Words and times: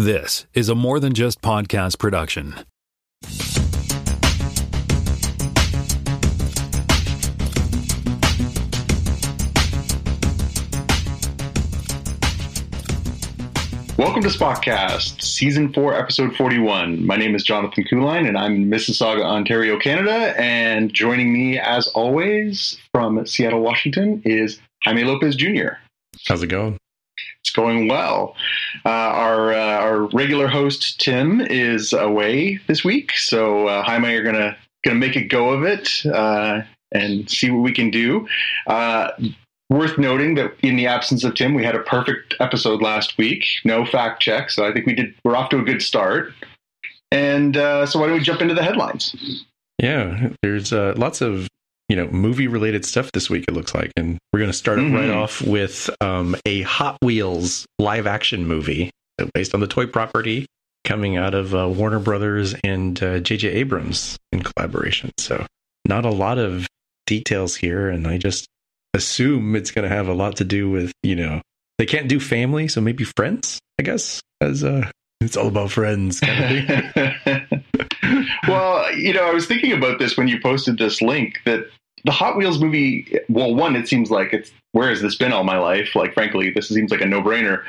This 0.00 0.46
is 0.54 0.68
a 0.68 0.76
more 0.76 1.00
than 1.00 1.12
just 1.12 1.42
podcast 1.42 1.98
production. 1.98 2.54
Welcome 13.98 14.22
to 14.22 14.28
Spockcast, 14.28 15.20
Season 15.20 15.72
4, 15.72 15.94
Episode 15.96 16.36
41. 16.36 17.04
My 17.04 17.16
name 17.16 17.34
is 17.34 17.42
Jonathan 17.42 17.82
Kuline, 17.82 18.28
and 18.28 18.38
I'm 18.38 18.54
in 18.54 18.70
Mississauga, 18.70 19.24
Ontario, 19.24 19.80
Canada. 19.80 20.40
And 20.40 20.94
joining 20.94 21.32
me, 21.32 21.58
as 21.58 21.88
always, 21.88 22.78
from 22.92 23.26
Seattle, 23.26 23.62
Washington, 23.62 24.22
is 24.24 24.60
Jaime 24.84 25.02
Lopez 25.02 25.34
Jr. 25.34 25.70
How's 26.28 26.44
it 26.44 26.46
going? 26.46 26.78
It's 27.48 27.56
going 27.56 27.88
well. 27.88 28.36
Uh, 28.84 28.90
our 28.90 29.54
uh, 29.54 29.78
our 29.78 30.02
regular 30.08 30.48
host 30.48 31.00
Tim 31.00 31.40
is 31.40 31.94
away 31.94 32.60
this 32.66 32.84
week, 32.84 33.12
so 33.12 33.68
uh, 33.68 33.82
Jaime 33.84 34.14
are 34.14 34.22
gonna 34.22 34.54
gonna 34.84 34.98
make 34.98 35.16
a 35.16 35.24
go 35.24 35.48
of 35.48 35.62
it 35.62 36.04
uh, 36.04 36.60
and 36.92 37.30
see 37.30 37.50
what 37.50 37.62
we 37.62 37.72
can 37.72 37.90
do. 37.90 38.28
Uh, 38.66 39.12
worth 39.70 39.96
noting 39.96 40.34
that 40.34 40.52
in 40.62 40.76
the 40.76 40.86
absence 40.86 41.24
of 41.24 41.36
Tim, 41.36 41.54
we 41.54 41.64
had 41.64 41.74
a 41.74 41.80
perfect 41.80 42.34
episode 42.38 42.82
last 42.82 43.16
week. 43.16 43.46
No 43.64 43.86
fact 43.86 44.20
check, 44.20 44.50
so 44.50 44.68
I 44.68 44.72
think 44.74 44.84
we 44.84 44.94
did. 44.94 45.14
We're 45.24 45.34
off 45.34 45.48
to 45.48 45.58
a 45.58 45.62
good 45.62 45.80
start. 45.80 46.34
And 47.10 47.56
uh, 47.56 47.86
so, 47.86 47.98
why 47.98 48.08
don't 48.08 48.18
we 48.18 48.22
jump 48.22 48.42
into 48.42 48.52
the 48.52 48.62
headlines? 48.62 49.16
Yeah, 49.78 50.28
there's 50.42 50.70
uh, 50.70 50.92
lots 50.98 51.22
of 51.22 51.48
you 51.88 51.96
know 51.96 52.06
movie 52.08 52.46
related 52.48 52.84
stuff 52.84 53.10
this 53.12 53.28
week. 53.30 53.44
It 53.48 53.54
looks 53.54 53.74
like, 53.74 53.92
and 53.96 54.18
we're 54.32 54.40
going 54.40 54.50
to 54.50 54.56
start 54.56 54.78
Mhm. 54.78 54.94
right 54.94 55.10
off 55.10 55.40
with 55.42 55.88
um, 56.00 56.36
a 56.46 56.62
Hot 56.62 56.98
Wheels 57.02 57.66
live 57.78 58.06
action 58.06 58.46
movie 58.46 58.90
based 59.34 59.54
on 59.54 59.60
the 59.60 59.66
toy 59.66 59.86
property 59.86 60.46
coming 60.84 61.16
out 61.16 61.34
of 61.34 61.54
uh, 61.54 61.68
Warner 61.68 61.98
Brothers 61.98 62.54
and 62.64 63.02
uh, 63.02 63.18
J.J. 63.20 63.48
Abrams 63.48 64.16
in 64.32 64.42
collaboration. 64.42 65.10
So, 65.18 65.44
not 65.86 66.04
a 66.04 66.10
lot 66.10 66.38
of 66.38 66.66
details 67.06 67.56
here, 67.56 67.88
and 67.88 68.06
I 68.06 68.16
just 68.18 68.46
assume 68.94 69.54
it's 69.56 69.70
going 69.70 69.88
to 69.88 69.94
have 69.94 70.08
a 70.08 70.14
lot 70.14 70.36
to 70.36 70.44
do 70.44 70.70
with 70.70 70.92
you 71.02 71.16
know 71.16 71.40
they 71.78 71.86
can't 71.86 72.08
do 72.08 72.20
family, 72.20 72.68
so 72.68 72.80
maybe 72.80 73.04
friends. 73.04 73.58
I 73.80 73.82
guess 73.84 74.20
as 74.40 74.62
uh, 74.64 74.90
it's 75.20 75.36
all 75.36 75.48
about 75.48 75.70
friends. 75.72 76.20
Kind 76.20 76.70
of. 76.70 77.42
well, 78.54 78.92
you 78.94 79.12
know, 79.12 79.28
I 79.28 79.32
was 79.32 79.46
thinking 79.46 79.72
about 79.72 79.98
this 79.98 80.16
when 80.16 80.28
you 80.28 80.40
posted 80.40 80.78
this 80.78 81.00
link 81.02 81.38
that 81.44 81.66
the 82.04 82.12
Hot 82.12 82.36
Wheels 82.36 82.60
movie, 82.60 83.18
well, 83.28 83.54
one, 83.54 83.76
it 83.76 83.88
seems 83.88 84.10
like 84.10 84.32
it's 84.32 84.50
where 84.72 84.88
has 84.88 85.00
this 85.02 85.16
been 85.16 85.32
all 85.32 85.44
my 85.44 85.58
life? 85.58 85.94
Like, 85.94 86.14
frankly, 86.14 86.50
this 86.50 86.68
seems 86.68 86.90
like 86.90 87.00
a 87.00 87.06
no 87.06 87.22
brainer. 87.22 87.62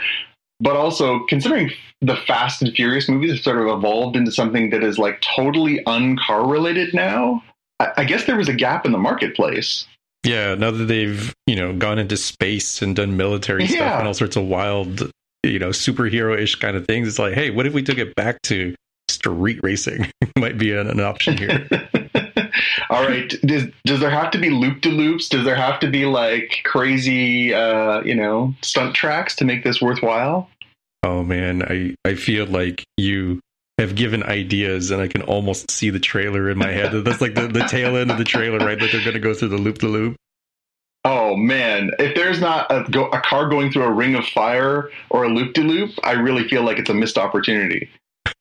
But 0.60 0.76
also, 0.76 1.26
considering 1.28 1.72
the 2.02 2.16
Fast 2.16 2.62
and 2.62 2.74
Furious 2.74 3.08
movies 3.08 3.32
have 3.32 3.40
sort 3.42 3.58
of 3.58 3.68
evolved 3.78 4.16
into 4.16 4.32
something 4.32 4.70
that 4.72 4.84
is 4.84 4.98
like 4.98 5.22
totally 5.22 5.82
uncar 5.86 6.50
related 6.50 6.94
now, 6.94 7.44
I, 7.80 7.92
I 7.98 8.04
guess 8.04 8.26
there 8.26 8.36
was 8.36 8.50
a 8.50 8.54
gap 8.54 8.86
in 8.86 8.92
the 8.92 8.98
marketplace. 8.98 9.88
Yeah, 10.26 10.56
now 10.56 10.72
that 10.72 10.84
they've, 10.86 11.34
you 11.48 11.56
know, 11.56 11.74
gone 11.74 11.98
into 11.98 12.18
space 12.18 12.82
and 12.82 12.94
done 12.94 13.16
military 13.16 13.68
stuff 13.68 13.80
Yeah. 13.80 14.00
and 14.00 14.08
all 14.08 14.14
sorts 14.14 14.36
of 14.36 14.44
wild, 14.48 15.10
you 15.44 15.60
know, 15.60 15.70
superhero-ish 15.70 16.56
kind 16.56 16.76
of 16.76 16.86
things, 16.86 17.08
it's 17.08 17.20
like, 17.20 17.34
hey, 17.34 17.52
what 17.52 17.66
if 17.66 17.74
we 17.74 17.82
took 17.82 17.98
it 17.98 18.14
back 18.16 18.42
to 18.44 18.76
street 19.20 19.60
racing? 19.64 20.12
Might 20.38 20.58
be 20.58 20.74
an, 20.74 20.88
an 20.88 21.00
option 21.00 21.38
here. 21.38 21.68
All 22.90 23.04
right. 23.04 23.30
Does, 23.42 23.66
does 23.86 24.00
there 24.00 24.10
have 24.10 24.32
to 24.32 24.38
be 24.38 24.50
loop 24.50 24.82
de 24.82 24.90
loops? 24.90 25.30
Does 25.30 25.46
there 25.46 25.56
have 25.56 25.80
to 25.82 25.90
be 25.90 26.06
like 26.06 26.62
crazy, 26.64 27.54
uh, 27.54 28.02
you 28.02 28.16
know, 28.16 28.56
stunt 28.62 28.96
tracks 28.96 29.36
to 29.38 29.46
make 29.46 29.64
this 29.64 29.82
worthwhile? 29.82 30.50
oh 31.04 31.24
man, 31.24 31.64
I 31.64 31.96
I 32.06 32.16
feel 32.16 32.46
like 32.46 32.84
you 32.98 33.40
have 33.78 33.96
given 33.96 34.24
ideas 34.24 34.92
and 34.92 35.02
I 35.02 35.08
can 35.08 35.22
almost 35.22 35.72
see 35.72 35.90
the 35.90 36.00
trailer 36.00 36.50
in 36.50 36.58
my 36.58 36.72
head. 36.72 36.92
That's 36.92 37.22
like 37.22 37.36
the, 37.36 37.48
the 37.48 37.66
tail 37.66 37.96
end 37.96 38.12
of 38.12 38.18
the 38.18 38.26
trailer, 38.26 38.60
right? 38.60 38.80
That 38.80 38.92
they're 38.92 39.06
gonna 39.06 39.20
go 39.20 39.34
through 39.34 39.50
the 39.50 39.58
loop 39.58 39.78
the 39.80 39.88
loop. 39.88 40.16
Oh 41.06 41.36
man, 41.38 41.92
if 41.98 42.16
there's 42.16 42.42
not 42.42 42.70
a, 42.70 42.84
go, 42.92 43.08
a 43.08 43.22
car 43.22 43.48
going 43.48 43.72
through 43.72 43.84
a 43.84 43.92
ring 43.92 44.16
of 44.16 44.26
fire 44.26 44.90
or 45.10 45.24
a 45.24 45.30
loop 45.30 45.54
de 45.54 45.62
loop, 45.62 45.92
I 46.04 46.14
really 46.14 46.48
feel 46.48 46.64
like 46.64 46.78
it's 46.78 46.90
a 46.90 46.94
missed 46.94 47.18
opportunity. 47.18 47.90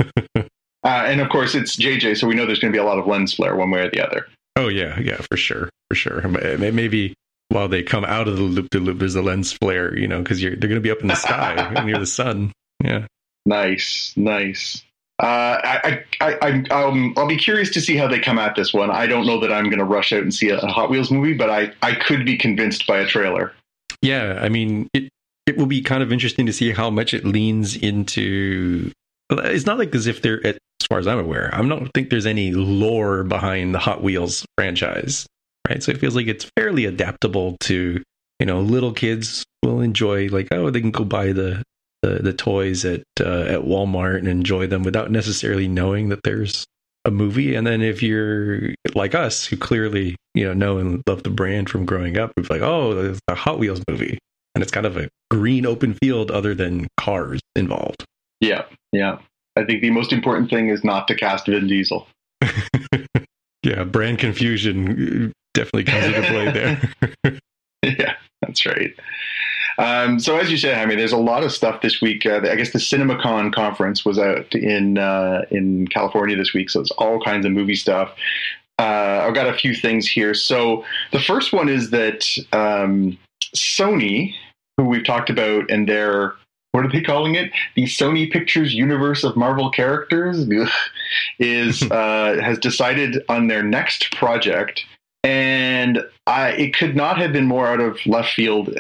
uh, 0.89 1.05
and 1.05 1.21
of 1.21 1.29
course, 1.29 1.55
it's 1.55 1.77
JJ, 1.77 2.17
so 2.17 2.27
we 2.27 2.35
know 2.35 2.47
there's 2.47 2.61
going 2.61 2.73
to 2.73 2.77
be 2.77 2.81
a 2.81 2.85
lot 2.85 2.99
of 2.99 3.07
lens 3.07 3.35
flare 3.35 3.55
one 3.55 3.71
way 3.71 3.81
or 3.81 3.91
the 3.91 4.01
other. 4.01 4.27
Oh 4.57 4.69
yeah, 4.69 4.99
yeah, 4.99 5.21
for 5.31 5.37
sure, 5.37 5.69
for 5.91 5.95
sure. 5.95 6.27
Maybe 6.27 7.15
while 7.51 7.69
they 7.69 7.83
come 7.83 8.05
out 8.05 8.27
of 8.27 8.39
the 8.39 8.43
loop 8.43 8.71
de 8.71 8.81
loop, 8.81 8.99
there's 8.99 9.15
a 9.15 9.21
lens 9.21 9.53
flare, 9.53 9.97
you 9.99 10.09
know, 10.09 10.23
because 10.23 10.41
they're 10.41 10.57
gonna 10.57 10.81
be 10.81 10.91
up 10.91 11.03
in 11.03 11.09
the 11.09 11.15
sky 11.15 11.83
near 11.85 11.99
the 11.99 12.07
sun. 12.07 12.53
Yeah. 12.83 13.07
Nice, 13.45 14.15
nice. 14.17 14.83
Uh, 15.21 15.59
I, 15.65 16.05
I, 16.21 16.35
I, 16.41 16.51
um, 16.71 17.13
I'll 17.17 17.27
be 17.27 17.37
curious 17.37 17.71
to 17.71 17.81
see 17.81 17.97
how 17.97 18.07
they 18.07 18.21
come 18.21 18.39
at 18.39 18.55
this 18.55 18.73
one. 18.73 18.91
I 18.91 19.07
don't 19.07 19.27
know 19.27 19.41
that 19.41 19.53
I'm 19.53 19.65
going 19.65 19.79
to 19.79 19.85
rush 19.85 20.13
out 20.13 20.23
and 20.23 20.33
see 20.33 20.49
a 20.51 20.59
Hot 20.59 20.91
Wheels 20.91 21.11
movie, 21.11 21.35
but 21.35 21.51
I, 21.51 21.73
I 21.83 21.95
could 21.95 22.25
be 22.25 22.37
convinced 22.37 22.87
by 22.87 22.99
a 22.99 23.07
trailer. 23.07 23.53
Yeah, 24.01 24.39
I 24.41 24.49
mean, 24.49 24.89
it 24.95 25.09
it 25.47 25.57
will 25.57 25.67
be 25.67 25.81
kind 25.83 26.03
of 26.03 26.13
interesting 26.13 26.47
to 26.47 26.53
see 26.53 26.71
how 26.71 26.89
much 26.89 27.13
it 27.15 27.25
leans 27.25 27.75
into. 27.75 28.93
It's 29.31 29.67
not 29.67 29.79
like 29.79 29.95
as 29.95 30.07
if 30.07 30.23
they're, 30.23 30.45
as 30.47 30.57
far 30.89 30.99
as 30.99 31.07
I'm 31.07 31.19
aware, 31.19 31.51
I 31.55 31.67
don't 31.67 31.91
think 31.95 32.11
there's 32.11 32.27
any 32.27 32.53
lore 32.53 33.25
behind 33.25 33.75
the 33.75 33.79
Hot 33.79 34.03
Wheels 34.03 34.47
franchise, 34.57 35.27
right? 35.69 35.83
So 35.83 35.93
it 35.93 35.99
feels 35.99 36.17
like 36.17 36.27
it's 36.27 36.51
fairly 36.57 36.87
adaptable 36.87 37.57
to, 37.61 38.03
you 38.41 38.47
know, 38.47 38.61
little 38.61 38.93
kids 38.93 39.45
will 39.63 39.81
enjoy 39.81 40.29
like, 40.29 40.49
oh, 40.51 40.71
they 40.71 40.81
can 40.81 40.91
go 40.91 41.05
buy 41.05 41.33
the 41.33 41.63
the, 42.03 42.21
the 42.23 42.33
toys 42.33 42.85
at 42.85 43.03
uh, 43.21 43.43
at 43.43 43.61
Walmart 43.63 44.19
and 44.19 44.29
enjoy 44.29 44.67
them 44.67 44.83
without 44.83 45.11
necessarily 45.11 45.69
knowing 45.69 46.11
that 46.11 46.23
there's 46.23 46.65
a 47.05 47.11
movie. 47.11 47.55
And 47.55 47.67
then 47.67 47.83
if 47.83 48.03
you're 48.03 48.75
like 48.95 49.15
us, 49.15 49.45
who 49.45 49.57
clearly 49.57 50.17
you 50.35 50.45
know 50.45 50.55
know 50.55 50.79
and 50.79 51.03
love 51.07 51.23
the 51.23 51.31
brand 51.31 51.69
from 51.69 51.85
growing 51.85 52.17
up, 52.17 52.33
it's 52.37 52.51
like, 52.51 52.63
oh, 52.63 52.95
there's 52.95 53.19
a 53.29 53.35
Hot 53.35 53.59
Wheels 53.59 53.83
movie, 53.89 54.19
and 54.55 54.63
it's 54.63 54.73
kind 54.73 54.87
of 54.87 54.97
a 54.97 55.09
green 55.31 55.67
open 55.67 55.95
field 55.95 56.31
other 56.31 56.55
than 56.55 56.87
cars 56.99 57.41
involved. 57.57 58.05
Yeah, 58.41 58.65
yeah. 58.93 59.19
I 59.57 59.65
think 59.65 59.83
the 59.83 59.91
most 59.91 60.13
important 60.13 60.51
thing 60.51 60.69
is 60.69 60.85
not 60.85 61.09
to 61.09 61.15
cast 61.15 61.47
Vin 61.47 61.67
Diesel. 61.67 62.07
yeah, 63.63 63.85
brand 63.85 64.19
confusion 64.19 65.33
definitely 65.55 65.85
comes 65.85 66.05
into 66.07 66.23
play 66.23 66.53
there. 66.53 67.39
yeah, 67.83 68.15
that's 68.43 68.65
right. 68.65 68.95
Um, 69.79 70.19
so 70.19 70.37
as 70.37 70.51
you 70.51 70.57
said, 70.57 70.79
I 70.79 70.87
mean, 70.87 70.99
there's 70.99 71.13
a 71.13 71.17
lot 71.17 71.45
of 71.45 71.53
stuff 71.53 71.83
this 71.83 72.01
week. 72.01 72.27
Uh, 72.27 72.41
I 72.43 72.57
guess 72.57 72.73
the 72.73 72.79
CinemaCon 72.79 73.53
conference 73.53 74.05
was 74.05 74.19
out 74.19 74.55
in 74.55 74.99
uh, 74.99 75.43
in 75.51 75.87
California 75.89 76.37
this 76.37 76.53
week, 76.53 76.71
so 76.71 76.81
it's 76.81 76.91
all 76.93 77.21
kinds 77.21 77.47
of 77.47 77.53
movie 77.53 77.77
stuff. 77.77 78.13
Uh, 78.79 79.25
I've 79.27 79.35
got 79.35 79.49
a 79.49 79.55
few 79.55 79.75
things 79.75 80.09
here. 80.09 80.35
So 80.35 80.85
the 81.11 81.21
first 81.21 81.53
one 81.53 81.69
is 81.69 81.91
that 81.91 82.25
um, 82.53 83.19
Sony, 83.57 84.35
who 84.77 84.85
we've 84.85 85.05
talked 85.05 85.31
about, 85.31 85.69
and 85.71 85.89
their 85.89 86.35
what 86.73 86.85
are 86.85 86.91
they 86.91 87.01
calling 87.01 87.35
it? 87.35 87.51
The 87.75 87.85
Sony 87.85 88.31
Pictures 88.31 88.75
universe 88.75 89.25
of 89.25 89.37
Marvel 89.37 89.71
characters 89.71 90.47
is 91.39 91.83
uh, 91.91 92.39
has 92.43 92.59
decided 92.59 93.25
on 93.29 93.49
their 93.49 93.63
next 93.63 94.13
project, 94.13 94.85
and 95.25 96.03
I, 96.27 96.51
it 96.51 96.75
could 96.75 96.95
not 96.95 97.19
have 97.19 97.33
been 97.33 97.47
more 97.47 97.67
out 97.67 97.81
of 97.81 97.99
left 98.07 98.33
field, 98.33 98.75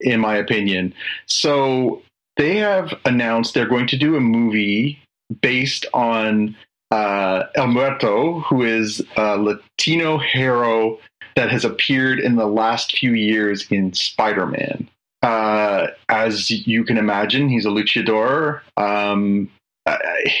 in 0.00 0.20
my 0.20 0.36
opinion. 0.36 0.94
So 1.26 2.02
they 2.36 2.56
have 2.56 2.94
announced 3.04 3.54
they're 3.54 3.66
going 3.66 3.86
to 3.88 3.96
do 3.96 4.16
a 4.16 4.20
movie 4.20 4.98
based 5.40 5.86
on 5.94 6.56
uh, 6.90 7.44
El 7.54 7.68
Muerto, 7.68 8.40
who 8.40 8.62
is 8.62 9.02
a 9.16 9.38
Latino 9.38 10.18
hero 10.18 10.98
that 11.36 11.50
has 11.50 11.64
appeared 11.64 12.20
in 12.20 12.36
the 12.36 12.46
last 12.46 12.98
few 12.98 13.12
years 13.12 13.66
in 13.70 13.92
Spider 13.94 14.46
Man. 14.46 14.88
Uh, 15.22 15.88
as 16.08 16.50
you 16.50 16.84
can 16.84 16.98
imagine, 16.98 17.48
he's 17.48 17.64
a 17.64 17.68
luchador. 17.68 18.60
Um, 18.76 19.50
I, 19.86 20.32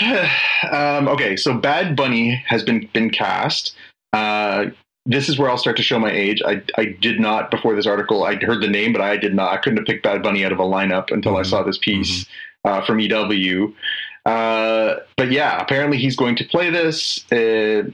um, 0.70 1.08
okay, 1.08 1.36
so 1.36 1.54
Bad 1.54 1.96
Bunny 1.96 2.42
has 2.46 2.62
been 2.62 2.88
been 2.92 3.10
cast. 3.10 3.74
Uh, 4.12 4.66
this 5.06 5.28
is 5.28 5.38
where 5.38 5.50
I'll 5.50 5.58
start 5.58 5.76
to 5.78 5.82
show 5.82 5.98
my 5.98 6.10
age. 6.10 6.42
I, 6.44 6.62
I 6.76 6.96
did 7.00 7.20
not 7.20 7.50
before 7.50 7.74
this 7.74 7.86
article. 7.86 8.24
I 8.24 8.36
heard 8.36 8.62
the 8.62 8.68
name, 8.68 8.92
but 8.92 9.00
I 9.00 9.16
did 9.16 9.34
not. 9.34 9.52
I 9.52 9.56
couldn't 9.56 9.78
have 9.78 9.86
picked 9.86 10.04
Bad 10.04 10.22
Bunny 10.22 10.44
out 10.44 10.52
of 10.52 10.58
a 10.58 10.64
lineup 10.64 11.10
until 11.10 11.32
mm-hmm. 11.32 11.40
I 11.40 11.42
saw 11.42 11.62
this 11.62 11.78
piece 11.78 12.24
mm-hmm. 12.24 12.70
uh, 12.70 12.84
from 12.84 13.00
EW. 13.00 13.74
Uh, 14.26 14.96
but 15.16 15.32
yeah, 15.32 15.60
apparently 15.60 15.96
he's 15.96 16.16
going 16.16 16.36
to 16.36 16.44
play 16.44 16.70
this. 16.70 17.24
Uh, 17.32 17.90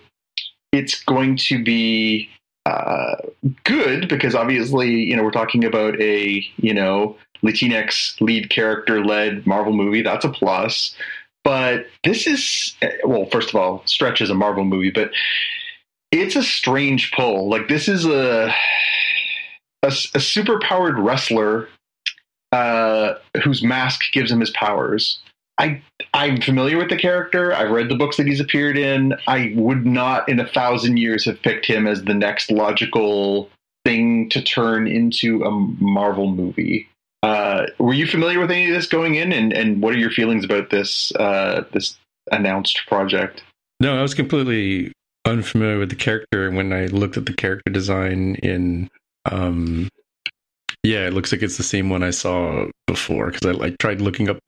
it's 0.72 1.02
going 1.04 1.36
to 1.36 1.62
be 1.62 2.28
good 3.64 4.08
because 4.08 4.34
obviously, 4.34 4.90
you 4.90 5.16
know, 5.16 5.22
we're 5.22 5.30
talking 5.30 5.64
about 5.64 6.00
a, 6.00 6.44
you 6.56 6.74
know, 6.74 7.16
Latinx 7.42 8.20
lead 8.20 8.50
character 8.50 9.04
led 9.04 9.46
Marvel 9.46 9.72
movie. 9.72 10.02
That's 10.02 10.24
a 10.24 10.30
plus. 10.30 10.94
But 11.44 11.86
this 12.02 12.26
is, 12.26 12.74
well, 13.04 13.26
first 13.26 13.50
of 13.50 13.54
all, 13.54 13.82
Stretch 13.86 14.20
is 14.20 14.30
a 14.30 14.34
Marvel 14.34 14.64
movie, 14.64 14.90
but 14.90 15.10
it's 16.10 16.34
a 16.34 16.42
strange 16.42 17.12
pull. 17.12 17.48
Like, 17.48 17.68
this 17.68 17.88
is 17.88 18.04
a, 18.04 18.52
a, 19.82 19.92
a 20.14 20.20
super 20.20 20.58
powered 20.58 20.98
wrestler 20.98 21.68
uh, 22.52 23.14
whose 23.44 23.62
mask 23.62 24.02
gives 24.12 24.30
him 24.30 24.40
his 24.40 24.50
powers. 24.50 25.20
I 25.58 25.82
I'm 26.12 26.40
familiar 26.40 26.76
with 26.78 26.90
the 26.90 26.96
character. 26.96 27.54
I've 27.54 27.70
read 27.70 27.88
the 27.88 27.96
books 27.96 28.16
that 28.18 28.26
he's 28.26 28.40
appeared 28.40 28.76
in. 28.76 29.14
I 29.26 29.52
would 29.56 29.86
not 29.86 30.28
in 30.28 30.40
a 30.40 30.46
thousand 30.46 30.98
years 30.98 31.24
have 31.24 31.40
picked 31.42 31.66
him 31.66 31.86
as 31.86 32.04
the 32.04 32.14
next 32.14 32.50
logical 32.50 33.50
thing 33.84 34.28
to 34.30 34.42
turn 34.42 34.86
into 34.86 35.42
a 35.44 35.50
Marvel 35.50 36.30
movie. 36.30 36.88
Uh, 37.22 37.66
were 37.78 37.94
you 37.94 38.06
familiar 38.06 38.38
with 38.38 38.50
any 38.50 38.68
of 38.68 38.74
this 38.74 38.86
going 38.86 39.14
in, 39.14 39.32
and, 39.32 39.52
and 39.52 39.82
what 39.82 39.94
are 39.94 39.98
your 39.98 40.10
feelings 40.10 40.44
about 40.44 40.70
this 40.70 41.12
uh, 41.16 41.64
this 41.72 41.96
announced 42.30 42.82
project? 42.86 43.42
No, 43.80 43.98
I 43.98 44.02
was 44.02 44.14
completely 44.14 44.92
unfamiliar 45.24 45.78
with 45.78 45.90
the 45.90 45.96
character. 45.96 46.50
When 46.50 46.72
I 46.72 46.86
looked 46.86 47.16
at 47.16 47.26
the 47.26 47.32
character 47.32 47.72
design 47.72 48.36
in, 48.36 48.88
um, 49.30 49.88
yeah, 50.82 51.06
it 51.06 51.14
looks 51.14 51.32
like 51.32 51.42
it's 51.42 51.56
the 51.56 51.62
same 51.62 51.88
one 51.88 52.02
I 52.02 52.10
saw 52.10 52.66
before 52.86 53.30
because 53.30 53.58
I, 53.58 53.66
I 53.66 53.70
tried 53.80 54.00
looking 54.00 54.28
up 54.28 54.38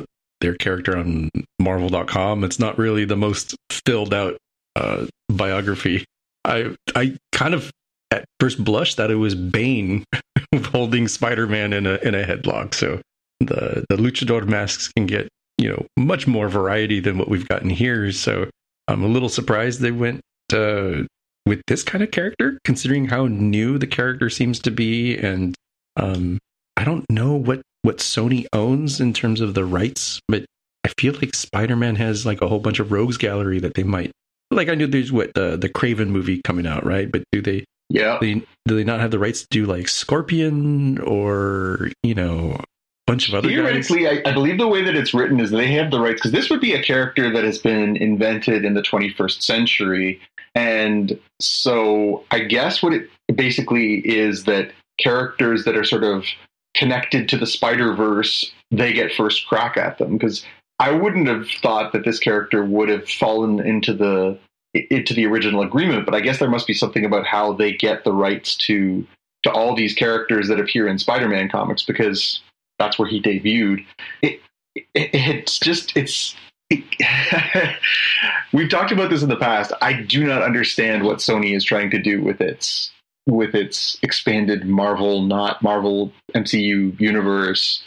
their 0.41 0.55
character 0.55 0.97
on 0.97 1.31
Marvel.com. 1.59 2.45
It's 2.45 2.59
not 2.59 2.79
really 2.79 3.05
the 3.05 3.17
most 3.17 3.57
filled 3.71 4.15
out 4.15 4.37
uh, 4.77 5.07
biography. 5.29 6.05
I 6.45 6.75
I 6.95 7.17
kind 7.33 7.55
of 7.55 7.71
at 8.11 8.25
first 8.41 8.63
blush 8.63 8.95
that 8.95 9.11
it 9.11 9.17
was 9.17 9.35
Bane 9.35 10.05
holding 10.73 11.09
Spider-Man 11.09 11.73
in 11.73 11.87
a 11.87 11.97
in 11.97 12.15
a 12.15 12.25
headlock. 12.25 12.75
So 12.75 13.01
the 13.41 13.85
the 13.89 13.97
luchador 13.97 14.47
masks 14.47 14.89
can 14.89 15.07
get 15.07 15.29
you 15.59 15.69
know 15.69 15.87
much 15.97 16.27
more 16.27 16.49
variety 16.49 17.01
than 17.01 17.19
what 17.19 17.29
we've 17.29 17.49
gotten 17.49 17.71
here. 17.71 18.13
So 18.13 18.49
I'm 18.87 19.03
a 19.03 19.09
little 19.09 19.29
surprised 19.29 19.81
they 19.81 19.91
went 19.91 20.21
uh, 20.53 21.03
with 21.45 21.61
this 21.67 21.83
kind 21.83 22.03
of 22.03 22.11
character, 22.11 22.59
considering 22.65 23.07
how 23.07 23.27
new 23.27 23.79
the 23.79 23.87
character 23.87 24.31
seems 24.31 24.59
to 24.61 24.71
be, 24.71 25.17
and 25.17 25.55
um, 25.97 26.39
I 26.77 26.85
don't 26.85 27.05
know 27.11 27.35
what 27.35 27.61
what 27.83 27.99
Sony 27.99 28.47
owns 28.53 29.01
in 29.01 29.13
terms 29.13 29.41
of 29.41 29.55
the 29.55 29.65
rights, 29.65 30.21
but 30.29 30.45
I 30.85 30.89
feel 30.99 31.15
like 31.15 31.35
Spider 31.35 31.77
Man 31.77 31.97
has 31.97 32.25
like 32.25 32.41
a 32.41 32.49
whole 32.49 32.61
bunch 32.61 32.81
of 32.81 32.93
rogues 32.93 33.17
gallery 33.17 33.61
that 33.61 33.75
they 33.75 33.83
might 33.83 34.11
like. 34.51 34.69
I 34.69 34.75
knew 34.75 34.87
there's 34.87 35.13
what 35.13 35.35
the 35.35 35.57
the 35.57 35.69
Kraven 35.69 36.09
movie 36.09 36.41
coming 36.43 36.67
out, 36.67 36.85
right? 36.85 37.11
But 37.11 37.25
do 37.33 37.43
they? 37.43 37.65
Yeah. 37.91 38.19
Do 38.21 38.35
they, 38.35 38.47
do 38.67 38.77
they 38.77 38.85
not 38.85 39.01
have 39.01 39.11
the 39.11 39.19
rights 39.19 39.43
to 39.43 39.47
do 39.51 39.67
like 39.67 39.89
Scorpion 39.89 40.99
or 40.99 41.91
you 42.03 42.15
know 42.15 42.57
a 42.59 42.65
bunch 43.07 43.29
of 43.29 43.35
other 43.35 43.49
theoretically? 43.49 44.07
I, 44.07 44.23
I, 44.27 44.33
believe 44.33 44.59
the 44.59 44.69
way 44.69 44.83
that 44.83 44.95
it's 44.95 45.15
written 45.15 45.41
is 45.41 45.51
they 45.51 45.73
have 45.73 45.91
the 45.91 46.01
rights 46.01 46.21
because 46.21 46.33
this 46.33 46.51
would 46.51 46.61
be 46.61 46.75
a 46.75 46.83
character 46.83 47.33
that 47.33 47.45
has 47.45 47.59
been 47.59 47.97
invented 47.97 48.65
in 48.65 48.75
the 48.75 48.83
21st 48.83 49.43
century, 49.43 50.21
and 50.55 51.19
so 51.41 52.25
I 52.31 52.41
guess 52.41 52.83
what 52.83 52.93
it 52.93 53.09
basically 53.35 54.01
is 54.01 54.45
that 54.45 54.73
characters 54.99 55.65
that 55.65 55.77
are 55.77 55.85
sort 55.85 56.05
of 56.05 56.25
connected 56.79 57.29
to 57.29 57.37
the 57.37 57.47
Spider 57.47 57.95
Verse, 57.95 58.53
they 58.71 58.93
get 58.93 59.13
first 59.13 59.47
crack 59.47 59.77
at 59.77 59.99
them 59.99 60.17
because 60.17 60.45
I 60.79 60.93
wouldn't 60.93 61.27
have 61.27 61.49
thought 61.49 61.93
that 61.93 62.05
this 62.05 62.19
character 62.19 62.65
would 62.65 62.89
have 62.89 63.09
fallen 63.09 63.61
into 63.61 63.93
the 63.93 64.39
into 64.91 65.15
the 65.15 65.27
original 65.27 65.63
agreement, 65.63 66.05
but 66.05 66.15
I 66.15 66.21
guess 66.21 66.39
there 66.39 66.51
must 66.51 66.67
be 66.67 66.75
something 66.75 67.05
about 67.05 67.27
how 67.27 67.53
they 67.53 67.73
get 67.73 68.05
the 68.05 68.13
rights 68.13 68.55
to 68.57 69.07
to 69.43 69.51
all 69.51 69.75
these 69.75 69.95
characters 69.95 70.49
that 70.49 70.61
appear 70.61 70.89
in 70.89 70.99
Spider-Man 70.99 71.49
comics 71.49 71.85
because 71.85 72.41
that's 72.79 72.99
where 72.99 73.09
he 73.09 73.21
debuted. 73.21 73.85
It, 74.23 74.41
it 74.75 75.11
it's 75.15 75.59
just 75.59 75.97
it's 75.97 76.37
we've 78.53 78.69
talked 78.69 78.93
about 78.93 79.11
this 79.11 79.23
in 79.23 79.29
the 79.29 79.37
past. 79.37 79.73
I 79.81 79.95
do 79.95 80.25
not 80.25 80.43
understand 80.43 81.05
what 81.05 81.19
Sony 81.19 81.57
is 81.57 81.65
trying 81.65 81.91
to 81.91 81.99
do 81.99 82.23
with 82.23 82.41
its 82.41 82.93
with 83.29 83.55
its 83.55 83.99
expanded 84.03 84.67
Marvel, 84.67 85.23
not 85.23 85.63
Marvel 85.63 86.13
MCU 86.35 86.99
universe. 86.99 87.85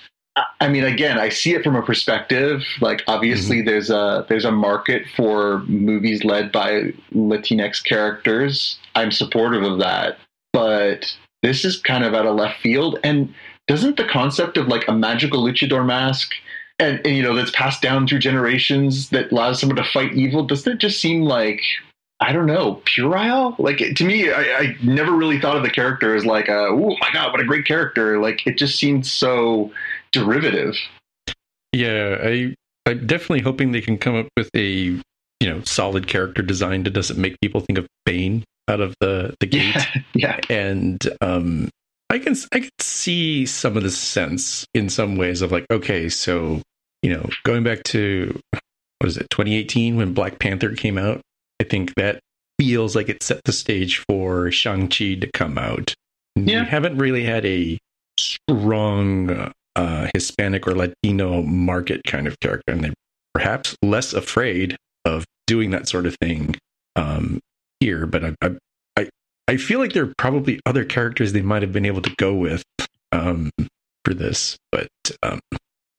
I 0.61 0.69
mean, 0.69 0.85
again, 0.85 1.17
I 1.17 1.29
see 1.29 1.53
it 1.55 1.63
from 1.63 1.75
a 1.75 1.81
perspective. 1.81 2.63
Like, 2.79 3.03
obviously, 3.07 3.57
mm-hmm. 3.57 3.67
there's 3.67 3.89
a 3.89 4.25
there's 4.29 4.45
a 4.45 4.51
market 4.51 5.03
for 5.15 5.59
movies 5.67 6.23
led 6.23 6.51
by 6.51 6.93
Latinx 7.13 7.83
characters. 7.83 8.79
I'm 8.95 9.11
supportive 9.11 9.63
of 9.63 9.79
that, 9.79 10.19
but 10.53 11.13
this 11.43 11.65
is 11.65 11.81
kind 11.81 12.05
of 12.05 12.13
out 12.13 12.27
of 12.27 12.35
left 12.35 12.61
field. 12.61 12.99
And 13.03 13.33
doesn't 13.67 13.97
the 13.97 14.07
concept 14.07 14.57
of 14.57 14.67
like 14.67 14.87
a 14.87 14.93
magical 14.93 15.43
luchador 15.43 15.85
mask 15.85 16.33
and, 16.79 17.01
and 17.05 17.15
you 17.15 17.23
know 17.23 17.35
that's 17.35 17.51
passed 17.51 17.81
down 17.81 18.07
through 18.07 18.19
generations 18.19 19.09
that 19.09 19.31
allows 19.31 19.59
someone 19.59 19.75
to 19.77 19.83
fight 19.83 20.13
evil? 20.13 20.45
Doesn't 20.45 20.73
it 20.73 20.79
just 20.79 21.01
seem 21.01 21.23
like 21.23 21.61
I 22.21 22.31
don't 22.31 22.45
know, 22.45 22.81
puerile. 22.85 23.55
Like 23.57 23.79
to 23.79 24.05
me, 24.05 24.31
I, 24.31 24.41
I, 24.41 24.77
never 24.83 25.11
really 25.11 25.39
thought 25.39 25.57
of 25.57 25.63
the 25.63 25.71
character 25.71 26.15
as 26.15 26.23
like, 26.23 26.49
a, 26.49 26.67
oh 26.67 26.95
my 27.01 27.09
god, 27.11 27.31
what 27.31 27.41
a 27.41 27.45
great 27.45 27.65
character! 27.65 28.19
Like 28.19 28.45
it 28.45 28.59
just 28.59 28.77
seemed 28.77 29.07
so 29.07 29.71
derivative. 30.11 30.75
Yeah, 31.73 32.17
I 32.23 32.53
I'm 32.85 33.07
definitely 33.07 33.41
hoping 33.41 33.71
they 33.71 33.81
can 33.81 33.97
come 33.97 34.15
up 34.15 34.27
with 34.37 34.49
a 34.55 34.63
you 34.63 35.01
know 35.41 35.61
solid 35.63 36.07
character 36.07 36.43
design 36.43 36.83
that 36.83 36.91
doesn't 36.91 37.19
make 37.19 37.39
people 37.41 37.61
think 37.61 37.79
of 37.79 37.87
Bane 38.05 38.43
out 38.67 38.81
of 38.81 38.93
the 38.99 39.35
the 39.39 39.45
gate. 39.47 39.75
Yeah, 40.13 40.39
yeah. 40.47 40.55
and 40.55 41.01
um, 41.21 41.69
I 42.11 42.19
can 42.19 42.35
I 42.53 42.59
can 42.59 42.69
see 42.79 43.47
some 43.47 43.75
of 43.77 43.81
the 43.81 43.89
sense 43.89 44.67
in 44.75 44.89
some 44.89 45.17
ways 45.17 45.41
of 45.41 45.51
like, 45.51 45.65
okay, 45.71 46.07
so 46.07 46.61
you 47.01 47.11
know, 47.11 47.27
going 47.45 47.63
back 47.63 47.81
to 47.85 48.39
what 48.99 49.07
is 49.07 49.17
it, 49.17 49.27
2018 49.31 49.97
when 49.97 50.13
Black 50.13 50.37
Panther 50.37 50.75
came 50.75 50.99
out 50.99 51.21
I 51.61 51.63
think 51.63 51.93
that 51.93 52.21
feels 52.59 52.95
like 52.95 53.07
it 53.07 53.21
set 53.21 53.43
the 53.45 53.51
stage 53.51 54.03
for 54.09 54.49
Shang-Chi 54.49 55.13
to 55.15 55.29
come 55.31 55.59
out. 55.59 55.93
Yeah. 56.35 56.63
We 56.63 56.69
haven't 56.69 56.97
really 56.97 57.23
had 57.23 57.45
a 57.45 57.77
strong 58.17 59.53
uh, 59.75 60.07
Hispanic 60.15 60.67
or 60.67 60.73
Latino 60.73 61.43
market 61.43 62.01
kind 62.07 62.25
of 62.25 62.39
character, 62.39 62.73
and 62.73 62.83
they're 62.83 62.93
perhaps 63.35 63.75
less 63.83 64.11
afraid 64.13 64.75
of 65.05 65.23
doing 65.45 65.69
that 65.69 65.87
sort 65.87 66.07
of 66.07 66.15
thing 66.19 66.55
um, 66.95 67.39
here. 67.79 68.07
But 68.07 68.25
I, 68.25 68.35
I, 68.41 68.49
I, 68.97 69.09
I 69.47 69.57
feel 69.57 69.77
like 69.77 69.93
there 69.93 70.05
are 70.05 70.13
probably 70.17 70.59
other 70.65 70.83
characters 70.83 71.33
they 71.33 71.43
might 71.43 71.61
have 71.61 71.71
been 71.71 71.85
able 71.85 72.01
to 72.01 72.15
go 72.17 72.33
with 72.33 72.63
um, 73.11 73.51
for 74.03 74.15
this, 74.15 74.57
but 74.71 74.87
um, 75.21 75.39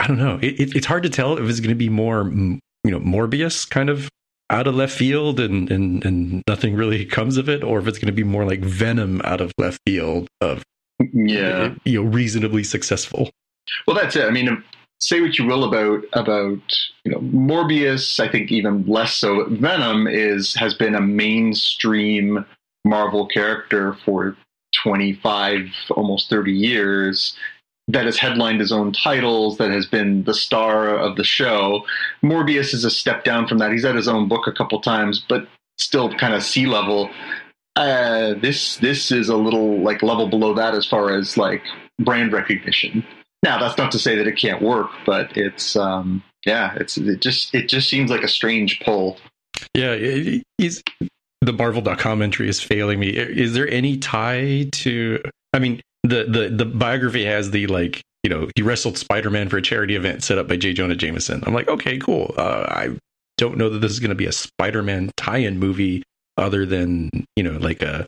I 0.01 0.09
don't 0.09 0.19
know. 0.19 0.41
It, 0.43 0.59
it, 0.59 0.77
it's 0.77 0.87
hard 0.87 1.05
to 1.05 1.11
tell 1.11 1.39
if 1.39 1.49
it's 1.49 1.61
going 1.61 1.69
to 1.69 1.77
be 1.77 1.89
more, 1.89 2.25
you 2.25 2.61
know, 2.91 2.99
Morbius 2.99 3.69
kind 3.71 3.89
of 3.89 4.09
out 4.51 4.67
of 4.67 4.75
left 4.75 4.97
field 4.97 5.41
and, 5.41 5.71
and, 5.71 6.05
and 6.05 6.43
nothing 6.49 6.75
really 6.75 7.05
comes 7.19 7.37
of 7.37 7.49
it, 7.49 7.63
or 7.65 7.79
if 7.79 7.87
it's 7.87 7.99
going 7.99 8.07
to 8.07 8.13
be 8.13 8.25
more 8.25 8.45
like 8.45 8.61
Venom 8.61 9.21
out 9.25 9.41
of 9.41 9.53
left 9.59 9.81
field 9.87 10.29
of 10.41 10.63
Yeah. 11.13 11.75
you 11.85 12.03
know, 12.03 12.09
reasonably 12.09 12.65
successful. 12.65 13.31
Well, 13.87 13.97
that's 13.97 14.17
it. 14.17 14.25
I 14.25 14.31
mean, 14.31 14.63
say 15.01 15.21
what 15.21 15.39
you 15.39 15.45
will 15.47 15.65
about 15.65 16.05
about 16.13 16.61
you 17.05 17.13
know 17.13 17.19
Morbius. 17.19 18.21
I 18.21 18.29
think 18.29 18.51
even 18.51 18.85
less 18.87 19.15
so. 19.15 19.47
Venom 19.51 20.07
is 20.07 20.55
has 20.55 20.75
been 20.75 20.95
a 20.95 21.01
mainstream 21.01 22.45
Marvel 22.85 23.27
character 23.27 23.97
for 24.05 24.37
twenty 24.83 25.15
five, 25.15 25.69
almost 25.91 26.29
thirty 26.31 26.53
years. 26.53 27.37
That 27.89 28.07
has 28.07 28.17
headlined 28.17 28.61
his 28.61 28.73
own 28.73 28.93
titles. 28.93 29.59
That 29.59 29.71
has 29.71 29.87
been 29.87 30.25
the 30.25 30.35
star 30.35 30.97
of 30.97 31.17
the 31.17 31.25
show. 31.25 31.85
Morbius 32.23 32.73
is 32.75 32.85
a 32.85 32.91
step 32.91 33.25
down 33.25 33.49
from 33.49 33.59
that. 33.59 33.73
He's 33.73 33.85
had 33.85 33.97
his 33.97 34.09
own 34.09 34.29
book 34.29 34.47
a 34.47 34.53
couple 34.53 34.81
times, 34.81 35.25
but 35.29 35.49
still 35.79 36.15
kind 36.15 36.35
of 36.35 36.43
sea 36.43 36.67
level. 36.67 37.11
Uh, 37.75 38.35
this 38.35 38.77
this 38.77 39.11
is 39.11 39.29
a 39.29 39.37
little 39.37 39.81
like 39.83 40.03
level 40.03 40.29
below 40.29 40.55
that 40.55 40.75
as 40.75 40.87
far 40.87 41.17
as 41.17 41.37
like 41.37 41.63
brand 41.99 42.33
recognition. 42.33 43.05
Now 43.43 43.59
that's 43.59 43.77
not 43.77 43.91
to 43.93 43.99
say 43.99 44.15
that 44.17 44.27
it 44.27 44.39
can't 44.39 44.63
work, 44.63 44.91
but 45.05 45.37
it's 45.37 45.75
um, 45.75 46.23
yeah, 46.47 46.75
it's 46.77 46.97
it 46.97 47.21
just 47.21 47.55
it 47.55 47.69
just 47.69 47.89
seems 47.89 48.11
like 48.11 48.23
a 48.23 48.29
strange 48.29 48.81
pull. 48.81 49.19
Yeah, 49.75 49.97
he's 50.59 50.83
the 51.41 51.53
Marvel 51.53 51.87
entry 52.23 52.49
is 52.49 52.61
failing 52.61 53.01
me. 53.01 53.09
Is 53.09 53.55
there 53.55 53.69
any 53.69 53.97
tie 53.97 54.69
to? 54.73 55.21
I 55.53 55.59
mean, 55.59 55.81
the 56.03 56.25
the 56.25 56.49
the 56.49 56.65
biography 56.65 57.25
has 57.25 57.51
the 57.51 57.67
like 57.67 58.03
you 58.23 58.31
know 58.31 58.49
he 58.57 58.63
wrestled 58.63 58.99
Spider 58.99 59.31
Man 59.31 59.49
for 59.49 59.59
a 59.59 59.63
charity 59.63 59.97
event 59.97 60.23
set 60.23 60.39
up 60.39 60.49
by 60.49 60.57
J. 60.57 60.73
Jonah 60.73 60.97
Jameson. 60.97 61.43
I'm 61.47 61.55
like, 61.55 61.69
okay, 61.69 61.99
cool. 61.99 62.35
Uh, 62.37 62.67
I 62.69 62.97
don't 63.39 63.57
know 63.57 63.69
that 63.69 63.79
this 63.79 63.93
is 63.93 64.01
going 64.01 64.11
to 64.11 64.15
be 64.15 64.27
a 64.27 64.33
Spider 64.33 64.83
Man 64.83 65.11
tie-in 65.17 65.59
movie 65.59 66.03
other 66.37 66.67
than 66.67 67.11
you 67.37 67.43
know 67.43 67.59
like 67.59 67.83
a 67.83 68.07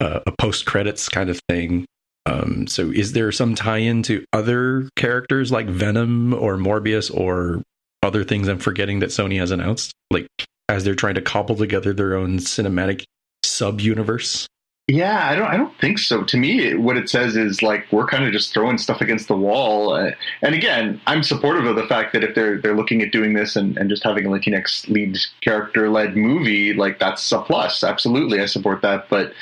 a, 0.00 0.22
a 0.26 0.32
post 0.32 0.66
credits 0.66 1.08
kind 1.08 1.30
of 1.30 1.40
thing. 1.48 1.86
Um, 2.26 2.66
so 2.66 2.90
is 2.90 3.12
there 3.12 3.32
some 3.32 3.54
tie-in 3.54 4.02
to 4.04 4.24
other 4.32 4.88
characters 4.94 5.50
like 5.50 5.66
Venom 5.66 6.34
or 6.34 6.56
Morbius 6.56 7.12
or 7.12 7.62
other 8.02 8.24
things 8.24 8.46
I'm 8.46 8.58
forgetting 8.58 9.00
that 9.00 9.10
Sony 9.10 9.38
has 9.38 9.50
announced? 9.50 9.92
Like 10.10 10.26
as 10.68 10.84
they're 10.84 10.94
trying 10.94 11.16
to 11.16 11.22
cobble 11.22 11.56
together 11.56 11.92
their 11.92 12.14
own 12.14 12.38
cinematic 12.38 13.04
sub 13.44 13.80
universe? 13.80 14.46
Yeah, 14.88 15.28
I 15.30 15.36
don't. 15.36 15.46
I 15.46 15.56
don't 15.56 15.76
think 15.78 15.98
so. 15.98 16.24
To 16.24 16.36
me, 16.36 16.74
what 16.74 16.96
it 16.96 17.08
says 17.08 17.36
is 17.36 17.62
like 17.62 17.86
we're 17.92 18.06
kind 18.06 18.24
of 18.24 18.32
just 18.32 18.52
throwing 18.52 18.76
stuff 18.76 19.00
against 19.00 19.28
the 19.28 19.36
wall. 19.36 19.94
Uh, 19.94 20.10
and 20.42 20.52
again, 20.52 21.00
I'm 21.06 21.22
supportive 21.22 21.64
of 21.64 21.76
the 21.76 21.86
fact 21.86 22.12
that 22.12 22.24
if 22.24 22.34
they're 22.34 22.60
they're 22.60 22.76
looking 22.76 23.00
at 23.00 23.12
doing 23.12 23.34
this 23.34 23.54
and, 23.54 23.76
and 23.78 23.88
just 23.88 24.02
having 24.02 24.26
a 24.26 24.28
Latinx 24.28 24.88
lead 24.88 25.16
character 25.42 25.88
led 25.88 26.16
movie, 26.16 26.74
like 26.74 26.98
that's 26.98 27.30
a 27.30 27.40
plus. 27.40 27.84
Absolutely, 27.84 28.40
I 28.40 28.46
support 28.46 28.82
that. 28.82 29.08
But 29.08 29.32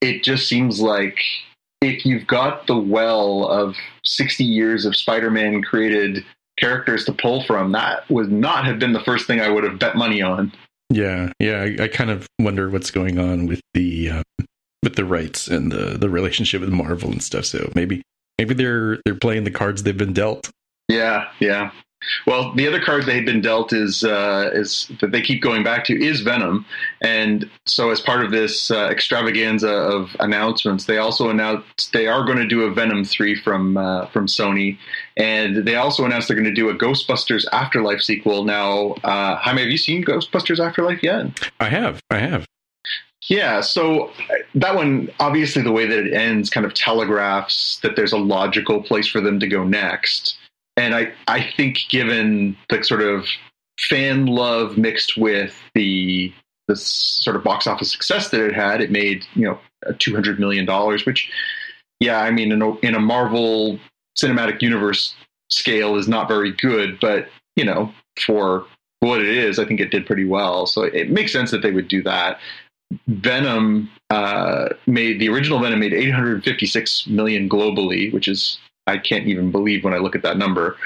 it 0.00 0.22
just 0.22 0.48
seems 0.48 0.80
like 0.80 1.18
if 1.82 2.06
you've 2.06 2.26
got 2.26 2.66
the 2.66 2.78
well 2.78 3.46
of 3.48 3.76
60 4.04 4.42
years 4.42 4.84
of 4.84 4.96
Spider-Man 4.96 5.62
created 5.62 6.24
characters 6.58 7.04
to 7.04 7.12
pull 7.12 7.44
from, 7.44 7.72
that 7.72 8.08
would 8.10 8.32
not 8.32 8.64
have 8.64 8.78
been 8.78 8.92
the 8.92 9.00
first 9.04 9.26
thing 9.26 9.40
I 9.40 9.48
would 9.48 9.64
have 9.64 9.78
bet 9.78 9.96
money 9.96 10.22
on. 10.22 10.52
Yeah, 10.90 11.30
yeah. 11.38 11.60
I, 11.60 11.84
I 11.84 11.88
kind 11.88 12.10
of 12.10 12.26
wonder 12.40 12.70
what's 12.70 12.90
going 12.90 13.18
on 13.18 13.46
with 13.46 13.60
the 13.74 14.10
uh, 14.10 14.22
with 14.82 14.96
the 14.96 15.04
rights 15.04 15.48
and 15.48 15.72
the 15.72 15.98
the 15.98 16.10
relationship 16.10 16.60
with 16.60 16.70
Marvel 16.70 17.10
and 17.10 17.22
stuff. 17.22 17.46
So 17.46 17.70
maybe 17.74 18.02
maybe 18.38 18.54
they're 18.54 18.98
they're 19.04 19.14
playing 19.14 19.44
the 19.44 19.50
cards 19.50 19.82
they've 19.82 19.96
been 19.96 20.12
dealt. 20.12 20.50
Yeah, 20.88 21.28
yeah. 21.40 21.70
Well, 22.26 22.54
the 22.54 22.68
other 22.68 22.80
card 22.80 23.06
they've 23.06 23.26
been 23.26 23.40
dealt 23.40 23.72
is 23.72 24.04
uh, 24.04 24.50
is 24.52 24.90
that 25.00 25.10
they 25.10 25.20
keep 25.20 25.42
going 25.42 25.64
back 25.64 25.84
to 25.86 26.00
is 26.00 26.20
Venom, 26.20 26.64
and 27.00 27.50
so 27.66 27.90
as 27.90 28.00
part 28.00 28.24
of 28.24 28.30
this 28.30 28.70
uh, 28.70 28.88
extravaganza 28.88 29.68
of 29.68 30.14
announcements, 30.20 30.84
they 30.84 30.98
also 30.98 31.28
announced 31.28 31.92
they 31.92 32.06
are 32.06 32.24
going 32.24 32.38
to 32.38 32.46
do 32.46 32.62
a 32.62 32.72
Venom 32.72 33.04
three 33.04 33.34
from 33.34 33.76
uh, 33.76 34.06
from 34.06 34.26
Sony, 34.26 34.78
and 35.16 35.66
they 35.66 35.74
also 35.74 36.04
announced 36.04 36.28
they're 36.28 36.36
going 36.36 36.44
to 36.44 36.54
do 36.54 36.68
a 36.68 36.74
Ghostbusters 36.74 37.44
Afterlife 37.50 38.00
sequel. 38.00 38.44
Now, 38.44 38.92
uh, 39.02 39.36
Jaime, 39.36 39.62
have 39.62 39.70
you 39.70 39.76
seen 39.76 40.04
Ghostbusters 40.04 40.64
Afterlife 40.64 41.02
yet? 41.02 41.26
I 41.58 41.68
have, 41.68 42.00
I 42.10 42.18
have. 42.18 42.46
Yeah, 43.28 43.60
so 43.60 44.06
uh, 44.06 44.12
that 44.54 44.74
one, 44.74 45.10
obviously, 45.20 45.62
the 45.62 45.72
way 45.72 45.86
that 45.86 45.98
it 45.98 46.14
ends 46.14 46.48
kind 46.48 46.64
of 46.64 46.72
telegraphs 46.72 47.78
that 47.80 47.94
there's 47.94 48.12
a 48.12 48.18
logical 48.18 48.82
place 48.82 49.06
for 49.06 49.20
them 49.20 49.38
to 49.40 49.46
go 49.46 49.64
next 49.64 50.38
and 50.78 50.94
I 50.94 51.12
I 51.26 51.42
think 51.56 51.80
given 51.90 52.56
the 52.70 52.82
sort 52.84 53.02
of 53.02 53.26
fan 53.78 54.26
love 54.26 54.78
mixed 54.78 55.16
with 55.16 55.54
the 55.74 56.32
the 56.68 56.76
sort 56.76 57.36
of 57.36 57.42
box 57.42 57.66
office 57.66 57.90
success 57.90 58.28
that 58.30 58.40
it 58.40 58.54
had, 58.54 58.80
it 58.80 58.90
made 58.90 59.26
you 59.34 59.44
know 59.44 59.58
two 59.98 60.14
hundred 60.14 60.38
million 60.38 60.64
dollars, 60.64 61.04
which 61.04 61.30
yeah, 62.00 62.20
I 62.20 62.30
mean 62.30 62.52
in 62.52 62.62
a, 62.62 62.76
in 62.78 62.94
a 62.94 63.00
Marvel 63.00 63.78
cinematic 64.16 64.62
universe 64.62 65.14
scale 65.50 65.96
is 65.96 66.06
not 66.08 66.28
very 66.28 66.52
good, 66.52 67.00
but 67.00 67.28
you 67.56 67.64
know 67.64 67.92
for 68.24 68.64
what 69.00 69.20
it 69.20 69.28
is, 69.28 69.58
I 69.58 69.64
think 69.64 69.80
it 69.80 69.90
did 69.90 70.06
pretty 70.06 70.24
well. 70.24 70.66
So 70.66 70.82
it 70.82 71.10
makes 71.10 71.32
sense 71.32 71.50
that 71.50 71.62
they 71.62 71.70
would 71.72 71.88
do 71.88 72.02
that. 72.04 72.38
Venom 73.06 73.90
uh, 74.10 74.70
made 74.86 75.20
the 75.20 75.28
original 75.28 75.58
Venom 75.60 75.80
made 75.80 75.92
856 75.92 77.06
million 77.06 77.48
globally, 77.48 78.12
which 78.12 78.28
is 78.28 78.58
I 78.86 78.98
can't 78.98 79.26
even 79.26 79.52
believe 79.52 79.84
when 79.84 79.92
I 79.92 79.98
look 79.98 80.14
at 80.14 80.22
that 80.22 80.38
number. 80.38 80.76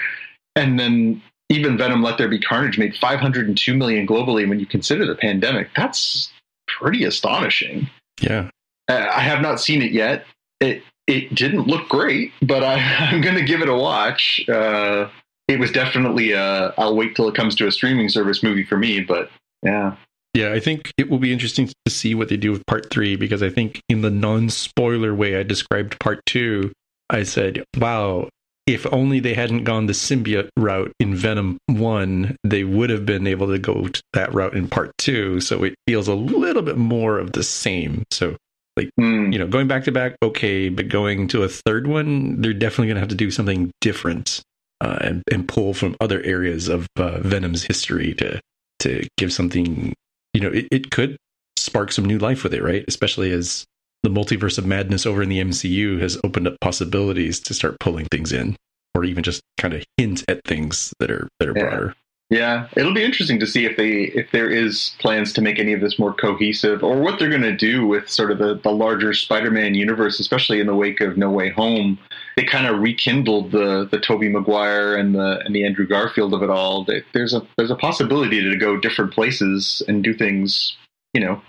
And 0.56 0.78
then 0.78 1.22
even 1.48 1.78
Venom 1.78 2.02
Let 2.02 2.18
There 2.18 2.28
Be 2.28 2.40
Carnage 2.40 2.78
made 2.78 2.96
502 2.96 3.74
million 3.74 4.06
globally 4.06 4.48
when 4.48 4.58
you 4.58 4.66
consider 4.66 5.06
the 5.06 5.14
pandemic. 5.14 5.68
That's 5.76 6.30
pretty 6.66 7.04
astonishing. 7.04 7.88
Yeah. 8.20 8.50
Uh, 8.88 9.08
I 9.14 9.20
have 9.20 9.40
not 9.40 9.60
seen 9.60 9.82
it 9.82 9.92
yet. 9.92 10.26
It 10.60 10.82
it 11.06 11.34
didn't 11.34 11.66
look 11.66 11.88
great, 11.88 12.32
but 12.42 12.62
I, 12.62 12.78
am 13.12 13.20
going 13.20 13.34
to 13.34 13.42
give 13.42 13.60
it 13.60 13.68
a 13.68 13.74
watch. 13.74 14.40
Uh, 14.48 15.08
it 15.48 15.58
was 15.58 15.70
definitely 15.70 16.32
a 16.32 16.72
I'll 16.78 16.96
wait 16.96 17.14
till 17.14 17.28
it 17.28 17.34
comes 17.34 17.54
to 17.56 17.66
a 17.66 17.72
streaming 17.72 18.08
service 18.08 18.42
movie 18.42 18.64
for 18.64 18.76
me, 18.76 19.00
but 19.00 19.30
yeah. 19.62 19.96
Yeah, 20.34 20.52
I 20.52 20.60
think 20.60 20.92
it 20.96 21.10
will 21.10 21.18
be 21.18 21.32
interesting 21.32 21.66
to 21.66 21.92
see 21.92 22.14
what 22.14 22.28
they 22.28 22.38
do 22.38 22.52
with 22.52 22.64
part 22.66 22.90
three 22.90 23.16
because 23.16 23.42
I 23.42 23.50
think 23.50 23.82
in 23.88 24.00
the 24.00 24.10
non 24.10 24.48
spoiler 24.48 25.14
way 25.14 25.36
I 25.36 25.42
described 25.42 26.00
part 26.00 26.24
two, 26.24 26.72
I 27.10 27.24
said, 27.24 27.64
wow, 27.76 28.30
if 28.66 28.86
only 28.92 29.20
they 29.20 29.34
hadn't 29.34 29.64
gone 29.64 29.86
the 29.86 29.92
symbiote 29.92 30.48
route 30.56 30.92
in 31.00 31.14
Venom 31.14 31.58
1, 31.66 32.36
they 32.44 32.64
would 32.64 32.90
have 32.90 33.04
been 33.04 33.26
able 33.26 33.48
to 33.48 33.58
go 33.58 33.88
that 34.12 34.32
route 34.32 34.54
in 34.54 34.68
part 34.68 34.92
2. 34.98 35.40
So 35.40 35.64
it 35.64 35.74
feels 35.86 36.08
a 36.08 36.14
little 36.14 36.62
bit 36.62 36.76
more 36.76 37.18
of 37.18 37.32
the 37.32 37.42
same. 37.42 38.04
So, 38.10 38.36
like, 38.76 38.90
mm. 38.98 39.32
you 39.32 39.38
know, 39.38 39.48
going 39.48 39.66
back 39.66 39.84
to 39.84 39.92
back, 39.92 40.16
okay, 40.22 40.68
but 40.68 40.88
going 40.88 41.28
to 41.28 41.42
a 41.42 41.48
third 41.48 41.88
one, 41.88 42.40
they're 42.40 42.52
definitely 42.52 42.86
going 42.86 42.96
to 42.96 43.00
have 43.00 43.08
to 43.08 43.14
do 43.16 43.30
something 43.30 43.72
different 43.80 44.40
uh, 44.80 44.98
and, 45.00 45.22
and 45.30 45.48
pull 45.48 45.74
from 45.74 45.96
other 46.00 46.22
areas 46.22 46.68
of 46.68 46.86
uh, 46.96 47.18
Venom's 47.18 47.64
history 47.64 48.14
to, 48.14 48.40
to 48.78 49.06
give 49.18 49.32
something, 49.32 49.92
you 50.34 50.40
know, 50.40 50.50
it, 50.50 50.68
it 50.70 50.90
could 50.90 51.16
spark 51.56 51.92
some 51.92 52.04
new 52.04 52.18
life 52.18 52.42
with 52.42 52.54
it, 52.54 52.62
right? 52.62 52.84
Especially 52.88 53.32
as 53.32 53.64
the 54.02 54.10
multiverse 54.10 54.58
of 54.58 54.66
madness 54.66 55.06
over 55.06 55.22
in 55.22 55.28
the 55.28 55.40
MCU 55.40 56.00
has 56.00 56.18
opened 56.24 56.48
up 56.48 56.56
possibilities 56.60 57.38
to 57.40 57.54
start 57.54 57.78
pulling 57.78 58.06
things 58.06 58.32
in, 58.32 58.56
or 58.94 59.04
even 59.04 59.22
just 59.22 59.42
kind 59.58 59.74
of 59.74 59.84
hint 59.96 60.24
at 60.28 60.44
things 60.44 60.92
that 60.98 61.10
are 61.10 61.28
that 61.38 61.48
are 61.48 61.56
yeah. 61.56 61.62
broader. 61.62 61.94
Yeah, 62.32 62.68
it'll 62.78 62.94
be 62.94 63.04
interesting 63.04 63.38
to 63.40 63.46
see 63.46 63.66
if 63.66 63.76
they 63.76 64.04
if 64.04 64.30
there 64.30 64.48
is 64.48 64.92
plans 65.00 65.34
to 65.34 65.42
make 65.42 65.58
any 65.58 65.74
of 65.74 65.82
this 65.82 65.98
more 65.98 66.14
cohesive, 66.14 66.82
or 66.82 66.98
what 66.98 67.18
they're 67.18 67.28
going 67.28 67.42
to 67.42 67.54
do 67.54 67.86
with 67.86 68.08
sort 68.08 68.30
of 68.30 68.38
the 68.38 68.54
the 68.54 68.70
larger 68.70 69.12
Spider-Man 69.12 69.74
universe, 69.74 70.18
especially 70.18 70.58
in 70.58 70.66
the 70.66 70.74
wake 70.74 71.02
of 71.02 71.18
No 71.18 71.30
Way 71.30 71.50
Home. 71.50 71.98
They 72.36 72.44
kind 72.44 72.66
of 72.66 72.80
rekindled 72.80 73.52
the 73.52 73.86
the 73.90 74.00
Tobey 74.00 74.30
Maguire 74.30 74.96
and 74.96 75.14
the 75.14 75.42
and 75.44 75.54
the 75.54 75.66
Andrew 75.66 75.86
Garfield 75.86 76.32
of 76.32 76.42
it 76.42 76.48
all. 76.48 76.86
There's 77.12 77.34
a 77.34 77.46
there's 77.58 77.70
a 77.70 77.76
possibility 77.76 78.40
to 78.40 78.56
go 78.56 78.78
different 78.78 79.12
places 79.12 79.82
and 79.86 80.02
do 80.02 80.14
things, 80.14 80.74
you 81.12 81.20
know, 81.20 81.42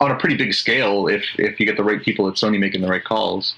on 0.00 0.10
a 0.10 0.18
pretty 0.18 0.36
big 0.36 0.52
scale 0.52 1.06
if 1.06 1.24
if 1.38 1.60
you 1.60 1.66
get 1.66 1.76
the 1.76 1.84
right 1.84 2.02
people 2.02 2.26
at 2.26 2.34
Sony 2.34 2.58
making 2.58 2.80
the 2.80 2.88
right 2.88 3.04
calls. 3.04 3.54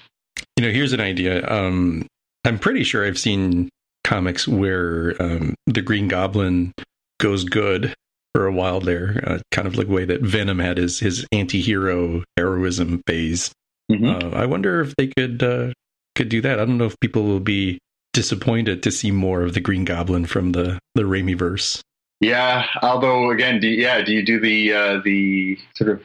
You 0.55 0.65
know, 0.65 0.71
here's 0.71 0.93
an 0.93 1.01
idea. 1.01 1.43
Um, 1.49 2.05
I'm 2.45 2.59
pretty 2.59 2.83
sure 2.83 3.03
I've 3.03 3.17
seen 3.17 3.69
comics 4.07 4.47
where 4.47 5.21
um, 5.21 5.53
the 5.65 5.81
Green 5.81 6.07
Goblin 6.07 6.73
goes 7.19 7.43
good 7.43 7.93
for 8.33 8.47
a 8.47 8.53
while 8.53 8.79
there, 8.79 9.21
uh, 9.27 9.39
kind 9.51 9.67
of 9.67 9.75
like 9.75 9.87
the 9.87 9.93
way 9.93 10.05
that 10.05 10.21
Venom 10.21 10.59
had 10.59 10.77
his 10.77 10.99
his 10.99 11.25
anti-hero 11.31 12.23
heroism 12.37 13.01
phase. 13.05 13.51
Mm-hmm. 13.91 14.05
Uh, 14.05 14.37
I 14.37 14.45
wonder 14.45 14.81
if 14.81 14.95
they 14.95 15.07
could 15.07 15.43
uh, 15.43 15.73
could 16.15 16.29
do 16.29 16.41
that. 16.41 16.59
I 16.59 16.65
don't 16.65 16.77
know 16.77 16.85
if 16.85 16.99
people 16.99 17.23
will 17.23 17.39
be 17.39 17.79
disappointed 18.13 18.83
to 18.83 18.91
see 18.91 19.11
more 19.11 19.43
of 19.43 19.53
the 19.53 19.59
Green 19.59 19.85
Goblin 19.85 20.25
from 20.25 20.53
the 20.53 20.79
the 20.95 21.03
Raimi 21.03 21.37
verse. 21.37 21.81
Yeah, 22.19 22.65
although 22.81 23.29
again, 23.29 23.59
do, 23.59 23.67
yeah, 23.67 24.01
do 24.01 24.13
you 24.13 24.25
do 24.25 24.39
the 24.39 24.73
uh, 24.73 25.01
the 25.03 25.57
sort 25.75 25.89
of 25.89 26.01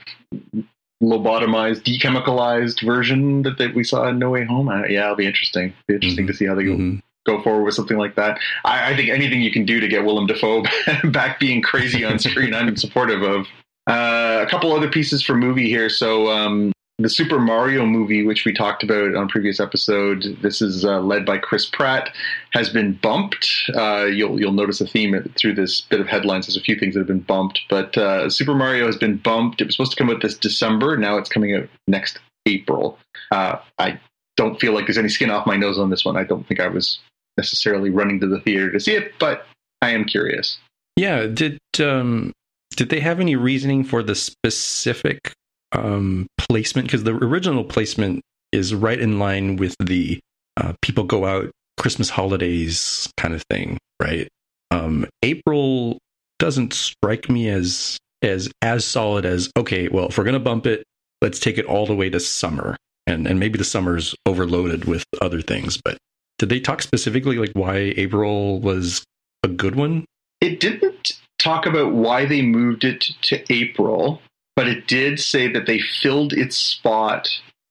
lobotomized, 1.02 1.82
dechemicalized 1.82 2.84
version 2.84 3.42
that, 3.42 3.58
that 3.58 3.74
we 3.74 3.84
saw 3.84 4.08
in 4.08 4.18
No 4.18 4.30
Way 4.30 4.44
Home? 4.44 4.68
Uh, 4.68 4.84
yeah, 4.84 5.04
it'll 5.04 5.16
be 5.16 5.26
interesting. 5.26 5.72
Be 5.88 5.94
interesting 5.94 6.24
mm-hmm. 6.24 6.32
to 6.32 6.36
see 6.36 6.46
how 6.46 6.54
they 6.54 6.64
go. 6.64 6.72
Mm-hmm. 6.72 6.98
Go 7.24 7.42
forward 7.42 7.64
with 7.64 7.74
something 7.74 7.98
like 7.98 8.16
that. 8.16 8.38
I, 8.64 8.92
I, 8.92 8.96
think 8.96 9.10
anything 9.10 9.40
you 9.40 9.52
can 9.52 9.64
do 9.64 9.78
to 9.78 9.86
get 9.86 10.04
Willem 10.04 10.26
Dafoe 10.26 10.64
back 11.04 11.38
being 11.38 11.62
crazy 11.62 12.04
on 12.04 12.18
screen, 12.18 12.52
I'm 12.54 12.76
supportive 12.76 13.22
of. 13.22 13.46
Uh, 13.88 14.44
a 14.46 14.50
couple 14.50 14.72
other 14.72 14.88
pieces 14.88 15.22
for 15.22 15.34
movie 15.34 15.68
here. 15.68 15.88
So 15.88 16.30
um, 16.30 16.72
the 16.98 17.08
Super 17.08 17.38
Mario 17.38 17.84
movie, 17.86 18.24
which 18.24 18.44
we 18.44 18.52
talked 18.52 18.82
about 18.82 19.14
on 19.14 19.24
a 19.24 19.28
previous 19.28 19.60
episode, 19.60 20.38
this 20.42 20.62
is 20.62 20.84
uh, 20.84 21.00
led 21.00 21.26
by 21.26 21.38
Chris 21.38 21.66
Pratt, 21.66 22.14
has 22.52 22.70
been 22.70 22.94
bumped. 22.94 23.70
Uh, 23.74 24.04
you'll 24.04 24.38
you'll 24.40 24.52
notice 24.52 24.80
a 24.80 24.86
theme 24.86 25.14
through 25.36 25.54
this 25.54 25.80
bit 25.80 26.00
of 26.00 26.06
headlines. 26.06 26.46
There's 26.46 26.56
a 26.56 26.60
few 26.60 26.78
things 26.78 26.94
that 26.94 27.00
have 27.00 27.06
been 27.06 27.20
bumped, 27.20 27.60
but 27.68 27.96
uh, 27.96 28.30
Super 28.30 28.54
Mario 28.54 28.86
has 28.86 28.96
been 28.96 29.16
bumped. 29.16 29.60
It 29.60 29.66
was 29.66 29.74
supposed 29.74 29.92
to 29.92 29.96
come 29.96 30.10
out 30.10 30.22
this 30.22 30.36
December. 30.36 30.96
Now 30.96 31.16
it's 31.18 31.30
coming 31.30 31.54
out 31.54 31.68
next 31.86 32.18
April. 32.46 32.98
Uh, 33.30 33.56
I 33.78 33.98
don't 34.36 34.60
feel 34.60 34.72
like 34.72 34.86
there's 34.86 34.98
any 34.98 35.08
skin 35.08 35.30
off 35.30 35.46
my 35.46 35.56
nose 35.56 35.78
on 35.78 35.90
this 35.90 36.04
one. 36.04 36.16
I 36.16 36.24
don't 36.24 36.46
think 36.46 36.60
I 36.60 36.68
was 36.68 37.00
necessarily 37.36 37.90
running 37.90 38.20
to 38.20 38.26
the 38.26 38.40
theater 38.40 38.70
to 38.70 38.80
see 38.80 38.94
it, 38.94 39.12
but 39.18 39.46
I 39.80 39.90
am 39.90 40.04
curious. 40.04 40.58
Yeah, 40.96 41.26
did 41.26 41.58
um, 41.80 42.32
did 42.76 42.90
they 42.90 43.00
have 43.00 43.20
any 43.20 43.36
reasoning 43.36 43.84
for 43.84 44.02
the 44.02 44.14
specific 44.14 45.32
um, 45.72 46.26
placement? 46.38 46.88
Because 46.88 47.04
the 47.04 47.14
original 47.14 47.64
placement 47.64 48.22
is 48.52 48.74
right 48.74 49.00
in 49.00 49.18
line 49.18 49.56
with 49.56 49.74
the 49.80 50.20
uh, 50.58 50.74
people 50.82 51.04
go 51.04 51.24
out 51.24 51.50
Christmas 51.78 52.10
holidays 52.10 53.10
kind 53.16 53.34
of 53.34 53.42
thing, 53.50 53.78
right? 54.00 54.28
Um, 54.70 55.06
April 55.22 55.98
doesn't 56.38 56.72
strike 56.72 57.28
me 57.28 57.48
as 57.48 57.98
as 58.22 58.50
as 58.60 58.84
solid 58.84 59.24
as 59.24 59.50
okay. 59.56 59.88
Well, 59.88 60.08
if 60.08 60.18
we're 60.18 60.24
gonna 60.24 60.40
bump 60.40 60.66
it, 60.66 60.84
let's 61.20 61.40
take 61.40 61.58
it 61.58 61.66
all 61.66 61.86
the 61.86 61.96
way 61.96 62.10
to 62.10 62.20
summer, 62.20 62.76
and 63.06 63.26
and 63.26 63.40
maybe 63.40 63.58
the 63.58 63.64
summer's 63.64 64.14
overloaded 64.26 64.84
with 64.84 65.04
other 65.20 65.40
things. 65.40 65.80
But 65.82 65.98
did 66.42 66.48
they 66.48 66.58
talk 66.58 66.82
specifically 66.82 67.38
like 67.38 67.52
why 67.52 67.94
April 67.96 68.58
was 68.58 69.04
a 69.44 69.48
good 69.48 69.76
one? 69.76 70.04
It 70.40 70.58
didn't 70.58 71.12
talk 71.38 71.66
about 71.66 71.92
why 71.92 72.24
they 72.26 72.42
moved 72.42 72.82
it 72.82 73.12
to 73.22 73.44
April, 73.48 74.20
but 74.56 74.66
it 74.66 74.88
did 74.88 75.20
say 75.20 75.46
that 75.46 75.66
they 75.66 75.78
filled 75.78 76.32
its 76.32 76.56
spot 76.56 77.28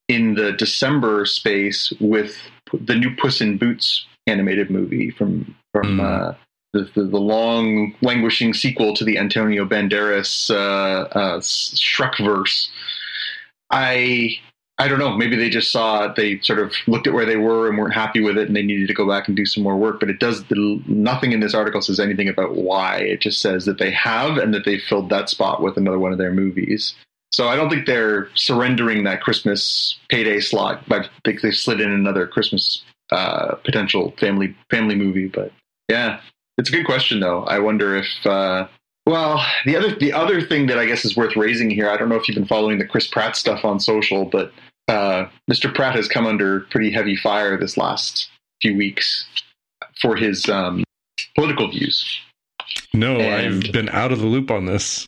in 0.07 0.35
the 0.35 0.53
December 0.53 1.25
space 1.25 1.91
with 1.99 2.37
the 2.71 2.95
new 2.95 3.13
Puss 3.17 3.41
in 3.41 3.57
Boots 3.57 4.05
animated 4.25 4.71
movie 4.71 5.09
from 5.09 5.53
from 5.73 5.97
mm. 5.97 6.01
uh, 6.01 6.33
the, 6.71 6.89
the, 6.95 7.03
the 7.03 7.19
long 7.19 7.93
languishing 8.01 8.53
sequel 8.53 8.95
to 8.95 9.03
the 9.03 9.17
Antonio 9.17 9.65
Banderas 9.65 10.49
uh, 10.49 11.09
uh, 11.11 11.39
Shrekverse. 11.41 12.69
I 13.69 14.39
I 14.81 14.87
don't 14.87 14.97
know. 14.97 15.15
Maybe 15.15 15.35
they 15.35 15.51
just 15.51 15.71
saw 15.71 16.11
they 16.11 16.39
sort 16.39 16.57
of 16.57 16.73
looked 16.87 17.05
at 17.05 17.13
where 17.13 17.25
they 17.25 17.35
were 17.35 17.69
and 17.69 17.77
weren't 17.77 17.93
happy 17.93 18.19
with 18.19 18.35
it, 18.35 18.47
and 18.47 18.55
they 18.55 18.63
needed 18.63 18.87
to 18.87 18.95
go 18.95 19.07
back 19.07 19.27
and 19.27 19.37
do 19.37 19.45
some 19.45 19.61
more 19.61 19.77
work. 19.77 19.99
But 19.99 20.09
it 20.09 20.19
does 20.19 20.43
nothing 20.49 21.33
in 21.33 21.39
this 21.39 21.53
article 21.53 21.83
says 21.83 21.99
anything 21.99 22.27
about 22.27 22.55
why. 22.55 22.97
It 22.97 23.21
just 23.21 23.41
says 23.41 23.65
that 23.65 23.77
they 23.77 23.91
have 23.91 24.37
and 24.37 24.55
that 24.55 24.65
they 24.65 24.79
filled 24.79 25.11
that 25.11 25.29
spot 25.29 25.61
with 25.61 25.77
another 25.77 25.99
one 25.99 26.11
of 26.11 26.17
their 26.17 26.33
movies. 26.33 26.95
So 27.31 27.47
I 27.47 27.55
don't 27.55 27.69
think 27.69 27.85
they're 27.85 28.29
surrendering 28.33 29.03
that 29.03 29.21
Christmas 29.21 29.99
payday 30.09 30.39
slot. 30.39 30.81
I 30.89 31.07
think 31.23 31.41
they 31.41 31.51
slid 31.51 31.79
in 31.79 31.91
another 31.91 32.25
Christmas 32.25 32.83
uh, 33.11 33.57
potential 33.63 34.15
family 34.19 34.55
family 34.71 34.95
movie. 34.95 35.27
But 35.27 35.51
yeah, 35.89 36.21
it's 36.57 36.69
a 36.69 36.71
good 36.73 36.87
question 36.87 37.19
though. 37.19 37.43
I 37.43 37.59
wonder 37.59 37.95
if 37.97 38.25
uh, 38.25 38.67
well, 39.05 39.45
the 39.65 39.75
other 39.75 39.93
the 39.93 40.11
other 40.11 40.41
thing 40.41 40.65
that 40.67 40.79
I 40.79 40.87
guess 40.87 41.05
is 41.05 41.15
worth 41.15 41.35
raising 41.35 41.69
here. 41.69 41.87
I 41.87 41.97
don't 41.97 42.09
know 42.09 42.15
if 42.15 42.27
you've 42.27 42.35
been 42.35 42.47
following 42.47 42.79
the 42.79 42.87
Chris 42.87 43.05
Pratt 43.05 43.35
stuff 43.35 43.63
on 43.63 43.79
social, 43.79 44.25
but 44.25 44.51
uh, 44.91 45.29
Mr. 45.49 45.73
Pratt 45.73 45.95
has 45.95 46.07
come 46.07 46.25
under 46.25 46.61
pretty 46.71 46.91
heavy 46.91 47.15
fire 47.15 47.57
this 47.57 47.77
last 47.77 48.29
few 48.61 48.75
weeks 48.75 49.25
for 50.01 50.15
his 50.15 50.49
um, 50.49 50.83
political 51.35 51.69
views. 51.69 52.05
No, 52.93 53.17
and, 53.17 53.63
I've 53.63 53.71
been 53.71 53.89
out 53.89 54.11
of 54.11 54.19
the 54.19 54.27
loop 54.27 54.51
on 54.51 54.65
this. 54.65 55.07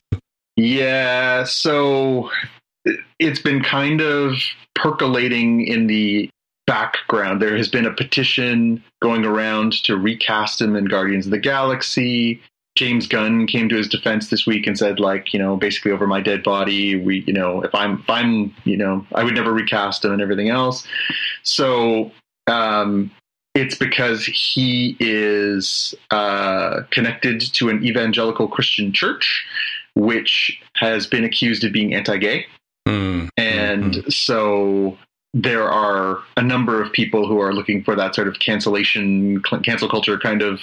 Yeah, 0.56 1.44
so 1.44 2.30
it's 3.18 3.40
been 3.40 3.62
kind 3.62 4.00
of 4.00 4.36
percolating 4.74 5.66
in 5.66 5.86
the 5.86 6.30
background. 6.66 7.42
There 7.42 7.56
has 7.56 7.68
been 7.68 7.86
a 7.86 7.92
petition 7.92 8.82
going 9.02 9.24
around 9.24 9.72
to 9.84 9.96
recast 9.96 10.60
him 10.60 10.76
in 10.76 10.86
Guardians 10.86 11.26
of 11.26 11.30
the 11.30 11.38
Galaxy. 11.38 12.40
James 12.76 13.06
Gunn 13.06 13.46
came 13.46 13.68
to 13.68 13.76
his 13.76 13.88
defense 13.88 14.30
this 14.30 14.46
week 14.46 14.66
and 14.66 14.76
said, 14.76 14.98
like, 14.98 15.32
you 15.32 15.38
know, 15.38 15.56
basically 15.56 15.92
over 15.92 16.06
my 16.06 16.20
dead 16.20 16.42
body, 16.42 16.96
we, 16.96 17.22
you 17.26 17.32
know, 17.32 17.62
if 17.62 17.74
I'm, 17.74 18.00
if 18.00 18.10
I'm, 18.10 18.54
you 18.64 18.76
know, 18.76 19.06
I 19.14 19.22
would 19.22 19.34
never 19.34 19.52
recast 19.52 20.04
him 20.04 20.12
and 20.12 20.20
everything 20.20 20.48
else. 20.48 20.86
So, 21.42 22.10
um, 22.46 23.12
it's 23.54 23.76
because 23.76 24.24
he 24.24 24.96
is 24.98 25.94
uh, 26.10 26.82
connected 26.90 27.40
to 27.54 27.68
an 27.68 27.84
evangelical 27.84 28.48
Christian 28.48 28.92
church, 28.92 29.46
which 29.94 30.60
has 30.76 31.06
been 31.06 31.22
accused 31.22 31.62
of 31.62 31.72
being 31.72 31.94
anti-gay, 31.94 32.46
mm. 32.88 33.28
and 33.36 33.92
mm-hmm. 33.92 34.10
so 34.10 34.98
there 35.34 35.68
are 35.68 36.20
a 36.36 36.42
number 36.42 36.80
of 36.80 36.92
people 36.92 37.26
who 37.26 37.40
are 37.40 37.52
looking 37.52 37.82
for 37.82 37.96
that 37.96 38.14
sort 38.14 38.28
of 38.28 38.38
cancellation, 38.38 39.42
cancel 39.64 39.88
culture 39.88 40.16
kind 40.16 40.42
of 40.42 40.60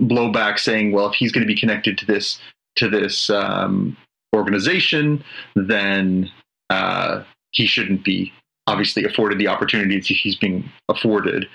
blowback, 0.00 0.58
saying, 0.58 0.92
well, 0.92 1.08
if 1.08 1.14
he's 1.14 1.30
going 1.30 1.46
to 1.46 1.52
be 1.52 1.58
connected 1.58 1.98
to 1.98 2.06
this 2.06 2.40
to 2.76 2.88
this 2.88 3.28
um, 3.28 3.96
organization, 4.34 5.22
then 5.54 6.30
uh, 6.70 7.22
he 7.50 7.66
shouldn't 7.66 8.02
be 8.02 8.32
obviously 8.66 9.04
afforded 9.04 9.38
the 9.38 9.48
opportunities 9.48 10.06
he's 10.06 10.36
being 10.36 10.70
afforded. 10.88 11.46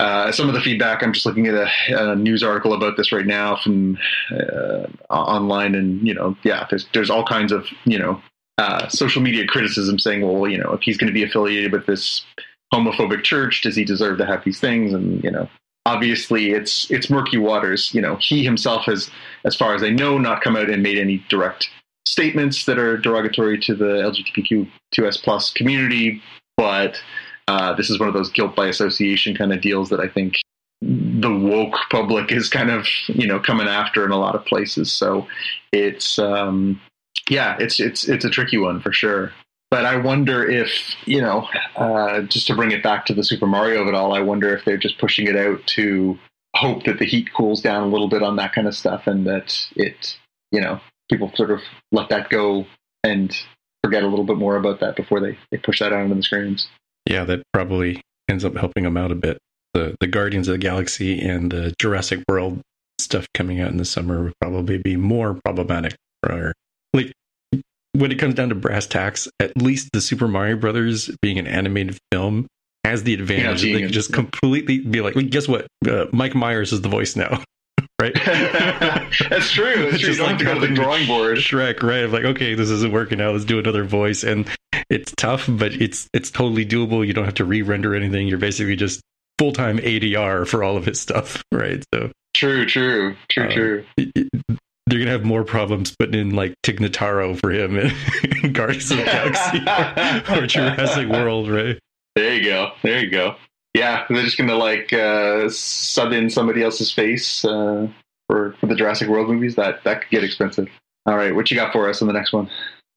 Uh, 0.00 0.32
some 0.32 0.48
of 0.48 0.54
the 0.54 0.60
feedback, 0.60 1.02
I'm 1.02 1.12
just 1.12 1.24
looking 1.24 1.46
at 1.46 1.54
a, 1.54 2.10
a 2.10 2.16
news 2.16 2.42
article 2.42 2.74
about 2.74 2.96
this 2.96 3.12
right 3.12 3.26
now 3.26 3.56
from 3.56 3.96
uh, 4.30 4.86
online, 5.08 5.74
and 5.74 6.06
you 6.06 6.12
know, 6.12 6.36
yeah, 6.42 6.66
there's 6.68 6.86
there's 6.92 7.10
all 7.10 7.24
kinds 7.24 7.52
of 7.52 7.66
you 7.86 7.98
know 7.98 8.20
uh, 8.58 8.88
social 8.88 9.22
media 9.22 9.46
criticism 9.46 9.98
saying, 9.98 10.22
well, 10.22 10.50
you 10.50 10.58
know, 10.58 10.72
if 10.72 10.82
he's 10.82 10.96
going 10.96 11.08
to 11.08 11.14
be 11.14 11.24
affiliated 11.24 11.72
with 11.72 11.86
this 11.86 12.24
homophobic 12.72 13.22
church, 13.22 13.62
does 13.62 13.76
he 13.76 13.84
deserve 13.84 14.18
to 14.18 14.26
have 14.26 14.44
these 14.44 14.60
things? 14.60 14.92
And 14.92 15.22
you 15.24 15.30
know, 15.30 15.48
obviously, 15.86 16.50
it's 16.50 16.90
it's 16.90 17.10
murky 17.10 17.38
waters. 17.38 17.92
You 17.94 18.00
know, 18.00 18.16
he 18.20 18.44
himself 18.44 18.84
has, 18.84 19.10
as 19.44 19.56
far 19.56 19.74
as 19.74 19.82
I 19.82 19.90
know, 19.90 20.18
not 20.18 20.42
come 20.42 20.56
out 20.56 20.70
and 20.70 20.82
made 20.82 20.98
any 20.98 21.24
direct 21.28 21.68
statements 22.06 22.64
that 22.66 22.78
are 22.78 22.96
derogatory 22.96 23.58
to 23.58 23.74
the 23.74 24.12
LGBTQ2S 24.94 25.22
plus 25.22 25.50
community, 25.52 26.22
but 26.56 27.02
uh, 27.48 27.74
this 27.74 27.90
is 27.90 27.98
one 27.98 28.08
of 28.08 28.14
those 28.14 28.30
guilt 28.30 28.54
by 28.54 28.66
association 28.66 29.36
kind 29.36 29.52
of 29.52 29.60
deals 29.60 29.88
that 29.90 30.00
I 30.00 30.08
think 30.08 30.36
the 30.80 31.34
woke 31.34 31.76
public 31.90 32.30
is 32.30 32.48
kind 32.48 32.70
of 32.70 32.86
you 33.08 33.26
know 33.26 33.40
coming 33.40 33.66
after 33.66 34.04
in 34.04 34.10
a 34.10 34.18
lot 34.18 34.34
of 34.34 34.44
places. 34.44 34.92
So 34.92 35.26
it's 35.72 36.18
um, 36.18 36.80
yeah, 37.28 37.56
it's 37.58 37.80
it's 37.80 38.08
it's 38.08 38.24
a 38.24 38.30
tricky 38.30 38.58
one 38.58 38.80
for 38.80 38.92
sure. 38.92 39.32
But 39.70 39.84
I 39.84 39.96
wonder 39.96 40.48
if 40.48 40.94
you 41.04 41.20
know, 41.20 41.48
uh, 41.76 42.22
just 42.22 42.46
to 42.46 42.54
bring 42.54 42.70
it 42.70 42.82
back 42.82 43.06
to 43.06 43.14
the 43.14 43.24
Super 43.24 43.46
Mario 43.46 43.82
of 43.82 43.88
it 43.88 43.94
all, 43.94 44.14
I 44.14 44.20
wonder 44.20 44.54
if 44.54 44.64
they're 44.64 44.76
just 44.76 44.98
pushing 44.98 45.26
it 45.26 45.36
out 45.36 45.66
to 45.68 46.18
hope 46.54 46.84
that 46.84 46.98
the 46.98 47.04
heat 47.04 47.32
cools 47.34 47.60
down 47.60 47.82
a 47.82 47.88
little 47.88 48.08
bit 48.08 48.22
on 48.22 48.36
that 48.36 48.52
kind 48.52 48.68
of 48.68 48.76
stuff, 48.76 49.06
and 49.06 49.26
that 49.26 49.66
it, 49.74 50.16
you 50.52 50.60
know, 50.60 50.80
people 51.10 51.32
sort 51.34 51.50
of 51.50 51.60
let 51.92 52.08
that 52.10 52.30
go 52.30 52.66
and 53.02 53.36
forget 53.82 54.02
a 54.02 54.06
little 54.06 54.24
bit 54.24 54.36
more 54.36 54.56
about 54.56 54.80
that 54.80 54.96
before 54.96 55.20
they, 55.20 55.36
they 55.50 55.58
push 55.58 55.80
that 55.80 55.92
out 55.92 56.02
onto 56.02 56.14
the 56.14 56.22
screens. 56.22 56.68
Yeah, 57.08 57.24
that 57.24 57.42
probably 57.52 58.00
ends 58.28 58.44
up 58.44 58.56
helping 58.56 58.84
them 58.84 58.96
out 58.96 59.10
a 59.10 59.16
bit. 59.16 59.38
The 59.72 59.96
the 60.00 60.06
Guardians 60.06 60.46
of 60.46 60.52
the 60.52 60.58
Galaxy 60.58 61.20
and 61.20 61.50
the 61.50 61.74
Jurassic 61.80 62.22
World 62.28 62.60
stuff 63.00 63.26
coming 63.34 63.60
out 63.60 63.70
in 63.70 63.76
the 63.76 63.84
summer 63.84 64.22
would 64.22 64.34
probably 64.40 64.78
be 64.78 64.96
more 64.96 65.38
problematic 65.44 65.96
for 66.22 66.52
like 66.94 67.12
when 67.92 68.10
it 68.10 68.16
comes 68.16 68.34
down 68.34 68.48
to 68.48 68.54
brass 68.54 68.86
tacks, 68.86 69.28
at 69.40 69.56
least 69.56 69.90
the 69.92 70.00
Super 70.00 70.26
Mario 70.26 70.56
Brothers 70.56 71.10
being 71.20 71.38
an 71.38 71.46
animated 71.46 71.98
film 72.10 72.46
has 72.84 73.02
the 73.02 73.14
advantage 73.14 73.64
yeah, 73.64 73.74
they 73.74 73.80
can 73.82 73.92
just 73.92 74.12
completely 74.12 74.78
be 74.78 75.00
like, 75.00 75.14
well, 75.14 75.24
guess 75.24 75.48
what? 75.48 75.66
Uh, 75.88 76.06
Mike 76.12 76.34
Myers 76.34 76.72
is 76.72 76.82
the 76.82 76.88
voice 76.88 77.16
now. 77.16 77.42
right? 78.00 78.14
That's 78.24 79.50
true. 79.50 79.88
It's 79.88 80.00
true. 80.00 80.10
You 80.10 80.16
don't 80.16 80.26
like 80.26 80.30
have 80.30 80.38
to 80.38 80.44
go 80.44 80.54
to 80.54 80.66
the 80.66 80.74
drawing 80.74 81.06
board. 81.06 81.38
Shrek, 81.38 81.82
right? 81.82 82.08
Like, 82.08 82.24
okay, 82.24 82.54
this 82.54 82.70
isn't 82.70 82.92
working 82.92 83.20
out. 83.20 83.32
Let's 83.32 83.44
do 83.44 83.58
another 83.58 83.84
voice, 83.84 84.22
and 84.22 84.48
it's 84.90 85.12
tough, 85.16 85.46
but 85.48 85.72
it's 85.72 86.08
it's 86.12 86.30
totally 86.30 86.66
doable. 86.66 87.06
You 87.06 87.12
don't 87.12 87.24
have 87.24 87.34
to 87.34 87.44
re-render 87.44 87.94
anything. 87.94 88.28
You're 88.28 88.38
basically 88.38 88.76
just 88.76 89.00
full 89.38 89.52
time 89.52 89.78
ADR 89.78 90.46
for 90.46 90.62
all 90.62 90.76
of 90.76 90.84
his 90.84 91.00
stuff, 91.00 91.42
right? 91.52 91.82
So 91.94 92.10
true, 92.34 92.66
true, 92.66 93.16
true, 93.28 93.44
uh, 93.44 93.52
true. 93.52 93.84
They're 94.86 94.98
gonna 94.98 95.10
have 95.10 95.24
more 95.24 95.44
problems 95.44 95.94
putting 95.98 96.20
in 96.20 96.34
like 96.34 96.54
Tig 96.62 96.80
Notaro 96.80 97.38
for 97.38 97.50
him 97.50 97.78
in, 97.78 97.92
in 98.42 98.52
Guardians 98.52 98.90
of 98.90 98.98
the 98.98 99.04
Galaxy 99.04 100.32
or, 100.32 100.42
or 100.42 100.46
Jurassic 100.46 101.08
World, 101.08 101.50
right? 101.50 101.78
There 102.14 102.34
you 102.34 102.44
go. 102.44 102.72
There 102.82 103.00
you 103.02 103.10
go. 103.10 103.36
Yeah, 103.72 104.04
they're 104.08 104.22
just 104.22 104.38
gonna 104.38 104.56
like 104.56 104.92
uh, 104.92 105.48
sub 105.48 106.12
in 106.12 106.30
somebody 106.30 106.62
else's 106.62 106.92
face 106.92 107.44
uh, 107.44 107.88
for 108.28 108.54
for 108.60 108.66
the 108.66 108.74
Jurassic 108.76 109.08
World 109.08 109.28
movies. 109.28 109.56
That 109.56 109.82
that 109.84 110.02
could 110.02 110.10
get 110.10 110.24
expensive. 110.24 110.68
All 111.06 111.16
right, 111.16 111.34
what 111.34 111.50
you 111.50 111.56
got 111.56 111.72
for 111.72 111.88
us 111.88 112.00
on 112.00 112.06
the 112.06 112.14
next 112.14 112.32
one? 112.32 112.48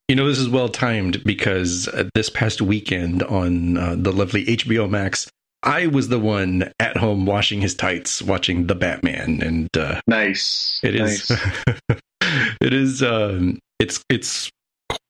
You 0.07 0.15
know, 0.15 0.27
this 0.27 0.37
is 0.37 0.47
well 0.47 0.69
timed 0.69 1.23
because 1.23 1.87
uh, 1.89 2.09
this 2.13 2.29
past 2.29 2.61
weekend 2.61 3.23
on 3.23 3.77
uh, 3.77 3.95
the 3.97 4.13
lovely 4.13 4.45
HBO 4.45 4.89
Max, 4.89 5.29
I 5.67 5.87
was 5.87 6.07
the 6.07 6.17
one 6.19 6.71
at 6.79 6.97
home 6.97 7.25
washing 7.25 7.61
his 7.61 7.75
tights, 7.75 8.21
watching 8.21 8.67
the 8.67 8.75
Batman, 8.75 9.41
and 9.41 9.67
uh, 9.77 9.99
nice. 10.07 10.79
It 10.81 10.95
is. 10.95 11.29
Nice. 11.29 11.41
it 12.61 12.73
is. 12.73 13.03
Um, 13.03 13.59
it's 13.79 14.01
it's 14.09 14.49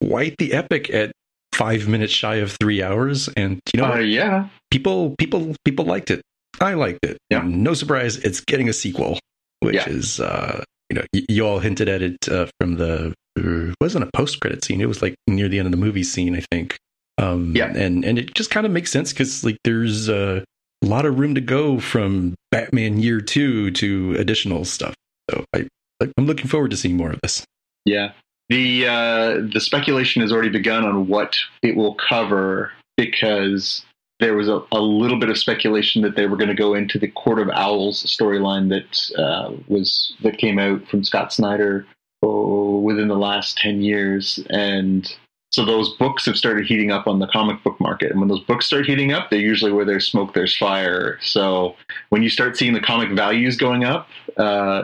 quite 0.04 0.36
the 0.40 0.54
epic 0.54 0.90
at 0.90 1.12
five 1.54 1.88
minutes 1.88 2.12
shy 2.14 2.36
of 2.36 2.56
three 2.60 2.82
hours, 2.84 3.30
and 3.38 3.60
you 3.74 3.82
know, 3.82 3.94
Uh, 3.94 3.98
yeah. 4.00 4.50
people 4.72 5.16
people 5.18 5.56
people 5.64 5.86
liked 5.86 6.12
it. 6.12 6.22
I 6.60 6.74
liked 6.74 7.00
it. 7.06 7.18
Yeah. 7.30 7.44
No 7.46 7.74
surprise, 7.76 8.18
it's 8.18 8.40
getting 8.42 8.68
a 8.68 8.74
sequel, 8.74 9.20
which 9.60 9.76
Yeah. 9.76 9.88
is 9.90 10.20
uh, 10.20 10.64
you 10.90 10.96
know 10.96 11.04
y- 11.14 11.26
you 11.30 11.46
all 11.46 11.60
hinted 11.60 11.88
at 11.88 12.02
it 12.02 12.28
uh, 12.30 12.48
from 12.60 12.76
the 12.78 13.14
it 13.36 13.76
wasn't 13.80 14.04
a 14.04 14.10
post 14.16 14.40
credit 14.42 14.66
scene. 14.66 14.82
It 14.82 14.88
was 14.88 15.04
like 15.04 15.14
near 15.28 15.48
the 15.48 15.60
end 15.60 15.68
of 15.68 15.72
the 15.72 15.78
movie 15.78 16.04
scene, 16.04 16.36
I 16.36 16.44
think. 16.52 16.78
Um, 17.18 17.56
Yeah. 17.56 17.74
and 17.76 18.06
and 18.06 18.20
it 18.20 18.34
just 18.36 18.50
kind 18.52 18.66
of 18.66 18.72
makes 18.72 18.92
sense 18.92 19.12
because 19.12 19.44
like 19.44 19.58
there's 19.64 20.08
a 20.10 20.44
lot 20.84 21.06
of 21.06 21.18
room 21.20 21.34
to 21.36 21.42
go 21.42 21.80
from 21.80 22.36
Batman 22.52 23.00
Year 23.00 23.22
Two 23.22 23.72
to 23.72 24.16
additional 24.20 24.66
stuff. 24.66 24.94
So 25.32 25.44
I 25.56 25.68
I'm 26.02 26.28
looking 26.28 26.48
forward 26.48 26.72
to 26.72 26.78
seeing 26.78 26.96
more 26.98 27.12
of 27.12 27.20
this. 27.22 27.44
Yeah. 27.86 28.12
The 28.50 28.88
uh, 28.88 29.34
the 29.52 29.60
speculation 29.60 30.22
has 30.22 30.32
already 30.32 30.50
begun 30.50 30.86
on 30.86 31.08
what 31.08 31.36
it 31.64 31.76
will 31.76 31.96
cover 31.96 32.72
because 32.96 33.84
there 34.20 34.36
was 34.36 34.48
a, 34.48 34.62
a 34.72 34.80
little 34.80 35.20
bit 35.20 35.30
of 35.30 35.38
speculation 35.38 36.02
that 36.04 36.16
they 36.16 36.28
were 36.28 36.38
going 36.38 36.48
to 36.50 36.56
go 36.56 36.74
into 36.74 36.98
the 36.98 37.10
Court 37.10 37.40
of 37.40 37.50
Owls 37.50 38.04
storyline 38.06 38.70
that 38.70 39.22
uh, 39.22 39.52
was 39.68 40.14
that 40.24 40.38
came 40.38 40.60
out 40.60 40.88
from 40.88 41.04
Scott 41.04 41.34
Snyder 41.34 41.86
oh, 42.24 42.80
within 42.80 43.10
the 43.10 43.18
last 43.18 43.58
ten 43.58 43.82
years, 43.82 44.40
and 44.50 45.14
so 45.52 45.64
those 45.66 45.96
books 45.96 46.26
have 46.26 46.38
started 46.38 46.66
heating 46.66 46.92
up 46.92 47.08
on 47.08 47.20
the 47.20 47.28
comic 47.28 47.64
book 47.64 47.80
market. 47.80 48.12
And 48.12 48.20
when 48.20 48.30
those 48.30 48.44
books 48.44 48.66
start 48.66 48.86
heating 48.86 49.14
up, 49.14 49.30
they're 49.30 49.40
usually 49.40 49.72
where 49.72 49.86
there's 49.86 50.08
smoke, 50.08 50.34
there's 50.34 50.56
fire. 50.56 51.18
So 51.22 51.76
when 52.10 52.22
you 52.22 52.30
start 52.30 52.58
seeing 52.58 52.74
the 52.74 52.82
comic 52.82 53.12
values 53.12 53.56
going 53.56 53.84
up, 53.86 54.08
uh, 54.38 54.84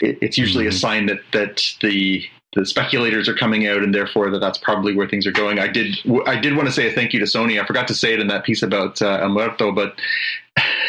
it, 0.00 0.18
it's 0.20 0.36
usually 0.38 0.66
a 0.66 0.70
Mhm. 0.70 0.80
sign 0.80 1.06
that 1.06 1.20
that 1.32 1.62
the 1.80 2.24
the 2.56 2.66
speculators 2.66 3.28
are 3.28 3.34
coming 3.34 3.68
out, 3.68 3.80
and 3.84 3.94
therefore 3.94 4.28
that 4.30 4.40
that's 4.40 4.58
probably 4.58 4.92
where 4.92 5.08
things 5.08 5.24
are 5.24 5.32
going. 5.32 5.60
I 5.60 5.68
did 5.68 5.96
I 6.26 6.34
did 6.34 6.56
want 6.56 6.66
to 6.66 6.72
say 6.72 6.88
a 6.88 6.92
thank 6.92 7.12
you 7.12 7.20
to 7.20 7.24
Sony. 7.26 7.62
I 7.62 7.64
forgot 7.64 7.86
to 7.88 7.94
say 7.94 8.12
it 8.12 8.18
in 8.18 8.26
that 8.26 8.44
piece 8.44 8.62
about 8.62 9.00
uh, 9.00 9.20
El 9.22 9.72
but 9.72 9.94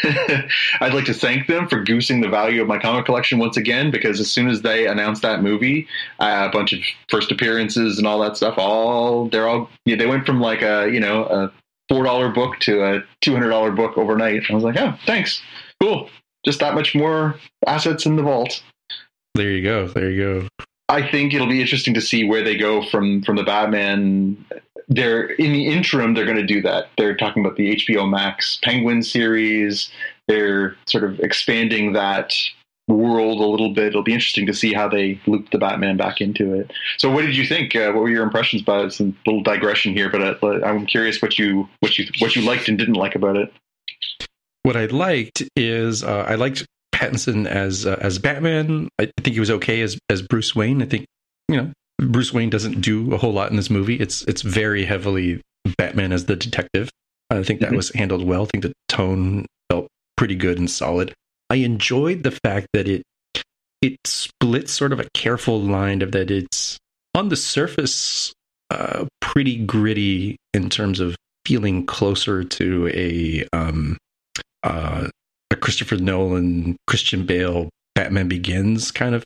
I'd 0.80 0.94
like 0.94 1.04
to 1.06 1.14
thank 1.14 1.46
them 1.46 1.68
for 1.68 1.82
goosing 1.82 2.20
the 2.20 2.28
value 2.28 2.60
of 2.62 2.68
my 2.68 2.78
comic 2.78 3.04
collection 3.04 3.38
once 3.38 3.56
again. 3.56 3.90
Because 3.90 4.20
as 4.20 4.30
soon 4.30 4.48
as 4.48 4.62
they 4.62 4.86
announced 4.86 5.22
that 5.22 5.42
movie, 5.42 5.86
uh, 6.20 6.48
a 6.48 6.52
bunch 6.52 6.72
of 6.72 6.80
first 7.08 7.30
appearances 7.30 7.98
and 7.98 8.06
all 8.06 8.18
that 8.20 8.36
stuff, 8.36 8.54
all 8.58 9.28
they're 9.28 9.48
all 9.48 9.68
yeah, 9.84 9.96
they 9.96 10.06
went 10.06 10.26
from 10.26 10.40
like 10.40 10.62
a 10.62 10.90
you 10.92 11.00
know 11.00 11.24
a 11.24 11.52
four 11.88 12.04
dollar 12.04 12.28
book 12.30 12.58
to 12.60 12.82
a 12.84 13.02
two 13.20 13.32
hundred 13.32 13.50
dollar 13.50 13.70
book 13.70 13.96
overnight. 13.96 14.42
I 14.50 14.54
was 14.54 14.64
like, 14.64 14.76
oh, 14.76 14.94
thanks, 15.06 15.42
cool. 15.80 16.08
Just 16.44 16.60
that 16.60 16.74
much 16.74 16.94
more 16.94 17.36
assets 17.66 18.06
in 18.06 18.16
the 18.16 18.22
vault. 18.22 18.62
There 19.34 19.50
you 19.50 19.62
go. 19.62 19.88
There 19.88 20.10
you 20.10 20.40
go. 20.40 20.64
I 20.88 21.08
think 21.08 21.32
it'll 21.32 21.46
be 21.46 21.60
interesting 21.60 21.94
to 21.94 22.00
see 22.00 22.24
where 22.24 22.42
they 22.42 22.56
go 22.56 22.84
from 22.84 23.22
from 23.22 23.36
the 23.36 23.44
Batman. 23.44 24.44
They're 24.88 25.26
in 25.26 25.52
the 25.52 25.66
interim. 25.66 26.14
They're 26.14 26.24
going 26.24 26.36
to 26.36 26.46
do 26.46 26.62
that. 26.62 26.88
They're 26.98 27.16
talking 27.16 27.44
about 27.44 27.56
the 27.56 27.76
HBO 27.76 28.08
Max 28.08 28.58
Penguin 28.62 29.02
series. 29.02 29.90
They're 30.28 30.76
sort 30.86 31.04
of 31.04 31.20
expanding 31.20 31.92
that 31.94 32.34
world 32.88 33.40
a 33.40 33.46
little 33.46 33.72
bit. 33.72 33.88
It'll 33.88 34.02
be 34.02 34.14
interesting 34.14 34.46
to 34.46 34.54
see 34.54 34.72
how 34.72 34.88
they 34.88 35.20
loop 35.26 35.50
the 35.50 35.58
Batman 35.58 35.96
back 35.96 36.20
into 36.20 36.54
it. 36.54 36.72
So, 36.98 37.10
what 37.10 37.22
did 37.22 37.36
you 37.36 37.46
think? 37.46 37.74
Uh, 37.74 37.92
what 37.92 38.02
were 38.02 38.10
your 38.10 38.24
impressions 38.24 38.62
about 38.62 38.82
it? 38.82 38.86
It's 38.86 39.00
a 39.00 39.12
little 39.26 39.42
digression 39.42 39.94
here, 39.94 40.10
but 40.10 40.42
uh, 40.42 40.64
I'm 40.64 40.86
curious 40.86 41.22
what 41.22 41.38
you 41.38 41.68
what 41.80 41.98
you 41.98 42.06
what 42.18 42.36
you 42.36 42.42
liked 42.42 42.68
and 42.68 42.78
didn't 42.78 42.94
like 42.94 43.14
about 43.14 43.36
it. 43.36 43.52
What 44.62 44.76
I 44.76 44.86
liked 44.86 45.42
is 45.56 46.04
uh, 46.04 46.24
I 46.28 46.36
liked 46.36 46.64
Pattinson 46.94 47.46
as 47.46 47.86
uh, 47.86 47.98
as 48.00 48.18
Batman. 48.18 48.88
I 48.98 49.10
think 49.22 49.34
he 49.34 49.40
was 49.40 49.50
okay 49.50 49.80
as 49.80 49.98
as 50.08 50.22
Bruce 50.22 50.54
Wayne. 50.54 50.82
I 50.82 50.86
think 50.86 51.06
you 51.48 51.56
know 51.56 51.72
Bruce 52.10 52.32
Wayne 52.32 52.50
doesn't 52.50 52.80
do 52.80 53.12
a 53.14 53.18
whole 53.18 53.32
lot 53.32 53.50
in 53.50 53.56
this 53.56 53.70
movie. 53.70 53.96
It's 53.96 54.22
it's 54.22 54.42
very 54.42 54.84
heavily 54.84 55.40
Batman 55.78 56.12
as 56.12 56.26
the 56.26 56.36
detective. 56.36 56.90
I 57.30 57.42
think 57.42 57.60
that 57.60 57.70
Mhm. 57.70 57.76
was 57.76 57.90
handled 57.90 58.24
well. 58.24 58.42
I 58.42 58.46
think 58.46 58.62
the 58.62 58.72
tone 58.88 59.46
felt 59.70 59.88
pretty 60.16 60.34
good 60.34 60.58
and 60.58 60.70
solid. 60.70 61.14
I 61.50 61.56
enjoyed 61.56 62.22
the 62.22 62.36
fact 62.44 62.68
that 62.72 62.88
it 62.88 63.02
it 63.80 63.96
splits 64.06 64.72
sort 64.72 64.92
of 64.92 65.00
a 65.00 65.08
careful 65.14 65.60
line 65.60 66.02
of 66.02 66.12
that 66.12 66.30
it's 66.30 66.78
on 67.14 67.28
the 67.30 67.36
surface 67.36 68.32
uh, 68.70 69.06
pretty 69.20 69.56
gritty 69.56 70.36
in 70.54 70.70
terms 70.70 70.98
of 71.00 71.14
feeling 71.46 71.84
closer 71.84 72.42
to 72.44 72.88
a 72.88 73.46
um, 73.52 73.96
uh, 74.62 75.08
a 75.50 75.56
Christopher 75.56 75.96
Nolan, 75.96 76.76
Christian 76.86 77.26
Bale, 77.26 77.68
Batman 77.94 78.28
Begins 78.28 78.90
kind 78.90 79.14
of 79.14 79.24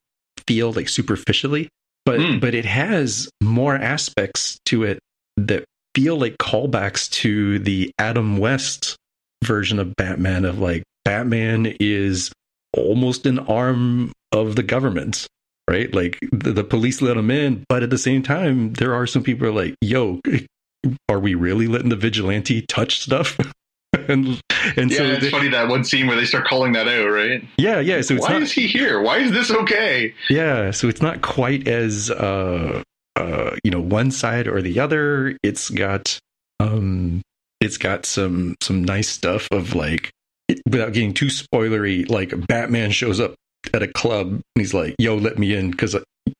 feel, 0.49 0.73
like 0.73 0.89
superficially, 0.89 1.69
but 2.07 2.19
Mm. 2.21 2.41
but 2.41 2.55
it 2.55 2.65
has 2.65 3.29
more 3.43 3.75
aspects 3.77 4.59
to 4.67 4.85
it 4.85 4.99
that 5.37 5.65
feel 5.95 6.17
like 6.19 6.39
callbacks 6.39 7.11
to 7.11 7.59
the 7.59 7.91
Adam 7.99 8.39
West 8.39 8.97
version 9.45 9.79
of 9.79 9.95
Batman. 9.97 10.45
Of 10.47 10.59
like 10.59 10.83
Batman 11.05 11.75
is 11.81 12.33
almost 12.73 13.27
an 13.27 13.39
arm 13.41 14.13
of 14.33 14.57
the 14.57 14.63
government. 14.63 15.27
Right, 15.69 15.93
like 15.93 16.17
the, 16.31 16.53
the 16.53 16.63
police 16.63 17.03
let 17.03 17.17
him 17.17 17.29
in, 17.29 17.65
but 17.69 17.83
at 17.83 17.91
the 17.91 17.99
same 17.99 18.23
time, 18.23 18.73
there 18.75 18.95
are 18.95 19.05
some 19.05 19.25
people 19.25 19.47
who 19.49 19.53
are 19.53 19.65
like, 19.65 19.75
"Yo, 19.81 20.21
are 21.09 21.19
we 21.19 21.35
really 21.35 21.67
letting 21.67 21.89
the 21.89 21.97
vigilante 21.97 22.63
touch 22.63 23.01
stuff?" 23.01 23.37
and 24.09 24.41
and 24.77 24.91
yeah, 24.91 24.99
so 24.99 25.05
it's 25.05 25.21
they- 25.23 25.31
funny 25.31 25.49
that 25.49 25.69
one 25.69 25.85
scene 25.85 26.07
where 26.07 26.17
they 26.17 26.25
start 26.25 26.47
calling 26.47 26.73
that 26.73 26.89
out, 26.89 27.07
right? 27.09 27.43
yeah, 27.59 27.81
yeah. 27.81 28.01
So 28.03 28.15
it's 28.15 28.23
Why 28.23 28.35
not 28.35 28.43
is 28.43 28.53
he 28.53 28.67
here? 28.67 29.01
Why 29.01 29.19
is 29.19 29.33
this 29.33 29.51
okay? 29.51 30.15
yeah. 30.29 30.71
So 30.71 30.89
it's 30.89 31.03
not 31.03 31.23
quite 31.23 31.67
as 31.69 32.11
uh 32.11 32.83
uh 33.17 33.57
you 33.65 33.71
know 33.71 33.81
one 33.81 34.11
side 34.11 34.47
or 34.49 34.61
the 34.63 34.81
other. 34.81 35.37
It's 35.43 35.71
got 35.71 36.19
um 36.61 37.23
it's 37.61 37.79
got 37.79 38.07
some 38.07 38.57
some 38.61 38.85
nice 38.85 39.09
stuff 39.09 39.49
of 39.51 39.75
like 39.75 40.11
it- 40.49 40.61
without 40.69 40.93
getting 40.93 41.15
too 41.15 41.27
spoilery. 41.27 42.09
Like 42.11 42.33
Batman 42.47 42.91
shows 42.91 43.21
up 43.21 43.35
at 43.73 43.83
a 43.83 43.89
club 43.89 44.29
and 44.29 44.43
he's 44.57 44.75
like, 44.75 44.95
"Yo, 44.99 45.17
let 45.17 45.39
me 45.39 45.55
in 45.55 45.71
because." 45.71 45.97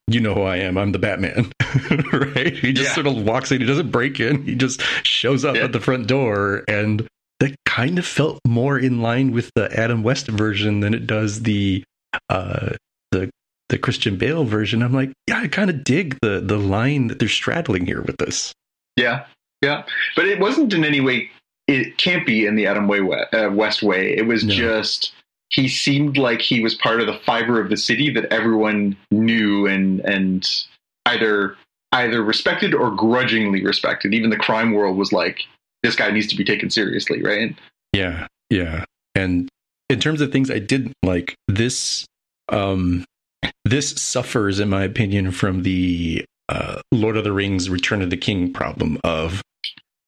You 0.09 0.21
know 0.21 0.35
who 0.35 0.43
I 0.43 0.57
am. 0.59 0.79
I'm 0.79 0.93
the 0.93 0.99
Batman, 1.01 1.51
right? 2.13 2.57
He 2.57 2.73
just 2.73 2.89
Yeah. 2.91 2.95
sort 2.95 3.07
of 3.09 3.25
walks 3.25 3.51
in. 3.51 3.61
He 3.61 3.67
doesn't 3.67 3.91
break 3.91 4.21
in. 4.21 4.45
He 4.45 4.55
just 4.55 4.81
shows 5.05 5.45
up 5.45 5.57
Yeah. 5.57 5.65
at 5.65 5.73
the 5.73 5.81
front 5.81 6.07
door, 6.07 6.63
and 6.69 7.07
that 7.41 7.55
kind 7.67 7.99
of 7.99 8.07
felt 8.07 8.41
more 8.47 8.79
in 8.79 9.03
line 9.03 9.31
with 9.33 9.51
the 9.55 9.71
Adam 9.79 10.03
West 10.03 10.29
version 10.29 10.81
than 10.81 10.95
it 10.95 11.07
does 11.07 11.43
the 11.43 11.85
uh 12.31 12.71
the 13.13 13.31
the 13.69 13.79
Christian 13.79 14.17
Bale 14.17 14.45
version. 14.45 14.83
I'm 14.83 14.93
like, 14.93 15.13
yeah, 15.29 15.41
I 15.41 15.49
kind 15.49 15.71
of 15.71 15.85
dig 15.85 16.17
the 16.23 16.41
the 16.41 16.59
line 16.59 17.09
that 17.09 17.19
they're 17.19 17.29
straddling 17.29 17.85
here 17.87 18.03
with 18.03 18.17
this. 18.19 18.53
Yeah, 18.97 19.27
yeah, 19.63 19.85
but 20.15 20.27
it 20.27 20.39
wasn't 20.41 20.73
in 20.73 20.85
any 20.85 21.01
way. 21.01 21.31
It 21.67 21.99
can't 21.99 22.25
be 22.25 22.47
in 22.47 22.55
the 22.55 22.67
Adam 22.67 22.87
Way 22.87 23.01
uh, 23.01 23.51
West 23.51 23.83
way. 23.83 24.17
It 24.17 24.27
was 24.27 24.45
No. 24.45 24.55
just 24.55 25.13
he 25.51 25.69
seemed 25.69 26.17
like 26.17 26.41
he 26.41 26.61
was 26.61 26.75
part 26.75 27.01
of 27.01 27.07
the 27.07 27.19
fiber 27.25 27.61
of 27.61 27.69
the 27.71 27.77
city 27.77 28.11
that 28.11 28.33
everyone 28.33 28.97
knew 29.11 29.67
and 29.67 30.01
and 30.01 30.49
either 31.07 31.57
either 31.93 32.23
respected 32.23 32.75
or 32.75 32.91
grudgingly 32.91 33.65
respected. 33.65 34.15
Even 34.15 34.31
the 34.31 34.37
crime 34.37 34.73
world 34.73 34.97
was 34.97 35.13
like, 35.13 35.41
this 35.87 35.97
guy 35.97 36.11
needs 36.11 36.27
to 36.29 36.37
be 36.37 36.45
taken 36.45 36.71
seriously, 36.71 37.23
right? 37.23 37.55
Yeah, 37.93 38.27
yeah. 38.51 38.85
And 39.15 39.49
in 39.89 40.01
terms 40.01 40.21
of 40.21 40.33
things 40.33 40.51
I 40.51 40.59
didn't 40.59 40.95
like, 41.03 41.35
this 41.49 42.05
um 42.49 43.05
this 43.65 43.91
suffers, 43.91 44.61
in 44.61 44.69
my 44.69 44.85
opinion, 44.85 45.31
from 45.31 45.63
the 45.63 46.25
uh, 46.49 46.81
Lord 46.93 47.17
of 47.17 47.25
the 47.25 47.33
Rings 47.33 47.69
Return 47.69 48.03
of 48.03 48.11
the 48.11 48.17
King 48.17 48.53
problem 48.53 48.99
of 49.05 49.43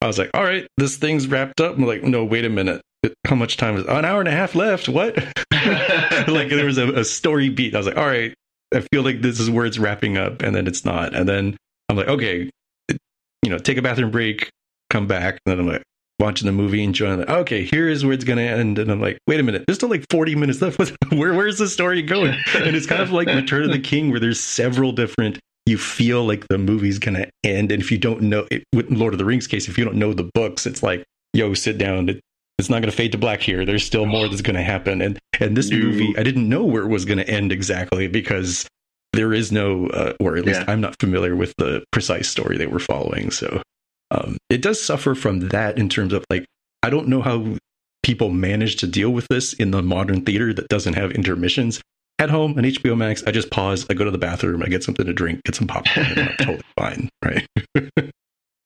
I 0.01 0.07
was 0.07 0.19
like, 0.19 0.31
all 0.35 0.45
right, 0.45 0.67
this 0.77 0.97
thing's 0.97 1.27
wrapped 1.27 1.61
up. 1.61 1.77
I'm 1.77 1.85
like, 1.85 2.05
no, 2.05 2.25
wait 2.25 2.45
a 2.45 2.49
minute. 2.49 2.81
How 3.27 3.35
much 3.35 3.57
time 3.57 3.77
is 3.77 3.85
an 3.87 4.05
hour 4.05 4.21
and 4.21 4.29
a 4.29 4.33
half 4.33 4.55
left? 4.55 4.89
What? 4.89 5.17
like 5.53 6.49
there 6.51 6.67
was 6.67 6.79
a, 6.79 6.93
a 7.01 7.05
story 7.05 7.49
beat. 7.49 7.75
I 7.75 7.79
was 7.79 7.87
like, 7.87 7.97
all 7.97 8.07
right, 8.07 8.35
I 8.75 8.81
feel 8.93 9.03
like 9.03 9.23
this 9.23 9.41
is 9.41 9.51
where 9.51 9.67
it's 9.67 9.79
wrapping 9.79 10.17
up, 10.17 10.43
and 10.43 10.55
then 10.55 10.67
it's 10.67 10.85
not. 10.85 11.15
And 11.15 11.29
then 11.29 11.57
I'm 11.89 11.97
like, 11.97 12.09
okay, 12.09 12.51
you 12.89 13.51
know, 13.51 13.59
take 13.59 13.77
a 13.77 13.83
bathroom 13.83 14.11
break, 14.11 14.51
come 14.91 15.07
back, 15.07 15.39
and 15.45 15.53
then 15.53 15.61
I'm 15.61 15.67
like 15.67 15.83
watching 16.19 16.47
the 16.47 16.53
movie, 16.53 16.83
enjoying 16.83 17.21
it. 17.21 17.29
Okay, 17.29 17.65
here 17.65 17.89
is 17.89 18.05
where 18.05 18.13
it's 18.15 18.25
gonna 18.25 18.43
end, 18.43 18.79
and 18.79 18.91
I'm 18.91 19.01
like, 19.01 19.19
wait 19.27 19.41
a 19.41 19.43
minute, 19.43 19.65
there's 19.67 19.77
still 19.77 19.89
like 19.89 20.05
40 20.11 20.35
minutes 20.35 20.61
left. 20.61 20.79
where 21.13 21.35
where's 21.35 21.59
the 21.59 21.69
story 21.69 22.03
going? 22.03 22.35
And 22.55 22.77
it's 22.77 22.87
kind 22.87 23.03
of 23.03 23.13
like 23.13 23.29
Return 23.29 23.65
of 23.65 23.73
the 23.73 23.79
King, 23.79 24.11
where 24.11 24.21
there's 24.21 24.41
several 24.41 24.93
different. 24.93 25.39
You 25.67 25.77
feel 25.77 26.25
like 26.25 26.49
the 26.49 26.57
movie's 26.59 26.99
gonna 26.99 27.27
end, 27.45 27.71
and 27.73 27.83
if 27.83 27.93
you 27.93 27.99
don't 27.99 28.23
know, 28.23 28.47
it, 28.51 28.65
with 28.75 28.91
Lord 28.91 29.15
of 29.15 29.19
the 29.19 29.25
Rings 29.25 29.47
case, 29.47 29.69
if 29.69 29.77
you 29.77 29.85
don't 29.85 29.97
know 29.97 30.15
the 30.15 30.31
books, 30.35 30.67
it's 30.67 30.83
like, 30.83 31.05
yo, 31.35 31.55
sit 31.55 31.79
down. 31.79 32.09
It, 32.09 32.21
it's 32.59 32.69
not 32.69 32.83
going 32.83 32.91
to 32.91 32.97
fade 32.97 33.13
to 33.13 33.19
black 33.19 33.41
here. 33.41 33.65
There's 33.65 33.85
still 33.85 34.05
more 34.05 34.27
that's 34.29 34.43
going 34.43 34.57
to 34.57 34.63
happen, 34.63 35.01
and 35.01 35.17
and 35.39 35.57
this 35.57 35.71
movie, 35.71 36.13
I 36.19 36.25
didn't 36.25 36.49
know 36.49 36.65
where 36.65 36.83
it 36.83 36.89
was 36.89 37.05
going 37.05 37.19
to 37.19 37.29
end 37.29 37.53
exactly 37.53 38.09
because 38.09 38.67
there 39.13 39.33
is 39.33 39.53
no, 39.53 39.87
uh, 39.89 40.15
or 40.19 40.37
at 40.37 40.45
least 40.45 40.61
Yeah. 40.61 40.73
I'm 40.73 40.81
not 40.81 40.97
familiar 40.99 41.37
with 41.37 41.55
the 41.59 41.85
precise 41.93 42.29
story 42.29 42.59
they 42.59 42.67
were 42.67 42.81
following. 42.81 43.31
So 43.31 43.63
um, 44.11 44.37
it 44.49 44.63
does 44.63 44.83
suffer 44.83 45.15
from 45.15 45.49
that 45.49 45.79
in 45.79 45.89
terms 45.89 46.13
of 46.13 46.25
like 46.31 46.47
I 46.83 46.91
don't 46.91 47.09
know 47.09 47.23
how 47.23 47.57
people 48.03 48.31
manage 48.31 48.77
to 48.77 48.87
deal 48.87 49.11
with 49.11 49.27
this 49.29 49.53
in 49.53 49.71
the 49.71 49.83
modern 49.83 50.25
theater 50.25 50.55
that 50.55 50.69
doesn't 50.69 50.95
have 50.95 51.13
intermissions. 51.13 51.81
At 52.21 52.31
home 52.31 52.59
on 52.59 52.65
HBO 52.65 52.97
Max, 52.97 53.23
I 53.27 53.31
just 53.31 53.51
pause, 53.51 53.87
I 53.89 53.95
go 53.95 54.05
to 54.05 54.11
the 54.11 54.19
bathroom, 54.19 54.63
I 54.63 54.67
get 54.67 54.83
something 54.83 55.07
to 55.07 55.13
drink, 55.13 55.41
get 55.45 55.55
some 55.55 55.69
popcorn, 55.69 56.07
and 56.07 56.21
I'm 56.31 56.37
totally 56.39 56.63
fine, 56.77 57.09
right? 57.25 57.47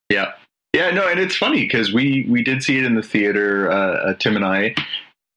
Yeah, 0.09 0.33
Yeah, 0.75 0.91
no, 0.91 1.07
and 1.07 1.21
it's 1.21 1.37
funny 1.37 1.63
because 1.63 1.93
we 1.93 2.27
we 2.31 2.43
did 2.43 2.63
see 2.63 2.79
it 2.79 2.85
in 2.85 2.95
the 2.95 3.03
theater, 3.03 3.71
uh, 3.71 4.11
uh, 4.11 4.15
Tim 4.15 4.37
and 4.37 4.45
I, 4.45 4.75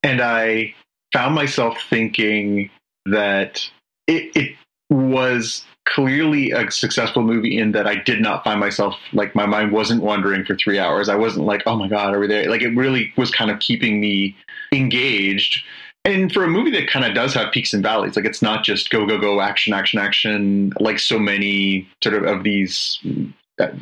and 0.01 0.21
I 0.21 0.73
found 1.11 1.35
myself 1.35 1.77
thinking 1.89 2.69
that 3.05 3.69
it, 4.07 4.35
it 4.35 4.55
was 4.89 5.65
clearly 5.85 6.51
a 6.51 6.69
successful 6.71 7.21
movie 7.21 7.57
in 7.57 7.71
that 7.73 7.87
I 7.87 7.95
did 7.95 8.21
not 8.21 8.43
find 8.43 8.59
myself 8.59 8.95
like 9.13 9.35
my 9.35 9.45
mind 9.45 9.71
wasn't 9.71 10.03
wandering 10.03 10.43
for 10.43 10.55
three 10.55 10.79
hours. 10.79 11.09
I 11.09 11.15
wasn't 11.15 11.45
like, 11.45 11.63
oh 11.65 11.77
my 11.77 11.87
god, 11.87 12.13
are 12.13 12.19
we 12.19 12.27
there? 12.27 12.49
Like 12.49 12.61
it 12.61 12.75
really 12.75 13.13
was 13.17 13.31
kind 13.31 13.51
of 13.51 13.59
keeping 13.59 13.99
me 13.99 14.35
engaged. 14.71 15.63
And 16.03 16.31
for 16.31 16.43
a 16.43 16.47
movie 16.47 16.71
that 16.71 16.87
kind 16.87 17.05
of 17.05 17.15
does 17.15 17.33
have 17.33 17.51
peaks 17.51 17.73
and 17.73 17.81
valleys, 17.81 18.15
like 18.15 18.25
it's 18.25 18.41
not 18.41 18.63
just 18.63 18.89
go 18.89 19.05
go 19.05 19.19
go 19.19 19.41
action 19.41 19.73
action 19.73 19.99
action 19.99 20.71
like 20.79 20.99
so 20.99 21.17
many 21.17 21.87
sort 22.03 22.15
of 22.15 22.23
of 22.23 22.43
these 22.43 22.99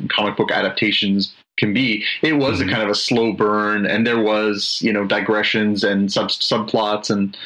comic 0.08 0.36
book 0.36 0.50
adaptations 0.50 1.34
can 1.58 1.72
be. 1.72 2.04
It 2.22 2.34
was 2.34 2.60
mm-hmm. 2.60 2.68
a 2.68 2.72
kind 2.72 2.82
of 2.82 2.90
a 2.90 2.94
slow 2.94 3.32
burn, 3.32 3.86
and 3.86 4.06
there 4.06 4.20
was 4.20 4.78
you 4.82 4.92
know 4.92 5.04
digressions 5.04 5.84
and 5.84 6.12
sub 6.12 6.28
subplots, 6.28 7.10
and 7.10 7.36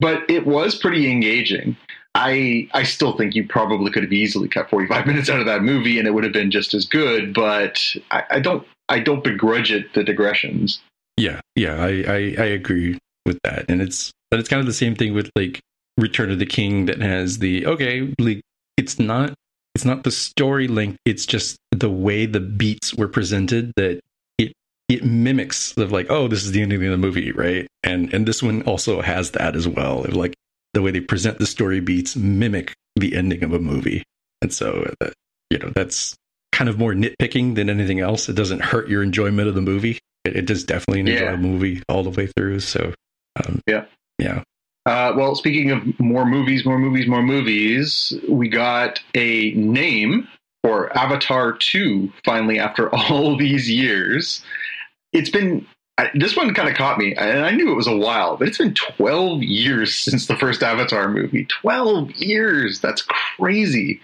but 0.00 0.28
it 0.28 0.46
was 0.46 0.74
pretty 0.74 1.10
engaging. 1.10 1.76
I 2.14 2.68
I 2.72 2.84
still 2.84 3.16
think 3.16 3.34
you 3.34 3.46
probably 3.46 3.90
could 3.90 4.02
have 4.02 4.12
easily 4.12 4.48
cut 4.48 4.70
45 4.70 5.06
minutes 5.06 5.28
out 5.28 5.40
of 5.40 5.46
that 5.46 5.62
movie, 5.62 5.98
and 5.98 6.06
it 6.06 6.12
would 6.12 6.24
have 6.24 6.32
been 6.32 6.50
just 6.50 6.74
as 6.74 6.84
good. 6.84 7.34
But 7.34 7.80
I, 8.10 8.24
I 8.30 8.40
don't 8.40 8.66
I 8.88 9.00
don't 9.00 9.24
begrudge 9.24 9.72
it 9.72 9.92
the 9.94 10.04
digressions. 10.04 10.80
Yeah, 11.16 11.40
yeah, 11.54 11.76
I, 11.76 12.04
I 12.06 12.34
I 12.38 12.46
agree 12.46 12.98
with 13.26 13.38
that, 13.44 13.66
and 13.68 13.80
it's 13.80 14.12
but 14.30 14.40
it's 14.40 14.48
kind 14.48 14.60
of 14.60 14.66
the 14.66 14.72
same 14.72 14.94
thing 14.94 15.14
with 15.14 15.30
like 15.36 15.60
Return 15.96 16.30
of 16.30 16.38
the 16.38 16.46
King 16.46 16.86
that 16.86 17.00
has 17.00 17.38
the 17.38 17.66
okay, 17.66 18.12
like 18.18 18.40
it's 18.76 18.98
not 18.98 19.34
it's 19.74 19.84
not 19.84 20.04
the 20.04 20.10
story 20.10 20.68
link 20.68 20.96
it's 21.04 21.26
just 21.26 21.56
the 21.72 21.90
way 21.90 22.26
the 22.26 22.40
beats 22.40 22.94
were 22.94 23.08
presented 23.08 23.72
that 23.76 24.00
it 24.38 24.52
it 24.88 25.04
mimics 25.04 25.76
of 25.76 25.92
like 25.92 26.06
oh 26.10 26.28
this 26.28 26.44
is 26.44 26.52
the 26.52 26.62
ending 26.62 26.84
of 26.84 26.90
the 26.90 26.98
movie 26.98 27.32
right 27.32 27.66
and 27.82 28.12
and 28.14 28.26
this 28.26 28.42
one 28.42 28.62
also 28.62 29.00
has 29.00 29.32
that 29.32 29.56
as 29.56 29.66
well 29.66 30.06
like 30.10 30.34
the 30.74 30.82
way 30.82 30.90
they 30.90 31.00
present 31.00 31.38
the 31.38 31.46
story 31.46 31.80
beats 31.80 32.16
mimic 32.16 32.74
the 32.96 33.16
ending 33.16 33.42
of 33.42 33.52
a 33.52 33.58
movie. 33.58 34.04
And 34.42 34.52
so 34.52 34.90
uh, 35.00 35.10
you 35.50 35.58
know 35.58 35.70
that's 35.74 36.14
kind 36.52 36.68
of 36.68 36.78
more 36.78 36.92
nitpicking 36.92 37.54
than 37.54 37.70
anything 37.70 38.00
else. 38.00 38.28
It 38.28 38.34
doesn't 38.34 38.60
hurt 38.60 38.88
your 38.88 39.02
enjoyment 39.02 39.48
of 39.48 39.54
the 39.54 39.60
movie. 39.60 39.98
It, 40.24 40.36
it 40.36 40.46
does 40.46 40.64
definitely 40.64 41.00
enjoy 41.00 41.24
yeah. 41.24 41.32
a 41.32 41.36
movie 41.36 41.82
all 41.88 42.02
the 42.02 42.10
way 42.10 42.28
through. 42.36 42.60
So 42.60 42.92
um, 43.36 43.60
yeah. 43.66 43.86
yeah. 44.18 44.42
Uh, 44.86 45.14
well, 45.16 45.34
speaking 45.34 45.70
of 45.70 45.98
more 45.98 46.26
movies, 46.26 46.64
more 46.66 46.78
movies, 46.78 47.06
more 47.06 47.22
movies, 47.22 48.12
we 48.28 48.48
got 48.48 49.00
a 49.14 49.52
name 49.52 50.28
for 50.62 50.96
Avatar 50.96 51.52
2 51.52 52.12
finally 52.24 52.58
after 52.58 52.94
all 52.94 53.36
these 53.36 53.68
years. 53.70 54.44
It's 55.12 55.30
been, 55.30 55.66
I, 55.96 56.10
this 56.14 56.36
one 56.36 56.52
kind 56.54 56.68
of 56.68 56.74
caught 56.74 56.98
me, 56.98 57.14
and 57.14 57.44
I 57.44 57.52
knew 57.52 57.70
it 57.70 57.76
was 57.76 57.86
a 57.86 57.96
while, 57.96 58.36
but 58.36 58.48
it's 58.48 58.58
been 58.58 58.74
12 58.74 59.42
years 59.42 59.94
since 59.94 60.26
the 60.26 60.36
first 60.36 60.62
Avatar 60.62 61.08
movie. 61.08 61.46
12 61.62 62.10
years! 62.12 62.80
That's 62.80 63.02
crazy. 63.38 64.00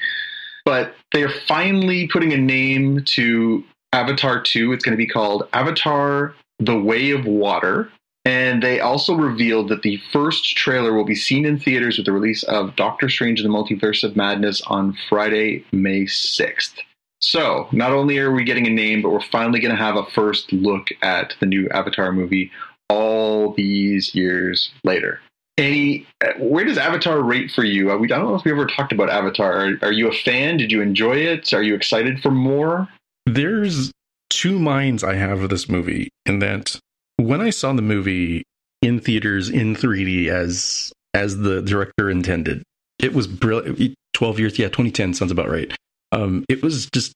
But 0.65 0.95
they're 1.13 1.33
finally 1.49 2.07
putting 2.07 2.33
a 2.33 2.37
name 2.37 3.03
to 3.07 3.65
Avatar 3.93 4.41
2. 4.41 4.73
It's 4.73 4.85
going 4.85 4.97
to 4.97 5.05
be 5.05 5.07
called 5.07 5.49
Avatar 5.53 6.35
The 6.61 6.79
Way 6.79 7.11
of 7.11 7.25
Water. 7.25 7.91
And 8.25 8.63
they 8.63 8.81
also 8.81 9.15
revealed 9.15 9.71
that 9.71 9.83
the 9.83 10.01
first 10.13 10.57
trailer 10.57 10.93
will 10.93 11.07
be 11.07 11.15
seen 11.15 11.47
in 11.47 11.59
theaters 11.59 11.97
with 11.97 12.07
the 12.07 12.13
release 12.13 12.43
of 12.45 12.77
Doctor 12.77 13.09
Strange 13.09 13.41
and 13.41 13.53
the 13.53 13.57
Multiverse 13.57 14.05
of 14.05 14.15
Madness 14.15 14.61
on 14.63 14.97
Friday, 15.09 15.65
May 15.73 16.03
6th. 16.03 16.75
So, 17.21 17.69
not 17.71 17.93
only 17.93 18.19
are 18.19 18.33
we 18.33 18.45
getting 18.45 18.67
a 18.67 18.71
name, 18.71 19.03
but 19.03 19.11
we're 19.11 19.21
finally 19.21 19.61
going 19.61 19.77
to 19.77 19.83
have 19.83 19.97
a 19.97 20.07
first 20.07 20.53
look 20.53 20.89
at 21.03 21.35
the 21.41 21.47
new 21.47 21.69
Avatar 21.69 22.13
movie 22.13 22.51
all 22.89 23.53
these 23.53 24.15
years 24.15 24.71
later. 24.85 25.21
Any, 25.59 26.07
uh, 26.25 26.33
where 26.39 26.65
does 26.65 26.79
Avatar 26.79 27.21
rate 27.21 27.51
for 27.51 27.65
you? 27.65 27.93
Uh, 27.93 27.99
we, 27.99 28.07
I 28.07 28.17
don't 28.17 28.29
know 28.29 28.35
if 28.35 28.45
we 28.45 28.51
ever 28.51 28.67
talked 28.67 28.93
about 28.93 29.11
Avatar. 29.11 29.53
Are, 29.53 29.79
are 29.83 29.93
you 29.93 30.09
a 30.09 30.13
fan? 30.13 30.57
Did 30.57 30.73
you 30.73 30.81
enjoy 30.81 31.17
it? 31.17 31.53
Are 31.53 31.63
you 31.63 31.75
excited 31.75 32.21
for 32.21 32.31
more? 32.31 32.89
There's 33.27 33.93
two 34.31 34.59
minds 34.59 35.05
I 35.05 35.15
have 35.17 35.43
of 35.43 35.51
this 35.51 35.69
movie, 35.69 36.09
in 36.25 36.39
that 36.39 36.79
when 37.17 37.43
I 37.43 37.51
saw 37.51 37.75
the 37.75 37.83
movie 37.83 38.45
in 38.81 38.99
theaters 38.99 39.51
in 39.51 39.77
3D 39.77 40.29
as 40.29 40.93
as 41.13 41.39
the 41.39 41.61
director 41.61 42.09
intended, 42.09 42.63
it 42.99 43.13
was 43.13 43.27
brilliant. 43.27 43.95
12 44.15 44.39
years, 44.39 44.59
yeah, 44.59 44.67
2010 44.67 45.15
sounds 45.15 45.31
about 45.31 45.49
right. 45.49 45.73
Um, 46.13 46.45
it 46.49 46.63
was 46.63 46.87
just 46.93 47.13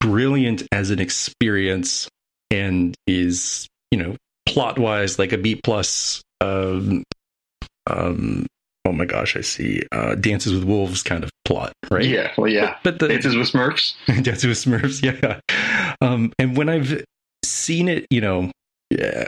brilliant 0.00 0.66
as 0.72 0.90
an 0.90 0.98
experience 0.98 2.08
and 2.50 2.94
is, 3.06 3.66
you 3.90 3.98
know, 3.98 4.16
plot 4.46 4.78
wise 4.78 5.18
like 5.18 5.32
a 5.32 5.38
B 5.38 5.60
plus. 5.62 6.22
Um, 6.40 7.04
um, 7.88 8.46
oh 8.84 8.92
my 8.92 9.04
gosh, 9.04 9.36
I 9.36 9.40
see. 9.40 9.82
Uh, 9.92 10.14
Dances 10.14 10.52
with 10.52 10.64
Wolves 10.64 11.02
kind 11.02 11.24
of 11.24 11.30
plot, 11.44 11.72
right? 11.90 12.04
Yeah, 12.04 12.32
well, 12.36 12.48
yeah. 12.48 12.76
But, 12.82 12.98
but 12.98 13.08
the 13.08 13.08
Dances 13.08 13.36
with 13.36 13.50
Smurfs, 13.50 13.94
Dances 14.22 14.44
with 14.44 14.58
Smurfs, 14.58 15.02
yeah. 15.02 15.40
Um, 16.00 16.32
and 16.38 16.56
when 16.56 16.68
I've 16.68 17.04
seen 17.44 17.88
it, 17.88 18.06
you 18.10 18.20
know, 18.20 18.50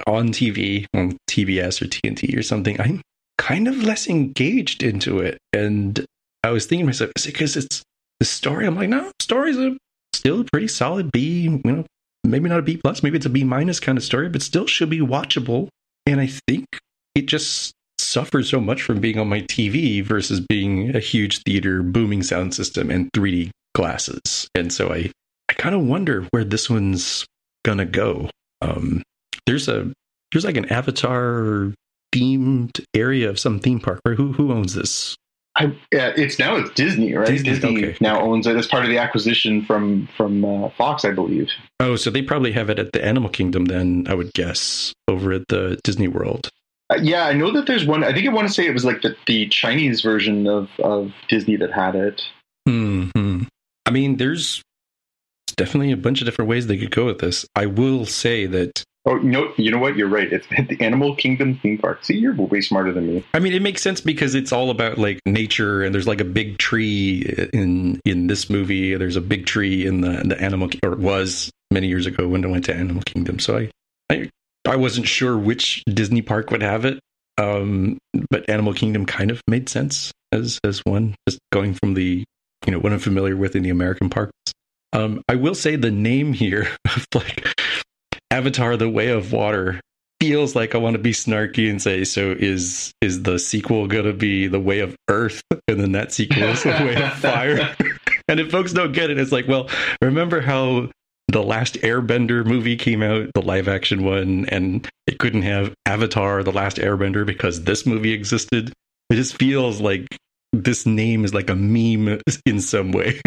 on 0.06 0.28
TV, 0.28 0.86
on 0.94 1.16
TBS 1.28 1.82
or 1.82 1.86
TNT 1.86 2.36
or 2.36 2.42
something, 2.42 2.80
I'm 2.80 3.00
kind 3.38 3.68
of 3.68 3.82
less 3.82 4.08
engaged 4.08 4.82
into 4.82 5.20
it. 5.20 5.38
And 5.52 6.04
I 6.42 6.50
was 6.50 6.66
thinking 6.66 6.84
to 6.84 6.88
myself, 6.88 7.10
is 7.16 7.26
it 7.26 7.32
because 7.32 7.56
it's 7.56 7.82
the 8.20 8.26
story? 8.26 8.66
I'm 8.66 8.76
like, 8.76 8.88
no, 8.88 9.10
story's 9.20 9.58
a 9.58 9.76
still 10.12 10.40
a 10.40 10.44
pretty 10.44 10.68
solid 10.68 11.12
B, 11.12 11.42
you 11.42 11.60
know, 11.64 11.84
maybe 12.24 12.48
not 12.48 12.58
a 12.58 12.62
B 12.62 12.76
plus, 12.76 13.02
maybe 13.02 13.16
it's 13.16 13.26
a 13.26 13.30
B 13.30 13.44
minus 13.44 13.80
kind 13.80 13.98
of 13.98 14.04
story, 14.04 14.28
but 14.28 14.42
still 14.42 14.66
should 14.66 14.90
be 14.90 15.00
watchable. 15.00 15.68
And 16.06 16.20
I 16.20 16.28
think 16.48 16.66
it 17.14 17.26
just 17.26 17.72
suffers 17.98 18.48
so 18.48 18.60
much 18.60 18.82
from 18.82 19.00
being 19.00 19.18
on 19.18 19.28
my 19.28 19.40
TV 19.42 20.02
versus 20.02 20.40
being 20.40 20.94
a 20.94 21.00
huge 21.00 21.42
theater, 21.42 21.82
booming 21.82 22.22
sound 22.22 22.54
system, 22.54 22.90
and 22.90 23.10
3D 23.12 23.50
glasses. 23.74 24.48
And 24.54 24.72
so 24.72 24.92
I, 24.92 25.10
I 25.48 25.52
kind 25.54 25.74
of 25.74 25.82
wonder 25.82 26.26
where 26.30 26.44
this 26.44 26.70
one's 26.70 27.26
gonna 27.64 27.86
go. 27.86 28.30
Um, 28.62 29.02
there's 29.46 29.68
a 29.68 29.92
there's 30.32 30.44
like 30.44 30.56
an 30.56 30.70
Avatar 30.70 31.72
themed 32.14 32.82
area 32.94 33.28
of 33.28 33.38
some 33.38 33.58
theme 33.58 33.80
park. 33.80 34.00
Who 34.04 34.32
who 34.32 34.52
owns 34.52 34.74
this? 34.74 35.16
I, 35.56 35.66
yeah, 35.92 36.12
it's 36.16 36.38
now 36.38 36.56
it's 36.56 36.70
Disney, 36.70 37.14
right? 37.14 37.28
Disney, 37.28 37.50
Disney 37.50 37.84
okay. 37.84 37.96
now 38.00 38.20
owns 38.20 38.46
it 38.46 38.56
as 38.56 38.66
part 38.66 38.84
of 38.84 38.90
the 38.90 38.98
acquisition 38.98 39.64
from 39.64 40.08
from 40.16 40.44
uh, 40.44 40.68
Fox, 40.70 41.04
I 41.04 41.12
believe. 41.12 41.48
Oh, 41.78 41.94
so 41.96 42.10
they 42.10 42.22
probably 42.22 42.52
have 42.52 42.70
it 42.70 42.78
at 42.78 42.92
the 42.92 43.04
Animal 43.04 43.30
Kingdom, 43.30 43.66
then 43.66 44.04
I 44.08 44.14
would 44.14 44.32
guess, 44.32 44.92
over 45.06 45.32
at 45.32 45.46
the 45.48 45.78
Disney 45.84 46.08
World. 46.08 46.48
Uh, 46.90 46.98
yeah, 47.00 47.26
I 47.26 47.32
know 47.34 47.52
that 47.52 47.66
there's 47.66 47.86
one. 47.86 48.02
I 48.02 48.12
think 48.12 48.26
I 48.26 48.32
want 48.32 48.48
to 48.48 48.52
say 48.52 48.66
it 48.66 48.74
was 48.74 48.84
like 48.84 49.02
the, 49.02 49.16
the 49.26 49.48
Chinese 49.48 50.00
version 50.00 50.48
of 50.48 50.68
of 50.80 51.12
Disney 51.28 51.56
that 51.56 51.72
had 51.72 51.94
it. 51.94 52.22
Hmm. 52.68 53.42
I 53.86 53.90
mean, 53.90 54.16
there's 54.16 54.62
definitely 55.56 55.92
a 55.92 55.96
bunch 55.96 56.20
of 56.20 56.24
different 56.24 56.48
ways 56.48 56.66
they 56.66 56.78
could 56.78 56.90
go 56.90 57.06
with 57.06 57.20
this. 57.20 57.46
I 57.54 57.66
will 57.66 58.06
say 58.06 58.46
that 58.46 58.82
Oh 59.06 59.16
no! 59.16 59.52
You 59.56 59.70
know 59.70 59.78
what? 59.78 59.96
You're 59.96 60.08
right. 60.08 60.32
It's 60.32 60.46
the 60.68 60.78
Animal 60.80 61.14
Kingdom 61.14 61.58
theme 61.62 61.78
park. 61.78 62.04
See, 62.04 62.16
you're 62.16 62.34
way 62.34 62.62
smarter 62.62 62.90
than 62.92 63.06
me. 63.06 63.24
I 63.34 63.38
mean, 63.38 63.52
it 63.52 63.60
makes 63.60 63.82
sense 63.82 64.00
because 64.00 64.34
it's 64.34 64.52
all 64.52 64.70
about 64.70 64.96
like 64.96 65.20
nature, 65.26 65.82
and 65.82 65.94
there's 65.94 66.08
like 66.08 66.20
a 66.20 66.24
big 66.24 66.58
tree 66.58 67.22
in 67.52 68.00
in 68.04 68.28
this 68.28 68.48
movie. 68.48 68.94
There's 68.94 69.16
a 69.16 69.20
big 69.20 69.44
tree 69.44 69.86
in 69.86 70.00
the 70.00 70.22
the 70.24 70.40
Animal 70.40 70.70
or 70.82 70.96
was 70.96 71.50
many 71.70 71.88
years 71.88 72.06
ago 72.06 72.28
when 72.28 72.44
I 72.44 72.48
went 72.48 72.64
to 72.66 72.74
Animal 72.74 73.02
Kingdom. 73.02 73.38
So 73.38 73.58
I 73.58 73.70
I 74.08 74.30
I 74.66 74.76
wasn't 74.76 75.06
sure 75.06 75.36
which 75.36 75.82
Disney 75.84 76.22
park 76.22 76.50
would 76.50 76.62
have 76.62 76.86
it, 76.86 76.98
um, 77.36 77.98
but 78.30 78.48
Animal 78.48 78.72
Kingdom 78.72 79.04
kind 79.04 79.30
of 79.30 79.42
made 79.46 79.68
sense 79.68 80.12
as 80.32 80.58
as 80.64 80.80
one 80.84 81.14
just 81.28 81.40
going 81.52 81.74
from 81.74 81.92
the 81.92 82.24
you 82.64 82.72
know 82.72 82.78
what 82.78 82.92
I'm 82.94 82.98
familiar 82.98 83.36
with 83.36 83.54
in 83.54 83.64
the 83.64 83.70
American 83.70 84.08
parks. 84.08 84.32
Um, 84.94 85.22
I 85.28 85.34
will 85.34 85.56
say 85.56 85.76
the 85.76 85.90
name 85.90 86.32
here 86.32 86.68
of 86.96 87.06
like 87.14 87.46
Avatar: 88.34 88.76
The 88.76 88.90
Way 88.90 89.10
of 89.10 89.32
Water 89.32 89.80
feels 90.20 90.56
like 90.56 90.74
I 90.74 90.78
want 90.78 90.94
to 90.94 91.02
be 91.02 91.12
snarky 91.12 91.70
and 91.70 91.80
say, 91.80 92.02
so 92.02 92.34
is 92.36 92.92
is 93.00 93.22
the 93.22 93.38
sequel 93.38 93.86
going 93.86 94.06
to 94.06 94.12
be 94.12 94.48
The 94.48 94.58
Way 94.58 94.80
of 94.80 94.96
Earth, 95.08 95.40
and 95.68 95.78
then 95.78 95.92
that 95.92 96.12
sequel 96.12 96.42
is 96.42 96.64
The 96.64 96.70
Way 96.70 97.00
of 97.00 97.12
Fire? 97.12 97.76
and 98.28 98.40
if 98.40 98.50
folks 98.50 98.72
don't 98.72 98.92
get 98.92 99.10
it, 99.10 99.18
it's 99.18 99.30
like, 99.30 99.46
well, 99.46 99.68
remember 100.02 100.40
how 100.40 100.90
the 101.28 101.42
last 101.42 101.74
Airbender 101.76 102.44
movie 102.44 102.76
came 102.76 103.02
out, 103.02 103.30
the 103.34 103.42
live 103.42 103.68
action 103.68 104.04
one, 104.04 104.46
and 104.48 104.88
it 105.06 105.18
couldn't 105.18 105.42
have 105.42 105.72
Avatar: 105.86 106.42
The 106.42 106.52
Last 106.52 106.78
Airbender 106.78 107.24
because 107.24 107.62
this 107.62 107.86
movie 107.86 108.12
existed. 108.12 108.72
It 109.10 109.14
just 109.14 109.36
feels 109.36 109.80
like 109.80 110.08
this 110.52 110.86
name 110.86 111.24
is 111.24 111.32
like 111.32 111.50
a 111.50 111.54
meme 111.54 112.20
in 112.46 112.60
some 112.60 112.90
way. 112.90 113.20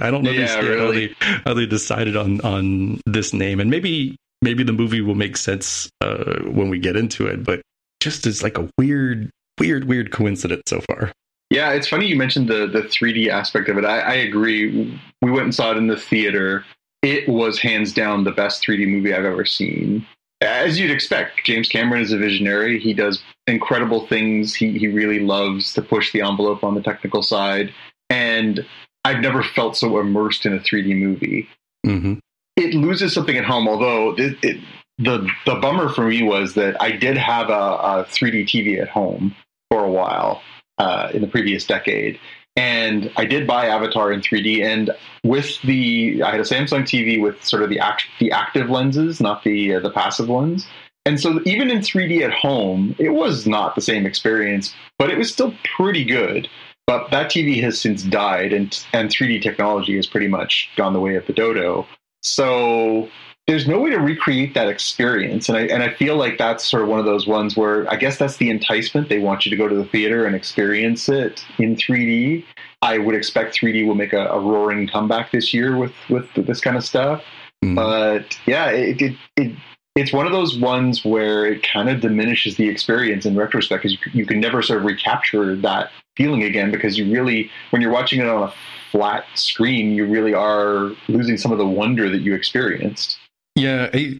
I 0.00 0.10
don't 0.10 0.22
know 0.22 0.30
yeah, 0.30 0.60
really. 0.60 0.78
how, 0.78 0.92
they, 0.92 1.40
how 1.46 1.54
they 1.54 1.66
decided 1.66 2.16
on 2.16 2.40
on 2.42 3.00
this 3.06 3.32
name, 3.32 3.58
and 3.58 3.70
maybe 3.70 4.16
maybe 4.42 4.62
the 4.62 4.72
movie 4.72 5.00
will 5.00 5.14
make 5.14 5.36
sense 5.36 5.88
uh, 6.00 6.40
when 6.44 6.68
we 6.68 6.78
get 6.78 6.96
into 6.96 7.26
it, 7.26 7.44
but 7.44 7.62
just 8.00 8.26
as 8.26 8.42
like 8.42 8.58
a 8.58 8.68
weird, 8.78 9.30
weird, 9.58 9.84
weird 9.84 10.12
coincidence 10.12 10.62
so 10.66 10.80
far. 10.88 11.12
Yeah, 11.50 11.70
it's 11.72 11.88
funny 11.88 12.06
you 12.06 12.16
mentioned 12.16 12.48
the 12.48 12.66
the 12.66 12.82
3D 12.82 13.28
aspect 13.28 13.68
of 13.68 13.78
it. 13.78 13.84
I, 13.84 14.00
I 14.00 14.14
agree. 14.14 15.00
We 15.22 15.30
went 15.30 15.44
and 15.44 15.54
saw 15.54 15.70
it 15.70 15.76
in 15.76 15.86
the 15.86 15.96
theater. 15.96 16.64
it 17.02 17.28
was 17.28 17.60
hands 17.60 17.92
down 17.92 18.24
the 18.24 18.32
best 18.32 18.64
3D 18.64 18.88
movie 18.88 19.14
I've 19.14 19.24
ever 19.24 19.44
seen. 19.44 20.04
As 20.42 20.78
you'd 20.78 20.90
expect, 20.90 21.44
James 21.44 21.68
Cameron 21.68 22.02
is 22.02 22.12
a 22.12 22.18
visionary. 22.18 22.78
He 22.78 22.92
does 22.92 23.22
incredible 23.46 24.06
things. 24.06 24.54
He 24.54 24.76
he 24.76 24.88
really 24.88 25.20
loves 25.20 25.72
to 25.74 25.82
push 25.82 26.12
the 26.12 26.20
envelope 26.22 26.64
on 26.64 26.74
the 26.74 26.82
technical 26.82 27.22
side, 27.22 27.72
and 28.10 28.66
I've 29.04 29.20
never 29.20 29.42
felt 29.42 29.76
so 29.76 29.98
immersed 29.98 30.46
in 30.46 30.52
a 30.52 30.58
3D 30.58 30.98
movie. 30.98 31.48
Mm-hmm. 31.86 32.14
It 32.56 32.74
loses 32.74 33.12
something 33.12 33.36
at 33.36 33.44
home, 33.44 33.68
although 33.68 34.14
it, 34.16 34.38
it, 34.42 34.60
the 34.98 35.28
the 35.44 35.56
bummer 35.56 35.88
for 35.88 36.08
me 36.08 36.22
was 36.22 36.54
that 36.54 36.80
I 36.80 36.92
did 36.92 37.16
have 37.16 37.50
a, 37.50 37.52
a 37.52 38.06
3D 38.08 38.44
TV 38.44 38.80
at 38.80 38.88
home 38.88 39.34
for 39.70 39.84
a 39.84 39.90
while 39.90 40.42
uh, 40.78 41.10
in 41.12 41.20
the 41.20 41.28
previous 41.28 41.66
decade, 41.66 42.18
and 42.56 43.12
I 43.16 43.26
did 43.26 43.46
buy 43.46 43.66
Avatar 43.66 44.10
in 44.10 44.22
3D. 44.22 44.64
And 44.64 44.90
with 45.22 45.60
the, 45.62 46.22
I 46.22 46.30
had 46.30 46.40
a 46.40 46.44
Samsung 46.44 46.82
TV 46.82 47.20
with 47.20 47.44
sort 47.44 47.62
of 47.62 47.68
the 47.68 47.78
act, 47.78 48.06
the 48.18 48.32
active 48.32 48.70
lenses, 48.70 49.20
not 49.20 49.44
the 49.44 49.74
uh, 49.74 49.80
the 49.80 49.90
passive 49.90 50.28
ones. 50.28 50.66
And 51.04 51.20
so 51.20 51.40
even 51.44 51.70
in 51.70 51.78
3D 51.78 52.22
at 52.22 52.32
home, 52.32 52.96
it 52.98 53.10
was 53.10 53.46
not 53.46 53.76
the 53.76 53.80
same 53.80 54.06
experience, 54.06 54.74
but 54.98 55.10
it 55.10 55.18
was 55.18 55.32
still 55.32 55.54
pretty 55.76 56.04
good. 56.04 56.48
But 56.86 57.10
that 57.10 57.30
TV 57.30 57.62
has 57.62 57.80
since 57.80 58.02
died, 58.02 58.52
and 58.52 58.84
and 58.92 59.10
3D 59.10 59.42
technology 59.42 59.96
has 59.96 60.06
pretty 60.06 60.28
much 60.28 60.70
gone 60.76 60.94
the 60.94 61.00
way 61.00 61.16
of 61.16 61.26
the 61.26 61.32
dodo. 61.32 61.86
So 62.26 63.08
there's 63.46 63.68
no 63.68 63.78
way 63.78 63.90
to 63.90 63.98
recreate 63.98 64.54
that 64.54 64.68
experience 64.68 65.48
and 65.48 65.56
I, 65.56 65.60
and 65.66 65.82
I 65.82 65.94
feel 65.94 66.16
like 66.16 66.36
that's 66.36 66.64
sort 66.64 66.82
of 66.82 66.88
one 66.88 66.98
of 66.98 67.04
those 67.04 67.28
ones 67.28 67.56
where 67.56 67.88
I 67.88 67.94
guess 67.94 68.18
that's 68.18 68.38
the 68.38 68.50
enticement. 68.50 69.08
They 69.08 69.20
want 69.20 69.46
you 69.46 69.50
to 69.50 69.56
go 69.56 69.68
to 69.68 69.74
the 69.74 69.84
theater 69.84 70.26
and 70.26 70.34
experience 70.34 71.08
it 71.08 71.44
in 71.58 71.76
3D. 71.76 72.44
I 72.82 72.98
would 72.98 73.14
expect 73.14 73.56
3D 73.56 73.86
will 73.86 73.94
make 73.94 74.12
a, 74.12 74.26
a 74.26 74.40
roaring 74.40 74.88
comeback 74.88 75.30
this 75.30 75.54
year 75.54 75.76
with, 75.76 75.92
with 76.10 76.28
this 76.34 76.60
kind 76.60 76.76
of 76.76 76.84
stuff. 76.84 77.22
Mm. 77.64 77.76
But 77.76 78.36
yeah, 78.46 78.70
it, 78.70 79.00
it, 79.00 79.16
it, 79.36 79.56
it's 79.94 80.12
one 80.12 80.26
of 80.26 80.32
those 80.32 80.58
ones 80.58 81.04
where 81.04 81.46
it 81.46 81.62
kind 81.62 81.88
of 81.88 82.00
diminishes 82.00 82.56
the 82.56 82.68
experience 82.68 83.24
in 83.24 83.36
retrospect 83.36 83.84
because 83.84 83.92
you, 83.92 84.12
you 84.12 84.26
can 84.26 84.40
never 84.40 84.60
sort 84.60 84.80
of 84.80 84.84
recapture 84.84 85.54
that 85.56 85.90
feeling 86.16 86.42
again 86.42 86.72
because 86.72 86.98
you 86.98 87.10
really, 87.10 87.50
when 87.70 87.80
you're 87.80 87.92
watching 87.92 88.20
it 88.20 88.26
on 88.26 88.48
a 88.48 88.54
flat 88.96 89.26
screen, 89.34 89.92
you 89.92 90.06
really 90.06 90.32
are 90.32 90.92
losing 91.08 91.36
some 91.36 91.52
of 91.52 91.58
the 91.58 91.66
wonder 91.66 92.08
that 92.08 92.20
you 92.22 92.34
experienced. 92.34 93.18
Yeah, 93.54 93.90
I, 93.92 94.18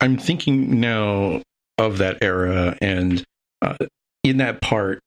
am 0.00 0.16
thinking 0.18 0.78
now 0.78 1.42
of 1.78 1.98
that 1.98 2.18
era, 2.22 2.76
and 2.80 3.24
uh, 3.60 3.76
in 4.22 4.36
that 4.36 4.60
part, 4.60 5.00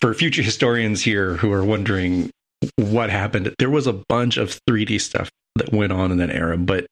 for 0.00 0.12
future 0.12 0.42
historians 0.42 1.02
here 1.02 1.34
who 1.34 1.52
are 1.52 1.64
wondering 1.64 2.30
what 2.76 3.10
happened, 3.10 3.54
there 3.58 3.70
was 3.70 3.86
a 3.86 3.92
bunch 4.08 4.36
of 4.36 4.58
3D 4.68 5.00
stuff 5.00 5.30
that 5.54 5.72
went 5.72 5.92
on 5.92 6.10
in 6.10 6.18
that 6.18 6.30
era, 6.30 6.56
but 6.56 6.86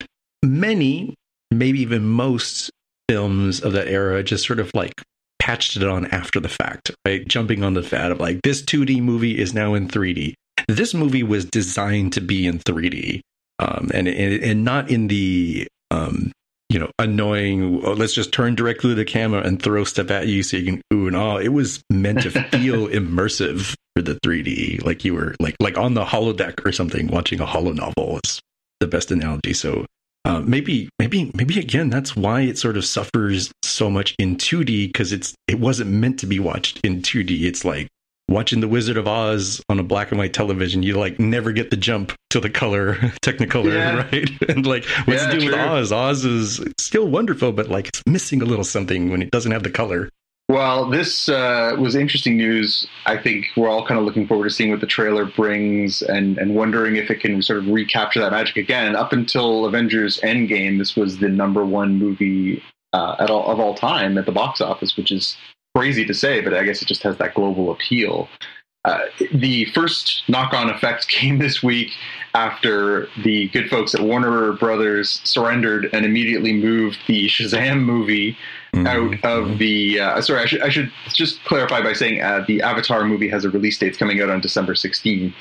many, 0.44 1.14
maybe 1.50 1.80
even 1.80 2.06
most 2.06 2.70
films 3.08 3.60
of 3.60 3.72
that 3.72 3.88
era 3.88 4.22
just 4.22 4.46
sort 4.46 4.60
of 4.60 4.70
like 4.72 5.02
patched 5.40 5.76
it 5.76 5.82
on 5.82 6.06
after 6.06 6.38
the 6.38 6.48
fact, 6.48 6.92
right? 7.04 7.26
Jumping 7.26 7.64
on 7.64 7.74
the 7.74 7.82
fad 7.82 8.12
of 8.12 8.20
like, 8.20 8.40
this 8.42 8.62
2D 8.62 9.02
movie 9.02 9.36
is 9.36 9.52
now 9.52 9.74
in 9.74 9.88
3D. 9.88 10.34
This 10.74 10.94
movie 10.94 11.22
was 11.22 11.44
designed 11.44 12.12
to 12.14 12.20
be 12.20 12.46
in 12.46 12.58
3D. 12.58 13.20
Um, 13.58 13.90
and, 13.92 14.08
and 14.08 14.42
and 14.42 14.64
not 14.64 14.90
in 14.90 15.08
the 15.08 15.68
um, 15.90 16.32
you 16.70 16.78
know, 16.78 16.90
annoying. 16.98 17.84
Oh, 17.84 17.92
let's 17.92 18.14
just 18.14 18.32
turn 18.32 18.54
directly 18.54 18.90
to 18.90 18.94
the 18.94 19.04
camera 19.04 19.42
and 19.42 19.60
throw 19.60 19.84
stuff 19.84 20.10
at 20.10 20.28
you 20.28 20.42
so 20.42 20.56
you 20.56 20.64
can 20.64 20.82
ooh 20.94 21.08
and 21.08 21.16
ah. 21.16 21.36
It 21.36 21.48
was 21.48 21.82
meant 21.90 22.22
to 22.22 22.30
feel 22.52 22.86
immersive 22.88 23.74
for 23.94 24.02
the 24.02 24.14
3D, 24.24 24.84
like 24.84 25.04
you 25.04 25.14
were 25.14 25.34
like 25.40 25.56
like 25.60 25.76
on 25.76 25.94
the 25.94 26.04
holodeck 26.04 26.64
or 26.64 26.72
something, 26.72 27.08
watching 27.08 27.40
a 27.40 27.46
holo 27.46 27.72
novel. 27.72 28.20
Is 28.24 28.40
the 28.78 28.86
best 28.86 29.10
analogy. 29.10 29.52
So 29.52 29.84
uh, 30.24 30.40
maybe 30.40 30.88
maybe 30.98 31.30
maybe 31.34 31.58
again 31.58 31.90
that's 31.90 32.14
why 32.14 32.42
it 32.42 32.56
sort 32.56 32.76
of 32.76 32.84
suffers 32.84 33.52
so 33.62 33.90
much 33.90 34.14
in 34.18 34.36
2D 34.36 34.88
because 34.88 35.12
it's 35.12 35.34
it 35.48 35.58
wasn't 35.58 35.90
meant 35.90 36.20
to 36.20 36.26
be 36.26 36.38
watched 36.38 36.80
in 36.84 37.02
2D. 37.02 37.42
It's 37.42 37.64
like 37.64 37.88
watching 38.30 38.60
The 38.60 38.68
Wizard 38.68 38.96
of 38.96 39.06
Oz 39.06 39.60
on 39.68 39.78
a 39.78 39.82
black 39.82 40.10
and 40.10 40.18
white 40.18 40.32
television, 40.32 40.82
you 40.82 40.96
like 40.96 41.18
never 41.18 41.52
get 41.52 41.70
the 41.70 41.76
jump 41.76 42.12
to 42.30 42.40
the 42.40 42.48
color 42.48 42.94
Technicolor, 43.22 43.74
yeah. 43.74 43.96
right? 43.96 44.30
and 44.48 44.64
like 44.64 44.84
what's 45.04 45.22
yeah, 45.24 45.32
do 45.32 45.46
with 45.46 45.54
Oz? 45.54 45.92
Oz 45.92 46.24
is 46.24 46.64
still 46.78 47.06
wonderful, 47.06 47.52
but 47.52 47.68
like 47.68 47.88
it's 47.88 48.02
missing 48.06 48.40
a 48.40 48.46
little 48.46 48.64
something 48.64 49.10
when 49.10 49.20
it 49.20 49.30
doesn't 49.30 49.52
have 49.52 49.64
the 49.64 49.70
color. 49.70 50.08
Well, 50.48 50.90
this 50.90 51.28
uh, 51.28 51.76
was 51.78 51.94
interesting 51.94 52.36
news. 52.36 52.84
I 53.06 53.16
think 53.16 53.46
we're 53.56 53.68
all 53.68 53.86
kind 53.86 54.00
of 54.00 54.04
looking 54.04 54.26
forward 54.26 54.48
to 54.48 54.50
seeing 54.50 54.70
what 54.72 54.80
the 54.80 54.86
trailer 54.86 55.24
brings 55.24 56.02
and, 56.02 56.38
and 56.38 56.56
wondering 56.56 56.96
if 56.96 57.08
it 57.08 57.20
can 57.20 57.40
sort 57.40 57.60
of 57.60 57.68
recapture 57.68 58.18
that 58.18 58.32
magic 58.32 58.56
again. 58.56 58.96
Up 58.96 59.12
until 59.12 59.64
Avengers 59.64 60.18
Endgame, 60.22 60.78
this 60.78 60.96
was 60.96 61.18
the 61.18 61.28
number 61.28 61.64
one 61.64 61.98
movie 61.98 62.64
uh, 62.92 63.14
at 63.20 63.30
all, 63.30 63.48
of 63.48 63.60
all 63.60 63.74
time 63.74 64.18
at 64.18 64.26
the 64.26 64.32
box 64.32 64.60
office, 64.60 64.96
which 64.96 65.12
is 65.12 65.36
crazy 65.74 66.04
to 66.04 66.14
say, 66.14 66.40
but 66.40 66.54
I 66.54 66.64
guess 66.64 66.82
it 66.82 66.88
just 66.88 67.02
has 67.02 67.16
that 67.18 67.34
global 67.34 67.70
appeal. 67.70 68.28
Uh, 68.86 69.00
the 69.34 69.66
first 69.66 70.22
knock-on 70.28 70.70
effect 70.70 71.06
came 71.08 71.38
this 71.38 71.62
week 71.62 71.92
after 72.34 73.08
the 73.24 73.48
good 73.48 73.68
folks 73.68 73.94
at 73.94 74.00
Warner 74.00 74.52
Brothers 74.52 75.20
surrendered 75.24 75.90
and 75.92 76.06
immediately 76.06 76.52
moved 76.52 76.98
the 77.06 77.26
Shazam 77.28 77.82
movie 77.82 78.38
mm-hmm. 78.72 78.86
out 78.86 79.22
of 79.24 79.58
the. 79.58 80.00
Uh, 80.00 80.22
sorry, 80.22 80.40
I 80.40 80.46
should, 80.46 80.62
I 80.62 80.68
should 80.70 80.90
just 81.14 81.42
clarify 81.44 81.82
by 81.82 81.92
saying 81.92 82.22
uh, 82.22 82.44
the 82.46 82.62
Avatar 82.62 83.04
movie 83.04 83.28
has 83.28 83.44
a 83.44 83.50
release 83.50 83.78
date 83.78 83.88
it's 83.88 83.98
coming 83.98 84.20
out 84.22 84.30
on 84.30 84.40
December 84.40 84.74
16th. 84.74 85.34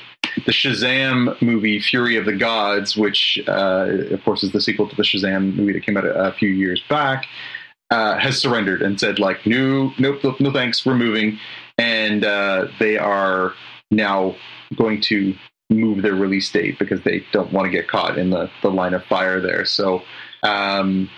The 0.44 0.52
Shazam 0.52 1.40
movie, 1.40 1.80
Fury 1.80 2.16
of 2.16 2.26
the 2.26 2.36
Gods, 2.36 2.96
which 2.96 3.42
uh, 3.48 3.86
of 4.10 4.22
course 4.22 4.42
is 4.42 4.52
the 4.52 4.60
sequel 4.60 4.88
to 4.88 4.96
the 4.96 5.02
Shazam 5.02 5.54
movie 5.54 5.72
that 5.72 5.84
came 5.84 5.96
out 5.96 6.04
a, 6.04 6.28
a 6.28 6.32
few 6.32 6.50
years 6.50 6.82
back, 6.90 7.26
uh, 7.90 8.18
has 8.18 8.38
surrendered 8.38 8.82
and 8.82 8.98
said 8.98 9.18
like, 9.18 9.46
no, 9.46 9.92
nope, 9.98 10.22
no, 10.22 10.36
no 10.38 10.52
thanks, 10.52 10.86
we're 10.86 10.94
moving, 10.94 11.38
and 11.78 12.24
uh, 12.24 12.68
they 12.78 12.96
are 12.96 13.54
now 13.90 14.36
going 14.76 15.00
to 15.00 15.34
move 15.70 16.02
their 16.02 16.14
release 16.14 16.50
date 16.50 16.78
because 16.78 17.02
they 17.02 17.24
don't 17.32 17.52
want 17.52 17.66
to 17.66 17.70
get 17.70 17.88
caught 17.88 18.18
in 18.18 18.30
the, 18.30 18.50
the 18.62 18.70
line 18.70 18.94
of 18.94 19.04
fire 19.04 19.40
there. 19.40 19.64
So, 19.64 20.02
um, 20.42 21.08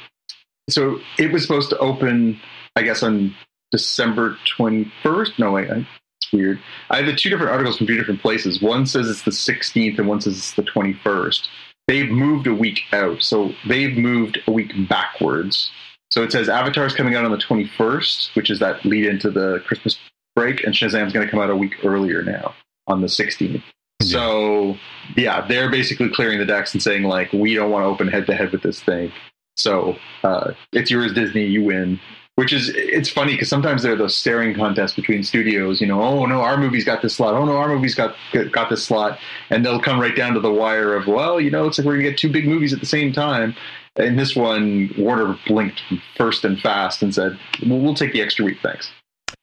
so 0.69 1.01
it 1.19 1.33
was 1.33 1.43
supposed 1.43 1.71
to 1.71 1.79
open, 1.79 2.41
I 2.77 2.83
guess, 2.83 3.03
on 3.03 3.35
December 3.71 4.37
21st. 4.59 5.39
No, 5.39 5.53
wait, 5.53 5.69
it's 5.71 6.33
weird. 6.33 6.61
I 6.91 6.99
have 6.99 7.07
the 7.07 7.17
two 7.17 7.31
different 7.31 7.51
articles 7.51 7.79
from 7.79 7.87
two 7.87 7.97
different 7.97 8.21
places. 8.21 8.63
One 8.63 8.87
says 8.87 9.09
it's 9.09 9.23
the 9.23 9.31
16th 9.31 9.99
and 9.99 10.07
one 10.07 10.21
says 10.21 10.37
it's 10.37 10.55
the 10.55 10.63
21st. 10.63 11.49
They've 11.89 12.11
moved 12.11 12.47
a 12.47 12.55
week 12.55 12.81
out. 12.93 13.23
So 13.23 13.53
they've 13.67 13.97
moved 13.97 14.39
a 14.47 14.53
week 14.53 14.73
backwards 14.89 15.71
so 16.13 16.23
it 16.23 16.31
says 16.31 16.51
Avatar 16.51 16.85
is 16.85 16.95
coming 16.95 17.15
out 17.15 17.25
on 17.25 17.31
the 17.31 17.39
21st, 17.39 18.37
which 18.37 18.51
is 18.51 18.59
that 18.59 18.85
lead 18.85 19.07
into 19.07 19.31
the 19.31 19.63
Christmas 19.67 19.99
break, 20.37 20.63
and 20.63 20.75
Shazam's 20.75 21.11
going 21.11 21.27
to 21.27 21.31
come 21.31 21.41
out 21.41 21.49
a 21.49 21.57
week 21.57 21.73
earlier 21.85 22.23
now 22.23 22.55
on 22.87 23.01
the 23.01 23.07
16th. 23.07 23.55
Yeah. 23.55 23.61
So 24.01 24.77
yeah, 25.17 25.47
they're 25.47 25.71
basically 25.71 26.11
clearing 26.11 26.39
the 26.39 26.45
decks 26.45 26.75
and 26.75 26.83
saying 26.83 27.05
like, 27.05 27.33
we 27.33 27.55
don't 27.55 27.71
want 27.71 27.85
to 27.85 27.87
open 27.87 28.09
head 28.09 28.27
to 28.27 28.35
head 28.35 28.53
with 28.53 28.63
this 28.63 28.83
thing. 28.83 29.11
So 29.57 29.97
uh, 30.23 30.53
it's 30.73 30.91
yours, 30.91 31.15
Disney. 31.15 31.47
You 31.47 31.65
win. 31.65 31.99
Which 32.35 32.53
is 32.53 32.71
it's 32.75 33.11
funny 33.11 33.33
because 33.33 33.49
sometimes 33.49 33.83
there 33.83 33.93
are 33.93 33.97
those 33.97 34.17
staring 34.17 34.55
contests 34.55 34.95
between 34.95 35.23
studios. 35.23 35.81
You 35.83 35.87
know, 35.87 36.03
oh 36.03 36.27
no, 36.27 36.41
our 36.41 36.57
movie's 36.57 36.85
got 36.85 37.03
this 37.03 37.15
slot. 37.15 37.35
Oh 37.35 37.45
no, 37.45 37.57
our 37.57 37.69
movie's 37.69 37.95
got 37.95 38.17
got 38.51 38.71
this 38.71 38.83
slot, 38.83 39.19
and 39.51 39.65
they'll 39.65 39.81
come 39.81 40.01
right 40.01 40.17
down 40.17 40.33
to 40.33 40.41
the 40.41 40.51
wire 40.51 40.95
of 40.95 41.07
well, 41.07 41.39
you 41.39 41.51
know, 41.51 41.67
it's 41.67 41.79
like 41.79 41.87
we're 41.87 41.93
gonna 41.93 42.09
get 42.09 42.17
two 42.17 42.33
big 42.33 42.47
movies 42.47 42.73
at 42.73 42.81
the 42.81 42.87
same 42.87 43.13
time, 43.13 43.55
in 43.97 44.17
this 44.17 44.35
one, 44.35 44.91
Warner 44.99 45.39
blinked 45.47 45.83
first 46.17 46.45
and 46.45 46.59
fast 46.61 47.03
and 47.03 47.15
said, 47.15 47.39
"We'll, 47.67 47.81
we'll 47.81 47.95
take 47.95 48.13
the 48.13 48.23
extra 48.23 48.45
week, 48.45 48.59
thanks." 48.63 48.91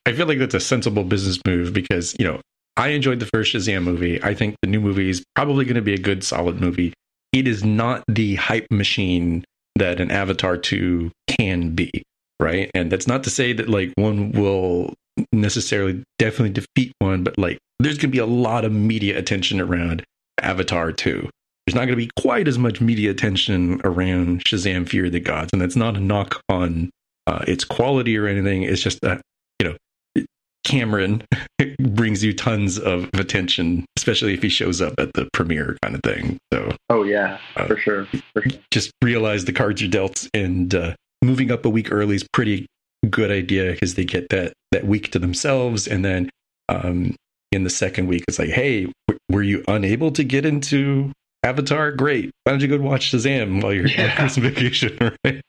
I 0.06 0.14
feel 0.14 0.28
like 0.28 0.40
that's 0.40 0.56
a 0.56 0.60
sensible 0.60 1.04
business 1.04 1.40
move 1.46 1.74
because 1.74 2.16
you 2.20 2.26
know 2.26 2.42
I 2.78 2.90
enjoyed 2.90 3.20
the 3.20 3.28
first 3.28 3.54
Shazam 3.54 3.84
movie. 3.84 4.22
I 4.24 4.34
think 4.34 4.56
the 4.62 4.70
new 4.70 4.80
movie 4.80 5.10
is 5.10 5.24
probably 5.36 5.66
going 5.66 5.76
to 5.76 5.82
be 5.82 5.94
a 5.94 6.00
good, 6.00 6.24
solid 6.24 6.60
movie. 6.60 6.94
It 7.34 7.48
is 7.48 7.64
not 7.64 8.04
the 8.08 8.36
hype 8.36 8.68
machine 8.72 9.44
that 9.76 10.00
an 10.00 10.12
Avatar 10.12 10.58
2 10.58 11.12
can 11.28 11.76
be, 11.76 11.92
right? 12.40 12.72
And 12.74 12.92
that's 12.92 13.08
not 13.08 13.24
to 13.26 13.30
say 13.30 13.54
that 13.54 13.70
like 13.70 13.94
one 13.96 14.32
will 14.32 14.94
necessarily 15.32 16.04
definitely 16.18 16.52
defeat 16.52 16.94
one, 17.00 17.24
but 17.24 17.38
like 17.38 17.60
there's 17.80 17.98
going 17.98 18.10
to 18.10 18.16
be 18.16 18.20
a 18.20 18.26
lot 18.26 18.66
of 18.66 18.72
media 18.72 19.18
attention 19.18 19.62
around 19.62 20.04
Avatar 20.42 20.92
2 20.92 21.30
there's 21.70 21.76
not 21.76 21.86
going 21.86 22.00
to 22.00 22.04
be 22.04 22.10
quite 22.20 22.48
as 22.48 22.58
much 22.58 22.82
media 22.82 23.12
attention 23.12 23.80
around 23.84 24.44
Shazam: 24.44 24.90
Fury 24.90 25.10
of 25.10 25.14
the 25.14 25.20
Gods, 25.20 25.52
and 25.54 25.62
that's 25.62 25.76
not 25.76 25.96
a 25.96 26.00
knock 26.00 26.42
on 26.50 26.90
uh, 27.28 27.46
its 27.48 27.64
quality 27.64 28.18
or 28.18 28.26
anything. 28.26 28.64
It's 28.64 28.82
just 28.82 29.02
that 29.02 29.22
you 29.60 29.70
know 29.70 30.24
Cameron 30.64 31.22
brings 31.80 32.24
you 32.24 32.34
tons 32.34 32.80
of 32.80 33.08
attention, 33.14 33.86
especially 34.00 34.34
if 34.34 34.42
he 34.42 34.50
shows 34.50 34.82
up 34.82 34.96
at 34.98 35.14
the 35.14 35.30
premiere 35.32 35.78
kind 35.84 35.94
of 35.94 36.02
thing. 36.02 36.40
So, 36.52 36.76
oh 36.90 37.04
yeah, 37.04 37.38
uh, 37.56 37.68
for, 37.68 37.78
sure. 37.78 38.08
for 38.34 38.42
sure. 38.42 38.60
Just 38.72 38.90
realize 39.04 39.46
the 39.46 39.54
cards 39.54 39.84
are 39.84 39.88
dealt, 39.88 40.28
and 40.34 40.74
uh, 40.74 40.96
moving 41.24 41.52
up 41.52 41.66
a 41.66 41.70
week 41.70 41.92
early 41.92 42.16
is 42.16 42.28
pretty 42.34 42.66
good 43.12 43.30
idea 43.30 43.74
because 43.74 43.94
they 43.94 44.06
get 44.06 44.30
that 44.30 44.54
that 44.72 44.88
week 44.88 45.12
to 45.12 45.20
themselves, 45.20 45.88
and 45.88 46.04
then 46.04 46.32
um, 46.68 47.16
in 47.52 47.64
the 47.64 47.70
second 47.70 48.08
week, 48.08 48.24
it's 48.28 48.40
like, 48.40 48.50
hey, 48.50 48.88
w- 49.08 49.20
were 49.30 49.44
you 49.44 49.64
unable 49.68 50.10
to 50.14 50.24
get 50.24 50.48
into 50.48 51.12
Avatar, 51.44 51.92
great. 51.92 52.32
Why 52.44 52.52
don't 52.52 52.62
you 52.62 52.68
go 52.68 52.78
watch 52.78 53.12
Shazam 53.12 53.64
while 53.64 53.74
you're 53.74 53.88
Yeah. 53.88 54.12
on 54.12 54.16
Christmas 54.18 54.54
vacation? 54.54 54.98
Right? 55.26 55.42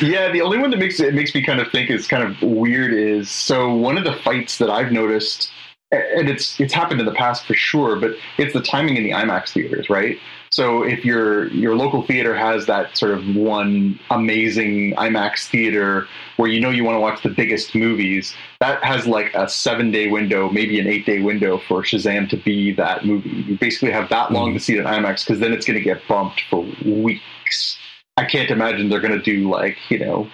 Yeah, 0.00 0.32
the 0.32 0.40
only 0.40 0.58
one 0.58 0.70
that 0.70 0.78
makes 0.78 0.98
it 0.98 1.14
makes 1.14 1.32
me 1.34 1.42
kind 1.44 1.60
of 1.60 1.70
think 1.70 1.88
is 1.90 2.08
kind 2.08 2.24
of 2.24 2.42
weird 2.42 2.92
is 2.92 3.30
so 3.30 3.72
one 3.72 3.96
of 3.96 4.02
the 4.04 4.14
fights 4.14 4.58
that 4.58 4.68
I've 4.68 4.90
noticed, 4.90 5.50
and 5.92 6.28
it's 6.28 6.58
it's 6.60 6.72
happened 6.74 6.98
in 6.98 7.06
the 7.06 7.12
past 7.14 7.44
for 7.46 7.54
sure, 7.54 7.94
but 7.96 8.12
it's 8.38 8.52
the 8.52 8.62
timing 8.62 8.96
in 8.96 9.04
the 9.04 9.10
IMAX 9.10 9.50
theaters, 9.52 9.88
right? 9.88 10.18
So 10.52 10.82
if 10.82 11.02
your 11.02 11.48
your 11.48 11.74
local 11.74 12.02
theater 12.02 12.36
has 12.36 12.66
that 12.66 12.96
sort 12.96 13.12
of 13.12 13.34
one 13.34 13.98
amazing 14.10 14.94
IMAX 14.96 15.48
theater 15.48 16.06
where 16.36 16.48
you 16.48 16.60
know 16.60 16.68
you 16.68 16.84
want 16.84 16.96
to 16.96 17.00
watch 17.00 17.22
the 17.22 17.30
biggest 17.30 17.74
movies, 17.74 18.34
that 18.60 18.84
has 18.84 19.06
like 19.06 19.32
a 19.34 19.48
seven 19.48 19.90
day 19.90 20.08
window, 20.08 20.50
maybe 20.50 20.78
an 20.78 20.86
eight 20.86 21.06
day 21.06 21.20
window 21.20 21.56
for 21.56 21.82
Shazam 21.82 22.28
to 22.28 22.36
be 22.36 22.70
that 22.74 23.06
movie. 23.06 23.30
You 23.30 23.58
basically 23.58 23.92
have 23.92 24.10
that 24.10 24.30
long 24.30 24.48
mm-hmm. 24.48 24.58
to 24.58 24.62
see 24.62 24.74
it 24.74 24.80
in 24.80 24.84
IMAX 24.84 25.24
because 25.24 25.40
then 25.40 25.54
it's 25.54 25.64
going 25.64 25.78
to 25.78 25.84
get 25.84 26.06
bumped 26.06 26.42
for 26.50 26.60
weeks. 26.84 27.78
I 28.18 28.26
can't 28.26 28.50
imagine 28.50 28.90
they're 28.90 29.00
going 29.00 29.18
to 29.18 29.22
do 29.22 29.48
like 29.48 29.78
you 29.88 30.00
know 30.00 30.28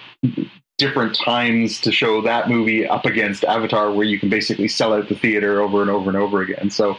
different 0.77 1.15
times 1.15 1.79
to 1.81 1.93
show 1.93 2.21
that 2.23 2.49
movie 2.49 2.85
up 2.85 3.05
against 3.05 3.45
Avatar, 3.45 3.93
where 3.93 4.05
you 4.05 4.19
can 4.19 4.29
basically 4.29 4.67
sell 4.67 4.93
out 4.93 5.07
the 5.07 5.15
theater 5.15 5.61
over 5.61 5.81
and 5.81 5.89
over 5.89 6.09
and 6.09 6.17
over 6.17 6.41
again. 6.41 6.69
So 6.69 6.97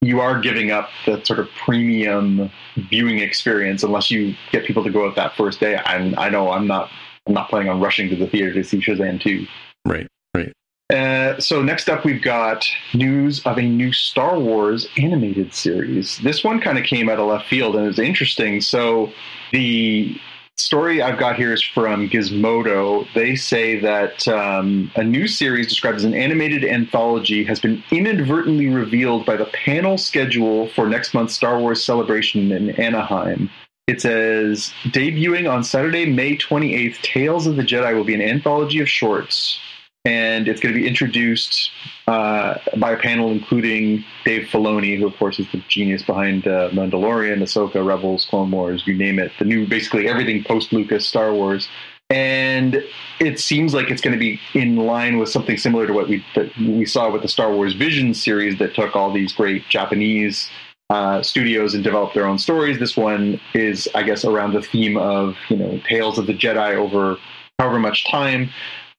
you 0.00 0.20
are 0.20 0.40
giving 0.40 0.70
up 0.70 0.88
the 1.06 1.22
sort 1.24 1.38
of 1.38 1.48
premium 1.50 2.50
viewing 2.76 3.18
experience 3.18 3.82
unless 3.82 4.10
you 4.10 4.34
get 4.52 4.64
people 4.64 4.84
to 4.84 4.90
go 4.90 5.08
out 5.08 5.16
that 5.16 5.34
first 5.36 5.60
day. 5.60 5.80
And 5.86 6.16
I 6.16 6.28
know 6.28 6.50
I'm 6.50 6.66
not 6.66 6.90
I'm 7.26 7.34
not 7.34 7.50
planning 7.50 7.68
on 7.68 7.80
rushing 7.80 8.08
to 8.10 8.16
the 8.16 8.26
theater 8.26 8.54
to 8.54 8.64
see 8.64 8.78
Shazam 8.78 9.20
2. 9.20 9.46
right, 9.86 10.06
right. 10.34 10.52
Uh, 10.90 11.38
so 11.38 11.60
next 11.60 11.90
up, 11.90 12.04
we've 12.04 12.22
got 12.22 12.66
news 12.94 13.44
of 13.44 13.58
a 13.58 13.62
new 13.62 13.92
Star 13.92 14.38
Wars 14.38 14.88
animated 14.96 15.52
series. 15.52 16.16
This 16.18 16.42
one 16.42 16.60
kind 16.60 16.78
of 16.78 16.84
came 16.84 17.10
out 17.10 17.18
of 17.18 17.28
left 17.28 17.46
field 17.46 17.76
and 17.76 17.84
it 17.84 17.88
was 17.88 17.98
interesting. 17.98 18.62
So 18.62 19.12
the 19.52 20.18
story 20.60 21.00
I've 21.00 21.18
got 21.18 21.36
here 21.36 21.52
is 21.52 21.62
from 21.62 22.08
Gizmodo. 22.08 23.06
They 23.14 23.36
say 23.36 23.78
that 23.80 24.26
um, 24.28 24.90
a 24.96 25.04
new 25.04 25.28
series 25.28 25.68
described 25.68 25.98
as 25.98 26.04
an 26.04 26.14
animated 26.14 26.64
anthology 26.64 27.44
has 27.44 27.60
been 27.60 27.82
inadvertently 27.90 28.68
revealed 28.68 29.24
by 29.24 29.36
the 29.36 29.46
panel 29.46 29.96
schedule 29.96 30.68
for 30.68 30.86
next 30.86 31.14
month's 31.14 31.34
Star 31.34 31.58
Wars 31.58 31.82
celebration 31.82 32.52
in 32.52 32.70
Anaheim. 32.70 33.48
It 33.86 34.02
says 34.02 34.72
debuting 34.86 35.50
on 35.50 35.64
Saturday, 35.64 36.04
May 36.04 36.36
28th, 36.36 37.00
Tales 37.00 37.46
of 37.46 37.56
the 37.56 37.62
Jedi 37.62 37.94
will 37.94 38.04
be 38.04 38.14
an 38.14 38.20
anthology 38.20 38.80
of 38.80 38.88
shorts 38.88 39.58
and 40.04 40.48
it's 40.48 40.60
going 40.60 40.74
to 40.74 40.80
be 40.80 40.86
introduced 40.86 41.70
uh, 42.06 42.56
by 42.78 42.92
a 42.92 42.96
panel 42.96 43.30
including 43.30 44.04
Dave 44.24 44.48
Filoni, 44.48 44.98
who 44.98 45.06
of 45.06 45.16
course 45.16 45.38
is 45.38 45.46
the 45.52 45.62
genius 45.68 46.02
behind 46.02 46.46
uh, 46.46 46.70
Mandalorian, 46.70 47.38
Ahsoka, 47.38 47.84
Rebels, 47.84 48.26
Clone 48.28 48.50
Wars, 48.50 48.86
you 48.86 48.94
name 48.94 49.18
it, 49.18 49.32
the 49.38 49.44
new 49.44 49.66
basically 49.66 50.08
everything 50.08 50.44
post 50.44 50.72
Lucas 50.72 51.06
Star 51.06 51.32
Wars. 51.32 51.68
And 52.10 52.82
it 53.20 53.38
seems 53.38 53.74
like 53.74 53.90
it's 53.90 54.00
going 54.00 54.14
to 54.14 54.18
be 54.18 54.40
in 54.54 54.76
line 54.76 55.18
with 55.18 55.28
something 55.28 55.58
similar 55.58 55.86
to 55.86 55.92
what 55.92 56.08
we 56.08 56.24
we 56.58 56.86
saw 56.86 57.12
with 57.12 57.20
the 57.20 57.28
Star 57.28 57.52
Wars 57.52 57.74
Vision 57.74 58.14
series 58.14 58.58
that 58.60 58.74
took 58.74 58.96
all 58.96 59.12
these 59.12 59.34
great 59.34 59.68
Japanese 59.68 60.48
uh, 60.88 61.22
studios 61.22 61.74
and 61.74 61.84
developed 61.84 62.14
their 62.14 62.26
own 62.26 62.38
stories. 62.38 62.78
This 62.78 62.96
one 62.96 63.38
is, 63.52 63.86
I 63.94 64.04
guess, 64.04 64.24
around 64.24 64.54
the 64.54 64.62
theme 64.62 64.96
of 64.96 65.36
you 65.50 65.56
know 65.56 65.78
tales 65.86 66.18
of 66.18 66.26
the 66.26 66.32
Jedi 66.32 66.76
over 66.76 67.18
however 67.58 67.78
much 67.78 68.08
time 68.10 68.48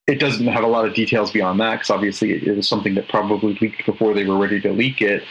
it 0.09 0.19
doesn't 0.19 0.47
have 0.47 0.63
a 0.63 0.67
lot 0.67 0.85
of 0.87 0.93
details 0.93 1.31
beyond 1.31 1.59
that 1.59 1.75
because 1.75 1.89
obviously 1.91 2.31
it, 2.31 2.43
it 2.43 2.55
was 2.55 2.67
something 2.67 2.95
that 2.95 3.07
probably 3.07 3.53
leaked 3.61 3.85
before 3.85 4.13
they 4.13 4.25
were 4.25 4.37
ready 4.37 4.59
to 4.61 4.71
leak 4.71 5.01
it. 5.01 5.23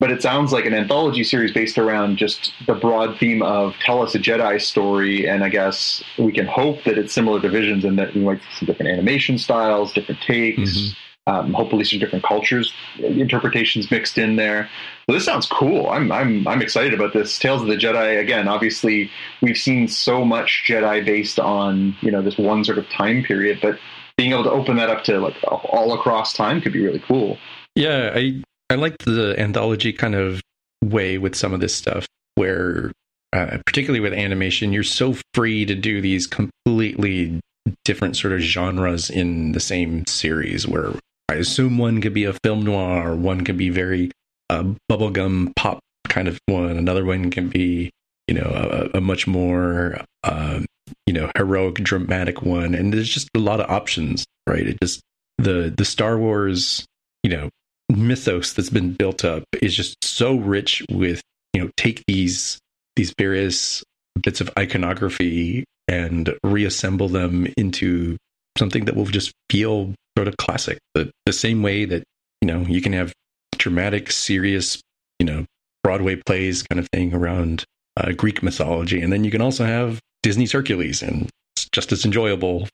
But 0.00 0.12
it 0.12 0.22
sounds 0.22 0.52
like 0.52 0.64
an 0.64 0.74
anthology 0.74 1.24
series 1.24 1.50
based 1.52 1.76
around 1.76 2.18
just 2.18 2.52
the 2.68 2.74
broad 2.74 3.18
theme 3.18 3.42
of 3.42 3.74
tell 3.84 4.00
us 4.00 4.14
a 4.14 4.18
Jedi 4.20 4.60
story, 4.60 5.26
and 5.28 5.42
I 5.42 5.48
guess 5.48 6.04
we 6.18 6.30
can 6.30 6.46
hope 6.46 6.84
that 6.84 6.96
it's 6.98 7.12
similar 7.12 7.40
to 7.40 7.48
Visions 7.48 7.84
and 7.84 7.98
that 7.98 8.14
we 8.14 8.20
might 8.20 8.38
see 8.38 8.58
some 8.60 8.66
different 8.66 8.92
animation 8.92 9.38
styles, 9.38 9.92
different 9.92 10.20
takes, 10.20 10.60
Mhm. 10.60 10.96
um, 11.26 11.52
hopefully 11.52 11.82
some 11.82 11.98
different 11.98 12.24
cultures, 12.24 12.72
interpretations 13.00 13.90
mixed 13.90 14.18
in 14.18 14.36
there. 14.36 14.68
So 15.08 15.14
this 15.14 15.24
sounds 15.24 15.46
cool. 15.46 15.88
I'm 15.90 16.12
I'm 16.12 16.46
I'm 16.46 16.62
excited 16.62 16.94
about 16.94 17.12
this. 17.12 17.36
Tales 17.36 17.62
of 17.62 17.68
the 17.68 17.76
Jedi 17.76 18.20
again. 18.20 18.46
Obviously, 18.46 19.10
we've 19.42 19.56
seen 19.58 19.88
so 19.88 20.24
much 20.24 20.64
Jedi 20.68 21.04
based 21.04 21.40
on 21.40 21.96
you 22.02 22.12
know 22.12 22.22
this 22.22 22.38
one 22.38 22.62
sort 22.62 22.78
of 22.78 22.88
time 22.90 23.24
period, 23.24 23.58
but 23.60 23.78
being 24.18 24.32
able 24.32 24.44
to 24.44 24.50
open 24.50 24.76
that 24.76 24.90
up 24.90 25.04
to 25.04 25.18
like 25.20 25.36
all 25.44 25.94
across 25.94 26.34
time 26.34 26.60
could 26.60 26.72
be 26.74 26.84
really 26.84 27.02
cool. 27.06 27.38
Yeah, 27.74 28.12
I 28.14 28.42
I 28.68 28.74
like 28.74 28.98
the 28.98 29.34
anthology 29.38 29.92
kind 29.92 30.14
of 30.14 30.42
way 30.84 31.16
with 31.16 31.34
some 31.34 31.54
of 31.54 31.60
this 31.60 31.74
stuff, 31.74 32.06
where 32.34 32.92
uh, 33.32 33.58
particularly 33.64 34.00
with 34.00 34.12
animation, 34.12 34.72
you're 34.72 34.82
so 34.82 35.14
free 35.32 35.64
to 35.64 35.74
do 35.74 36.02
these 36.02 36.26
completely 36.26 37.40
different 37.84 38.16
sort 38.16 38.32
of 38.32 38.40
genres 38.40 39.08
in 39.08 39.52
the 39.52 39.60
same 39.60 40.04
series. 40.06 40.66
Where 40.66 40.92
I 41.28 41.34
assume 41.34 41.78
one 41.78 42.00
could 42.00 42.14
be 42.14 42.24
a 42.24 42.34
film 42.44 42.64
noir, 42.64 43.14
one 43.14 43.44
could 43.44 43.56
be 43.56 43.70
very 43.70 44.10
uh, 44.50 44.64
bubblegum 44.90 45.54
pop 45.54 45.78
kind 46.08 46.26
of 46.26 46.40
one, 46.46 46.76
another 46.76 47.04
one 47.04 47.30
can 47.30 47.48
be 47.48 47.90
you 48.26 48.34
know 48.34 48.90
a, 48.94 48.98
a 48.98 49.00
much 49.00 49.28
more 49.28 50.00
um, 50.24 50.66
you 51.06 51.12
know 51.12 51.30
heroic 51.36 51.76
dramatic 51.76 52.42
one, 52.42 52.74
and 52.74 52.92
there's 52.92 53.08
just 53.08 53.28
a 53.34 53.38
lot 53.38 53.60
of 53.60 53.70
options, 53.70 54.24
right? 54.46 54.66
It 54.66 54.78
just 54.82 55.00
the 55.38 55.72
the 55.76 55.84
Star 55.84 56.18
Wars 56.18 56.86
you 57.22 57.30
know 57.30 57.50
mythos 57.88 58.52
that's 58.52 58.70
been 58.70 58.92
built 58.92 59.24
up 59.24 59.44
is 59.62 59.74
just 59.74 59.96
so 60.04 60.36
rich 60.36 60.84
with 60.90 61.22
you 61.52 61.62
know 61.62 61.70
take 61.76 62.04
these 62.06 62.58
these 62.96 63.14
various 63.18 63.82
bits 64.22 64.40
of 64.40 64.50
iconography 64.58 65.64
and 65.86 66.34
reassemble 66.44 67.08
them 67.08 67.46
into 67.56 68.16
something 68.58 68.84
that 68.84 68.96
will 68.96 69.06
just 69.06 69.32
feel 69.50 69.94
sort 70.16 70.28
of 70.28 70.36
classic 70.36 70.78
the, 70.94 71.10
the 71.26 71.32
same 71.32 71.62
way 71.62 71.84
that 71.84 72.02
you 72.42 72.48
know 72.48 72.60
you 72.62 72.82
can 72.82 72.92
have 72.92 73.12
dramatic 73.56 74.10
serious 74.10 74.80
you 75.18 75.26
know 75.26 75.44
broadway 75.82 76.16
plays 76.26 76.62
kind 76.64 76.78
of 76.78 76.86
thing 76.92 77.14
around 77.14 77.64
uh, 77.96 78.12
greek 78.12 78.42
mythology 78.42 79.00
and 79.00 79.12
then 79.12 79.24
you 79.24 79.30
can 79.30 79.40
also 79.40 79.64
have 79.64 79.98
disney's 80.22 80.52
hercules 80.52 81.02
and 81.02 81.28
it's 81.56 81.68
just 81.70 81.92
as 81.92 82.04
enjoyable. 82.04 82.68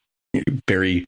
Very 0.68 1.04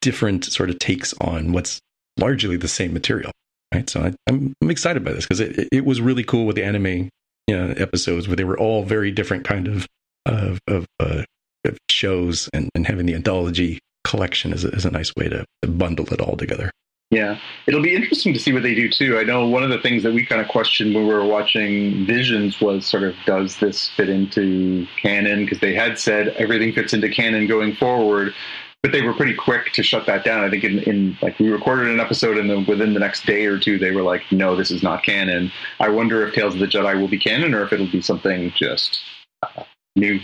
different 0.00 0.44
sort 0.44 0.68
of 0.68 0.78
takes 0.78 1.14
on 1.20 1.52
what's 1.52 1.80
largely 2.18 2.56
the 2.56 2.68
same 2.68 2.92
material 2.92 3.32
right? 3.74 3.88
So 3.90 4.00
I, 4.00 4.12
I'm, 4.28 4.54
I'm 4.62 4.70
excited 4.70 5.04
by 5.04 5.12
this 5.12 5.24
because 5.24 5.40
it, 5.40 5.68
it 5.72 5.84
was 5.84 6.00
really 6.00 6.24
cool 6.24 6.46
with 6.46 6.56
the 6.56 6.64
anime 6.64 7.08
you 7.46 7.56
know, 7.56 7.74
episodes 7.76 8.26
where 8.26 8.36
they 8.36 8.44
were 8.44 8.58
all 8.58 8.82
very 8.82 9.10
different 9.10 9.44
kind 9.44 9.68
of 9.68 9.86
of, 10.24 10.58
of, 10.66 10.86
uh, 10.98 11.22
of 11.64 11.78
shows 11.88 12.50
and, 12.52 12.68
and 12.74 12.84
having 12.84 13.06
the 13.06 13.14
anthology 13.14 13.78
collection 14.02 14.52
is 14.52 14.64
a, 14.64 14.68
is 14.70 14.84
a 14.84 14.90
nice 14.90 15.12
way 15.16 15.28
to, 15.28 15.44
to 15.62 15.68
bundle 15.68 16.12
it 16.12 16.20
all 16.20 16.36
together 16.36 16.70
Yeah, 17.10 17.38
it'll 17.68 17.82
be 17.82 17.94
interesting 17.94 18.32
to 18.34 18.40
see 18.40 18.52
what 18.52 18.64
they 18.64 18.74
do 18.74 18.90
too. 18.90 19.16
I 19.16 19.22
know 19.22 19.46
one 19.46 19.62
of 19.62 19.70
the 19.70 19.78
things 19.78 20.02
that 20.02 20.12
we 20.12 20.26
kind 20.26 20.40
of 20.40 20.48
questioned 20.48 20.92
when 20.92 21.06
we 21.06 21.14
were 21.14 21.24
watching 21.24 22.04
Visions 22.04 22.60
was 22.60 22.84
sort 22.84 23.04
of 23.04 23.14
does 23.24 23.58
this 23.58 23.88
fit 23.90 24.08
into 24.08 24.86
canon? 25.00 25.44
Because 25.44 25.60
they 25.60 25.72
had 25.72 26.00
said 26.00 26.28
everything 26.30 26.72
fits 26.72 26.92
into 26.92 27.08
canon 27.08 27.46
going 27.46 27.76
forward, 27.76 28.34
but 28.82 28.90
they 28.90 29.02
were 29.02 29.14
pretty 29.14 29.34
quick 29.34 29.72
to 29.74 29.84
shut 29.84 30.04
that 30.06 30.24
down. 30.24 30.42
I 30.42 30.50
think 30.50 30.64
in, 30.64 30.80
in 30.80 31.16
like 31.22 31.38
we 31.38 31.48
recorded 31.48 31.88
an 31.88 32.00
episode 32.00 32.38
and 32.38 32.50
then 32.50 32.66
within 32.66 32.92
the 32.92 33.00
next 33.00 33.24
day 33.24 33.46
or 33.46 33.56
two 33.58 33.78
they 33.78 33.92
were 33.92 34.02
like, 34.02 34.22
no, 34.32 34.56
this 34.56 34.72
is 34.72 34.82
not 34.82 35.04
canon. 35.04 35.52
I 35.78 35.88
wonder 35.88 36.26
if 36.26 36.34
Tales 36.34 36.54
of 36.54 36.60
the 36.60 36.66
Jedi 36.66 37.00
will 37.00 37.08
be 37.08 37.20
canon 37.20 37.54
or 37.54 37.62
if 37.62 37.72
it'll 37.72 37.90
be 37.90 38.02
something 38.02 38.52
just 38.56 38.98
uh, 39.44 39.62
new. 39.94 40.18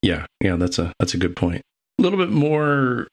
Yeah, 0.00 0.26
yeah, 0.40 0.54
that's 0.54 0.78
a 0.78 0.92
that's 1.00 1.14
a 1.14 1.18
good 1.18 1.34
point. 1.34 1.62
A 1.98 2.02
little 2.02 2.18
bit 2.18 2.30
more 2.30 3.08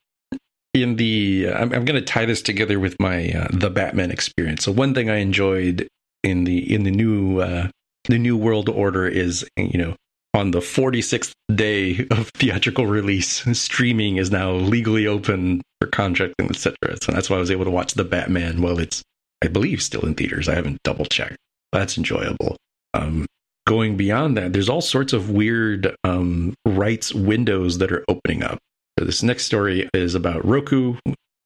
in 0.73 0.95
the. 0.95 1.49
I'm, 1.53 1.73
I'm 1.73 1.85
going 1.85 1.99
to 1.99 2.01
tie 2.01 2.25
this 2.25 2.41
together 2.41 2.79
with 2.79 2.95
my 2.99 3.31
uh, 3.31 3.47
the 3.51 3.69
Batman 3.69 4.11
experience. 4.11 4.63
So 4.63 4.71
one 4.71 4.93
thing 4.93 5.09
I 5.09 5.17
enjoyed 5.17 5.87
in 6.23 6.43
the 6.43 6.73
in 6.73 6.83
the 6.83 6.91
new 6.91 7.39
uh, 7.39 7.67
the 8.05 8.17
new 8.17 8.37
World 8.37 8.69
Order 8.69 9.07
is 9.07 9.45
you 9.57 9.77
know 9.77 9.95
on 10.33 10.51
the 10.51 10.59
46th 10.59 11.33
day 11.53 12.07
of 12.11 12.29
theatrical 12.29 12.85
release, 12.85 13.43
streaming 13.57 14.17
is 14.17 14.31
now 14.31 14.53
legally 14.53 15.05
open 15.05 15.61
for 15.79 15.87
contracting, 15.87 16.49
etc. 16.49 16.75
So 17.01 17.11
that's 17.11 17.29
why 17.29 17.37
I 17.37 17.39
was 17.39 17.51
able 17.51 17.65
to 17.65 17.71
watch 17.71 17.93
the 17.93 18.03
Batman 18.03 18.61
while 18.61 18.79
it's 18.79 19.03
I 19.43 19.47
believe 19.47 19.81
still 19.81 20.05
in 20.05 20.15
theaters. 20.15 20.47
I 20.47 20.55
haven't 20.55 20.81
double 20.83 21.05
checked. 21.05 21.37
That's 21.71 21.97
enjoyable. 21.97 22.57
Um, 22.93 23.25
going 23.65 23.97
beyond 23.97 24.37
that, 24.37 24.53
there's 24.53 24.69
all 24.69 24.81
sorts 24.81 25.13
of 25.13 25.31
weird 25.31 25.95
um, 26.03 26.53
rights 26.65 27.13
windows 27.13 27.79
that 27.79 27.91
are 27.91 28.03
opening 28.07 28.43
up. 28.43 28.59
So 29.01 29.05
this 29.05 29.23
next 29.23 29.45
story 29.45 29.89
is 29.95 30.13
about 30.13 30.45
Roku, 30.45 30.95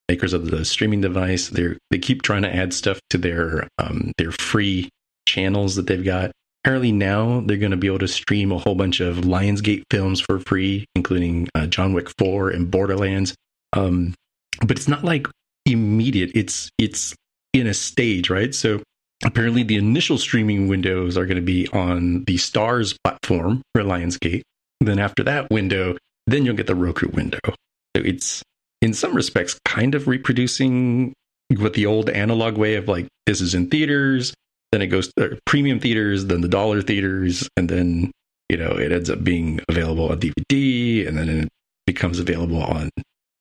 makers 0.10 0.34
of 0.34 0.51
the 0.51 0.66
streaming 0.66 0.99
device. 0.99 1.47
They 1.47 1.78
they 1.89 1.99
keep 1.99 2.22
trying 2.22 2.41
to 2.41 2.53
add 2.53 2.74
stuff 2.74 2.99
to 3.12 3.18
their 3.18 3.70
um, 3.78 4.12
their 4.18 4.34
free 4.34 4.89
channels 5.26 5.78
that 5.78 5.88
they've 5.88 6.03
got. 6.03 6.32
Apparently 6.66 6.91
now 6.91 7.39
they're 7.45 7.56
going 7.56 7.72
to 7.72 7.78
be 7.78 7.88
able 7.88 7.99
to 7.99 8.10
stream 8.10 8.51
a 8.51 8.58
whole 8.58 8.76
bunch 8.76 8.99
of 8.99 9.20
Lionsgate 9.20 9.84
films 9.89 10.20
for 10.20 10.39
free, 10.39 10.84
including 10.95 11.47
uh, 11.56 11.66
John 11.68 11.93
Wick 11.93 12.10
Four 12.18 12.49
and 12.49 12.70
Borderlands. 12.70 13.34
Um, 13.72 14.14
but 14.60 14.76
it's 14.76 14.89
not 14.89 15.06
like 15.06 15.26
immediate. 15.66 16.32
It's 16.36 16.70
it's 16.78 17.16
in 17.53 17.68
a 17.68 17.74
stage, 17.74 18.30
right? 18.30 18.53
So 18.53 18.84
apparently 19.24 19.64
the 19.64 19.78
initial 19.78 20.18
streaming 20.18 20.68
windows 20.68 21.18
are 21.18 21.26
going 21.26 21.38
to 21.38 21.41
be 21.41 21.70
on 21.70 22.26
the 22.26 22.36
Starz 22.36 22.97
platform 23.01 23.62
for 23.74 23.82
Lionsgate. 23.82 24.41
Then 24.82 24.99
after 24.99 25.24
that 25.24 25.49
window, 25.49 25.95
then 26.28 26.45
you'll 26.45 26.55
get 26.55 26.67
the 26.67 26.76
Roku 26.76 27.09
window. 27.09 27.39
So 27.45 28.03
it's 28.03 28.43
in 28.82 28.93
some 28.93 29.13
respects 29.13 29.59
kind 29.65 29.95
of 29.95 30.07
reproducing 30.07 31.13
what 31.57 31.73
the 31.73 31.86
old 31.86 32.09
analog 32.09 32.57
way 32.57 32.76
of 32.76 32.88
like 32.88 33.07
this 33.26 33.41
is 33.41 33.53
in 33.53 33.69
theaters, 33.69 34.34
then 34.71 34.82
it 34.82 34.88
goes 34.88 35.11
to 35.17 35.39
premium 35.45 35.80
theaters, 35.80 36.26
then 36.26 36.41
the 36.41 36.47
dollar 36.47 36.82
theaters, 36.82 37.47
and 37.55 37.69
then 37.69 38.11
you 38.49 38.57
know 38.57 38.71
it 38.71 38.91
ends 38.91 39.09
up 39.09 39.23
being 39.23 39.59
available 39.69 40.09
on 40.09 40.19
DVD, 40.19 41.07
and 41.07 41.17
then 41.17 41.30
it 41.30 41.49
becomes 41.86 42.19
available 42.19 42.61
on 42.61 42.89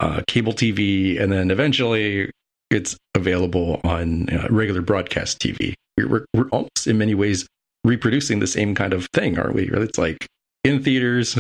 uh, 0.01 0.23
cable 0.27 0.53
TV, 0.53 1.21
and 1.21 1.33
then 1.33 1.51
eventually 1.51 2.31
it's 2.71 2.97
available 3.15 3.81
on 3.85 4.29
uh, 4.31 4.49
regular 4.51 4.83
broadcast 4.83 5.41
TV. 5.41 5.75
We're, 5.97 6.09
we're, 6.09 6.25
we're 6.35 6.49
almost 6.51 6.87
in 6.87 6.99
many 6.99 7.15
ways 7.15 7.47
reproducing 7.85 8.41
the 8.41 8.47
same 8.47 8.75
kind 8.75 8.93
of 8.93 9.07
thing, 9.13 9.39
aren't 9.39 9.55
we? 9.55 9.69
It's 9.69 9.99
like 9.99 10.27
in 10.65 10.83
theaters, 10.83 11.37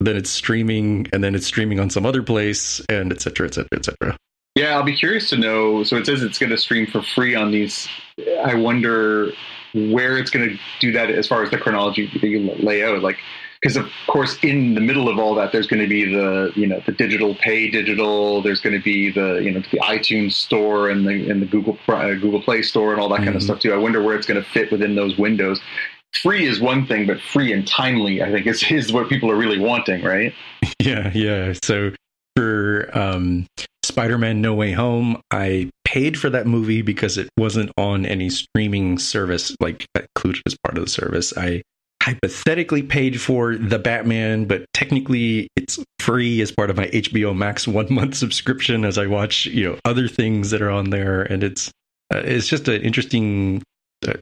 then 0.00 0.16
it's 0.16 0.30
streaming, 0.30 1.06
and 1.12 1.22
then 1.24 1.34
it's 1.34 1.46
streaming 1.46 1.80
on 1.80 1.90
some 1.90 2.04
other 2.04 2.22
place, 2.22 2.80
and 2.88 3.12
et 3.12 3.20
cetera, 3.20 3.46
et 3.46 3.54
cetera, 3.54 3.78
et 3.78 3.84
cetera. 3.84 4.16
Yeah, 4.56 4.76
I'll 4.76 4.84
be 4.84 4.96
curious 4.96 5.28
to 5.30 5.36
know. 5.36 5.82
So 5.84 5.96
it 5.96 6.06
says 6.06 6.22
it's 6.22 6.38
going 6.38 6.50
to 6.50 6.58
stream 6.58 6.86
for 6.86 7.02
free 7.02 7.34
on 7.34 7.50
these. 7.50 7.88
I 8.42 8.54
wonder 8.54 9.32
where 9.74 10.16
it's 10.16 10.30
going 10.30 10.48
to 10.48 10.58
do 10.80 10.92
that 10.92 11.10
as 11.10 11.26
far 11.26 11.42
as 11.42 11.50
the 11.50 11.58
chronology 11.58 12.10
layout. 12.58 13.02
Like, 13.02 13.18
because 13.60 13.76
of 13.76 13.90
course, 14.06 14.38
in 14.42 14.74
the 14.74 14.80
middle 14.80 15.08
of 15.08 15.18
all 15.18 15.34
that, 15.34 15.52
there's 15.52 15.66
going 15.66 15.82
to 15.82 15.88
be 15.88 16.04
the 16.04 16.52
you 16.56 16.66
know 16.66 16.80
the 16.86 16.92
digital 16.92 17.34
pay 17.34 17.68
digital. 17.68 18.40
There's 18.40 18.60
going 18.60 18.74
to 18.76 18.82
be 18.82 19.10
the 19.10 19.40
you 19.42 19.50
know 19.50 19.60
the 19.70 19.78
iTunes 19.80 20.32
store 20.32 20.88
and 20.88 21.06
the 21.06 21.30
and 21.30 21.42
the 21.42 21.46
Google 21.46 21.78
uh, 21.88 22.14
Google 22.14 22.40
Play 22.40 22.62
store 22.62 22.92
and 22.92 23.00
all 23.00 23.10
that 23.10 23.16
mm-hmm. 23.16 23.24
kind 23.24 23.36
of 23.36 23.42
stuff 23.42 23.60
too. 23.60 23.74
I 23.74 23.76
wonder 23.76 24.02
where 24.02 24.16
it's 24.16 24.26
going 24.26 24.42
to 24.42 24.48
fit 24.48 24.72
within 24.72 24.94
those 24.94 25.18
windows. 25.18 25.60
Free 26.22 26.46
is 26.46 26.60
one 26.60 26.86
thing, 26.86 27.06
but 27.06 27.20
free 27.20 27.52
and 27.52 27.66
timely, 27.66 28.22
I 28.22 28.30
think, 28.30 28.46
is 28.46 28.62
is 28.70 28.92
what 28.92 29.08
people 29.08 29.30
are 29.30 29.36
really 29.36 29.58
wanting, 29.58 30.02
right? 30.02 30.32
Yeah, 30.80 31.10
yeah. 31.14 31.54
So 31.64 31.92
for 32.36 32.90
um, 32.92 33.46
Spider-Man: 33.82 34.40
No 34.40 34.54
Way 34.54 34.72
Home, 34.72 35.20
I 35.30 35.70
paid 35.84 36.18
for 36.18 36.28
that 36.30 36.46
movie 36.46 36.82
because 36.82 37.16
it 37.16 37.28
wasn't 37.36 37.70
on 37.78 38.04
any 38.04 38.28
streaming 38.28 38.98
service 38.98 39.54
like 39.60 39.86
included 39.96 40.42
as 40.46 40.56
part 40.62 40.76
of 40.76 40.84
the 40.84 40.90
service. 40.90 41.32
I 41.36 41.62
hypothetically 42.02 42.82
paid 42.82 43.20
for 43.20 43.56
the 43.56 43.78
Batman, 43.78 44.44
but 44.44 44.64
technically 44.74 45.48
it's 45.56 45.78
free 45.98 46.40
as 46.40 46.52
part 46.52 46.70
of 46.70 46.76
my 46.76 46.86
HBO 46.88 47.36
Max 47.36 47.66
one 47.80 47.92
month 47.92 48.16
subscription 48.16 48.84
as 48.84 48.98
I 48.98 49.06
watch 49.06 49.46
you 49.46 49.64
know 49.64 49.78
other 49.84 50.08
things 50.08 50.50
that 50.50 50.62
are 50.62 50.70
on 50.70 50.90
there, 50.90 51.22
and 51.22 51.42
it's 51.42 51.68
uh, 52.14 52.18
it's 52.18 52.46
just 52.46 52.68
an 52.68 52.82
interesting 52.82 53.62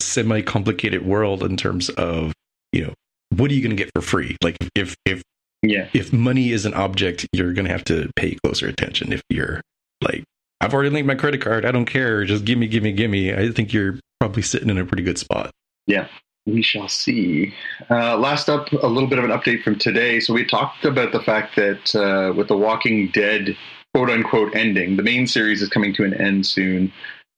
semi 0.01 0.41
complicated 0.43 1.05
world 1.05 1.43
in 1.43 1.57
terms 1.57 1.89
of 1.91 2.33
you 2.73 2.85
know 2.85 2.95
what 3.37 3.51
are 3.51 3.55
you 3.55 3.63
going 3.63 3.77
to 3.77 3.83
get 3.83 3.91
for 3.95 4.03
free? 4.03 4.37
Like 4.43 4.57
if 4.75 4.95
if 5.05 5.23
yeah. 5.65 5.89
If 5.95 6.13
money 6.13 6.51
is 6.51 6.67
an 6.67 6.75
object, 6.75 7.27
you're 7.33 7.53
going 7.53 7.67
to 7.67 7.73
have 7.73 7.85
to 7.85 8.11
pay 8.17 8.37
closer 8.45 8.69
attention. 8.69 9.13
If 9.13 9.23
you're 9.31 9.61
like, 10.03 10.25
I've 10.61 10.75
already 10.75 10.91
linked 10.91 11.07
my 11.07 11.15
credit 11.15 11.41
card, 11.41 11.65
I 11.65 11.73
don't 11.73 11.87
care, 11.87 12.25
just 12.25 12.45
give 12.45 12.59
me, 12.59 12.67
give 12.67 12.83
me, 12.83 12.93
give 12.93 13.11
me. 13.11 13.33
I 13.33 13.51
think 13.51 13.73
you're 13.73 13.99
probably 14.21 14.43
sitting 14.43 14.71
in 14.71 14.79
a 14.79 14.85
pretty 14.85 15.03
good 15.03 15.19
spot. 15.19 15.51
Yeah. 15.87 16.09
We 16.47 16.61
shall 16.61 16.89
see. 16.89 17.55
Uh, 17.91 18.19
last 18.19 18.51
up, 18.51 18.71
a 18.73 18.87
little 18.87 19.09
bit 19.09 19.19
of 19.19 19.25
an 19.25 19.31
update 19.31 19.63
from 19.63 19.79
today. 19.79 20.21
So 20.21 20.35
we 20.35 20.45
talked 20.45 20.85
about 20.85 21.13
the 21.13 21.23
fact 21.23 21.57
that 21.57 21.95
uh, 21.95 22.35
with 22.35 22.49
the 22.49 22.57
Walking 22.57 23.11
Dead 23.13 23.57
quote 23.95 24.11
unquote 24.11 24.55
ending, 24.55 24.97
the 24.97 25.03
main 25.03 25.27
series 25.27 25.63
is 25.63 25.71
coming 25.71 25.95
to 25.95 26.05
an 26.05 26.13
end 26.13 26.45
soon. 26.47 26.93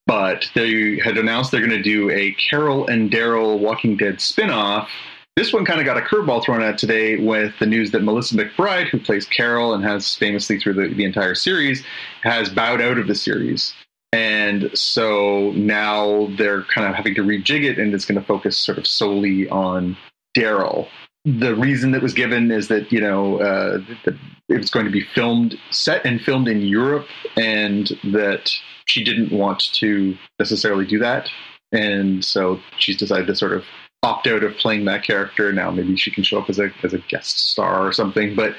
But 0.07 0.49
they 0.55 0.99
had 0.99 1.19
announced 1.19 1.51
they're 1.51 1.61
going 1.61 1.71
to 1.71 1.83
do 1.83 2.11
a 2.11 2.33
Carol 2.33 2.87
and 2.87 3.11
Daryl 3.11 3.59
Walking 3.59 3.97
Dead 3.97 4.17
spinoff 4.17 4.89
this 5.37 5.53
one 5.53 5.67
kind 5.67 5.79
of 5.79 5.85
got 5.85 5.99
a 5.99 6.01
curveball 6.01 6.43
thrown 6.43 6.63
at 6.63 6.79
today 6.79 7.17
with 7.17 7.53
the 7.59 7.67
news 7.67 7.91
that 7.91 8.03
Melissa 8.03 8.37
McBride, 8.37 8.89
who 8.89 8.99
plays 8.99 9.27
Carol 9.27 9.75
and 9.75 9.85
has 9.85 10.15
famously 10.17 10.59
through 10.59 10.73
the, 10.73 10.95
the 10.95 11.05
entire 11.05 11.35
series, 11.35 11.85
has 12.23 12.49
bowed 12.49 12.81
out 12.81 12.97
of 12.97 13.07
the 13.07 13.15
series. 13.15 13.75
And 14.13 14.71
so 14.73 15.53
now 15.53 16.31
they're 16.39 16.63
kind 16.63 16.89
of 16.89 16.95
having 16.95 17.15
to 17.17 17.23
rejig 17.23 17.65
it, 17.65 17.79
and 17.79 17.93
it's 17.93 18.07
going 18.07 18.19
to 18.19 18.27
focus 18.27 18.57
sort 18.57 18.79
of 18.79 18.87
solely 18.87 19.47
on 19.51 19.99
Daryl. 20.35 20.89
The 21.27 21.55
reason 21.55 21.91
that 21.91 22.01
was 22.01 22.15
given 22.15 22.51
is 22.51 22.69
that 22.69 22.91
you 22.91 23.01
know 23.01 23.39
uh, 23.39 23.83
that 24.07 24.17
it 24.49 24.59
was 24.59 24.71
going 24.71 24.87
to 24.87 24.93
be 24.93 25.05
filmed, 25.15 25.59
set 25.71 26.05
and 26.05 26.21
filmed 26.21 26.49
in 26.49 26.61
Europe, 26.61 27.07
and 27.37 27.89
that 28.05 28.53
she 28.87 29.03
didn't 29.03 29.33
want 29.33 29.73
to 29.75 30.17
necessarily 30.39 30.87
do 30.87 30.99
that, 30.99 31.29
and 31.73 32.25
so 32.25 32.61
she's 32.79 32.97
decided 32.97 33.27
to 33.27 33.35
sort 33.35 33.53
of 33.53 33.65
opt 34.03 34.27
out 34.27 34.45
of 34.45 34.55
playing 34.57 34.85
that 34.85 35.03
character. 35.03 35.53
Now 35.53 35.71
maybe 35.71 35.97
she 35.97 36.11
can 36.11 36.23
show 36.23 36.39
up 36.41 36.49
as 36.49 36.59
a 36.59 36.71
as 36.83 36.93
a 36.93 36.99
guest 36.99 37.51
star 37.51 37.87
or 37.87 37.93
something. 37.93 38.37
But 38.37 38.55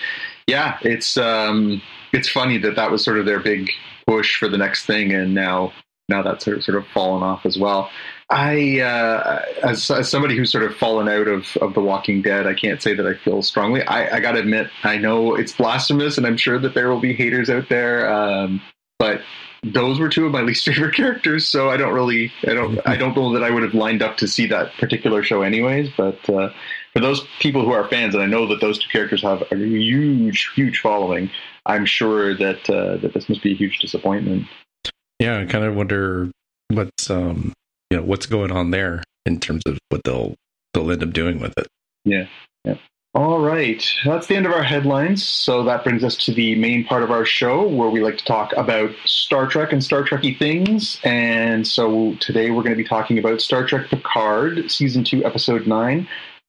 yeah, 0.48 0.78
it's 0.82 1.18
um, 1.18 1.82
it's 2.14 2.30
funny 2.30 2.58
that 2.60 2.76
that 2.76 2.92
was 2.92 3.04
sort 3.04 3.20
of 3.20 3.26
their 3.26 3.40
big 3.40 3.70
push 4.06 4.38
for 4.38 4.48
the 4.50 4.58
next 4.58 4.86
thing, 4.86 5.14
and 5.14 5.34
now 5.34 5.72
now 6.10 6.22
that's 6.22 6.46
sort 6.46 6.70
of, 6.70 6.88
fallen 6.88 7.22
off 7.24 7.46
as 7.46 7.58
well. 7.58 7.90
I, 8.30 8.80
uh, 8.82 9.46
as, 9.64 9.90
as 9.92 10.10
somebody 10.10 10.38
who's 10.38 10.52
sort 10.52 10.64
of 10.64 10.76
fallen 10.76 11.08
out 11.10 11.28
of, 11.28 11.56
of 11.58 11.74
The 11.74 11.82
Walking 11.82 12.22
Dead, 12.22 12.48
I 12.48 12.54
can't 12.54 12.82
say 12.82 12.94
that 12.94 13.06
I 13.06 13.14
feel 13.14 13.42
strongly. 13.42 13.84
I, 13.84 14.18
I 14.18 14.20
got 14.20 14.34
to 14.34 14.40
admit, 14.40 14.70
I 14.84 14.98
know 14.98 15.36
it's 15.36 15.54
blasphemous, 15.54 16.18
and 16.18 16.26
I'm 16.26 16.38
sure 16.38 16.60
that 16.60 16.74
there 16.74 16.90
will 16.90 17.00
be 17.00 17.14
haters 17.14 17.50
out 17.50 17.70
there. 17.70 18.12
Um, 18.12 18.62
but 19.00 19.22
those 19.64 20.00
were 20.00 20.10
two 20.10 20.26
of 20.26 20.32
my 20.32 20.42
least 20.44 20.66
favorite 20.66 20.96
characters. 20.96 21.48
So 21.48 21.70
I 21.70 21.78
don't 21.78 21.94
really, 21.94 22.32
I 22.44 22.54
don't, 22.54 22.80
I 22.86 22.96
don't 22.96 23.16
know 23.16 23.34
that 23.34 23.44
I 23.44 23.50
would 23.50 23.64
have 23.64 23.74
lined 23.74 24.02
up 24.02 24.18
to 24.18 24.28
see 24.28 24.48
that 24.48 24.74
particular 24.78 25.24
show 25.24 25.42
anyways. 25.42 25.90
But 25.96 26.30
uh, 26.30 26.50
for 26.94 27.00
those 27.00 27.26
people 27.40 27.64
who 27.64 27.72
are 27.72 27.88
fans, 27.88 28.14
and 28.14 28.24
I 28.24 28.28
know 28.28 28.48
that 28.48 28.62
those 28.62 28.80
two 28.80 28.90
characters 28.90 29.22
have 29.24 29.44
a 29.52 29.56
huge, 29.56 30.52
huge 30.56 30.80
following, 30.80 31.30
I'm 31.66 31.86
sure 31.86 32.36
that 32.36 32.70
uh, 32.70 32.98
that 32.98 33.14
this 33.14 33.28
must 33.30 33.44
be 33.44 33.52
a 33.52 33.56
huge 33.56 33.80
disappointment. 33.80 34.48
Yeah, 35.20 35.40
I 35.40 35.46
kind 35.46 35.64
of 35.64 35.76
wonder 35.76 36.30
what's 36.70 37.10
um, 37.10 37.54
you 37.90 37.98
know, 37.98 38.04
what's 38.04 38.26
going 38.26 38.52
on 38.52 38.72
there 38.72 39.04
in 39.26 39.40
terms 39.40 39.64
of 39.66 39.78
what 39.90 40.02
they'll 40.04 40.36
they'll 40.74 40.92
end 40.92 41.04
up 41.04 41.12
doing 41.12 41.40
with 41.40 41.58
it. 41.58 41.68
Yeah, 42.06 42.28
yeah. 42.64 42.76
All 43.18 43.40
right. 43.40 43.84
That's 44.06 44.28
the 44.28 44.36
end 44.36 44.46
of 44.46 44.52
our 44.52 44.62
headlines. 44.62 45.26
So 45.26 45.64
that 45.64 45.84
brings 45.84 46.04
us 46.04 46.16
to 46.26 46.34
the 46.34 46.54
main 46.54 46.86
part 46.86 47.02
of 47.02 47.10
our 47.10 47.26
show 47.26 47.68
where 47.68 47.90
we 47.90 48.00
like 48.04 48.20
to 48.20 48.26
talk 48.26 48.54
about 48.56 48.92
Star 49.06 49.48
Trek 49.48 49.74
and 49.74 49.84
Star 49.84 50.04
Trekky 50.04 50.38
things. 50.38 51.00
And 51.04 51.66
so 51.66 52.14
today 52.20 52.52
we're 52.52 52.62
going 52.62 52.76
to 52.76 52.84
be 52.84 52.88
talking 52.88 53.18
about 53.18 53.42
Star 53.42 53.66
Trek 53.66 53.90
Picard, 53.90 54.70
Season 54.70 55.04
2, 55.04 55.26
Episode 55.26 55.66
9, 55.66 56.08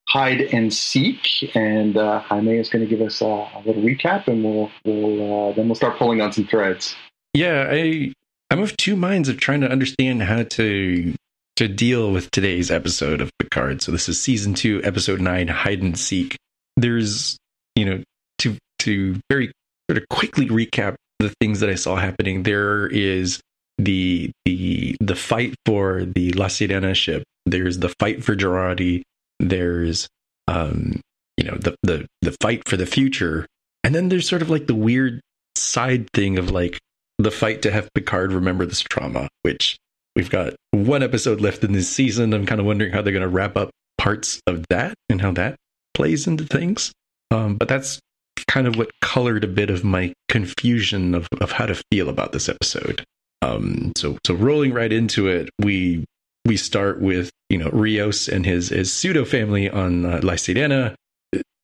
Hide 0.09 0.43
and 0.43 0.75
Seek. 0.75 1.57
And 1.57 1.97
uh, 1.97 2.21
Jaime 2.21 2.59
is 2.59 2.69
going 2.69 2.87
to 2.87 2.91
give 2.91 3.01
us 3.07 3.23
a, 3.23 3.25
a 3.25 3.63
little 3.65 3.83
recap 3.83 4.27
and 4.27 4.45
we'll, 4.45 4.71
we'll 4.85 5.49
uh, 5.49 5.53
then 5.55 5.69
we'll 5.69 5.75
start 5.75 5.97
pulling 5.97 6.21
on 6.21 6.35
some 6.35 6.47
threads. 6.47 6.95
Yeah, 7.33 7.69
I, 7.71 8.13
I'm 8.51 8.61
of 8.61 8.77
two 8.77 8.97
minds 8.97 9.29
of 9.29 9.39
trying 9.39 9.61
to 9.61 9.71
understand 9.71 10.23
how 10.23 10.45
to 10.45 11.15
to 11.57 11.69
deal 11.69 12.13
with 12.13 12.31
today's 12.31 12.71
episode 12.71 13.21
of 13.21 13.31
Picard. 13.39 13.83
So 13.83 13.91
this 13.91 14.09
is 14.09 14.21
season 14.21 14.55
two, 14.55 14.81
episode 14.85 15.21
nine, 15.21 15.49
hide 15.49 15.83
and 15.83 15.99
seek 15.99 16.37
there's 16.77 17.37
you 17.75 17.85
know 17.85 18.03
to 18.39 18.57
to 18.81 19.21
very 19.31 19.53
sort 19.91 20.03
of 20.03 20.09
quickly 20.09 20.49
recap 20.49 20.95
the 21.19 21.33
things 21.41 21.61
that 21.61 21.69
I 21.69 21.75
saw 21.75 21.97
happening. 21.97 22.45
There 22.45 22.87
is 22.87 23.41
the 23.77 24.31
the 24.45 24.97
the 25.01 25.17
fight 25.17 25.55
for 25.67 26.05
the 26.05 26.33
La 26.33 26.47
Sirena 26.47 26.95
ship. 26.95 27.25
There's 27.47 27.79
the 27.79 27.95
fight 28.01 28.25
for 28.25 28.35
Jurati. 28.35 29.03
There's 29.41 30.09
um 30.47 31.01
you 31.37 31.45
know 31.45 31.57
the 31.57 31.75
the 31.83 32.07
the 32.23 32.37
fight 32.41 32.69
for 32.69 32.77
the 32.77 32.87
future, 32.87 33.47
and 33.85 33.95
then 33.95 34.09
there's 34.09 34.29
sort 34.29 34.43
of 34.43 34.51
like 34.51 34.67
the 34.67 34.75
weird 34.75 35.21
side 35.57 36.09
thing 36.13 36.39
of 36.39 36.51
like 36.51 36.79
the 37.19 37.31
fight 37.31 37.63
to 37.63 37.71
have 37.71 37.93
Picard 37.95 38.33
remember 38.33 38.65
this 38.67 38.81
trauma, 38.81 39.29
which 39.43 39.77
we've 40.15 40.31
got 40.31 40.55
one 40.71 41.03
episode 41.03 41.41
left 41.41 41.65
in 41.65 41.73
this 41.73 41.89
season. 41.89 42.33
I'm 42.33 42.47
kind 42.47 42.61
of 42.61 42.67
wondering 42.67 42.93
how 42.93 43.03
they're 43.03 43.13
going 43.13 43.23
to 43.23 43.29
wrap 43.29 43.57
up 43.57 43.71
parts 43.97 44.41
of 44.47 44.65
that 44.71 44.95
and 45.09 45.21
how 45.21 45.33
that 45.33 45.57
plays 45.95 46.27
into 46.27 46.45
things. 46.45 46.93
Um, 47.31 47.57
but 47.57 47.69
that's 47.69 48.01
kind 48.47 48.67
of 48.67 48.77
what 48.77 48.91
colored 49.01 49.45
a 49.45 49.49
bit 49.49 49.71
of 49.71 49.85
my 49.85 50.13
confusion 50.29 51.15
of, 51.15 51.29
of 51.41 51.53
how 51.53 51.67
to 51.67 51.81
feel 51.91 52.09
about 52.09 52.33
this 52.33 52.49
episode. 52.49 53.05
Um, 53.43 53.93
so 53.97 54.19
so 54.27 54.35
rolling 54.35 54.73
right 54.73 54.93
into 54.93 55.29
it, 55.29 55.51
we 55.61 56.05
we 56.45 56.57
start 56.57 57.01
with 57.01 57.31
you 57.49 57.59
know 57.59 57.71
Rios 57.71 58.29
and 58.29 58.45
his 58.45 58.71
his 58.71 58.93
pseudo 58.93 59.25
family 59.25 59.69
on 59.71 60.05
uh, 60.05 60.21
La 60.23 60.35
Sirena. 60.35 60.95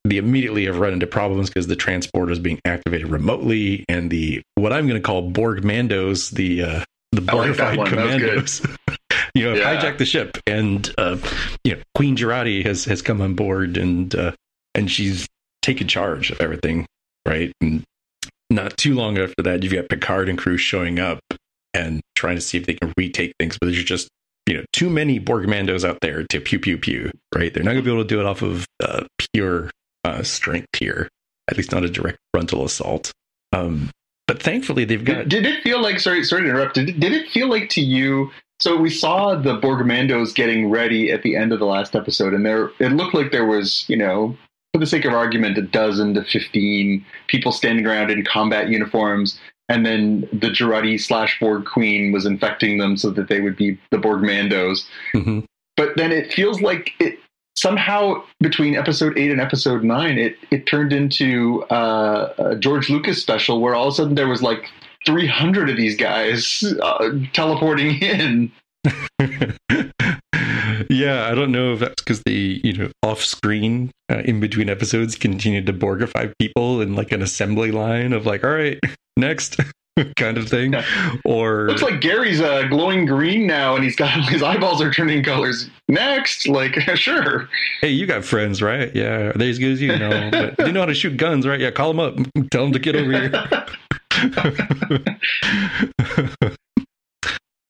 They 0.07 0.18
immediately 0.18 0.66
have 0.66 0.78
run 0.78 0.92
into 0.92 1.07
problems 1.07 1.48
because 1.48 1.66
the 1.66 1.76
transporter 1.76 2.30
is 2.30 2.38
being 2.38 2.61
activated 2.64 3.09
remotely, 3.09 3.84
and 3.88 4.11
the 4.11 4.42
what 4.55 4.72
I'm 4.72 4.86
going 4.86 5.00
to 5.00 5.07
call 5.07 5.30
Borg 5.30 5.62
Mandos, 5.62 6.30
the 6.30 6.62
uh, 6.62 6.84
the 7.12 7.22
Borgified 7.22 7.76
like 7.78 7.88
commandos, 7.88 8.61
you 9.34 9.44
know, 9.44 9.55
yeah. 9.55 9.80
hijack 9.80 9.98
the 9.98 10.05
ship, 10.05 10.36
and 10.46 10.92
uh, 10.98 11.16
you 11.64 11.76
know, 11.76 11.82
Queen 11.94 12.16
Jurati 12.16 12.64
has 12.64 12.84
has 12.84 13.00
come 13.02 13.20
on 13.20 13.34
board, 13.34 13.76
and 13.76 14.14
uh, 14.14 14.32
and 14.74 14.90
she's 14.90 15.26
taken 15.62 15.88
charge 15.88 16.30
of 16.30 16.40
everything, 16.40 16.86
right? 17.26 17.52
And 17.61 17.82
not 18.50 18.76
too 18.76 18.94
long 18.94 19.16
after 19.18 19.42
that, 19.42 19.62
you've 19.62 19.72
got 19.72 19.88
Picard 19.88 20.28
and 20.28 20.38
crew 20.38 20.59
showing 20.59 20.98
up 20.98 21.20
and 21.72 22.00
trying 22.14 22.36
to 22.36 22.40
see 22.40 22.59
if 22.59 22.66
they 22.66 22.74
can 22.74 22.92
retake 22.96 23.32
things, 23.38 23.59
but 23.59 23.66
there's 23.66 23.82
just 23.82 24.09
you 24.46 24.55
know 24.55 24.64
too 24.72 24.90
many 24.90 25.18
Borg 25.18 25.46
Mandos 25.46 25.88
out 25.88 25.98
there 26.02 26.24
to 26.24 26.40
pew 26.40 26.59
pew 26.59 26.76
pew. 26.76 27.11
Right? 27.34 27.52
They're 27.52 27.64
not 27.64 27.72
going 27.72 27.84
to 27.84 27.90
be 27.90 27.92
able 27.92 28.05
to 28.05 28.09
do 28.09 28.20
it 28.20 28.26
off 28.26 28.42
of 28.42 28.66
uh, 28.82 29.05
pure 29.32 29.70
uh, 30.05 30.22
strength 30.22 30.68
here. 30.78 31.09
At 31.50 31.57
least 31.59 31.72
not 31.72 31.84
a 31.84 31.90
direct 31.90 32.18
frontal 32.32 32.64
assault. 32.64 33.12
Um, 33.52 33.90
but 34.26 34.42
thankfully, 34.42 34.84
they've 34.84 35.05
got. 35.05 35.28
Did, 35.28 35.42
did 35.42 35.46
it 35.46 35.62
feel 35.62 35.82
like? 35.82 36.00
Sorry, 36.00 36.24
sorry 36.24 36.42
to 36.42 36.48
interrupt. 36.48 36.74
Did, 36.74 36.98
did 36.98 37.12
it 37.12 37.28
feel 37.30 37.48
like 37.48 37.68
to 37.70 37.82
you? 37.82 38.30
So 38.61 38.76
we 38.76 38.88
saw 38.88 39.34
the 39.34 39.59
Borgmandos 39.61 40.34
getting 40.34 40.70
ready 40.70 41.11
at 41.11 41.22
the 41.22 41.36
end 41.36 41.52
of 41.52 41.59
the 41.59 41.66
last 41.66 41.94
episode, 41.94 42.32
and 42.32 42.46
there 42.46 42.70
it 42.78 42.92
looked 42.92 43.14
like 43.14 43.32
there 43.32 43.44
was, 43.44 43.84
you 43.88 43.96
know, 43.96 44.36
for 44.72 44.78
the 44.78 44.86
sake 44.86 45.05
of 45.05 45.12
argument, 45.12 45.59
a 45.59 45.62
dozen 45.62 46.14
to 46.14 46.24
fifteen 46.24 47.05
people 47.26 47.52
standing 47.52 47.86
around 47.86 48.11
in 48.11 48.24
combat 48.24 48.70
uniforms, 48.70 49.38
and 49.68 49.84
then 49.84 50.22
the 50.32 50.48
Jurati 50.48 50.98
slash 50.98 51.38
Borg 51.38 51.66
Queen 51.66 52.11
was 52.11 52.24
infecting 52.24 52.78
them 52.78 52.96
so 52.96 53.11
that 53.11 53.28
they 53.28 53.40
would 53.40 53.57
be 53.57 53.78
the 53.90 53.98
Borgmandos. 53.98 54.86
Mm-hmm. 55.14 55.40
But 55.76 55.96
then 55.96 56.12
it 56.12 56.32
feels 56.32 56.62
like 56.62 56.92
it 57.00 57.18
somehow 57.57 58.22
between 58.40 58.76
episode 58.76 59.18
eight 59.18 59.30
and 59.30 59.40
episode 59.40 59.84
nine, 59.84 60.18
it 60.18 60.36
it 60.50 60.66
turned 60.66 60.92
into 60.92 61.62
uh, 61.64 62.32
a 62.38 62.57
George 62.57 62.90
Lucas 62.90 63.20
special 63.20 63.61
where 63.61 63.74
all 63.74 63.88
of 63.88 63.94
a 63.94 63.96
sudden 63.96 64.14
there 64.14 64.28
was 64.28 64.42
like 64.42 64.70
300 65.07 65.70
of 65.70 65.76
these 65.76 65.96
guys 65.96 66.64
uh, 66.82 67.11
teleporting 67.32 67.98
in. 68.00 68.52
yeah, 70.90 71.28
I 71.28 71.34
don't 71.34 71.52
know 71.52 71.72
if 71.74 71.80
that's 71.80 72.02
because 72.02 72.22
they, 72.24 72.61
you 72.62 72.72
know, 72.74 72.90
off 73.02 73.22
screen 73.22 73.90
uh, 74.11 74.18
in 74.18 74.40
between 74.40 74.68
episodes 74.68 75.14
continued 75.16 75.66
to 75.66 75.72
Borgify 75.72 76.32
people 76.38 76.80
in 76.80 76.94
like 76.94 77.12
an 77.12 77.22
assembly 77.22 77.70
line 77.70 78.12
of 78.12 78.26
like, 78.26 78.44
all 78.44 78.50
right, 78.50 78.78
next 79.16 79.59
kind 80.16 80.38
of 80.38 80.49
thing. 80.49 80.72
Yeah. 80.72 80.84
Or 81.24 81.68
Looks 81.68 81.82
like 81.82 82.01
Gary's 82.01 82.40
uh, 82.40 82.64
glowing 82.68 83.07
green 83.07 83.47
now 83.47 83.74
and 83.74 83.84
he's 83.84 83.97
got 83.97 84.11
his 84.28 84.42
eyeballs 84.42 84.80
are 84.82 84.92
turning 84.92 85.22
colors. 85.22 85.68
Next, 85.88 86.49
like, 86.49 86.74
sure. 86.95 87.49
hey, 87.80 87.90
you 87.90 88.07
got 88.07 88.24
friends, 88.24 88.62
right? 88.62 88.95
Yeah, 88.95 89.30
are 89.30 89.32
they 89.34 89.51
as 89.51 89.59
good 89.59 89.72
as 89.72 89.82
you? 89.82 89.97
No, 89.97 90.30
but 90.30 90.57
they 90.57 90.72
know 90.72 90.80
how 90.80 90.86
to 90.86 90.95
shoot 90.95 91.16
guns, 91.16 91.47
right? 91.47 91.61
Yeah, 91.61 91.70
call 91.70 91.92
them 91.92 92.01
up, 92.01 92.16
tell 92.51 92.64
them 92.64 92.72
to 92.72 92.78
get 92.78 92.97
over 92.97 93.12
here. 93.12 93.32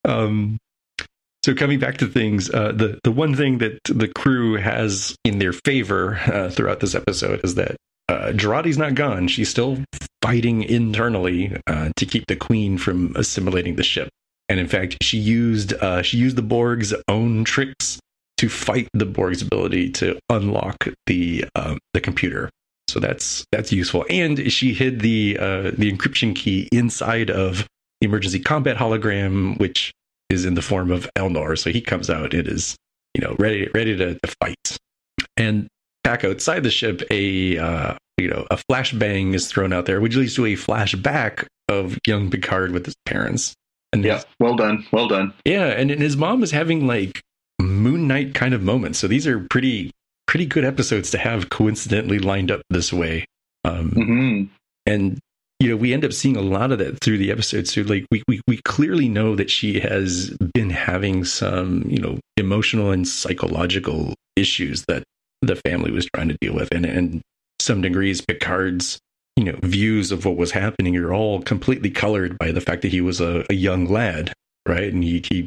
um, 0.05 0.59
so 1.45 1.55
coming 1.55 1.79
back 1.79 1.99
to 1.99 2.07
things, 2.07 2.49
uh, 2.51 2.73
the 2.73 2.99
the 3.05 3.11
one 3.13 3.35
thing 3.35 3.59
that 3.59 3.79
the 3.85 4.09
crew 4.09 4.55
has 4.57 5.15
in 5.25 5.41
their 5.41 5.53
favor 5.53 6.19
uh, 6.27 6.49
throughout 6.51 6.81
this 6.81 6.95
episode 6.95 7.41
is 7.45 7.57
that 7.57 7.77
uh, 8.09 8.33
Jurati's 8.33 8.79
not 8.79 8.95
gone. 8.95 9.29
She's 9.29 9.49
still 9.49 9.79
fighting 10.25 10.63
internally 10.63 11.55
uh, 11.67 11.91
to 11.97 12.07
keep 12.07 12.27
the 12.29 12.37
queen 12.37 12.79
from 12.79 13.15
assimilating 13.15 13.77
the 13.77 13.83
ship. 13.83 14.09
And 14.49 14.59
in 14.59 14.67
fact, 14.67 14.97
she 15.03 15.19
used 15.19 15.75
uh, 15.75 16.01
she 16.01 16.17
used 16.17 16.37
the 16.37 16.43
Borg's 16.43 16.95
own 17.09 17.45
tricks 17.45 18.01
to 18.39 18.49
fight 18.49 18.89
the 18.95 19.05
Borg's 19.05 19.43
ability 19.43 19.91
to 19.93 20.19
unlock 20.31 20.89
the 21.07 21.45
um, 21.55 21.79
the 21.93 22.01
computer. 22.01 22.49
So 22.89 23.01
that's 23.01 23.45
that's 23.53 23.71
useful. 23.71 24.07
And 24.09 24.51
she 24.51 24.73
hid 24.73 25.01
the 25.01 25.37
uh, 25.39 25.63
the 25.77 25.93
encryption 25.93 26.35
key 26.35 26.69
inside 26.73 27.31
of 27.31 27.67
the 28.01 28.07
emergency 28.07 28.41
combat 28.41 28.79
hologram, 28.79 29.59
which 29.59 29.93
is 30.31 30.47
in 30.47 30.55
the 30.55 30.63
form 30.63 30.91
of 30.91 31.07
Elnor. 31.19 31.59
So 31.59 31.71
he 31.71 31.83
comes 31.83 32.09
out. 32.09 32.33
It 32.33 32.49
is 32.49 32.77
you 33.15 33.21
know 33.21 33.37
ready 33.39 33.69
ready 33.75 33.95
to, 33.97 34.15
to 34.19 34.35
fight. 34.41 34.79
And 35.37 35.69
back 36.03 36.25
outside 36.25 36.63
the 36.63 36.71
ship, 36.71 37.03
a 37.11 37.59
uh, 37.59 37.95
you 38.19 38.29
know 38.29 38.47
a 38.51 38.57
flashbang 38.71 39.35
is 39.35 39.49
thrown 39.51 39.73
out 39.73 39.87
there, 39.87 40.01
which 40.01 40.17
leads 40.17 40.35
to 40.37 40.47
a 40.47 40.55
flashback 40.55 41.47
of 41.69 41.99
young 42.07 42.31
Picard 42.31 42.73
with 42.73 42.87
his 42.87 42.97
parents. 43.07 43.55
And 43.93 44.05
Yeah, 44.05 44.23
well 44.41 44.57
done. 44.57 44.85
Well 44.93 45.09
done. 45.09 45.33
yeah, 45.45 45.67
and, 45.67 45.91
and 45.91 46.01
his 46.03 46.17
mom 46.17 46.43
is 46.43 46.51
having 46.51 46.87
like 46.87 47.21
Moon 47.61 48.09
Knight 48.09 48.35
kind 48.35 48.53
of 48.55 48.63
moments. 48.63 48.99
So 48.99 49.07
these 49.07 49.27
are 49.27 49.41
pretty 49.51 49.91
pretty 50.27 50.47
good 50.47 50.65
episodes 50.65 51.11
to 51.13 51.19
have 51.19 51.51
coincidentally 51.51 52.19
lined 52.19 52.51
up 52.51 52.63
this 52.71 52.93
way. 52.93 53.27
Um, 53.65 53.91
hmm 53.91 54.43
and 54.87 55.19
you 55.61 55.71
know 55.71 55.77
we 55.77 55.95
end 55.95 56.05
up 56.05 56.13
seeing 56.13 56.37
a 56.37 56.43
lot 56.43 56.71
of 56.71 56.79
that 56.79 57.01
through 57.01 57.17
the 57.17 57.31
episodes 57.31 57.73
so 57.73 57.81
like 57.83 58.05
we, 58.11 58.23
we 58.29 58.41
we 58.47 58.61
clearly 58.67 59.09
know 59.09 59.35
that 59.35 59.51
she 59.51 59.81
has 59.81 60.29
been 60.53 60.69
having 60.69 61.25
some 61.25 61.85
you 61.89 61.99
know 61.99 62.19
emotional 62.37 62.91
and 62.91 63.09
psychological 63.09 64.13
issues 64.37 64.85
that 64.89 65.03
the 65.41 65.57
family 65.57 65.91
was 65.91 66.07
trying 66.15 66.29
to 66.29 66.37
deal 66.41 66.55
with 66.55 66.69
and 66.73 66.85
and 66.85 67.23
some 67.61 67.81
degrees 67.81 68.21
picard's 68.21 68.99
you 69.37 69.45
know 69.45 69.59
views 69.63 70.13
of 70.13 70.25
what 70.25 70.37
was 70.37 70.53
happening 70.53 70.97
are 70.97 71.13
all 71.13 71.43
completely 71.43 71.91
colored 71.91 72.39
by 72.39 72.53
the 72.53 72.61
fact 72.61 72.83
that 72.83 72.93
he 72.93 73.01
was 73.01 73.21
a, 73.21 73.45
a 73.51 73.55
young 73.55 73.87
lad 73.87 74.33
right 74.69 74.93
and 74.93 75.03
he, 75.03 75.23
he 75.29 75.47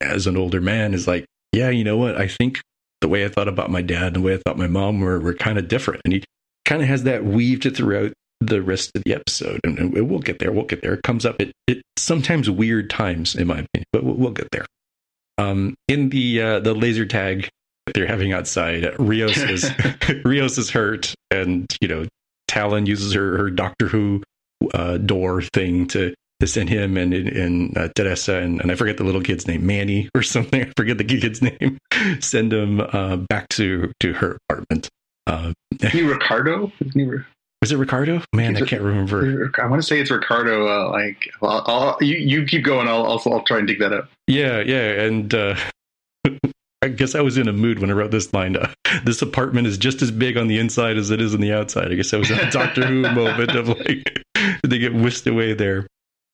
as 0.00 0.26
an 0.26 0.36
older 0.36 0.60
man 0.60 0.94
is 0.94 1.06
like 1.06 1.24
yeah 1.52 1.70
you 1.70 1.84
know 1.84 1.96
what 1.96 2.16
i 2.16 2.26
think 2.26 2.60
the 3.00 3.08
way 3.08 3.24
i 3.24 3.28
thought 3.28 3.48
about 3.48 3.70
my 3.70 3.82
dad 3.82 4.08
and 4.08 4.16
the 4.16 4.20
way 4.20 4.34
i 4.34 4.40
thought 4.44 4.58
my 4.58 4.66
mom 4.66 5.00
were, 5.00 5.18
were 5.20 5.34
kind 5.34 5.58
of 5.58 5.68
different 5.68 6.00
and 6.04 6.14
he 6.14 6.24
kind 6.64 6.82
of 6.82 6.88
has 6.88 7.04
that 7.04 7.24
weaved 7.24 7.76
throughout 7.76 8.12
the 8.46 8.62
rest 8.62 8.90
of 8.94 9.04
the 9.04 9.14
episode, 9.14 9.60
and, 9.64 9.78
and 9.78 10.08
we'll 10.08 10.18
get 10.18 10.38
there. 10.38 10.52
We'll 10.52 10.64
get 10.64 10.82
there. 10.82 10.94
It 10.94 11.02
comes 11.02 11.24
up 11.24 11.36
at 11.40 11.52
it 11.66 11.82
sometimes 11.96 12.50
weird 12.50 12.90
times, 12.90 13.34
in 13.34 13.46
my 13.46 13.60
opinion, 13.60 13.84
but 13.92 14.04
we'll, 14.04 14.14
we'll 14.14 14.30
get 14.32 14.48
there. 14.50 14.66
Um, 15.38 15.74
in 15.88 16.10
the 16.10 16.42
uh, 16.42 16.60
the 16.60 16.74
laser 16.74 17.06
tag 17.06 17.48
they're 17.94 18.06
having 18.06 18.32
outside, 18.32 18.88
Rios 18.98 19.36
is 19.38 19.70
Rios 20.24 20.58
is 20.58 20.70
hurt, 20.70 21.14
and 21.30 21.66
you 21.80 21.88
know 21.88 22.06
Tallinn 22.48 22.86
uses 22.86 23.12
her 23.14 23.36
her 23.38 23.50
Doctor 23.50 23.88
Who 23.88 24.22
uh, 24.74 24.98
door 24.98 25.42
thing 25.42 25.86
to 25.88 26.14
to 26.40 26.46
send 26.46 26.68
him 26.68 26.96
and 26.96 27.14
and 27.14 27.76
uh, 27.76 27.88
Teresa 27.94 28.36
and, 28.36 28.60
and 28.60 28.70
I 28.70 28.74
forget 28.74 28.96
the 28.96 29.04
little 29.04 29.22
kid's 29.22 29.46
name, 29.46 29.66
Manny 29.66 30.08
or 30.14 30.22
something. 30.22 30.62
I 30.62 30.72
forget 30.76 30.98
the 30.98 31.04
kid's 31.04 31.42
name. 31.60 31.78
send 32.20 32.52
him 32.52 32.80
uh, 32.80 33.16
back 33.16 33.48
to 33.50 33.92
to 34.00 34.12
her 34.14 34.38
apartment. 34.48 34.88
Uh, 35.26 35.52
Ricardo? 35.94 36.72
Was 37.60 37.70
it 37.70 37.76
Ricardo? 37.76 38.20
Man, 38.34 38.56
I 38.56 38.62
can't 38.62 38.82
remember. 38.82 39.52
I 39.62 39.66
want 39.66 39.80
to 39.80 39.86
say 39.86 40.00
it's 40.00 40.10
Ricardo. 40.10 40.66
Uh, 40.66 40.90
like, 40.90 41.30
well, 41.40 41.62
I'll, 41.64 41.96
you, 42.00 42.16
you 42.16 42.44
keep 42.44 42.64
going. 42.64 42.88
I'll, 42.88 43.06
I'll, 43.06 43.22
I'll 43.32 43.44
try 43.44 43.58
and 43.58 43.68
dig 43.68 43.78
that 43.78 43.92
up. 43.92 44.10
Yeah, 44.26 44.58
yeah, 44.58 45.02
and 45.02 45.32
uh, 45.32 45.54
I 46.82 46.88
guess 46.88 47.14
I 47.14 47.20
was 47.20 47.38
in 47.38 47.46
a 47.46 47.52
mood 47.52 47.78
when 47.78 47.90
I 47.90 47.92
wrote 47.92 48.10
this 48.10 48.32
line. 48.34 48.56
Uh, 48.56 48.72
this 49.04 49.22
apartment 49.22 49.68
is 49.68 49.78
just 49.78 50.02
as 50.02 50.10
big 50.10 50.36
on 50.36 50.48
the 50.48 50.58
inside 50.58 50.96
as 50.96 51.10
it 51.10 51.20
is 51.20 51.32
on 51.32 51.40
the 51.40 51.52
outside. 51.52 51.92
I 51.92 51.94
guess 51.94 52.12
I 52.12 52.16
was 52.16 52.30
in 52.30 52.40
a 52.40 52.50
Doctor 52.50 52.84
Who 52.84 53.02
moment 53.14 53.52
of 53.52 53.68
like, 53.68 54.24
they 54.64 54.78
get 54.78 54.92
whisked 54.92 55.26
away 55.26 55.54
there? 55.54 55.86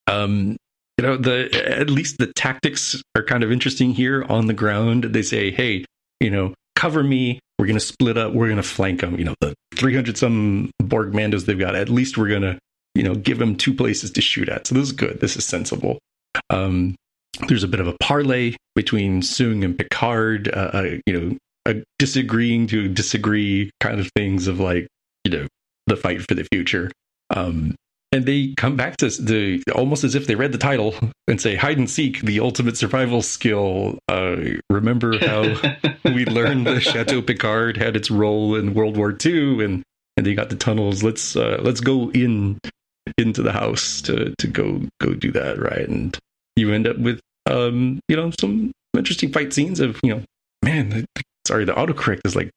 Um, 0.07 0.57
you 0.97 1.03
know, 1.05 1.17
the 1.17 1.49
at 1.79 1.89
least 1.89 2.17
the 2.17 2.33
tactics 2.33 3.01
are 3.15 3.23
kind 3.23 3.43
of 3.43 3.51
interesting 3.51 3.93
here 3.93 4.25
on 4.27 4.47
the 4.47 4.53
ground. 4.53 5.05
They 5.05 5.21
say, 5.21 5.51
hey, 5.51 5.85
you 6.19 6.29
know, 6.29 6.53
cover 6.75 7.03
me. 7.03 7.39
We're 7.57 7.67
going 7.67 7.79
to 7.79 7.85
split 7.85 8.17
up. 8.17 8.33
We're 8.33 8.47
going 8.47 8.57
to 8.57 8.63
flank 8.63 9.01
them. 9.01 9.17
You 9.19 9.25
know, 9.25 9.35
the 9.39 9.53
300 9.75 10.17
some 10.17 10.71
Borg 10.79 11.13
Mandos 11.13 11.45
they've 11.45 11.59
got. 11.59 11.75
At 11.75 11.89
least 11.89 12.17
we're 12.17 12.29
going 12.29 12.41
to, 12.41 12.59
you 12.95 13.03
know, 13.03 13.15
give 13.15 13.37
them 13.37 13.55
two 13.55 13.73
places 13.73 14.11
to 14.11 14.21
shoot 14.21 14.49
at. 14.49 14.67
So 14.67 14.75
this 14.75 14.85
is 14.85 14.91
good. 14.91 15.21
This 15.21 15.37
is 15.37 15.45
sensible. 15.45 15.99
Um, 16.49 16.95
there's 17.47 17.63
a 17.63 17.67
bit 17.67 17.79
of 17.79 17.87
a 17.87 17.95
parlay 17.99 18.55
between 18.75 19.21
Soong 19.21 19.63
and 19.63 19.77
Picard, 19.77 20.49
uh, 20.49 20.71
uh, 20.73 20.97
you 21.05 21.19
know, 21.19 21.37
uh, 21.65 21.73
disagreeing 21.97 22.67
to 22.67 22.87
disagree 22.87 23.71
kind 23.79 23.99
of 23.99 24.09
things 24.15 24.47
of 24.47 24.59
like, 24.59 24.87
you 25.23 25.31
know, 25.31 25.47
the 25.87 25.95
fight 25.95 26.21
for 26.21 26.35
the 26.35 26.47
future. 26.51 26.91
Um, 27.29 27.75
and 28.11 28.25
they 28.25 28.53
come 28.57 28.75
back 28.75 28.97
to 28.97 29.09
the 29.09 29.61
almost 29.75 30.03
as 30.03 30.15
if 30.15 30.25
they 30.25 30.35
read 30.35 30.51
the 30.51 30.57
title 30.57 30.95
and 31.27 31.39
say 31.39 31.55
hide 31.55 31.77
and 31.77 31.89
seek 31.89 32.21
the 32.21 32.39
ultimate 32.39 32.77
survival 32.77 33.21
skill. 33.21 33.99
Uh, 34.07 34.37
remember 34.69 35.17
how 35.19 35.43
we 36.05 36.25
learned 36.25 36.65
the 36.65 36.79
chateau 36.79 37.21
picard 37.21 37.77
had 37.77 37.95
its 37.95 38.09
role 38.09 38.55
in 38.55 38.73
world 38.73 38.97
war 38.97 39.15
ii 39.25 39.63
and 39.63 39.83
and 40.17 40.25
they 40.25 40.33
got 40.33 40.49
the 40.49 40.55
tunnels. 40.55 41.03
Let's 41.03 41.35
uh, 41.35 41.59
let's 41.61 41.81
go 41.81 42.09
in 42.11 42.59
into 43.17 43.41
the 43.41 43.53
house 43.53 44.01
to 44.01 44.33
to 44.37 44.47
go 44.47 44.81
go 44.99 45.13
do 45.13 45.31
that 45.31 45.59
right? 45.59 45.87
And 45.87 46.17
you 46.59 46.73
end 46.73 46.87
up 46.87 46.97
with 46.97 47.19
um 47.49 47.99
you 48.07 48.15
know 48.15 48.31
some 48.39 48.71
interesting 48.97 49.31
fight 49.31 49.53
scenes 49.53 49.79
of 49.79 49.99
you 50.03 50.13
know 50.13 50.21
man 50.63 50.89
the, 50.89 51.05
sorry 51.47 51.65
the 51.65 51.73
autocorrect 51.73 52.21
is 52.25 52.35
like 52.35 52.51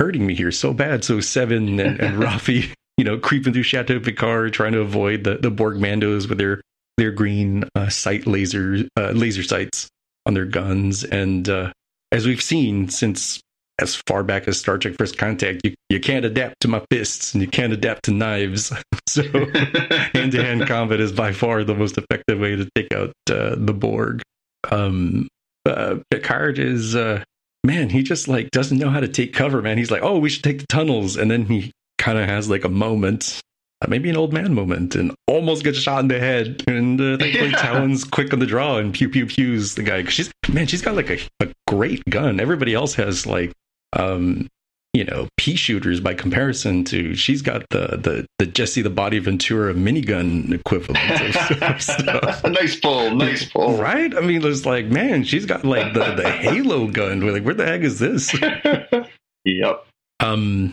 hurting 0.00 0.26
me 0.26 0.34
here 0.34 0.52
so 0.52 0.72
bad. 0.72 1.04
So 1.04 1.20
seven 1.20 1.78
and, 1.78 2.00
and 2.00 2.16
raffi 2.22 2.72
you 2.96 3.04
know 3.04 3.18
creeping 3.18 3.52
through 3.52 3.62
chateau 3.62 4.00
picard 4.00 4.52
trying 4.52 4.72
to 4.72 4.80
avoid 4.80 5.24
the 5.24 5.36
the 5.36 5.50
borg 5.50 5.76
mandos 5.76 6.28
with 6.28 6.38
their 6.38 6.60
their 6.96 7.10
green 7.10 7.64
uh, 7.74 7.88
sight 7.88 8.26
laser 8.26 8.78
uh, 8.98 9.10
laser 9.10 9.42
sights 9.42 9.88
on 10.24 10.34
their 10.34 10.44
guns. 10.44 11.04
And 11.04 11.48
uh, 11.48 11.72
as 12.12 12.26
we've 12.26 12.42
seen 12.42 12.88
since 12.88 13.40
as 13.78 13.94
far 14.06 14.22
back 14.22 14.48
as 14.48 14.58
Star 14.58 14.78
Trek 14.78 14.94
First 14.98 15.18
Contact, 15.18 15.60
you, 15.64 15.74
you 15.90 16.00
can't 16.00 16.24
adapt 16.24 16.60
to 16.60 16.68
my 16.68 16.82
fists 16.90 17.34
and 17.34 17.42
you 17.42 17.48
can't 17.48 17.72
adapt 17.72 18.04
to 18.04 18.10
knives. 18.10 18.72
so 19.08 19.22
hand 19.22 20.32
to 20.32 20.42
hand 20.42 20.66
combat 20.66 21.00
is 21.00 21.12
by 21.12 21.32
far 21.32 21.62
the 21.64 21.74
most 21.74 21.98
effective 21.98 22.38
way 22.38 22.56
to 22.56 22.68
take 22.74 22.92
out 22.94 23.12
uh, 23.30 23.54
the 23.58 23.74
Borg. 23.74 24.22
Um, 24.70 25.28
uh, 25.66 25.96
Picard 26.10 26.58
is, 26.58 26.96
uh, 26.96 27.22
man, 27.64 27.90
he 27.90 28.02
just 28.02 28.28
like 28.28 28.50
doesn't 28.50 28.78
know 28.78 28.90
how 28.90 29.00
to 29.00 29.08
take 29.08 29.34
cover, 29.34 29.60
man. 29.60 29.78
He's 29.78 29.90
like, 29.90 30.02
oh, 30.02 30.18
we 30.18 30.30
should 30.30 30.44
take 30.44 30.60
the 30.60 30.66
tunnels. 30.68 31.16
And 31.16 31.30
then 31.30 31.44
he 31.46 31.72
kind 31.98 32.18
of 32.18 32.28
has 32.28 32.48
like 32.48 32.64
a 32.64 32.68
moment 32.68 33.40
maybe 33.88 34.08
an 34.10 34.16
old 34.16 34.32
man 34.32 34.52
moment 34.54 34.96
and 34.96 35.14
almost 35.28 35.62
gets 35.62 35.78
shot 35.78 36.00
in 36.00 36.08
the 36.08 36.18
head. 36.18 36.62
And 36.66 37.00
uh, 37.00 37.18
thankfully, 37.18 37.50
Yeah. 37.52 37.58
Tallinn's 37.58 38.04
quick 38.04 38.32
on 38.32 38.38
the 38.40 38.46
draw 38.46 38.78
and 38.78 38.92
pew 38.92 39.08
pew 39.08 39.26
pews 39.26 39.74
the 39.74 39.82
guy. 39.82 40.02
'Cause 40.02 40.12
She's 40.14 40.32
man, 40.48 40.66
she's 40.66 40.82
got 40.82 40.96
like 40.96 41.10
a, 41.10 41.18
a 41.40 41.48
great 41.68 42.02
gun. 42.08 42.40
Everybody 42.40 42.74
else 42.74 42.94
has 42.94 43.26
like, 43.26 43.52
um, 43.96 44.46
you 44.92 45.04
know, 45.04 45.28
pea 45.36 45.56
shooters 45.56 46.00
by 46.00 46.14
comparison 46.14 46.82
to. 46.84 47.14
She's 47.14 47.42
got 47.42 47.66
the 47.70 47.98
the 47.98 48.26
the 48.38 48.46
Jesse 48.46 48.80
the 48.82 48.88
Body 48.90 49.18
Ventura 49.18 49.74
minigun 49.74 50.52
equivalent 50.54 50.98
of, 51.20 51.62
of 51.62 51.82
stuff. 51.82 52.44
nice 52.44 52.76
pull, 52.80 53.10
nice 53.14 53.44
pull. 53.50 53.76
Right? 53.76 54.14
I 54.16 54.20
mean, 54.20 54.44
it's 54.44 54.64
like, 54.64 54.86
man, 54.86 55.24
she's 55.24 55.44
got 55.44 55.64
like 55.64 55.92
the, 55.92 56.14
the 56.14 56.30
Halo 56.30 56.86
gun. 56.86 57.22
We're 57.24 57.32
like, 57.32 57.44
where 57.44 57.54
the 57.54 57.66
heck 57.66 57.82
is 57.82 57.98
this? 57.98 58.34
yep. 59.44 59.86
Um, 60.20 60.72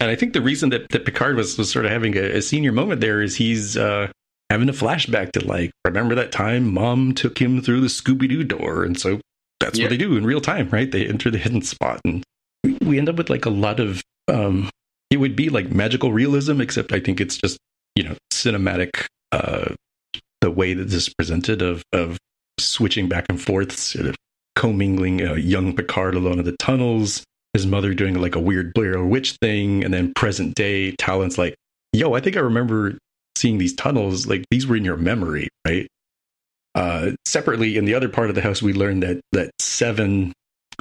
and 0.00 0.10
I 0.10 0.14
think 0.14 0.32
the 0.34 0.40
reason 0.42 0.70
that, 0.70 0.88
that 0.90 1.04
Picard 1.04 1.34
was, 1.36 1.58
was 1.58 1.70
sort 1.70 1.84
of 1.84 1.90
having 1.90 2.16
a, 2.16 2.36
a 2.36 2.42
senior 2.42 2.70
moment 2.70 3.00
there 3.00 3.20
is 3.20 3.34
he's 3.34 3.76
uh, 3.76 4.08
having 4.50 4.68
a 4.68 4.72
flashback 4.72 5.32
to 5.32 5.44
like, 5.44 5.72
remember 5.84 6.14
that 6.14 6.30
time 6.30 6.72
mom 6.72 7.12
took 7.14 7.38
him 7.40 7.60
through 7.60 7.80
the 7.80 7.88
Scooby 7.88 8.28
Doo 8.28 8.44
door? 8.44 8.84
And 8.84 8.98
so 8.98 9.20
that's 9.58 9.76
Yeah. 9.76 9.86
what 9.86 9.90
they 9.90 9.96
do 9.96 10.16
in 10.16 10.24
real 10.24 10.40
time, 10.40 10.68
right? 10.70 10.88
They 10.88 11.06
enter 11.06 11.30
the 11.30 11.38
hidden 11.38 11.62
spot. 11.62 12.00
And 12.04 12.22
we, 12.64 12.98
end 12.98 13.08
up 13.08 13.16
with 13.16 13.30
like 13.30 13.46
a 13.46 13.50
lot 13.50 13.80
of, 13.80 14.02
um, 14.28 14.70
it 15.10 15.18
would 15.18 15.36
be 15.36 15.48
like 15.48 15.70
magical 15.70 16.12
realism, 16.12 16.60
except 16.60 16.92
I 16.92 17.00
think 17.00 17.20
it's 17.20 17.36
just, 17.36 17.58
you 17.94 18.02
know, 18.02 18.16
cinematic, 18.32 19.06
uh, 19.32 19.74
the 20.40 20.50
way 20.50 20.74
that 20.74 20.84
this 20.84 21.08
is 21.08 21.14
presented 21.14 21.62
of, 21.62 21.82
of 21.92 22.18
switching 22.58 23.08
back 23.08 23.26
and 23.28 23.40
forth, 23.40 23.76
sort 23.76 24.06
of 24.06 24.16
commingling 24.56 25.26
uh, 25.26 25.34
young 25.34 25.74
Picard 25.74 26.14
alone 26.14 26.38
in 26.38 26.44
the 26.44 26.56
tunnels 26.58 27.24
his 27.52 27.66
mother 27.66 27.94
doing 27.94 28.14
like 28.14 28.34
a 28.34 28.40
weird 28.40 28.72
Blair 28.74 29.04
Witch 29.04 29.36
thing, 29.40 29.84
and 29.84 29.92
then 29.92 30.12
present 30.14 30.54
day 30.54 30.92
Tallinn's 30.92 31.38
like, 31.38 31.54
"Yo, 31.92 32.14
I 32.14 32.20
think 32.20 32.36
I 32.36 32.40
remember 32.40 32.98
seeing 33.36 33.58
these 33.58 33.74
tunnels. 33.74 34.26
Like 34.26 34.44
these 34.50 34.66
were 34.66 34.76
in 34.76 34.84
your 34.84 34.96
memory, 34.96 35.48
right?" 35.66 35.88
Uh, 36.74 37.12
separately, 37.24 37.76
in 37.76 37.84
the 37.84 37.94
other 37.94 38.08
part 38.08 38.28
of 38.28 38.34
the 38.34 38.42
house, 38.42 38.62
we 38.62 38.72
learned 38.72 39.02
that 39.02 39.20
that 39.32 39.50
Seven 39.60 40.32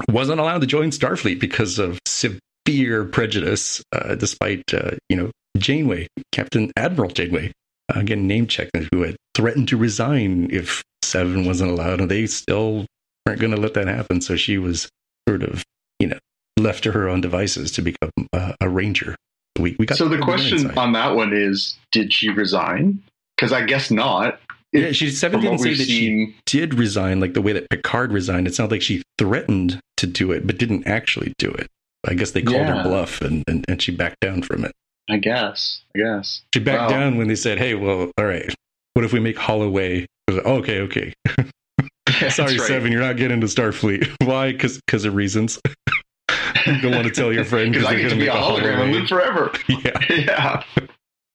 wasn't 0.10 0.40
allowed 0.40 0.62
to 0.62 0.68
join 0.68 0.92
Starfleet 0.92 1.40
because 1.40 1.80
of 1.80 2.00
severe 2.06 3.06
prejudice, 3.06 3.84
uh, 3.92 4.16
despite 4.16 4.64
uh, 4.74 4.92
you 5.10 5.18
know 5.18 5.32
Janeway, 5.58 6.08
Captain 6.32 6.72
Admiral 6.78 7.10
Janeway, 7.10 7.52
uh, 7.94 8.02
getting 8.02 8.28
name 8.28 8.48
checked, 8.48 8.76
who 8.92 9.02
had 9.02 9.16
threatened 9.36 9.68
to 9.70 9.78
resign 9.78 10.50
if 10.52 10.84
Seven 11.04 11.46
wasn't 11.46 11.72
allowed, 11.72 12.02
and 12.02 12.12
they 12.12 12.28
still 12.28 12.86
weren't 13.26 13.40
going 13.40 13.56
to 13.56 13.62
let 13.62 13.74
that 13.76 13.88
happen. 13.88 14.22
So 14.22 14.36
she 14.36 14.58
was 14.58 14.90
sort 15.28 15.44
of, 15.44 15.64
you 16.00 16.08
know, 16.08 16.20
left 16.58 16.84
to 16.84 16.92
her 16.92 17.08
own 17.08 17.22
devices 17.22 17.72
to 17.74 17.82
become 17.82 18.12
uh, 18.34 18.54
a 18.60 18.70
ranger. 18.70 19.16
We, 19.60 19.76
we 19.80 19.86
got 19.86 19.98
So 19.98 20.08
the 20.08 20.20
question 20.20 20.78
on 20.78 20.94
that 20.94 21.16
one 21.16 21.34
is, 21.34 21.78
did 21.92 22.14
she 22.14 22.30
resign? 22.30 23.02
Because 23.36 23.54
I 23.54 23.64
guess 23.64 23.90
not. 23.90 24.40
Yeah, 24.74 24.92
she 24.92 25.10
seven 25.12 25.40
From 25.40 25.42
didn't 25.42 25.60
what 25.60 25.64
say 25.64 25.70
we've 25.70 25.78
that 25.80 25.88
she 25.88 26.36
did 26.46 26.74
resign 26.74 27.20
like 27.20 27.34
the 27.34 27.42
way 27.42 27.54
that 27.54 27.70
Picard 27.70 28.12
resigned. 28.12 28.48
It 28.48 28.56
sounded 28.56 28.76
like 28.76 28.82
she 28.82 29.04
threatened 29.18 29.80
to 29.98 30.08
do 30.08 30.32
it, 30.32 30.46
but 30.46 30.58
didn't 30.58 30.86
actually 30.88 31.34
do 31.38 31.50
it. 31.52 31.68
I 32.08 32.14
guess 32.14 32.32
they 32.32 32.42
called 32.42 32.58
Yeah. 32.68 32.78
her 32.78 32.84
bluff, 32.84 33.22
and, 33.22 33.44
and 33.48 33.66
and 33.68 33.82
she 33.82 33.92
backed 33.92 34.20
down 34.22 34.42
from 34.44 34.66
it. 34.66 34.72
I 35.10 35.18
guess. 35.18 35.82
I 35.96 36.00
guess. 36.00 36.42
She 36.54 36.60
backed 36.60 36.92
Wow. 36.92 36.98
down 37.00 37.18
when 37.18 37.28
they 37.28 37.36
said, 37.36 37.58
"Hey, 37.60 37.74
well, 37.76 38.12
all 38.18 38.26
right, 38.26 38.54
what 38.94 39.06
if 39.06 39.14
we 39.14 39.20
make 39.20 39.38
Holloway?" 39.38 40.06
Like, 40.30 40.42
"Oh, 40.46 40.56
okay, 40.58 40.80
okay. 40.82 41.14
That's 42.20 42.36
Sorry, 42.36 42.58
right. 42.58 42.68
Seven, 42.68 42.92
you're 42.92 43.02
not 43.02 43.18
getting 43.18 43.40
to 43.42 43.48
Starfleet. 43.48 44.08
Why? 44.26 44.52
Because 44.52 44.80
because 44.86 45.06
of 45.06 45.14
reasons. 45.16 45.60
you 46.66 46.82
don't 46.82 46.92
want 46.94 47.06
to 47.08 47.12
tell 47.14 47.32
your 47.32 47.46
friend 47.46 47.72
Because 47.72 47.88
I 47.88 47.92
they're 47.94 48.04
get 48.04 48.10
to 48.10 48.16
gonna 48.16 48.22
be 48.22 48.28
a 48.28 48.34
hologram 48.34 48.84
and 48.84 48.92
live 48.92 49.08
forever. 49.08 49.52
Yeah. 49.70 50.00
yeah. 50.10 50.64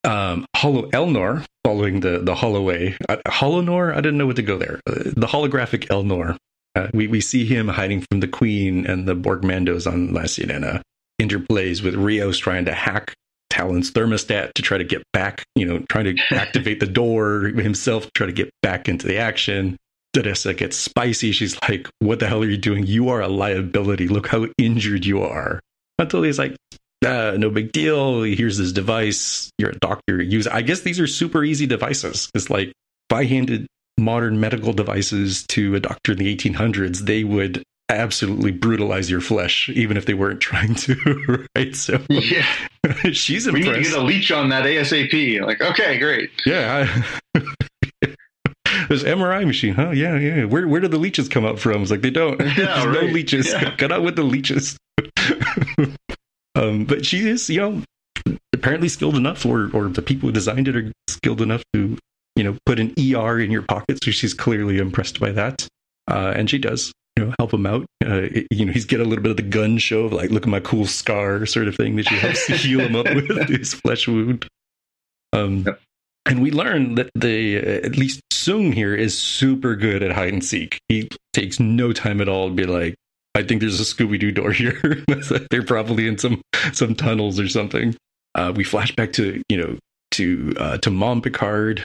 Um, 0.04 0.46
Hollow 0.56 0.88
Elnor 0.90 1.44
following 1.64 2.00
the 2.00 2.18
the 2.18 2.34
Holloway. 2.34 2.96
Uh, 3.08 3.16
Holonor, 3.26 3.92
I 3.92 3.96
didn't 3.96 4.18
know 4.18 4.26
what 4.26 4.36
to 4.36 4.42
go 4.42 4.58
there. 4.58 4.80
Uh, 4.86 4.94
the 5.16 5.26
holographic 5.26 5.86
Elnor. 5.88 6.36
Uh, 6.74 6.88
we 6.92 7.06
we 7.06 7.20
see 7.20 7.44
him 7.44 7.68
hiding 7.68 8.04
from 8.10 8.20
the 8.20 8.28
Queen 8.28 8.86
and 8.86 9.06
the 9.06 9.14
Borg 9.14 9.42
Mandos 9.42 9.90
on 9.90 10.12
La 10.12 10.22
Sirena. 10.22 10.80
Interplays 11.20 11.82
with 11.82 11.94
Rios 11.94 12.38
trying 12.38 12.64
to 12.64 12.72
hack 12.72 13.14
Tallinn's 13.50 13.92
thermostat 13.92 14.54
to 14.54 14.62
try 14.62 14.78
to 14.78 14.84
get 14.84 15.02
back. 15.12 15.44
You 15.54 15.66
know, 15.66 15.78
trying 15.88 16.16
to 16.16 16.16
activate 16.34 16.80
the 16.80 16.86
door 16.86 17.44
himself, 17.44 18.04
to 18.04 18.10
try 18.14 18.26
to 18.26 18.32
get 18.32 18.50
back 18.62 18.88
into 18.88 19.06
the 19.06 19.18
action. 19.18 19.76
Teresa 20.14 20.52
gets 20.52 20.76
spicy. 20.76 21.32
She's 21.32 21.56
like, 21.68 21.88
"What 22.00 22.18
the 22.18 22.26
hell 22.26 22.42
are 22.42 22.48
you 22.48 22.58
doing? 22.58 22.86
You 22.86 23.08
are 23.10 23.20
a 23.20 23.28
liability. 23.28 24.08
Look 24.08 24.28
how 24.28 24.46
injured 24.58 25.06
you 25.06 25.22
are." 25.22 25.60
Until 25.98 26.22
he's 26.22 26.38
like, 26.38 26.56
uh, 27.04 27.36
no 27.38 27.50
big 27.50 27.72
deal. 27.72 28.22
Here's 28.22 28.58
this 28.58 28.72
device. 28.72 29.50
You're 29.58 29.70
a 29.70 29.78
doctor. 29.78 30.22
Use. 30.22 30.46
I 30.46 30.62
guess 30.62 30.80
these 30.80 31.00
are 31.00 31.06
super 31.06 31.44
easy 31.44 31.66
devices. 31.66 32.30
It's 32.34 32.50
like 32.50 32.68
if 32.68 33.12
I 33.16 33.24
handed 33.24 33.66
modern 33.98 34.40
medical 34.40 34.72
devices 34.72 35.44
to 35.48 35.74
a 35.74 35.80
doctor 35.80 36.12
in 36.12 36.18
the 36.18 36.34
1800s, 36.36 37.00
they 37.00 37.24
would 37.24 37.62
absolutely 37.88 38.50
brutalize 38.52 39.10
your 39.10 39.20
flesh, 39.20 39.68
even 39.70 39.96
if 39.96 40.06
they 40.06 40.14
weren't 40.14 40.40
trying 40.40 40.74
to. 40.76 41.46
Right. 41.56 41.74
So 41.76 42.00
Yeah. 42.08 42.46
she's 43.12 43.46
impressed. 43.46 43.66
We 43.68 43.72
need 43.78 43.84
to 43.84 43.90
get 43.90 43.98
a 43.98 44.02
leech 44.02 44.32
on 44.32 44.48
that 44.48 44.64
ASAP. 44.64 45.44
Like, 45.44 45.60
okay, 45.60 45.98
great. 45.98 46.30
Yeah. 46.46 46.86
I- 47.36 47.42
This 48.88 49.04
MRI 49.04 49.46
machine, 49.46 49.74
huh? 49.74 49.90
Yeah, 49.90 50.18
yeah. 50.18 50.44
Where 50.44 50.66
where 50.66 50.80
do 50.80 50.88
the 50.88 50.98
leeches 50.98 51.28
come 51.28 51.44
up 51.44 51.58
from? 51.58 51.82
It's 51.82 51.90
like 51.90 52.00
they 52.02 52.10
don't. 52.10 52.38
Yeah, 52.40 52.54
There's 52.82 52.84
no 52.86 53.00
leeches. 53.12 53.46
Yeah. 53.48 53.74
Cut 53.76 53.92
out 53.92 54.02
with 54.02 54.16
the 54.16 54.22
leeches. 54.22 54.76
Um, 56.54 56.84
but 56.84 57.06
she 57.06 57.28
is, 57.28 57.48
you 57.48 57.60
know, 57.60 57.82
apparently 58.52 58.88
skilled 58.88 59.16
enough, 59.16 59.46
or 59.46 59.70
or 59.72 59.88
the 59.88 60.02
people 60.02 60.28
who 60.28 60.32
designed 60.32 60.68
it 60.68 60.76
are 60.76 60.92
skilled 61.08 61.40
enough 61.40 61.62
to, 61.74 61.96
you 62.36 62.44
know, 62.44 62.56
put 62.66 62.78
an 62.78 62.94
ER 62.98 63.40
in 63.40 63.50
your 63.50 63.62
pocket. 63.62 64.02
So 64.04 64.10
she's 64.10 64.34
clearly 64.34 64.78
impressed 64.78 65.18
by 65.20 65.32
that, 65.32 65.66
uh, 66.10 66.32
and 66.36 66.48
she 66.50 66.58
does. 66.58 66.92
You 67.16 67.26
know, 67.26 67.34
help 67.38 67.52
him 67.52 67.66
out. 67.66 67.84
Uh, 68.02 68.28
you 68.50 68.64
know, 68.64 68.72
he's 68.72 68.86
get 68.86 69.00
a 69.00 69.04
little 69.04 69.22
bit 69.22 69.32
of 69.32 69.36
the 69.36 69.42
gun 69.42 69.76
show 69.76 70.04
of 70.06 70.14
like, 70.14 70.30
look 70.30 70.44
at 70.44 70.48
my 70.48 70.60
cool 70.60 70.86
scar, 70.86 71.44
sort 71.44 71.68
of 71.68 71.76
thing 71.76 71.96
that 71.96 72.08
she 72.08 72.14
helps 72.14 72.46
to 72.46 72.56
heal 72.56 72.80
him 72.80 72.96
up 72.96 73.04
with 73.14 73.28
his 73.50 73.74
flesh 73.74 74.08
wound. 74.08 74.46
Um, 75.34 75.64
Yep. 75.66 75.80
and 76.26 76.42
we 76.42 76.50
learn 76.50 76.94
that 76.94 77.10
the 77.14 77.58
uh, 77.58 77.86
at 77.86 77.96
least 77.98 78.20
Soong 78.32 78.72
here 78.72 78.94
is 78.94 79.16
super 79.18 79.76
good 79.76 80.02
at 80.02 80.12
hide 80.12 80.32
and 80.32 80.42
seek. 80.44 80.78
He 80.88 81.08
takes 81.34 81.60
no 81.60 81.92
time 81.92 82.20
at 82.22 82.28
all 82.30 82.48
to 82.48 82.54
be 82.54 82.64
like, 82.64 82.94
I 83.34 83.42
think 83.42 83.60
there's 83.60 83.80
a 83.80 83.84
Scooby 83.84 84.18
Doo 84.18 84.30
door 84.30 84.52
here. 84.52 84.80
They're 85.50 85.62
probably 85.62 86.06
in 86.06 86.18
some 86.18 86.42
some 86.72 86.94
tunnels 86.94 87.40
or 87.40 87.48
something. 87.48 87.96
Uh, 88.34 88.52
we 88.54 88.64
flash 88.64 88.94
back 88.94 89.12
to 89.14 89.42
you 89.48 89.56
know 89.56 89.78
to 90.12 90.54
uh, 90.58 90.78
to 90.78 90.90
Mom 90.90 91.22
Picard, 91.22 91.84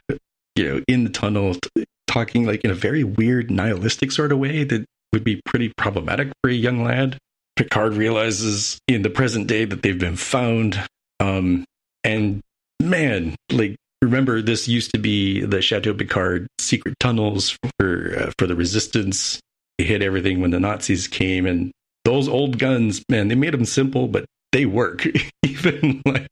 you 0.56 0.68
know, 0.68 0.84
in 0.88 1.04
the 1.04 1.10
tunnel, 1.10 1.56
t- 1.56 1.86
talking 2.08 2.46
like 2.46 2.62
in 2.62 2.72
a 2.72 2.76
very 2.76 3.04
weird 3.04 3.50
nihilistic 3.50 4.12
sort 4.12 4.32
of 4.32 4.40
way 4.40 4.64
that 4.64 4.86
would 5.14 5.24
be 5.24 5.42
pretty 5.46 5.72
problematic 5.78 6.32
for 6.42 6.50
a 6.50 6.54
young 6.54 6.84
lad. 6.84 7.18
Picard 7.56 7.94
realizes 7.94 8.78
in 8.88 9.02
the 9.02 9.10
present 9.10 9.48
day 9.48 9.66
that 9.66 9.82
they've 9.82 9.98
been 9.98 10.16
found, 10.16 10.80
um, 11.20 11.66
and 12.04 12.42
man, 12.82 13.36
like 13.52 13.78
remember 14.02 14.42
this 14.42 14.68
used 14.68 14.92
to 14.92 15.00
be 15.00 15.42
the 15.42 15.62
Chateau 15.62 15.94
Picard 15.94 16.48
secret 16.60 16.96
tunnels 17.00 17.58
for 17.80 18.16
uh, 18.20 18.32
for 18.38 18.48
the 18.48 18.56
Resistance. 18.56 19.40
They 19.78 19.84
hid 19.86 20.02
everything 20.04 20.42
when 20.42 20.52
the 20.52 20.60
Nazis 20.60 21.08
came, 21.08 21.46
and 21.46 21.72
those 22.06 22.28
old 22.28 22.58
guns, 22.60 23.04
man, 23.10 23.28
they 23.28 23.36
made 23.36 23.54
them 23.54 23.66
simple, 23.66 24.08
but 24.08 24.26
they 24.52 24.66
work. 24.66 25.06
Even 25.46 26.02
like 26.06 26.28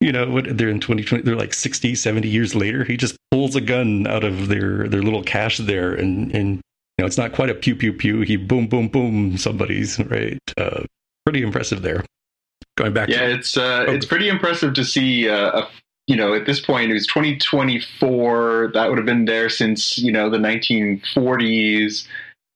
you 0.00 0.12
know 0.12 0.28
what 0.28 0.58
they're 0.58 0.68
in 0.68 0.80
2020 0.80 1.22
they're 1.22 1.36
like 1.36 1.54
60 1.54 1.94
70 1.94 2.28
years 2.28 2.54
later 2.54 2.84
he 2.84 2.96
just 2.96 3.16
pulls 3.30 3.54
a 3.56 3.60
gun 3.60 4.06
out 4.06 4.22
of 4.24 4.48
their 4.48 4.86
their 4.88 5.00
little 5.02 5.22
cache 5.22 5.58
there 5.58 5.94
and 5.94 6.34
and 6.34 6.56
you 6.56 6.60
know 6.98 7.06
it's 7.06 7.16
not 7.16 7.32
quite 7.32 7.48
a 7.48 7.54
pew 7.54 7.74
pew 7.76 7.92
pew 7.92 8.20
he 8.20 8.36
boom 8.36 8.66
boom 8.66 8.88
boom 8.88 9.38
somebody's 9.38 9.98
right 10.00 10.38
uh 10.58 10.82
pretty 11.24 11.42
impressive 11.42 11.80
there 11.80 12.04
going 12.76 12.92
back 12.92 13.08
Yeah, 13.08 13.28
to 13.28 13.34
it's 13.34 13.56
uh, 13.56 13.86
Oh. 13.88 13.92
it's 13.94 14.04
pretty 14.04 14.28
impressive 14.28 14.74
to 14.74 14.84
see. 14.84 15.28
Uh, 15.28 15.60
a, 15.62 15.68
you 16.06 16.16
know, 16.16 16.34
at 16.34 16.46
this 16.46 16.60
point, 16.60 16.90
it 16.90 16.94
was 16.94 17.06
2024. 17.06 18.70
That 18.74 18.88
would 18.88 18.98
have 18.98 19.06
been 19.06 19.24
there 19.24 19.48
since 19.48 19.98
you 19.98 20.12
know 20.12 20.28
the 20.30 20.38
1940s. 20.38 22.06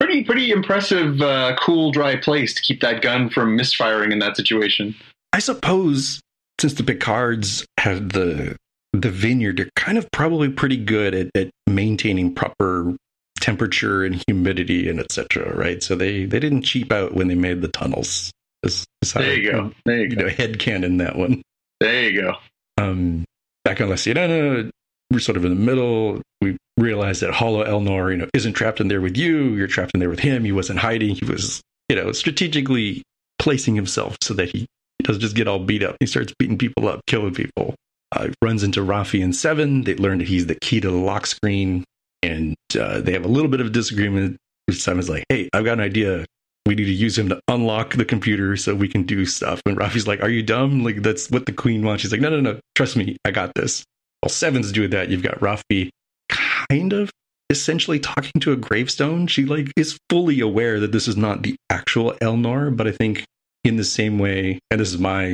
Pretty 0.01 0.23
pretty 0.25 0.51
impressive, 0.53 1.21
uh, 1.21 1.57
cool, 1.61 1.91
dry 1.91 2.17
place 2.17 2.55
to 2.55 2.63
keep 2.63 2.81
that 2.83 3.03
gun 3.03 3.29
from 3.31 3.57
misfiring 3.57 4.13
in 4.13 4.21
that 4.21 4.37
situation. 4.37 4.95
I 5.33 5.41
suppose 5.41 6.21
since 6.61 6.75
the 6.75 6.85
Picards 6.85 7.67
had 7.81 8.11
the 8.11 8.57
the 8.93 9.11
vineyard, 9.11 9.57
they're 9.59 9.71
kind 9.77 9.99
of 9.99 10.09
probably 10.13 10.49
pretty 10.51 10.77
good 10.77 11.15
at, 11.15 11.31
at 11.35 11.51
maintaining 11.67 12.35
proper 12.35 12.95
temperature 13.41 14.05
and 14.05 14.23
humidity 14.29 14.89
and 14.89 15.01
etc. 15.01 15.53
Right, 15.57 15.83
so 15.83 15.97
they 15.97 16.25
they 16.27 16.39
didn't 16.39 16.63
cheap 16.63 16.93
out 16.93 17.15
when 17.15 17.27
they 17.29 17.35
made 17.35 17.61
the 17.63 17.69
tunnels. 17.69 18.31
Is- 18.63 18.85
is 19.03 19.13
how 19.13 19.21
There 19.21 19.31
I- 19.31 19.35
you 19.35 19.51
go. 19.51 19.73
There 19.85 19.97
you 19.97 20.03
You 20.05 20.17
go. 20.17 20.23
know, 20.23 20.29
head 20.29 20.59
canon 20.61 20.99
that 20.99 21.17
one. 21.17 21.43
There 21.81 22.09
you 22.11 22.21
go. 22.23 22.35
Um, 22.81 23.25
back 23.69 23.83
on 23.83 23.91
La 23.91 23.97
Sirena, 23.97 24.71
we're 25.11 25.19
sort 25.19 25.37
of 25.37 25.45
in 25.45 25.51
the 25.51 25.61
middle. 25.61 26.23
We 26.41 26.57
realize 26.79 27.21
that 27.21 27.35
Hollow 27.35 27.63
Elnor, 27.65 28.11
you 28.11 28.17
know, 28.17 28.29
isn't 28.33 28.55
trapped 28.55 28.81
in 28.81 28.89
there 28.89 29.03
with 29.03 29.15
you. 29.15 29.55
You're 29.57 29.67
trapped 29.67 29.91
in 29.93 30.01
there 30.01 30.09
with 30.09 30.21
him. 30.21 30.43
He 30.45 30.53
wasn't 30.53 30.79
hiding. 30.79 31.15
He 31.15 31.27
was, 31.27 31.61
you 31.91 31.97
know, 31.97 32.13
strategically 32.13 33.03
placing 33.39 33.75
himself 33.75 34.17
so 34.23 34.33
that 34.35 34.49
he, 34.49 34.67
doesn't 35.05 35.21
just 35.21 35.37
get 35.37 35.47
all 35.47 35.59
beat 35.59 35.83
up. 35.83 35.97
He 36.01 36.07
starts 36.07 36.33
beating 36.39 36.57
people 36.59 36.89
up, 36.89 37.01
killing 37.07 37.35
people. 37.35 37.75
uh, 38.13 38.29
runs 38.43 38.63
into 38.63 38.81
Raffi 38.81 39.23
and 39.23 39.35
Seven. 39.37 39.85
They 39.85 39.95
learn 39.97 40.19
that 40.19 40.29
he's 40.29 40.47
the 40.47 40.55
key 40.57 40.81
to 40.81 40.91
the 40.91 40.97
lock 40.97 41.27
screen, 41.27 41.85
and 42.23 42.57
uh, 42.79 43.01
they 43.01 43.13
have 43.13 43.25
a 43.25 43.29
little 43.29 43.51
bit 43.51 43.61
of 43.61 43.73
disagreement. 43.73 44.39
Seven's 44.71 45.09
like, 45.09 45.25
"Hey, 45.29 45.49
I've 45.53 45.65
got 45.65 45.75
an 45.75 45.85
idea. 45.85 46.25
We 46.69 46.75
need 46.75 46.85
to 46.85 46.93
use 46.93 47.19
him 47.19 47.31
to 47.31 47.41
unlock 47.49 47.95
the 47.95 48.05
computer 48.05 48.57
so 48.57 48.75
we 48.75 48.89
can 48.89 49.03
do 49.03 49.25
stuff." 49.27 49.61
And 49.67 49.77
Raffi's 49.77 50.07
like, 50.07 50.23
"Are 50.23 50.29
you 50.29 50.43
dumb? 50.43 50.85
Like 50.85 51.03
that's 51.03 51.31
what 51.31 51.47
the 51.47 51.53
Queen 51.53 51.83
wants." 51.83 52.03
She's 52.03 52.13
like, 52.13 52.21
"No, 52.21 52.29
no, 52.29 52.41
no. 52.41 52.61
Trust 52.75 52.97
me, 52.97 53.17
I 53.25 53.31
got 53.31 53.55
this." 53.55 53.85
While 54.21 54.31
Seven's 54.31 54.71
doing 54.71 54.91
that, 54.91 55.09
you've 55.09 55.23
got 55.23 55.41
Raffi 55.41 55.91
kind 56.29 56.93
of 56.93 57.11
essentially 57.51 57.99
talking 57.99 58.41
to 58.41 58.53
a 58.53 58.57
gravestone. 58.57 59.27
She 59.27 59.45
like 59.45 59.73
is 59.77 59.99
fully 60.11 60.41
aware 60.41 60.79
that 60.81 60.93
this 60.93 61.09
is 61.09 61.17
not 61.17 61.43
the 61.43 61.57
actual 61.71 62.13
Elnor, 62.21 62.77
but 62.77 62.87
I 62.87 62.93
think 62.93 63.25
in 63.65 63.77
the 63.77 63.85
same 63.85 64.19
way, 64.19 64.59
and 64.71 64.81
this 64.81 64.93
is 64.93 64.99
my 64.99 65.25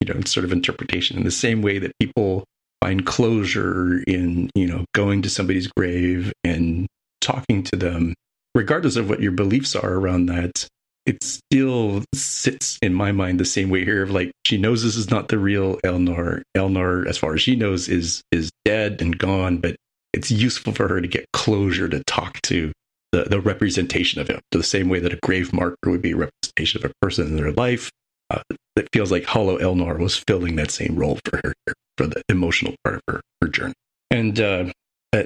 you 0.00 0.06
know 0.06 0.20
sort 0.24 0.44
of 0.44 0.52
interpretation, 0.52 1.16
in 1.16 1.24
the 1.24 1.30
same 1.30 1.62
way 1.62 1.78
that 1.78 1.92
people 2.00 2.44
find 2.82 3.04
closure 3.04 4.02
in 4.06 4.50
you 4.54 4.66
know 4.66 4.84
going 4.94 5.22
to 5.22 5.30
somebody's 5.30 5.66
grave 5.66 6.32
and 6.44 6.86
talking 7.20 7.62
to 7.64 7.76
them, 7.76 8.14
regardless 8.54 8.96
of 8.96 9.08
what 9.08 9.20
your 9.20 9.32
beliefs 9.32 9.74
are 9.74 9.94
around 9.94 10.26
that. 10.26 10.68
It 11.06 11.22
still 11.22 12.02
sits 12.14 12.78
in 12.82 12.92
my 12.92 13.12
mind 13.12 13.38
the 13.38 13.44
same 13.44 13.70
way 13.70 13.84
here 13.84 14.02
of 14.02 14.10
like 14.10 14.32
she 14.44 14.58
knows 14.58 14.82
this 14.82 14.96
is 14.96 15.10
not 15.10 15.28
the 15.28 15.38
real 15.38 15.78
Elnor. 15.84 16.42
Elnor, 16.56 17.06
as 17.06 17.16
far 17.16 17.34
as 17.34 17.42
she 17.42 17.54
knows, 17.54 17.88
is 17.88 18.22
is 18.32 18.50
dead 18.64 19.00
and 19.00 19.16
gone, 19.16 19.58
but 19.58 19.76
it's 20.12 20.30
useful 20.30 20.72
for 20.72 20.88
her 20.88 21.00
to 21.00 21.06
get 21.06 21.26
closure 21.32 21.88
to 21.88 22.02
talk 22.04 22.40
to 22.42 22.72
the, 23.12 23.24
the 23.24 23.40
representation 23.40 24.20
of 24.20 24.28
him, 24.28 24.40
to 24.50 24.58
the 24.58 24.64
same 24.64 24.88
way 24.88 24.98
that 24.98 25.12
a 25.12 25.18
grave 25.22 25.52
marker 25.52 25.90
would 25.90 26.02
be 26.02 26.12
a 26.12 26.16
representation 26.16 26.84
of 26.84 26.90
a 26.90 26.94
person 27.00 27.26
in 27.26 27.36
their 27.36 27.52
life. 27.52 27.90
Uh, 28.30 28.42
it 28.74 28.88
feels 28.92 29.12
like 29.12 29.24
Hollow 29.24 29.58
Elnor 29.58 29.98
was 29.98 30.16
filling 30.26 30.56
that 30.56 30.70
same 30.72 30.96
role 30.96 31.20
for 31.24 31.40
her, 31.44 31.54
for 31.96 32.06
the 32.08 32.22
emotional 32.28 32.74
part 32.82 32.96
of 32.96 33.02
her, 33.08 33.20
her 33.42 33.48
journey. 33.48 33.74
And 34.10 34.40
uh, 34.40 34.64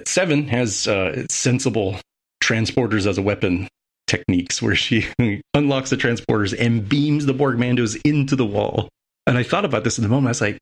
Seven 0.06 0.48
has 0.48 0.86
uh, 0.86 1.24
sensible 1.30 1.96
transporters 2.42 3.06
as 3.06 3.16
a 3.16 3.22
weapon 3.22 3.68
techniques 4.10 4.60
where 4.60 4.74
she 4.74 5.06
unlocks 5.54 5.90
the 5.90 5.96
transporters 5.96 6.54
and 6.58 6.88
beams 6.88 7.26
the 7.26 7.34
Borg 7.34 7.56
Mandos 7.56 8.00
into 8.04 8.36
the 8.36 8.46
wall. 8.46 8.88
And 9.26 9.38
I 9.38 9.42
thought 9.42 9.64
about 9.64 9.84
this 9.84 9.98
in 9.98 10.02
the 10.02 10.08
moment. 10.08 10.26
I 10.26 10.30
was 10.30 10.40
like, 10.40 10.58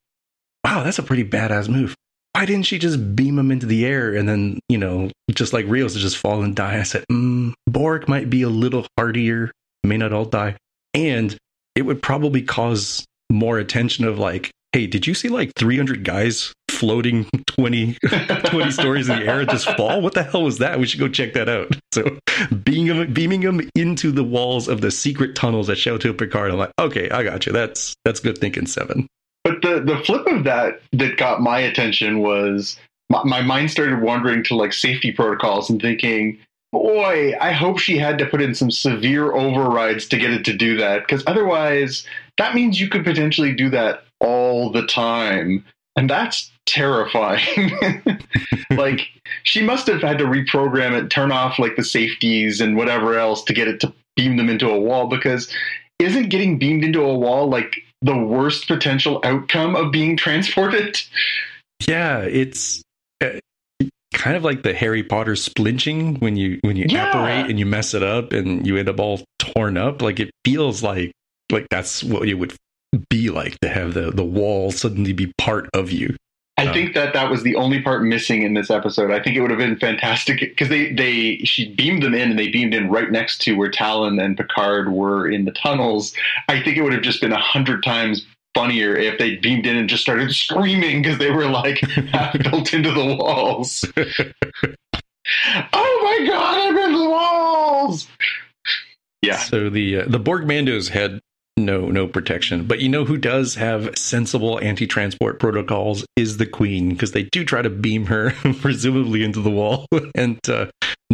wow, 0.64 0.82
that's 0.82 0.98
a 0.98 1.02
pretty 1.02 1.24
badass 1.24 1.68
move 1.68 1.94
why 2.38 2.46
didn't 2.46 2.66
she 2.66 2.78
just 2.78 3.16
beam 3.16 3.34
them 3.34 3.50
into 3.50 3.66
the 3.66 3.84
air 3.84 4.14
and 4.14 4.28
then, 4.28 4.60
you 4.68 4.78
know, 4.78 5.10
just 5.30 5.52
like 5.52 5.66
Rios 5.66 5.94
to 5.94 5.98
just 5.98 6.16
fall 6.16 6.42
and 6.44 6.54
die? 6.54 6.78
I 6.78 6.84
said, 6.84 7.04
mm, 7.10 7.52
Borg 7.66 8.08
might 8.08 8.30
be 8.30 8.42
a 8.42 8.48
little 8.48 8.86
hardier, 8.96 9.50
may 9.82 9.96
not 9.96 10.12
all 10.12 10.24
die. 10.24 10.56
And 10.94 11.36
it 11.74 11.82
would 11.82 12.00
probably 12.00 12.42
cause 12.42 13.04
more 13.28 13.58
attention 13.58 14.04
of 14.04 14.20
like, 14.20 14.52
hey, 14.72 14.86
did 14.86 15.06
you 15.06 15.14
see 15.14 15.28
like 15.28 15.52
300 15.56 16.04
guys 16.04 16.52
floating 16.70 17.28
20, 17.46 17.96
20 18.44 18.70
stories 18.70 19.08
in 19.08 19.18
the 19.18 19.26
air 19.26 19.40
and 19.40 19.50
just 19.50 19.68
fall? 19.76 20.00
What 20.00 20.14
the 20.14 20.22
hell 20.22 20.42
was 20.42 20.58
that? 20.58 20.78
We 20.78 20.86
should 20.86 21.00
go 21.00 21.08
check 21.08 21.32
that 21.34 21.48
out. 21.48 21.76
So 21.90 22.18
beaming 22.64 22.96
them, 22.96 23.12
beaming 23.12 23.40
them 23.40 23.60
into 23.74 24.12
the 24.12 24.22
walls 24.22 24.68
of 24.68 24.82
the 24.82 24.90
secret 24.90 25.34
tunnels 25.34 25.68
at 25.70 25.78
Chateau 25.78 26.12
Picard. 26.12 26.52
I'm 26.52 26.58
like, 26.58 26.70
okay, 26.78 27.10
I 27.10 27.24
got 27.24 27.46
you. 27.46 27.52
That's 27.52 27.96
that's 28.04 28.20
good 28.20 28.38
thinking, 28.38 28.66
Seven. 28.66 29.08
But 29.42 29.62
the 29.62 29.80
the 29.80 29.96
flip 30.04 30.26
of 30.26 30.44
that 30.44 30.80
that 30.92 31.16
got 31.16 31.40
my 31.40 31.58
attention 31.58 32.20
was 32.20 32.78
my, 33.08 33.24
my 33.24 33.40
mind 33.40 33.70
started 33.70 34.02
wandering 34.02 34.44
to 34.44 34.54
like 34.54 34.74
safety 34.74 35.10
protocols 35.10 35.70
and 35.70 35.80
thinking, 35.80 36.38
boy, 36.70 37.32
I 37.40 37.52
hope 37.52 37.78
she 37.78 37.98
had 37.98 38.18
to 38.18 38.26
put 38.26 38.42
in 38.42 38.54
some 38.54 38.70
severe 38.70 39.32
overrides 39.32 40.06
to 40.08 40.18
get 40.18 40.30
it 40.30 40.44
to 40.44 40.52
do 40.52 40.76
that 40.76 41.00
because 41.00 41.24
otherwise 41.26 42.06
that 42.36 42.54
means 42.54 42.78
you 42.78 42.88
could 42.88 43.02
potentially 43.02 43.54
do 43.54 43.70
that 43.70 44.04
all 44.20 44.70
the 44.70 44.86
time. 44.86 45.64
And 45.96 46.08
that's 46.08 46.50
terrifying. 46.66 47.72
like 48.70 49.00
she 49.42 49.62
must 49.62 49.86
have 49.88 50.00
had 50.02 50.18
to 50.18 50.24
reprogram 50.24 50.92
it, 50.92 51.10
turn 51.10 51.32
off 51.32 51.58
like 51.58 51.76
the 51.76 51.84
safeties 51.84 52.60
and 52.60 52.76
whatever 52.76 53.18
else 53.18 53.42
to 53.44 53.52
get 53.52 53.68
it 53.68 53.80
to 53.80 53.92
beam 54.16 54.36
them 54.36 54.48
into 54.48 54.68
a 54.68 54.78
wall 54.78 55.06
because 55.08 55.52
isn't 55.98 56.28
getting 56.28 56.58
beamed 56.58 56.84
into 56.84 57.02
a 57.02 57.16
wall 57.18 57.48
like 57.48 57.76
the 58.02 58.16
worst 58.16 58.68
potential 58.68 59.20
outcome 59.24 59.74
of 59.74 59.90
being 59.90 60.16
transported. 60.16 60.96
Yeah, 61.86 62.20
it's 62.20 62.82
uh, 63.20 63.40
kind 64.14 64.36
of 64.36 64.44
like 64.44 64.62
the 64.62 64.74
Harry 64.74 65.02
Potter 65.02 65.32
splinching 65.32 66.20
when 66.20 66.36
you 66.36 66.60
when 66.62 66.76
you 66.76 66.86
Yeah. 66.88 67.08
apparate 67.08 67.50
and 67.50 67.58
you 67.58 67.66
mess 67.66 67.94
it 67.94 68.02
up 68.04 68.32
and 68.32 68.64
you 68.66 68.76
end 68.76 68.88
up 68.88 69.00
all 69.00 69.20
torn 69.40 69.76
up. 69.76 70.00
Like 70.02 70.20
it 70.20 70.30
feels 70.44 70.82
like 70.82 71.10
like 71.50 71.66
that's 71.70 72.04
what 72.04 72.28
you 72.28 72.38
would 72.38 72.54
be 73.10 73.30
like 73.30 73.58
to 73.60 73.68
have 73.68 73.94
the 73.94 74.10
the 74.10 74.24
wall 74.24 74.70
suddenly 74.70 75.12
be 75.12 75.32
part 75.38 75.68
of 75.74 75.90
you. 75.92 76.16
I 76.56 76.66
Oh. 76.66 76.72
think 76.72 76.94
that 76.94 77.12
that 77.14 77.30
was 77.30 77.44
the 77.44 77.54
only 77.54 77.80
part 77.82 78.02
missing 78.02 78.42
in 78.42 78.54
this 78.54 78.68
episode. 78.68 79.12
I 79.12 79.22
think 79.22 79.36
it 79.36 79.40
would 79.42 79.50
have 79.50 79.60
been 79.60 79.76
fantastic 79.78 80.40
because 80.40 80.68
they 80.68 80.92
they 80.92 81.38
she 81.44 81.72
beamed 81.74 82.02
them 82.02 82.14
in 82.14 82.30
and 82.30 82.38
they 82.38 82.48
beamed 82.48 82.74
in 82.74 82.90
right 82.90 83.10
next 83.10 83.40
to 83.42 83.52
where 83.54 83.70
Tallinn 83.70 84.20
and 84.22 84.36
Picard 84.36 84.90
were 84.90 85.28
in 85.28 85.44
the 85.44 85.52
tunnels. 85.52 86.12
I 86.48 86.60
think 86.62 86.76
it 86.76 86.82
would 86.82 86.92
have 86.92 87.02
just 87.02 87.20
been 87.20 87.32
a 87.32 87.40
hundred 87.40 87.84
times 87.84 88.26
funnier 88.54 88.96
if 88.96 89.18
they 89.18 89.36
beamed 89.36 89.66
in 89.66 89.76
and 89.76 89.88
just 89.88 90.02
started 90.02 90.32
screaming 90.34 91.02
because 91.02 91.18
they 91.18 91.30
were 91.30 91.46
like 91.46 91.78
half 92.10 92.36
built 92.50 92.74
into 92.74 92.90
the 92.90 93.14
walls. 93.14 93.84
oh 95.72 96.00
my 96.20 96.26
god, 96.28 96.68
I'm 96.68 96.76
in 96.76 96.92
the 96.98 97.08
walls. 97.08 98.08
Yeah. 99.22 99.36
So 99.36 99.68
the 99.70 100.00
uh, 100.00 100.04
the 100.08 100.18
Borg 100.18 100.44
Mandos 100.44 100.88
had 100.88 101.20
no 101.58 101.88
no 101.88 102.06
protection, 102.06 102.64
but 102.64 102.80
you 102.80 102.88
know 102.88 103.04
who 103.04 103.16
does 103.16 103.54
have 103.56 103.96
sensible 103.96 104.58
anti-transport 104.60 105.40
protocols 105.40 106.06
is 106.16 106.36
the 106.36 106.46
Queen 106.46 106.90
because 106.90 107.12
they 107.12 107.24
do 107.24 107.44
try 107.44 107.60
to 107.60 107.70
beam 107.70 108.06
her 108.06 108.30
presumably 108.60 109.24
into 109.24 109.40
the 109.40 109.50
wall 109.50 109.86
and 110.14 110.38
uh, 110.48 110.66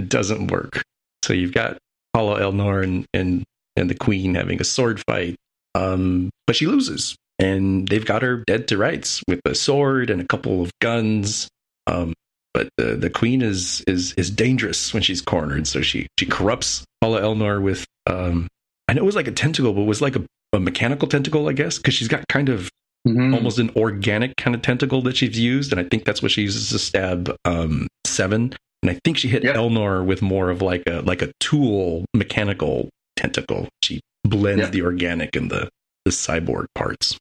doesn't 0.08 0.50
work. 0.50 0.82
So 1.22 1.32
you've 1.32 1.54
got 1.54 1.78
Hollow 2.14 2.38
Elnor 2.38 2.82
and 2.84 3.06
and 3.12 3.44
and 3.76 3.90
the 3.90 3.94
Queen 3.94 4.34
having 4.34 4.60
a 4.60 4.64
sword 4.64 5.02
fight, 5.08 5.36
um, 5.74 6.30
but 6.46 6.56
she 6.56 6.66
loses, 6.66 7.16
and 7.38 7.88
they've 7.88 8.06
got 8.06 8.22
her 8.22 8.44
dead 8.46 8.68
to 8.68 8.78
rights 8.78 9.22
with 9.26 9.40
a 9.44 9.54
sword 9.54 10.10
and 10.10 10.20
a 10.20 10.26
couple 10.26 10.62
of 10.62 10.70
guns. 10.80 11.48
Um, 11.86 12.14
but 12.52 12.68
the 12.76 12.94
the 12.94 13.10
queen 13.10 13.42
is 13.42 13.82
is 13.86 14.14
is 14.14 14.30
dangerous 14.30 14.94
when 14.94 15.02
she's 15.02 15.20
cornered. 15.20 15.66
So 15.66 15.82
she 15.82 16.06
she 16.18 16.26
corrupts 16.26 16.84
Hollow 17.02 17.20
Elnor 17.20 17.60
with 17.60 17.84
um 18.06 18.48
I 18.88 18.92
know 18.92 19.02
it 19.02 19.06
was 19.06 19.16
like 19.16 19.28
a 19.28 19.32
tentacle, 19.32 19.72
but 19.72 19.82
it 19.82 19.86
was 19.86 20.02
like 20.02 20.16
a, 20.16 20.24
a 20.52 20.60
mechanical 20.60 21.08
tentacle, 21.08 21.48
I 21.48 21.52
guess, 21.52 21.78
because 21.78 21.94
she's 21.94 22.08
got 22.08 22.26
kind 22.28 22.48
of 22.48 22.68
Mhm. 23.06 23.34
almost 23.34 23.58
an 23.58 23.70
organic 23.76 24.34
kind 24.38 24.54
of 24.54 24.62
tentacle 24.62 25.02
that 25.02 25.14
she's 25.16 25.38
used, 25.38 25.72
and 25.72 25.80
I 25.80 25.84
think 25.84 26.04
that's 26.06 26.22
what 26.22 26.30
she 26.30 26.40
uses 26.42 26.70
to 26.70 26.78
stab 26.78 27.34
um 27.44 27.86
seven. 28.06 28.54
And 28.82 28.90
I 28.90 28.98
think 29.04 29.18
she 29.18 29.28
hit 29.28 29.44
Yep. 29.44 29.56
Elnor 29.56 30.04
with 30.04 30.22
more 30.22 30.48
of 30.50 30.62
like 30.62 30.82
a 30.86 31.00
like 31.02 31.20
a 31.20 31.30
tool 31.40 32.06
mechanical 32.14 32.88
tentacle. 33.16 33.68
She 33.82 34.00
blends 34.24 34.62
Yep. 34.62 34.72
the 34.72 34.82
organic 34.82 35.36
and 35.36 35.50
the 35.50 35.68
the 36.06 36.10
cyborg 36.12 36.64
parts. 36.74 37.16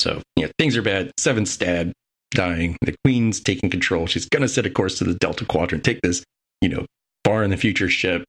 So 0.00 0.20
yeah, 0.36 0.48
things 0.58 0.76
are 0.76 0.82
bad. 0.82 1.12
Seven 1.18 1.46
stab, 1.46 1.92
dying. 2.32 2.76
The 2.82 2.94
queen's 3.04 3.38
taking 3.40 3.70
control. 3.70 4.06
She's 4.06 4.28
gonna 4.28 4.48
set 4.48 4.66
a 4.66 4.70
course 4.70 4.98
to 4.98 5.04
the 5.04 5.14
Delta 5.14 5.44
Quadrant, 5.44 5.84
take 5.84 6.00
this, 6.02 6.24
you 6.60 6.68
know, 6.68 6.86
far 7.24 7.44
in 7.44 7.50
the 7.50 7.56
future 7.56 7.88
ship, 7.88 8.24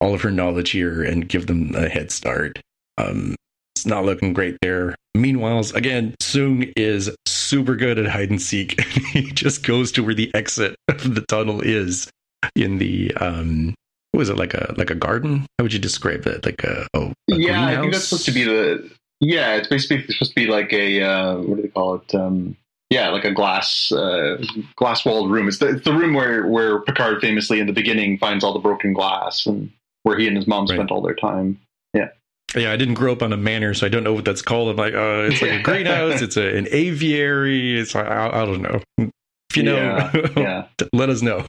all 0.00 0.14
of 0.14 0.22
her 0.22 0.30
knowledge 0.30 0.70
here, 0.70 1.02
and 1.02 1.28
give 1.28 1.46
them 1.46 1.74
a 1.74 1.88
head 1.88 2.10
start. 2.10 2.60
Um, 2.98 3.34
it's 3.74 3.86
not 3.86 4.04
looking 4.04 4.32
great 4.32 4.58
there. 4.60 4.94
Meanwhile, 5.14 5.64
again, 5.74 6.14
Soong 6.20 6.72
is 6.76 7.10
super 7.26 7.76
good 7.76 7.98
at 7.98 8.06
hide 8.06 8.30
and 8.30 8.40
seek. 8.40 8.80
he 9.12 9.30
just 9.32 9.66
goes 9.66 9.90
to 9.92 10.02
where 10.02 10.14
the 10.14 10.30
exit 10.34 10.76
of 10.88 11.14
the 11.14 11.24
tunnel 11.28 11.60
is 11.60 12.10
in 12.56 12.78
the 12.78 13.12
um 13.16 13.74
what 14.12 14.18
was 14.18 14.28
it 14.28 14.36
like 14.36 14.54
a 14.54 14.74
like 14.76 14.90
a 14.90 14.94
garden? 14.94 15.46
How 15.58 15.64
would 15.64 15.72
you 15.72 15.78
describe 15.78 16.26
it? 16.26 16.44
Like 16.44 16.64
a 16.64 16.86
oh 16.94 17.12
a 17.30 17.36
yeah, 17.36 17.66
I 17.66 17.80
think 17.80 17.92
that's 17.92 18.08
supposed 18.08 18.26
to 18.26 18.32
be 18.32 18.44
the. 18.44 18.90
Yeah, 19.20 19.54
it's 19.56 19.68
basically 19.68 20.06
supposed 20.12 20.32
to 20.32 20.34
be 20.34 20.46
like 20.46 20.72
a 20.72 21.02
uh, 21.02 21.36
what 21.36 21.56
do 21.56 21.62
they 21.62 21.68
call 21.68 21.96
it? 21.96 22.14
Um, 22.14 22.56
yeah, 22.88 23.10
like 23.10 23.24
a 23.24 23.32
glass 23.32 23.92
uh, 23.92 24.42
glass 24.76 25.04
walled 25.04 25.30
room. 25.30 25.46
It's 25.46 25.58
the, 25.58 25.68
it's 25.68 25.84
the 25.84 25.92
room 25.92 26.14
where 26.14 26.46
where 26.46 26.80
Picard 26.80 27.20
famously 27.20 27.60
in 27.60 27.66
the 27.66 27.72
beginning 27.72 28.18
finds 28.18 28.42
all 28.42 28.52
the 28.52 28.58
broken 28.58 28.92
glass 28.92 29.46
and 29.46 29.70
where 30.02 30.18
he 30.18 30.26
and 30.26 30.36
his 30.36 30.46
mom 30.46 30.66
Right. 30.66 30.76
spent 30.76 30.90
all 30.90 31.02
their 31.02 31.14
time. 31.14 31.60
Yeah, 31.94 32.08
Yeah, 32.56 32.72
I 32.72 32.76
didn't 32.76 32.94
grow 32.94 33.12
up 33.12 33.22
on 33.22 33.32
a 33.32 33.36
manor, 33.36 33.74
so 33.74 33.86
I 33.86 33.88
don't 33.88 34.04
know 34.04 34.12
what 34.14 34.24
that's 34.24 34.42
called. 34.42 34.68
I'm 34.70 34.76
like, 34.76 34.94
uh, 34.94 35.28
it's 35.30 35.42
like 35.42 35.52
a 35.52 35.62
greenhouse. 35.62 36.22
it's 36.22 36.36
a, 36.36 36.56
an 36.56 36.68
aviary. 36.70 37.78
It's 37.78 37.94
I, 37.94 38.28
I 38.28 38.44
don't 38.44 38.62
know. 38.62 38.80
If 38.98 39.56
you 39.56 39.62
know, 39.64 39.76
Yeah, 39.76 40.26
yeah. 40.36 40.66
let 40.92 41.08
us 41.10 41.22
know. 41.22 41.44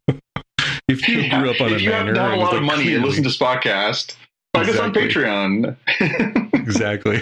if 0.88 1.08
you 1.08 1.20
Yeah. 1.20 1.40
grew 1.40 1.50
up 1.52 1.62
on 1.62 1.74
a 1.74 1.80
manor, 1.80 1.92
have 1.92 2.08
a 2.08 2.32
and 2.32 2.40
was 2.40 2.48
lot 2.50 2.56
of 2.56 2.64
like, 2.64 2.78
money 2.78 2.94
and 2.96 3.06
listen 3.06 3.24
to 3.24 3.30
Spotcast, 3.30 4.16
find 4.56 4.70
us 4.70 4.78
on 4.80 4.94
Patreon. 4.94 5.76
exactly. 6.54 7.22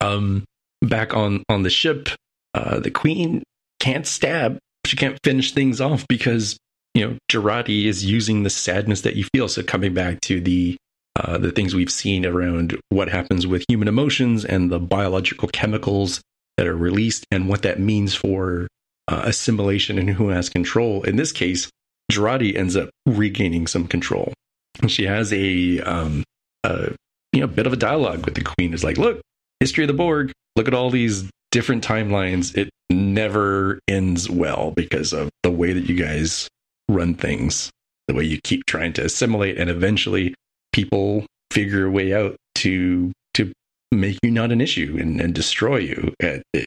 um, 0.00 0.44
back 0.82 1.14
on 1.14 1.42
on 1.48 1.62
the 1.62 1.70
ship, 1.70 2.08
uh, 2.54 2.78
the 2.80 2.90
queen 2.90 3.42
can't 3.80 4.06
stab. 4.06 4.58
She 4.84 4.96
can't 4.96 5.18
finish 5.24 5.52
things 5.52 5.80
off 5.80 6.06
because 6.08 6.56
you 6.96 7.06
know 7.06 7.18
Jurati 7.30 7.84
is 7.84 8.04
using 8.04 8.42
the 8.42 8.50
sadness 8.50 9.02
that 9.02 9.16
you 9.16 9.24
feel. 9.34 9.48
So 9.48 9.62
coming 9.62 9.92
back 9.92 10.20
to 10.22 10.40
the 10.40 10.76
uh, 11.14 11.36
the 11.38 11.52
things 11.52 11.74
we've 11.74 11.90
seen 11.90 12.24
around 12.24 12.78
what 12.88 13.08
happens 13.08 13.46
with 13.46 13.64
human 13.68 13.86
emotions 13.86 14.44
and 14.44 14.70
the 14.70 14.78
biological 14.78 15.48
chemicals 15.48 16.22
that 16.56 16.66
are 16.66 16.76
released 16.76 17.24
and 17.30 17.48
what 17.48 17.62
that 17.62 17.78
means 17.78 18.14
for 18.14 18.66
uh, 19.08 19.22
assimilation 19.24 19.98
and 19.98 20.10
who 20.10 20.28
has 20.28 20.48
control. 20.48 21.02
In 21.02 21.16
this 21.16 21.32
case, 21.32 21.70
Jurati 22.10 22.56
ends 22.56 22.76
up 22.76 22.90
regaining 23.06 23.66
some 23.66 23.86
control. 23.86 24.32
And 24.80 24.90
she 24.90 25.04
has 25.04 25.32
a, 25.32 25.80
um, 25.80 26.22
a 26.64 26.92
you 27.32 27.40
know, 27.40 27.46
bit 27.46 27.66
of 27.66 27.72
a 27.72 27.76
dialogue 27.76 28.24
with 28.24 28.34
the 28.34 28.42
queen. 28.42 28.74
Is 28.74 28.84
like, 28.84 28.98
look, 28.98 29.20
history 29.60 29.84
of 29.84 29.88
the 29.88 29.94
Borg. 29.94 30.32
Look 30.54 30.68
at 30.68 30.74
all 30.74 30.90
these 30.90 31.30
different 31.50 31.82
timelines. 31.82 32.56
It 32.56 32.68
never 32.90 33.80
ends 33.88 34.28
well 34.28 34.70
because 34.70 35.14
of 35.14 35.30
the 35.42 35.50
way 35.50 35.72
that 35.72 35.88
you 35.88 35.94
guys 35.94 36.48
run 36.88 37.14
things, 37.14 37.70
the 38.08 38.14
way 38.14 38.24
you 38.24 38.40
keep 38.42 38.66
trying 38.66 38.92
to 38.94 39.04
assimilate, 39.04 39.58
and 39.58 39.70
eventually 39.70 40.34
people 40.72 41.26
figure 41.50 41.86
a 41.86 41.90
way 41.90 42.12
out 42.14 42.36
to 42.56 43.12
to 43.34 43.52
make 43.90 44.18
you 44.22 44.30
not 44.30 44.52
an 44.52 44.60
issue 44.60 44.96
and, 45.00 45.20
and 45.20 45.34
destroy 45.34 45.78
you, 45.78 46.14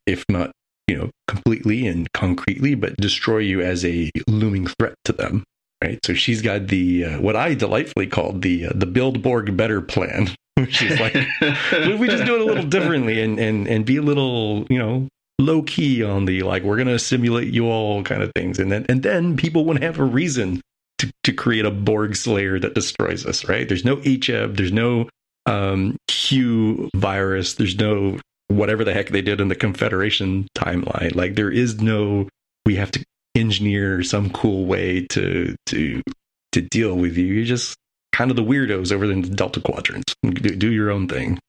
if 0.06 0.24
not 0.30 0.52
you 0.88 0.98
know 0.98 1.10
completely 1.28 1.88
and 1.88 2.12
concretely, 2.14 2.76
but 2.76 2.96
destroy 2.98 3.40
you 3.40 3.62
as 3.62 3.86
a 3.86 4.10
looming 4.28 4.68
threat 4.68 4.96
to 5.06 5.14
them. 5.14 5.44
Right. 5.82 6.00
So 6.06 6.14
she's 6.14 6.42
got 6.42 6.68
the 6.68 7.06
uh, 7.06 7.22
what 7.22 7.38
I 7.38 7.54
delightfully 7.54 8.08
called 8.08 8.42
the 8.42 8.68
uh, 8.68 8.72
the 8.76 8.86
build 8.86 9.22
Borg 9.22 9.56
better 9.56 9.82
plan. 9.82 10.30
She's 10.68 11.00
like, 11.00 11.14
we 11.72 12.08
just 12.08 12.26
do 12.26 12.36
it 12.36 12.42
a 12.42 12.44
little 12.44 12.66
differently 12.66 13.22
and 13.22 13.40
and 13.40 13.66
and 13.66 13.86
be 13.86 13.96
a 13.96 14.02
little 14.02 14.68
you 14.70 14.78
know 14.78 15.08
low 15.40 15.64
key 15.64 16.04
on 16.04 16.26
the 16.26 16.44
like 16.44 16.64
we're 16.64 16.78
gonna 16.78 17.00
simulate 17.00 17.54
you 17.54 17.66
all 17.68 18.04
kind 18.04 18.22
of 18.22 18.32
things, 18.36 18.60
and 18.60 18.72
then 18.72 18.86
and 18.90 19.02
then 19.02 19.38
people 19.38 19.66
wouldn't 19.66 19.84
have 19.84 20.00
a 20.00 20.04
reason 20.04 20.62
to 21.00 21.12
to 21.24 21.34
create 21.34 21.66
a 21.66 21.72
Borg 21.72 22.16
Slayer 22.16 22.60
that 22.60 22.76
destroys 22.76 23.26
us. 23.26 23.48
Right? 23.48 23.68
There's 23.68 23.86
no 23.86 23.96
HEB. 23.98 24.56
There's 24.56 24.74
no 24.74 25.10
um, 25.46 25.98
Q 26.08 26.90
virus. 26.96 27.56
There's 27.56 27.78
no 27.78 28.20
whatever 28.50 28.84
the 28.84 28.94
heck 28.94 29.10
they 29.10 29.22
did 29.22 29.40
in 29.40 29.48
the 29.48 29.56
Confederation 29.56 30.48
timeline. 30.56 31.16
Like 31.16 31.36
there 31.36 31.52
is 31.52 31.82
no 31.82 32.28
we 32.66 32.76
have 32.76 32.92
to 32.92 33.04
engineer 33.36 34.04
some 34.04 34.30
cool 34.30 34.66
way 34.66 35.08
to 35.08 35.56
to 35.68 36.02
to 36.52 36.62
deal 36.62 36.96
with 36.96 37.18
you. 37.18 37.26
You're 37.26 37.46
just 37.46 37.76
kind 38.12 38.32
of 38.32 38.38
the 38.38 38.44
weirdos 38.44 38.92
over 38.92 39.06
in 39.06 39.22
the 39.22 39.30
Delta 39.30 39.62
Quadrants. 39.62 40.14
Do, 40.24 40.56
do 40.56 40.72
your 40.72 40.92
own 40.92 41.08
thing. 41.08 41.40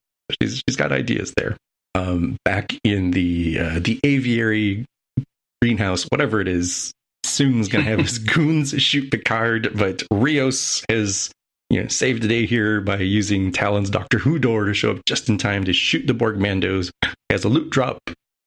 She's 0.40 0.62
she's 0.66 0.76
got 0.76 0.92
ideas 0.92 1.32
there. 1.36 1.56
Um, 1.94 2.36
back 2.44 2.72
in 2.84 3.10
the 3.10 3.58
uh, 3.58 3.78
the 3.80 3.98
aviary 4.04 4.86
greenhouse, 5.60 6.04
whatever 6.04 6.40
it 6.40 6.48
is, 6.48 6.92
Soong's 7.24 7.68
gonna 7.68 7.84
have 7.84 7.98
his 7.98 8.18
goons 8.34 8.80
shoot 8.80 9.10
Picard, 9.10 9.70
but 9.74 10.02
Rios 10.10 10.84
has 10.88 11.30
you 11.68 11.82
know 11.82 11.88
saved 11.88 12.22
the 12.22 12.28
day 12.28 12.46
here 12.46 12.80
by 12.80 12.98
using 12.98 13.52
Tallinn's 13.52 13.90
Doctor 13.90 14.18
Who 14.18 14.38
door 14.38 14.66
to 14.66 14.74
show 14.74 14.92
up 14.92 15.04
just 15.06 15.28
in 15.28 15.38
time 15.38 15.64
to 15.64 15.72
shoot 15.72 16.06
the 16.06 16.14
Borg 16.14 16.36
Mandos. 16.36 16.90
He 17.02 17.08
has 17.30 17.44
a 17.44 17.48
loot 17.48 17.70
drop 17.70 17.98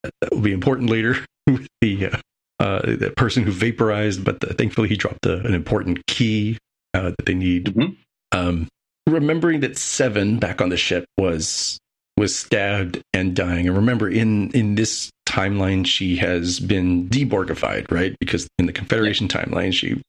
that 0.03 0.31
will 0.31 0.41
be 0.41 0.53
important 0.53 0.89
later 0.89 1.17
with 1.47 1.67
the 1.81 2.07
uh, 2.07 2.17
uh, 2.59 2.81
the 2.85 3.13
person 3.15 3.43
who 3.43 3.51
vaporized, 3.51 4.23
but 4.23 4.39
the, 4.39 4.53
thankfully 4.53 4.87
he 4.87 4.95
dropped 4.95 5.25
a, 5.25 5.39
an 5.45 5.53
important 5.53 6.05
key 6.07 6.57
uh, 6.93 7.11
that 7.17 7.25
they 7.25 7.33
need. 7.33 7.65
Mm-hmm. 7.65 7.93
Um, 8.31 8.67
remembering 9.07 9.59
that 9.61 9.77
Seven 9.77 10.39
back 10.39 10.61
on 10.61 10.69
the 10.69 10.77
ship 10.77 11.05
was 11.17 11.77
was 12.17 12.35
stabbed 12.35 13.01
and 13.13 13.35
dying, 13.35 13.67
and 13.67 13.75
remember 13.75 14.09
in 14.09 14.51
in 14.51 14.75
this 14.75 15.09
timeline 15.27 15.85
she 15.85 16.15
has 16.17 16.59
been 16.59 17.09
deborgified, 17.09 17.91
right? 17.91 18.15
Because 18.19 18.47
in 18.59 18.65
the 18.65 18.73
Confederation 18.73 19.27
yeah. 19.27 19.43
timeline 19.43 19.73
she 19.73 20.01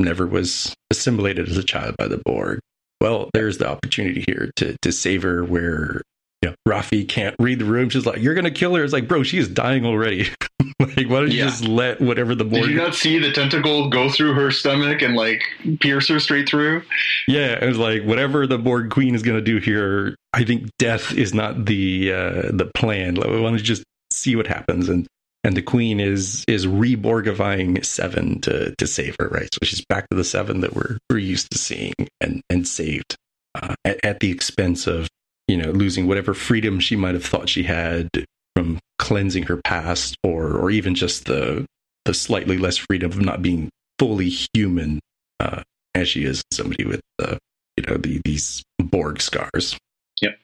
never 0.00 0.26
was 0.26 0.74
assimilated 0.90 1.48
as 1.48 1.56
a 1.56 1.64
child 1.64 1.96
by 1.96 2.06
the 2.06 2.18
Borg. 2.24 2.60
Well, 3.00 3.30
there's 3.34 3.58
the 3.58 3.68
opportunity 3.68 4.24
here 4.26 4.50
to 4.56 4.76
to 4.82 4.92
save 4.92 5.22
her 5.22 5.44
where 5.44 6.02
you 6.42 6.50
know, 6.50 6.54
Raffi 6.68 7.08
can't 7.08 7.34
read 7.38 7.58
the 7.58 7.64
room. 7.64 7.88
She's 7.88 8.06
like, 8.06 8.20
"You're 8.20 8.34
gonna 8.34 8.50
kill 8.50 8.74
her." 8.74 8.84
It's 8.84 8.92
like, 8.92 9.08
bro, 9.08 9.22
she 9.22 9.38
is 9.38 9.48
dying 9.48 9.84
already. 9.84 10.28
like, 10.80 11.08
why 11.08 11.20
don't 11.20 11.32
you 11.32 11.38
yeah. 11.38 11.46
just 11.46 11.64
let 11.64 12.00
whatever 12.00 12.34
the 12.34 12.44
Borg? 12.44 12.62
Did 12.62 12.70
you 12.70 12.76
not 12.76 12.94
see 12.94 13.18
the 13.18 13.32
tentacle 13.32 13.88
go 13.88 14.08
through 14.08 14.34
her 14.34 14.50
stomach 14.50 15.02
and 15.02 15.16
like 15.16 15.42
pierce 15.80 16.08
her 16.08 16.20
straight 16.20 16.48
through? 16.48 16.82
Yeah, 17.26 17.62
it 17.62 17.66
was 17.66 17.78
like 17.78 18.04
whatever 18.04 18.46
the 18.46 18.58
Borg 18.58 18.90
Queen 18.90 19.14
is 19.14 19.22
gonna 19.22 19.40
do 19.40 19.58
here. 19.58 20.14
I 20.32 20.44
think 20.44 20.70
death 20.78 21.12
is 21.12 21.34
not 21.34 21.64
the 21.64 22.12
uh, 22.12 22.42
the 22.52 22.70
plan. 22.74 23.16
Like, 23.16 23.30
we 23.30 23.40
want 23.40 23.58
to 23.58 23.64
just 23.64 23.82
see 24.12 24.36
what 24.36 24.46
happens, 24.46 24.88
and 24.88 25.08
and 25.42 25.56
the 25.56 25.62
Queen 25.62 25.98
is 25.98 26.44
is 26.46 26.66
reborgifying 26.66 27.84
Seven 27.84 28.40
to 28.42 28.76
to 28.76 28.86
save 28.86 29.16
her. 29.18 29.28
Right, 29.28 29.48
so 29.52 29.58
she's 29.64 29.84
back 29.86 30.08
to 30.10 30.16
the 30.16 30.24
Seven 30.24 30.60
that 30.60 30.74
we're 30.74 30.98
we're 31.10 31.18
used 31.18 31.50
to 31.50 31.58
seeing 31.58 31.94
and 32.20 32.42
and 32.48 32.68
saved 32.68 33.16
uh, 33.56 33.74
at, 33.84 34.04
at 34.04 34.20
the 34.20 34.30
expense 34.30 34.86
of 34.86 35.08
you 35.48 35.56
know, 35.56 35.70
losing 35.70 36.06
whatever 36.06 36.34
freedom 36.34 36.78
she 36.78 36.94
might 36.94 37.14
have 37.14 37.24
thought 37.24 37.48
she 37.48 37.64
had 37.64 38.08
from 38.54 38.78
cleansing 38.98 39.44
her 39.44 39.60
past, 39.64 40.16
or 40.22 40.56
or 40.56 40.70
even 40.70 40.94
just 40.94 41.24
the 41.24 41.66
the 42.04 42.14
slightly 42.14 42.58
less 42.58 42.76
freedom 42.76 43.10
of 43.10 43.20
not 43.20 43.42
being 43.42 43.70
fully 43.98 44.30
human 44.54 45.00
uh, 45.40 45.62
as 45.94 46.08
she 46.08 46.24
is 46.24 46.42
somebody 46.52 46.84
with 46.84 47.00
uh, 47.18 47.36
you 47.76 47.84
know 47.86 47.96
the, 47.96 48.20
these 48.24 48.62
Borg 48.78 49.20
scars. 49.20 49.76
Yep. 50.20 50.38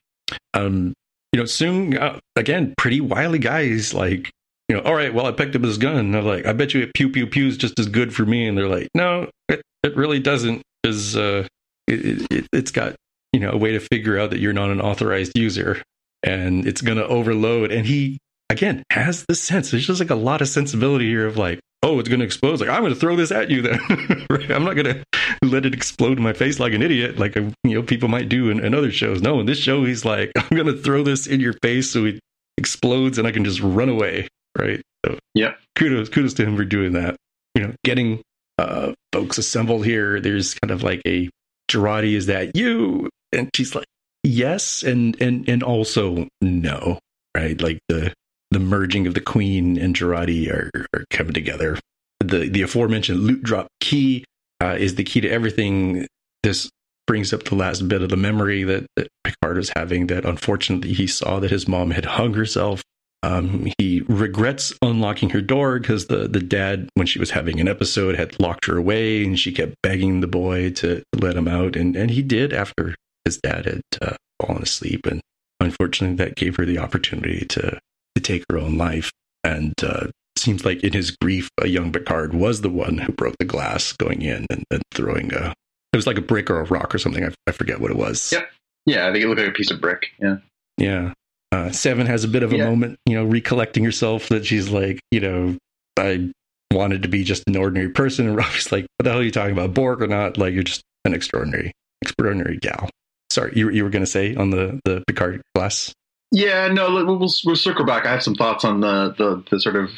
Um, 0.55 0.95
you 1.33 1.39
know, 1.39 1.45
Soong 1.45 2.01
uh, 2.01 2.21
again, 2.37 2.75
pretty 2.79 3.01
wily 3.01 3.39
guys. 3.39 3.93
Like, 3.93 4.31
you 4.69 4.77
know, 4.77 4.83
all 4.83 4.95
right, 4.95 5.13
well, 5.13 5.27
I 5.27 5.33
picked 5.33 5.57
up 5.57 5.63
his 5.63 5.79
gun. 5.79 5.97
And 5.97 6.15
they're 6.15 6.23
like, 6.23 6.47
I 6.47 6.53
bet 6.53 6.75
you 6.75 6.83
it 6.83 6.95
pew 6.95 7.09
pew 7.09 7.47
is 7.47 7.57
just 7.57 7.79
as 7.79 7.87
good 7.89 8.15
for 8.15 8.25
me. 8.25 8.47
And 8.47 8.57
they're 8.57 8.69
like, 8.69 8.89
no, 8.95 9.31
it, 9.49 9.63
it 9.83 9.97
really 9.97 10.21
doesn't. 10.21 10.63
Is 10.85 11.17
uh, 11.17 11.47
it, 11.89 12.27
it, 12.31 12.47
it's 12.53 12.71
got 12.71 12.95
you 13.35 13.41
know 13.41 13.51
a 13.51 13.57
way 13.57 13.73
to 13.73 13.81
figure 13.81 14.17
out 14.17 14.31
that 14.31 14.39
you're 14.39 14.53
not 14.53 14.71
an 14.71 14.81
authorized 14.81 15.33
user 15.37 15.83
and 16.23 16.67
it's 16.67 16.81
going 16.81 16.99
to 16.99 17.07
overload. 17.07 17.73
And 17.73 17.85
he 17.85 18.19
again 18.49 18.85
has 18.91 19.25
the 19.27 19.35
sense. 19.35 19.71
There's 19.73 19.87
just 19.87 20.01
like 20.01 20.11
a 20.11 20.15
lot 20.15 20.41
of 20.41 20.49
sensibility 20.49 21.09
here 21.09 21.27
of 21.27 21.37
like 21.37 21.59
oh 21.83 21.99
it's 21.99 22.09
going 22.09 22.21
to 22.21 22.25
explode 22.25 22.61
like 22.61 22.71
i'm 22.71 22.81
going 22.81 22.95
to 22.95 22.99
throw 22.99 23.17
this 23.17 23.33
at 23.33 23.51
you 23.51 23.61
then. 23.61 23.79
Right? 24.31 24.51
i'm 24.51 24.65
not 24.65 24.75
going 24.75 24.87
to 24.87 25.05
let 25.43 25.67
it 25.67 25.75
explode 25.75 26.17
in 26.17 26.25
my 26.25 26.33
face 26.33 26.59
like 26.59 26.73
an 26.73 26.81
idiot 26.81 27.19
like 27.19 27.35
you 27.35 27.53
know 27.65 27.83
people 27.83 28.09
might 28.09 28.29
do 28.29 28.51
in, 28.51 28.65
in 28.65 28.73
other 28.73 28.93
shows. 28.93 29.21
No 29.21 29.41
in 29.41 29.47
this 29.47 29.59
show 29.59 29.85
he's 29.85 30.05
like 30.05 30.31
i'm 30.37 30.57
going 30.57 30.67
to 30.67 30.81
throw 30.81 31.03
this 31.03 31.27
in 31.27 31.41
your 31.41 31.55
face 31.55 31.91
so 31.91 32.05
it 32.05 32.21
explodes 32.57 33.19
and 33.19 33.27
i 33.27 33.33
can 33.33 33.45
just 33.45 33.61
run 33.61 33.89
away. 33.89 34.29
Right? 34.57 34.81
So 35.05 35.19
yeah. 35.35 35.55
kudos 35.75 36.09
kudos 36.09 36.35
to 36.35 36.47
him 36.47 36.57
for 36.57 36.65
doing 36.65 36.93
that. 36.93 37.17
You 37.57 37.65
know 37.65 37.75
getting 37.85 38.23
uh 38.59 38.93
folks 39.13 39.39
assembled 39.39 39.85
here. 39.85 40.21
There's 40.21 40.55
kind 40.55 40.71
of 40.71 40.85
like 40.85 41.03
a 41.05 41.29
Jurati, 41.71 42.15
is 42.15 42.27
that 42.27 42.57
you? 42.57 43.09
and 43.35 43.51
she's 43.55 43.75
like 43.75 43.87
yes 44.23 44.83
and 44.83 45.21
and 45.21 45.49
and 45.49 45.63
also 45.63 46.29
no 46.41 46.99
right? 47.37 47.61
Like 47.61 47.81
the 47.89 48.13
the 48.51 48.61
merging 48.61 49.07
of 49.07 49.15
the 49.15 49.21
queen 49.21 49.77
and 49.77 49.95
Jurati 49.95 50.49
are, 50.51 50.71
are 50.95 51.05
coming 51.11 51.33
together. 51.33 51.79
The 52.21 52.49
the 52.49 52.63
aforementioned 52.63 53.21
loot 53.21 53.43
drop 53.43 53.67
key 53.81 54.25
uh, 54.63 54.77
is 54.79 54.95
the 54.95 55.05
key 55.05 55.21
to 55.21 55.29
everything. 55.29 56.07
This 56.43 56.71
brings 57.07 57.33
up 57.33 57.45
the 57.45 57.55
last 57.55 57.87
bit 57.87 58.01
of 58.01 58.09
the 58.09 58.17
memory 58.17 58.65
that, 58.65 58.87
that 58.97 59.09
Picard 59.25 59.59
was 59.59 59.71
having 59.77 60.07
that 60.07 60.25
unfortunately 60.25 60.95
he 60.95 61.07
saw 61.07 61.39
that 61.41 61.51
his 61.51 61.69
mom 61.69 61.91
had 61.91 62.07
hung 62.07 62.33
herself 62.33 62.83
um, 63.25 63.69
he 63.79 64.03
regrets 64.09 64.73
unlocking 64.83 65.31
her 65.31 65.41
door 65.41 65.79
because 65.79 66.07
the, 66.07 66.29
the 66.29 66.41
dad, 66.41 66.89
when 66.95 67.07
she 67.07 67.19
was 67.19 67.31
having 67.31 67.61
an 67.61 67.69
episode, 67.69 68.17
had 68.17 68.39
locked 68.39 68.67
her 68.67 68.77
away 68.77 69.25
and 69.25 69.39
she 69.39 69.53
kept 69.53 69.75
begging 69.83 70.21
the 70.21 70.27
boy 70.27 70.71
to 70.71 71.03
let 71.19 71.37
him 71.37 71.49
out. 71.49 71.77
And, 71.77 71.97
and 71.97 72.11
he 72.11 72.23
did 72.23 72.53
after 72.53 72.95
his 73.25 73.39
dad 73.39 73.65
had 73.65 73.83
uh, 74.03 74.17
fallen 74.41 74.63
asleep, 74.63 75.07
and 75.07 75.21
unfortunately, 75.61 76.17
that 76.17 76.37
gave 76.37 76.57
her 76.57 76.65
the 76.65 76.79
opportunity 76.79 77.45
to 77.47 77.79
to 78.15 78.23
take 78.23 78.45
her 78.51 78.59
own 78.59 78.77
life. 78.77 79.11
And 79.43 79.73
uh, 79.83 80.09
seems 80.37 80.65
like 80.65 80.85
in 80.85 80.93
his 80.93 81.11
grief, 81.11 81.49
a 81.61 81.69
young 81.69 81.93
Picard 81.93 82.35
was 82.35 82.61
the 82.61 82.71
one 82.71 82.99
who 82.99 83.13
broke 83.13 83.37
the 83.39 83.45
glass 83.45 83.93
going 83.93 84.23
in 84.23 84.47
and 84.51 84.65
then 84.71 84.83
throwing 84.93 85.33
a. 85.33 85.55
It 85.93 85.97
was 85.97 86.07
like 86.07 86.19
a 86.19 86.23
brick 86.23 86.51
or 86.51 86.61
a 86.61 86.65
rock 86.65 86.95
or 86.95 86.99
something. 86.99 87.25
I, 87.25 87.31
I 87.47 87.53
forget 87.53 87.81
what 87.81 87.91
it 87.91 87.97
was. 87.97 88.33
Yep. 88.33 88.51
Yeah, 88.87 89.09
I 89.09 89.13
think 89.13 89.25
it 89.25 89.29
looked 89.29 89.41
like 89.41 89.51
a 89.51 89.53
piece 89.53 89.71
of 89.71 89.81
brick. 89.81 90.09
Yeah. 90.21 90.37
Yeah. 90.77 91.13
Uh, 91.55 91.71
Seven 91.71 92.09
has 92.09 92.25
a 92.25 92.29
bit 92.29 92.43
of 92.43 92.53
a 92.53 92.57
yeah. 92.57 92.65
moment, 92.65 92.99
you 93.07 93.15
know, 93.15 93.25
recollecting 93.25 93.85
herself 93.85 94.29
that 94.29 94.45
she's 94.45 94.71
like, 94.71 94.99
you 95.13 95.21
know, 95.21 95.57
I 95.97 96.33
wanted 96.73 97.05
to 97.05 97.09
be 97.09 97.23
just 97.23 97.45
an 97.47 97.57
ordinary 97.57 97.91
person. 97.91 98.27
And 98.27 98.37
Robbie's 98.37 98.73
like, 98.73 98.87
what 98.97 99.05
the 99.05 99.11
hell 99.11 99.21
are 99.21 99.23
you 99.23 99.31
talking 99.31 99.53
about? 99.53 99.73
Borg 99.73 100.03
or 100.03 100.09
not? 100.09 100.37
Like, 100.37 100.53
you're 100.53 100.65
just 100.65 100.83
an 101.05 101.15
extraordinary, 101.15 101.71
extraordinary 102.03 102.57
gal. 102.57 102.91
Sorry, 103.31 103.53
you, 103.55 103.71
you 103.71 103.85
were 103.85 103.91
going 103.91 104.05
to 104.05 104.11
say 104.11 104.35
on 104.35 104.51
the, 104.51 104.81
the 104.85 105.05
Picard 105.07 105.43
class? 105.55 105.93
Yeah, 106.33 106.67
no, 106.73 106.93
we'll, 106.93 107.07
we'll, 107.07 107.33
we'll 107.45 107.55
circle 107.55 107.85
back. 107.85 108.05
I 108.05 108.11
have 108.11 108.25
some 108.25 108.35
thoughts 108.35 108.65
on 108.65 108.81
the, 108.81 109.15
the, 109.17 109.45
the 109.49 109.61
sort 109.61 109.77
of 109.77 109.91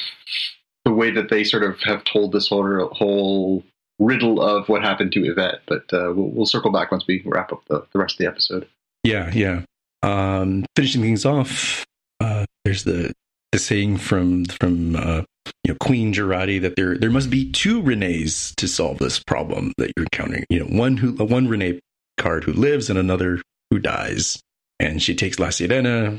the 0.85 0.93
way 0.93 1.11
that 1.11 1.31
they 1.31 1.43
sort 1.43 1.63
of 1.63 1.81
have 1.85 2.05
told 2.05 2.33
this 2.33 2.49
whole 2.49 2.91
whole 2.93 3.65
riddle 3.99 4.43
of 4.43 4.69
what 4.69 4.83
happened 4.83 5.13
to 5.13 5.25
Yvette, 5.25 5.63
but 5.67 5.85
uh, 5.95 6.13
we'll, 6.15 6.29
we'll 6.29 6.47
circle 6.47 6.71
back 6.71 6.93
once 6.93 7.07
we 7.07 7.23
wrap 7.25 7.51
up 7.51 7.63
the, 7.69 7.87
the 7.95 7.99
rest 7.99 8.17
of 8.17 8.19
the 8.19 8.27
episode. 8.27 8.69
Yeah, 9.03 9.31
yeah. 9.33 9.63
Um, 10.03 10.65
finishing 10.77 11.03
things 11.03 11.25
off, 11.25 11.85
uh, 12.21 12.45
there's 12.65 12.85
the 12.85 13.13
the 13.53 13.59
saying 13.59 13.99
from 13.99 14.45
from 14.45 14.97
uh, 14.97 15.23
you 15.65 15.73
know 15.73 15.77
Queen 15.81 16.13
Jurati 16.13 16.61
that 16.61 16.77
there 16.77 16.97
there 16.99 17.11
must 17.11 17.31
be 17.31 17.51
two 17.51 17.83
Renees 17.83 18.55
to 18.57 18.69
solve 18.69 18.99
this 18.99 19.19
problem 19.19 19.73
that 19.79 19.93
you're 19.97 20.07
encountering. 20.13 20.45
You 20.51 20.61
know, 20.61 20.79
one 20.79 20.97
who 20.97 21.13
one 21.13 21.49
Renee 21.49 21.81
card 22.17 22.45
who 22.45 22.53
lives 22.53 22.91
and 22.91 22.99
another 22.99 23.41
who 23.71 23.79
dies. 23.79 24.41
And 24.79 25.03
she 25.03 25.15
takes 25.15 25.39
La 25.39 25.49
Sirena, 25.49 26.19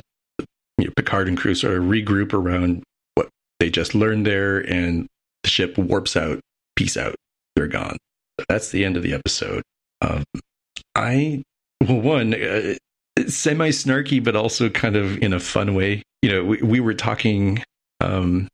you 0.77 0.85
know, 0.85 0.91
Picard 0.95 1.27
and 1.27 1.37
crew 1.37 1.53
sort 1.53 1.77
of 1.77 1.83
regroup 1.83 2.33
around 2.33 2.83
what 3.15 3.29
they 3.59 3.69
just 3.69 3.93
learned 3.93 4.25
there, 4.25 4.59
and 4.59 5.07
the 5.43 5.49
ship 5.49 5.77
warps 5.77 6.17
out. 6.17 6.39
Peace 6.75 6.97
out. 6.97 7.15
They're 7.55 7.67
gone. 7.67 7.97
That's 8.49 8.69
the 8.69 8.85
end 8.85 8.97
of 8.97 9.03
the 9.03 9.13
episode. 9.13 9.63
Um, 10.01 10.23
I 10.95 11.43
well, 11.81 12.01
one 12.01 12.33
uh, 12.33 12.75
semi 13.27 13.69
snarky, 13.69 14.23
but 14.23 14.35
also 14.35 14.69
kind 14.69 14.95
of 14.95 15.17
in 15.21 15.33
a 15.33 15.39
fun 15.39 15.75
way. 15.75 16.03
You 16.21 16.29
know, 16.31 16.43
we, 16.45 16.57
we 16.61 16.79
were 16.79 16.93
talking 16.93 17.63
um, 18.01 18.47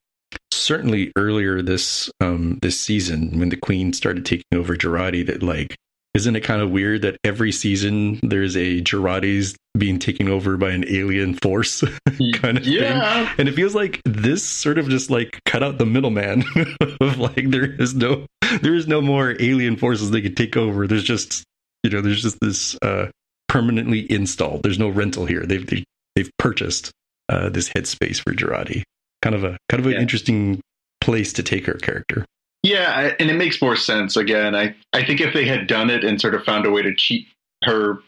certainly 0.51 1.11
earlier 1.17 1.61
this 1.61 2.09
um, 2.21 2.59
this 2.61 2.79
season 2.79 3.37
when 3.39 3.49
the 3.49 3.57
Queen 3.57 3.93
started 3.93 4.25
taking 4.25 4.45
over 4.55 4.75
Jurati 4.75 5.25
that 5.25 5.43
like 5.43 5.75
isn't 6.13 6.35
it 6.35 6.41
kind 6.41 6.61
of 6.61 6.69
weird 6.69 7.01
that 7.01 7.17
every 7.23 7.51
season 7.51 8.19
there's 8.21 8.55
a 8.55 8.81
Juratis 8.81 9.55
being 9.75 9.97
taken 9.97 10.29
over 10.29 10.57
by 10.57 10.69
an 10.69 10.85
alien 10.87 11.33
force 11.33 11.83
kind 12.35 12.59
of 12.59 12.67
Yeah. 12.67 13.25
thing? 13.25 13.35
And 13.39 13.49
it 13.49 13.55
feels 13.55 13.73
like 13.73 13.99
this 14.05 14.43
sort 14.43 14.77
of 14.77 14.87
just 14.89 15.09
like 15.09 15.39
cut 15.45 15.63
out 15.63 15.79
the 15.79 15.87
middleman 15.87 16.43
of 17.01 17.17
like 17.17 17.49
there 17.49 17.65
is 17.81 17.95
no 17.95 18.27
there 18.61 18.75
is 18.75 18.87
no 18.87 19.01
more 19.01 19.35
alien 19.39 19.75
forces 19.75 20.11
they 20.11 20.21
could 20.21 20.37
take 20.37 20.55
over. 20.55 20.85
There's 20.85 21.03
just 21.03 21.43
you 21.83 21.89
know 21.89 22.01
there's 22.01 22.21
just 22.21 22.39
this 22.41 22.77
uh, 22.83 23.07
permanently 23.53 24.11
installed. 24.11 24.63
There's 24.63 24.79
no 24.79 24.89
rental 24.89 25.27
here. 25.27 25.45
They've 25.45 25.65
they, 25.65 25.83
they've 26.15 26.31
purchased 26.39 26.89
uh, 27.29 27.49
this 27.49 27.69
headspace 27.69 28.17
for 28.17 28.33
Jurati. 28.33 28.81
Kind 29.21 29.35
of 29.35 29.43
a 29.43 29.57
kind 29.69 29.79
of 29.79 29.85
an 29.85 29.91
Yeah. 29.93 29.99
interesting 30.01 30.59
place 31.01 31.31
to 31.33 31.43
take 31.43 31.67
her 31.67 31.75
character. 31.75 32.25
Yeah, 32.63 33.13
and 33.19 33.29
it 33.29 33.35
makes 33.35 33.61
more 33.61 33.75
sense. 33.75 34.17
Again, 34.17 34.55
I, 34.55 34.73
I 34.93 35.03
think 35.05 35.21
if 35.21 35.33
they 35.35 35.45
had 35.45 35.67
done 35.67 35.89
it 35.91 36.03
and 36.03 36.19
sort 36.19 36.33
of 36.33 36.43
found 36.45 36.65
a 36.65 36.71
way 36.71 36.81
to 36.81 36.95
cheat 36.95 37.27
her, 37.65 37.99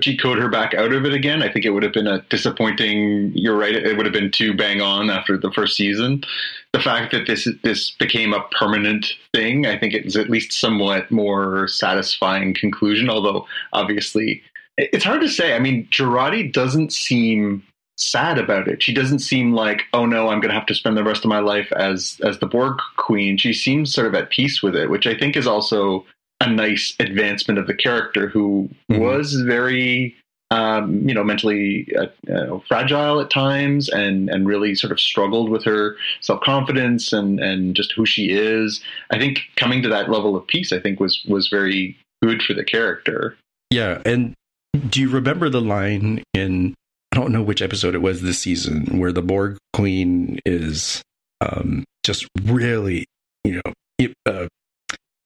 cheat 0.00 0.22
code 0.22 0.38
her 0.38 0.48
back 0.48 0.72
out 0.72 0.92
of 0.92 1.04
it 1.04 1.12
again, 1.12 1.42
I 1.42 1.52
think 1.52 1.64
it 1.66 1.70
would 1.70 1.82
have 1.82 1.92
been 1.92 2.06
a 2.06 2.22
disappointing. 2.30 3.32
You're 3.34 3.58
right; 3.58 3.74
it 3.74 3.96
would 3.98 4.06
have 4.06 4.12
been 4.12 4.30
too 4.30 4.54
bang 4.54 4.80
on 4.80 5.10
after 5.10 5.36
the 5.36 5.50
first 5.50 5.76
season. 5.76 6.22
The 6.72 6.80
fact 6.80 7.12
that 7.12 7.26
this 7.26 7.46
this 7.62 7.90
became 7.98 8.32
a 8.32 8.40
permanent 8.58 9.12
thing, 9.34 9.66
I 9.66 9.76
think 9.78 9.92
it's 9.92 10.16
at 10.16 10.30
least 10.30 10.52
somewhat 10.52 11.10
more 11.10 11.68
satisfying 11.68 12.54
conclusion. 12.54 13.10
Although 13.10 13.46
obviously, 13.74 14.42
it's 14.76 15.04
hard 15.04 15.20
to 15.20 15.28
say. 15.28 15.54
I 15.54 15.58
mean, 15.58 15.86
Jurati 15.90 16.52
doesn't 16.52 16.92
seem 16.92 17.62
sad 17.96 18.38
about 18.38 18.66
it. 18.66 18.82
She 18.82 18.92
doesn't 18.92 19.20
seem 19.20 19.52
like, 19.52 19.82
oh 19.92 20.04
no, 20.04 20.28
I'm 20.28 20.40
going 20.40 20.48
to 20.50 20.58
have 20.58 20.66
to 20.66 20.74
spend 20.74 20.96
the 20.96 21.04
rest 21.04 21.24
of 21.24 21.28
my 21.28 21.38
life 21.38 21.70
as 21.72 22.20
as 22.24 22.38
the 22.38 22.46
Borg 22.46 22.78
queen. 22.96 23.36
She 23.38 23.52
seems 23.52 23.92
sort 23.94 24.06
of 24.08 24.14
at 24.14 24.30
peace 24.30 24.62
with 24.62 24.74
it, 24.74 24.90
which 24.90 25.06
I 25.06 25.16
think 25.16 25.36
is 25.36 25.46
also 25.46 26.04
a 26.40 26.48
nice 26.50 26.94
advancement 26.98 27.58
of 27.58 27.66
the 27.68 27.74
character 27.74 28.28
who 28.28 28.68
Mhm. 28.90 28.98
was 28.98 29.34
very 29.34 30.16
um, 30.50 31.08
you 31.08 31.14
know 31.14 31.24
mentally 31.24 31.88
uh, 31.98 32.32
uh, 32.32 32.58
fragile 32.68 33.20
at 33.20 33.30
times 33.30 33.88
and 33.88 34.28
and 34.28 34.46
really 34.46 34.74
sort 34.74 34.92
of 34.92 35.00
struggled 35.00 35.48
with 35.48 35.64
her 35.64 35.96
self-confidence 36.20 37.12
and 37.12 37.40
and 37.40 37.74
just 37.74 37.92
who 37.92 38.04
she 38.04 38.30
is. 38.30 38.82
I 39.10 39.18
think 39.18 39.40
coming 39.56 39.82
to 39.82 39.88
that 39.88 40.10
level 40.10 40.36
of 40.36 40.46
peace 40.46 40.72
I 40.72 40.80
think 40.80 41.00
was 41.00 41.24
was 41.28 41.48
very 41.48 41.96
good 42.22 42.42
for 42.42 42.54
the 42.54 42.64
character. 42.64 43.36
Yeah, 43.70 44.02
and 44.04 44.34
do 44.88 45.00
you 45.00 45.08
remember 45.08 45.48
the 45.48 45.60
line 45.60 46.22
in 46.34 46.74
I 47.12 47.16
don't 47.16 47.32
know 47.32 47.42
which 47.42 47.62
episode 47.62 47.94
it 47.94 48.02
was 48.02 48.22
this 48.22 48.40
season 48.40 48.98
where 48.98 49.12
the 49.12 49.22
Borg 49.22 49.56
Queen 49.72 50.40
is 50.44 51.00
um, 51.40 51.84
just 52.04 52.26
really, 52.42 53.06
you 53.44 53.60
know, 53.64 53.72
it, 53.98 54.14
uh, 54.26 54.48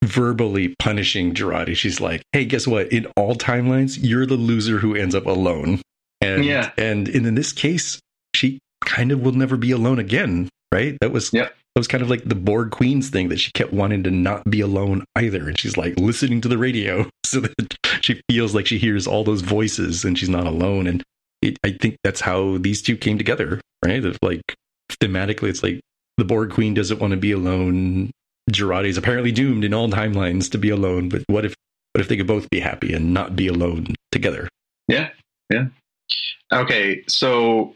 verbally 0.03 0.75
punishing 0.79 1.33
Jurati. 1.33 1.75
She's 1.75 1.99
like, 1.99 2.21
"Hey, 2.31 2.45
guess 2.45 2.67
what? 2.67 2.91
In 2.91 3.07
all 3.17 3.35
timelines, 3.35 3.97
you're 4.01 4.25
the 4.25 4.35
loser 4.35 4.77
who 4.79 4.95
ends 4.95 5.15
up 5.15 5.25
alone." 5.25 5.81
And 6.21 6.45
Yeah. 6.45 6.71
and 6.77 7.07
in 7.09 7.33
this 7.35 7.51
case, 7.53 7.99
she 8.35 8.59
kind 8.85 9.11
of 9.11 9.21
will 9.21 9.31
never 9.31 9.57
be 9.57 9.71
alone 9.71 9.97
again, 9.99 10.49
right? 10.71 10.97
That 11.01 11.11
was 11.11 11.31
Yep. 11.33 11.55
That 11.79 11.83
was 11.83 11.87
kind 11.87 12.03
of 12.03 12.09
like 12.09 12.25
the 12.25 12.35
Borg 12.35 12.71
Queen's 12.71 13.07
thing 13.07 13.29
that 13.29 13.39
she 13.39 13.53
kept 13.53 13.71
wanting 13.71 14.03
to 14.03 14.11
not 14.11 14.43
be 14.43 14.59
alone 14.59 15.05
either. 15.15 15.47
And 15.47 15.57
she's 15.57 15.77
like 15.77 15.97
listening 15.97 16.41
to 16.41 16.49
the 16.49 16.57
radio 16.57 17.09
so 17.25 17.39
that 17.39 17.77
she 18.01 18.21
feels 18.29 18.53
like 18.53 18.67
she 18.67 18.77
hears 18.77 19.07
all 19.07 19.23
those 19.23 19.39
voices 19.39 20.03
and 20.03 20.19
she's 20.19 20.27
not 20.27 20.45
alone. 20.45 20.87
And 20.87 21.01
it, 21.41 21.57
I 21.63 21.71
think 21.71 21.95
that's 22.03 22.19
how 22.19 22.57
these 22.57 22.81
two 22.81 22.97
came 22.97 23.17
together, 23.17 23.61
right? 23.81 24.03
Like 24.21 24.41
thematically, 25.01 25.47
it's 25.47 25.63
like 25.63 25.79
the 26.17 26.25
Borg 26.25 26.51
Queen 26.51 26.73
doesn't 26.73 26.99
want 26.99 27.11
to 27.11 27.17
be 27.17 27.31
alone. 27.31 28.11
Jurati 28.51 28.87
is 28.87 28.97
apparently 28.97 29.31
doomed 29.31 29.63
in 29.63 29.73
all 29.73 29.87
timelines 29.87 30.51
to 30.51 30.57
be 30.57 30.71
alone. 30.71 31.07
But 31.07 31.23
what 31.27 31.45
if 31.45 31.55
what 31.93 32.01
if 32.01 32.09
they 32.09 32.17
could 32.17 32.27
both 32.27 32.49
be 32.49 32.59
happy 32.59 32.91
and 32.91 33.13
not 33.13 33.37
be 33.37 33.47
alone 33.47 33.95
together? 34.11 34.49
Yeah, 34.89 35.11
yeah. 35.49 35.67
Okay, 36.51 37.05
so 37.07 37.73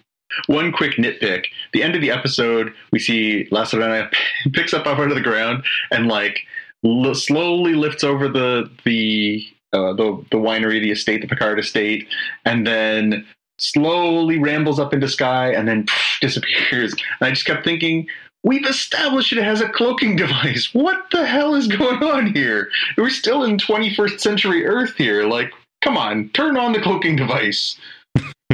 one 0.47 0.71
quick 0.71 0.97
nitpick: 0.97 1.45
the 1.73 1.83
end 1.83 1.95
of 1.95 2.01
the 2.01 2.11
episode, 2.11 2.73
we 2.91 2.99
see 2.99 3.47
La 3.51 3.63
Sirena 3.63 4.11
picks 4.53 4.73
up 4.73 4.85
off 4.87 4.99
out 4.99 5.09
of 5.09 5.15
the 5.15 5.21
ground 5.21 5.63
and 5.91 6.07
like 6.07 6.39
l- 6.85 7.15
slowly 7.15 7.73
lifts 7.73 8.03
over 8.03 8.27
the 8.27 8.69
the 8.85 9.45
uh, 9.73 9.93
the 9.93 10.23
the 10.31 10.37
winery, 10.37 10.81
the 10.81 10.91
estate, 10.91 11.21
the 11.21 11.27
Picard 11.27 11.59
estate, 11.59 12.07
and 12.45 12.65
then 12.65 13.25
slowly 13.57 14.39
rambles 14.39 14.79
up 14.79 14.93
into 14.93 15.07
sky 15.07 15.51
and 15.51 15.67
then 15.67 15.85
disappears. 16.21 16.93
And 16.93 17.27
I 17.27 17.29
just 17.31 17.45
kept 17.45 17.63
thinking. 17.63 18.07
We've 18.45 18.65
established 18.65 19.31
it 19.31 19.41
has 19.41 19.61
a 19.61 19.69
cloaking 19.69 20.15
device. 20.17 20.73
What 20.73 21.05
the 21.11 21.25
hell 21.25 21.55
is 21.55 21.67
going 21.67 22.03
on 22.03 22.33
here? 22.33 22.69
We're 22.97 23.09
still 23.09 23.45
in 23.45 23.57
21st 23.57 24.19
century 24.19 24.65
Earth 24.65 24.95
here. 24.97 25.23
Like, 25.23 25.53
come 25.81 25.95
on, 25.95 26.27
turn 26.33 26.57
on 26.57 26.73
the 26.73 26.81
cloaking 26.81 27.15
device. 27.15 27.77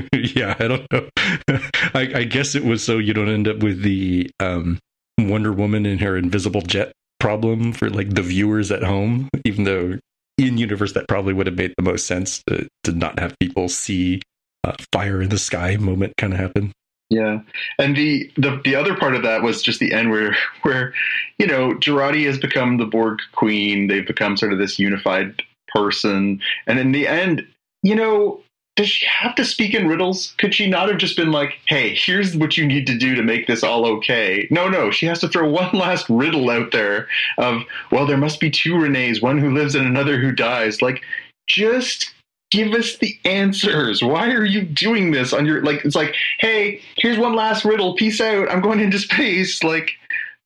yeah, 0.36 0.56
I 0.60 0.68
don't 0.68 0.91
know. 0.91 1.10
I, 1.93 2.12
I 2.16 2.24
guess 2.24 2.56
it 2.56 2.64
was 2.64 2.84
so 2.84 2.97
you 2.97 3.14
don't 3.14 3.30
end 3.30 3.47
up 3.47 3.58
with 3.58 3.82
the 3.82 4.30
um, 4.39 4.80
Wonder 5.18 5.52
Woman 5.52 5.86
and 5.86 6.00
her 6.02 6.18
invisible 6.18 6.62
jet 6.62 6.91
problem 7.20 7.74
for 7.74 7.89
like 7.89 8.14
the 8.14 8.22
viewers 8.22 8.72
at 8.72 8.84
home. 8.84 9.30
Even 9.45 9.64
though 9.64 10.00
in 10.38 10.58
universe 10.58 10.93
that 10.93 11.08
probably 11.08 11.34
would 11.34 11.47
have 11.47 11.58
made 11.58 11.74
the 11.78 11.84
most 11.84 12.06
sense 12.06 12.41
to, 12.47 12.68
to 12.84 12.91
not 12.91 13.20
have 13.20 13.38
people 13.39 13.68
see 13.68 14.22
uh, 14.64 14.74
fire 14.93 15.22
in 15.22 15.30
the 15.30 15.38
sky 15.38 15.76
moment 15.78 16.14
kind 16.18 16.34
of 16.34 16.39
happen. 16.39 16.72
Yeah, 17.10 17.39
and 17.80 17.95
the, 17.95 18.32
the 18.36 18.62
the 18.64 18.76
other 18.76 18.95
part 18.95 19.16
of 19.16 19.24
that 19.24 19.41
was 19.41 19.64
just 19.64 19.80
the 19.80 19.93
end 19.93 20.12
where 20.12 20.38
where 20.62 20.93
you 21.39 21.47
know 21.47 21.72
Jurati 21.72 22.26
has 22.26 22.38
become 22.38 22.78
the 22.78 22.86
Borg 22.86 23.20
queen. 23.32 23.88
They've 23.88 24.06
become 24.06 24.38
sort 24.38 24.54
of 24.54 24.60
this 24.60 24.78
unified 24.78 25.41
person, 25.74 26.39
and 26.68 26.78
in 26.78 26.91
the 26.91 27.08
end, 27.08 27.47
you 27.82 27.95
know, 27.95 28.41
does 28.80 28.88
she 28.88 29.06
have 29.08 29.36
to 29.36 29.44
speak 29.44 29.74
in 29.74 29.90
riddles? 29.90 30.34
Could 30.38 30.56
she 30.56 30.70
not 30.70 30.88
have 30.88 31.00
just 31.00 31.18
been 31.18 31.34
like, 31.34 31.60
"Hey, 31.66 31.94
here's 31.94 32.38
what 32.38 32.56
you 32.56 32.66
need 32.66 32.88
to 32.88 32.98
do 32.98 33.14
to 33.14 33.22
make 33.22 33.46
this 33.46 33.62
all 33.62 33.86
okay"? 33.86 34.48
No, 34.52 34.70
no, 34.70 34.90
she 34.90 35.06
has 35.08 35.20
to 35.20 35.28
throw 35.28 35.50
one 35.52 35.74
last 35.74 36.10
riddle 36.10 36.50
out 36.50 36.72
there 36.72 37.10
of, 37.38 37.64
well, 37.92 38.06
there 38.06 38.16
must 38.16 38.40
be 38.40 38.50
two 38.50 38.76
Renees, 38.76 39.22
one 39.22 39.38
who 39.38 39.54
lives 39.54 39.76
and 39.76 39.86
another 39.86 40.18
who 40.18 40.32
dies. 40.32 40.82
Like, 40.82 41.02
just 41.46 42.14
give 42.52 42.72
us 42.72 42.98
the 43.00 43.20
answers. 43.26 44.02
Why 44.02 44.32
are 44.32 44.46
you 44.46 44.62
doing 44.62 45.12
this 45.12 45.34
on 45.34 45.46
your 45.46 45.62
like? 45.62 45.84
It's 45.84 45.98
like, 45.98 46.16
hey, 46.38 46.80
here's 46.96 47.18
one 47.18 47.36
last 47.36 47.66
riddle. 47.66 47.98
Peace 47.98 48.22
out. 48.22 48.50
I'm 48.50 48.62
going 48.62 48.80
into 48.80 48.97
space. 49.00 49.62
Like, 49.62 49.92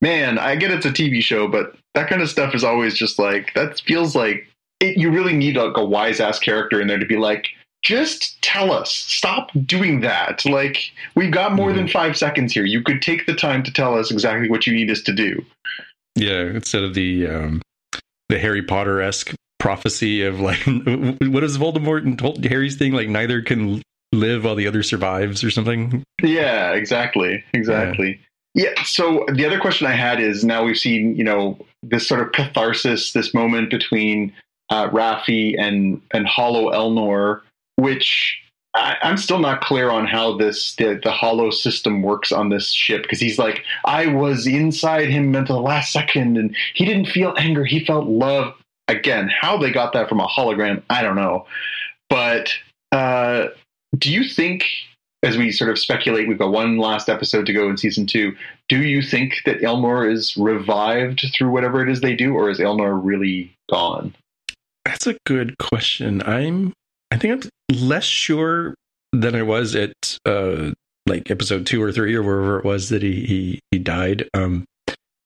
man, 0.01 0.39
I 0.39 0.55
get 0.55 0.71
it's 0.71 0.87
a 0.87 0.91
TV 0.91 1.21
show, 1.21 1.47
but 1.47 1.75
that 1.93 2.09
kind 2.09 2.23
of 2.23 2.31
stuff 2.31 2.55
is 2.55 2.63
always 2.63 2.95
just 2.95 3.19
like 3.19 3.53
that 3.53 3.79
feels 3.81 4.15
like 4.15 4.47
it, 4.79 4.97
you 4.97 5.11
really 5.11 5.33
need 5.33 5.55
like 5.55 5.77
a 5.77 5.85
wise 5.85 6.19
ass 6.19 6.39
character 6.39 6.81
in 6.81 6.87
there 6.87 6.97
to 6.97 7.05
be 7.05 7.17
like. 7.17 7.45
Just 7.83 8.41
tell 8.41 8.71
us. 8.71 8.91
Stop 8.91 9.51
doing 9.65 9.99
that. 10.01 10.45
Like, 10.45 10.91
we've 11.15 11.33
got 11.33 11.53
more 11.53 11.73
than 11.73 11.87
five 11.87 12.17
seconds 12.17 12.53
here. 12.53 12.65
You 12.65 12.81
could 12.81 13.01
take 13.01 13.25
the 13.25 13.35
time 13.35 13.61
to 13.63 13.73
tell 13.73 13.97
us 13.97 14.09
exactly 14.09 14.49
what 14.49 14.65
you 14.65 14.73
need 14.73 14.89
us 14.89 15.01
to 15.01 15.13
do. 15.13 15.43
Yeah, 16.15 16.43
instead 16.43 16.83
of 16.83 16.93
the 16.93 17.27
um, 17.27 17.61
the 18.29 18.39
Harry 18.39 18.61
Potter 18.61 19.01
esque 19.01 19.33
prophecy 19.59 20.23
of 20.23 20.39
like, 20.39 20.59
what 20.65 21.43
is 21.43 21.57
Voldemort 21.57 22.03
and 22.03 22.17
told 22.17 22.43
Harry's 22.45 22.77
thing? 22.77 22.93
Like, 22.93 23.09
neither 23.09 23.41
can 23.41 23.81
live 24.13 24.45
while 24.45 24.55
the 24.55 24.67
other 24.67 24.83
survives 24.83 25.43
or 25.43 25.51
something. 25.51 26.03
Yeah, 26.21 26.71
exactly. 26.71 27.43
Exactly. 27.53 28.19
Yeah. 28.53 28.83
So 28.83 29.25
the 29.33 29.45
other 29.45 29.59
question 29.59 29.87
I 29.87 29.93
had 29.93 30.19
is 30.19 30.43
now 30.43 30.63
we've 30.63 30.77
seen, 30.77 31.15
you 31.15 31.23
know, 31.23 31.57
this 31.81 32.07
sort 32.07 32.21
of 32.21 32.31
catharsis, 32.31 33.13
this 33.13 33.33
moment 33.33 33.71
between 33.71 34.31
uh, 34.69 34.89
Raffi 34.89 35.59
and 35.59 36.01
and 36.11 36.27
Hollow 36.27 36.71
Elnor, 36.71 37.41
which 37.75 38.39
I, 38.75 38.97
I'm 39.01 39.17
still 39.17 39.39
not 39.39 39.61
clear 39.61 39.89
on 39.89 40.05
how 40.05 40.37
this 40.37 40.75
the, 40.75 40.99
the 41.03 41.11
Hollow 41.11 41.49
system 41.49 42.01
works 42.01 42.31
on 42.31 42.49
this 42.49 42.71
ship 42.71 43.03
because 43.03 43.19
he's 43.19 43.39
like, 43.39 43.63
I 43.85 44.07
was 44.07 44.47
inside 44.47 45.09
him 45.09 45.35
until 45.35 45.57
the 45.57 45.61
last 45.61 45.91
second, 45.91 46.37
and 46.37 46.55
he 46.73 46.85
didn't 46.85 47.07
feel 47.07 47.33
anger, 47.37 47.65
he 47.65 47.85
felt 47.85 48.07
love. 48.07 48.53
Again, 48.89 49.29
how 49.29 49.57
they 49.57 49.71
got 49.71 49.93
that 49.93 50.09
from 50.09 50.19
a 50.19 50.27
hologram, 50.27 50.83
I 50.89 51.03
don't 51.03 51.15
know. 51.15 51.45
But 52.09 52.53
uh, 52.91 53.47
do 53.97 54.11
you 54.11 54.27
think 54.27 54.65
as 55.23 55.37
we 55.37 55.51
sort 55.51 55.71
of 55.71 55.79
speculate, 55.79 56.27
we've 56.27 56.37
got 56.37 56.51
one 56.51 56.77
last 56.77 57.07
episode 57.07 57.45
to 57.45 57.53
go 57.53 57.69
in 57.69 57.77
season 57.77 58.05
two. 58.05 58.35
Do 58.67 58.83
you 58.83 59.01
think 59.01 59.35
that 59.45 59.61
Elnor 59.61 60.11
is 60.11 60.35
revived 60.37 61.25
through 61.33 61.49
whatever 61.49 61.81
it 61.81 61.89
is 61.89 62.01
they 62.01 62.15
do, 62.15 62.35
or 62.35 62.49
is 62.49 62.59
Elnor 62.59 62.99
really 63.01 63.55
gone? 63.71 64.13
That's 64.85 65.07
a 65.07 65.15
good 65.25 65.57
question. 65.57 66.21
I'm, 66.23 66.73
I 67.13 67.17
think 67.17 67.45
I'm 67.45 67.77
less 67.87 68.05
sure 68.05 68.73
than 69.11 69.35
I 69.35 69.43
was 69.43 69.75
at 69.75 69.93
uh, 70.25 70.71
like 71.05 71.29
episode 71.29 71.67
two 71.67 71.81
or 71.81 71.91
three 71.91 72.15
or 72.15 72.23
wherever 72.23 72.57
it 72.57 72.65
was 72.65 72.89
that 72.89 73.03
he 73.03 73.23
he, 73.23 73.59
he 73.69 73.77
died. 73.77 74.27
Um, 74.33 74.65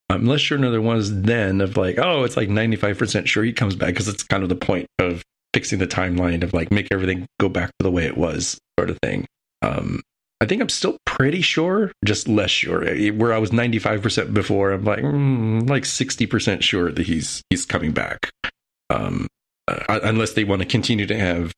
I'm 0.10 0.26
less 0.26 0.42
sure 0.42 0.58
than 0.58 0.70
there 0.70 0.82
was 0.82 1.22
then 1.22 1.62
of 1.62 1.78
like, 1.78 1.98
oh, 1.98 2.26
it's 2.26 2.36
like 2.36 2.50
95% 2.50 3.28
sure 3.28 3.42
he 3.46 3.54
comes 3.54 3.78
back 3.78 3.90
because 3.90 4.10
it's 4.10 4.24
kind 4.24 4.44
of 4.44 4.50
the 4.50 4.56
point 4.56 4.88
of 5.00 5.24
fixing 5.54 5.80
the 5.80 5.88
timeline 5.88 6.44
of 6.44 6.54
like 6.54 6.72
make 6.72 6.90
everything 6.92 7.26
go 7.40 7.48
back 7.48 7.70
to 7.80 7.84
the 7.84 7.92
way 7.92 8.06
it 8.06 8.18
was, 8.18 8.60
sort 8.78 8.90
of 8.90 8.98
thing. 9.02 9.26
Um, 9.62 10.02
I 10.42 10.46
think 10.46 10.62
I'm 10.62 10.70
still 10.70 10.98
pretty 11.06 11.42
sure, 11.42 11.94
just 12.04 12.28
less 12.28 12.52
sure. 12.52 12.84
Where 13.14 13.32
I 13.32 13.38
was 13.38 13.52
95% 13.52 14.34
before, 14.34 14.74
I'm 14.74 14.84
like 14.84 15.00
mm, 15.00 15.70
like 15.70 15.84
60% 15.84 16.62
sure 16.64 16.92
that 16.92 17.08
he's 17.08 17.42
he's 17.50 17.66
coming 17.66 17.94
back. 17.94 18.30
Um, 18.90 19.28
uh, 19.70 20.00
unless 20.04 20.34
they 20.34 20.44
want 20.44 20.62
to 20.62 20.68
continue 20.68 21.06
to 21.06 21.18
have 21.18 21.54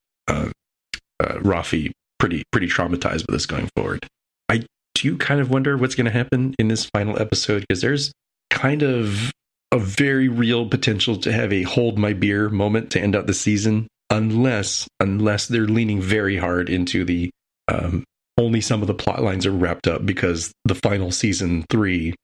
Raffi 1.40 1.90
pretty 2.18 2.44
pretty 2.52 2.68
traumatized 2.68 3.26
with 3.26 3.30
this 3.30 3.46
going 3.46 3.68
forward. 3.76 4.06
I 4.48 4.64
do 4.94 5.16
kind 5.16 5.40
of 5.40 5.50
wonder 5.50 5.76
what's 5.76 5.94
going 5.94 6.06
to 6.06 6.10
happen 6.10 6.54
in 6.58 6.68
this 6.68 6.84
final 6.84 7.20
episode 7.20 7.64
because 7.66 7.80
there's 7.80 8.12
kind 8.50 8.82
of 8.82 9.32
a 9.72 9.78
very 9.78 10.28
real 10.28 10.66
potential 10.66 11.16
to 11.18 11.32
have 11.32 11.52
a 11.52 11.62
hold 11.62 11.98
my 11.98 12.12
beer 12.12 12.48
moment 12.48 12.90
to 12.90 13.00
end 13.00 13.16
out 13.16 13.26
the 13.26 13.34
season, 13.34 13.86
unless 14.10 14.86
unless 15.00 15.46
they're 15.46 15.66
leaning 15.66 16.00
very 16.00 16.36
hard 16.36 16.68
into 16.68 17.04
the 17.04 17.30
um, 17.68 18.04
only 18.36 18.60
some 18.60 18.82
of 18.82 18.88
the 18.88 18.94
plot 18.94 19.22
lines 19.22 19.46
are 19.46 19.52
wrapped 19.52 19.86
up 19.86 20.04
because 20.04 20.52
the 20.64 20.74
final 20.74 21.12
season 21.12 21.64
three 21.70 22.14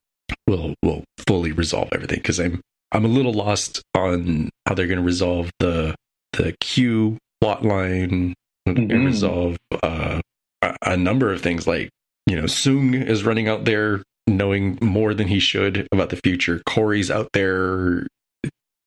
will 0.46 0.74
will 0.82 1.04
fully 1.26 1.52
resolve 1.52 1.88
everything. 1.92 2.18
Because 2.18 2.40
I'm 2.40 2.60
I'm 2.92 3.04
a 3.04 3.08
little 3.08 3.32
lost 3.32 3.82
on 3.94 4.50
how 4.66 4.74
they're 4.74 4.86
going 4.86 4.98
to 4.98 5.04
resolve 5.04 5.50
the 5.60 5.94
the 6.32 6.54
Q 6.60 7.18
plot 7.40 7.64
line, 7.64 8.34
mm-hmm. 8.68 9.04
resolve 9.04 9.56
uh, 9.82 10.20
a, 10.62 10.76
a 10.82 10.96
number 10.96 11.32
of 11.32 11.40
things 11.40 11.66
like 11.66 11.90
you 12.26 12.36
know 12.36 12.44
Soong 12.44 12.94
is 12.94 13.24
running 13.24 13.48
out 13.48 13.64
there 13.64 14.02
knowing 14.26 14.78
more 14.80 15.14
than 15.14 15.28
he 15.28 15.38
should 15.38 15.86
about 15.92 16.10
the 16.10 16.16
future. 16.16 16.60
Kore's 16.66 17.10
out 17.10 17.28
there. 17.32 18.06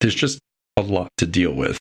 There's 0.02 0.16
just 0.16 0.40
a 0.78 0.82
lot 0.82 1.10
to 1.18 1.26
deal 1.26 1.54
with 1.54 1.78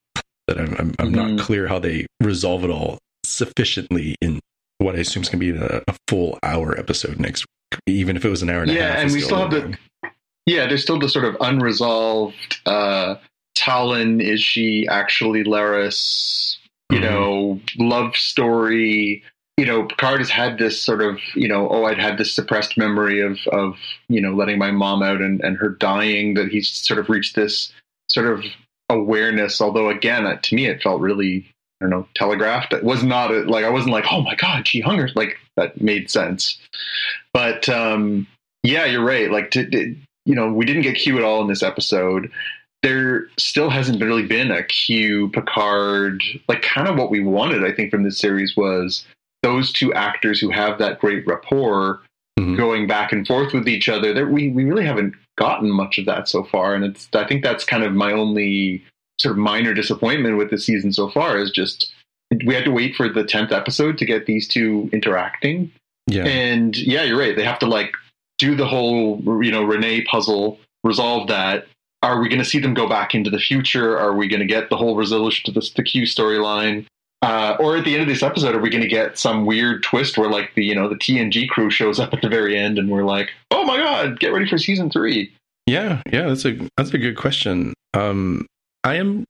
that 0.46 0.58
I'm, 0.58 0.74
I'm, 0.78 0.94
I'm 0.98 1.12
mm-hmm. 1.12 1.36
not 1.36 1.40
clear 1.40 1.68
how 1.68 1.78
they 1.78 2.06
resolve 2.20 2.64
it 2.64 2.70
all 2.70 2.98
sufficiently 3.24 4.16
in 4.20 4.40
what 4.78 4.96
I 4.96 5.00
assume 5.00 5.22
is 5.22 5.28
going 5.28 5.40
to 5.40 5.52
be 5.52 5.58
a, 5.58 5.82
a, 5.86 5.94
full 6.08 6.38
hour 6.42 6.78
episode 6.78 7.20
next 7.20 7.44
week, 7.72 7.80
even 7.86 8.16
if 8.16 8.24
it 8.24 8.28
was 8.28 8.42
an 8.42 8.50
hour 8.50 8.62
and 8.62 8.70
yeah, 8.70 8.78
a 8.78 8.82
half. 8.82 8.94
Yeah, 8.94 9.02
and 9.02 9.12
we 9.12 9.20
still 9.20 9.38
have 9.38 9.50
the 9.50 9.76
yeah, 10.46 10.66
there's 10.66 10.82
still 10.82 10.98
the 10.98 11.08
sort 11.08 11.26
of 11.26 11.36
unresolved. 11.40 12.60
Uh, 12.64 13.16
Tallinn 13.54 14.22
is 14.22 14.42
she 14.42 14.86
actually 14.88 15.44
Laris? 15.44 16.56
You 16.90 16.98
mm-hmm. 16.98 17.04
know, 17.04 17.60
love 17.76 18.16
story 18.16 19.22
you 19.58 19.66
know, 19.66 19.82
Picard 19.82 20.20
has 20.20 20.30
had 20.30 20.56
this 20.56 20.80
sort 20.80 21.02
of, 21.02 21.18
you 21.34 21.48
know, 21.48 21.68
oh, 21.68 21.84
I'd 21.84 21.98
had 21.98 22.16
this 22.16 22.32
suppressed 22.32 22.78
memory 22.78 23.20
of, 23.20 23.40
of, 23.48 23.76
you 24.08 24.20
know, 24.20 24.32
letting 24.32 24.56
my 24.56 24.70
mom 24.70 25.02
out 25.02 25.20
and, 25.20 25.40
and 25.40 25.56
her 25.56 25.70
dying, 25.70 26.34
that 26.34 26.48
he's 26.48 26.70
sort 26.70 27.00
of 27.00 27.08
reached 27.08 27.34
this 27.34 27.72
sort 28.06 28.26
of 28.26 28.44
awareness. 28.88 29.60
Although, 29.60 29.90
again, 29.90 30.26
uh, 30.26 30.38
to 30.42 30.54
me, 30.54 30.66
it 30.66 30.80
felt 30.80 31.00
really, 31.00 31.44
I 31.80 31.84
don't 31.84 31.90
know, 31.90 32.06
telegraphed. 32.14 32.72
It 32.72 32.84
was 32.84 33.02
not 33.02 33.32
a, 33.32 33.40
like, 33.40 33.64
I 33.64 33.68
wasn't 33.68 33.94
like, 33.94 34.04
oh 34.12 34.22
my 34.22 34.36
God, 34.36 34.68
she 34.68 34.80
hung 34.80 34.98
her. 34.98 35.10
Like, 35.16 35.36
that 35.56 35.80
made 35.80 36.08
sense. 36.08 36.56
But, 37.34 37.68
um, 37.68 38.28
yeah, 38.62 38.84
you're 38.84 39.04
right. 39.04 39.28
Like, 39.28 39.50
to, 39.50 39.68
to, 39.68 39.96
you 40.24 40.34
know, 40.36 40.52
we 40.52 40.66
didn't 40.66 40.82
get 40.82 40.94
Q 40.94 41.18
at 41.18 41.24
all 41.24 41.42
in 41.42 41.48
this 41.48 41.64
episode. 41.64 42.30
There 42.82 43.28
still 43.38 43.70
hasn't 43.70 44.02
really 44.02 44.26
been 44.26 44.50
a 44.50 44.62
Q 44.62 45.30
Picard, 45.30 46.22
like, 46.48 46.62
kind 46.62 46.86
of 46.86 46.96
what 46.96 47.10
we 47.10 47.20
wanted, 47.20 47.64
I 47.64 47.72
think, 47.72 47.90
from 47.90 48.04
this 48.04 48.18
series 48.18 48.56
was 48.56 49.04
those 49.42 49.72
two 49.72 49.92
actors 49.94 50.40
who 50.40 50.50
have 50.50 50.78
that 50.78 51.00
great 51.00 51.26
rapport 51.26 52.00
mm-hmm. 52.38 52.56
going 52.56 52.86
back 52.86 53.12
and 53.12 53.26
forth 53.26 53.52
with 53.52 53.68
each 53.68 53.88
other. 53.88 54.12
That 54.12 54.28
we 54.28 54.50
we 54.50 54.64
really 54.64 54.84
haven't 54.84 55.14
gotten 55.36 55.70
much 55.70 55.98
of 55.98 56.06
that 56.06 56.28
so 56.28 56.44
far, 56.44 56.74
and 56.74 56.84
it's 56.84 57.08
I 57.14 57.26
think 57.26 57.42
that's 57.42 57.64
kind 57.64 57.84
of 57.84 57.92
my 57.92 58.12
only 58.12 58.84
sort 59.20 59.32
of 59.32 59.38
minor 59.38 59.74
disappointment 59.74 60.36
with 60.36 60.50
the 60.50 60.58
season 60.58 60.92
so 60.92 61.10
far 61.10 61.38
is 61.38 61.50
just 61.50 61.92
we 62.44 62.54
had 62.54 62.64
to 62.64 62.70
wait 62.70 62.94
for 62.94 63.08
the 63.08 63.24
tenth 63.24 63.52
episode 63.52 63.98
to 63.98 64.04
get 64.04 64.26
these 64.26 64.46
two 64.46 64.88
interacting. 64.92 65.70
Yeah, 66.06 66.24
and 66.24 66.76
yeah, 66.76 67.02
you're 67.02 67.18
right. 67.18 67.36
They 67.36 67.44
have 67.44 67.58
to 67.60 67.66
like 67.66 67.92
do 68.38 68.54
the 68.54 68.66
whole 68.66 69.20
you 69.42 69.50
know 69.50 69.64
Renee 69.64 70.02
puzzle, 70.02 70.58
resolve 70.84 71.28
that. 71.28 71.66
Are 72.02 72.20
we 72.20 72.28
going 72.28 72.38
to 72.38 72.44
see 72.44 72.60
them 72.60 72.74
go 72.74 72.88
back 72.88 73.14
into 73.14 73.30
the 73.30 73.38
future? 73.38 73.98
Are 73.98 74.14
we 74.14 74.28
going 74.28 74.40
to 74.40 74.46
get 74.46 74.70
the 74.70 74.76
whole 74.76 74.96
resolution 74.96 75.46
to 75.46 75.60
this, 75.60 75.70
the 75.72 75.82
Q 75.82 76.02
storyline? 76.02 76.86
Uh, 77.20 77.56
or 77.58 77.76
at 77.76 77.84
the 77.84 77.94
end 77.94 78.02
of 78.02 78.08
this 78.08 78.22
episode, 78.22 78.54
are 78.54 78.60
we 78.60 78.70
going 78.70 78.82
to 78.82 78.88
get 78.88 79.18
some 79.18 79.44
weird 79.44 79.82
twist 79.82 80.16
where, 80.16 80.30
like 80.30 80.54
the 80.54 80.64
you 80.64 80.74
know 80.74 80.88
the 80.88 80.94
TNG 80.94 81.48
crew 81.48 81.68
shows 81.68 81.98
up 81.98 82.14
at 82.14 82.22
the 82.22 82.28
very 82.28 82.56
end, 82.56 82.78
and 82.78 82.88
we're 82.88 83.02
like, 83.02 83.30
"Oh 83.50 83.64
my 83.64 83.76
god, 83.76 84.20
get 84.20 84.28
ready 84.28 84.48
for 84.48 84.56
season 84.56 84.88
three. 84.88 85.32
Yeah, 85.66 86.00
yeah, 86.12 86.28
that's 86.28 86.44
a 86.44 86.56
that's 86.76 86.94
a 86.94 86.98
good 86.98 87.16
question. 87.16 87.74
Um, 87.92 88.46
I 88.84 88.94
am 88.94 89.24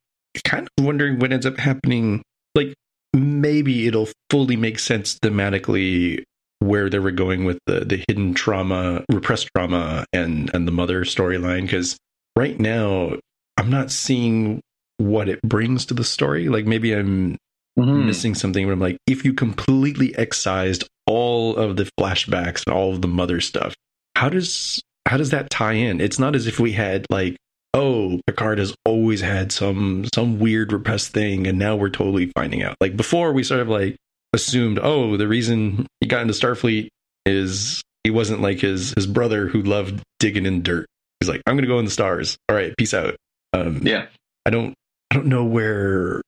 kind 0.44 0.68
of 0.78 0.84
wondering 0.84 1.18
what 1.18 1.32
ends 1.32 1.46
up 1.46 1.56
happening. 1.56 2.22
Like 2.54 2.74
maybe 3.14 3.86
it'll 3.86 4.08
fully 4.28 4.56
make 4.56 4.78
sense 4.78 5.18
thematically 5.18 6.22
where 6.58 6.90
they 6.90 6.98
were 6.98 7.10
going 7.10 7.44
with 7.44 7.58
the 7.66 7.86
the 7.86 8.04
hidden 8.06 8.34
trauma, 8.34 9.02
repressed 9.10 9.48
trauma, 9.56 10.04
and 10.12 10.50
and 10.52 10.68
the 10.68 10.72
mother 10.72 11.04
storyline. 11.04 11.62
Because 11.62 11.96
right 12.38 12.58
now, 12.60 13.18
I'm 13.56 13.68
not 13.68 13.90
seeing 13.90 14.60
what 14.98 15.28
it 15.28 15.42
brings 15.42 15.86
to 15.86 15.94
the 15.94 16.04
story. 16.04 16.48
Like 16.48 16.66
maybe 16.66 16.92
I'm 16.92 17.36
mm-hmm. 17.78 18.06
missing 18.06 18.34
something 18.34 18.64
but 18.64 18.72
I'm 18.72 18.80
like, 18.80 18.98
if 19.06 19.24
you 19.24 19.34
completely 19.34 20.16
excised 20.16 20.86
all 21.06 21.56
of 21.56 21.76
the 21.76 21.90
flashbacks 21.98 22.64
and 22.66 22.74
all 22.74 22.92
of 22.94 23.02
the 23.02 23.08
mother 23.08 23.40
stuff, 23.40 23.74
how 24.14 24.28
does 24.28 24.80
how 25.06 25.16
does 25.16 25.30
that 25.30 25.50
tie 25.50 25.72
in? 25.72 26.00
It's 26.00 26.18
not 26.18 26.36
as 26.36 26.46
if 26.46 26.60
we 26.60 26.72
had 26.72 27.06
like, 27.10 27.36
oh, 27.74 28.20
Picard 28.26 28.58
has 28.58 28.74
always 28.84 29.20
had 29.20 29.50
some 29.50 30.04
some 30.14 30.38
weird 30.38 30.72
repressed 30.72 31.12
thing, 31.12 31.46
and 31.46 31.58
now 31.58 31.74
we're 31.74 31.90
totally 31.90 32.30
finding 32.36 32.62
out. 32.62 32.76
Like 32.80 32.96
before, 32.96 33.32
we 33.32 33.42
sort 33.42 33.60
of 33.60 33.68
like 33.68 33.96
assumed, 34.32 34.78
oh, 34.80 35.16
the 35.16 35.26
reason 35.26 35.86
he 36.00 36.06
got 36.06 36.22
into 36.22 36.34
Starfleet 36.34 36.88
is 37.26 37.82
he 38.04 38.10
wasn't 38.10 38.42
like 38.42 38.60
his 38.60 38.92
his 38.94 39.06
brother 39.06 39.48
who 39.48 39.62
loved 39.62 40.02
digging 40.20 40.46
in 40.46 40.62
dirt. 40.62 40.86
He's 41.20 41.28
like, 41.28 41.42
I'm 41.46 41.56
gonna 41.56 41.66
go 41.66 41.78
in 41.78 41.84
the 41.84 41.90
stars. 41.90 42.38
All 42.48 42.56
right, 42.56 42.74
peace 42.76 42.94
out. 42.94 43.16
Um, 43.52 43.80
yeah, 43.86 44.06
I 44.46 44.50
don't 44.50 44.74
I 45.10 45.16
don't 45.16 45.26
know 45.26 45.44
where 45.44 46.22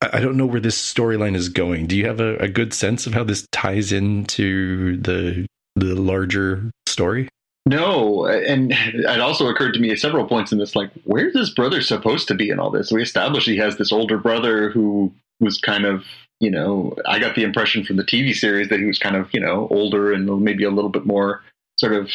I 0.00 0.20
don't 0.20 0.36
know 0.36 0.46
where 0.46 0.60
this 0.60 0.80
storyline 0.80 1.34
is 1.34 1.48
going. 1.48 1.86
Do 1.86 1.96
you 1.96 2.06
have 2.06 2.20
a, 2.20 2.36
a, 2.36 2.48
good 2.48 2.72
sense 2.72 3.06
of 3.06 3.14
how 3.14 3.24
this 3.24 3.46
ties 3.50 3.90
into 3.92 4.96
the 4.98 5.46
the 5.74 5.94
larger 5.94 6.70
story? 6.86 7.28
No, 7.64 8.26
and 8.26 8.72
it 8.72 9.20
also 9.20 9.48
occurred 9.48 9.74
to 9.74 9.80
me 9.80 9.90
at 9.90 9.98
several 9.98 10.26
points 10.26 10.50
in 10.50 10.58
this, 10.58 10.74
like, 10.74 10.90
where's 11.04 11.32
this 11.32 11.50
brother 11.50 11.80
supposed 11.80 12.26
to 12.28 12.34
be 12.34 12.50
in 12.50 12.58
all 12.58 12.70
this? 12.70 12.90
We 12.90 13.02
established 13.02 13.46
he 13.46 13.56
has 13.58 13.76
this 13.76 13.92
older 13.92 14.18
brother 14.18 14.70
who 14.70 15.12
was 15.38 15.58
kind 15.58 15.84
of, 15.84 16.04
you 16.40 16.50
know, 16.50 16.96
I 17.06 17.20
got 17.20 17.36
the 17.36 17.44
impression 17.44 17.84
from 17.84 17.96
the 17.96 18.04
TV 18.04 18.34
series 18.34 18.68
that 18.68 18.80
he 18.80 18.86
was 18.86 18.98
kind 18.98 19.14
of, 19.14 19.32
you 19.32 19.38
know, 19.38 19.68
older 19.70 20.12
and 20.12 20.42
maybe 20.42 20.64
a 20.64 20.70
little 20.70 20.90
bit 20.90 21.06
more 21.06 21.42
sort 21.78 21.92
of 21.92 22.10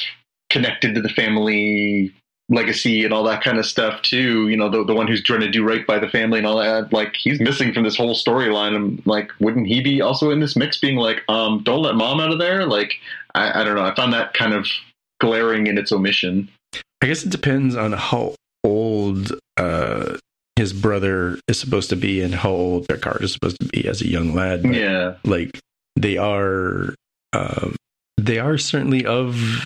connected 0.50 0.96
to 0.96 1.02
the 1.02 1.10
family 1.10 2.14
legacy 2.50 3.04
and 3.04 3.14
all 3.14 3.24
that 3.26 3.44
kind 3.44 3.58
of 3.58 3.66
stuff 3.66 4.02
too. 4.02 4.48
You 4.48 4.56
know, 4.56 4.70
the 4.70 4.84
the 4.86 4.94
one 4.94 5.08
who's 5.08 5.22
trying 5.22 5.42
to 5.42 5.52
do 5.52 5.68
right 5.68 5.86
by 5.86 6.00
the 6.00 6.08
family 6.08 6.38
and 6.38 6.48
all 6.48 6.58
that. 6.58 6.94
Like 6.94 7.16
he's 7.16 7.40
missing 7.40 7.74
from 7.74 7.84
this 7.84 7.98
whole 7.98 8.16
storyline. 8.16 8.76
And 8.76 9.06
like, 9.06 9.32
wouldn't 9.40 9.68
he 9.68 9.82
be 9.82 10.02
also 10.02 10.32
in 10.32 10.40
this 10.40 10.56
mix? 10.56 10.80
Being 10.80 10.96
like, 10.96 11.24
um, 11.28 11.62
don't 11.64 11.82
let 11.82 11.96
mom 11.96 12.20
out 12.20 12.32
of 12.32 12.40
there. 12.40 12.66
Like, 12.66 12.94
I, 13.36 13.62
I 13.62 13.64
don't 13.64 13.76
know. 13.76 13.84
I 13.84 13.94
found 13.96 14.14
that 14.14 14.34
kind 14.34 14.54
of 14.54 14.68
glaring 15.20 15.68
in 15.68 15.78
its 15.78 15.92
omission. 15.92 16.50
I 17.02 17.08
guess 17.08 17.24
it 17.24 17.30
depends 17.30 17.76
on 17.76 17.92
how 17.92 18.36
old 18.64 19.38
uh, 19.58 20.18
his 20.56 20.74
brother 20.74 21.40
is 21.48 21.60
supposed 21.60 21.90
to 21.90 21.96
be 21.96 22.22
and 22.22 22.34
how 22.34 22.52
old 22.52 22.88
Picard 22.88 23.24
is 23.24 23.34
supposed 23.34 23.60
to 23.60 23.68
be 23.68 23.88
as 23.88 24.02
a 24.02 24.08
young 24.08 24.34
lad. 24.34 24.64
But, 24.64 24.74
yeah, 24.74 25.16
like 25.24 25.60
they 25.96 26.18
are. 26.18 26.96
Um, 27.34 27.76
they 28.18 28.40
are 28.40 28.58
certainly 28.58 29.06
of 29.06 29.64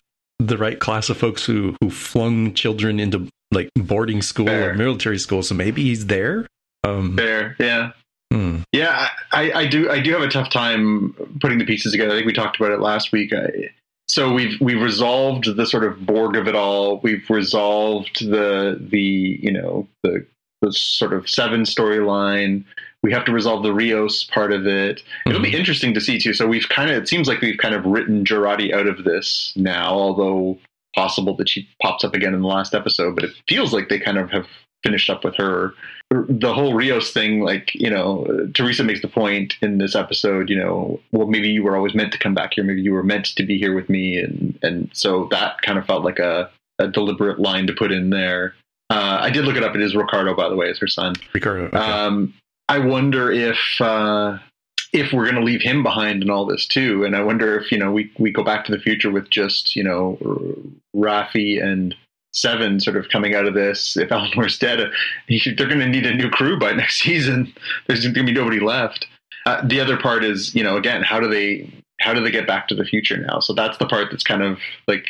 the 0.48 0.58
right 0.58 0.80
class 0.80 1.10
of 1.10 1.18
folks 1.18 1.46
who 1.46 1.76
who 1.82 1.90
flung 1.90 2.54
children 2.54 3.00
into 3.00 3.28
like 3.52 3.70
boarding 3.76 4.22
school 4.22 4.48
Fair. 4.48 4.72
or 4.72 4.74
military 4.74 5.20
school. 5.20 5.44
So 5.44 5.56
maybe 5.56 5.84
he's 5.84 6.08
there. 6.08 6.48
Um, 6.84 7.16
Fair, 7.16 7.56
yeah, 7.60 7.92
hmm. 8.32 8.58
yeah. 8.72 9.10
I, 9.32 9.52
I 9.52 9.68
do 9.68 9.90
I 9.90 10.00
do 10.00 10.14
have 10.14 10.22
a 10.22 10.30
tough 10.30 10.50
time 10.50 11.14
putting 11.40 11.60
the 11.60 11.66
pieces 11.66 11.92
together. 11.92 12.12
I 12.12 12.16
think 12.16 12.28
we 12.28 12.34
talked 12.34 12.60
about 12.60 12.72
it 12.72 12.80
last 12.80 13.12
week. 13.12 13.34
I, 13.34 13.70
so 14.08 14.34
we've 14.34 14.60
we've 14.60 14.82
resolved 14.82 15.56
the 15.56 15.66
sort 15.66 15.84
of 15.84 16.06
Borg 16.06 16.36
of 16.36 16.48
it 16.48 16.56
all. 16.56 17.00
We've 17.00 17.30
resolved 17.30 18.28
the 18.28 18.78
the 18.80 19.00
you 19.00 19.52
know 19.52 19.88
the 20.04 20.26
the 20.62 20.74
sort 20.74 21.14
of 21.14 21.30
seven 21.30 21.62
storyline 21.62 22.64
we 23.04 23.12
have 23.12 23.26
to 23.26 23.32
resolve 23.32 23.64
the 23.64 23.74
Rios 23.74 24.24
part 24.24 24.52
of 24.52 24.68
it. 24.68 24.98
Mm-hmm. 24.98 25.30
It'll 25.30 25.42
be 25.42 25.50
mm-hmm. 25.50 25.58
interesting 25.58 25.94
to 25.94 26.02
see 26.02 26.20
too. 26.20 26.34
So 26.34 26.48
we've 26.48 26.68
kind 26.70 26.90
of 26.90 27.02
it 27.02 27.08
seems 27.08 27.28
like 27.28 27.42
we've 27.42 27.58
kind 27.58 27.76
of 27.76 27.86
written 27.86 28.24
Jurati 28.24 28.74
out 28.74 28.88
of 28.88 29.04
this 29.04 29.54
now, 29.56 29.92
although 29.92 30.60
possible 30.96 31.36
that 31.38 31.50
she 31.50 31.68
pops 31.82 32.04
up 32.04 32.14
again 32.14 32.34
in 32.34 32.42
the 32.42 32.48
last 32.48 32.76
episode. 32.76 33.16
But 33.16 33.26
it 33.26 33.32
feels 33.48 33.74
like 33.74 33.90
they 33.90 34.00
kind 34.00 34.18
of 34.18 34.30
have 34.32 34.48
finished 34.84 35.10
up 35.10 35.24
with 35.24 35.36
her. 35.36 35.74
The 36.10 36.54
whole 36.54 36.74
Rios 36.74 37.12
thing, 37.12 37.42
like 37.42 37.74
you 37.74 37.90
know, 37.90 38.50
Teresa 38.54 38.84
makes 38.84 39.02
the 39.02 39.08
point 39.08 39.56
in 39.62 39.78
this 39.78 39.96
episode. 39.96 40.50
You 40.50 40.58
know, 40.58 41.00
well, 41.12 41.28
maybe 41.28 41.50
you 41.50 41.64
were 41.64 41.76
always 41.76 41.96
meant 41.96 42.12
to 42.12 42.20
come 42.20 42.36
back 42.36 42.54
here. 42.54 42.64
Maybe 42.64 42.82
you 42.82 42.94
were 42.94 43.04
meant 43.04 43.28
to 43.28 43.44
be 43.44 43.58
here 43.58 43.74
with 43.74 43.90
me, 43.90 44.18
and 44.18 44.60
and 44.62 44.90
so 44.94 45.28
that 45.32 45.62
kind 45.62 45.80
of 45.80 45.86
felt 45.86 46.04
like 46.04 46.20
a, 46.20 46.50
a 46.80 46.88
deliberate 46.88 47.40
line 47.40 47.66
to 47.68 47.74
put 47.74 47.92
in 47.92 48.10
there. 48.10 48.56
Uh, 48.90 49.20
I 49.22 49.30
did 49.30 49.46
look 49.46 49.56
it 49.56 49.64
up. 49.64 49.74
It 49.74 49.82
is 49.82 49.96
Ricardo, 49.96 50.36
by 50.36 50.50
the 50.50 50.56
way, 50.58 50.68
is 50.68 50.78
her 50.80 50.88
son. 50.88 51.14
Ricardo. 51.34 51.68
Okay. 51.68 51.78
Um, 51.78 52.34
I 52.72 52.80
wonder 52.80 53.30
if 53.30 53.60
uh, 53.82 54.38
if 54.94 55.12
we're 55.12 55.26
going 55.26 55.36
to 55.36 55.44
leave 55.44 55.62
him 55.62 55.84
behind 55.84 56.24
in 56.24 56.30
all 56.30 56.46
this 56.46 56.66
too, 56.66 57.04
and 57.04 57.18
I 57.18 57.22
wonder 57.22 57.60
if 57.60 57.70
you 57.70 57.78
know 57.78 57.92
we 57.92 58.10
we 58.18 58.32
go 58.32 58.46
back 58.46 58.64
to 58.64 58.72
the 58.72 58.80
future 58.80 59.12
with 59.12 59.30
just 59.30 59.76
you 59.76 59.84
know 59.84 60.18
Raffi 60.96 61.62
and 61.62 61.94
Seven 62.32 62.80
sort 62.80 62.96
of 62.96 63.10
coming 63.10 63.36
out 63.36 63.46
of 63.46 63.56
this. 63.56 63.98
If 63.98 64.10
Elnor's 64.10 64.58
dead, 64.58 64.80
uh, 64.80 64.90
they're 65.28 65.68
going 65.68 65.80
to 65.80 65.90
need 65.90 66.06
a 66.06 66.14
new 66.14 66.30
crew 66.30 66.58
by 66.58 66.72
next 66.82 67.00
season. 67.00 67.54
There's 67.88 68.04
going 68.04 68.14
to 68.14 68.24
be 68.24 68.32
nobody 68.32 68.62
left. 68.62 69.06
Uh, 69.46 69.68
the 69.68 69.82
other 69.82 69.98
part 69.98 70.24
is 70.24 70.56
you 70.56 70.64
know 70.64 70.78
again 70.78 71.04
how 71.04 71.20
do 71.20 71.28
they 71.28 71.70
how 72.00 72.14
do 72.14 72.24
they 72.24 72.32
get 72.32 72.48
back 72.48 72.70
to 72.70 72.76
the 72.76 72.86
future 72.86 73.18
now? 73.18 73.42
So 73.42 73.52
that's 73.52 73.80
the 73.80 73.86
part 73.86 74.12
that's 74.12 74.24
kind 74.24 74.44
of 74.44 74.60
like 74.88 75.08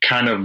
kind 0.00 0.28
of 0.28 0.40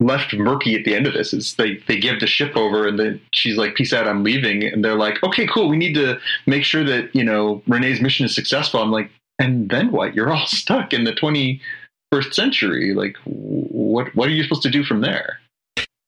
left 0.00 0.34
murky 0.34 0.74
at 0.74 0.84
the 0.84 0.94
end 0.94 1.06
of 1.06 1.12
this 1.12 1.32
is 1.32 1.54
they 1.54 1.76
they 1.86 1.98
give 1.98 2.20
the 2.20 2.26
ship 2.26 2.56
over 2.56 2.88
and 2.88 2.98
then 2.98 3.20
she's 3.32 3.56
like 3.56 3.74
peace 3.74 3.92
out 3.92 4.08
i'm 4.08 4.24
leaving. 4.24 4.64
And 4.64 4.84
they're 4.84 4.96
like 4.96 5.22
okay 5.22 5.46
cool. 5.46 5.68
We 5.68 5.76
need 5.76 5.94
to 5.94 6.18
make 6.46 6.64
sure 6.64 6.84
that 6.84 7.14
you 7.14 7.22
know 7.22 7.62
renee's 7.66 8.00
mission 8.00 8.26
is 8.26 8.34
successful. 8.34 8.82
I'm 8.82 8.90
like 8.90 9.10
and 9.38 9.70
then 9.70 9.92
what? 9.92 10.14
You're 10.14 10.32
all 10.32 10.46
stuck 10.46 10.92
in 10.92 11.04
the 11.04 11.12
21st 11.12 12.34
century. 12.34 12.94
Like 12.94 13.16
what 13.24 14.14
what 14.16 14.28
are 14.28 14.32
you 14.32 14.42
supposed 14.42 14.62
to 14.62 14.70
do 14.70 14.82
from 14.82 15.02
there? 15.02 15.38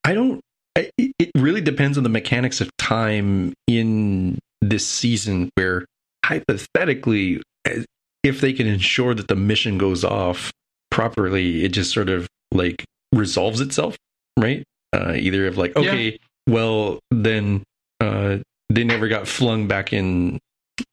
I 0.04 0.14
don't 0.14 0.40
it 0.74 1.30
really 1.36 1.60
depends 1.60 1.98
on 1.98 2.04
the 2.04 2.10
mechanics 2.10 2.60
of 2.60 2.74
time 2.78 3.52
in 3.66 4.38
this 4.62 4.86
season 4.86 5.50
where 5.54 5.84
hypothetically 6.24 7.42
if 8.22 8.40
they 8.40 8.52
can 8.52 8.66
ensure 8.66 9.14
that 9.14 9.28
the 9.28 9.36
mission 9.36 9.76
goes 9.76 10.02
off 10.02 10.50
properly 10.90 11.64
it 11.64 11.70
just 11.70 11.92
sort 11.92 12.08
of 12.08 12.26
like 12.52 12.84
resolves 13.12 13.60
itself, 13.60 13.96
right? 14.38 14.64
Uh, 14.92 15.12
either 15.14 15.46
of 15.46 15.56
like, 15.56 15.76
okay, 15.76 16.10
yeah. 16.10 16.16
well 16.48 17.00
then 17.10 17.62
uh, 18.00 18.38
they 18.68 18.84
never 18.84 19.08
got 19.08 19.28
flung 19.28 19.68
back 19.68 19.92
in 19.92 20.38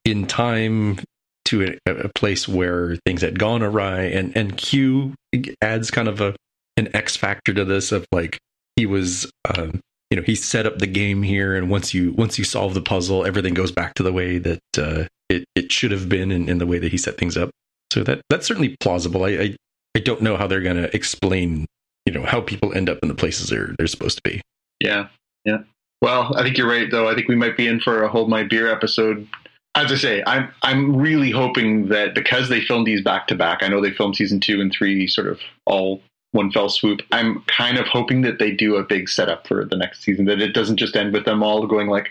in 0.05 0.27
time 0.27 0.99
to 1.45 1.77
a, 1.85 1.91
a, 1.91 2.09
place 2.09 2.47
where 2.47 2.95
things 3.05 3.21
had 3.21 3.39
gone 3.39 3.63
awry, 3.63 4.01
and 4.01 4.35
and 4.37 4.57
Q 4.57 5.15
adds 5.61 5.89
kind 5.91 6.07
of 6.07 6.21
a 6.21 6.35
an 6.77 6.95
X 6.95 7.15
factor 7.15 7.53
to 7.53 7.65
this 7.65 7.91
of 7.91 8.05
like 8.11 8.37
he 8.75 8.85
was. 8.85 9.29
Um, 9.57 9.81
you 10.11 10.15
know, 10.15 10.23
he 10.23 10.33
set 10.33 10.65
up 10.65 10.79
the 10.79 10.87
game 10.87 11.21
here, 11.21 11.55
and 11.55 11.69
once 11.69 11.93
you 11.93 12.13
once 12.13 12.39
you 12.39 12.43
solve 12.43 12.73
the 12.73 12.81
puzzle, 12.81 13.25
everything 13.25 13.53
goes 13.53 13.71
back 13.71 13.93
to 13.95 14.03
the 14.03 14.11
way 14.11 14.39
that 14.39 14.59
uh, 14.75 15.03
it 15.29 15.45
it 15.55 15.71
should 15.71 15.91
have 15.91 16.09
been, 16.09 16.31
in, 16.31 16.49
in 16.49 16.57
the 16.57 16.65
way 16.65 16.79
that 16.79 16.91
he 16.91 16.97
set 16.97 17.17
things 17.17 17.37
up. 17.37 17.51
So 17.93 18.03
that 18.03 18.21
that's 18.27 18.47
certainly 18.47 18.75
plausible. 18.79 19.23
I 19.23 19.29
I, 19.29 19.55
I 19.95 19.99
don't 19.99 20.21
know 20.21 20.35
how 20.35 20.47
they're 20.47 20.61
going 20.61 20.77
to 20.77 20.95
explain 20.95 21.67
you 22.09 22.19
know 22.19 22.25
how 22.25 22.41
people 22.41 22.73
end 22.73 22.89
up 22.89 22.97
in 23.03 23.07
the 23.07 23.13
places 23.13 23.49
they're 23.49 23.75
they're 23.77 23.85
supposed 23.85 24.17
to 24.17 24.23
be. 24.27 24.41
Yeah, 24.79 25.09
yeah. 25.45 25.59
Well, 26.01 26.35
I 26.35 26.41
think 26.41 26.57
you're 26.57 26.67
right, 26.67 26.89
though. 26.89 27.07
I 27.07 27.13
think 27.13 27.27
we 27.27 27.35
might 27.35 27.55
be 27.55 27.67
in 27.67 27.79
for 27.79 28.01
a 28.01 28.09
hold 28.09 28.29
my 28.29 28.41
beer 28.41 28.71
episode. 28.71 29.27
As 29.75 29.91
I 29.91 29.95
say, 29.95 30.23
I'm 30.25 30.51
I'm 30.63 30.95
really 30.95 31.29
hoping 31.29 31.89
that 31.89 32.15
because 32.15 32.49
they 32.49 32.61
filmed 32.61 32.87
these 32.87 33.03
back 33.03 33.27
to 33.27 33.35
back, 33.35 33.61
I 33.61 33.67
know 33.67 33.79
they 33.79 33.91
filmed 33.91 34.15
season 34.15 34.39
two 34.39 34.59
and 34.59 34.71
three 34.71 35.05
sort 35.07 35.27
of 35.27 35.39
all 35.67 36.01
one 36.31 36.51
fell 36.51 36.69
swoop. 36.69 37.01
I'm 37.11 37.43
kind 37.45 37.77
of 37.77 37.85
hoping 37.85 38.21
that 38.21 38.39
they 38.39 38.51
do 38.51 38.75
a 38.75 38.83
big 38.83 39.07
setup 39.07 39.47
for 39.47 39.63
the 39.63 39.77
next 39.77 40.01
season. 40.01 40.25
That 40.25 40.41
it 40.41 40.53
doesn't 40.53 40.77
just 40.77 40.95
end 40.95 41.13
with 41.13 41.25
them 41.25 41.43
all 41.43 41.67
going 41.67 41.89
like, 41.89 42.09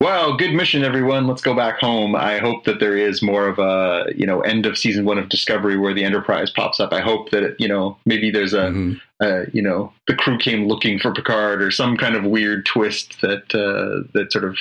well, 0.00 0.36
good 0.36 0.54
mission, 0.54 0.84
everyone. 0.84 1.26
Let's 1.26 1.42
go 1.42 1.54
back 1.54 1.80
home. 1.80 2.14
I 2.14 2.38
hope 2.38 2.64
that 2.64 2.78
there 2.78 2.96
is 2.96 3.20
more 3.20 3.48
of 3.48 3.58
a, 3.58 4.06
you 4.14 4.26
know, 4.26 4.40
end 4.42 4.64
of 4.64 4.78
season 4.78 5.04
one 5.04 5.18
of 5.18 5.28
Discovery 5.28 5.76
where 5.76 5.92
the 5.92 6.04
Enterprise 6.04 6.50
pops 6.50 6.78
up. 6.78 6.92
I 6.92 7.00
hope 7.00 7.30
that, 7.30 7.56
you 7.58 7.66
know, 7.66 7.96
maybe 8.06 8.30
there's 8.30 8.54
a, 8.54 8.66
mm-hmm. 8.68 8.94
uh, 9.20 9.42
you 9.52 9.60
know, 9.60 9.92
the 10.06 10.14
crew 10.14 10.38
came 10.38 10.68
looking 10.68 11.00
for 11.00 11.12
Picard 11.12 11.60
or 11.60 11.72
some 11.72 11.96
kind 11.96 12.14
of 12.14 12.24
weird 12.24 12.64
twist 12.64 13.20
that 13.22 13.52
uh, 13.54 14.08
that 14.14 14.30
sort 14.30 14.44
of 14.44 14.56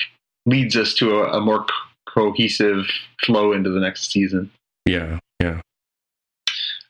leads 0.47 0.75
us 0.75 0.93
to 0.95 1.19
a, 1.19 1.37
a 1.37 1.41
more 1.41 1.65
cohesive 2.07 2.85
flow 3.23 3.53
into 3.53 3.69
the 3.69 3.79
next 3.79 4.11
season. 4.11 4.49
Yeah, 4.87 5.19
yeah. 5.39 5.61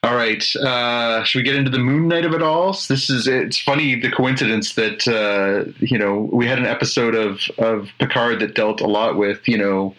All 0.03 0.15
right. 0.15 0.43
Uh, 0.55 1.23
should 1.23 1.39
we 1.39 1.43
get 1.43 1.55
into 1.55 1.71
the 1.71 1.79
Moon 1.79 2.07
Knight 2.07 2.25
of 2.25 2.33
it 2.33 2.41
all? 2.41 2.73
This 2.87 3.09
is 3.09 3.27
it's 3.27 3.57
funny 3.57 3.99
the 3.99 4.11
coincidence 4.11 4.75
that 4.75 5.07
uh, 5.07 5.71
you 5.79 5.97
know 5.97 6.29
we 6.31 6.45
had 6.45 6.59
an 6.59 6.65
episode 6.65 7.15
of 7.15 7.41
of 7.57 7.89
Picard 7.99 8.39
that 8.39 8.55
dealt 8.55 8.79
a 8.79 8.87
lot 8.87 9.17
with 9.17 9.47
you 9.47 9.57
know 9.57 9.95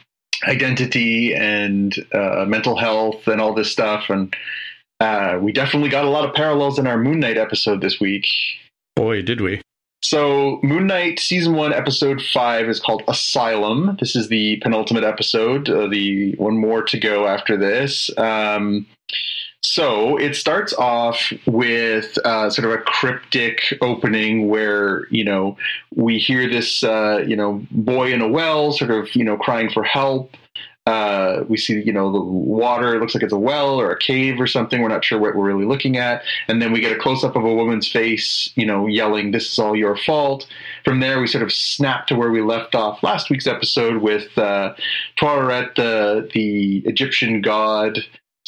identity 0.47 1.35
and 1.35 1.95
uh, 2.13 2.45
mental 2.47 2.77
health 2.77 3.27
and 3.27 3.41
all 3.41 3.55
this 3.55 3.73
stuff, 3.73 4.09
and 4.09 4.35
uh, 5.01 5.39
we 5.43 5.53
definitely 5.53 5.89
got 5.89 6.05
a 6.05 6.11
lot 6.11 6.29
of 6.29 6.35
parallels 6.35 6.79
in 6.79 6.87
our 6.87 6.99
Moon 6.99 7.19
Knight 7.19 7.37
episode 7.37 7.81
this 7.81 7.99
week. 8.01 8.27
Boy, 8.95 9.23
did 9.23 9.41
we! 9.41 9.61
So, 10.01 10.61
Moon 10.63 10.87
Knight 10.87 11.19
season 11.19 11.55
one, 11.55 11.73
episode 11.73 12.23
five 12.23 12.69
is 12.69 12.79
called 12.79 13.03
Asylum. 13.09 13.97
This 13.99 14.15
is 14.15 14.29
the 14.29 14.57
penultimate 14.59 15.03
episode. 15.03 15.69
Uh, 15.69 15.89
the 15.89 16.37
one 16.37 16.57
more 16.57 16.83
to 16.85 16.99
go 17.01 17.27
after 17.27 17.57
this. 17.57 18.17
Um, 18.17 18.87
so 19.63 20.17
it 20.17 20.35
starts 20.35 20.73
off 20.75 21.33
with 21.47 22.17
uh, 22.25 22.49
sort 22.49 22.67
of 22.67 22.79
a 22.79 22.83
cryptic 22.83 23.61
opening 23.81 24.49
where 24.49 25.07
you 25.09 25.25
know 25.25 25.57
we 25.95 26.19
hear 26.19 26.49
this 26.49 26.85
uh, 26.85 27.25
you 27.27 27.37
know 27.37 27.65
boy 27.71 28.13
in 28.13 28.21
a 28.21 28.29
well, 28.29 28.73
sort 28.73 28.91
of 28.91 29.15
you 29.15 29.25
know 29.25 29.37
crying 29.37 29.71
for 29.71 29.83
help. 29.83 30.37
Uh, 30.87 31.45
we 31.51 31.59
see, 31.59 31.83
you 31.83 31.93
know, 31.93 32.11
the 32.11 32.19
water. 32.19 32.95
It 32.95 33.01
looks 33.01 33.15
like 33.15 33.23
it's 33.23 33.33
a 33.33 33.39
well 33.39 33.79
or 33.79 33.91
a 33.91 33.99
cave 33.99 34.41
or 34.41 34.47
something. 34.47 34.81
We're 34.81 34.89
not 34.89 35.05
sure 35.05 35.19
what 35.19 35.37
we're 35.37 35.45
really 35.45 35.67
looking 35.67 35.99
at. 35.99 36.23
And 36.49 36.63
then 36.63 36.73
we 36.73 36.81
get 36.81 36.93
a 36.93 36.99
close 36.99 37.23
up 37.23 37.37
of 37.37 37.45
a 37.45 37.55
woman's 37.55 37.87
face, 37.87 38.51
you 38.55 38.65
know, 38.65 38.87
yelling, 38.87 39.33
"This 39.33 39.53
is 39.53 39.59
all 39.59 39.77
your 39.77 39.97
fault." 39.97 40.47
From 40.85 41.01
there, 41.01 41.21
we 41.21 41.27
sort 41.27 41.45
of 41.45 41.53
snap 41.53 42.07
to 42.07 42.15
where 42.15 42.31
we 42.31 42.41
left 42.41 42.75
off 42.75 43.03
last 43.03 43.29
week's 43.29 43.47
episode 43.47 43.99
with 44.01 44.39
uh, 44.39 44.73
Taweret, 45.21 45.75
the 45.75 46.27
the 46.33 46.79
Egyptian 46.87 47.43
god, 47.43 47.99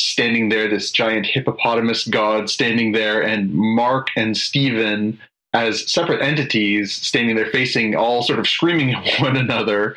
standing 0.01 0.49
there, 0.49 0.69
this 0.69 0.91
giant 0.91 1.27
hippopotamus 1.27 2.07
god 2.07 2.49
standing 2.51 2.93
there, 2.93 3.23
and 3.23 3.53
Mark 3.55 4.09
and 4.17 4.37
Steven 4.37 5.19
as 5.53 5.91
separate 5.91 6.23
entities 6.23 6.93
standing 6.93 7.35
there 7.35 7.47
facing 7.47 7.97
all 7.97 8.23
sort 8.23 8.39
of 8.39 8.49
screaming 8.49 8.95
at 8.95 9.07
one 9.21 9.37
another. 9.37 9.97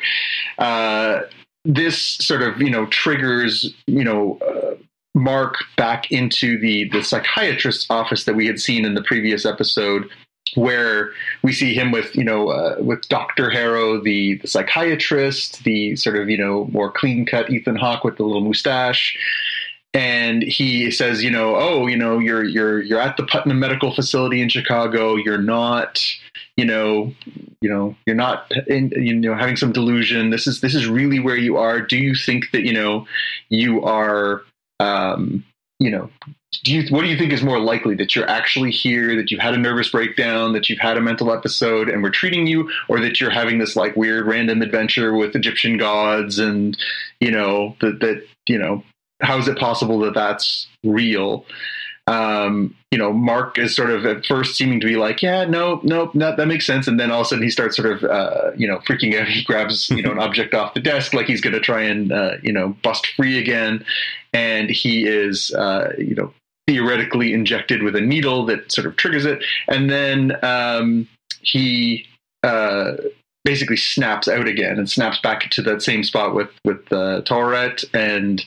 Uh, 0.58 1.20
this 1.64 1.98
sort 1.98 2.42
of, 2.42 2.60
you 2.60 2.70
know, 2.70 2.86
triggers, 2.86 3.74
you 3.86 4.04
know, 4.04 4.38
uh, 4.46 4.74
Mark 5.14 5.56
back 5.76 6.10
into 6.10 6.58
the, 6.58 6.88
the 6.90 7.02
psychiatrist's 7.02 7.86
office 7.88 8.24
that 8.24 8.34
we 8.34 8.46
had 8.46 8.60
seen 8.60 8.84
in 8.84 8.94
the 8.94 9.02
previous 9.02 9.46
episode 9.46 10.10
where 10.56 11.10
we 11.42 11.52
see 11.52 11.74
him 11.74 11.90
with 11.90 12.14
you 12.14 12.22
know 12.22 12.48
uh, 12.48 12.76
with 12.78 13.08
Doctor 13.08 13.50
Harrow, 13.50 14.00
the, 14.00 14.36
the 14.38 14.46
psychiatrist, 14.46 15.64
the 15.64 15.96
sort 15.96 16.16
of 16.16 16.28
you 16.28 16.38
know 16.38 16.66
more 16.66 16.90
clean 16.90 17.26
cut 17.26 17.50
Ethan 17.50 17.76
Hawke 17.76 18.04
with 18.04 18.16
the 18.16 18.24
little 18.24 18.42
mustache, 18.42 19.16
and 19.94 20.42
he 20.42 20.90
says, 20.90 21.22
you 21.22 21.30
know, 21.30 21.54
oh, 21.54 21.86
you 21.86 21.96
know, 21.96 22.18
you're 22.18 22.44
you're 22.44 22.82
you're 22.82 23.00
at 23.00 23.16
the 23.16 23.22
Putnam 23.22 23.60
Medical 23.60 23.94
Facility 23.94 24.42
in 24.42 24.48
Chicago. 24.48 25.14
You're 25.14 25.38
not, 25.38 26.04
you 26.56 26.64
know, 26.64 27.12
you 27.60 27.70
know, 27.70 27.96
you're 28.04 28.16
not, 28.16 28.50
in, 28.66 28.90
you 28.96 29.14
know, 29.14 29.36
having 29.36 29.56
some 29.56 29.72
delusion. 29.72 30.30
This 30.30 30.48
is 30.48 30.60
this 30.60 30.74
is 30.74 30.88
really 30.88 31.20
where 31.20 31.36
you 31.36 31.56
are. 31.56 31.80
Do 31.80 31.96
you 31.96 32.16
think 32.16 32.50
that 32.50 32.64
you 32.64 32.72
know 32.72 33.06
you 33.50 33.84
are, 33.84 34.42
um, 34.80 35.44
you 35.78 35.90
know, 35.90 36.10
do 36.64 36.74
you 36.74 36.88
what 36.92 37.02
do 37.02 37.06
you 37.06 37.16
think 37.16 37.32
is 37.32 37.44
more 37.44 37.60
likely 37.60 37.94
that 37.94 38.16
you're 38.16 38.28
actually 38.28 38.72
here, 38.72 39.14
that 39.14 39.30
you've 39.30 39.40
had 39.40 39.54
a 39.54 39.58
nervous 39.58 39.90
breakdown, 39.90 40.54
that 40.54 40.68
you've 40.68 40.80
had 40.80 40.96
a 40.96 41.00
mental 41.00 41.32
episode, 41.32 41.88
and 41.88 42.02
we're 42.02 42.10
treating 42.10 42.48
you, 42.48 42.68
or 42.88 42.98
that 42.98 43.20
you're 43.20 43.30
having 43.30 43.58
this 43.58 43.76
like 43.76 43.94
weird 43.94 44.26
random 44.26 44.60
adventure 44.60 45.14
with 45.14 45.36
Egyptian 45.36 45.78
gods, 45.78 46.40
and 46.40 46.76
you 47.20 47.30
know 47.30 47.76
that 47.80 48.00
that 48.00 48.26
you 48.48 48.58
know 48.58 48.82
how 49.20 49.38
is 49.38 49.48
it 49.48 49.58
possible 49.58 49.98
that 50.00 50.14
that's 50.14 50.66
real? 50.82 51.46
Um, 52.06 52.76
you 52.90 52.98
know, 52.98 53.12
Mark 53.12 53.58
is 53.58 53.74
sort 53.74 53.90
of 53.90 54.04
at 54.04 54.26
first 54.26 54.56
seeming 54.56 54.78
to 54.80 54.86
be 54.86 54.96
like, 54.96 55.22
yeah, 55.22 55.44
no, 55.44 55.80
no, 55.82 56.10
no, 56.12 56.36
that 56.36 56.46
makes 56.46 56.66
sense. 56.66 56.86
And 56.86 57.00
then 57.00 57.10
all 57.10 57.20
of 57.20 57.26
a 57.26 57.28
sudden 57.30 57.44
he 57.44 57.50
starts 57.50 57.76
sort 57.76 57.90
of, 57.90 58.04
uh, 58.04 58.50
you 58.56 58.68
know, 58.68 58.78
freaking 58.78 59.18
out. 59.18 59.26
He 59.26 59.42
grabs, 59.42 59.88
you 59.88 60.02
know, 60.02 60.12
an 60.12 60.18
object 60.20 60.54
off 60.54 60.74
the 60.74 60.80
desk 60.80 61.14
like 61.14 61.26
he's 61.26 61.40
going 61.40 61.54
to 61.54 61.60
try 61.60 61.82
and, 61.82 62.12
uh, 62.12 62.32
you 62.42 62.52
know, 62.52 62.76
bust 62.82 63.06
free 63.16 63.38
again. 63.38 63.84
And 64.34 64.68
he 64.68 65.06
is, 65.06 65.52
uh, 65.54 65.92
you 65.96 66.14
know, 66.14 66.32
theoretically 66.66 67.32
injected 67.32 67.82
with 67.82 67.96
a 67.96 68.00
needle 68.00 68.44
that 68.46 68.70
sort 68.70 68.86
of 68.86 68.96
triggers 68.96 69.24
it. 69.24 69.42
And 69.68 69.90
then 69.90 70.36
um, 70.44 71.08
he 71.40 72.06
uh, 72.42 72.92
basically 73.44 73.76
snaps 73.76 74.28
out 74.28 74.46
again 74.46 74.78
and 74.78 74.90
snaps 74.90 75.20
back 75.20 75.50
to 75.50 75.62
that 75.62 75.82
same 75.82 76.04
spot 76.04 76.34
with, 76.34 76.50
with 76.64 76.80
uh, 76.92 77.22
Taweret 77.22 77.84
and 77.94 78.44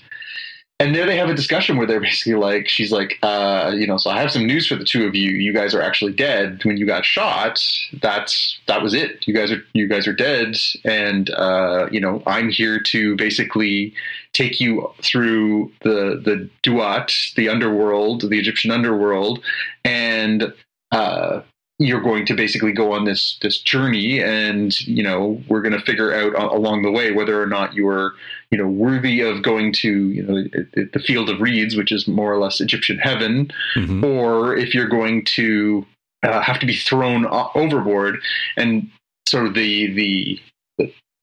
and 0.79 0.93
there 0.93 1.07
they 1.07 1.17
have 1.17 1.29
a 1.29 1.33
discussion 1.33 1.75
where 1.75 1.87
they're 1.87 1.99
basically 1.99 2.35
like, 2.35 2.67
she's 2.67 2.91
like, 2.91 3.17
uh, 3.23 3.71
you 3.75 3.87
know, 3.87 3.97
so 3.97 4.11
I 4.11 4.21
have 4.21 4.31
some 4.31 4.45
news 4.45 4.67
for 4.67 4.75
the 4.75 4.85
two 4.85 5.07
of 5.07 5.15
you. 5.15 5.31
You 5.31 5.51
guys 5.51 5.73
are 5.73 5.81
actually 5.81 6.13
dead. 6.13 6.63
When 6.63 6.77
you 6.77 6.85
got 6.85 7.03
shot, 7.03 7.59
that's 8.01 8.59
that 8.67 8.83
was 8.83 8.93
it. 8.93 9.27
You 9.27 9.33
guys 9.33 9.51
are 9.51 9.63
you 9.73 9.87
guys 9.87 10.07
are 10.07 10.13
dead, 10.13 10.55
and 10.85 11.31
uh, 11.31 11.87
you 11.91 11.99
know, 11.99 12.21
I'm 12.27 12.49
here 12.49 12.79
to 12.79 13.15
basically 13.15 13.93
take 14.33 14.59
you 14.59 14.91
through 15.01 15.71
the 15.81 16.21
the 16.23 16.47
duat, 16.61 17.11
the 17.35 17.49
underworld, 17.49 18.29
the 18.29 18.37
Egyptian 18.37 18.69
underworld, 18.69 19.43
and 19.83 20.53
uh, 20.91 21.41
you're 21.79 22.01
going 22.01 22.25
to 22.25 22.35
basically 22.35 22.71
go 22.71 22.91
on 22.91 23.05
this 23.05 23.37
this 23.41 23.59
journey 23.59 24.19
and 24.19 24.79
you 24.81 25.03
know 25.03 25.41
we're 25.47 25.61
going 25.61 25.77
to 25.77 25.85
figure 25.85 26.11
out 26.13 26.51
along 26.51 26.81
the 26.81 26.91
way 26.91 27.11
whether 27.11 27.41
or 27.41 27.45
not 27.45 27.73
you're 27.75 28.13
you 28.51 28.57
know 28.57 28.67
worthy 28.67 29.21
of 29.21 29.43
going 29.43 29.73
to 29.73 30.09
you 30.09 30.23
know 30.23 30.43
the 30.73 30.99
field 30.99 31.29
of 31.29 31.41
reeds 31.41 31.75
which 31.75 31.91
is 31.91 32.07
more 32.07 32.31
or 32.31 32.39
less 32.39 32.59
egyptian 32.61 32.97
heaven 32.97 33.51
mm-hmm. 33.75 34.03
or 34.03 34.55
if 34.55 34.73
you're 34.73 34.87
going 34.87 35.23
to 35.25 35.85
uh, 36.23 36.41
have 36.41 36.59
to 36.59 36.65
be 36.65 36.75
thrown 36.75 37.25
overboard 37.55 38.19
and 38.55 38.89
sort 39.27 39.45
of 39.45 39.53
the 39.53 39.93
the 39.93 40.39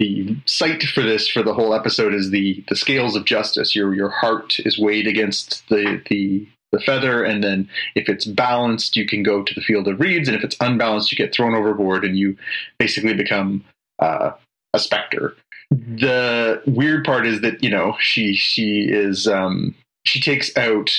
the 0.00 0.36
site 0.44 0.82
for 0.82 1.02
this 1.02 1.28
for 1.28 1.42
the 1.42 1.54
whole 1.54 1.72
episode 1.72 2.12
is 2.12 2.30
the 2.30 2.64
the 2.68 2.76
scales 2.76 3.16
of 3.16 3.24
justice 3.24 3.74
your 3.74 3.94
your 3.94 4.10
heart 4.10 4.58
is 4.60 4.78
weighed 4.78 5.06
against 5.06 5.66
the 5.68 6.02
the 6.10 6.46
the 6.74 6.80
feather, 6.80 7.24
and 7.24 7.42
then 7.42 7.68
if 7.94 8.08
it's 8.08 8.24
balanced, 8.24 8.96
you 8.96 9.06
can 9.06 9.22
go 9.22 9.42
to 9.42 9.54
the 9.54 9.60
field 9.60 9.88
of 9.88 10.00
reeds, 10.00 10.28
and 10.28 10.36
if 10.36 10.44
it's 10.44 10.56
unbalanced, 10.60 11.10
you 11.10 11.16
get 11.16 11.32
thrown 11.32 11.54
overboard, 11.54 12.04
and 12.04 12.18
you 12.18 12.36
basically 12.78 13.14
become 13.14 13.64
uh, 14.00 14.32
a 14.74 14.78
specter. 14.78 15.36
The 15.74 16.62
weird 16.66 17.04
part 17.04 17.26
is 17.26 17.40
that 17.40 17.62
you 17.62 17.70
know 17.70 17.96
she 17.98 18.34
she 18.34 18.88
is 18.88 19.26
um, 19.26 19.74
she 20.04 20.20
takes 20.20 20.56
out 20.56 20.90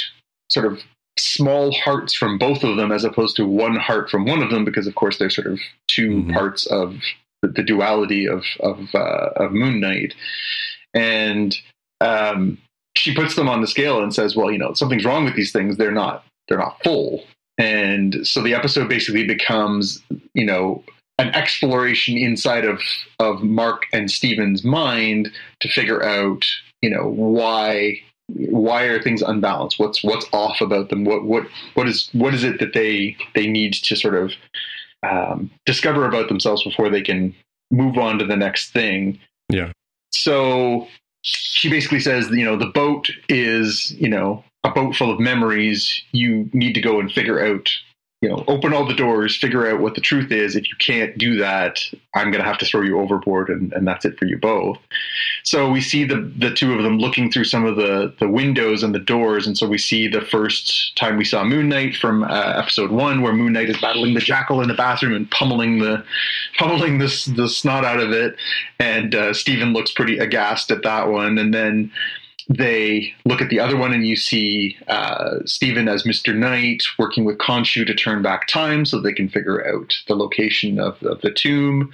sort 0.50 0.66
of 0.66 0.82
small 1.18 1.72
hearts 1.72 2.14
from 2.14 2.38
both 2.38 2.64
of 2.64 2.76
them 2.76 2.92
as 2.92 3.06
opposed 3.06 3.38
to 3.38 3.48
one 3.48 3.78
heart 3.78 4.10
from 4.10 4.26
one 4.26 4.44
of 4.44 4.50
them 4.50 4.66
because 4.66 4.86
of 4.86 4.96
course 4.96 5.18
they're 5.18 5.30
sort 5.30 5.48
of 5.48 5.60
2 5.88 6.10
mm-hmm. 6.10 6.34
parts 6.34 6.66
of 6.66 6.98
the, 7.42 7.48
the, 7.48 7.64
duality 7.64 8.28
of 8.28 8.44
of, 8.60 8.94
uh, 8.94 9.30
of 9.38 9.54
Moon 9.54 9.80
Knight, 9.80 10.14
and 10.94 11.58
um, 12.02 12.58
she 12.98 13.16
puts 13.16 13.36
them 13.36 13.48
on 13.48 13.62
the 13.62 13.68
scale 13.68 14.04
and 14.04 14.14
says, 14.14 14.36
"Well, 14.36 14.52
you 14.52 14.58
know, 14.58 14.74
something's 14.74 15.06
wrong 15.06 15.24
with 15.24 15.36
these 15.36 15.52
things. 15.52 15.78
They're 15.78 15.92
not 15.92 16.26
they're 16.48 16.58
not 16.58 16.84
full." 16.84 17.24
And 17.58 18.28
so 18.28 18.42
the 18.42 18.54
episode 18.54 18.90
basically 18.90 19.26
becomes, 19.26 20.04
you 20.34 20.46
know, 20.46 20.84
an 21.18 21.30
exploration 21.30 22.18
inside 22.18 22.66
of 22.66 22.82
of 23.20 23.42
Mark 23.42 23.86
and 23.94 24.12
Steven's 24.12 24.64
mind 24.64 25.32
to 25.62 25.70
figure 25.70 26.04
out, 26.04 26.46
you 26.82 26.90
know, 26.90 27.08
why 27.10 28.00
why 28.28 28.84
are 28.84 29.02
things 29.02 29.22
unbalanced? 29.22 29.80
What's 29.80 30.04
what's 30.04 30.28
off 30.34 30.62
about 30.62 30.90
them? 30.90 31.06
What 31.06 31.26
what 31.26 31.48
what 31.76 31.88
is 31.88 32.10
what 32.14 32.34
is 32.34 32.44
it 32.44 32.60
that 32.60 32.74
they 32.74 33.16
they 33.34 33.48
need 33.48 33.74
to 33.74 33.96
sort 33.96 34.16
of 34.16 34.32
um, 35.04 35.52
discover 35.66 36.06
about 36.06 36.28
themselves 36.28 36.64
before 36.64 36.90
they 36.90 37.02
can 37.02 37.36
move 37.72 37.98
on 37.98 38.20
to 38.20 38.26
the 38.26 38.36
next 38.36 38.72
thing? 38.72 39.20
Yeah. 39.50 39.72
So 40.12 40.88
she 41.22 41.70
basically 41.70 42.00
says, 42.00 42.30
you 42.30 42.46
know, 42.46 42.58
the 42.58 42.68
boat 42.68 43.10
is, 43.30 43.92
you 43.92 44.10
know, 44.10 44.44
a 44.64 44.72
boat 44.72 44.96
full 44.96 45.12
of 45.12 45.20
memories. 45.20 46.02
You 46.12 46.50
need 46.54 46.74
to 46.74 46.82
go 46.82 47.00
and 47.00 47.12
figure 47.12 47.44
out 47.44 47.70
you 48.26 48.32
know, 48.32 48.44
open 48.48 48.74
all 48.74 48.88
the 48.88 48.96
doors, 48.96 49.36
figure 49.36 49.70
out 49.70 49.80
what 49.80 49.94
the 49.94 50.02
truth 50.02 50.32
is. 50.32 50.56
If 50.56 50.68
you 50.68 50.76
can't 50.80 51.16
do 51.16 51.38
that, 51.38 51.80
I'm 52.16 52.32
going 52.32 52.44
to 52.44 52.50
have 52.50 52.58
to 52.58 52.66
throw 52.66 52.82
you 52.82 53.00
overboard, 53.00 53.50
and, 53.50 53.72
and 53.74 53.88
that's 53.88 54.04
it 54.04 54.18
for 54.18 54.26
you 54.26 54.36
both. 54.40 54.80
So 55.44 55.70
we 55.70 55.80
see 55.80 56.06
the 56.06 56.34
the 56.36 56.52
two 56.52 56.74
of 56.74 56.82
them 56.82 56.98
looking 56.98 57.32
through 57.32 57.44
some 57.44 57.66
of 57.66 57.76
the 57.76 58.16
the 58.20 58.28
windows 58.28 58.82
and 58.82 58.96
the 58.96 59.00
doors, 59.00 59.46
and 59.46 59.56
so 59.56 59.68
we 59.68 59.78
see 59.78 60.08
the 60.08 60.22
first 60.22 60.96
time 60.96 61.18
we 61.18 61.24
saw 61.24 61.44
Moon 61.44 61.70
Knight 61.70 61.96
from 61.96 62.24
uh, 62.24 62.54
episode 62.58 62.90
one, 62.90 63.22
where 63.22 63.32
Moon 63.32 63.54
Knight 63.54 63.70
is 63.70 63.80
battling 63.80 64.16
the 64.16 64.22
jackal 64.22 64.60
in 64.60 64.70
the 64.70 64.74
bathroom 64.74 65.14
and 65.14 65.30
pummeling 65.30 65.78
the 65.78 66.04
pummeling 66.58 66.98
the 66.98 67.34
the 67.36 67.48
snot 67.48 67.86
out 67.86 68.00
of 68.00 68.12
it, 68.12 68.36
and 68.80 69.14
uh, 69.14 69.36
Steven 69.36 69.72
looks 69.72 69.92
pretty 69.92 70.18
aghast 70.18 70.72
at 70.72 70.82
that 70.82 71.10
one, 71.10 71.38
and 71.38 71.54
then 71.54 71.92
they 72.50 73.14
look 73.26 73.42
at 73.42 73.50
the 73.50 73.60
other 73.60 73.76
one 73.76 73.94
and 73.94 74.06
you 74.06 74.16
see 74.16 74.78
uh, 74.88 75.40
Steven 75.46 75.88
as 75.88 76.04
Mr. 76.04 76.36
Knight 76.36 76.84
working 77.00 77.26
with 77.26 77.38
Khonshu 77.38 77.86
to 77.86 77.94
turn 77.94 78.22
back 78.22 78.48
time 78.48 78.86
so 78.86 79.00
they 79.00 79.14
can 79.14 79.30
figure 79.30 79.66
out 79.68 79.94
the 80.08 80.16
location 80.16 80.80
of, 80.80 81.02
of 81.04 81.22
the 81.22 81.32
tomb. 81.32 81.92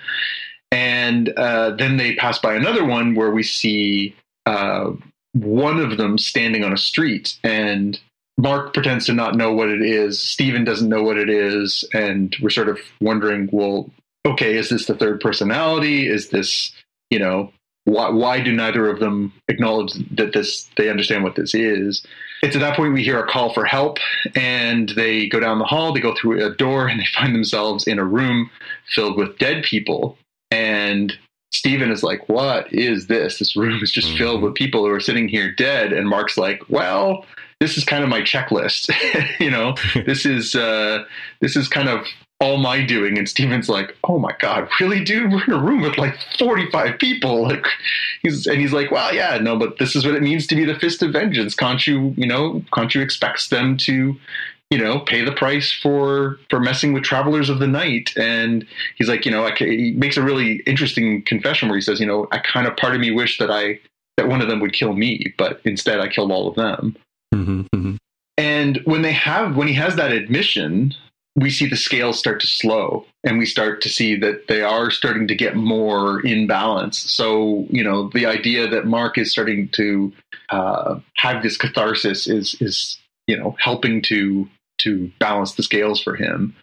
And 0.72 1.30
uh, 1.30 1.72
then 1.72 1.98
they 1.98 2.16
pass 2.16 2.40
by 2.40 2.56
another 2.56 2.86
one 2.86 3.16
where 3.16 3.32
we 3.32 3.44
see 3.44 4.16
uh, 4.46 4.92
one 5.34 5.80
of 5.80 5.98
them 5.98 6.18
standing 6.18 6.64
on 6.64 6.74
a 6.74 6.78
street 6.78 7.38
and 7.44 8.00
Mark 8.38 8.74
pretends 8.74 9.06
to 9.06 9.14
not 9.14 9.36
know 9.36 9.54
what 9.54 9.70
it 9.70 9.82
is. 9.82 10.22
Stephen 10.22 10.64
doesn't 10.64 10.90
know 10.90 11.04
what 11.04 11.18
it 11.18 11.30
is. 11.30 11.88
And 11.94 12.36
we're 12.42 12.50
sort 12.50 12.70
of 12.70 12.80
wondering, 13.00 13.50
well, 13.52 13.90
okay, 14.26 14.58
is 14.58 14.70
this 14.70 14.86
the 14.86 14.96
third 14.96 15.20
personality? 15.20 16.08
Is 16.08 16.30
this, 16.30 16.72
you 17.10 17.20
know, 17.20 17.52
why, 17.86 18.10
why 18.10 18.40
do 18.40 18.52
neither 18.52 18.90
of 18.90 19.00
them 19.00 19.34
acknowledge 19.48 19.94
that 20.12 20.34
this 20.34 20.70
they 20.78 20.90
understand 20.90 21.24
what 21.24 21.36
this 21.36 21.54
is 21.54 22.06
it's 22.44 22.56
at 22.56 22.60
that 22.60 22.76
point 22.76 22.94
we 22.94 23.04
hear 23.04 23.20
a 23.20 23.28
call 23.28 23.54
for 23.54 23.66
help 23.66 23.98
and 24.36 24.90
they 24.90 25.28
go 25.28 25.40
down 25.40 25.60
the 25.60 25.66
hall 25.66 25.94
they 25.94 26.00
go 26.00 26.16
through 26.16 26.46
a 26.46 26.56
door 26.56 26.88
and 26.88 27.00
they 27.00 27.08
find 27.14 27.34
themselves 27.34 27.88
in 27.88 28.00
a 28.00 28.06
room 28.06 28.50
filled 28.94 29.18
with 29.18 29.38
dead 29.38 29.64
people 29.64 30.18
and 30.52 31.18
Stephen 31.54 31.92
is 31.92 32.02
like, 32.02 32.28
What 32.30 32.72
is 32.74 33.08
this? 33.08 33.40
This 33.40 33.56
room 33.56 33.82
is 33.84 33.92
just 33.92 34.08
mm-hmm. 34.08 34.18
filled 34.18 34.42
with 34.42 34.56
people 34.56 34.86
who 34.86 34.92
are 34.92 35.02
sitting 35.02 35.28
here 35.28 35.52
dead. 35.52 35.92
And 35.92 36.08
Mark's 36.08 36.38
like, 36.38 36.62
Well, 36.70 37.26
this 37.60 37.78
is 37.78 37.84
kind 37.84 38.04
of 38.04 38.10
my 38.10 38.22
checklist. 38.22 38.90
you 39.40 39.52
know, 39.52 39.76
this 40.06 40.26
is 40.26 40.56
uh, 40.56 41.04
this 41.42 41.56
is 41.56 41.68
kind 41.68 41.90
of 41.90 42.06
all 42.42 42.58
my 42.58 42.84
doing. 42.84 43.18
And 43.18 43.30
Steven's 43.30 43.70
like, 43.70 43.96
oh 44.04 44.18
my 44.18 44.36
God, 44.40 44.68
really, 44.80 45.04
dude? 45.04 45.32
We're 45.32 45.44
in 45.46 45.54
a 45.54 45.62
room 45.62 45.82
with 45.82 45.98
like 45.98 46.16
45 46.38 46.98
people. 47.00 47.22
Like, 47.52 47.66
he's, 48.22 48.48
and 48.48 48.62
he's 48.62 48.72
like, 48.72 48.92
well, 48.92 49.14
yeah, 49.14 49.38
no, 49.38 49.58
but 49.58 49.78
this 49.78 49.96
is 49.96 50.06
what 50.06 50.16
it 50.16 50.22
means 50.22 50.48
to 50.48 50.56
be 50.56 50.64
the 50.64 50.80
fist 50.80 51.04
of 51.04 51.12
vengeance. 51.12 51.54
Khonshu, 51.54 51.88
you 51.88 52.14
you 52.18 52.26
know, 52.26 52.64
Khonshu 52.72 53.02
expects 53.02 53.50
them 53.50 53.76
to, 53.78 54.16
you 54.70 54.78
know, 54.78 55.00
pay 55.00 55.24
the 55.24 55.34
price 55.34 55.72
for, 55.72 56.40
for 56.50 56.60
messing 56.60 56.94
with 56.94 57.04
travelers 57.04 57.50
of 57.50 57.60
the 57.60 57.68
night. 57.68 58.12
And 58.16 58.66
he's 58.96 59.10
like, 59.10 59.26
you 59.26 59.32
know, 59.32 59.46
I, 59.46 59.56
he 59.56 59.94
makes 59.98 60.16
a 60.18 60.22
really 60.22 60.62
interesting 60.66 61.24
confession 61.24 61.68
where 61.68 61.78
he 61.78 61.82
says, 61.82 62.00
you 62.00 62.06
know, 62.06 62.28
I 62.32 62.38
kind 62.40 62.68
of, 62.68 62.78
part 62.78 62.96
of 62.96 63.02
me 63.02 63.12
wish 63.12 63.38
that 63.38 63.52
I, 63.52 63.80
that 64.18 64.30
one 64.30 64.42
of 64.42 64.48
them 64.48 64.62
would 64.62 64.74
kill 64.74 64.94
me, 64.94 65.34
but 65.38 65.60
instead 65.66 66.00
I 66.00 66.08
killed 66.08 66.32
all 66.32 66.48
of 66.48 66.56
them. 66.56 66.96
Mm-hmm, 67.34 67.62
mm-hmm. 67.76 67.96
And 68.38 68.82
when 68.86 69.02
they 69.02 69.14
have, 69.14 69.58
when 69.58 69.68
he 69.68 69.74
has 69.74 69.96
that 69.98 70.12
admission, 70.12 70.96
we 71.36 71.50
see 71.50 71.68
the 71.68 71.78
scales 71.78 72.20
start 72.20 72.42
to 72.42 72.48
slow 72.48 73.06
and 73.24 73.38
we 73.38 73.46
start 73.46 73.82
to 73.82 73.90
see 73.90 74.16
that 74.18 74.48
they 74.48 74.62
are 74.62 74.92
starting 74.92 75.28
to 75.28 75.36
get 75.36 75.56
more 75.56 76.26
in 76.26 76.46
balance. 76.46 77.00
So, 77.00 77.66
you 77.70 77.84
know, 77.84 78.10
the 78.10 78.26
idea 78.26 78.68
that 78.68 78.86
Mark 78.86 79.18
is 79.18 79.32
starting 79.32 79.70
to 79.70 80.12
uh, 80.50 81.00
have 81.16 81.42
this 81.42 81.58
catharsis 81.58 82.28
is, 82.28 82.58
is, 82.60 83.00
you 83.28 83.38
know, 83.38 83.56
helping 83.60 84.02
to, 84.04 84.50
to 84.80 85.12
balance 85.20 85.54
the 85.54 85.64
scales 85.64 86.02
for 86.02 86.16
him. 86.16 86.56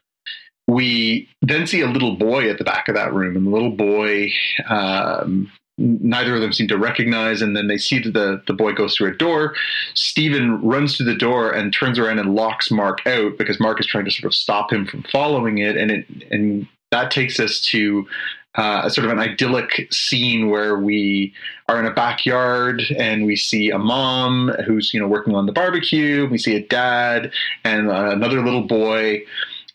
We 0.66 1.30
then 1.40 1.66
see 1.66 1.80
a 1.80 1.86
little 1.86 2.16
boy 2.16 2.50
at 2.50 2.58
the 2.58 2.64
back 2.64 2.88
of 2.88 2.94
that 2.94 3.14
room, 3.14 3.36
and 3.36 3.46
the 3.46 3.50
little 3.50 3.70
boy 3.70 4.32
um, 4.68 5.50
neither 5.78 6.34
of 6.34 6.40
them 6.40 6.52
seem 6.52 6.68
to 6.68 6.76
recognize 6.76 7.40
and 7.40 7.56
then 7.56 7.68
they 7.68 7.78
see 7.78 8.00
that 8.00 8.12
the, 8.12 8.42
the 8.46 8.52
boy 8.52 8.72
goes 8.72 8.96
through 8.96 9.12
a 9.12 9.16
door. 9.16 9.54
Steven 9.94 10.60
runs 10.60 10.96
through 10.96 11.06
the 11.06 11.14
door 11.14 11.50
and 11.50 11.72
turns 11.72 11.98
around 11.98 12.18
and 12.18 12.34
locks 12.34 12.70
mark 12.70 13.06
out 13.06 13.38
because 13.38 13.60
mark 13.60 13.80
is 13.80 13.86
trying 13.86 14.04
to 14.04 14.10
sort 14.10 14.24
of 14.24 14.34
stop 14.34 14.72
him 14.72 14.86
from 14.86 15.02
following 15.04 15.58
it 15.58 15.76
and 15.76 15.90
it 15.90 16.06
and 16.30 16.66
that 16.90 17.10
takes 17.10 17.38
us 17.38 17.60
to 17.60 18.06
uh, 18.54 18.82
a 18.84 18.90
sort 18.90 19.04
of 19.04 19.12
an 19.12 19.18
idyllic 19.18 19.86
scene 19.92 20.50
where 20.50 20.78
we 20.78 21.32
are 21.68 21.78
in 21.78 21.86
a 21.86 21.92
backyard 21.92 22.82
and 22.98 23.24
we 23.24 23.36
see 23.36 23.70
a 23.70 23.78
mom 23.78 24.48
who's 24.66 24.92
you 24.92 24.98
know 24.98 25.06
working 25.06 25.34
on 25.34 25.46
the 25.46 25.52
barbecue. 25.52 26.28
We 26.28 26.38
see 26.38 26.56
a 26.56 26.66
dad 26.66 27.30
and 27.64 27.88
uh, 27.88 28.10
another 28.10 28.42
little 28.42 28.66
boy 28.66 29.22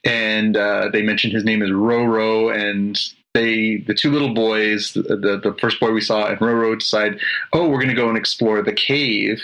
and 0.03 0.57
uh, 0.57 0.89
they 0.91 1.01
mention 1.01 1.31
his 1.31 1.45
name 1.45 1.61
is 1.61 1.69
Roro, 1.69 2.53
and 2.53 2.99
they 3.34 3.77
the 3.77 3.93
two 3.93 4.11
little 4.11 4.34
boys, 4.34 4.93
the, 4.93 5.01
the, 5.01 5.39
the 5.43 5.55
first 5.60 5.80
boy 5.80 5.91
we 5.91 6.01
saw 6.01 6.27
and 6.27 6.39
Roro 6.39 6.77
decide, 6.77 7.19
oh, 7.51 7.68
we're 7.68 7.77
going 7.77 7.89
to 7.89 7.95
go 7.95 8.10
and 8.10 8.18
explore 8.18 8.61
the 8.61 8.73
cave. 8.73 9.41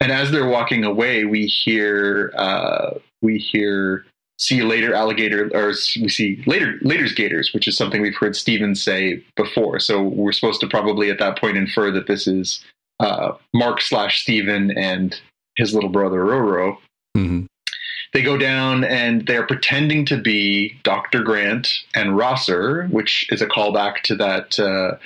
And 0.00 0.12
as 0.12 0.30
they're 0.30 0.48
walking 0.48 0.84
away, 0.84 1.24
we 1.24 1.46
hear 1.46 2.32
uh, 2.36 2.98
we 3.22 3.38
hear 3.38 4.04
see 4.36 4.62
later 4.62 4.92
alligator 4.94 5.48
or 5.54 5.68
we 5.68 6.08
see 6.08 6.42
later 6.44 6.76
later's 6.82 7.14
gators 7.14 7.52
which 7.54 7.68
is 7.68 7.76
something 7.76 8.02
we've 8.02 8.16
heard 8.16 8.34
steven 8.34 8.74
say 8.74 9.22
before. 9.36 9.78
So 9.78 10.02
we're 10.02 10.32
supposed 10.32 10.60
to 10.60 10.66
probably 10.66 11.10
at 11.10 11.20
that 11.20 11.38
point 11.38 11.56
infer 11.56 11.92
that 11.92 12.08
this 12.08 12.26
is 12.26 12.64
uh, 12.98 13.32
mark 13.52 13.80
slash 13.80 14.22
steven 14.22 14.76
and 14.76 15.18
his 15.56 15.72
little 15.72 15.90
brother 15.90 16.18
roro. 16.18 16.76
Mm-hmm 17.16 17.46
they 18.14 18.22
go 18.22 18.38
down 18.38 18.84
and 18.84 19.26
they're 19.26 19.46
pretending 19.46 20.06
to 20.06 20.16
be 20.16 20.78
Dr. 20.84 21.22
Grant 21.22 21.68
and 21.94 22.16
Rosser, 22.16 22.86
which 22.86 23.26
is 23.30 23.42
a 23.42 23.46
callback 23.46 24.00
to 24.04 24.14
that 24.14 24.58
uh, 24.58 24.96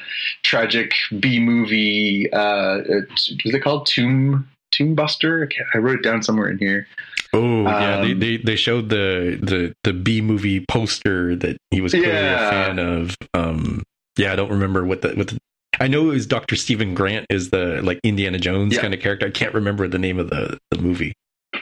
tragic 0.44 0.92
B 1.18 1.40
movie. 1.40 2.30
Uh, 2.32 2.78
what's 2.86 3.32
it 3.44 3.62
called? 3.62 3.86
Tomb 3.86 4.48
Tomb 4.70 4.94
Buster. 4.94 5.48
I 5.74 5.78
wrote 5.78 6.00
it 6.00 6.02
down 6.02 6.22
somewhere 6.22 6.48
in 6.50 6.58
here. 6.58 6.86
Oh 7.32 7.62
yeah, 7.64 8.00
they, 8.02 8.12
Um, 8.12 8.20
they 8.20 8.36
they 8.38 8.56
showed 8.56 8.88
the 8.90 9.38
the 9.42 9.72
the 9.84 9.92
B 9.92 10.20
movie 10.20 10.64
poster 10.68 11.34
that 11.36 11.56
he 11.70 11.80
was 11.80 11.92
clearly 11.92 12.08
Yeah. 12.10 12.46
a 12.46 12.50
fan 12.50 12.78
of. 12.78 13.16
Um, 13.34 13.82
yeah, 14.18 14.32
I 14.32 14.36
don't 14.36 14.50
remember 14.50 14.84
what 14.84 15.02
the 15.02 15.10
what 15.14 15.28
the, 15.28 15.38
I 15.80 15.88
know 15.88 16.10
it 16.10 16.14
was 16.14 16.26
Dr. 16.26 16.56
Stephen 16.56 16.94
Grant 16.94 17.26
is 17.30 17.50
the 17.50 17.80
like 17.82 18.00
Indiana 18.02 18.38
Jones 18.38 18.74
Yeah. 18.74 18.80
kind 18.82 18.92
of 18.94 19.00
character. 19.00 19.26
I 19.26 19.30
can't 19.30 19.54
remember 19.54 19.88
the 19.88 19.98
name 19.98 20.18
of 20.18 20.28
the 20.30 20.58
the 20.70 20.78
movie. 20.78 21.12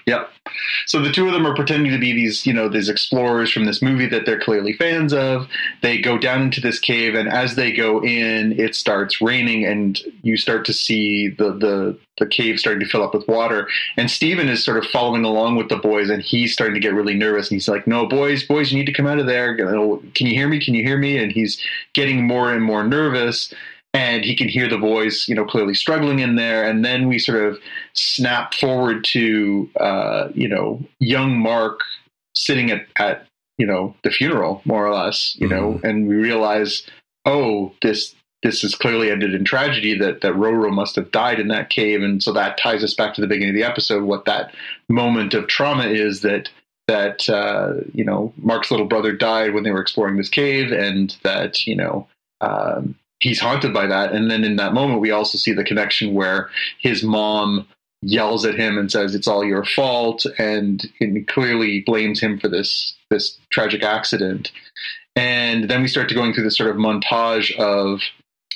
Yep. 0.07 0.31
So 0.87 1.03
the 1.03 1.11
two 1.11 1.27
of 1.27 1.33
them 1.33 1.45
are 1.45 1.55
pretending 1.57 1.91
to 1.91 1.99
be 1.99 2.13
these, 2.13 2.47
you 2.47 2.53
know, 2.53 2.69
these 2.69 2.89
explorers 2.89 3.51
from 3.51 3.65
this 3.65 3.83
movie 3.83 4.07
that 4.07 4.25
they're 4.25 4.39
clearly 4.39 4.73
fans 4.73 5.13
of. 5.13 5.49
They 5.83 5.99
go 5.99 6.17
down 6.17 6.43
into 6.43 6.61
this 6.61 6.79
cave, 6.79 7.17
and 7.17 7.29
as 7.29 7.57
they 7.57 7.73
go 7.73 8.01
in, 8.05 8.53
it 8.59 8.77
starts 8.77 9.21
raining, 9.21 9.67
and 9.67 10.01
you 10.23 10.37
start 10.37 10.65
to 10.67 10.73
see 10.73 11.29
the 11.29 11.53
the 11.53 11.99
the 12.19 12.27
cave 12.27 12.61
starting 12.61 12.81
to 12.81 12.87
fill 12.89 13.03
up 13.03 13.15
with 13.15 13.27
water. 13.27 13.69
And 13.97 14.09
Steven 14.09 14.49
is 14.49 14.65
sort 14.65 14.79
of 14.79 14.87
following 14.87 15.25
along 15.25 15.57
with 15.57 15.69
the 15.69 15.77
boys, 15.77 16.09
and 16.09 16.23
he's 16.23 16.53
starting 16.53 16.75
to 16.75 16.81
get 16.81 16.95
really 16.95 17.15
nervous. 17.15 17.51
And 17.51 17.57
he's 17.57 17.69
like, 17.69 17.89
"No, 17.89 18.07
boys, 18.07 18.45
boys, 18.45 18.71
you 18.71 18.79
need 18.79 18.87
to 18.87 18.93
come 18.93 19.09
out 19.09 19.19
of 19.19 19.27
there. 19.27 19.57
Can 19.57 20.27
you 20.29 20.35
hear 20.35 20.49
me? 20.49 20.65
Can 20.65 20.75
you 20.75 20.85
hear 20.85 20.99
me?" 20.99 21.19
And 21.19 21.33
he's 21.33 21.61
getting 21.95 22.25
more 22.29 22.53
and 22.53 22.63
more 22.63 22.85
nervous. 22.85 23.53
And 23.93 24.25
he 24.25 24.37
can 24.37 24.49
hear 24.49 24.69
the 24.69 24.77
boys, 24.77 25.27
you 25.27 25.35
know, 25.35 25.47
clearly 25.47 25.73
struggling 25.73 26.19
in 26.19 26.37
there. 26.37 26.69
And 26.69 26.85
then 26.85 27.09
we 27.09 27.19
sort 27.19 27.43
of 27.43 27.59
snap 27.97 28.55
forward 28.55 29.05
to 29.05 29.69
uh, 29.81 30.29
you 30.35 30.49
know 30.49 30.81
young 31.01 31.39
Mark 31.39 31.81
sitting 32.35 32.71
at 32.71 32.87
at 32.97 33.27
you 33.59 33.67
know 33.67 33.95
the 34.05 34.11
funeral 34.11 34.61
more 34.65 34.87
or 34.87 34.95
less 34.95 35.35
you 35.39 35.49
know 35.49 35.81
and 35.83 36.07
we 36.07 36.15
realize 36.15 36.87
oh 37.25 37.73
this 37.83 38.15
this 38.43 38.63
has 38.63 38.75
clearly 38.75 39.11
ended 39.11 39.35
in 39.35 39.45
tragedy 39.45 39.99
that 39.99 40.21
that 40.21 40.35
Roro 40.35 40.73
must 40.73 40.97
have 40.97 41.11
died 41.11 41.41
in 41.41 41.49
that 41.49 41.71
cave. 41.71 42.03
And 42.03 42.23
so 42.23 42.33
that 42.33 42.59
ties 42.59 42.85
us 42.85 42.95
back 42.95 43.15
to 43.15 43.21
the 43.21 43.27
beginning 43.27 43.51
of 43.51 43.55
the 43.57 43.69
episode 43.69 44.05
what 44.05 44.25
that 44.27 44.55
moment 44.89 45.35
of 45.35 45.49
trauma 45.49 45.87
is 45.87 46.21
that 46.21 46.49
that 46.87 47.29
uh, 47.29 47.75
you 47.93 48.05
know 48.05 48.33
Mark's 48.37 48.71
little 48.71 48.87
brother 48.87 49.13
died 49.13 49.53
when 49.53 49.65
they 49.65 49.73
were 49.73 49.81
exploring 49.81 50.17
this 50.17 50.29
cave 50.29 50.71
and 50.71 51.17
that 51.23 51.67
you 51.67 51.75
know 51.75 52.07
um, 52.41 52.95
he's 53.21 53.41
haunted 53.41 53.75
by 53.75 53.87
that. 53.87 54.13
And 54.13 54.31
then 54.31 54.45
in 54.45 54.57
that 54.57 54.75
moment 54.75 55.01
we 55.01 55.11
also 55.11 55.39
see 55.39 55.53
the 55.53 55.65
connection 55.65 56.15
where 56.15 56.51
his 56.79 57.03
mom 57.03 57.67
yells 58.07 58.45
at 58.45 58.55
him 58.55 58.79
and 58.79 58.91
says 58.91 59.15
it's 59.15 59.29
all 59.29 59.45
your 59.45 59.65
fault 59.65 60.27
and, 60.39 60.89
and 61.01 61.27
clearly 61.29 61.83
blames 61.85 62.21
him 62.21 62.39
for 62.39 62.49
this 62.49 62.95
this 63.11 63.39
tragic 63.51 63.83
accident. 63.83 64.51
And 65.15 65.71
then 65.71 65.83
we 65.83 65.89
start 65.89 66.09
to 66.09 66.15
going 66.15 66.33
through 66.33 66.45
this 66.45 66.57
sort 66.57 66.71
of 66.71 66.77
montage 66.77 67.57
of 67.57 68.01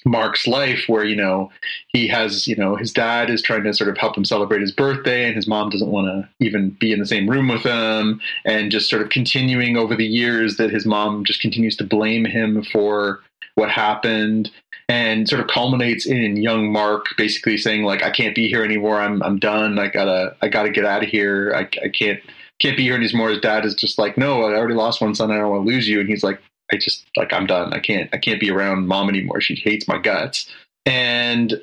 Mark's 0.05 0.47
life 0.47 0.85
where 0.87 1.05
you 1.05 1.17
know 1.17 1.51
he 1.89 2.09
has 2.09 2.47
you 2.47 2.57
know 2.57 2.75
his 2.77 2.93
dad 2.93 3.29
is 3.29 3.43
trying 3.43 3.65
to 3.65 3.75
sort 3.75 3.91
of 3.91 3.99
help 3.99 4.17
him 4.17 4.25
celebrate 4.25 4.61
his 4.61 4.73
birthday 4.73 5.27
and 5.27 5.37
his 5.37 5.47
mom 5.47 5.69
doesn't 5.69 5.91
want 5.91 6.07
to 6.07 6.29
even 6.45 6.71
be 6.81 6.93
in 6.93 6.99
the 6.99 7.07
same 7.07 7.29
room 7.29 7.49
with 7.49 7.63
him 7.63 8.21
and 8.45 8.71
just 8.71 8.89
sort 8.89 9.03
of 9.03 9.11
continuing 9.11 9.77
over 9.77 9.95
the 9.95 10.07
years 10.07 10.57
that 10.57 10.71
his 10.71 10.87
mom 10.87 11.25
just 11.25 11.41
continues 11.41 11.77
to 11.77 11.85
blame 11.85 12.25
him 12.25 12.63
for 12.65 13.21
what 13.57 13.71
happened 13.71 14.51
and 14.91 15.29
sort 15.29 15.41
of 15.41 15.47
culminates 15.47 16.05
in 16.05 16.37
young 16.37 16.73
Mark 16.73 17.07
basically 17.17 17.57
saying 17.57 17.85
like 17.85 18.03
I 18.03 18.11
can't 18.11 18.35
be 18.35 18.49
here 18.49 18.65
anymore. 18.65 19.01
I'm 19.01 19.23
I'm 19.23 19.39
done. 19.39 19.79
I 19.79 19.87
gotta 19.87 20.37
I 20.43 20.49
gotta 20.49 20.71
get 20.71 20.85
out 20.85 21.05
of 21.05 21.09
here. 21.09 21.55
I, 21.55 21.61
I 21.61 21.89
can't 21.89 22.21
can't 22.59 22.77
be 22.77 22.83
here 22.83 22.97
anymore. 22.97 23.31
His 23.31 23.39
dad 23.39 23.65
is 23.65 23.77
just 23.77 23.99
like 23.99 24.19
no 24.19 24.43
I 24.43 24.57
already 24.57 24.75
lost 24.75 25.01
one 25.01 25.15
son. 25.15 25.31
I 25.31 25.37
don't 25.37 25.49
want 25.49 25.65
to 25.65 25.73
lose 25.73 25.89
you. 25.89 26.01
And 26.01 26.09
he's 26.09 26.25
like 26.25 26.43
I 26.73 26.77
just 26.77 27.05
like 27.17 27.33
I'm 27.33 27.47
done. 27.47 27.73
I 27.73 27.79
can't 27.79 28.11
I 28.13 28.19
can't 28.19 28.41
be 28.41 28.51
around 28.51 28.89
mom 28.89 29.09
anymore. 29.09 29.41
She 29.41 29.55
hates 29.55 29.87
my 29.87 29.97
guts. 29.97 30.51
And 30.85 31.61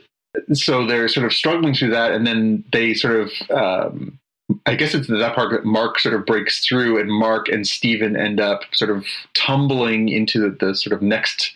so 0.54 0.88
they're 0.88 1.10
sort 1.10 1.26
of 1.26 1.34
struggling 1.34 1.74
through 1.74 1.92
that. 1.92 2.14
And 2.14 2.26
then 2.26 2.64
they 2.72 2.94
sort 2.94 3.16
of 3.16 3.32
um, 3.52 4.20
I 4.66 4.76
guess 4.76 4.94
it's 4.94 5.08
that 5.08 5.36
part 5.36 5.52
that 5.52 5.66
Mark 5.66 6.00
sort 6.00 6.16
of 6.16 6.26
breaks 6.26 6.66
through, 6.66 7.00
and 7.00 7.12
Mark 7.12 7.50
and 7.50 7.68
Stephen 7.68 8.16
end 8.16 8.40
up 8.40 8.62
sort 8.74 8.92
of 8.92 9.06
tumbling 9.34 10.10
into 10.10 10.40
the, 10.40 10.68
the 10.68 10.76
sort 10.76 10.94
of 10.94 11.02
next 11.02 11.54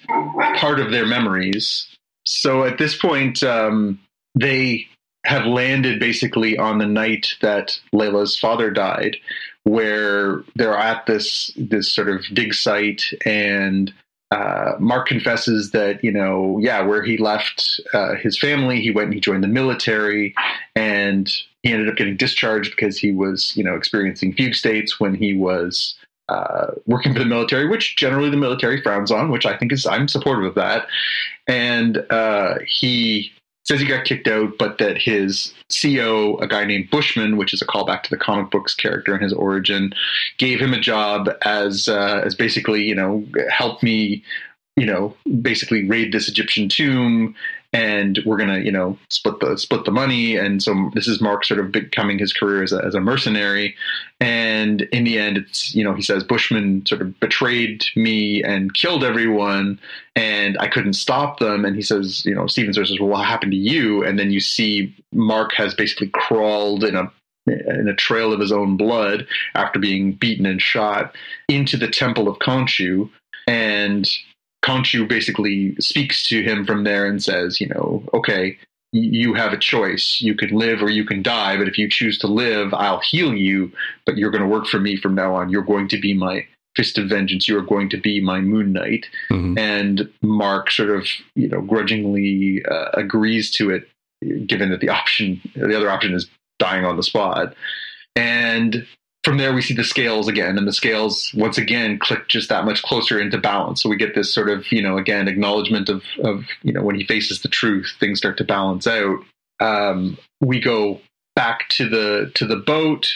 part 0.58 0.80
of 0.80 0.92
their 0.92 1.06
memories. 1.06 1.88
So 2.26 2.64
at 2.66 2.78
this 2.78 2.98
point, 2.98 3.44
um, 3.44 4.00
they 4.36 4.88
have 5.26 5.46
landed 5.46 6.00
basically 6.00 6.58
on 6.58 6.80
the 6.80 6.86
night 6.86 7.36
that 7.42 7.80
Layla's 7.94 8.38
father 8.38 8.70
died, 8.72 9.18
where 9.64 10.44
they're 10.56 10.78
at 10.78 11.06
this 11.06 11.52
this 11.56 11.92
sort 11.92 12.10
of 12.10 12.26
dig 12.34 12.54
site, 12.54 13.04
and 13.26 13.94
uh, 14.32 14.74
Mark 14.80 15.08
confesses 15.08 15.72
that 15.72 16.04
you 16.04 16.12
know, 16.12 16.58
yeah, 16.60 16.82
where 16.82 17.04
he 17.04 17.18
left 17.18 17.80
uh, 17.94 18.16
his 18.16 18.38
family, 18.38 18.82
he 18.82 18.92
went 18.92 19.08
and 19.08 19.14
he 19.14 19.20
joined 19.22 19.44
the 19.44 19.48
military, 19.48 20.34
and 20.76 21.32
he 21.64 21.72
ended 21.72 21.90
up 21.90 21.96
getting 21.96 22.18
discharged 22.18 22.72
because 22.72 22.98
he 22.98 23.12
was, 23.12 23.56
you 23.56 23.64
know, 23.64 23.76
experiencing 23.76 24.34
fugue 24.34 24.56
states 24.56 25.00
when 25.00 25.14
he 25.14 25.34
was 25.34 25.96
uh, 26.30 26.72
working 26.88 27.14
for 27.14 27.20
the 27.20 27.26
military, 27.26 27.68
which 27.68 27.96
generally 27.98 28.30
the 28.30 28.38
military 28.38 28.82
frowns 28.82 29.12
on, 29.12 29.32
which 29.32 29.46
I 29.46 29.58
think 29.58 29.72
is 29.72 29.86
I'm 29.86 30.08
supportive 30.08 30.46
of 30.46 30.56
that. 30.56 30.88
And 31.48 32.06
uh, 32.10 32.56
he 32.66 33.32
says 33.66 33.80
he 33.80 33.86
got 33.86 34.06
kicked 34.06 34.28
out, 34.28 34.58
but 34.58 34.78
that 34.80 34.98
his 34.98 35.54
CO, 35.82 36.38
a 36.38 36.48
guy 36.48 36.66
named 36.66 36.90
Bushman, 36.90 37.38
which 37.38 37.54
is 37.54 37.62
a 37.62 37.68
callback 37.68 38.04
to 38.04 38.10
the 38.10 38.18
comic 38.18 38.50
books 38.50 38.74
character 38.74 39.14
and 39.14 39.22
his 39.22 39.34
origin, 39.34 39.94
gave 40.38 40.60
him 40.60 40.74
a 40.74 40.80
job 40.80 41.30
as 41.44 41.88
uh, 41.88 42.22
as 42.26 42.34
basically, 42.34 42.84
you 42.84 42.96
know, 42.96 43.26
help 43.50 43.84
me, 43.84 44.24
you 44.78 44.86
know, 44.86 45.16
basically 45.42 45.88
raid 45.88 46.12
this 46.12 46.28
Egyptian 46.28 46.70
tomb 46.70 47.36
and 47.74 48.20
we're 48.26 48.38
gonna 48.38 48.60
you 48.60 48.72
know 48.72 48.98
split 49.10 49.40
the 49.40 49.58
split 49.58 49.86
the 49.86 49.92
money. 49.92 50.36
And 50.36 50.62
so 50.62 50.92
this 50.94 51.08
is 51.08 51.22
mark 51.22 51.46
sort 51.46 51.60
of 51.60 51.72
becoming 51.72 52.20
his 52.20 52.34
career 52.34 52.64
as 52.64 52.74
a, 52.74 52.84
as 52.84 52.96
a 52.96 53.00
mercenary. 53.00 53.76
And 54.20 54.82
in 54.94 55.04
the 55.04 55.18
end 55.18 55.38
it's 55.38 55.74
you 55.74 55.84
know 55.84 55.94
he 55.94 56.02
says 56.02 56.24
bushman 56.24 56.86
sort 56.86 57.02
of 57.02 57.18
betrayed 57.20 57.86
me 57.96 58.44
and 58.44 58.74
killed 58.74 59.04
everyone 59.04 59.80
and 60.16 60.58
i 60.60 60.68
couldn't 60.68 60.94
stop 60.94 61.40
them. 61.40 61.64
And 61.66 61.76
he 61.76 61.82
says 61.82 62.26
you 62.26 62.36
know 62.36 62.48
steven 62.48 62.74
says 62.74 62.92
well 63.00 63.10
what 63.10 63.26
happened 63.26 63.54
to 63.54 63.58
you? 63.58 64.04
And 64.04 64.20
then 64.20 64.32
you 64.32 64.40
see 64.40 64.94
mark 65.14 65.54
has 65.54 65.74
basically 65.74 66.10
crawled 66.10 66.84
in 66.84 66.96
a 66.96 67.12
in 67.48 67.88
a 67.88 67.96
trail 67.96 68.32
of 68.32 68.40
his 68.40 68.52
own 68.52 68.78
blood 68.78 69.26
after 69.56 69.80
being 69.80 70.14
beaten 70.14 70.46
and 70.46 70.62
shot 70.62 71.16
into 71.48 71.76
the 71.76 71.88
temple 71.88 72.28
of 72.28 72.38
Khonshu. 72.40 73.10
And 73.48 74.10
Khonshu 74.66 75.08
basically 75.08 75.76
speaks 75.78 76.28
to 76.30 76.44
him 76.44 76.66
from 76.66 76.84
there 76.84 77.06
and 77.06 77.22
says, 77.22 77.60
you 77.60 77.68
know, 77.68 78.04
okay, 78.14 78.58
you 78.92 79.34
have 79.34 79.54
a 79.54 79.58
choice. 79.58 80.20
You 80.22 80.36
can 80.36 80.50
live 80.50 80.84
or 80.84 80.90
you 80.90 81.06
can 81.06 81.24
die, 81.24 81.58
but 81.58 81.68
if 81.68 81.78
you 81.78 81.90
choose 81.90 82.18
to 82.20 82.28
live, 82.28 82.74
I'll 82.74 83.00
heal 83.00 83.34
you, 83.34 83.72
but 84.06 84.18
you're 84.18 84.32
going 84.32 84.44
to 84.44 84.48
work 84.48 84.68
for 84.68 84.80
me 84.80 84.98
from 84.98 85.16
now 85.16 85.34
on. 85.36 85.50
You're 85.50 85.64
going 85.64 85.88
to 85.90 86.00
be 86.00 86.14
my 86.14 86.46
fist 86.76 86.98
of 86.98 87.10
vengeance. 87.10 87.48
You 87.48 87.58
are 87.58 87.64
going 87.64 87.90
to 87.90 87.98
be 87.98 88.22
my 88.22 88.40
moon 88.42 88.74
knight. 88.74 89.08
Mhm. 89.30 89.58
And 89.58 90.10
Mark 90.22 90.72
sort 90.72 90.90
of, 90.90 91.08
you 91.36 91.48
know, 91.48 91.62
grudgingly 91.62 92.64
uh, 92.66 92.90
agrees 92.94 93.50
to 93.52 93.70
it, 93.72 93.90
given 94.46 94.70
that 94.70 94.82
the 94.82 94.90
option, 94.90 95.42
the 95.56 95.76
other 95.76 95.90
option 95.90 96.14
is 96.14 96.30
dying 96.60 96.86
on 96.86 96.98
the 96.98 97.04
spot. 97.04 97.56
And 98.16 98.86
from 99.24 99.38
there, 99.38 99.54
we 99.54 99.62
see 99.62 99.76
the 99.76 99.84
scales 99.84 100.28
again, 100.28 100.58
and 100.58 100.68
the 100.68 100.74
scales 100.74 101.32
once 101.36 101.58
again 101.58 102.00
click 102.00 102.28
just 102.28 102.50
that 102.50 102.66
much 102.66 102.82
closer 102.82 103.20
into 103.20 103.38
balance. 103.38 103.82
So 103.82 103.90
we 103.90 103.96
get 103.96 104.16
this 104.16 104.34
sort 104.34 104.50
of, 104.50 104.72
you 104.72 104.82
know, 104.82 104.98
again, 104.98 105.28
acknowledgement 105.28 105.90
of, 105.90 106.04
of 106.24 106.46
you 106.64 106.74
know, 106.74 106.82
when 106.82 106.96
he 106.96 107.06
faces 107.06 107.42
the 107.42 107.48
truth, 107.48 107.94
things 108.00 108.18
start 108.18 108.38
to 108.38 108.44
balance 108.44 108.88
out. 108.88 109.20
Um, 109.60 110.18
we 110.40 110.60
go 110.60 111.02
back 111.36 111.70
to 111.70 111.88
the 111.88 112.32
to 112.36 112.48
the 112.48 112.58
boat, 112.58 113.12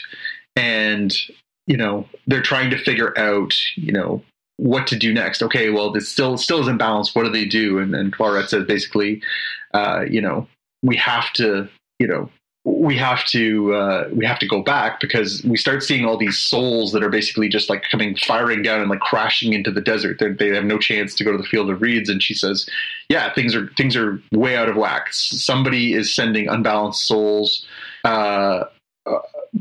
and 0.55 1.15
you 1.65 1.77
know, 1.77 2.07
they're 2.27 2.43
trying 2.43 2.69
to 2.69 2.77
figure 2.77 3.17
out, 3.17 3.55
you 3.75 3.91
know, 3.91 4.21
what 4.57 4.85
to 4.87 4.95
do 4.95 5.11
next. 5.11 5.41
Okay, 5.41 5.71
well, 5.71 5.91
this 5.91 6.07
still 6.07 6.37
still 6.37 6.61
isn't 6.61 6.77
balanced. 6.77 7.15
What 7.15 7.23
do 7.23 7.31
they 7.31 7.45
do? 7.45 7.79
And 7.79 7.95
and 7.95 8.15
Taweret 8.15 8.49
says 8.49 8.65
basically, 8.65 9.23
uh, 9.73 10.03
you 10.07 10.21
know, 10.21 10.47
we 10.83 10.95
have 10.97 11.33
to, 11.33 11.67
you 11.97 12.07
know, 12.07 12.29
we 12.65 12.97
have 12.97 13.23
to 13.25 13.73
uh, 13.75 14.09
we 14.11 14.25
have 14.25 14.39
to 14.39 14.47
go 14.47 14.61
back 14.61 14.99
because 14.99 15.43
we 15.43 15.55
start 15.55 15.83
seeing 15.83 16.03
all 16.03 16.17
these 16.17 16.39
souls 16.39 16.91
that 16.91 17.03
are 17.03 17.09
basically 17.09 17.47
just 17.47 17.69
like 17.69 17.83
coming 17.89 18.15
firing 18.15 18.63
down 18.63 18.81
and 18.81 18.89
like 18.89 18.99
crashing 18.99 19.53
into 19.53 19.69
the 19.71 19.81
desert. 19.81 20.17
They're, 20.19 20.33
they 20.33 20.49
have 20.49 20.65
no 20.65 20.79
chance 20.79 21.13
to 21.15 21.23
go 21.23 21.31
to 21.31 21.37
the 21.37 21.43
field 21.43 21.69
of 21.69 21.81
reeds. 21.81 22.09
And 22.09 22.23
she 22.23 22.33
says, 22.33 22.67
"Yeah, 23.07 23.31
things 23.33 23.55
are 23.55 23.67
things 23.77 23.95
are 23.95 24.19
way 24.31 24.57
out 24.57 24.67
of 24.67 24.75
whack. 24.75 25.13
Somebody 25.13 25.93
is 25.93 26.13
sending 26.13 26.49
unbalanced 26.49 27.05
souls." 27.05 27.65
Uh, 28.03 28.65
uh, 29.05 29.19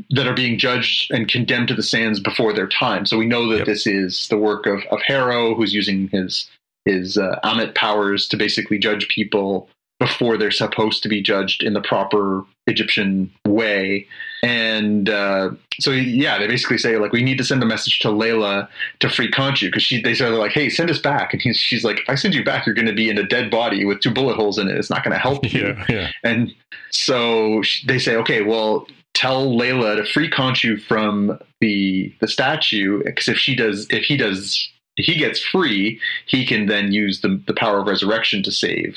that 0.09 0.27
are 0.27 0.33
being 0.33 0.57
judged 0.57 1.11
and 1.11 1.27
condemned 1.27 1.67
to 1.67 1.75
the 1.75 1.83
sands 1.83 2.19
before 2.19 2.51
their 2.51 2.67
time. 2.67 3.05
So 3.05 3.17
we 3.17 3.27
know 3.27 3.47
that 3.49 3.59
Yep. 3.59 3.65
this 3.67 3.85
is 3.87 4.27
the 4.29 4.37
work 4.37 4.65
of, 4.65 4.81
of 4.91 4.99
Harrow, 5.03 5.53
who's 5.53 5.73
using 5.73 6.09
his 6.09 6.49
his 6.85 7.17
uh, 7.17 7.39
Ammit 7.43 7.75
powers 7.75 8.27
to 8.29 8.37
basically 8.37 8.77
judge 8.79 9.07
people 9.07 9.69
before 10.05 10.37
they're 10.37 10.51
supposed 10.51 11.01
to 11.01 11.09
be 11.09 11.19
judged 11.19 11.63
in 11.63 11.73
the 11.73 11.81
proper 11.81 12.45
Egyptian 12.67 13.31
way. 13.47 14.07
And 14.43 15.09
uh, 15.09 15.49
so, 15.79 15.89
yeah, 15.89 16.37
they 16.37 16.45
basically 16.45 16.77
say 16.77 16.97
like 16.97 17.11
we 17.11 17.23
need 17.23 17.39
to 17.39 17.43
send 17.43 17.63
a 17.63 17.65
message 17.65 17.97
to 17.99 18.09
Layla 18.09 18.67
to 18.99 19.09
free 19.09 19.31
Khonshu 19.31 19.67
because 19.67 19.81
she 19.81 19.99
they 19.99 20.13
say 20.13 20.27
like, 20.27 20.51
hey, 20.51 20.69
send 20.69 20.91
us 20.91 20.99
back, 20.99 21.33
and 21.33 21.41
he's, 21.41 21.57
she's 21.57 21.83
like, 21.83 22.01
if 22.01 22.09
I 22.09 22.13
send 22.13 22.35
you 22.35 22.43
back, 22.43 22.67
you're 22.67 22.75
going 22.75 22.85
to 22.85 22.93
be 22.93 23.09
in 23.09 23.17
a 23.17 23.27
dead 23.27 23.49
body 23.49 23.83
with 23.83 24.01
two 24.01 24.11
bullet 24.11 24.35
holes 24.35 24.59
in 24.59 24.67
it. 24.67 24.77
It's 24.77 24.91
not 24.91 25.03
going 25.03 25.13
to 25.13 25.19
help 25.19 25.43
you. 25.51 25.69
Yeah, 25.69 25.85
yeah. 25.89 26.11
And 26.23 26.53
so 26.91 27.63
they 27.87 27.97
say, 27.97 28.15
okay, 28.17 28.43
well, 28.43 28.85
tell 29.15 29.47
Layla 29.47 29.95
to 29.95 30.05
free 30.05 30.29
Khonshu 30.29 30.79
from 30.83 31.39
the 31.61 32.13
the 32.21 32.27
statue 32.27 33.01
because 33.03 33.27
if 33.27 33.37
she 33.37 33.55
does, 33.55 33.87
if 33.89 34.03
he 34.03 34.17
does, 34.17 34.69
if 34.97 35.05
he 35.07 35.15
gets 35.15 35.39
free, 35.39 35.99
he 36.27 36.45
can 36.45 36.67
then 36.67 36.91
use 36.91 37.21
the 37.21 37.41
the 37.47 37.53
power 37.55 37.79
of 37.79 37.87
resurrection 37.87 38.43
to 38.43 38.51
save 38.51 38.95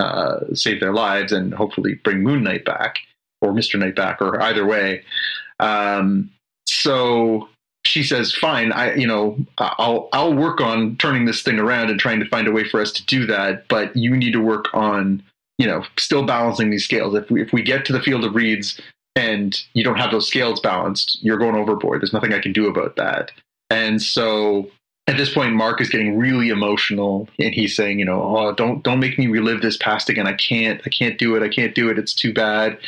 uh, 0.00 0.54
save 0.54 0.80
their 0.80 0.92
lives 0.92 1.32
and 1.32 1.54
hopefully 1.54 1.94
bring 2.02 2.22
Moon 2.22 2.42
Knight 2.42 2.64
back 2.64 2.98
or 3.42 3.52
Mister 3.52 3.78
Knight 3.78 3.94
back 3.94 4.20
or 4.20 4.40
either 4.42 4.66
way. 4.66 5.04
Um, 5.60 6.30
so 6.66 7.48
she 7.84 8.02
says, 8.02 8.34
"Fine, 8.34 8.72
I 8.72 8.94
you 8.94 9.06
know 9.06 9.38
I'll 9.58 10.08
I'll 10.12 10.34
work 10.34 10.60
on 10.60 10.96
turning 10.96 11.26
this 11.26 11.42
thing 11.42 11.58
around 11.58 11.90
and 11.90 12.00
trying 12.00 12.20
to 12.20 12.28
find 12.28 12.48
a 12.48 12.52
way 12.52 12.64
for 12.64 12.80
us 12.80 12.92
to 12.92 13.04
do 13.06 13.26
that, 13.26 13.68
but 13.68 13.94
you 13.96 14.16
need 14.16 14.32
to 14.32 14.40
work 14.40 14.66
on." 14.74 15.22
You 15.58 15.66
know, 15.66 15.84
still 15.98 16.24
balancing 16.24 16.70
these 16.70 16.84
scales. 16.84 17.14
If 17.14 17.30
we 17.30 17.42
if 17.42 17.52
we 17.52 17.62
get 17.62 17.84
to 17.84 17.92
the 17.92 18.00
field 18.00 18.24
of 18.24 18.34
reeds 18.34 18.80
and 19.14 19.62
you 19.74 19.84
don't 19.84 19.98
have 19.98 20.10
those 20.10 20.26
scales 20.26 20.58
balanced, 20.58 21.18
you're 21.20 21.36
going 21.36 21.54
overboard. 21.54 22.00
There's 22.00 22.14
nothing 22.14 22.32
I 22.32 22.40
can 22.40 22.54
do 22.54 22.66
about 22.66 22.96
that. 22.96 23.30
And 23.68 24.00
so 24.00 24.70
at 25.10 25.16
this 25.16 25.34
point, 25.34 25.54
Mark 25.54 25.80
is 25.80 25.88
getting 25.88 26.16
really 26.16 26.50
emotional, 26.50 27.28
and 27.40 27.52
he's 27.52 27.74
saying, 27.74 27.98
"You 27.98 28.04
know, 28.04 28.22
oh, 28.22 28.54
don't 28.54 28.84
don't 28.84 29.00
make 29.00 29.18
me 29.18 29.26
relive 29.26 29.60
this 29.60 29.76
past 29.76 30.08
again. 30.08 30.28
I 30.28 30.34
can't. 30.34 30.80
I 30.86 30.88
can't 30.88 31.18
do 31.18 31.34
it. 31.34 31.42
I 31.42 31.48
can't 31.48 31.74
do 31.74 31.90
it. 31.90 31.98
It's 31.98 32.14
too 32.14 32.32
bad." 32.32 32.78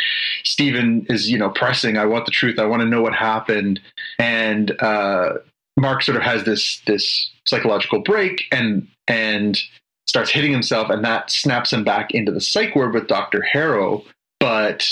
Stephen 0.44 1.04
is, 1.08 1.28
you 1.28 1.36
know, 1.36 1.50
pressing. 1.50 1.98
I 1.98 2.04
want 2.06 2.26
the 2.26 2.30
truth. 2.30 2.60
I 2.60 2.64
want 2.64 2.80
to 2.80 2.86
know 2.86 3.02
what 3.02 3.12
happened. 3.12 3.80
And 4.20 4.70
uh, 4.80 5.34
Mark 5.76 6.04
sort 6.04 6.16
of 6.16 6.22
has 6.22 6.44
this 6.44 6.80
this 6.86 7.28
psychological 7.44 7.98
break, 8.02 8.44
and 8.52 8.86
and 9.08 9.60
starts 10.06 10.30
hitting 10.30 10.52
himself, 10.52 10.90
and 10.90 11.04
that 11.04 11.28
snaps 11.28 11.72
him 11.72 11.82
back 11.82 12.12
into 12.12 12.30
the 12.30 12.40
psych 12.40 12.76
ward 12.76 12.94
with 12.94 13.08
Doctor 13.08 13.42
Harrow. 13.42 14.04
But 14.38 14.88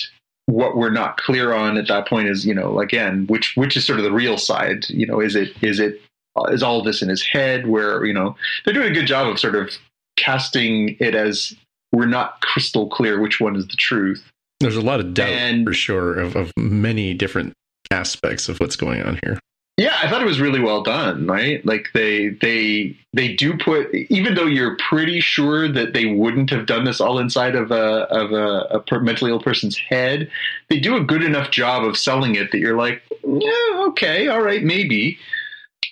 what 0.47 0.77
we're 0.77 0.91
not 0.91 1.17
clear 1.17 1.55
on 1.55 1.77
at 1.77 1.87
that 1.87 2.09
point 2.09 2.27
is, 2.27 2.45
you 2.45 2.55
know, 2.55 2.81
again, 2.81 3.29
which 3.29 3.53
which 3.55 3.77
is 3.77 3.87
sort 3.87 4.01
of 4.01 4.05
the 4.05 4.11
real 4.11 4.37
side. 4.37 4.87
You 4.89 5.07
know, 5.07 5.21
is 5.21 5.37
it 5.37 5.53
is 5.63 5.79
it 5.79 6.01
is 6.49 6.63
all 6.63 6.79
of 6.79 6.85
this 6.85 7.03
in 7.03 7.09
his 7.09 7.23
head? 7.23 7.67
Where 7.67 8.05
you 8.05 8.13
know 8.13 8.37
they're 8.65 8.75
doing 8.75 8.91
a 8.91 8.95
good 8.95 9.07
job 9.07 9.29
of 9.29 9.39
sort 9.39 9.55
of 9.57 9.71
casting 10.17 10.97
it 11.01 11.15
as 11.15 11.55
we're 11.93 12.07
not 12.07 12.41
crystal 12.41 12.89
clear 12.89 13.21
which 13.21 13.41
one 13.41 13.57
is 13.57 13.67
the 13.69 13.77
truth. 13.77 14.25
There's 14.61 14.77
a 14.77 14.83
lot 14.83 15.01
of 15.01 15.15
doubt 15.15 15.31
And- 15.31 15.67
for 15.67 15.73
sure 15.73 16.19
of, 16.19 16.37
of 16.37 16.53
many 16.57 17.15
different 17.15 17.55
aspects 17.91 18.49
of 18.49 18.59
what's 18.59 18.77
going 18.77 19.03
on 19.03 19.19
here. 19.25 19.39
Yeah, 19.77 19.97
I 20.03 20.11
thought 20.11 20.21
it 20.21 20.27
was 20.27 20.41
really 20.43 20.61
well 20.61 20.83
done, 20.83 21.27
right? 21.27 21.65
Like 21.65 21.89
they 21.95 22.29
they 22.43 22.95
they 23.15 23.33
do 23.33 23.57
put 23.57 23.95
even 23.95 24.35
though 24.35 24.45
you're 24.45 24.77
pretty 24.77 25.21
sure 25.21 25.69
that 25.73 25.95
they 25.95 26.05
wouldn't 26.05 26.51
have 26.51 26.67
done 26.67 26.85
this 26.85 27.01
all 27.01 27.19
inside 27.19 27.55
of 27.55 27.71
a 27.71 28.03
of 28.11 28.31
a, 28.33 28.83
a 28.91 29.01
mentally 29.01 29.31
ill 29.31 29.41
person's 29.41 29.79
head, 29.79 30.31
they 30.69 30.79
do 30.79 30.97
a 30.97 31.01
good 31.03 31.23
enough 31.23 31.51
job 31.51 31.83
of 31.85 31.97
selling 31.97 32.35
it 32.35 32.53
that 32.53 32.59
you're 32.59 32.77
like, 32.77 33.01
yeah, 33.27 33.85
okay, 33.89 34.29
all 34.29 34.43
right, 34.43 34.63
maybe. 34.63 35.19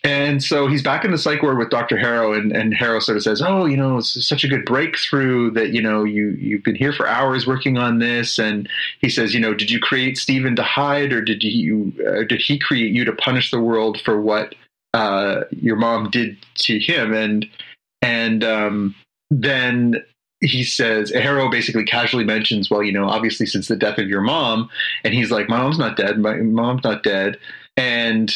And 0.04 0.42
so 0.42 0.68
he's 0.68 0.82
back 0.82 1.04
in 1.04 1.10
the 1.10 1.18
psych 1.18 1.42
ward 1.42 1.58
with 1.58 1.70
Dr. 1.70 1.96
Harrow, 1.96 2.32
and, 2.32 2.52
and 2.52 2.72
Harrow 2.72 3.00
sort 3.00 3.16
of 3.16 3.22
says, 3.24 3.42
"Oh, 3.42 3.66
you 3.66 3.76
know, 3.76 3.98
it's 3.98 4.26
such 4.26 4.44
a 4.44 4.48
good 4.48 4.64
breakthrough 4.64 5.50
that 5.52 5.70
you 5.70 5.82
know 5.82 6.04
you 6.04 6.30
you've 6.38 6.62
been 6.62 6.76
here 6.76 6.92
for 6.92 7.08
hours 7.08 7.46
working 7.46 7.78
on 7.78 7.98
this." 7.98 8.38
And 8.38 8.68
he 9.00 9.08
says, 9.08 9.34
"You 9.34 9.40
know, 9.40 9.54
did 9.54 9.70
you 9.70 9.80
create 9.80 10.16
Steven 10.16 10.54
to 10.56 10.62
hide, 10.62 11.12
or 11.12 11.20
did 11.20 11.42
you 11.42 11.92
uh, 12.06 12.22
did 12.24 12.40
he 12.40 12.58
create 12.58 12.92
you 12.92 13.04
to 13.04 13.12
punish 13.12 13.50
the 13.50 13.60
world 13.60 14.00
for 14.00 14.20
what 14.20 14.54
uh, 14.94 15.42
your 15.50 15.76
mom 15.76 16.10
did 16.10 16.36
to 16.58 16.78
him?" 16.78 17.12
And 17.12 17.46
and 18.00 18.44
um, 18.44 18.94
then 19.30 20.04
he 20.40 20.62
says 20.62 21.10
Harrow 21.10 21.50
basically 21.50 21.84
casually 21.84 22.24
mentions, 22.24 22.70
"Well, 22.70 22.84
you 22.84 22.92
know, 22.92 23.08
obviously 23.08 23.46
since 23.46 23.66
the 23.66 23.76
death 23.76 23.98
of 23.98 24.08
your 24.08 24.20
mom," 24.20 24.70
and 25.02 25.12
he's 25.12 25.32
like, 25.32 25.48
"My 25.48 25.58
mom's 25.58 25.78
not 25.78 25.96
dead. 25.96 26.18
My 26.18 26.36
mom's 26.36 26.84
not 26.84 27.02
dead," 27.02 27.36
and 27.76 28.32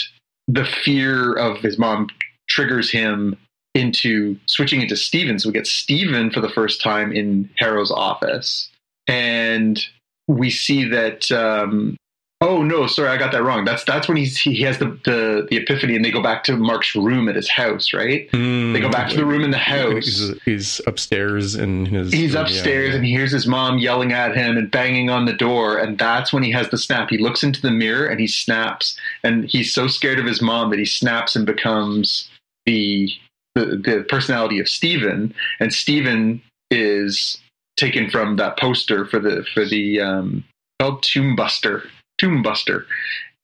the 0.48 0.64
fear 0.64 1.32
of 1.35 1.59
his 1.59 1.78
mom 1.78 2.09
triggers 2.48 2.90
him 2.90 3.36
into 3.74 4.39
switching 4.47 4.82
into 4.82 4.97
Steven. 4.97 5.39
So 5.39 5.48
we 5.48 5.55
get 5.55 5.66
Steven 5.66 6.31
for 6.31 6.40
the 6.40 6.51
first 6.51 6.81
time 6.82 7.12
in 7.12 7.48
Harrow's 7.56 7.90
office. 7.90 8.69
And 9.09 9.82
we 10.28 10.51
see 10.51 10.85
that 10.89 11.31
um 11.32 11.97
oh 12.43 12.62
no, 12.62 12.86
sorry, 12.86 13.09
I 13.09 13.16
got 13.16 13.32
that 13.32 13.43
wrong. 13.43 13.64
That's 13.64 13.85
that's 13.85 14.09
when 14.09 14.16
he's 14.16 14.36
he 14.36 14.62
has 14.62 14.78
the, 14.78 14.98
the 15.05 15.47
the 15.48 15.56
epiphany 15.56 15.97
and 15.97 16.05
they 16.05 16.10
go 16.10 16.23
back 16.23 16.44
to 16.44 16.56
Mark's 16.56 16.94
room 16.94 17.28
at 17.28 17.36
his 17.36 17.48
house, 17.48 17.93
right? 17.93 18.31
They 18.32 18.81
go 18.81 18.90
back 18.90 19.09
to 19.10 19.16
the 19.16 19.24
room 19.24 19.44
in 19.44 19.51
the 19.51 19.59
house. 19.59 20.05
He's, 20.05 20.43
he's 20.44 20.81
upstairs 20.86 21.55
in 21.55 21.86
his. 21.86 22.12
He's 22.12 22.35
yeah, 22.35 22.40
upstairs 22.40 22.90
yeah. 22.90 22.97
and 22.97 23.05
he 23.05 23.12
hears 23.12 23.31
his 23.31 23.47
mom 23.47 23.78
yelling 23.78 24.12
at 24.12 24.36
him 24.36 24.59
and 24.59 24.70
banging 24.70 25.09
on 25.09 25.24
the 25.24 25.32
door. 25.32 25.78
And 25.78 25.97
that's 25.97 26.32
when 26.32 26.43
he 26.43 26.51
has 26.51 26.69
the 26.70 26.78
snap. 26.78 27.09
He 27.09 27.19
looks 27.19 27.43
into 27.43 27.62
the 27.62 27.70
mirror 27.70 28.06
and 28.06 28.20
he 28.20 28.27
snaps. 28.27 28.98
And 29.23 29.44
he's 29.44 29.73
so 29.73 29.86
scared 29.86 30.19
of 30.19 30.27
his 30.27 30.43
mom 30.43 30.70
that 30.70 30.78
he 30.78 30.85
snaps 30.85 31.36
and 31.36 31.47
becomes 31.47 32.28
the 32.66 33.09
the, 33.55 33.64
the 33.64 34.06
personality 34.09 34.59
of 34.59 34.69
Steven. 34.69 35.35
And 35.60 35.73
Steven 35.73 36.43
is 36.70 37.39
taken 37.77 38.10
from 38.10 38.36
that 38.36 38.59
poster 38.59 39.06
for 39.06 39.19
the 39.19 39.44
for 39.55 39.64
the 39.64 40.01
um 40.01 40.44
called 40.81 41.02
Tomb 41.02 41.36
Buster. 41.36 41.85
Tomb 42.23 42.43
Buster. 42.43 42.86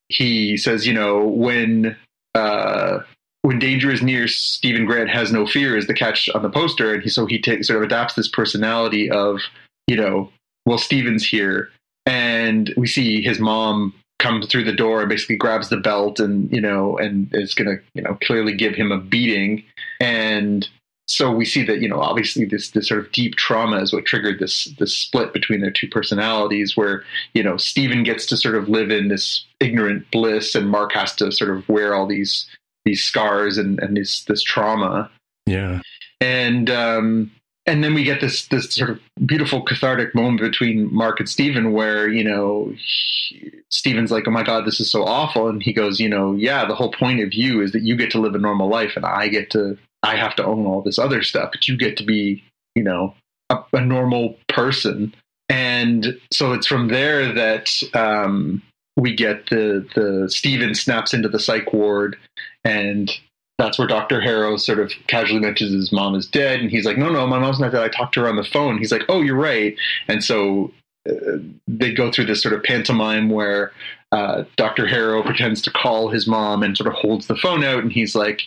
He 0.08 0.56
says, 0.56 0.86
you 0.86 0.94
know, 0.94 1.24
when 1.24 1.96
uh 2.34 3.00
when 3.42 3.58
danger 3.58 3.90
is 3.90 4.02
near, 4.02 4.28
Steven 4.28 4.84
Grant 4.84 5.10
has 5.10 5.32
no 5.32 5.46
fear 5.46 5.76
is 5.76 5.86
the 5.86 5.94
catch 5.94 6.28
on 6.30 6.42
the 6.42 6.50
poster, 6.50 6.94
and 6.94 7.02
he 7.02 7.08
so 7.08 7.26
he 7.26 7.42
sort 7.62 7.78
of 7.78 7.82
adapts 7.82 8.14
this 8.14 8.28
personality 8.28 9.10
of 9.10 9.40
you 9.88 9.96
know, 9.96 10.30
well, 10.66 10.78
Steven's 10.78 11.26
here, 11.26 11.70
and 12.06 12.72
we 12.76 12.86
see 12.86 13.20
his 13.22 13.40
mom 13.40 13.94
come 14.18 14.42
through 14.42 14.64
the 14.64 14.72
door 14.72 15.00
and 15.00 15.08
basically 15.08 15.36
grabs 15.36 15.68
the 15.68 15.76
belt 15.76 16.20
and 16.20 16.52
you 16.52 16.60
know 16.60 16.98
and 16.98 17.28
is 17.32 17.54
to 17.54 17.78
you 17.94 18.02
know 18.02 18.16
clearly 18.22 18.54
give 18.54 18.74
him 18.74 18.92
a 18.92 18.98
beating. 19.00 19.64
And 20.00 20.68
so 21.08 21.32
we 21.32 21.44
see 21.44 21.64
that 21.64 21.80
you 21.80 21.88
know 21.88 22.00
obviously 22.00 22.44
this 22.44 22.70
this 22.70 22.86
sort 22.86 23.00
of 23.00 23.10
deep 23.12 23.34
trauma 23.36 23.78
is 23.80 23.92
what 23.92 24.04
triggered 24.04 24.38
this 24.38 24.66
this 24.78 24.94
split 24.96 25.32
between 25.32 25.60
their 25.60 25.70
two 25.70 25.88
personalities 25.88 26.76
where 26.76 27.02
you 27.34 27.42
know 27.42 27.56
Steven 27.56 28.02
gets 28.04 28.26
to 28.26 28.36
sort 28.36 28.54
of 28.54 28.68
live 28.68 28.90
in 28.90 29.08
this 29.08 29.44
ignorant 29.58 30.08
bliss 30.10 30.54
and 30.54 30.70
Mark 30.70 30.92
has 30.92 31.14
to 31.16 31.32
sort 31.32 31.50
of 31.50 31.68
wear 31.68 31.94
all 31.94 32.06
these 32.06 32.46
these 32.84 33.02
scars 33.02 33.58
and 33.58 33.80
and 33.80 33.96
this 33.96 34.24
this 34.24 34.42
trauma 34.42 35.10
Yeah. 35.46 35.80
and 36.20 36.70
um 36.70 37.30
and 37.66 37.84
then 37.84 37.94
we 37.94 38.04
get 38.04 38.20
this 38.20 38.46
this 38.48 38.70
sort 38.72 38.90
of 38.90 39.00
beautiful 39.26 39.62
cathartic 39.62 40.14
moment 40.14 40.40
between 40.40 40.92
Mark 40.94 41.20
and 41.20 41.28
Steven 41.28 41.72
where 41.72 42.08
you 42.08 42.22
know 42.24 42.72
he, 42.76 43.50
Steven's 43.70 44.10
like 44.10 44.28
oh 44.28 44.30
my 44.30 44.42
god 44.42 44.66
this 44.66 44.78
is 44.78 44.90
so 44.90 45.04
awful 45.04 45.48
and 45.48 45.62
he 45.62 45.72
goes 45.72 46.00
you 46.00 46.08
know 46.08 46.34
yeah 46.34 46.66
the 46.66 46.74
whole 46.74 46.92
point 46.92 47.20
of 47.20 47.32
you 47.32 47.62
is 47.62 47.72
that 47.72 47.82
you 47.82 47.96
get 47.96 48.10
to 48.10 48.20
live 48.20 48.34
a 48.34 48.38
normal 48.38 48.68
life 48.68 48.92
and 48.94 49.06
I 49.06 49.28
get 49.28 49.50
to 49.52 49.78
I 50.02 50.16
have 50.16 50.36
to 50.36 50.44
own 50.44 50.66
all 50.66 50.82
this 50.82 50.98
other 50.98 51.22
stuff 51.22 51.50
but 51.52 51.68
you 51.68 51.76
get 51.76 51.96
to 51.98 52.04
be 52.04 52.42
you 52.74 52.82
know 52.82 53.14
a, 53.50 53.58
a 53.72 53.80
normal 53.80 54.36
person 54.48 55.14
and 55.48 56.18
so 56.30 56.52
it's 56.52 56.66
from 56.66 56.88
there 56.88 57.32
that 57.32 57.70
um 57.94 58.62
we 58.96 59.14
get 59.14 59.48
the 59.50 59.86
the 59.94 60.28
Steven 60.30 60.74
snaps 60.74 61.14
into 61.14 61.28
the 61.28 61.38
psych 61.38 61.72
ward 61.72 62.16
and 62.64 63.10
that's 63.58 63.78
where 63.78 63.88
Dr. 63.88 64.20
Harrow 64.20 64.56
sort 64.56 64.78
of 64.78 64.92
casually 65.08 65.40
mentions 65.40 65.72
his 65.72 65.92
mom 65.92 66.14
is 66.14 66.26
dead. 66.28 66.60
And 66.60 66.70
he's 66.70 66.84
like, 66.84 66.96
no, 66.96 67.10
no, 67.10 67.26
my 67.26 67.40
mom's 67.40 67.58
not 67.58 67.72
dead. 67.72 67.82
I 67.82 67.88
talked 67.88 68.14
to 68.14 68.20
her 68.20 68.28
on 68.28 68.36
the 68.36 68.44
phone. 68.44 68.78
He's 68.78 68.92
like, 68.92 69.02
oh, 69.08 69.20
you're 69.20 69.34
right. 69.34 69.76
And 70.06 70.22
so 70.22 70.72
uh, 71.10 71.38
they 71.66 71.92
go 71.92 72.12
through 72.12 72.26
this 72.26 72.40
sort 72.40 72.54
of 72.54 72.62
pantomime 72.62 73.30
where 73.30 73.72
uh, 74.12 74.44
Dr. 74.56 74.86
Harrow 74.86 75.24
pretends 75.24 75.60
to 75.62 75.72
call 75.72 76.08
his 76.08 76.28
mom 76.28 76.62
and 76.62 76.76
sort 76.76 76.86
of 76.86 76.94
holds 76.94 77.26
the 77.26 77.36
phone 77.36 77.64
out. 77.64 77.82
And 77.82 77.92
he's 77.92 78.14
like, 78.14 78.42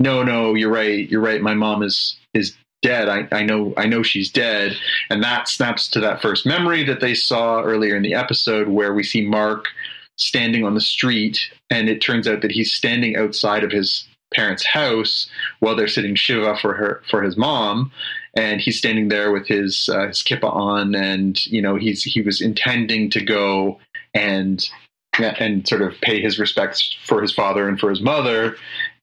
no, 0.00 0.22
no, 0.22 0.54
you're 0.54 0.72
right. 0.72 1.08
You're 1.08 1.20
right. 1.20 1.40
My 1.40 1.54
mom 1.54 1.82
is, 1.82 2.16
is 2.34 2.56
dead. 2.82 3.08
I, 3.08 3.26
I 3.32 3.42
know, 3.42 3.72
I 3.76 3.86
know 3.86 4.02
she's 4.02 4.30
dead. 4.30 4.76
And 5.10 5.22
that 5.22 5.48
snaps 5.48 5.88
to 5.88 6.00
that 6.00 6.22
first 6.22 6.46
memory 6.46 6.84
that 6.84 7.00
they 7.00 7.14
saw 7.14 7.62
earlier 7.62 7.96
in 7.96 8.02
the 8.02 8.14
episode 8.14 8.68
where 8.68 8.94
we 8.94 9.02
see 9.02 9.26
Mark 9.26 9.66
standing 10.16 10.64
on 10.64 10.74
the 10.74 10.80
street. 10.80 11.50
And 11.70 11.88
it 11.88 12.00
turns 12.00 12.28
out 12.28 12.42
that 12.42 12.52
he's 12.52 12.72
standing 12.72 13.16
outside 13.16 13.64
of 13.64 13.72
his 13.72 14.06
parents' 14.34 14.64
house 14.64 15.28
while 15.60 15.76
they're 15.76 15.88
sitting 15.88 16.14
shiva 16.14 16.56
for 16.56 16.74
her 16.74 17.02
for 17.08 17.22
his 17.22 17.36
mom, 17.36 17.92
and 18.36 18.60
he's 18.60 18.78
standing 18.78 19.08
there 19.08 19.32
with 19.32 19.46
his 19.46 19.88
uh, 19.92 20.08
his 20.08 20.22
kippa 20.22 20.52
on, 20.52 20.94
and 20.94 21.44
you 21.46 21.62
know 21.62 21.76
he's 21.76 22.02
he 22.02 22.20
was 22.20 22.40
intending 22.40 23.10
to 23.10 23.24
go 23.24 23.78
and 24.14 24.68
and 25.18 25.66
sort 25.66 25.82
of 25.82 25.98
pay 26.02 26.20
his 26.20 26.38
respects 26.38 26.94
for 27.04 27.22
his 27.22 27.32
father 27.32 27.68
and 27.68 27.80
for 27.80 27.90
his 27.90 28.00
mother, 28.00 28.56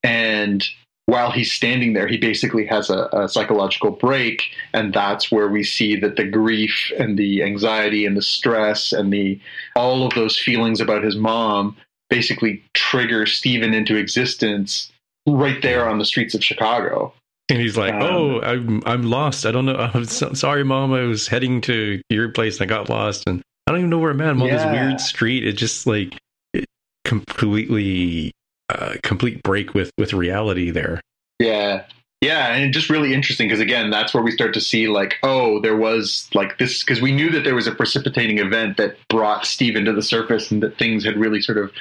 and 0.03 0.67
while 1.05 1.31
he's 1.31 1.51
standing 1.51 1.93
there, 1.93 2.07
he 2.07 2.17
basically 2.17 2.65
has 2.65 2.89
a, 2.89 3.09
a, 3.11 3.27
psychological 3.27 3.91
break, 3.91 4.51
and 4.73 4.93
that's 4.93 5.31
where 5.31 5.49
we 5.49 5.63
see 5.63 5.97
that 5.97 6.15
the 6.15 6.23
grief 6.23 6.91
and 6.97 7.17
the 7.17 7.43
anxiety 7.43 8.05
and 8.05 8.15
the 8.15 8.21
stress 8.21 8.93
and 8.93 9.11
the 9.11 9.39
all 9.75 10.07
of 10.07 10.13
those 10.13 10.39
feelings 10.39 10.79
about 10.79 11.03
his 11.03 11.15
mom 11.15 11.75
basically 12.09 12.63
trigger 12.73 13.25
Steven 13.25 13.73
into 13.73 13.95
existence 13.97 14.91
right 15.27 15.61
there 15.61 15.89
on 15.89 15.97
the 15.97 16.05
streets 16.05 16.35
of 16.35 16.43
Chicago. 16.43 17.13
And 17.49 17.59
he's 17.59 17.77
like, 17.77 17.93
um, 17.93 18.01
"Oh, 18.03 18.41
I'm 18.41 18.81
I'm 18.85 19.03
lost. 19.03 19.45
I 19.45 19.51
don't 19.51 19.65
know. 19.65 19.75
I'm 19.93 20.05
so, 20.05 20.33
sorry, 20.33 20.63
mom. 20.63 20.93
I 20.93 21.03
was 21.03 21.27
heading 21.27 21.59
to 21.61 22.01
your 22.09 22.29
place 22.29 22.61
and 22.61 22.71
I 22.71 22.73
got 22.73 22.87
lost, 22.89 23.23
and 23.27 23.41
I 23.67 23.71
don't 23.71 23.79
even 23.79 23.89
know 23.89 23.99
where 23.99 24.11
I'm 24.11 24.21
at. 24.21 24.29
I'm 24.29 24.41
on 24.41 24.47
this 24.47 24.65
weird 24.65 25.01
street. 25.01 25.45
It 25.45 25.53
just 25.53 25.85
like 25.85 26.17
it 26.53 26.65
completely 27.03 28.31
uh, 28.73 28.95
complete 29.03 29.43
break 29.43 29.73
with 29.73 29.91
with 29.97 30.13
reality 30.13 30.71
there. 30.71 31.01
Yeah, 31.39 31.83
yeah, 32.23 32.55
and 32.55 32.73
just 32.73 32.89
really 32.89 33.13
interesting 33.13 33.49
because 33.49 33.59
again, 33.59 33.89
that's 33.89 34.13
where 34.13 34.23
we 34.23 34.31
start 34.31 34.53
to 34.53 34.61
see 34.61 34.87
like, 34.87 35.15
oh, 35.23 35.59
there 35.59 35.75
was 35.75 36.29
like 36.33 36.57
this 36.57 36.81
because 36.81 37.01
we 37.01 37.11
knew 37.11 37.29
that 37.31 37.43
there 37.43 37.53
was 37.53 37.67
a 37.67 37.75
precipitating 37.75 38.39
event 38.39 38.77
that 38.77 38.95
brought 39.09 39.45
Steven 39.45 39.83
to 39.85 39.93
the 39.93 40.01
surface 40.01 40.49
and 40.49 40.63
that 40.63 40.77
things 40.77 41.03
had 41.03 41.17
really 41.17 41.41
sort 41.41 41.57
of 41.57 41.71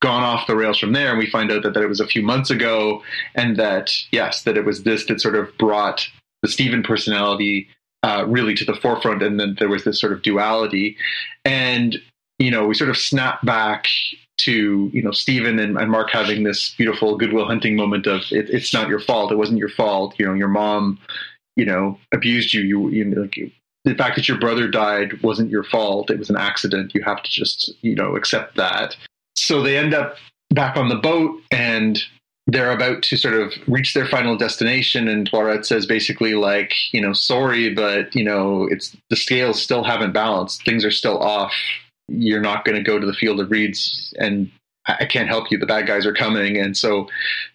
gone 0.00 0.22
off 0.22 0.46
the 0.46 0.56
rails 0.56 0.78
from 0.78 0.94
there. 0.94 1.10
And 1.10 1.18
we 1.18 1.28
find 1.28 1.52
out 1.52 1.62
that, 1.64 1.74
that 1.74 1.82
it 1.82 1.88
was 1.88 2.00
a 2.00 2.06
few 2.06 2.22
months 2.22 2.48
ago, 2.48 3.02
and 3.34 3.58
that 3.58 3.92
yes, 4.10 4.42
that 4.44 4.56
it 4.56 4.64
was 4.64 4.84
this 4.84 5.04
that 5.06 5.20
sort 5.20 5.36
of 5.36 5.56
brought 5.58 6.08
the 6.40 6.48
Steven 6.48 6.82
personality 6.82 7.68
uh, 8.02 8.24
really 8.26 8.54
to 8.54 8.64
the 8.64 8.74
forefront, 8.74 9.22
and 9.22 9.38
then 9.38 9.56
there 9.58 9.68
was 9.68 9.84
this 9.84 10.00
sort 10.00 10.14
of 10.14 10.22
duality, 10.22 10.96
and 11.44 12.00
you 12.38 12.50
know 12.50 12.66
we 12.66 12.74
sort 12.74 12.88
of 12.88 12.96
snap 12.96 13.44
back 13.44 13.86
to 14.40 14.90
you 14.92 15.02
know 15.02 15.10
Steven 15.10 15.58
and, 15.58 15.76
and 15.76 15.90
Mark 15.90 16.10
having 16.10 16.44
this 16.44 16.74
beautiful 16.76 17.16
goodwill 17.16 17.46
hunting 17.46 17.76
moment 17.76 18.06
of 18.06 18.22
it, 18.30 18.50
it's 18.50 18.72
not 18.72 18.88
your 18.88 19.00
fault, 19.00 19.32
it 19.32 19.36
wasn't 19.36 19.58
your 19.58 19.68
fault, 19.68 20.14
you 20.18 20.26
know 20.26 20.34
your 20.34 20.48
mom, 20.48 20.98
you 21.56 21.64
know 21.64 21.98
abused 22.12 22.54
you, 22.54 22.62
you, 22.62 22.88
you 22.90 23.04
know, 23.04 23.22
like, 23.22 23.52
the 23.84 23.94
fact 23.94 24.16
that 24.16 24.28
your 24.28 24.38
brother 24.38 24.68
died 24.68 25.22
wasn't 25.22 25.50
your 25.50 25.64
fault, 25.64 26.10
it 26.10 26.18
was 26.18 26.28
an 26.28 26.36
accident. 26.36 26.94
You 26.94 27.02
have 27.02 27.22
to 27.22 27.30
just 27.30 27.72
you 27.82 27.94
know 27.94 28.16
accept 28.16 28.56
that. 28.56 28.96
So 29.36 29.62
they 29.62 29.78
end 29.78 29.94
up 29.94 30.16
back 30.50 30.76
on 30.76 30.88
the 30.88 30.96
boat 30.96 31.40
and 31.50 32.02
they're 32.46 32.72
about 32.72 33.02
to 33.02 33.16
sort 33.16 33.34
of 33.34 33.52
reach 33.66 33.94
their 33.94 34.06
final 34.06 34.36
destination 34.36 35.08
and 35.08 35.30
Taweret 35.30 35.64
says 35.64 35.86
basically 35.86 36.34
like, 36.34 36.72
you 36.92 37.00
know, 37.00 37.12
sorry, 37.12 37.72
but 37.72 38.14
you 38.14 38.24
know, 38.24 38.66
it's 38.70 38.96
the 39.08 39.16
scales 39.16 39.62
still 39.62 39.84
haven't 39.84 40.12
balanced. 40.12 40.64
Things 40.64 40.84
are 40.84 40.90
still 40.90 41.18
off. 41.18 41.52
You're 42.10 42.40
not 42.40 42.64
going 42.64 42.76
to 42.76 42.82
go 42.82 42.98
to 42.98 43.06
the 43.06 43.12
field 43.12 43.40
of 43.40 43.50
reeds 43.50 44.14
and 44.18 44.50
I 44.86 45.04
can't 45.04 45.28
help 45.28 45.50
you. 45.50 45.58
The 45.58 45.66
bad 45.66 45.86
guys 45.86 46.06
are 46.06 46.14
coming. 46.14 46.56
And 46.56 46.76
so 46.76 47.08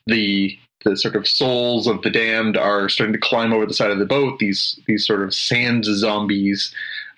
the 0.07 0.57
the 0.83 0.95
sort 0.95 1.15
of 1.15 1.27
souls 1.27 1.87
of 1.87 2.03
the 2.03 2.11
damned 2.11 2.55
are 2.55 2.87
starting 2.89 3.13
to 3.13 3.19
climb 3.19 3.51
over 3.51 3.65
the 3.65 3.73
side 3.73 3.89
of 3.89 3.97
the 3.97 4.05
boat. 4.05 4.39
These 4.39 4.79
these 4.87 5.05
sort 5.05 5.23
of 5.23 5.33
sand 5.33 5.85
zombies 5.85 6.73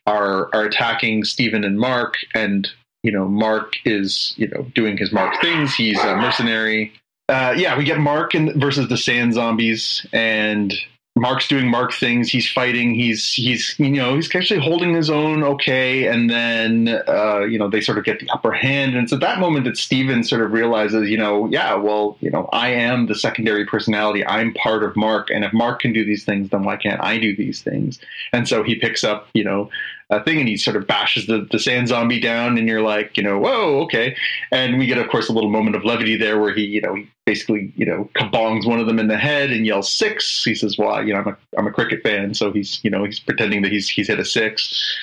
are 0.05 0.49
are 0.55 0.63
attacking 0.63 1.25
Steven 1.25 1.63
and 1.63 1.79
Mark 1.79 2.15
and 2.33 2.69
you 3.03 3.11
know, 3.11 3.27
Mark 3.27 3.73
is, 3.85 4.33
you 4.37 4.47
know, 4.47 4.63
doing 4.73 4.97
his 4.97 5.13
Mark 5.13 5.39
things. 5.39 5.75
He's 5.75 5.99
a 6.03 6.15
mercenary 6.15 6.93
uh, 7.29 7.53
yeah, 7.57 7.77
we 7.77 7.83
get 7.83 7.99
Mark 7.99 8.35
in, 8.35 8.57
versus 8.59 8.87
the 8.87 8.97
Sand 8.97 9.33
Zombies, 9.33 10.05
and 10.13 10.73
Mark's 11.17 11.47
doing 11.47 11.69
Mark 11.69 11.93
things. 11.93 12.29
He's 12.29 12.49
fighting. 12.49 12.93
He's 12.93 13.33
he's 13.33 13.75
you 13.77 13.89
know 13.89 14.15
he's 14.15 14.33
actually 14.35 14.59
holding 14.59 14.93
his 14.93 15.09
own 15.09 15.43
okay, 15.43 16.07
and 16.07 16.29
then 16.29 17.01
uh, 17.07 17.39
you 17.41 17.57
know 17.57 17.69
they 17.69 17.81
sort 17.81 17.97
of 17.97 18.03
get 18.03 18.19
the 18.19 18.29
upper 18.29 18.51
hand, 18.51 18.95
and 18.95 19.03
it's 19.03 19.13
at 19.13 19.19
that 19.21 19.39
moment 19.39 19.65
that 19.65 19.77
Steven 19.77 20.23
sort 20.23 20.41
of 20.41 20.51
realizes, 20.51 21.09
you 21.09 21.17
know, 21.17 21.47
yeah, 21.47 21.73
well, 21.75 22.17
you 22.19 22.29
know, 22.29 22.49
I 22.53 22.69
am 22.69 23.07
the 23.07 23.15
secondary 23.15 23.65
personality. 23.65 24.25
I'm 24.25 24.53
part 24.53 24.83
of 24.83 24.95
Mark, 24.95 25.29
and 25.29 25.43
if 25.43 25.53
Mark 25.53 25.81
can 25.81 25.93
do 25.93 26.05
these 26.05 26.23
things, 26.23 26.49
then 26.49 26.63
why 26.63 26.75
can't 26.75 27.03
I 27.03 27.17
do 27.17 27.35
these 27.35 27.61
things? 27.61 27.99
And 28.31 28.47
so 28.47 28.63
he 28.63 28.75
picks 28.75 29.03
up, 29.03 29.29
you 29.33 29.43
know, 29.43 29.69
uh, 30.09 30.23
thing, 30.23 30.39
and 30.39 30.47
he 30.47 30.57
sort 30.57 30.75
of 30.77 30.87
bashes 30.87 31.27
the, 31.27 31.47
the 31.51 31.59
sand 31.59 31.89
zombie 31.89 32.19
down, 32.19 32.57
and 32.57 32.67
you're 32.67 32.81
like, 32.81 33.17
you 33.17 33.23
know, 33.23 33.37
whoa, 33.39 33.81
okay. 33.81 34.15
And 34.51 34.77
we 34.77 34.85
get, 34.85 34.97
of 34.97 35.09
course, 35.09 35.29
a 35.29 35.33
little 35.33 35.49
moment 35.49 35.75
of 35.75 35.83
levity 35.83 36.15
there 36.15 36.39
where 36.39 36.53
he, 36.53 36.63
you 36.63 36.81
know, 36.81 36.95
he 36.95 37.09
basically, 37.25 37.73
you 37.75 37.85
know, 37.85 38.09
kabongs 38.15 38.65
one 38.65 38.79
of 38.79 38.87
them 38.87 38.99
in 38.99 39.07
the 39.07 39.17
head 39.17 39.51
and 39.51 39.65
yells 39.65 39.91
six. 39.91 40.43
He 40.43 40.55
says, 40.55 40.77
"Well, 40.77 41.05
you 41.05 41.13
know, 41.13 41.19
I'm 41.19 41.27
a 41.27 41.37
I'm 41.57 41.67
a 41.67 41.71
cricket 41.71 42.03
fan," 42.03 42.33
so 42.33 42.51
he's, 42.51 42.79
you 42.83 42.89
know, 42.89 43.03
he's 43.03 43.19
pretending 43.19 43.61
that 43.63 43.71
he's 43.71 43.89
he's 43.89 44.07
hit 44.07 44.19
a 44.19 44.25
six 44.25 44.97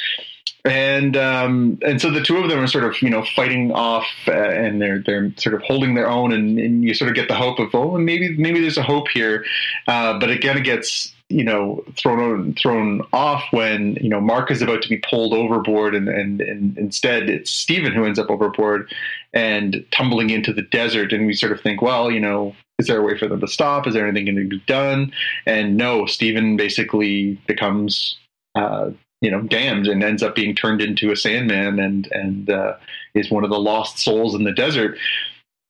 and 0.64 1.14
um, 1.16 1.78
and 1.82 2.01
so 2.01 2.10
the 2.10 2.22
two 2.22 2.39
of 2.39 2.48
them 2.48 2.59
are 2.59 2.66
sort 2.66 2.85
of 2.85 3.01
you 3.02 3.10
know 3.10 3.24
fighting 3.36 3.70
off, 3.72 4.06
uh, 4.26 4.32
and 4.32 4.81
they're 4.81 5.01
they're 5.01 5.31
sort 5.36 5.55
of 5.55 5.62
holding 5.62 5.94
their 5.94 6.09
own, 6.09 6.32
and, 6.32 6.59
and 6.59 6.82
you 6.82 6.94
sort 6.94 7.10
of 7.10 7.14
get 7.14 7.28
the 7.28 7.35
hope 7.35 7.59
of 7.59 7.74
oh 7.74 7.98
maybe 7.98 8.35
maybe 8.39 8.60
there's 8.60 8.78
a 8.78 8.82
hope 8.82 9.09
here, 9.09 9.44
uh, 9.89 10.18
but 10.18 10.31
again 10.31 10.56
it 10.56 10.64
gets 10.64 11.13
you 11.30 11.44
know 11.44 11.82
thrown 11.96 12.55
thrown 12.55 13.02
off 13.12 13.44
when 13.51 13.94
you 14.01 14.09
know 14.09 14.20
Mark 14.20 14.51
is 14.51 14.62
about 14.62 14.82
to 14.82 14.88
be 14.88 14.98
pulled 14.98 15.32
overboard, 15.32 15.94
and 15.94 16.09
and, 16.09 16.40
and 16.40 16.76
instead 16.78 17.28
it's 17.28 17.51
Steven 17.51 17.92
who 17.92 18.05
ends 18.05 18.18
up 18.18 18.30
overboard 18.30 18.92
and 19.32 19.84
tumbling 19.90 20.30
into 20.30 20.52
the 20.52 20.62
desert, 20.62 21.12
and 21.12 21.26
we 21.26 21.34
sort 21.34 21.52
of 21.52 21.60
think 21.60 21.82
well 21.82 22.10
you 22.10 22.20
know 22.20 22.55
is 22.78 22.88
there 22.88 23.01
a 23.01 23.05
way 23.05 23.16
for 23.16 23.28
them 23.28 23.40
to 23.40 23.46
stop? 23.46 23.86
Is 23.86 23.94
there 23.94 24.06
anything 24.06 24.24
going 24.24 24.48
to 24.48 24.56
be 24.56 24.62
done? 24.66 25.12
And 25.46 25.76
no, 25.76 26.06
Steven 26.06 26.56
basically 26.56 27.40
becomes 27.46 28.18
uh, 28.55 28.90
you 29.20 29.30
know 29.30 29.40
damned 29.40 29.86
and 29.86 30.02
ends 30.02 30.22
up 30.22 30.34
being 30.34 30.55
turned 30.55 30.82
into 30.82 31.10
a 31.10 31.16
Sandman 31.16 31.78
and 31.78 32.06
and 32.12 32.51
uh, 32.51 32.74
is 33.14 33.30
one 33.30 33.44
of 33.44 33.51
the 33.51 33.59
lost 33.59 33.98
souls 33.98 34.34
in 34.34 34.44
the 34.44 34.52
desert. 34.52 34.98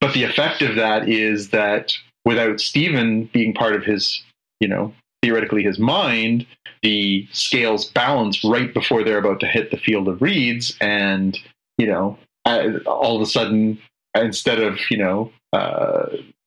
But 0.01 0.13
the 0.13 0.23
effect 0.23 0.61
of 0.61 0.75
that 0.75 1.07
is 1.07 1.49
that 1.49 1.93
without 2.25 2.59
Steven 2.59 3.29
being 3.31 3.53
part 3.53 3.75
of 3.75 3.83
his, 3.83 4.21
you 4.59 4.67
know, 4.67 4.93
theoretically 5.25 5.63
his 5.63 5.79
mind, 5.79 6.45
the 6.83 7.27
scales 7.31 7.89
balance 7.89 8.43
right 8.43 8.73
before 8.73 9.03
they're 9.03 9.17
about 9.17 9.39
to 9.39 9.47
hit 9.47 9.71
the 9.71 9.77
field 9.77 10.07
of 10.07 10.21
reeds, 10.21 10.77
and 10.79 11.39
you 11.79 11.87
know, 11.87 12.17
all 12.45 13.15
of 13.15 13.21
a 13.21 13.25
sudden, 13.25 13.79
instead 14.15 14.59
of 14.59 14.79
you 14.91 14.97
know 14.97 15.31
uh, 15.51 16.05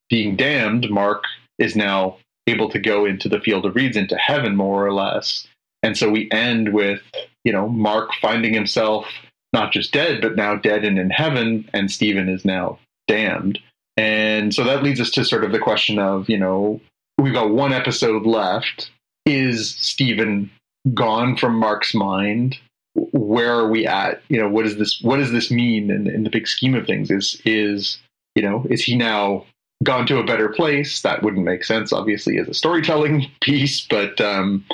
being 0.08 0.36
damned, 0.36 0.88
Mark 0.90 1.24
is 1.58 1.74
now 1.74 2.18
able 2.46 2.70
to 2.70 2.78
go 2.78 3.04
into 3.04 3.28
the 3.28 3.40
field 3.40 3.66
of 3.66 3.74
reeds, 3.74 3.96
into 3.96 4.16
heaven, 4.16 4.54
more 4.54 4.86
or 4.86 4.92
less, 4.92 5.48
and 5.82 5.98
so 5.98 6.08
we 6.08 6.30
end 6.30 6.72
with, 6.72 7.00
you 7.44 7.52
know, 7.52 7.68
Mark 7.68 8.10
finding 8.20 8.54
himself 8.54 9.06
not 9.52 9.72
just 9.72 9.92
dead, 9.92 10.20
but 10.20 10.36
now 10.36 10.54
dead 10.54 10.84
and 10.84 10.98
in 10.98 11.10
heaven, 11.10 11.68
and 11.72 11.90
Steven 11.90 12.28
is 12.28 12.44
now 12.44 12.78
damned. 13.08 13.58
And 13.96 14.54
so 14.54 14.62
that 14.64 14.84
leads 14.84 15.00
us 15.00 15.10
to 15.12 15.24
sort 15.24 15.42
of 15.42 15.50
the 15.50 15.58
question 15.58 15.98
of, 15.98 16.28
you 16.28 16.38
know, 16.38 16.80
we've 17.18 17.34
got 17.34 17.50
one 17.50 17.72
episode 17.72 18.26
left. 18.26 18.90
Is 19.26 19.70
Steven 19.70 20.50
gone 20.94 21.36
from 21.36 21.58
Mark's 21.58 21.94
mind? 21.94 22.58
Where 22.94 23.52
are 23.52 23.68
we 23.68 23.86
at? 23.86 24.22
You 24.28 24.40
know, 24.40 24.48
what 24.48 24.64
does 24.64 24.76
this 24.76 25.00
what 25.02 25.18
does 25.18 25.32
this 25.32 25.50
mean 25.50 25.90
in, 25.90 26.08
in 26.08 26.24
the 26.24 26.30
big 26.30 26.48
scheme 26.48 26.74
of 26.74 26.86
things? 26.86 27.10
Is 27.10 27.40
is 27.44 27.98
you 28.34 28.42
know, 28.42 28.64
is 28.70 28.82
he 28.82 28.96
now 28.96 29.44
gone 29.84 30.06
to 30.06 30.18
a 30.18 30.24
better 30.24 30.48
place? 30.48 31.02
That 31.02 31.22
wouldn't 31.22 31.44
make 31.44 31.64
sense, 31.64 31.92
obviously, 31.92 32.38
as 32.38 32.48
a 32.48 32.54
storytelling 32.54 33.26
piece, 33.40 33.86
but 33.86 34.20
um, 34.20 34.64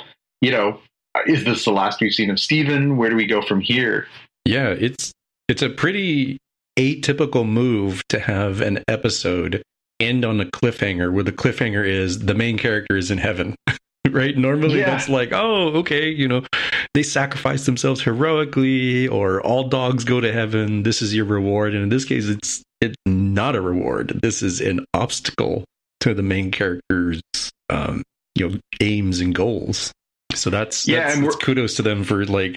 you 0.41 0.51
know, 0.51 0.79
is 1.27 1.45
this 1.45 1.65
the 1.65 1.73
last 1.73 2.01
we've 2.01 2.13
seen 2.13 2.31
of 2.31 2.39
Steven? 2.39 2.97
Where 2.97 3.11
do 3.11 3.17
we 3.17 3.27
go 3.27 3.43
from 3.43 3.61
here? 3.61 4.07
Yeah, 4.45 4.69
it's 4.69 5.13
it's 5.49 5.63
a 5.63 5.71
pretty 5.71 6.39
atypical 6.79 7.47
move 7.47 8.03
to 8.09 8.19
have 8.21 8.61
an 8.61 8.83
episode 8.89 9.63
end 10.01 10.25
on 10.25 10.41
a 10.41 10.45
cliffhanger 10.47 11.13
where 11.13 11.25
the 11.25 11.33
cliffhanger 11.33 11.87
is 11.87 12.21
the 12.21 12.35
main 12.35 12.59
character 12.59 12.97
is 12.97 13.11
in 13.11 13.19
heaven. 13.19 13.55
right? 14.11 14.37
Normally 14.37 14.81
yeah. 14.81 14.91
that's 14.91 15.09
like, 15.09 15.33
oh, 15.33 15.69
okay, 15.79 16.09
you 16.09 16.29
know, 16.29 16.45
they 16.95 17.03
sacrifice 17.03 17.67
themselves 17.67 18.03
heroically 18.03 19.09
or 19.09 19.41
all 19.43 19.69
dogs 19.69 20.05
go 20.05 20.21
to 20.21 20.33
heaven. 20.33 20.83
This 20.83 21.03
is 21.03 21.15
your 21.15 21.25
reward. 21.25 21.75
And 21.75 21.85
in 21.85 21.89
this 21.89 22.05
case 22.05 22.29
it's 22.29 22.63
it's 22.81 22.97
not 23.07 23.57
a 23.57 23.61
reward. 23.61 24.21
This 24.23 24.43
is 24.43 24.61
an 24.61 24.85
obstacle 24.93 25.65
to 26.01 26.13
the 26.13 26.23
main 26.23 26.51
character's 26.51 27.23
um, 27.71 28.03
you 28.35 28.49
know, 28.49 28.59
aims 28.81 29.21
and 29.21 29.35
goals. 29.35 29.93
So 30.35 30.51
that's 30.51 30.87
yeah, 30.87 31.05
that's, 31.05 31.17
and 31.17 31.25
that's 31.25 31.37
kudos 31.37 31.77
to 31.77 31.83
them 31.83 32.05
for 32.05 32.25
like 32.25 32.57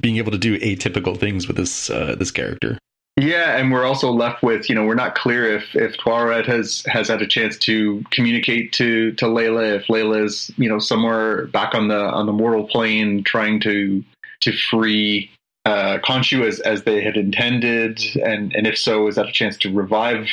being 0.00 0.16
able 0.16 0.32
to 0.32 0.38
do 0.38 0.58
atypical 0.60 1.18
things 1.18 1.46
with 1.46 1.56
this 1.56 1.90
uh, 1.90 2.14
this 2.18 2.30
character. 2.30 2.78
Yeah, 3.20 3.58
and 3.58 3.70
we're 3.70 3.84
also 3.84 4.10
left 4.10 4.42
with 4.42 4.70
you 4.70 4.74
know 4.74 4.84
we're 4.84 4.94
not 4.94 5.14
clear 5.14 5.56
if 5.56 5.74
if 5.74 5.96
Taweret 5.98 6.46
has 6.46 6.82
has 6.86 7.08
had 7.08 7.20
a 7.20 7.26
chance 7.26 7.58
to 7.58 8.02
communicate 8.10 8.72
to 8.74 9.12
to 9.12 9.26
Layla 9.26 9.76
if 9.76 9.88
Layla 9.88 10.24
is 10.24 10.50
you 10.56 10.68
know 10.68 10.78
somewhere 10.78 11.46
back 11.48 11.74
on 11.74 11.88
the 11.88 11.98
on 12.00 12.24
the 12.24 12.32
mortal 12.32 12.66
plane 12.66 13.22
trying 13.22 13.60
to 13.60 14.02
to 14.40 14.56
free 14.56 15.30
uh, 15.66 15.98
Khonshu 15.98 16.46
as 16.46 16.60
as 16.60 16.84
they 16.84 17.02
had 17.02 17.18
intended, 17.18 18.00
and 18.24 18.54
and 18.54 18.66
if 18.66 18.78
so, 18.78 19.06
is 19.06 19.16
that 19.16 19.28
a 19.28 19.32
chance 19.32 19.58
to 19.58 19.72
revive 19.72 20.26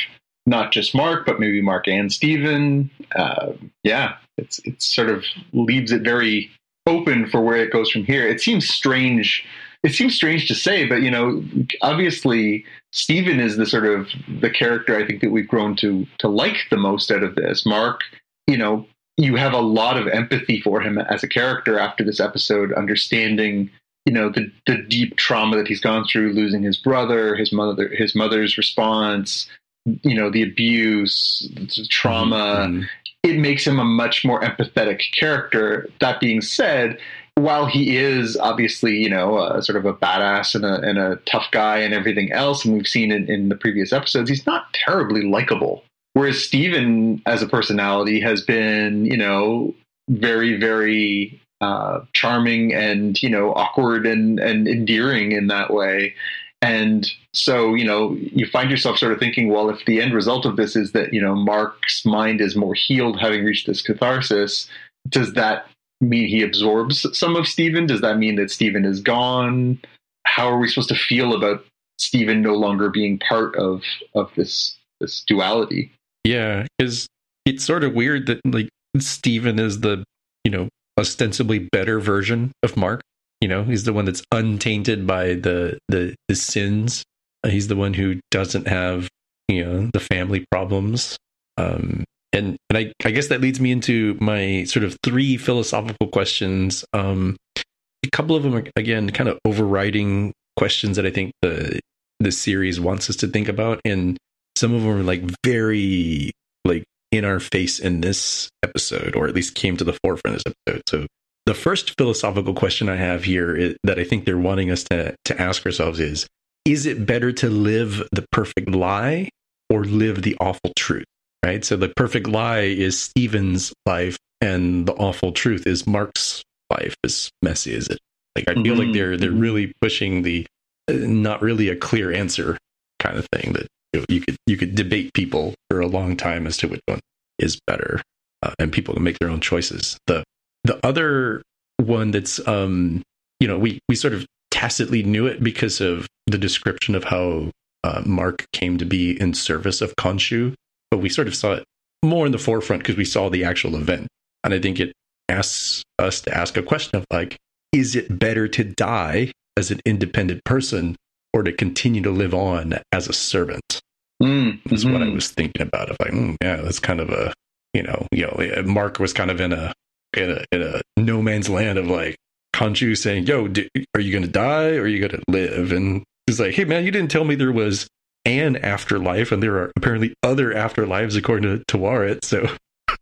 not 0.46 0.72
just 0.72 0.94
Mark 0.94 1.26
but 1.26 1.38
maybe 1.38 1.60
Mark 1.60 1.86
and 1.88 2.10
Steven? 2.10 2.90
Uh, 3.14 3.52
yeah, 3.84 4.14
it's 4.38 4.60
it 4.64 4.80
sort 4.80 5.10
of 5.10 5.24
leaves 5.52 5.92
it 5.92 6.02
very 6.02 6.50
open 6.86 7.28
for 7.28 7.42
where 7.42 7.58
it 7.58 7.70
goes 7.70 7.90
from 7.90 8.04
here. 8.04 8.26
It 8.26 8.40
seems 8.40 8.66
strange. 8.66 9.44
It 9.84 9.94
seems 9.94 10.14
strange 10.14 10.48
to 10.48 10.54
say, 10.54 10.86
but 10.86 11.02
you 11.02 11.10
know, 11.10 11.44
obviously, 11.82 12.64
Steven 12.92 13.38
is 13.38 13.56
the 13.56 13.66
sort 13.66 13.86
of 13.86 14.08
the 14.40 14.50
character 14.50 14.96
I 14.96 15.06
think 15.06 15.20
that 15.20 15.30
we've 15.30 15.46
grown 15.46 15.76
to 15.76 16.06
to 16.18 16.28
like 16.28 16.56
the 16.70 16.76
most 16.76 17.10
out 17.10 17.22
of 17.22 17.36
this. 17.36 17.64
Mark 17.64 18.02
you 18.48 18.56
know, 18.56 18.86
you 19.16 19.36
have 19.36 19.52
a 19.52 19.60
lot 19.60 19.96
of 19.96 20.08
empathy 20.08 20.60
for 20.60 20.80
him 20.80 20.98
as 20.98 21.22
a 21.22 21.28
character 21.28 21.78
after 21.78 22.02
this 22.02 22.18
episode, 22.18 22.72
understanding 22.72 23.70
you 24.06 24.12
know 24.12 24.30
the 24.30 24.50
the 24.66 24.78
deep 24.88 25.16
trauma 25.16 25.56
that 25.56 25.68
he's 25.68 25.80
gone 25.80 26.06
through, 26.06 26.32
losing 26.32 26.62
his 26.62 26.76
brother, 26.76 27.36
his 27.36 27.52
mother, 27.52 27.88
his 27.88 28.16
mother's 28.16 28.56
response, 28.56 29.48
you 29.84 30.14
know, 30.14 30.30
the 30.30 30.42
abuse, 30.42 31.48
the 31.54 31.86
trauma. 31.90 32.66
Mm-hmm. 32.68 32.82
It 33.24 33.38
makes 33.38 33.66
him 33.66 33.78
a 33.78 33.84
much 33.84 34.24
more 34.24 34.40
empathetic 34.40 35.00
character. 35.12 35.88
That 36.00 36.20
being 36.20 36.40
said, 36.40 36.98
while 37.38 37.66
he 37.66 37.96
is 37.96 38.36
obviously, 38.36 38.96
you 38.96 39.08
know, 39.08 39.38
a, 39.38 39.62
sort 39.62 39.76
of 39.78 39.86
a 39.86 39.94
badass 39.94 40.54
and 40.54 40.64
a, 40.64 40.80
and 40.80 40.98
a 40.98 41.16
tough 41.26 41.46
guy 41.50 41.78
and 41.78 41.94
everything 41.94 42.32
else, 42.32 42.64
and 42.64 42.74
we've 42.74 42.86
seen 42.86 43.10
it 43.10 43.28
in 43.28 43.48
the 43.48 43.56
previous 43.56 43.92
episodes, 43.92 44.28
he's 44.28 44.46
not 44.46 44.72
terribly 44.72 45.22
likable. 45.22 45.84
Whereas 46.14 46.42
Steven, 46.42 47.22
as 47.26 47.42
a 47.42 47.48
personality, 47.48 48.20
has 48.20 48.42
been, 48.42 49.04
you 49.04 49.16
know, 49.16 49.74
very, 50.10 50.58
very 50.58 51.40
uh, 51.60 52.00
charming 52.12 52.74
and, 52.74 53.20
you 53.22 53.28
know, 53.28 53.52
awkward 53.54 54.06
and, 54.06 54.40
and 54.40 54.66
endearing 54.66 55.32
in 55.32 55.46
that 55.48 55.72
way. 55.72 56.14
And 56.60 57.08
so, 57.34 57.74
you 57.74 57.84
know, 57.84 58.14
you 58.14 58.46
find 58.46 58.68
yourself 58.68 58.98
sort 58.98 59.12
of 59.12 59.20
thinking, 59.20 59.48
well, 59.48 59.70
if 59.70 59.84
the 59.84 60.02
end 60.02 60.12
result 60.12 60.44
of 60.44 60.56
this 60.56 60.74
is 60.74 60.90
that, 60.92 61.12
you 61.14 61.20
know, 61.20 61.36
Mark's 61.36 62.04
mind 62.04 62.40
is 62.40 62.56
more 62.56 62.74
healed 62.74 63.20
having 63.20 63.44
reached 63.44 63.68
this 63.68 63.82
catharsis, 63.82 64.68
does 65.08 65.34
that 65.34 65.66
mean 66.00 66.28
he 66.28 66.42
absorbs 66.42 67.06
some 67.16 67.36
of 67.36 67.46
Steven? 67.46 67.86
Does 67.86 68.00
that 68.00 68.18
mean 68.18 68.36
that 68.36 68.50
Steven 68.50 68.84
is 68.84 69.00
gone? 69.00 69.80
How 70.24 70.48
are 70.48 70.58
we 70.58 70.68
supposed 70.68 70.90
to 70.90 70.94
feel 70.94 71.34
about 71.34 71.64
Steven 71.98 72.42
no 72.42 72.54
longer 72.54 72.90
being 72.90 73.18
part 73.18 73.56
of 73.56 73.82
of 74.14 74.30
this 74.36 74.76
this 75.00 75.24
duality? 75.26 75.92
Yeah, 76.24 76.66
because 76.78 77.08
it's 77.44 77.64
sort 77.64 77.84
of 77.84 77.94
weird 77.94 78.26
that 78.26 78.40
like 78.44 78.68
Steven 78.98 79.58
is 79.58 79.80
the, 79.80 80.04
you 80.44 80.50
know, 80.50 80.68
ostensibly 80.98 81.58
better 81.58 82.00
version 82.00 82.52
of 82.62 82.76
Mark. 82.76 83.00
You 83.40 83.48
know, 83.48 83.64
he's 83.64 83.84
the 83.84 83.92
one 83.92 84.04
that's 84.04 84.22
untainted 84.32 85.06
by 85.06 85.34
the 85.34 85.78
the, 85.88 86.14
the 86.28 86.34
sins. 86.34 87.04
He's 87.46 87.68
the 87.68 87.76
one 87.76 87.94
who 87.94 88.20
doesn't 88.30 88.66
have, 88.66 89.08
you 89.48 89.64
know, 89.64 89.90
the 89.92 90.00
family 90.00 90.44
problems. 90.50 91.16
Um, 91.56 92.04
and 92.32 92.56
and 92.70 92.78
I, 92.78 92.92
I 93.04 93.10
guess 93.10 93.28
that 93.28 93.40
leads 93.40 93.60
me 93.60 93.72
into 93.72 94.16
my 94.20 94.64
sort 94.64 94.84
of 94.84 94.96
three 95.04 95.36
philosophical 95.36 96.08
questions. 96.08 96.84
Um, 96.92 97.36
a 97.56 98.10
couple 98.10 98.36
of 98.36 98.42
them 98.42 98.54
are 98.54 98.64
again 98.76 99.10
kind 99.10 99.28
of 99.28 99.38
overriding 99.44 100.32
questions 100.56 100.96
that 100.96 101.06
I 101.06 101.10
think 101.10 101.32
the 101.42 101.80
the 102.20 102.32
series 102.32 102.80
wants 102.80 103.08
us 103.08 103.16
to 103.16 103.28
think 103.28 103.48
about, 103.48 103.80
and 103.84 104.16
some 104.56 104.74
of 104.74 104.82
them 104.82 104.90
are 104.90 105.02
like 105.02 105.22
very 105.44 106.32
like 106.64 106.84
in 107.10 107.24
our 107.24 107.40
face 107.40 107.78
in 107.78 108.00
this 108.00 108.48
episode, 108.62 109.16
or 109.16 109.26
at 109.26 109.34
least 109.34 109.54
came 109.54 109.76
to 109.76 109.84
the 109.84 109.96
forefront 110.04 110.36
of 110.36 110.42
this 110.44 110.52
episode. 110.66 110.82
So 110.88 111.06
the 111.46 111.54
first 111.54 111.94
philosophical 111.96 112.54
question 112.54 112.88
I 112.88 112.96
have 112.96 113.24
here 113.24 113.56
is, 113.56 113.76
that 113.84 113.98
I 113.98 114.04
think 114.04 114.24
they're 114.24 114.38
wanting 114.38 114.70
us 114.70 114.84
to 114.84 115.14
to 115.24 115.40
ask 115.40 115.64
ourselves 115.64 115.98
is: 116.00 116.26
Is 116.64 116.86
it 116.86 117.06
better 117.06 117.32
to 117.32 117.48
live 117.48 118.06
the 118.12 118.26
perfect 118.30 118.68
lie 118.68 119.30
or 119.70 119.84
live 119.84 120.22
the 120.22 120.36
awful 120.40 120.72
truth? 120.76 121.06
Right. 121.48 121.64
So 121.64 121.76
the 121.76 121.88
perfect 121.88 122.26
lie 122.26 122.60
is 122.60 123.00
Steven's 123.00 123.72
life, 123.86 124.18
and 124.42 124.84
the 124.84 124.92
awful 124.92 125.32
truth 125.32 125.66
is 125.66 125.86
Mark's 125.86 126.42
life. 126.68 126.94
As 127.02 127.30
messy 127.40 127.74
as 127.74 127.88
it, 127.88 127.98
like 128.36 128.50
I 128.50 128.52
feel 128.52 128.64
mm-hmm. 128.64 128.80
like 128.80 128.92
they're 128.92 129.16
they're 129.16 129.30
mm-hmm. 129.30 129.40
really 129.40 129.72
pushing 129.80 130.20
the 130.24 130.46
uh, 130.90 130.92
not 130.92 131.40
really 131.40 131.70
a 131.70 131.76
clear 131.76 132.12
answer 132.12 132.58
kind 132.98 133.16
of 133.16 133.26
thing 133.32 133.54
that 133.54 133.66
you 134.10 134.20
could 134.20 134.36
you 134.46 134.58
could 134.58 134.74
debate 134.74 135.14
people 135.14 135.54
for 135.70 135.80
a 135.80 135.86
long 135.86 136.18
time 136.18 136.46
as 136.46 136.58
to 136.58 136.68
which 136.68 136.82
one 136.84 137.00
is 137.38 137.58
better, 137.66 138.02
uh, 138.42 138.52
and 138.58 138.70
people 138.70 138.92
can 138.92 139.02
make 139.02 139.18
their 139.18 139.30
own 139.30 139.40
choices. 139.40 139.96
The 140.06 140.24
the 140.64 140.78
other 140.86 141.40
one 141.78 142.10
that's 142.10 142.46
um 142.46 143.00
you 143.40 143.48
know 143.48 143.58
we 143.58 143.78
we 143.88 143.94
sort 143.94 144.12
of 144.12 144.26
tacitly 144.50 145.02
knew 145.02 145.26
it 145.26 145.42
because 145.42 145.80
of 145.80 146.06
the 146.26 146.36
description 146.36 146.94
of 146.94 147.04
how 147.04 147.50
uh, 147.84 148.02
Mark 148.04 148.44
came 148.52 148.76
to 148.76 148.84
be 148.84 149.18
in 149.18 149.32
service 149.32 149.80
of 149.80 149.96
Khonshu, 149.96 150.54
but 150.90 150.98
we 150.98 151.08
sort 151.08 151.28
of 151.28 151.34
saw 151.34 151.52
it 151.52 151.64
more 152.04 152.26
in 152.26 152.32
the 152.32 152.38
forefront 152.38 152.82
because 152.82 152.96
we 152.96 153.04
saw 153.04 153.28
the 153.28 153.44
actual 153.44 153.76
event, 153.76 154.08
and 154.44 154.54
I 154.54 154.60
think 154.60 154.80
it 154.80 154.92
asks 155.28 155.82
us 155.98 156.20
to 156.22 156.36
ask 156.36 156.56
a 156.56 156.62
question 156.62 156.96
of 156.96 157.04
like, 157.12 157.36
is 157.72 157.94
it 157.94 158.18
better 158.18 158.48
to 158.48 158.64
die 158.64 159.32
as 159.58 159.70
an 159.70 159.80
independent 159.84 160.44
person 160.44 160.96
or 161.34 161.42
to 161.42 161.52
continue 161.52 162.02
to 162.02 162.10
live 162.10 162.32
on 162.32 162.78
as 162.92 163.08
a 163.08 163.12
servant. 163.12 163.80
Mm, 164.22 164.60
is 164.72 164.84
what 164.84 164.96
I 164.96 165.06
mm-hmm. 165.06 165.14
was 165.14 165.30
thinking 165.30 165.62
about. 165.62 165.90
If 165.90 165.96
like, 166.00 166.12
mm, 166.12 166.36
yeah, 166.42 166.56
that's 166.56 166.80
kind 166.80 167.00
of 167.00 167.10
a, 167.10 167.32
you 167.74 167.82
know, 167.82 168.06
you 168.10 168.26
know, 168.26 168.62
Mark 168.64 168.98
was 168.98 169.12
kind 169.12 169.30
of 169.30 169.40
in 169.40 169.52
a 169.52 169.72
in 170.16 170.30
a, 170.30 170.44
in 170.50 170.62
a 170.62 170.80
no 170.96 171.22
man's 171.22 171.48
land 171.48 171.78
of 171.78 171.86
like 171.86 172.16
Khonshu 172.54 172.96
saying, 172.96 173.26
"Yo, 173.26 173.46
do, 173.46 173.68
are 173.94 174.00
you 174.00 174.10
going 174.10 174.24
to 174.24 174.30
die 174.30 174.74
or 174.74 174.82
are 174.82 174.88
you 174.88 174.98
going 174.98 175.22
to 175.22 175.22
live?" 175.28 175.70
And 175.70 176.02
he's 176.26 176.40
like, 176.40 176.54
"Hey, 176.54 176.64
man, 176.64 176.84
you 176.84 176.90
didn't 176.90 177.10
tell 177.10 177.24
me 177.24 177.36
there 177.36 177.52
was 177.52 177.86
an 178.28 178.56
afterlife, 178.56 179.32
and 179.32 179.42
there 179.42 179.56
are 179.56 179.72
apparently 179.76 180.14
other 180.22 180.52
afterlives 180.52 181.16
according 181.16 181.58
to 181.58 181.64
Taweret. 181.64 182.24
So." 182.24 182.48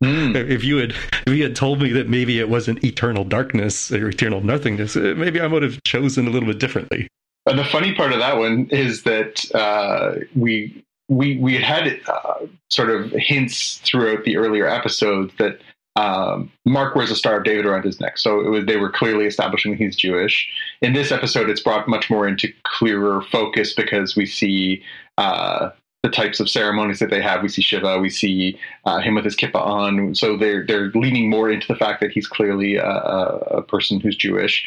Mm. 0.02 0.36
If 0.50 0.62
you 0.62 0.76
had 0.76 0.90
if 1.26 1.32
you 1.32 1.42
had 1.42 1.56
told 1.56 1.80
me 1.80 1.90
that 1.92 2.08
maybe 2.08 2.38
it 2.38 2.50
wasn't 2.50 2.84
eternal 2.84 3.24
darkness 3.24 3.90
or 3.90 4.08
eternal 4.08 4.42
nothingness, 4.42 4.94
uh, 4.96 5.14
maybe 5.16 5.40
I 5.40 5.46
would 5.46 5.62
have 5.62 5.82
chosen 5.84 6.26
a 6.26 6.30
little 6.30 6.48
bit 6.48 6.58
differently. 6.58 7.08
And 7.46 7.58
the 7.58 7.64
funny 7.64 7.94
part 7.94 8.12
of 8.12 8.18
that 8.18 8.36
one 8.36 8.68
is 8.70 9.04
that 9.04 9.44
uh, 9.54 10.16
we 10.34 10.84
we 11.08 11.38
we 11.38 11.56
had 11.56 12.00
uh, 12.08 12.46
sort 12.68 12.90
of 12.90 13.12
hints 13.12 13.78
throughout 13.78 14.24
the 14.24 14.36
earlier 14.36 14.66
episodes 14.66 15.32
that 15.38 15.60
um, 15.94 16.52
Mark 16.66 16.94
wears 16.94 17.10
a 17.10 17.16
Star 17.16 17.38
of 17.38 17.44
David 17.44 17.64
around 17.64 17.84
his 17.84 18.00
neck, 18.00 18.18
so 18.18 18.36
was, 18.50 18.66
they 18.66 18.76
were 18.76 18.90
clearly 18.90 19.24
establishing 19.24 19.76
he's 19.76 19.96
Jewish. 19.96 20.48
In 20.82 20.92
this 20.92 21.10
episode, 21.10 21.48
it's 21.48 21.62
brought 21.62 21.88
much 21.88 22.10
more 22.10 22.28
into 22.28 22.52
clearer 22.64 23.22
focus 23.22 23.72
because 23.72 24.14
we 24.14 24.26
see 24.26 24.82
uh, 25.18 25.70
the 26.02 26.10
types 26.10 26.40
of 26.40 26.48
ceremonies 26.48 26.98
that 27.00 27.10
they 27.10 27.20
have. 27.20 27.42
We 27.42 27.48
see 27.48 27.62
Shiva, 27.62 27.98
we 27.98 28.10
see 28.10 28.58
uh, 28.84 29.00
him 29.00 29.14
with 29.14 29.24
his 29.24 29.36
kippah 29.36 29.56
on, 29.56 30.14
so 30.14 30.36
they're 30.36 30.64
they're 30.64 30.90
leaning 30.94 31.28
more 31.28 31.50
into 31.50 31.66
the 31.66 31.76
fact 31.76 32.00
that 32.00 32.12
he's 32.12 32.26
clearly 32.26 32.76
a, 32.76 32.86
a 32.86 33.62
person 33.62 34.00
who's 34.00 34.16
Jewish. 34.16 34.66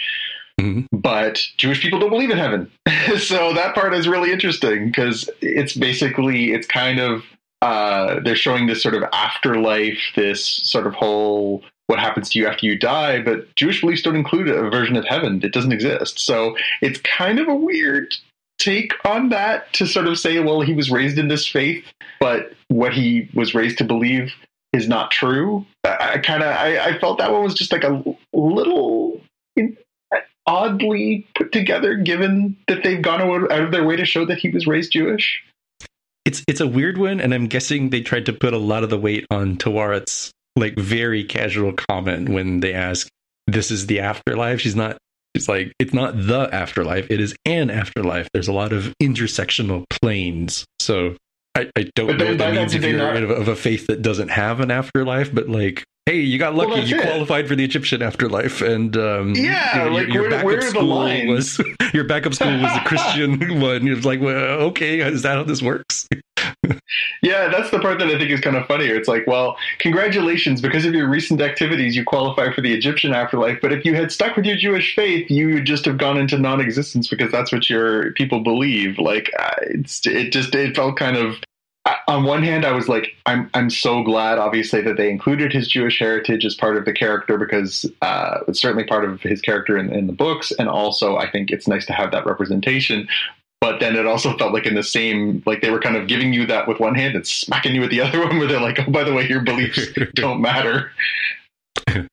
Mm-hmm. 0.59 0.97
But 0.97 1.41
Jewish 1.57 1.81
people 1.81 1.99
don't 1.99 2.09
believe 2.09 2.31
in 2.31 2.38
heaven. 2.38 2.69
so 3.17 3.53
that 3.53 3.73
part 3.73 3.93
is 3.93 4.07
really 4.07 4.31
interesting 4.31 4.88
because 4.88 5.30
it's 5.41 5.73
basically, 5.73 6.51
it's 6.51 6.67
kind 6.67 6.99
of, 6.99 7.23
uh, 7.61 8.19
they're 8.19 8.35
showing 8.35 8.67
this 8.67 8.84
sort 8.84 8.95
of 8.95 9.03
afterlife, 9.13 9.99
this 10.15 10.45
sort 10.45 10.85
of 10.85 10.93
whole 10.93 11.63
what 11.88 11.97
happens 11.97 12.30
to 12.30 12.39
you 12.39 12.45
after 12.45 12.67
you 12.67 12.77
die, 12.77 13.19
but 13.19 13.55
Jewish 13.55 13.81
beliefs 13.81 14.03
don't 14.03 14.15
include 14.15 14.47
a 14.47 14.69
version 14.69 14.95
of 14.95 15.05
heaven. 15.05 15.41
It 15.43 15.51
doesn't 15.51 15.71
exist. 15.71 16.19
So 16.19 16.55
it's 16.81 16.99
kind 17.01 17.39
of 17.39 17.47
a 17.47 17.55
weird 17.55 18.15
take 18.60 18.94
on 19.06 19.30
that 19.30 19.72
to 19.73 19.88
sort 19.88 20.07
of 20.07 20.19
say, 20.19 20.40
well, 20.40 20.61
he 20.61 20.73
was 20.73 20.91
raised 20.91 21.18
in 21.18 21.27
this 21.27 21.48
faith, 21.48 21.84
but 22.19 22.53
what 22.68 22.94
he 22.94 23.30
was 23.34 23.56
raised 23.56 23.77
to 23.80 23.84
believe 23.84 24.31
is 24.73 24.88
not 24.88 25.11
true. 25.11 25.65
I, 25.84 26.14
I 26.14 26.18
kind 26.19 26.44
of 26.44 26.49
I, 26.49 26.77
I, 26.77 26.99
felt 26.99 27.18
that 27.18 27.31
one 27.31 27.44
was 27.44 27.56
just 27.56 27.72
like 27.72 27.84
a 27.84 28.03
little 28.34 29.19
oddly 30.45 31.27
put 31.36 31.52
together, 31.52 31.95
given 31.95 32.57
that 32.68 32.84
they've 32.84 33.02
gone 33.02 33.22
out 33.22 33.52
of 33.52 33.72
their 33.72 33.86
way 33.86 33.95
to 33.95 34.06
show 34.06 34.26
that 34.26 34.40
he 34.40 34.49
was 34.49 34.68
raised 34.68 34.91
Jewish. 34.91 35.44
It's 36.26 36.44
it's 36.48 36.60
a 36.60 36.68
weird 36.68 36.98
one, 36.98 37.19
and 37.19 37.34
I'm 37.34 37.48
guessing 37.48 37.90
they 37.90 38.02
tried 38.02 38.26
to 38.26 38.34
put 38.34 38.53
a 38.53 38.57
lot 38.57 38.84
of 38.84 38.90
the 38.90 38.99
weight 38.99 39.26
on 39.31 39.57
Taweret's 39.57 40.31
like 40.56 40.77
very 40.77 41.23
casual 41.23 41.73
comment 41.73 42.30
when 42.30 42.60
they 42.60 42.73
ask, 42.73 43.07
"This 43.48 43.72
is 43.72 43.88
the 43.88 44.02
afterlife." 44.02 44.60
She's 44.60 44.76
not. 44.76 44.98
It's 45.40 45.48
like 45.48 45.72
it's 45.80 45.94
not 45.94 46.16
the 46.18 46.49
afterlife; 46.52 47.10
it 47.10 47.22
is 47.22 47.34
an 47.45 47.70
afterlife. 47.70 48.28
There's 48.34 48.49
a 48.49 48.53
lot 48.53 48.74
of 48.74 48.94
intersectional 49.02 49.86
planes. 49.90 50.66
So 50.80 51.16
I, 51.56 51.70
I 51.78 51.90
don't 51.95 52.07
but 52.07 52.18
know 52.18 52.26
what 52.26 52.38
that 52.40 52.53
means 52.53 52.74
if 52.74 52.84
you're 52.84 52.98
not... 52.98 53.16
of 53.16 53.48
a 53.48 53.56
faith 53.56 53.88
that 53.88 54.02
doesn't 54.02 54.28
have 54.28 54.60
an 54.60 54.70
afterlife, 54.70 55.34
but 55.34 55.48
like 55.48 55.86
hey, 56.05 56.19
you 56.19 56.39
got 56.39 56.55
lucky. 56.55 56.71
Well, 56.71 56.88
you 56.88 56.97
it. 56.97 57.03
qualified 57.03 57.47
for 57.47 57.55
the 57.55 57.63
Egyptian 57.63 58.01
afterlife, 58.01 58.61
and 58.61 58.95
um, 58.97 59.35
yeah, 59.35 59.77
you 59.77 59.89
know, 59.89 59.95
like 59.95 60.07
your, 60.07 60.30
your 60.30 60.43
where, 60.43 60.57
backup 60.57 60.69
school 60.69 61.27
was 61.27 61.61
your 61.93 62.03
backup 62.03 62.34
school 62.34 62.59
was 62.59 62.76
a 62.76 62.84
Christian 62.85 63.39
one. 63.61 63.88
It 63.88 63.95
was 63.95 64.05
like, 64.05 64.21
well, 64.21 64.61
okay, 64.69 65.01
is 65.01 65.21
that 65.23 65.38
how 65.38 65.43
this 65.43 65.61
works? 65.61 66.07
yeah, 67.21 67.49
that's 67.49 67.69
the 67.69 67.80
part 67.80 67.99
that 67.99 68.07
I 68.07 68.17
think 68.17 68.31
is 68.31 68.39
kind 68.39 68.55
of 68.55 68.65
funnier. 68.65 68.95
It's 68.95 69.07
like, 69.07 69.27
well, 69.27 69.57
congratulations, 69.80 70.61
because 70.61 70.85
of 70.85 70.93
your 70.93 71.07
recent 71.07 71.41
activities, 71.41 71.95
you 71.95 72.03
qualify 72.03 72.51
for 72.53 72.61
the 72.61 72.73
Egyptian 72.73 73.13
afterlife. 73.13 73.59
But 73.61 73.71
if 73.71 73.85
you 73.85 73.95
had 73.95 74.11
stuck 74.11 74.35
with 74.35 74.45
your 74.45 74.57
Jewish 74.57 74.95
faith, 74.95 75.30
you 75.30 75.53
would 75.53 75.65
just 75.65 75.85
have 75.85 75.97
gone 75.97 76.17
into 76.17 76.38
non-existence 76.38 77.07
because 77.07 77.31
that's 77.31 77.51
what 77.51 77.69
your 77.69 78.13
people 78.13 78.41
believe. 78.41 78.97
Like, 78.99 79.31
it's 79.63 80.05
it 80.05 80.31
just 80.31 80.55
it 80.55 80.76
felt 80.76 80.97
kind 80.97 81.17
of 81.17 81.35
on 82.07 82.24
one 82.24 82.44
hand, 82.44 82.66
I 82.66 82.72
was 82.72 82.88
like, 82.88 83.16
I'm 83.26 83.49
I'm 83.53 83.70
so 83.70 84.03
glad, 84.03 84.38
obviously, 84.38 84.82
that 84.82 84.98
they 84.98 85.10
included 85.10 85.53
his 85.53 85.68
Jewish 85.68 85.99
heritage 85.99 86.45
as 86.45 86.56
part 86.56 86.78
of 86.78 86.86
the 86.86 86.94
character 86.94 87.38
because 87.38 87.86
uh, 88.02 88.40
it's 88.48 88.61
certainly 88.61 88.84
part 88.84 89.06
of 89.06 89.22
his 89.22 89.41
character 89.41 89.78
in, 89.78 89.91
in 89.91 90.07
the 90.07 90.14
books, 90.14 90.52
and 90.52 90.70
also 90.70 91.18
I 91.18 91.30
think 91.30 91.52
it's 91.52 91.68
nice 91.68 91.86
to 91.88 91.94
have 91.94 92.11
that 92.11 92.26
representation. 92.26 93.07
but 93.61 93.80
then 93.80 93.95
it 93.95 94.06
also 94.06 94.38
felt 94.38 94.53
like 94.53 94.66
in 94.66 94.76
the 94.76 94.84
same 94.84 95.44
like 95.45 95.61
they 95.61 95.70
were 95.70 95.80
kind 95.80 95.95
of 95.95 96.07
giving 96.07 96.34
you 96.34 96.45
that 96.45 96.68
with 96.68 96.80
one 96.80 96.95
hand 96.95 97.16
and 97.16 97.28
smacking 97.28 97.76
you 97.76 97.82
with 97.82 97.91
the 97.91 98.02
other 98.02 98.20
one 98.26 98.38
where 98.38 98.48
they're 98.48 98.61
like 98.61 98.80
oh 98.80 98.91
by 98.91 99.03
the 99.03 99.14
way 99.14 99.28
your 99.28 99.41
beliefs 99.41 99.88
don't 100.16 100.41
matter 100.41 100.91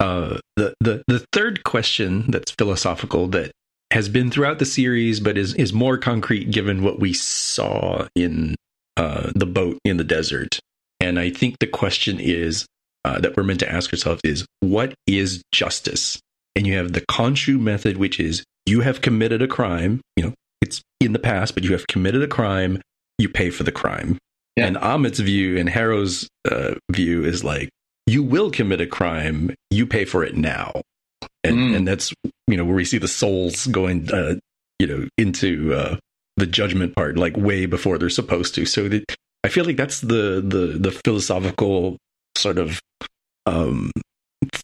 uh, 0.00 0.38
the, 0.56 0.74
the 0.80 1.02
the 1.06 1.24
third 1.32 1.64
question 1.64 2.30
that's 2.30 2.50
philosophical 2.52 3.28
that 3.28 3.52
has 3.92 4.08
been 4.08 4.30
throughout 4.30 4.58
the 4.58 4.66
series 4.66 5.20
but 5.20 5.38
is 5.38 5.54
is 5.54 5.72
more 5.72 5.96
concrete 5.96 6.50
given 6.50 6.82
what 6.82 6.98
we 6.98 7.12
saw 7.12 8.06
in 8.14 8.54
uh, 8.96 9.30
the 9.34 9.46
boat 9.46 9.78
in 9.84 9.96
the 9.96 10.04
desert 10.04 10.58
and 11.00 11.18
i 11.18 11.30
think 11.30 11.58
the 11.58 11.66
question 11.66 12.18
is 12.20 12.66
uh, 13.04 13.20
that 13.20 13.36
we're 13.36 13.44
meant 13.44 13.60
to 13.60 13.70
ask 13.70 13.92
ourselves 13.92 14.20
is 14.24 14.44
what 14.60 14.94
is 15.06 15.42
justice 15.52 16.18
and 16.54 16.66
you 16.66 16.76
have 16.76 16.92
the 16.92 17.02
Khonshu 17.02 17.60
method 17.60 17.96
which 17.98 18.18
is 18.18 18.44
you 18.64 18.80
have 18.80 19.00
committed 19.00 19.42
a 19.42 19.48
crime 19.48 20.00
you 20.16 20.24
know 20.24 20.34
it's 20.60 20.82
in 21.00 21.12
the 21.12 21.18
past, 21.18 21.54
but 21.54 21.64
you 21.64 21.72
have 21.72 21.86
committed 21.86 22.22
a 22.22 22.28
crime, 22.28 22.80
you 23.18 23.28
pay 23.28 23.50
for 23.50 23.62
the 23.62 23.72
crime. 23.72 24.18
Yeah. 24.56 24.66
And 24.66 24.76
Ammit's 24.78 25.20
view 25.20 25.58
and 25.58 25.68
Harrow's 25.68 26.28
uh, 26.50 26.74
view 26.90 27.24
is 27.24 27.44
like, 27.44 27.68
you 28.06 28.22
will 28.22 28.50
commit 28.50 28.80
a 28.80 28.86
crime, 28.86 29.54
you 29.70 29.86
pay 29.86 30.04
for 30.04 30.24
it 30.24 30.36
now. 30.36 30.80
And, 31.44 31.56
mm. 31.56 31.76
and 31.76 31.88
that's, 31.88 32.12
you 32.46 32.56
know, 32.56 32.64
where 32.64 32.74
we 32.74 32.84
see 32.84 32.98
the 32.98 33.08
souls 33.08 33.66
going, 33.66 34.10
uh, 34.12 34.36
you 34.78 34.86
know, 34.86 35.08
into 35.18 35.74
uh, 35.74 35.96
the 36.36 36.46
judgment 36.46 36.94
part, 36.94 37.16
like 37.16 37.36
way 37.36 37.66
before 37.66 37.98
they're 37.98 38.10
supposed 38.10 38.54
to. 38.54 38.66
So 38.66 38.88
that, 38.88 39.04
I 39.44 39.48
feel 39.48 39.64
like 39.64 39.76
that's 39.76 40.00
the, 40.00 40.42
the, 40.44 40.78
the 40.78 40.90
philosophical 41.04 41.96
sort 42.36 42.58
of 42.58 42.80
um, 43.46 43.90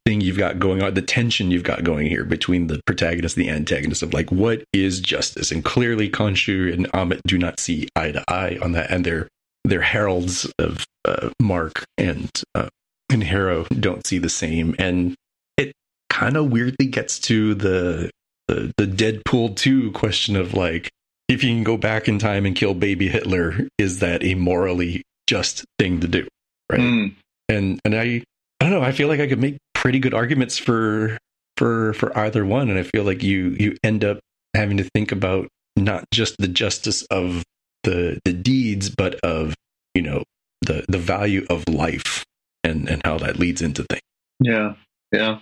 thing 0.04 0.20
you've 0.20 0.38
got 0.38 0.58
going 0.58 0.82
on, 0.82 0.94
the 0.94 1.02
tension 1.02 1.50
you've 1.50 1.62
got 1.62 1.84
going 1.84 2.06
here 2.06 2.24
between 2.24 2.66
the 2.66 2.80
protagonist 2.86 3.36
and 3.36 3.46
the 3.46 3.50
antagonist 3.50 4.02
of 4.02 4.12
like 4.12 4.30
what 4.30 4.64
is 4.72 5.00
justice, 5.00 5.50
and 5.50 5.64
clearly 5.64 6.10
Khonshu 6.10 6.72
and 6.72 6.90
Ammit 6.92 7.20
do 7.26 7.38
not 7.38 7.60
see 7.60 7.88
eye 7.96 8.12
to 8.12 8.24
eye 8.28 8.58
on 8.62 8.72
that, 8.72 8.90
and 8.90 9.04
they're 9.04 9.28
they're 9.64 9.80
heralds 9.80 10.50
of 10.58 10.84
uh, 11.04 11.30
Mark 11.40 11.84
and 11.96 12.30
uh, 12.54 12.68
and 13.10 13.22
Harrow 13.22 13.64
don't 13.78 14.06
see 14.06 14.18
the 14.18 14.28
same, 14.28 14.74
and 14.78 15.14
it 15.56 15.72
kind 16.10 16.36
of 16.36 16.50
weirdly 16.50 16.86
gets 16.86 17.18
to 17.20 17.54
the, 17.54 18.10
the 18.48 18.72
the 18.76 18.86
Deadpool 18.86 19.56
two 19.56 19.92
question 19.92 20.36
of 20.36 20.54
like 20.54 20.90
if 21.28 21.42
you 21.42 21.50
can 21.50 21.64
go 21.64 21.76
back 21.76 22.08
in 22.08 22.18
time 22.18 22.46
and 22.46 22.54
kill 22.54 22.74
baby 22.74 23.08
Hitler, 23.08 23.68
is 23.78 24.00
that 24.00 24.22
a 24.22 24.34
morally 24.34 25.02
just 25.26 25.64
thing 25.78 26.00
to 26.00 26.08
do, 26.08 26.26
right? 26.70 26.80
Mm. 26.80 27.14
And 27.48 27.80
and 27.84 27.94
I 27.94 28.22
I 28.60 28.64
don't 28.64 28.70
know. 28.70 28.82
I 28.82 28.92
feel 28.92 29.08
like 29.08 29.20
I 29.20 29.26
could 29.26 29.40
make 29.40 29.58
pretty 29.74 29.98
good 29.98 30.14
arguments 30.14 30.58
for 30.58 31.18
for 31.56 31.92
for 31.94 32.16
either 32.16 32.44
one, 32.44 32.70
and 32.70 32.78
I 32.78 32.82
feel 32.82 33.04
like 33.04 33.22
you 33.22 33.56
you 33.58 33.76
end 33.82 34.04
up 34.04 34.20
having 34.54 34.76
to 34.76 34.84
think 34.94 35.12
about 35.12 35.48
not 35.76 36.04
just 36.12 36.36
the 36.38 36.48
justice 36.48 37.02
of 37.04 37.42
the 37.84 38.20
the 38.24 38.32
deeds, 38.32 38.90
but 38.90 39.16
of 39.16 39.54
you 39.94 40.02
know 40.02 40.24
the 40.60 40.84
the 40.88 40.98
value 40.98 41.46
of 41.50 41.68
life 41.68 42.24
and 42.62 42.88
and 42.88 43.02
how 43.04 43.18
that 43.18 43.38
leads 43.38 43.62
into 43.62 43.84
things. 43.84 44.02
Yeah, 44.40 44.74
yeah. 45.12 45.38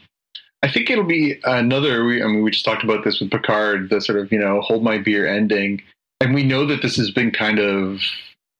I 0.62 0.70
think 0.70 0.90
it'll 0.90 1.04
be 1.04 1.40
another. 1.44 2.02
I 2.02 2.26
mean, 2.26 2.42
we 2.42 2.50
just 2.50 2.64
talked 2.64 2.84
about 2.84 3.04
this 3.04 3.20
with 3.20 3.30
Picard, 3.30 3.88
the 3.90 4.00
sort 4.00 4.18
of 4.18 4.30
you 4.30 4.38
know 4.38 4.60
hold 4.60 4.82
my 4.82 4.98
beer 4.98 5.26
ending, 5.26 5.82
and 6.20 6.34
we 6.34 6.42
know 6.42 6.66
that 6.66 6.82
this 6.82 6.96
has 6.96 7.10
been 7.10 7.30
kind 7.30 7.58
of 7.58 8.00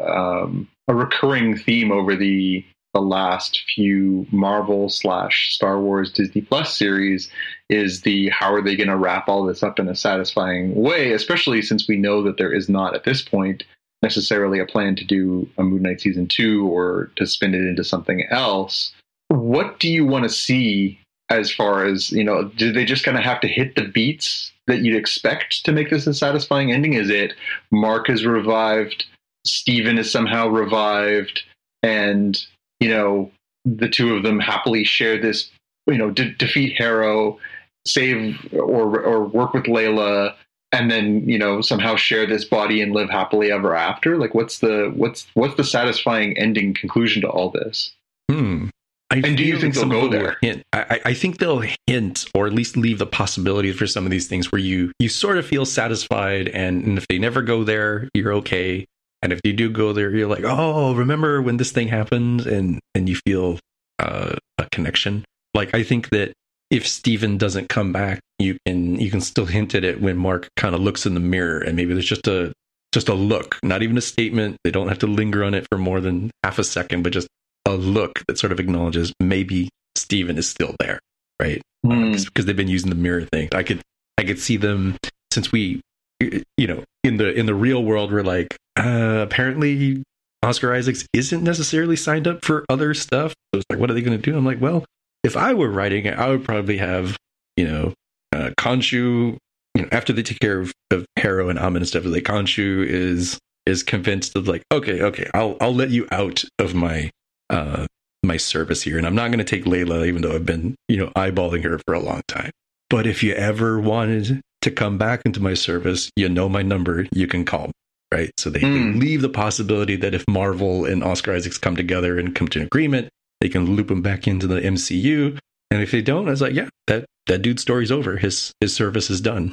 um, 0.00 0.68
a 0.88 0.94
recurring 0.94 1.56
theme 1.56 1.92
over 1.92 2.16
the 2.16 2.64
the 2.92 3.00
last 3.00 3.62
few 3.72 4.26
Marvel 4.32 4.88
slash 4.88 5.54
Star 5.54 5.80
Wars 5.80 6.10
Disney 6.10 6.40
Plus 6.40 6.76
series 6.76 7.30
is 7.68 8.00
the 8.00 8.30
how 8.30 8.52
are 8.52 8.62
they 8.62 8.76
going 8.76 8.88
to 8.88 8.96
wrap 8.96 9.28
all 9.28 9.44
this 9.44 9.62
up 9.62 9.78
in 9.78 9.88
a 9.88 9.94
satisfying 9.94 10.74
way, 10.74 11.12
especially 11.12 11.62
since 11.62 11.86
we 11.86 11.96
know 11.96 12.22
that 12.22 12.36
there 12.36 12.52
is 12.52 12.68
not 12.68 12.94
at 12.94 13.04
this 13.04 13.22
point 13.22 13.62
necessarily 14.02 14.58
a 14.58 14.66
plan 14.66 14.96
to 14.96 15.04
do 15.04 15.48
a 15.58 15.62
Moon 15.62 15.82
Knight 15.82 16.00
season 16.00 16.26
two 16.26 16.66
or 16.66 17.12
to 17.16 17.26
spin 17.26 17.54
it 17.54 17.60
into 17.60 17.84
something 17.84 18.24
else. 18.30 18.92
What 19.28 19.78
do 19.78 19.88
you 19.88 20.04
want 20.06 20.24
to 20.24 20.30
see 20.30 20.98
as 21.30 21.50
far 21.50 21.84
as, 21.84 22.10
you 22.10 22.24
know, 22.24 22.44
do 22.44 22.72
they 22.72 22.84
just 22.84 23.04
kind 23.04 23.16
of 23.16 23.22
have 23.22 23.40
to 23.40 23.48
hit 23.48 23.76
the 23.76 23.86
beats 23.86 24.52
that 24.66 24.80
you'd 24.80 24.96
expect 24.96 25.64
to 25.64 25.72
make 25.72 25.90
this 25.90 26.06
a 26.06 26.12
satisfying 26.12 26.72
ending? 26.72 26.94
Is 26.94 27.08
it 27.08 27.34
Mark 27.70 28.10
is 28.10 28.26
revived, 28.26 29.06
Steven 29.46 29.96
is 29.96 30.10
somehow 30.10 30.48
revived, 30.48 31.42
and 31.82 32.44
you 32.80 32.88
know, 32.88 33.30
the 33.64 33.88
two 33.88 34.14
of 34.16 34.22
them 34.22 34.40
happily 34.40 34.84
share 34.84 35.20
this, 35.20 35.50
you 35.86 35.98
know, 35.98 36.10
de- 36.10 36.34
defeat 36.34 36.76
Harrow, 36.76 37.38
save 37.86 38.36
or 38.52 39.00
or 39.00 39.24
work 39.24 39.54
with 39.54 39.64
Layla, 39.64 40.34
and 40.72 40.90
then 40.90 41.28
you 41.28 41.38
know 41.38 41.60
somehow 41.60 41.96
share 41.96 42.26
this 42.26 42.44
body 42.44 42.82
and 42.82 42.92
live 42.92 43.10
happily 43.10 43.52
ever 43.52 43.74
after. 43.74 44.16
Like, 44.16 44.34
what's 44.34 44.58
the 44.58 44.92
what's 44.94 45.26
what's 45.34 45.56
the 45.56 45.64
satisfying 45.64 46.36
ending 46.36 46.74
conclusion 46.74 47.22
to 47.22 47.28
all 47.28 47.50
this? 47.50 47.92
Hmm. 48.30 48.68
I 49.10 49.16
and 49.16 49.36
do 49.36 49.44
you 49.44 49.58
think 49.58 49.74
they'll 49.74 49.88
go 49.88 50.08
there? 50.08 50.36
Hint. 50.40 50.62
I, 50.72 51.00
I 51.06 51.14
think 51.14 51.38
they'll 51.38 51.64
hint, 51.86 52.26
or 52.32 52.46
at 52.46 52.52
least 52.52 52.76
leave 52.76 52.98
the 52.98 53.06
possibility 53.06 53.72
for 53.72 53.86
some 53.86 54.04
of 54.04 54.10
these 54.10 54.28
things 54.28 54.52
where 54.52 54.60
you 54.60 54.92
you 55.00 55.08
sort 55.08 55.36
of 55.36 55.46
feel 55.46 55.66
satisfied, 55.66 56.48
and, 56.48 56.84
and 56.84 56.98
if 56.98 57.08
they 57.08 57.18
never 57.18 57.42
go 57.42 57.64
there, 57.64 58.08
you're 58.14 58.32
okay. 58.34 58.86
And 59.22 59.32
if 59.32 59.40
you 59.44 59.52
do 59.52 59.68
go 59.68 59.92
there, 59.92 60.14
you're 60.14 60.28
like, 60.28 60.44
oh, 60.44 60.94
remember 60.94 61.42
when 61.42 61.56
this 61.56 61.72
thing 61.72 61.88
happened, 61.88 62.46
and 62.46 62.78
and 62.94 63.08
you 63.08 63.16
feel 63.26 63.58
uh, 63.98 64.36
a 64.58 64.68
connection. 64.70 65.24
Like 65.54 65.74
I 65.74 65.82
think 65.82 66.10
that 66.10 66.32
if 66.70 66.86
Steven 66.86 67.36
doesn't 67.36 67.68
come 67.68 67.92
back, 67.92 68.20
you 68.38 68.56
can 68.64 69.00
you 69.00 69.10
can 69.10 69.20
still 69.20 69.46
hint 69.46 69.74
at 69.74 69.82
it 69.82 70.00
when 70.00 70.16
Mark 70.16 70.48
kind 70.56 70.74
of 70.74 70.80
looks 70.80 71.04
in 71.04 71.14
the 71.14 71.20
mirror, 71.20 71.58
and 71.58 71.74
maybe 71.74 71.94
there's 71.94 72.06
just 72.06 72.28
a 72.28 72.52
just 72.92 73.08
a 73.08 73.14
look, 73.14 73.58
not 73.64 73.82
even 73.82 73.98
a 73.98 74.00
statement. 74.00 74.56
They 74.62 74.70
don't 74.70 74.88
have 74.88 75.00
to 75.00 75.06
linger 75.06 75.42
on 75.42 75.54
it 75.54 75.66
for 75.70 75.78
more 75.78 76.00
than 76.00 76.30
half 76.44 76.58
a 76.58 76.64
second, 76.64 77.02
but 77.02 77.12
just 77.12 77.28
a 77.66 77.72
look 77.72 78.22
that 78.26 78.38
sort 78.38 78.52
of 78.52 78.60
acknowledges 78.60 79.12
maybe 79.20 79.68
Steven 79.96 80.38
is 80.38 80.48
still 80.48 80.74
there, 80.78 81.00
right? 81.40 81.62
Mm. 81.84 82.14
Uh, 82.14 82.24
because 82.24 82.46
they've 82.46 82.56
been 82.56 82.68
using 82.68 82.90
the 82.90 82.96
mirror 82.96 83.22
thing. 83.22 83.48
I 83.52 83.62
could 83.62 83.82
I 84.18 84.24
could 84.24 84.38
see 84.38 84.56
them 84.56 84.96
since 85.32 85.52
we 85.52 85.80
you 86.20 86.66
know 86.66 86.84
in 87.02 87.16
the 87.16 87.32
in 87.32 87.46
the 87.46 87.54
real 87.54 87.82
world 87.82 88.12
we're 88.12 88.22
like 88.22 88.56
uh, 88.78 89.20
apparently 89.22 90.02
Oscar 90.42 90.74
Isaacs 90.74 91.06
isn't 91.12 91.42
necessarily 91.42 91.96
signed 91.96 92.26
up 92.26 92.44
for 92.44 92.64
other 92.68 92.94
stuff. 92.94 93.32
So 93.32 93.58
it's 93.58 93.64
like, 93.70 93.78
what 93.78 93.90
are 93.90 93.94
they 93.94 94.00
going 94.00 94.20
to 94.20 94.30
do? 94.30 94.36
I'm 94.36 94.46
like, 94.46 94.60
well, 94.60 94.84
if 95.22 95.36
I 95.36 95.52
were 95.52 95.70
writing 95.70 96.06
it, 96.06 96.18
I 96.18 96.28
would 96.28 96.44
probably 96.44 96.78
have, 96.78 97.16
you 97.56 97.66
know, 97.66 97.94
uh, 98.32 98.50
Khonshu, 98.58 99.36
you 99.74 99.82
know, 99.82 99.88
after 99.92 100.12
they 100.12 100.22
take 100.22 100.40
care 100.40 100.60
of, 100.60 100.72
of 100.90 101.04
Harrow 101.16 101.50
and 101.50 101.58
Ammit 101.58 101.78
and 101.78 101.88
stuff, 101.88 102.04
like 102.04 102.24
Khonshu 102.24 102.86
is 102.86 103.38
is 103.66 103.82
convinced 103.82 104.34
of 104.34 104.48
like, 104.48 104.62
okay, 104.72 105.02
okay, 105.02 105.28
I'll 105.34 105.56
I'll 105.60 105.74
let 105.74 105.90
you 105.90 106.08
out 106.10 106.42
of 106.58 106.74
my 106.74 107.10
uh 107.50 107.86
my 108.22 108.36
service 108.36 108.82
here, 108.82 108.98
and 108.98 109.06
I'm 109.06 109.14
not 109.14 109.28
going 109.28 109.38
to 109.38 109.44
take 109.44 109.64
Layla, 109.64 110.06
even 110.06 110.20
though 110.20 110.34
I've 110.34 110.44
been, 110.44 110.74
you 110.88 110.98
know, 110.98 111.10
eyeballing 111.16 111.64
her 111.64 111.78
for 111.86 111.94
a 111.94 112.00
long 112.00 112.20
time. 112.28 112.50
But 112.90 113.06
if 113.06 113.22
you 113.22 113.32
ever 113.32 113.80
wanted 113.80 114.42
to 114.60 114.70
come 114.70 114.98
back 114.98 115.22
into 115.24 115.40
my 115.40 115.54
service, 115.54 116.10
you 116.16 116.28
know 116.28 116.46
my 116.46 116.60
number, 116.60 117.06
you 117.12 117.26
can 117.26 117.46
call 117.46 117.68
me 117.68 117.72
right? 118.12 118.32
So 118.38 118.50
they, 118.50 118.60
mm. 118.60 118.92
they, 118.92 118.98
leave 118.98 119.22
the 119.22 119.28
possibility 119.28 119.96
that 119.96 120.14
if 120.14 120.26
Marvel 120.28 120.84
and 120.84 121.02
Oscar 121.02 121.34
Isaacs 121.34 121.58
come 121.58 121.76
together 121.76 122.18
and 122.18 122.34
come 122.34 122.48
to 122.48 122.60
an 122.60 122.66
agreement, 122.66 123.08
they 123.40 123.48
can 123.48 123.76
loop 123.76 123.90
him 123.90 124.02
back 124.02 124.26
into 124.26 124.46
the 124.46 124.60
MCU. 124.60 125.38
And 125.70 125.82
if 125.82 125.92
they 125.92 126.02
don't, 126.02 126.26
I 126.26 126.32
was 126.32 126.42
like, 126.42 126.54
yeah, 126.54 126.68
that 126.88 127.06
that 127.26 127.42
dude's 127.42 127.62
story's 127.62 127.92
over. 127.92 128.16
His 128.16 128.52
his 128.60 128.74
service 128.74 129.10
is 129.10 129.20
done. 129.20 129.52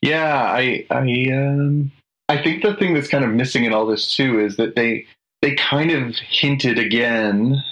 Yeah, 0.00 0.42
I 0.42 0.86
I 0.90 1.26
um 1.32 1.92
I 2.28 2.42
think 2.42 2.62
the 2.62 2.74
thing 2.74 2.94
that's 2.94 3.08
kind 3.08 3.24
of 3.24 3.30
missing 3.30 3.64
in 3.64 3.72
all 3.72 3.86
this 3.86 4.14
too 4.14 4.40
is 4.40 4.56
that 4.56 4.74
they 4.74 5.06
they 5.42 5.54
kind 5.54 5.90
of 5.90 6.16
hinted 6.16 6.78
again 6.78 7.62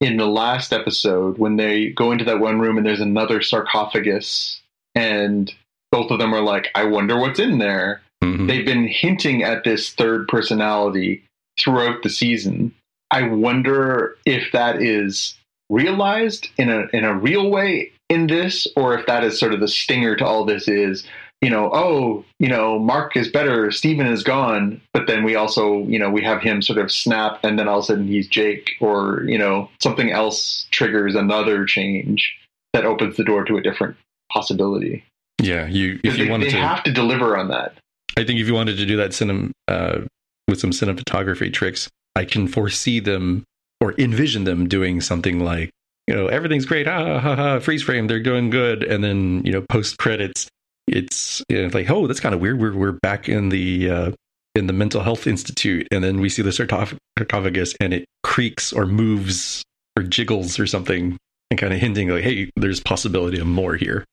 in 0.00 0.16
the 0.16 0.26
last 0.26 0.72
episode 0.72 1.38
when 1.38 1.56
they 1.56 1.90
go 1.90 2.12
into 2.12 2.24
that 2.24 2.40
one 2.40 2.60
room 2.60 2.76
and 2.76 2.86
there's 2.86 3.00
another 3.00 3.42
sarcophagus 3.42 4.60
and 4.94 5.52
both 5.90 6.10
of 6.10 6.18
them 6.18 6.34
are 6.34 6.42
like, 6.42 6.68
I 6.74 6.84
wonder 6.84 7.18
what's 7.18 7.40
in 7.40 7.58
there. 7.58 8.02
Mm-hmm. 8.22 8.46
They've 8.46 8.66
been 8.66 8.86
hinting 8.86 9.42
at 9.42 9.64
this 9.64 9.92
third 9.94 10.28
personality 10.28 11.24
throughout 11.60 12.02
the 12.02 12.10
season. 12.10 12.74
I 13.10 13.22
wonder 13.22 14.16
if 14.26 14.52
that 14.52 14.82
is 14.82 15.36
realized 15.70 16.48
in 16.56 16.70
a 16.70 16.86
in 16.92 17.04
a 17.04 17.14
real 17.14 17.50
way 17.50 17.92
in 18.08 18.26
this, 18.26 18.66
or 18.76 18.98
if 18.98 19.06
that 19.06 19.24
is 19.24 19.38
sort 19.38 19.54
of 19.54 19.60
the 19.60 19.68
stinger 19.68 20.16
to 20.16 20.26
all 20.26 20.44
this 20.44 20.68
is, 20.68 21.06
you 21.40 21.50
know, 21.50 21.70
oh, 21.72 22.24
you 22.38 22.48
know, 22.48 22.78
Mark 22.78 23.16
is 23.16 23.28
better, 23.28 23.70
Steven 23.70 24.06
is 24.06 24.24
gone, 24.24 24.80
but 24.92 25.06
then 25.06 25.22
we 25.22 25.36
also, 25.36 25.84
you 25.86 25.98
know, 25.98 26.10
we 26.10 26.22
have 26.22 26.42
him 26.42 26.62
sort 26.62 26.78
of 26.78 26.90
snap 26.90 27.38
and 27.44 27.58
then 27.58 27.68
all 27.68 27.78
of 27.78 27.84
a 27.84 27.86
sudden 27.86 28.08
he's 28.08 28.26
Jake, 28.26 28.72
or, 28.80 29.22
you 29.24 29.38
know, 29.38 29.68
something 29.80 30.10
else 30.10 30.66
triggers 30.70 31.14
another 31.14 31.64
change 31.64 32.36
that 32.72 32.84
opens 32.84 33.16
the 33.16 33.24
door 33.24 33.44
to 33.44 33.56
a 33.56 33.62
different 33.62 33.96
possibility. 34.32 35.04
Yeah, 35.40 35.66
you 35.66 36.00
if 36.02 36.18
you 36.18 36.24
they, 36.24 36.30
wanted 36.30 36.46
they 36.46 36.52
to 36.52 36.58
have 36.58 36.82
to 36.82 36.92
deliver 36.92 37.36
on 37.36 37.48
that. 37.48 37.74
I 38.16 38.24
think 38.24 38.40
if 38.40 38.48
you 38.48 38.54
wanted 38.54 38.76
to 38.78 38.86
do 38.86 38.96
that 38.96 39.10
cinem 39.10 39.52
uh, 39.68 40.00
with 40.48 40.58
some 40.58 40.70
cinematography 40.70 41.52
tricks, 41.52 41.88
I 42.16 42.24
can 42.24 42.48
foresee 42.48 42.98
them 42.98 43.44
or 43.80 43.94
envision 43.98 44.42
them 44.42 44.68
doing 44.68 45.00
something 45.00 45.38
like, 45.38 45.70
you 46.08 46.14
know, 46.14 46.26
everything's 46.26 46.66
great, 46.66 46.88
ha 46.88 47.20
ha 47.20 47.36
ha, 47.36 47.60
freeze 47.60 47.84
frame, 47.84 48.08
they're 48.08 48.18
doing 48.18 48.50
good, 48.50 48.82
and 48.82 49.04
then 49.04 49.42
you 49.44 49.52
know, 49.52 49.64
post 49.68 49.98
credits, 49.98 50.48
it's 50.88 51.42
you 51.48 51.62
know, 51.62 51.70
like, 51.72 51.90
oh, 51.90 52.06
that's 52.06 52.20
kind 52.20 52.34
of 52.34 52.40
weird. 52.40 52.60
We're 52.60 52.74
we're 52.74 52.92
back 52.92 53.28
in 53.28 53.48
the 53.48 53.90
uh, 53.90 54.12
in 54.54 54.66
the 54.66 54.72
mental 54.72 55.02
health 55.02 55.26
institute, 55.26 55.86
and 55.90 56.02
then 56.02 56.20
we 56.20 56.28
see 56.28 56.42
the 56.42 56.52
sarcophagus, 56.52 57.74
and 57.80 57.94
it 57.94 58.04
creaks 58.22 58.72
or 58.72 58.86
moves 58.86 59.62
or 59.96 60.02
jiggles 60.02 60.58
or 60.58 60.66
something, 60.66 61.16
and 61.50 61.58
kind 61.58 61.72
of 61.72 61.80
hinting 61.80 62.08
like, 62.08 62.24
hey, 62.24 62.50
there's 62.56 62.80
possibility 62.80 63.38
of 63.38 63.46
more 63.46 63.76
here. 63.76 64.04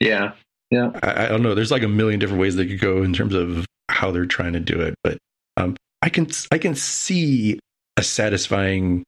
Yeah, 0.00 0.32
yeah. 0.70 0.90
I, 1.02 1.26
I, 1.26 1.28
don't 1.28 1.42
know. 1.42 1.54
There's 1.54 1.70
like 1.70 1.82
a 1.82 1.88
million 1.88 2.20
different 2.20 2.40
ways 2.40 2.56
they 2.56 2.66
could 2.66 2.80
go 2.80 3.02
in 3.02 3.12
terms 3.12 3.34
of 3.34 3.66
how 3.90 4.10
they're 4.10 4.26
trying 4.26 4.52
to 4.54 4.60
do 4.60 4.80
it, 4.80 4.94
but 5.02 5.18
um, 5.56 5.76
I 6.02 6.08
can 6.08 6.28
I 6.50 6.58
can 6.58 6.74
see 6.74 7.58
a 7.96 8.02
satisfying 8.02 9.04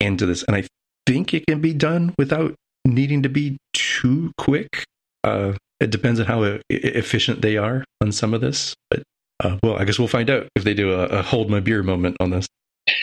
end 0.00 0.20
to 0.20 0.26
this, 0.26 0.42
and 0.44 0.56
I 0.56 0.64
think 1.06 1.34
it 1.34 1.46
can 1.46 1.60
be 1.60 1.74
done 1.74 2.14
without 2.18 2.54
needing 2.84 3.22
to 3.22 3.28
be 3.28 3.58
too 3.72 4.32
quick. 4.38 4.84
Uh, 5.24 5.52
it 5.80 5.90
depends 5.90 6.18
on 6.20 6.26
how 6.26 6.58
efficient 6.70 7.42
they 7.42 7.56
are 7.56 7.84
on 8.00 8.12
some 8.12 8.34
of 8.34 8.40
this, 8.40 8.74
but 8.90 9.02
uh, 9.40 9.58
well, 9.62 9.76
I 9.76 9.84
guess 9.84 9.98
we'll 9.98 10.08
find 10.08 10.28
out 10.30 10.48
if 10.56 10.64
they 10.64 10.74
do 10.74 10.92
a, 10.92 11.04
a 11.06 11.22
hold 11.22 11.50
my 11.50 11.60
beer 11.60 11.82
moment 11.82 12.16
on 12.20 12.30
this. 12.30 12.46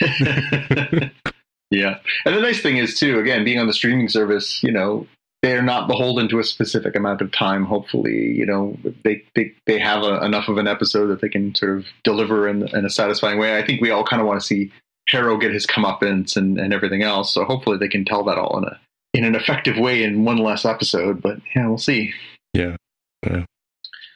yeah, 1.70 1.98
and 2.24 2.36
the 2.36 2.40
nice 2.40 2.60
thing 2.60 2.76
is 2.76 2.98
too, 2.98 3.18
again, 3.18 3.44
being 3.44 3.58
on 3.58 3.66
the 3.66 3.72
streaming 3.72 4.08
service, 4.08 4.62
you 4.62 4.72
know, 4.72 5.06
they're 5.42 5.62
not 5.62 5.88
beholden 5.88 6.28
to 6.28 6.38
a 6.38 6.44
specific 6.44 6.96
amount 6.96 7.20
of 7.20 7.32
time. 7.32 7.64
Hopefully, 7.64 8.32
you 8.32 8.44
know, 8.44 8.76
they 9.04 9.22
they, 9.34 9.52
they 9.66 9.78
have 9.78 10.02
a, 10.02 10.24
enough 10.24 10.48
of 10.48 10.58
an 10.58 10.66
episode 10.66 11.06
that 11.06 11.20
they 11.20 11.28
can 11.28 11.54
sort 11.54 11.78
of 11.78 11.86
deliver 12.04 12.48
in, 12.48 12.68
in 12.76 12.84
a 12.84 12.90
satisfying 12.90 13.38
way. 13.38 13.56
I 13.56 13.64
think 13.64 13.80
we 13.80 13.90
all 13.90 14.04
kind 14.04 14.20
of 14.20 14.28
want 14.28 14.40
to 14.40 14.46
see 14.46 14.70
Harrow 15.08 15.36
get 15.38 15.52
his 15.52 15.66
comeuppance 15.66 16.36
and, 16.36 16.58
and 16.58 16.74
everything 16.74 17.02
else. 17.02 17.32
So 17.32 17.44
hopefully 17.44 17.78
they 17.78 17.88
can 17.88 18.04
tell 18.04 18.24
that 18.24 18.38
all 18.38 18.58
in 18.58 18.64
a 18.64 18.80
in 19.16 19.24
an 19.24 19.34
effective 19.34 19.78
way 19.78 20.02
in 20.02 20.24
one 20.24 20.38
last 20.38 20.64
episode. 20.64 21.22
But 21.22 21.38
yeah, 21.54 21.66
we'll 21.68 21.78
see. 21.78 22.12
Yeah. 22.52 22.76
yeah. 23.24 23.44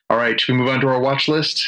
All 0.08 0.16
right, 0.16 0.40
should 0.40 0.52
we 0.52 0.58
move 0.58 0.68
on 0.68 0.80
to 0.80 0.88
our 0.88 1.00
watch 1.00 1.28
list? 1.28 1.66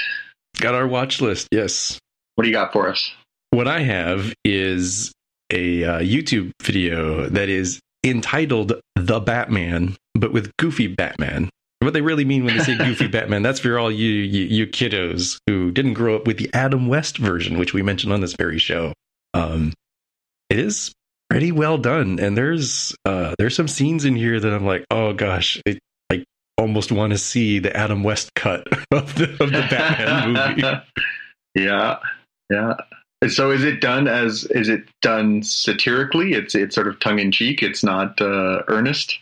Got 0.59 0.75
our 0.75 0.87
watch 0.87 1.21
list. 1.21 1.49
Yes. 1.51 1.99
What 2.35 2.45
do 2.45 2.49
you 2.49 2.55
got 2.55 2.73
for 2.73 2.89
us? 2.89 3.13
What 3.51 3.69
I 3.69 3.81
have 3.81 4.33
is 4.45 5.13
a 5.53 5.85
uh, 5.85 6.01
YouTube 6.01 6.53
video 6.63 7.29
that 7.29 7.49
is 7.49 7.81
entitled 8.05 8.81
"The 8.97 9.21
Batman," 9.21 9.97
but 10.15 10.33
with 10.33 10.51
Goofy 10.59 10.87
Batman. 10.87 11.51
What 11.81 11.95
they 11.95 12.01
really 12.01 12.25
mean 12.25 12.45
when 12.45 12.57
they 12.57 12.63
say 12.63 12.77
Goofy 12.79 13.09
Batman, 13.09 13.43
that's 13.43 13.61
for 13.61 13.79
all 13.79 13.91
you, 13.91 14.09
you, 14.09 14.45
you 14.45 14.67
kiddos 14.67 15.39
who 15.47 15.73
didn't 15.73 15.95
grow 15.95 16.15
up 16.15 16.27
with 16.27 16.39
the 16.39 16.49
Adam 16.55 16.87
West 16.87 17.19
version, 17.19 17.59
which 17.59 17.75
we 17.75 17.83
mentioned 17.83 18.13
on 18.13 18.21
this 18.21 18.35
very 18.35 18.59
show. 18.59 18.93
Um, 19.35 19.73
it 20.49 20.59
is 20.59 20.93
pretty 21.33 21.51
well 21.51 21.79
done, 21.79 22.21
and 22.21 22.37
there's 22.37 22.95
uh, 23.07 23.35
there's 23.39 23.57
some 23.57 23.67
scenes 23.67 24.05
in 24.05 24.15
here 24.15 24.39
that 24.39 24.53
I'm 24.53 24.67
like, 24.67 24.85
oh 24.91 25.15
gosh, 25.15 25.59
it, 25.65 25.79
I 26.11 26.25
almost 26.59 26.93
want 26.93 27.13
to 27.13 27.19
see 27.19 27.59
the 27.59 27.75
Adam 27.75 28.03
West 28.03 28.35
cut 28.35 28.67
of 28.93 29.15
the, 29.15 29.31
of 29.41 29.51
the 29.51 29.67
Batman 29.71 30.33
movie. 30.35 30.81
Yeah, 31.55 31.99
yeah. 32.49 32.77
So 33.29 33.51
is 33.51 33.63
it 33.63 33.83
done 33.83 34.09
as 34.09 34.45
is 34.45 34.71
it 34.71 34.85
done 35.03 35.43
satirically? 35.43 36.33
It's 36.33 36.55
it's 36.55 36.75
sort 36.75 36.89
of 36.89 36.99
tongue 36.99 37.19
in 37.19 37.31
cheek. 37.31 37.63
It's 37.63 37.85
not 37.85 38.19
uh, 38.23 38.63
earnest. 38.69 39.19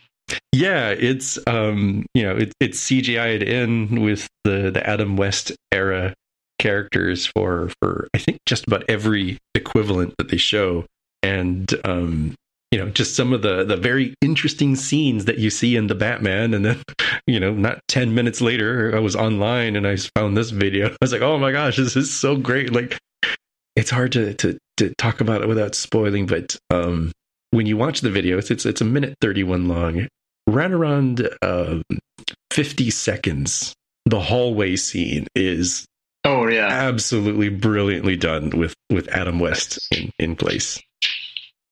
Yeah, 0.53 0.91
it's 0.91 1.37
um, 1.45 2.05
you 2.13 2.23
know, 2.23 2.37
it, 2.37 2.53
it's 2.61 2.79
CGI'd 2.79 3.43
in 3.43 4.01
with 4.01 4.29
the 4.45 4.71
the 4.71 4.89
Adam 4.89 5.17
West 5.17 5.51
era 5.73 6.13
characters 6.57 7.25
for 7.25 7.69
for 7.81 8.07
I 8.13 8.17
think 8.17 8.37
just 8.45 8.65
about 8.65 8.85
every 8.87 9.37
equivalent 9.53 10.13
that 10.19 10.29
they 10.29 10.37
show, 10.37 10.85
and 11.23 11.73
um, 11.85 12.35
you 12.71 12.79
know, 12.79 12.89
just 12.89 13.15
some 13.15 13.33
of 13.33 13.41
the 13.41 13.65
the 13.65 13.75
very 13.75 14.15
interesting 14.21 14.75
scenes 14.75 15.25
that 15.25 15.37
you 15.37 15.49
see 15.49 15.75
in 15.75 15.87
the 15.87 15.95
Batman, 15.95 16.53
and 16.53 16.65
then 16.65 16.81
you 17.27 17.39
know, 17.39 17.53
not 17.53 17.81
ten 17.87 18.15
minutes 18.15 18.41
later, 18.41 18.95
I 18.95 18.99
was 18.99 19.15
online 19.15 19.75
and 19.75 19.85
I 19.85 19.97
found 20.15 20.37
this 20.37 20.51
video. 20.51 20.87
I 20.91 20.97
was 21.01 21.11
like, 21.11 21.21
oh 21.21 21.37
my 21.37 21.51
gosh, 21.51 21.77
this 21.77 21.95
is 21.95 22.11
so 22.11 22.37
great! 22.37 22.71
Like, 22.71 22.97
it's 23.75 23.89
hard 23.89 24.13
to 24.13 24.33
to 24.35 24.57
to 24.77 24.93
talk 24.97 25.19
about 25.21 25.41
it 25.41 25.49
without 25.49 25.75
spoiling, 25.75 26.25
but 26.25 26.55
um, 26.69 27.11
when 27.51 27.65
you 27.65 27.75
watch 27.75 28.01
the 28.01 28.09
video, 28.09 28.37
it's 28.37 28.49
it's, 28.49 28.65
it's 28.65 28.81
a 28.81 28.85
minute 28.85 29.15
thirty 29.19 29.43
one 29.43 29.67
long, 29.67 30.07
right 30.47 30.71
around 30.71 31.29
um, 31.41 31.83
fifty 32.51 32.89
seconds. 32.89 33.73
The 34.05 34.21
hallway 34.21 34.77
scene 34.77 35.27
is 35.35 35.85
oh 36.23 36.47
yeah, 36.47 36.67
absolutely 36.67 37.49
brilliantly 37.49 38.15
done 38.15 38.51
with 38.51 38.73
with 38.89 39.09
Adam 39.09 39.39
West 39.39 39.77
in, 39.91 40.09
in 40.17 40.35
place. 40.37 40.81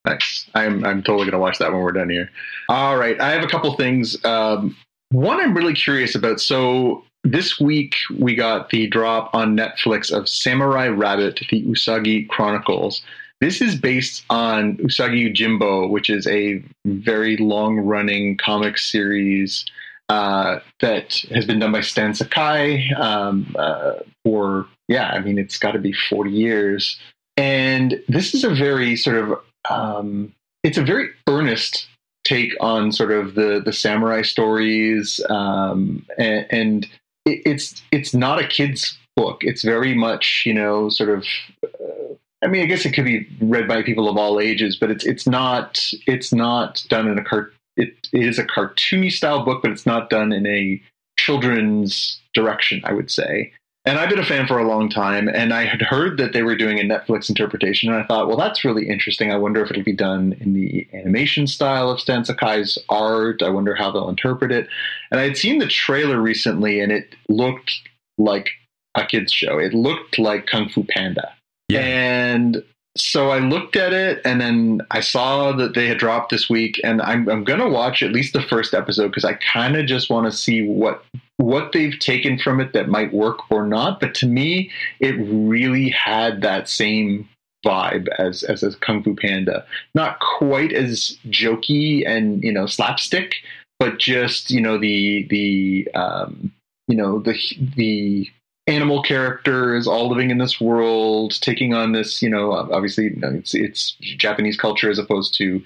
Nice. 0.10 0.50
I'm 0.56 0.84
I'm 0.84 1.04
totally 1.04 1.30
gonna 1.30 1.42
watch 1.42 1.60
that 1.60 1.72
when 1.72 1.82
we're 1.82 1.92
done 1.92 2.10
here. 2.10 2.32
All 2.68 2.98
right, 2.98 3.20
I 3.22 3.30
have 3.32 3.44
a 3.44 3.48
couple 3.48 3.72
things. 3.76 4.24
Um, 4.26 4.76
one 5.12 5.40
I'm 5.40 5.56
really 5.56 5.74
curious 5.74 6.16
about. 6.16 6.42
So 6.42 7.04
this 7.24 7.60
week 7.60 7.96
we 8.18 8.34
got 8.34 8.72
the 8.72 8.88
drop 8.88 9.30
on 9.36 9.56
Netflix 9.56 10.12
of 10.12 10.28
Samurai 10.28 10.88
Rabbit: 10.88 11.42
The 11.52 11.64
Usagi 11.64 12.28
Chronicles. 12.28 13.04
This 13.40 13.62
is 13.62 13.76
based 13.76 14.26
on 14.32 14.78
Usagi 14.78 15.32
Yojimbo, 15.32 15.90
which 15.90 16.10
is 16.10 16.28
a 16.28 16.62
very 16.86 17.38
long-running 17.38 18.38
comic 18.38 18.78
series 18.78 19.64
uh, 20.10 20.60
that 20.82 21.24
has 21.32 21.46
been 21.46 21.60
done 21.60 21.72
by 21.72 21.82
Stan 21.82 22.16
Sakai 22.16 22.92
um, 22.94 23.56
uh, 23.60 23.94
for 24.26 24.68
yeah, 24.88 25.10
I 25.10 25.20
mean 25.20 25.38
it's 25.38 25.60
got 25.60 25.74
to 25.74 25.80
be 25.80 25.94
forty 25.94 26.32
years. 26.32 27.00
And 27.38 28.02
this 28.10 28.34
is 28.34 28.44
a 28.44 28.50
very 28.50 28.96
sort 28.96 29.16
of 29.16 29.40
um, 29.70 30.34
it's 30.64 30.78
a 30.78 30.84
very 30.84 31.10
earnest 31.28 31.88
take 32.26 32.54
on 32.60 32.92
sort 32.92 33.12
of 33.12 33.36
the 33.36 33.62
the 33.64 33.74
samurai 33.74 34.22
stories, 34.22 35.20
um, 35.30 36.06
and, 36.18 36.46
and 36.50 36.86
it, 37.26 37.42
it's 37.46 37.82
it's 37.92 38.14
not 38.14 38.40
a 38.40 38.48
kid's 38.48 38.98
book. 39.16 39.40
It's 39.42 39.64
very 39.64 39.96
much 39.96 40.44
you 40.46 40.54
know 40.54 40.90
sort 40.90 41.10
of. 41.10 41.26
Uh, 41.64 42.16
I 42.42 42.48
mean, 42.48 42.62
I 42.62 42.68
guess 42.68 42.86
it 42.86 42.94
could 42.94 43.04
be 43.04 43.28
read 43.42 43.68
by 43.68 43.84
people 43.84 44.08
of 44.08 44.18
all 44.18 44.40
ages, 44.40 44.78
but 44.78 44.92
it's 44.92 45.06
it's 45.06 45.28
not 45.28 45.80
it's 46.08 46.34
not 46.34 46.84
done 46.90 47.08
in 47.08 47.18
a 47.18 47.24
cart. 47.24 47.54
It, 47.76 47.96
it 48.12 48.26
is 48.26 48.40
a 48.40 48.46
cartoony 48.46 49.12
style 49.12 49.44
book, 49.46 49.62
but 49.62 49.72
it's 49.72 49.86
not 49.86 50.10
done 50.10 50.32
in 50.34 50.46
a 50.46 50.82
children's 51.18 52.20
direction. 52.34 52.82
I 52.84 52.94
would 52.94 53.12
say, 53.12 53.52
and 53.86 53.98
I've 53.98 54.10
been 54.10 54.20
a 54.20 54.26
fan 54.26 54.46
for 54.46 54.60
a 54.60 54.68
long 54.68 54.90
time, 54.90 55.28
and 55.28 55.54
I 55.54 55.66
had 55.66 55.82
heard 55.82 56.18
that 56.18 56.34
they 56.34 56.44
were 56.44 56.56
doing 56.56 56.80
a 56.80 56.84
Netflix 56.84 57.30
interpretation, 57.30 57.92
and 57.92 58.02
I 58.02 58.06
thought, 58.06 58.28
well, 58.28 58.38
that's 58.38 58.66
really 58.66 58.88
interesting. 58.88 59.32
I 59.32 59.38
wonder 59.38 59.64
if 59.64 59.72
it'll 59.72 59.84
be 59.84 59.96
done 59.96 60.36
in 60.40 60.54
the 60.54 60.88
animation 60.94 61.48
style 61.48 61.90
of 61.90 62.00
Stan 62.00 62.26
Sakai's 62.26 62.78
art. 62.90 63.42
I 63.42 63.50
wonder 63.50 63.76
how 63.76 63.92
they'll 63.92 64.10
interpret 64.10 64.52
it. 64.52 64.68
And 65.12 65.20
I 65.20 65.24
had 65.24 65.38
seen 65.38 65.60
the 65.60 65.68
trailer 65.68 66.22
recently, 66.22 66.80
and 66.82 66.92
it 66.92 67.16
looked 67.30 67.80
like 68.18 68.50
a 68.96 69.06
kids 69.06 69.32
show. 69.32 69.58
It 69.58 69.74
looked 69.74 70.20
like 70.20 70.48
Kung 70.48 70.70
Fu 70.70 70.84
Panda. 70.84 71.34
Yeah. 71.70 71.82
And 71.82 72.64
so 72.98 73.30
I 73.30 73.40
looked 73.40 73.76
at 73.76 73.94
it 73.94 74.22
and 74.26 74.42
then 74.42 74.82
I 74.92 75.00
saw 75.00 75.52
that 75.54 75.76
they 75.76 75.88
had 75.88 76.00
dropped 76.00 76.32
this 76.32 76.50
week 76.50 76.80
and 76.84 77.02
I'm, 77.02 77.30
I'm 77.30 77.44
going 77.44 77.60
to 77.60 77.70
watch 77.70 78.02
at 78.04 78.12
least 78.12 78.34
the 78.34 78.42
first 78.42 78.74
episode 78.74 79.10
because 79.10 79.26
I 79.26 79.34
kind 79.34 79.76
of 79.78 79.86
just 79.86 80.10
want 80.10 80.26
to 80.26 80.36
see 80.36 80.68
what 80.68 81.04
what 81.40 81.72
they've 81.72 81.98
taken 82.00 82.38
from 82.38 82.60
it 82.60 82.74
that 82.74 82.90
might 82.90 83.14
work 83.14 83.40
or 83.50 83.66
not. 83.66 84.00
But 84.00 84.14
to 84.16 84.28
me, 84.28 84.70
it 85.00 85.16
really 85.20 85.90
had 85.90 86.42
that 86.42 86.68
same 86.68 87.28
vibe 87.66 88.08
as 88.18 88.44
as 88.44 88.62
a 88.62 88.76
Kung 88.76 89.04
Fu 89.04 89.16
Panda. 89.16 89.66
Not 89.96 90.20
quite 90.20 90.74
as 90.74 91.18
jokey 91.30 92.04
and 92.06 92.44
you 92.44 92.52
know 92.52 92.66
slapstick, 92.66 93.36
but 93.80 94.00
just 94.00 94.52
you 94.52 94.62
know 94.62 94.78
the 94.78 95.26
the 95.30 95.88
um, 95.96 96.52
you 96.88 96.98
know 96.98 97.20
the 97.20 97.38
the 97.76 98.30
animal 98.68 99.02
characters 99.02 99.88
all 99.88 100.10
living 100.10 100.30
in 100.30 100.38
this 100.38 100.62
world, 100.62 101.40
taking 101.42 101.74
on 101.74 101.92
this, 101.92 102.22
you 102.22 102.30
know, 102.30 102.52
obviously 102.52 103.10
it's, 103.20 103.56
it's 103.56 103.98
Japanese 104.00 104.56
culture 104.56 104.92
as 104.92 105.00
opposed 105.00 105.34
to 105.34 105.60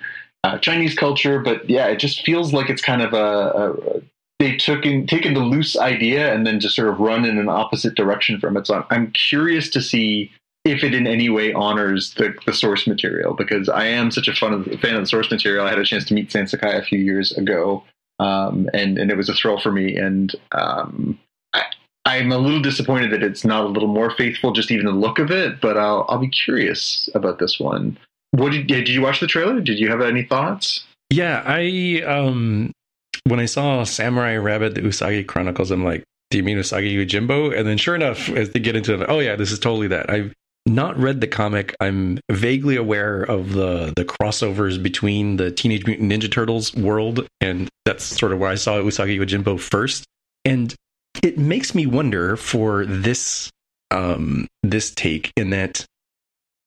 uh, 0.46 0.58
Chinese 0.60 0.96
culture, 0.96 1.40
but 1.40 1.70
yeah, 1.70 1.88
it 1.88 1.98
just 1.98 2.24
feels 2.26 2.54
like 2.54 2.70
it's 2.70 2.82
kind 2.82 3.02
of 3.02 3.14
a, 3.14 3.18
a 3.18 4.02
they 4.44 4.58
took 4.58 4.86
in, 4.86 5.08
taken 5.08 5.34
the 5.34 5.40
loose 5.40 5.78
idea 5.78 6.34
and 6.34 6.46
then 6.46 6.60
just 6.60 6.76
sort 6.76 6.90
of 6.90 7.00
run 7.00 7.24
in 7.24 7.38
an 7.38 7.48
opposite 7.48 7.96
direction 7.96 8.40
from 8.40 8.58
it. 8.58 8.68
So 8.68 8.76
I'm, 8.76 8.86
I'm 8.90 9.12
curious 9.12 9.70
to 9.70 9.82
see 9.82 10.32
if 10.66 10.84
it 10.84 10.94
in 10.94 11.08
any 11.08 11.30
way 11.30 11.54
honors 11.54 12.14
the, 12.16 12.34
the 12.46 12.54
source 12.54 12.86
material 12.86 13.34
because 13.34 13.70
I 13.70 13.86
am 13.86 14.12
such 14.12 14.28
a 14.28 14.34
fan 14.34 14.54
of, 14.54 14.66
fan 14.82 14.96
of 14.96 15.02
the 15.02 15.08
source 15.08 15.32
material. 15.32 15.66
I 15.66 15.70
had 15.70 15.80
a 15.80 15.86
chance 15.86 16.06
to 16.06 16.14
meet 16.14 16.30
Stan 16.30 16.48
Sakai 16.48 16.78
a 16.78 16.84
few 16.84 17.00
years 17.00 17.32
ago, 17.38 17.84
um, 18.20 18.70
and 18.74 18.98
and 18.98 19.12
it 19.12 19.18
was 19.18 19.30
a 19.30 19.34
thrill 19.34 19.60
for 19.60 19.72
me. 19.72 19.96
And 19.96 20.36
um, 20.52 21.18
I'm 22.06 22.32
a 22.32 22.38
little 22.38 22.62
disappointed 22.62 23.12
that 23.12 23.24
it's 23.24 23.46
not 23.46 23.64
a 23.64 23.68
little 23.68 23.90
more 23.90 24.12
faithful, 24.12 24.52
just 24.52 24.72
even 24.72 24.86
the 24.86 24.92
look 24.92 25.20
of 25.20 25.32
it. 25.32 25.62
But 25.62 25.78
I'll 25.78 26.06
I'll 26.10 26.20
be 26.20 26.30
curious 26.30 27.10
about 27.16 27.40
this 27.40 27.60
one. 27.60 27.98
What 28.32 28.52
did 28.52 28.68
did 28.68 28.90
you 28.90 29.02
watch 29.02 29.20
the 29.20 29.28
trailer? 29.28 29.60
Did 29.62 29.80
you 29.80 29.90
have 29.90 30.02
any 30.02 30.24
thoughts? 30.24 30.86
Yeah, 31.10 31.44
I 31.46 32.04
um 32.06 32.72
when 33.26 33.40
I 33.40 33.46
saw 33.46 33.84
Samurai 33.84 34.38
Rabbit: 34.38 34.76
The 34.76 34.82
Usagi 34.82 35.26
Chronicles, 35.26 35.72
I'm 35.72 35.84
like, 35.84 36.04
do 36.30 36.38
you 36.38 36.44
mean 36.44 36.58
Usagi 36.58 36.96
Yojimbo? 36.96 37.58
And 37.58 37.68
then 37.68 37.78
sure 37.78 37.96
enough, 37.96 38.30
as 38.30 38.52
they 38.52 38.60
get 38.60 38.76
into 38.76 39.00
it, 39.00 39.06
oh 39.10 39.20
yeah, 39.20 39.36
this 39.36 39.52
is 39.52 39.60
totally 39.60 39.88
that. 39.90 40.10
I've 40.10 40.34
not 40.66 40.98
read 40.98 41.22
the 41.22 41.28
comic. 41.28 41.76
I'm 41.80 42.20
vaguely 42.32 42.76
aware 42.76 43.22
of 43.22 43.54
the 43.54 43.94
the 43.96 44.06
crossovers 44.06 44.82
between 44.82 45.38
the 45.38 45.52
Teenage 45.52 45.86
Mutant 45.86 46.12
Ninja 46.12 46.32
Turtles 46.32 46.74
world, 46.74 47.28
and 47.42 47.70
that's 47.86 48.04
sort 48.04 48.32
of 48.32 48.40
where 48.40 48.50
I 48.50 48.56
saw 48.56 48.78
Usagi 48.78 49.20
Yojimbo 49.20 49.60
first. 49.60 50.06
And 50.46 50.74
it 51.22 51.38
makes 51.38 51.76
me 51.76 51.86
wonder 51.86 52.36
for 52.36 52.86
this 52.86 53.50
um 53.92 54.48
this 54.64 54.92
take 54.92 55.32
in 55.38 55.52
that 55.52 55.86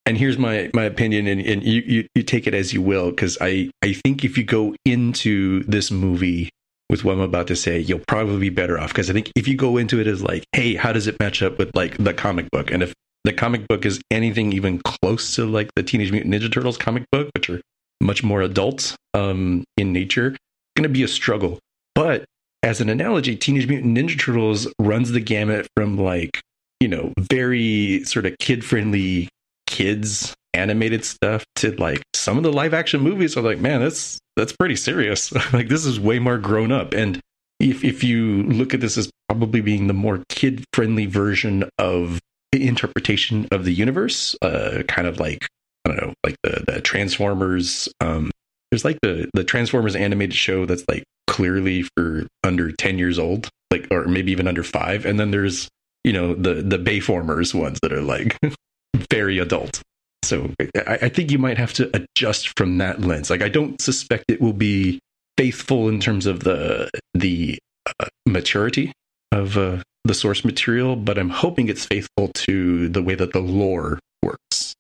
and 0.07 0.17
here's 0.17 0.39
my 0.39 0.71
my 0.73 0.85
opinion 0.85 1.27
and, 1.27 1.41
and 1.41 1.65
you, 1.65 1.83
you 1.83 2.09
you 2.15 2.23
take 2.23 2.47
it 2.47 2.55
as 2.55 2.73
you 2.73 2.81
will 2.81 3.11
because 3.11 3.37
i 3.41 3.69
i 3.83 3.93
think 3.93 4.25
if 4.25 4.39
you 4.39 4.45
go 4.45 4.75
into 4.85 5.63
this 5.65 5.91
movie 5.91 6.49
with 6.89 7.05
what 7.05 7.13
i'm 7.13 7.21
about 7.21 7.49
to 7.49 7.57
say 7.57 7.79
you'll 7.79 8.03
probably 8.07 8.39
be 8.39 8.51
better 8.51 8.79
off. 8.79 8.89
Because 8.89 9.11
i 9.11 9.13
think 9.13 9.31
if 9.37 9.47
you 9.47 9.57
go 9.57 9.77
into 9.77 10.01
it 10.01 10.07
as 10.07 10.23
like 10.23 10.45
hey 10.53 10.77
how 10.77 10.93
does 10.93 11.07
it 11.07 11.19
match 11.21 11.43
up 11.43 11.59
with 11.59 11.71
like 11.75 11.97
the 11.99 12.15
comic 12.15 12.51
book? 12.51 12.71
And 12.71 12.83
if 12.83 12.95
the 13.25 13.33
comic 13.33 13.67
book 13.67 13.85
is 13.85 14.01
anything 14.11 14.53
even 14.53 14.81
close 14.81 15.35
to 15.35 15.45
like 15.45 15.69
the 15.75 15.83
teenage 15.83 16.13
mutant 16.13 16.33
ninja 16.33 16.51
turtles 16.51 16.79
comic 16.79 17.05
book 17.11 17.29
which 17.35 17.51
are 17.51 17.61
much 18.01 18.23
more 18.23 18.41
adult 18.41 18.95
um 19.15 19.65
in 19.77 19.93
nature 19.93 20.37
going 20.77 20.83
to 20.85 20.89
be 20.89 21.03
a 21.03 21.09
struggle. 21.09 21.59
But 21.95 22.25
as 22.63 22.81
an 22.81 22.89
analogy 22.89 23.35
teenage 23.35 23.67
mutant 23.67 23.97
ninja 23.97 24.19
turtles 24.19 24.69
runs 24.79 25.11
the 25.11 25.21
gamut 25.21 25.67
from 25.77 25.99
like 25.99 26.41
you 26.79 26.87
know 26.87 27.13
very 27.19 28.05
sort 28.05 28.27
of 28.27 28.39
kid 28.39 28.65
friendly 28.65 29.29
kids 29.77 30.35
animated 30.55 31.05
stuff 31.05 31.45
to 31.55 31.73
like 31.73 32.03
some 32.15 32.39
of 32.39 32.43
the 32.43 32.53
live 32.53 32.73
action 32.73 33.03
movies 33.03 33.37
are 33.37 33.43
like 33.43 33.59
man 33.59 33.83
that's 33.83 34.19
that's 34.37 34.53
pretty 34.53 34.77
serious. 34.77 35.33
Like 35.53 35.69
this 35.69 35.85
is 35.85 36.01
way 36.01 36.19
more 36.19 36.39
grown 36.39 36.73
up. 36.73 36.95
And 36.95 37.21
if 37.61 37.85
if 37.85 38.03
you 38.03 38.43
look 38.45 38.73
at 38.73 38.81
this 38.81 38.97
as 38.97 39.11
probably 39.29 39.61
being 39.61 39.87
the 39.87 39.95
more 39.95 40.23
kid 40.29 40.65
friendly 40.73 41.05
version 41.07 41.69
of 41.79 42.21
the 42.53 42.67
interpretation 42.67 43.49
of 43.51 43.65
the 43.65 43.73
universe 43.73 44.37
uh 44.41 44.83
kind 44.87 45.09
of 45.09 45.19
like 45.19 45.47
i 45.85 45.91
don't 45.91 46.01
know 46.01 46.15
like 46.25 46.37
the 46.43 46.65
the 46.67 46.81
transformers 46.81 47.89
um 48.01 48.31
there's 48.71 48.85
like 48.85 48.99
the 49.03 49.29
the 49.35 49.43
transformers 49.43 49.97
animated 49.97 50.35
show 50.35 50.65
that's 50.65 50.85
like 50.89 51.03
clearly 51.27 51.83
for 51.97 52.27
under 52.45 52.71
10 52.71 52.99
years 52.99 53.19
old 53.19 53.49
like 53.71 53.87
or 53.91 54.05
maybe 54.05 54.31
even 54.31 54.47
under 54.47 54.63
5 54.63 55.05
and 55.05 55.19
then 55.19 55.33
there's 55.33 55.69
you 56.05 56.13
know 56.13 56.35
the 56.35 56.55
the 56.55 56.79
bayformers 56.79 57.53
ones 57.53 57.81
that 57.83 57.93
are 57.93 58.03
like 58.03 58.39
very 59.11 59.39
adult 59.39 59.81
so 60.23 60.51
I, 60.87 60.99
I 61.03 61.09
think 61.09 61.31
you 61.31 61.39
might 61.39 61.59
have 61.59 61.73
to 61.75 61.91
adjust 61.95 62.57
from 62.59 62.79
that 62.79 63.01
lens 63.01 63.31
like 63.31 63.43
i 63.43 63.49
don't 63.49 63.81
suspect 63.81 64.25
it 64.29 64.41
will 64.41 64.53
be 64.53 64.99
faithful 65.37 65.89
in 65.89 66.01
terms 66.01 66.27
of 66.27 66.41
the 66.41 66.91
the 67.15 67.59
uh, 68.01 68.07
maturity 68.27 68.93
of 69.33 69.57
uh, 69.57 69.79
the 70.05 70.15
source 70.15 70.45
material 70.45 70.97
but 70.97 71.19
i'm 71.19 71.31
hoping 71.31 71.69
it's 71.69 71.85
faithful 71.85 72.31
to 72.35 72.89
the 72.89 73.03
way 73.03 73.15
that 73.15 73.33
the 73.33 73.41
lore 73.41 73.99
works 74.23 74.75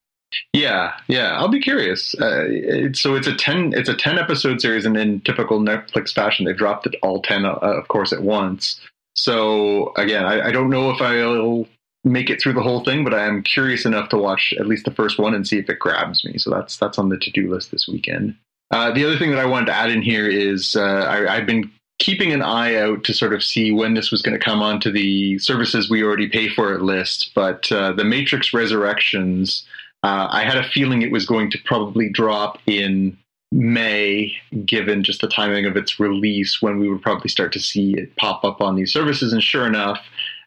Yeah, 0.52 0.93
yeah, 1.09 1.36
I'll 1.38 1.48
be 1.48 1.60
curious. 1.60 2.14
Uh, 2.20 2.44
it, 2.48 2.97
so 2.97 3.14
it's 3.14 3.26
a 3.26 3.34
ten, 3.34 3.72
it's 3.74 3.88
a 3.88 3.94
ten 3.94 4.18
episode 4.18 4.60
series, 4.60 4.84
and 4.84 4.97
in 4.97 5.20
typical 5.20 5.60
Netflix 5.60 6.12
fashion, 6.12 6.44
they've 6.44 6.56
dropped 6.56 6.86
it 6.86 6.94
all 7.02 7.22
ten, 7.22 7.44
uh, 7.44 7.59
of 7.62 7.88
course, 7.88 8.12
at 8.12 8.22
once. 8.22 8.80
So 9.14 9.93
again, 9.97 10.24
I, 10.24 10.48
I 10.48 10.51
don't 10.52 10.68
know 10.68 10.90
if 10.90 11.01
I'll 11.01 11.66
make 12.06 12.30
it 12.30 12.40
through 12.40 12.52
the 12.54 12.62
whole 12.62 12.84
thing, 12.84 13.04
but 13.04 13.12
I 13.12 13.26
am 13.26 13.42
curious 13.42 13.84
enough 13.84 14.08
to 14.10 14.16
watch 14.16 14.54
at 14.58 14.66
least 14.66 14.84
the 14.84 14.92
first 14.92 15.18
one 15.18 15.34
and 15.34 15.46
see 15.46 15.58
if 15.58 15.68
it 15.68 15.80
grabs 15.80 16.24
me. 16.24 16.38
So 16.38 16.50
that's 16.50 16.76
that's 16.76 16.98
on 16.98 17.08
the 17.08 17.18
to 17.18 17.30
do 17.30 17.50
list 17.52 17.72
this 17.72 17.88
weekend. 17.88 18.36
Uh, 18.70 18.92
the 18.92 19.04
other 19.04 19.18
thing 19.18 19.30
that 19.30 19.38
I 19.38 19.44
wanted 19.44 19.66
to 19.66 19.74
add 19.74 19.90
in 19.90 20.02
here 20.02 20.28
is 20.28 20.74
uh, 20.76 20.82
I, 20.82 21.36
I've 21.36 21.46
been 21.46 21.70
keeping 21.98 22.32
an 22.32 22.42
eye 22.42 22.76
out 22.76 23.04
to 23.04 23.14
sort 23.14 23.32
of 23.32 23.42
see 23.42 23.72
when 23.72 23.94
this 23.94 24.10
was 24.10 24.22
going 24.22 24.38
to 24.38 24.44
come 24.44 24.62
onto 24.62 24.90
the 24.90 25.38
services 25.38 25.88
we 25.88 26.02
already 26.02 26.28
pay 26.28 26.48
for 26.48 26.78
list. 26.80 27.32
But 27.34 27.70
uh, 27.72 27.92
the 27.92 28.04
Matrix 28.04 28.52
Resurrections, 28.52 29.66
uh, 30.02 30.28
I 30.30 30.44
had 30.44 30.58
a 30.58 30.68
feeling 30.68 31.02
it 31.02 31.12
was 31.12 31.26
going 31.26 31.50
to 31.52 31.58
probably 31.64 32.10
drop 32.10 32.58
in 32.66 33.16
May, 33.52 34.36
given 34.64 35.04
just 35.04 35.20
the 35.20 35.28
timing 35.28 35.66
of 35.66 35.76
its 35.76 35.98
release, 36.00 36.60
when 36.60 36.78
we 36.78 36.88
would 36.88 37.00
probably 37.00 37.28
start 37.28 37.52
to 37.52 37.60
see 37.60 37.94
it 37.94 38.14
pop 38.16 38.44
up 38.44 38.60
on 38.60 38.74
these 38.74 38.92
services. 38.92 39.32
And 39.32 39.42
sure 39.42 39.66
enough, 39.66 40.00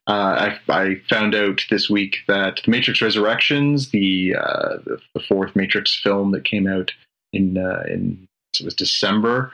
uh, 0.10 0.58
I, 0.68 0.74
I, 0.74 0.96
found 1.08 1.36
out 1.36 1.62
this 1.70 1.88
week 1.88 2.18
that 2.28 2.62
the 2.66 2.72
Matrix 2.72 3.00
Resurrections, 3.00 3.92
the 3.92 4.36
uh, 4.36 4.78
the, 5.14 5.22
fourth 5.28 5.56
Matrix 5.56 5.96
film 6.02 6.32
that 6.32 6.46
came 6.46 6.68
out 6.68 6.92
in 7.32 7.60
uh, 7.60 7.84
in 7.88 8.28
it 8.60 8.66
was 8.66 8.74
December, 8.74 9.52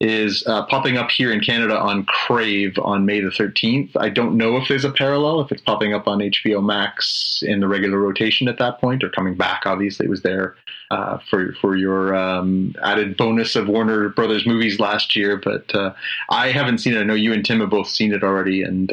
is 0.00 0.46
uh, 0.46 0.64
popping 0.66 0.96
up 0.96 1.10
here 1.10 1.32
in 1.32 1.40
Canada 1.40 1.76
on 1.76 2.04
Crave 2.04 2.78
on 2.80 3.04
May 3.04 3.20
the 3.20 3.30
13th. 3.30 3.90
I 3.96 4.08
don't 4.08 4.36
know 4.36 4.56
if 4.56 4.68
there's 4.68 4.84
a 4.84 4.92
parallel, 4.92 5.40
if 5.40 5.50
it's 5.50 5.60
popping 5.62 5.92
up 5.92 6.06
on 6.06 6.20
HBO 6.20 6.64
Max 6.64 7.42
in 7.44 7.58
the 7.58 7.66
regular 7.66 7.98
rotation 7.98 8.46
at 8.46 8.58
that 8.58 8.80
point 8.80 9.02
or 9.02 9.08
coming 9.08 9.34
back. 9.34 9.62
Obviously, 9.66 10.06
it 10.06 10.10
was 10.10 10.22
there 10.22 10.54
uh, 10.92 11.18
for 11.28 11.52
for 11.60 11.74
your 11.74 12.14
um, 12.14 12.76
added 12.80 13.16
bonus 13.16 13.56
of 13.56 13.66
Warner 13.66 14.10
Brothers 14.10 14.46
movies 14.46 14.78
last 14.78 15.16
year, 15.16 15.36
but 15.36 15.74
uh, 15.74 15.94
I 16.30 16.52
haven't 16.52 16.78
seen 16.78 16.94
it. 16.94 17.00
I 17.00 17.02
know 17.02 17.14
you 17.14 17.32
and 17.32 17.44
Tim 17.44 17.58
have 17.58 17.70
both 17.70 17.88
seen 17.88 18.12
it 18.12 18.22
already, 18.22 18.62
and 18.62 18.92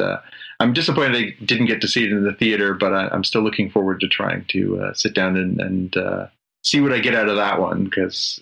I'm 0.64 0.72
disappointed 0.72 1.14
I 1.14 1.44
didn't 1.44 1.66
get 1.66 1.82
to 1.82 1.88
see 1.88 2.04
it 2.04 2.10
in 2.10 2.24
the 2.24 2.32
theater, 2.32 2.72
but 2.72 2.94
I, 2.94 3.14
am 3.14 3.22
still 3.22 3.42
looking 3.42 3.70
forward 3.70 4.00
to 4.00 4.08
trying 4.08 4.46
to 4.48 4.80
uh, 4.80 4.94
sit 4.94 5.14
down 5.14 5.36
and, 5.36 5.60
and 5.60 5.94
uh, 5.94 6.26
see 6.62 6.80
what 6.80 6.90
I 6.90 7.00
get 7.00 7.14
out 7.14 7.28
of 7.28 7.36
that 7.36 7.60
one 7.60 7.84
because 7.84 8.40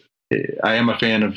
I 0.63 0.77
am 0.77 0.89
a 0.89 0.97
fan 0.99 1.25
of 1.25 1.37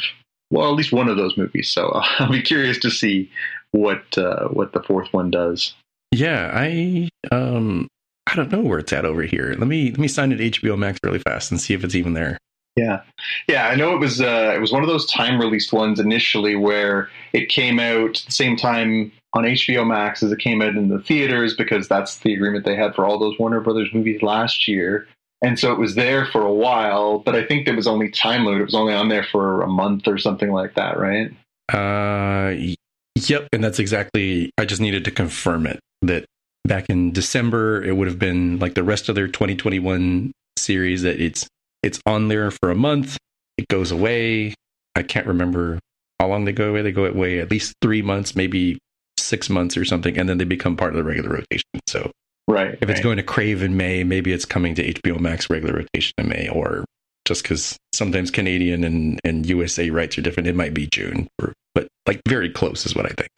well, 0.52 0.70
at 0.70 0.76
least 0.76 0.94
one 0.94 1.10
of 1.10 1.18
those 1.18 1.38
movies. 1.38 1.70
So 1.70 1.90
I'll 2.20 2.32
be 2.32 2.44
curious 2.44 2.78
to 2.80 2.92
see 2.92 3.32
what 3.72 4.16
uh, 4.16 4.50
what 4.50 4.74
the 4.74 4.84
fourth 4.84 5.12
one 5.12 5.32
does. 5.32 5.74
Yeah, 6.12 6.52
I 6.54 7.10
um 7.32 7.88
I 8.28 8.36
don't 8.36 8.52
know 8.52 8.62
where 8.62 8.78
it's 8.78 8.94
at 8.94 9.06
over 9.06 9.24
here. 9.24 9.56
Let 9.58 9.68
me 9.68 9.90
let 9.90 10.00
me 10.00 10.08
sign 10.08 10.32
it 10.32 10.40
HBO 10.40 10.78
Max 10.78 11.00
really 11.04 11.20
fast 11.20 11.50
and 11.50 11.60
see 11.60 11.74
if 11.74 11.84
it's 11.84 11.96
even 11.96 12.14
there. 12.14 12.38
Yeah, 12.76 13.02
yeah, 13.48 13.70
I 13.70 13.76
know 13.76 13.96
it 13.96 14.00
was 14.00 14.22
uh, 14.22 14.54
it 14.56 14.60
was 14.60 14.72
one 14.72 14.84
of 14.84 14.90
those 14.90 15.10
time 15.10 15.40
released 15.40 15.74
ones 15.74 16.00
initially 16.00 16.56
where 16.56 17.10
it 17.34 17.50
came 17.50 17.80
out 17.80 18.22
the 18.24 18.32
same 18.32 18.56
time 18.56 19.12
on 19.36 19.44
HBO 19.44 19.86
Max 19.86 20.24
as 20.24 20.32
it 20.32 20.40
came 20.40 20.62
out 20.62 20.76
in 20.76 20.88
the 20.88 21.00
theaters 21.00 21.54
because 21.56 21.88
that's 21.88 22.20
the 22.20 22.34
agreement 22.34 22.66
they 22.66 22.76
had 22.76 22.96
for 22.96 23.06
all 23.06 23.20
those 23.20 23.38
Warner 23.38 23.60
Brothers 23.60 23.90
movies 23.94 24.22
last 24.22 24.68
year. 24.68 25.08
And 25.42 25.60
so 25.60 25.72
it 25.74 25.78
was 25.78 25.96
there 25.96 26.26
for 26.26 26.42
a 26.42 26.54
while, 26.54 27.20
but 27.20 27.36
I 27.36 27.46
think 27.46 27.66
there 27.66 27.76
was 27.76 27.86
only 27.86 28.10
time 28.10 28.46
limit. 28.46 28.62
It 28.62 28.66
was 28.66 28.74
only 28.74 28.94
on 28.94 29.10
there 29.10 29.24
for 29.24 29.62
a 29.62 29.68
month 29.68 30.08
or 30.08 30.18
something 30.18 30.52
like 30.52 30.76
that, 30.76 30.98
right? 30.98 31.32
Uh, 31.72 32.56
yep. 33.16 33.48
And 33.52 33.64
that's 33.64 33.78
exactly. 33.78 34.52
I 34.58 34.66
just 34.66 34.82
needed 34.82 35.04
to 35.06 35.12
confirm 35.12 35.68
it 35.68 35.80
that 36.02 36.26
back 36.66 36.86
in 36.90 37.12
December 37.12 37.84
it 37.84 37.96
would 37.96 38.08
have 38.08 38.18
been 38.18 38.58
like 38.60 38.74
the 38.74 38.84
rest 38.84 39.08
of 39.08 39.16
their 39.16 39.28
2021 39.28 40.32
series 40.58 41.04
that 41.04 41.22
it's 41.22 41.48
it's 41.84 42.00
on 42.06 42.30
there 42.30 42.50
for 42.50 42.72
a 42.72 42.76
month. 42.76 43.18
It 43.58 43.68
goes 43.68 43.92
away. 43.92 44.56
I 44.96 45.04
can't 45.04 45.28
remember 45.28 45.80
how 46.20 46.28
long 46.28 46.46
they 46.46 46.54
go 46.54 46.70
away. 46.70 46.82
They 46.82 46.92
go 46.92 47.06
away 47.06 47.40
at 47.40 47.52
least 47.52 47.76
three 47.82 48.02
months, 48.02 48.36
maybe 48.36 48.80
six 49.26 49.50
months 49.50 49.76
or 49.76 49.86
something, 49.86 50.18
and 50.18 50.30
then 50.30 50.38
they 50.38 50.46
become 50.46 50.78
part 50.78 50.92
of 50.92 50.98
the 50.98 51.04
regular 51.04 51.30
rotation. 51.30 51.66
So 51.88 52.12
Right. 52.48 52.78
If 52.80 52.90
it's 52.90 53.00
going 53.00 53.18
to 53.18 53.24
Crave 53.24 53.64
in 53.64 53.76
May, 53.76 54.04
maybe 54.04 54.32
it's 54.32 54.46
coming 54.46 54.76
to 54.76 54.94
HBO 54.94 55.20
Max 55.20 55.50
regular 55.50 55.74
rotation 55.74 56.14
in 56.20 56.30
May, 56.30 56.48
or 56.50 56.86
just 57.26 57.42
because 57.44 57.78
sometimes 57.92 58.30
Canadian 58.30 58.84
and, 58.84 59.20
and 59.24 59.46
USA 59.48 59.90
rights 59.90 60.18
are 60.18 60.22
different, 60.22 60.48
it 60.48 60.56
might 60.56 60.74
be 60.74 60.88
June, 60.88 61.28
or, 61.42 61.54
but 61.74 61.88
like 62.08 62.22
very 62.28 62.50
close 62.50 62.86
is 62.86 62.96
what 62.96 63.08
I 63.08 63.10
think. 63.10 63.32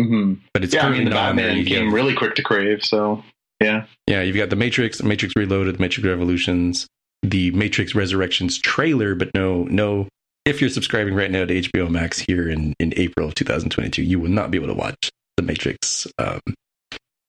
Mm-hmm. 0.00 0.40
But 0.54 0.64
it's 0.64 0.74
yeah, 0.74 0.86
I 0.86 0.90
mean, 0.90 1.04
the 1.04 1.10
Batman 1.10 1.62
came 1.64 1.84
have, 1.84 1.92
really 1.92 2.14
quick 2.14 2.34
to 2.36 2.42
Crave, 2.42 2.82
so 2.82 3.22
yeah. 3.60 3.84
Yeah, 4.06 4.22
you've 4.22 4.36
got 4.36 4.50
the 4.50 4.56
Matrix, 4.56 5.02
Matrix 5.02 5.34
Reloaded, 5.36 5.78
Matrix 5.78 6.06
Revolutions, 6.06 6.86
the 7.22 7.50
Matrix 7.50 7.94
Resurrections 7.94 8.58
trailer, 8.58 9.14
but 9.14 9.30
no, 9.34 9.64
no. 9.64 10.08
If 10.46 10.60
you're 10.60 10.70
subscribing 10.70 11.14
right 11.14 11.30
now 11.30 11.44
to 11.44 11.54
HBO 11.62 11.88
Max 11.90 12.18
here 12.18 12.48
in, 12.48 12.74
in 12.78 12.92
April 12.96 13.28
of 13.28 13.34
2022, 13.34 14.02
you 14.02 14.18
will 14.18 14.30
not 14.30 14.50
be 14.50 14.58
able 14.58 14.68
to 14.68 14.74
watch 14.74 15.10
the 15.36 15.42
Matrix 15.42 16.06
um, 16.18 16.40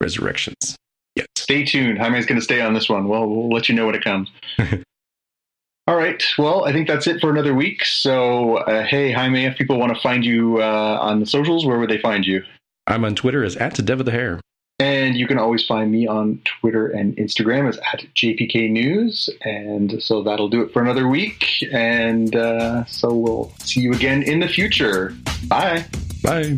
Resurrections 0.01 0.75
yet. 1.15 1.27
Stay 1.35 1.63
tuned. 1.63 1.97
Jaime's 1.97 2.25
going 2.25 2.39
to 2.39 2.43
stay 2.43 2.61
on 2.61 2.73
this 2.73 2.89
one. 2.89 3.07
Well, 3.07 3.27
we'll 3.27 3.49
let 3.49 3.69
you 3.69 3.75
know 3.75 3.85
when 3.85 3.95
it 3.95 4.03
comes. 4.03 4.29
All 5.87 5.95
right. 5.95 6.23
Well, 6.37 6.65
I 6.65 6.71
think 6.71 6.87
that's 6.87 7.05
it 7.05 7.21
for 7.21 7.29
another 7.29 7.53
week. 7.53 7.85
So, 7.85 8.57
uh, 8.57 8.83
hey, 8.83 9.11
Jaime, 9.11 9.45
if 9.45 9.55
people 9.55 9.77
want 9.77 9.95
to 9.95 10.01
find 10.01 10.25
you 10.25 10.61
uh, 10.61 10.97
on 10.99 11.19
the 11.19 11.25
socials, 11.27 11.65
where 11.65 11.79
would 11.79 11.89
they 11.89 11.99
find 11.99 12.25
you? 12.25 12.43
I'm 12.87 13.05
on 13.05 13.15
Twitter 13.15 13.43
as 13.43 13.55
at 13.57 13.83
Dev 13.85 13.99
of 13.99 14.05
the 14.05 14.11
Hair. 14.11 14.39
And 14.79 15.15
you 15.15 15.25
can 15.25 15.37
always 15.37 15.65
find 15.65 15.91
me 15.91 16.05
on 16.05 16.41
Twitter 16.43 16.87
and 16.87 17.15
Instagram 17.15 17.69
as 17.69 17.77
at 17.93 18.01
JPK 18.13 18.69
News. 18.69 19.29
And 19.43 20.01
so 20.03 20.21
that'll 20.21 20.49
do 20.49 20.61
it 20.61 20.73
for 20.73 20.81
another 20.81 21.07
week. 21.07 21.63
And 21.71 22.35
uh, 22.35 22.83
so 22.85 23.13
we'll 23.13 23.53
see 23.59 23.81
you 23.81 23.93
again 23.93 24.23
in 24.23 24.39
the 24.39 24.49
future. 24.49 25.15
Bye. 25.47 25.85
Bye. 26.21 26.57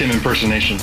Tim 0.00 0.12
impersonation? 0.12 0.78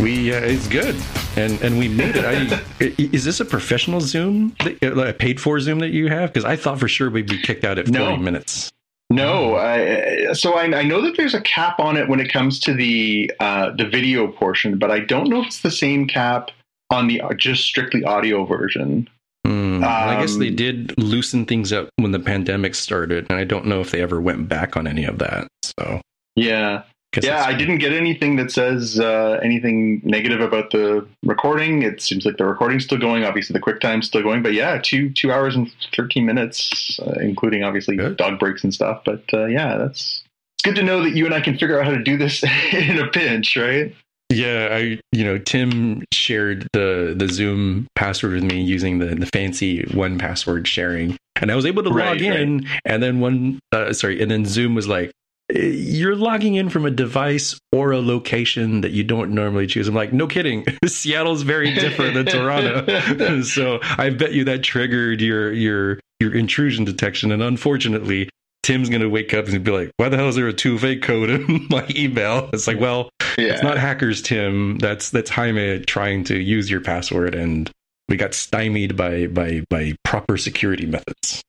We 0.00 0.32
uh, 0.32 0.38
it's 0.42 0.68
good, 0.68 0.94
and 1.36 1.60
and 1.60 1.76
we 1.76 1.88
made 1.88 2.14
it. 2.14 2.24
I, 2.24 2.94
is 3.12 3.24
this 3.24 3.40
a 3.40 3.44
professional 3.44 4.00
Zoom, 4.00 4.54
that- 4.62 4.80
uh, 4.84 5.06
a 5.06 5.12
paid 5.12 5.40
for 5.40 5.58
Zoom 5.58 5.80
that 5.80 5.88
you 5.90 6.06
have? 6.06 6.32
Because 6.32 6.44
I 6.44 6.54
thought 6.54 6.78
for 6.78 6.86
sure 6.86 7.10
we'd 7.10 7.28
be 7.28 7.42
kicked 7.42 7.64
out 7.64 7.80
at 7.80 7.88
No. 7.88 8.06
forty 8.10 8.22
minutes. 8.22 8.70
No, 9.10 9.56
I, 9.56 10.34
so 10.34 10.52
I, 10.54 10.66
I 10.78 10.82
know 10.84 11.00
that 11.00 11.16
there's 11.16 11.34
a 11.34 11.40
cap 11.40 11.80
on 11.80 11.96
it 11.96 12.08
when 12.08 12.20
it 12.20 12.32
comes 12.32 12.60
to 12.60 12.72
the 12.72 13.32
uh, 13.40 13.70
the 13.76 13.88
video 13.88 14.28
portion, 14.28 14.78
but 14.78 14.88
I 14.88 15.00
don't 15.00 15.28
know 15.28 15.40
if 15.40 15.48
it's 15.48 15.62
the 15.62 15.70
same 15.72 16.06
cap 16.06 16.52
on 16.90 17.08
the 17.08 17.20
uh, 17.22 17.34
just 17.34 17.64
strictly 17.64 18.04
audio 18.04 18.44
version. 18.44 19.08
Hmm. 19.44 19.82
And 19.82 19.84
I 19.84 20.20
guess 20.20 20.36
they 20.36 20.50
Um, 20.50 20.54
did 20.54 20.96
loosen 20.96 21.44
things 21.44 21.72
up 21.72 21.88
when 21.96 22.12
the 22.12 22.20
pandemic 22.20 22.76
started, 22.76 23.26
and 23.30 23.36
I 23.40 23.42
don't 23.42 23.66
know 23.66 23.80
if 23.80 23.90
they 23.90 24.00
ever 24.00 24.20
went 24.20 24.48
back 24.48 24.76
on 24.76 24.86
any 24.86 25.06
of 25.06 25.18
that. 25.18 25.48
So 25.76 26.00
Yeah, 26.36 26.84
yeah, 27.22 27.44
I 27.44 27.54
didn't 27.54 27.78
get 27.78 27.92
anything 27.92 28.36
that 28.36 28.50
says 28.52 29.00
uh, 29.00 29.40
anything 29.42 30.00
negative 30.04 30.40
about 30.40 30.70
the 30.70 31.06
recording. 31.24 31.82
It 31.82 32.00
seems 32.00 32.24
like 32.24 32.36
the 32.36 32.44
recording's 32.44 32.84
still 32.84 32.98
going. 32.98 33.24
Obviously, 33.24 33.54
the 33.54 33.60
QuickTime's 33.60 34.06
still 34.06 34.22
going. 34.22 34.42
But 34.42 34.52
yeah, 34.54 34.80
two 34.82 35.10
two 35.10 35.32
hours 35.32 35.56
and 35.56 35.72
thirteen 35.94 36.24
minutes, 36.26 36.98
uh, 37.00 37.14
including 37.20 37.64
obviously 37.64 37.96
Good. 37.96 38.16
dog 38.16 38.38
breaks 38.38 38.62
and 38.62 38.72
stuff. 38.72 39.02
But 39.04 39.24
uh, 39.32 39.46
yeah, 39.46 39.76
that's 39.76 40.22
it's 40.54 40.62
good 40.64 40.76
to 40.76 40.82
know 40.82 41.02
that 41.02 41.16
you 41.16 41.24
and 41.26 41.34
I 41.34 41.40
can 41.40 41.56
figure 41.58 41.80
out 41.80 41.86
how 41.86 41.92
to 41.92 42.02
do 42.02 42.16
this 42.16 42.44
in 42.72 42.98
a 42.98 43.08
pinch, 43.08 43.56
right? 43.56 43.94
Yeah, 44.32 44.68
I 44.70 45.00
you 45.10 45.24
know 45.24 45.38
Tim 45.38 46.04
shared 46.12 46.68
the 46.72 47.14
the 47.16 47.26
Zoom 47.26 47.88
password 47.96 48.34
with 48.34 48.44
me 48.44 48.62
using 48.62 49.00
the 49.00 49.16
the 49.16 49.26
fancy 49.26 49.82
one 49.92 50.18
password 50.18 50.68
sharing, 50.68 51.16
and 51.40 51.50
I 51.50 51.56
was 51.56 51.66
able 51.66 51.82
to 51.82 51.90
Right, 51.90 52.10
log 52.10 52.22
in. 52.22 52.68
And 52.84 53.02
then 53.02 53.18
one, 53.18 53.58
uh, 53.72 53.92
sorry, 53.92 54.22
and 54.22 54.30
then 54.30 54.44
Zoom 54.44 54.76
was 54.76 54.86
like, 54.86 55.08
"Eh, 55.08 55.12
"You're 55.54 56.16
logging 56.16 56.54
in 56.54 56.68
from 56.68 56.84
a 56.86 56.90
device 56.90 57.58
or 57.72 57.92
a 57.92 58.00
location 58.00 58.80
that 58.82 58.92
you 58.92 59.04
don't 59.04 59.32
normally 59.32 59.66
choose." 59.66 59.88
I'm 59.88 59.94
like, 59.94 60.12
"No 60.12 60.26
kidding, 60.26 60.64
Seattle's 60.86 61.42
very 61.42 61.72
different 61.74 62.14
than 62.14 62.26
Toronto." 62.26 63.42
so 63.42 63.80
I 63.98 64.10
bet 64.10 64.32
you 64.32 64.44
that 64.44 64.62
triggered 64.62 65.20
your 65.20 65.52
your 65.52 66.00
your 66.20 66.34
intrusion 66.34 66.84
detection, 66.84 67.32
and 67.32 67.42
unfortunately. 67.42 68.28
Tim's 68.62 68.90
gonna 68.90 69.08
wake 69.08 69.32
up 69.32 69.48
and 69.48 69.64
be 69.64 69.70
like, 69.70 69.90
"Why 69.96 70.10
the 70.10 70.18
hell 70.18 70.28
is 70.28 70.36
there 70.36 70.46
a 70.46 70.52
two-way 70.52 70.96
code 70.96 71.30
in 71.30 71.66
my 71.70 71.84
email?" 71.96 72.50
It's 72.52 72.66
like, 72.66 72.78
well, 72.78 73.08
Yeah, 73.38 73.54
it's 73.54 73.62
not 73.62 73.78
hackers, 73.78 74.20
Tim. 74.20 74.76
That's 74.76 75.08
that's 75.08 75.30
Jaime 75.30 75.80
trying 75.86 76.24
to 76.24 76.38
use 76.38 76.70
your 76.70 76.82
password, 76.82 77.34
and 77.34 77.70
we 78.10 78.16
got 78.18 78.34
stymied 78.34 78.96
by 78.98 79.28
by 79.28 79.64
by 79.70 79.94
proper 80.04 80.36
security 80.36 80.84
methods. 80.84 81.42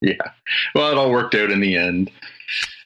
yeah. 0.00 0.14
Well, 0.74 0.90
it 0.90 0.96
all 0.96 1.10
worked 1.10 1.34
out 1.34 1.50
in 1.50 1.60
the 1.60 1.76
end. 1.76 2.10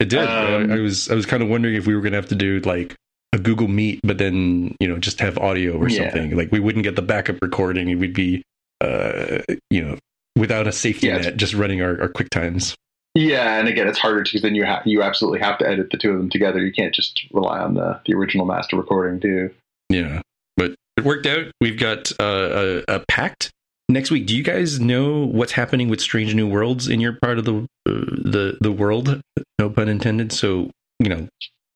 It 0.01 0.09
did. 0.09 0.21
Um, 0.21 0.71
I, 0.71 0.77
I 0.77 0.81
was 0.81 1.11
I 1.11 1.15
was 1.15 1.27
kind 1.27 1.43
of 1.43 1.49
wondering 1.49 1.75
if 1.75 1.87
we 1.87 1.95
were 1.95 2.01
going 2.01 2.13
to 2.13 2.19
have 2.19 2.29
to 2.29 2.35
do 2.35 2.61
like 2.61 2.95
a 3.33 3.39
Google 3.39 3.69
Meet, 3.69 4.01
but 4.05 4.19
then 4.19 4.75
you 4.81 4.89
know 4.89 4.99
just 4.99 5.21
have 5.21 5.39
audio 5.39 5.77
or 5.77 5.89
Yeah. 5.89 6.11
something. 6.11 6.37
Like 6.37 6.51
we 6.53 6.61
wouldn't 6.61 6.85
get 6.85 6.97
the 6.97 7.03
backup 7.03 7.37
recording. 7.43 7.89
It 7.89 7.97
would 7.97 8.13
be 8.15 8.43
uh 8.81 9.39
you 9.71 9.83
know 9.83 9.99
without 10.37 10.67
a 10.67 10.73
safety 10.73 11.07
Yeah. 11.09 11.19
net, 11.19 11.37
just 11.37 11.55
running 11.55 11.83
our, 11.83 12.01
our 12.03 12.09
quick 12.09 12.31
times. 12.31 12.75
Yeah, 13.15 13.59
and 13.59 13.69
again, 13.69 13.89
it's 13.89 13.99
harder 13.99 14.23
because 14.23 14.41
then 14.41 14.55
you 14.55 14.65
ha- 14.65 14.83
you 14.87 15.03
absolutely 15.03 15.41
have 15.41 15.59
to 15.59 15.69
edit 15.69 15.91
the 15.91 15.99
two 15.99 16.13
of 16.13 16.19
them 16.19 16.31
together. 16.31 16.65
You 16.65 16.73
can't 16.73 16.95
just 16.95 17.23
rely 17.33 17.59
on 17.61 17.75
the 17.75 18.01
the 18.07 18.15
original 18.15 18.47
master 18.47 18.77
recording 18.77 19.21
too. 19.21 19.51
Yeah, 19.91 20.23
but 20.57 20.75
it 20.97 21.05
worked 21.05 21.27
out. 21.27 21.47
We've 21.61 21.79
got 21.79 22.11
uh, 22.19 22.83
a, 22.89 22.97
a 22.97 23.05
pact 23.09 23.51
next 23.93 24.10
week. 24.10 24.27
Do 24.27 24.36
you 24.36 24.43
guys 24.43 24.81
know 24.81 25.27
what's 25.27 25.52
happening 25.52 25.89
with 25.89 26.01
Strange 26.01 26.35
New 26.35 26.48
Worlds 26.48 26.89
in 26.89 27.01
your 27.01 27.14
part 27.14 27.39
of 27.39 27.44
the 27.44 27.66
uh, 27.86 27.93
the 28.24 28.59
the 28.60 28.73
world? 28.73 29.20
No 29.59 29.70
pun 29.70 29.89
intended. 29.89 30.32
So 30.32 30.70
you 30.98 31.09
know, 31.09 31.28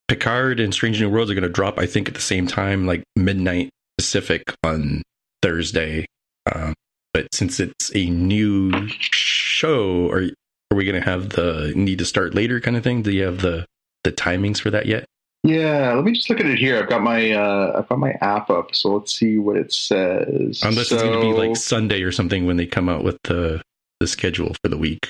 Picard 0.08 0.60
and 0.60 0.72
Strange 0.72 1.00
New 1.00 1.10
Worlds 1.10 1.30
are 1.30 1.34
going 1.34 1.42
to 1.42 1.48
drop. 1.48 1.78
I 1.78 1.86
think 1.86 2.08
at 2.08 2.14
the 2.14 2.20
same 2.20 2.46
time, 2.46 2.86
like 2.86 3.02
midnight 3.16 3.70
Pacific 3.98 4.42
on 4.62 5.02
Thursday. 5.42 6.06
Uh, 6.46 6.74
but 7.12 7.34
since 7.34 7.60
it's 7.60 7.94
a 7.94 8.08
new 8.10 8.88
show, 8.88 10.10
are 10.10 10.28
are 10.70 10.76
we 10.76 10.84
going 10.84 11.00
to 11.00 11.08
have 11.08 11.30
the 11.30 11.72
need 11.76 11.98
to 11.98 12.04
start 12.04 12.34
later 12.34 12.60
kind 12.60 12.76
of 12.76 12.84
thing? 12.84 13.02
Do 13.02 13.10
you 13.10 13.24
have 13.24 13.40
the 13.40 13.66
the 14.04 14.12
timings 14.12 14.60
for 14.60 14.70
that 14.70 14.86
yet? 14.86 15.06
Yeah, 15.46 15.92
let 15.92 16.04
me 16.04 16.12
just 16.12 16.28
look 16.28 16.40
at 16.40 16.46
it 16.46 16.58
here. 16.58 16.76
I've 16.76 16.88
got 16.88 17.02
my 17.02 17.30
uh, 17.30 17.78
I've 17.78 17.88
got 17.88 18.00
my 18.00 18.12
app 18.20 18.50
up, 18.50 18.74
so 18.74 18.96
let's 18.96 19.14
see 19.14 19.38
what 19.38 19.56
it 19.56 19.72
says. 19.72 20.60
Unless 20.64 20.90
it's 20.90 21.02
going 21.02 21.12
to 21.12 21.20
be 21.20 21.32
like 21.32 21.56
Sunday 21.56 22.02
or 22.02 22.10
something 22.10 22.46
when 22.46 22.56
they 22.56 22.66
come 22.66 22.88
out 22.88 23.04
with 23.04 23.22
the 23.22 23.62
the 24.00 24.08
schedule 24.08 24.56
for 24.60 24.68
the 24.68 24.76
week. 24.76 25.08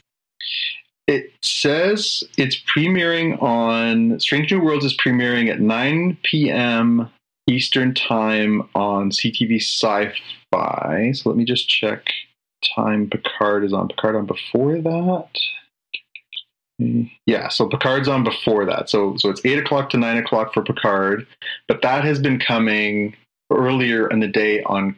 It 1.06 1.32
says 1.40 2.22
it's 2.36 2.56
premiering 2.56 3.40
on 3.42 4.20
Strange 4.20 4.52
New 4.52 4.60
Worlds 4.60 4.84
is 4.84 4.96
premiering 4.96 5.50
at 5.50 5.60
9 5.60 6.18
p.m. 6.22 7.08
Eastern 7.48 7.94
Time 7.94 8.68
on 8.74 9.10
CTV 9.10 9.56
Sci-Fi. 9.56 11.12
So 11.12 11.30
let 11.30 11.38
me 11.38 11.44
just 11.44 11.68
check 11.68 12.12
time 12.74 13.08
Picard 13.08 13.64
is 13.64 13.72
on. 13.72 13.88
Picard 13.88 14.16
on 14.16 14.26
before 14.26 14.80
that. 14.82 15.30
Yeah, 16.78 17.48
so 17.48 17.68
Picard's 17.68 18.08
on 18.08 18.22
before 18.22 18.66
that. 18.66 18.90
So 18.90 19.16
so 19.16 19.30
it's 19.30 19.44
eight 19.44 19.58
o'clock 19.58 19.90
to 19.90 19.96
nine 19.96 20.18
o'clock 20.18 20.52
for 20.52 20.62
Picard, 20.62 21.26
but 21.68 21.82
that 21.82 22.04
has 22.04 22.18
been 22.18 22.38
coming 22.38 23.16
earlier 23.50 24.08
in 24.08 24.20
the 24.20 24.28
day 24.28 24.62
on 24.64 24.96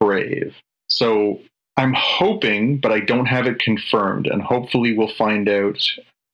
Crave. 0.00 0.54
So 0.88 1.40
I'm 1.76 1.94
hoping, 1.94 2.78
but 2.78 2.92
I 2.92 3.00
don't 3.00 3.26
have 3.26 3.46
it 3.46 3.58
confirmed, 3.58 4.26
and 4.26 4.42
hopefully 4.42 4.96
we'll 4.96 5.12
find 5.14 5.48
out. 5.48 5.82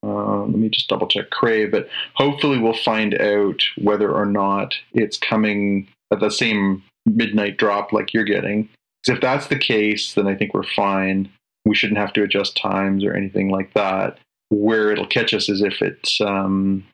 Uh, 0.05 0.41
let 0.41 0.59
me 0.59 0.69
just 0.69 0.89
double 0.89 1.07
check 1.07 1.31
Crave, 1.31 1.71
but 1.71 1.89
hopefully 2.15 2.59
we'll 2.59 2.75
find 2.75 3.15
out 3.15 3.63
whether 3.79 4.13
or 4.13 4.27
not 4.27 4.75
it's 4.93 5.17
coming 5.17 5.89
at 6.13 6.21
the 6.21 6.31
same 6.31 6.83
midnight 7.07 7.57
drop 7.57 7.93
like 7.93 8.13
you're 8.13 8.25
getting. 8.25 8.69
Because 9.03 9.17
if 9.17 9.21
that's 9.21 9.47
the 9.47 9.59
case, 9.59 10.15
then 10.15 10.27
I 10.27 10.35
think 10.35 10.55
we're 10.55 10.65
fine. 10.65 11.31
We 11.65 11.75
shouldn't 11.75 11.99
have 11.99 12.13
to 12.15 12.23
adjust 12.23 12.57
times 12.57 13.05
or 13.05 13.15
anything 13.15 13.49
like 13.49 13.73
that. 13.75 14.19
Where 14.53 14.93
it'll 14.93 15.07
catch 15.07 15.33
us 15.33 15.49
is 15.49 15.63
if 15.63 15.81
it's 15.81 16.21
um, 16.21 16.85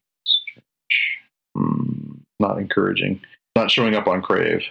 hmm, 1.56 2.12
not 2.38 2.58
encouraging, 2.58 3.20
not 3.56 3.70
showing 3.70 3.96
up 3.96 4.06
on 4.06 4.22
Crave. 4.22 4.62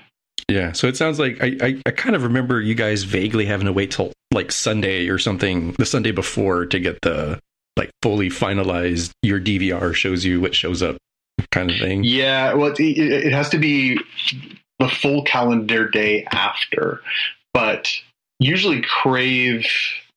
Yeah, 0.50 0.72
so 0.72 0.88
it 0.88 0.96
sounds 0.96 1.20
like 1.20 1.38
I, 1.42 1.58
I, 1.62 1.82
I 1.86 1.92
kind 1.92 2.16
of 2.16 2.24
remember 2.24 2.62
you 2.62 2.76
guys 2.76 3.04
vaguely 3.04 3.46
having 3.46 3.66
to 3.66 3.74
wait 3.74 3.92
till 3.92 4.14
like 4.32 4.54
Sunday 4.54 5.10
or 5.10 5.18
something, 5.18 5.74
the 5.74 5.86
Sunday 5.86 6.12
before 6.12 6.66
to 6.66 6.80
get 6.80 7.02
the 7.02 7.40
like 7.76 7.92
fully 8.02 8.30
finalized. 8.30 9.12
Your 9.22 9.42
DVR 9.42 9.94
shows 9.94 10.24
you 10.24 10.40
what 10.40 10.56
shows 10.56 10.82
up, 10.82 10.96
kind 11.52 11.70
of 11.70 11.78
thing. 11.78 12.06
Yeah, 12.06 12.54
well, 12.54 12.72
it, 12.72 12.80
it 12.80 13.26
it 13.26 13.34
has 13.34 13.50
to 13.50 13.58
be 13.58 14.00
the 14.80 14.88
full 14.88 15.24
calendar 15.24 15.90
day 15.90 16.26
after, 16.32 17.02
but 17.54 17.92
usually 18.40 18.82
Crave 18.82 19.68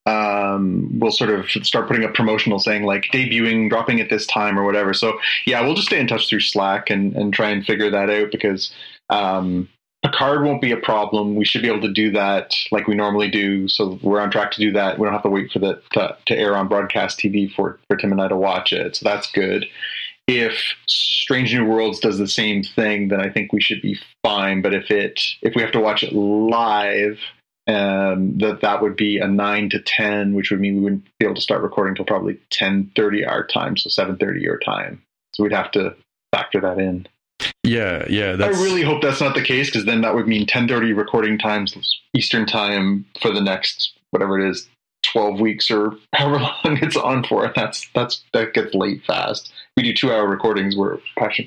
um, 0.06 0.98
we'll 0.98 1.12
sort 1.12 1.31
of 1.31 1.51
start 1.51 1.86
putting 1.86 2.05
up 2.05 2.14
promotional 2.14 2.59
saying 2.59 2.85
like 2.85 3.05
debuting, 3.12 3.68
dropping 3.68 4.01
at 4.01 4.10
this 4.10 4.27
time 4.27 4.59
or 4.59 4.64
whatever. 4.64 4.94
So 4.94 5.18
yeah, 5.47 5.60
we'll 5.60 5.74
just 5.74 5.89
stay 5.89 6.01
in 6.01 6.09
touch 6.09 6.28
through 6.28 6.40
Slack 6.40 6.90
and, 6.90 7.14
and 7.14 7.32
try 7.32 7.51
and 7.51 7.64
figure 7.64 7.90
that 7.90 8.10
out 8.10 8.31
because 8.32 8.72
um, 9.10 9.68
Picard 10.02 10.43
won't 10.44 10.62
be 10.62 10.72
a 10.72 10.78
problem. 10.78 11.36
We 11.36 11.44
should 11.44 11.62
be 11.62 11.68
able 11.68 11.82
to 11.82 11.93
do 11.93 12.10
that 12.12 12.55
like 12.72 12.86
we 12.86 12.94
normally 12.94 13.31
do. 13.31 13.68
So 13.68 13.98
we're 14.02 14.20
on 14.20 14.31
track 14.31 14.51
to 14.52 14.60
do 14.60 14.72
that. 14.72 14.98
We 14.98 15.05
don't 15.05 15.12
have 15.12 15.22
to 15.24 15.28
wait 15.28 15.52
for 15.52 15.59
that 15.60 15.82
to, 15.93 16.16
to 16.27 16.36
air 16.36 16.56
on 16.56 16.68
broadcast 16.68 17.18
TV 17.18 17.52
for, 17.52 17.78
for 17.89 17.97
Tim 17.97 18.12
and 18.12 18.22
I 18.22 18.28
to 18.28 18.36
watch 18.36 18.72
it. 18.72 18.97
So 18.97 19.05
that's 19.05 19.31
good 19.31 19.66
if 20.31 20.74
Strange 20.86 21.52
New 21.52 21.64
Worlds 21.64 21.98
does 21.98 22.18
the 22.18 22.28
same 22.28 22.62
thing, 22.62 23.09
then 23.09 23.20
I 23.20 23.28
think 23.28 23.52
we 23.52 23.60
should 23.60 23.82
be 23.82 23.98
fine. 24.22 24.62
But 24.62 24.74
if 24.74 24.90
it 24.90 25.20
if 25.43 25.55
we 25.55 25.62
have 25.62 25.72
to 25.72 25.81
watch 25.81 26.02
it 26.02 26.12
live, 26.12 27.18
um, 27.70 28.38
that 28.38 28.60
that 28.62 28.82
would 28.82 28.97
be 28.97 29.18
a 29.18 29.28
nine 29.28 29.70
to 29.70 29.80
ten, 29.80 30.34
which 30.34 30.51
would 30.51 30.60
mean 30.60 30.76
we 30.76 30.82
wouldn't 30.82 31.05
be 31.18 31.26
able 31.26 31.36
to 31.36 31.40
start 31.40 31.62
recording 31.62 31.92
until 31.92 32.05
probably 32.05 32.38
ten 32.51 32.90
thirty 32.97 33.24
our 33.24 33.47
time, 33.47 33.76
so 33.76 33.88
seven 33.88 34.16
thirty 34.16 34.40
your 34.40 34.59
time. 34.59 35.02
So 35.34 35.42
we'd 35.42 35.52
have 35.52 35.70
to 35.72 35.94
factor 36.32 36.60
that 36.60 36.78
in. 36.78 37.06
Yeah, 37.62 38.05
Yeah. 38.09 38.36
I 38.40 38.48
really 38.48 38.82
hope 38.82 39.02
that's 39.02 39.20
not 39.20 39.34
the 39.34 39.42
case 39.42 39.68
because 39.68 39.84
then 39.84 40.01
that 40.01 40.14
would 40.14 40.26
mean 40.26 40.47
10:30 40.47 40.97
recording 40.97 41.38
times 41.38 41.76
Eastern 42.14 42.47
time 42.47 43.06
for 43.20 43.32
the 43.32 43.40
next 43.40 43.92
whatever 44.10 44.38
it 44.38 44.51
is 44.51 44.68
12 45.05 45.40
weeks 45.40 45.70
or 45.70 45.94
however 46.14 46.38
long 46.38 46.78
it's 46.82 46.97
on 46.97 47.24
for. 47.24 47.52
That's 47.55 47.88
that's 47.94 48.22
that 48.32 48.55
gets 48.55 48.74
late 48.74 49.02
fast. 49.06 49.52
We 49.76 49.82
do 49.82 49.94
two 49.94 50.12
hour 50.12 50.26
recordings. 50.26 50.76
We're 50.76 50.98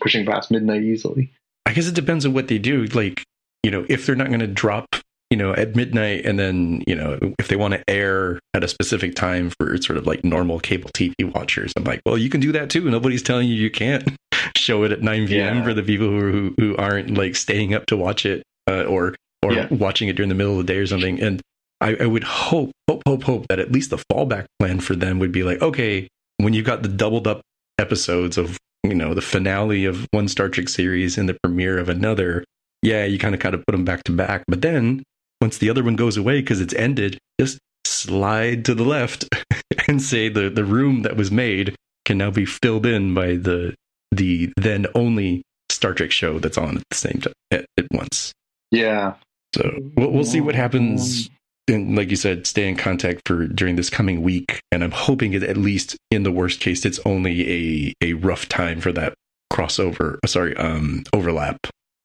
pushing 0.01 0.25
past 0.25 0.51
midnight 0.51 0.83
easily. 0.83 1.31
I 1.65 1.73
guess 1.73 1.87
it 1.87 1.95
depends 1.95 2.25
on 2.25 2.33
what 2.33 2.47
they 2.47 2.57
do. 2.57 2.85
Like, 2.85 3.23
you 3.63 3.71
know, 3.71 3.85
if 3.89 4.05
they're 4.05 4.15
not 4.15 4.27
going 4.27 4.39
to 4.39 4.47
drop, 4.47 4.95
you 5.33 5.37
know, 5.37 5.51
at 5.55 5.75
midnight, 5.75 6.27
and 6.27 6.37
then 6.37 6.83
you 6.85 6.93
know, 6.93 7.17
if 7.39 7.47
they 7.47 7.55
want 7.55 7.73
to 7.73 7.83
air 7.89 8.39
at 8.53 8.63
a 8.63 8.67
specific 8.67 9.15
time 9.15 9.49
for 9.49 9.75
sort 9.81 9.97
of 9.97 10.05
like 10.05 10.23
normal 10.23 10.59
cable 10.59 10.91
TV 10.91 11.15
watchers, 11.33 11.73
I'm 11.75 11.85
like, 11.85 12.03
well, 12.05 12.19
you 12.19 12.29
can 12.29 12.39
do 12.39 12.51
that 12.51 12.69
too. 12.69 12.87
Nobody's 12.87 13.23
telling 13.23 13.47
you 13.47 13.55
you 13.55 13.71
can't 13.71 14.15
show 14.55 14.83
it 14.83 14.91
at 14.91 15.01
9 15.01 15.27
p.m. 15.27 15.57
Yeah. 15.57 15.63
for 15.63 15.73
the 15.73 15.81
people 15.81 16.07
who 16.07 16.53
who 16.59 16.77
aren't 16.77 17.17
like 17.17 17.35
staying 17.35 17.73
up 17.73 17.87
to 17.87 17.97
watch 17.97 18.27
it 18.27 18.43
uh, 18.69 18.83
or 18.83 19.15
or 19.41 19.53
yeah. 19.53 19.67
watching 19.71 20.07
it 20.07 20.15
during 20.15 20.29
the 20.29 20.35
middle 20.35 20.59
of 20.59 20.67
the 20.67 20.71
day 20.71 20.77
or 20.77 20.85
something. 20.85 21.19
And 21.19 21.41
I, 21.81 21.95
I 21.95 22.05
would 22.05 22.23
hope, 22.23 22.69
hope, 22.87 23.01
hope, 23.07 23.23
hope 23.23 23.47
that 23.47 23.57
at 23.57 23.71
least 23.71 23.89
the 23.89 24.03
fallback 24.11 24.45
plan 24.59 24.81
for 24.81 24.95
them 24.95 25.17
would 25.17 25.31
be 25.31 25.41
like, 25.41 25.63
okay, 25.63 26.07
when 26.37 26.53
you've 26.53 26.67
got 26.67 26.83
the 26.83 26.89
doubled 26.89 27.27
up 27.27 27.41
episodes 27.79 28.37
of 28.37 28.59
you 28.83 28.93
know 28.93 29.15
the 29.15 29.21
finale 29.21 29.85
of 29.85 30.05
one 30.11 30.27
Star 30.27 30.47
Trek 30.47 30.69
series 30.69 31.17
and 31.17 31.27
the 31.27 31.37
premiere 31.41 31.79
of 31.79 31.89
another, 31.89 32.43
yeah, 32.83 33.03
you 33.03 33.17
kind 33.17 33.33
of 33.33 33.41
kind 33.41 33.55
of 33.55 33.65
put 33.65 33.71
them 33.71 33.83
back 33.83 34.03
to 34.03 34.11
back. 34.11 34.43
But 34.47 34.61
then 34.61 35.01
once 35.43 35.57
the 35.57 35.69
other 35.69 35.83
one 35.83 35.97
goes 35.97 36.15
away 36.15 36.39
because 36.39 36.61
it's 36.61 36.73
ended, 36.75 37.19
just 37.37 37.59
slide 37.85 38.63
to 38.63 38.73
the 38.73 38.85
left 38.85 39.27
and 39.89 40.01
say 40.01 40.29
the 40.29 40.49
the 40.49 40.63
room 40.63 41.01
that 41.01 41.17
was 41.17 41.31
made 41.31 41.75
can 42.05 42.17
now 42.17 42.31
be 42.31 42.45
filled 42.45 42.85
in 42.85 43.13
by 43.13 43.35
the 43.35 43.75
the 44.13 44.53
then 44.55 44.87
only 44.95 45.43
Star 45.69 45.93
Trek 45.93 46.11
show 46.11 46.39
that's 46.39 46.57
on 46.57 46.77
at 46.77 46.83
the 46.89 46.95
same 46.95 47.19
time 47.19 47.33
at, 47.51 47.65
at 47.77 47.85
once. 47.91 48.31
Yeah. 48.71 49.15
So 49.53 49.69
we'll, 49.97 50.11
we'll 50.11 50.23
see 50.23 50.39
what 50.39 50.55
happens 50.55 51.29
and 51.67 51.93
like 51.95 52.09
you 52.09 52.15
said, 52.15 52.47
stay 52.47 52.69
in 52.69 52.77
contact 52.77 53.21
for 53.25 53.45
during 53.45 53.75
this 53.75 53.89
coming 53.89 54.21
week. 54.21 54.61
And 54.71 54.81
I'm 54.81 54.91
hoping 54.91 55.33
it 55.33 55.43
at 55.43 55.57
least 55.57 55.97
in 56.09 56.23
the 56.23 56.31
worst 56.31 56.61
case, 56.61 56.85
it's 56.85 56.99
only 57.05 57.51
a 57.51 57.93
a 58.01 58.13
rough 58.13 58.47
time 58.47 58.79
for 58.79 58.93
that 58.93 59.13
crossover. 59.51 60.19
Uh, 60.23 60.27
sorry, 60.27 60.55
um, 60.55 61.03
overlap, 61.11 61.57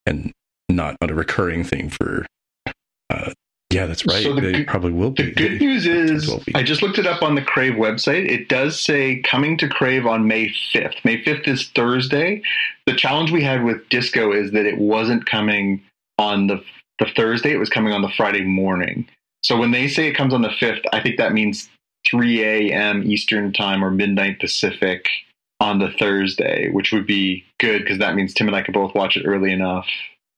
and 0.06 0.32
not 0.68 0.96
on 1.00 1.10
a 1.10 1.14
recurring 1.14 1.62
thing 1.62 1.88
for. 1.88 2.26
Uh, 3.10 3.32
yeah, 3.70 3.84
that's 3.84 4.06
right. 4.06 4.22
So 4.22 4.34
the, 4.34 4.40
they 4.40 4.64
probably 4.64 4.92
will 4.92 5.10
be. 5.10 5.24
The 5.24 5.32
good 5.32 5.60
news 5.60 5.86
is, 5.86 6.34
I 6.54 6.62
just 6.62 6.80
looked 6.80 6.98
it 6.98 7.06
up 7.06 7.22
on 7.22 7.34
the 7.34 7.42
Crave 7.42 7.74
website. 7.74 8.30
It 8.30 8.48
does 8.48 8.80
say 8.80 9.20
coming 9.20 9.58
to 9.58 9.68
Crave 9.68 10.06
on 10.06 10.26
May 10.26 10.48
5th. 10.72 11.04
May 11.04 11.22
5th 11.22 11.46
is 11.46 11.68
Thursday. 11.68 12.42
The 12.86 12.94
challenge 12.94 13.30
we 13.30 13.42
had 13.42 13.64
with 13.64 13.86
Disco 13.90 14.32
is 14.32 14.52
that 14.52 14.64
it 14.64 14.78
wasn't 14.78 15.26
coming 15.26 15.82
on 16.18 16.46
the 16.46 16.62
the 16.98 17.06
Thursday. 17.14 17.52
It 17.52 17.58
was 17.58 17.68
coming 17.68 17.92
on 17.92 18.02
the 18.02 18.08
Friday 18.16 18.42
morning. 18.42 19.06
So 19.42 19.56
when 19.56 19.70
they 19.70 19.86
say 19.86 20.08
it 20.08 20.14
comes 20.14 20.32
on 20.32 20.42
the 20.42 20.48
5th, 20.48 20.84
I 20.92 21.00
think 21.00 21.18
that 21.18 21.32
means 21.32 21.68
3 22.10 22.42
a.m. 22.42 23.02
Eastern 23.04 23.52
time 23.52 23.84
or 23.84 23.90
midnight 23.90 24.40
Pacific 24.40 25.06
on 25.60 25.78
the 25.78 25.90
Thursday, 25.98 26.70
which 26.70 26.92
would 26.92 27.06
be 27.06 27.44
good 27.60 27.82
because 27.82 27.98
that 27.98 28.14
means 28.14 28.32
Tim 28.32 28.46
and 28.46 28.56
I 28.56 28.62
could 28.62 28.74
both 28.74 28.94
watch 28.94 29.16
it 29.16 29.26
early 29.26 29.52
enough 29.52 29.86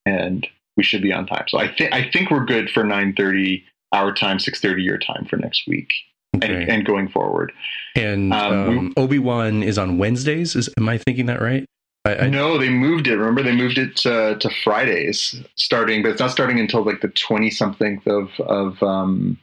and 0.04 0.46
we 0.80 0.84
should 0.84 1.02
be 1.02 1.12
on 1.12 1.26
time. 1.26 1.44
So 1.48 1.58
I 1.58 1.68
think 1.68 1.92
I 1.92 2.10
think 2.10 2.30
we're 2.30 2.46
good 2.46 2.70
for 2.70 2.82
9:30 2.82 3.62
our 3.92 4.14
time, 4.14 4.38
6:30 4.38 4.82
your 4.82 4.96
time 4.96 5.26
for 5.28 5.36
next 5.36 5.68
week. 5.68 5.92
Okay. 6.34 6.62
And, 6.62 6.70
and, 6.70 6.86
going 6.86 7.08
forward. 7.08 7.52
And 7.96 8.32
um, 8.32 8.68
um, 8.68 8.92
Obi 8.96 9.18
Wan 9.18 9.62
is 9.62 9.76
on 9.76 9.98
Wednesdays. 9.98 10.56
Is 10.56 10.70
am 10.78 10.88
I 10.88 10.96
thinking 10.96 11.26
that 11.26 11.42
right? 11.42 11.66
I, 12.06 12.16
I, 12.16 12.28
no, 12.28 12.56
they 12.56 12.70
moved 12.70 13.08
it. 13.08 13.16
Remember, 13.16 13.42
they 13.42 13.54
moved 13.54 13.76
it 13.76 13.96
to, 13.96 14.38
to 14.38 14.50
Fridays 14.62 15.34
starting, 15.56 16.02
but 16.02 16.12
it's 16.12 16.20
not 16.20 16.30
starting 16.30 16.58
until 16.58 16.82
like 16.82 17.02
the 17.02 17.08
twenty 17.08 17.50
something 17.50 18.00
of 18.06 18.30
of 18.40 18.82
um, 18.82 19.38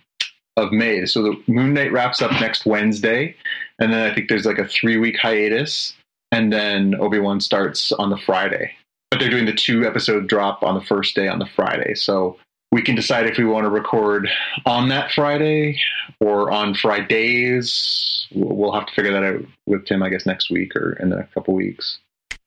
of 0.55 0.71
May. 0.71 1.05
So 1.05 1.21
the 1.21 1.43
Moon 1.47 1.73
Knight 1.73 1.91
wraps 1.91 2.21
up 2.21 2.31
next 2.31 2.65
Wednesday, 2.65 3.35
and 3.79 3.93
then 3.93 4.09
I 4.09 4.15
think 4.15 4.29
there's 4.29 4.45
like 4.45 4.57
a 4.57 4.67
three 4.67 4.97
week 4.97 5.17
hiatus, 5.21 5.93
and 6.31 6.51
then 6.51 6.95
Obi 6.95 7.19
Wan 7.19 7.41
starts 7.41 7.91
on 7.91 8.09
the 8.09 8.17
Friday. 8.17 8.71
But 9.11 9.19
they're 9.19 9.29
doing 9.29 9.45
the 9.45 9.53
two 9.53 9.85
episode 9.85 10.27
drop 10.27 10.63
on 10.63 10.75
the 10.75 10.85
first 10.85 11.15
day 11.15 11.27
on 11.27 11.39
the 11.39 11.45
Friday, 11.45 11.95
so 11.95 12.37
we 12.71 12.81
can 12.81 12.95
decide 12.95 13.25
if 13.25 13.37
we 13.37 13.45
want 13.45 13.65
to 13.65 13.69
record 13.69 14.29
on 14.65 14.89
that 14.89 15.11
Friday 15.11 15.79
or 16.19 16.51
on 16.51 16.75
Fridays. 16.75 18.27
We'll 18.33 18.73
have 18.73 18.85
to 18.87 18.93
figure 18.93 19.13
that 19.13 19.23
out 19.23 19.45
with 19.65 19.85
Tim, 19.85 20.03
I 20.03 20.09
guess, 20.09 20.25
next 20.25 20.49
week 20.49 20.75
or 20.75 20.93
in 20.93 21.13
a 21.13 21.23
couple 21.33 21.53
weeks. 21.53 21.99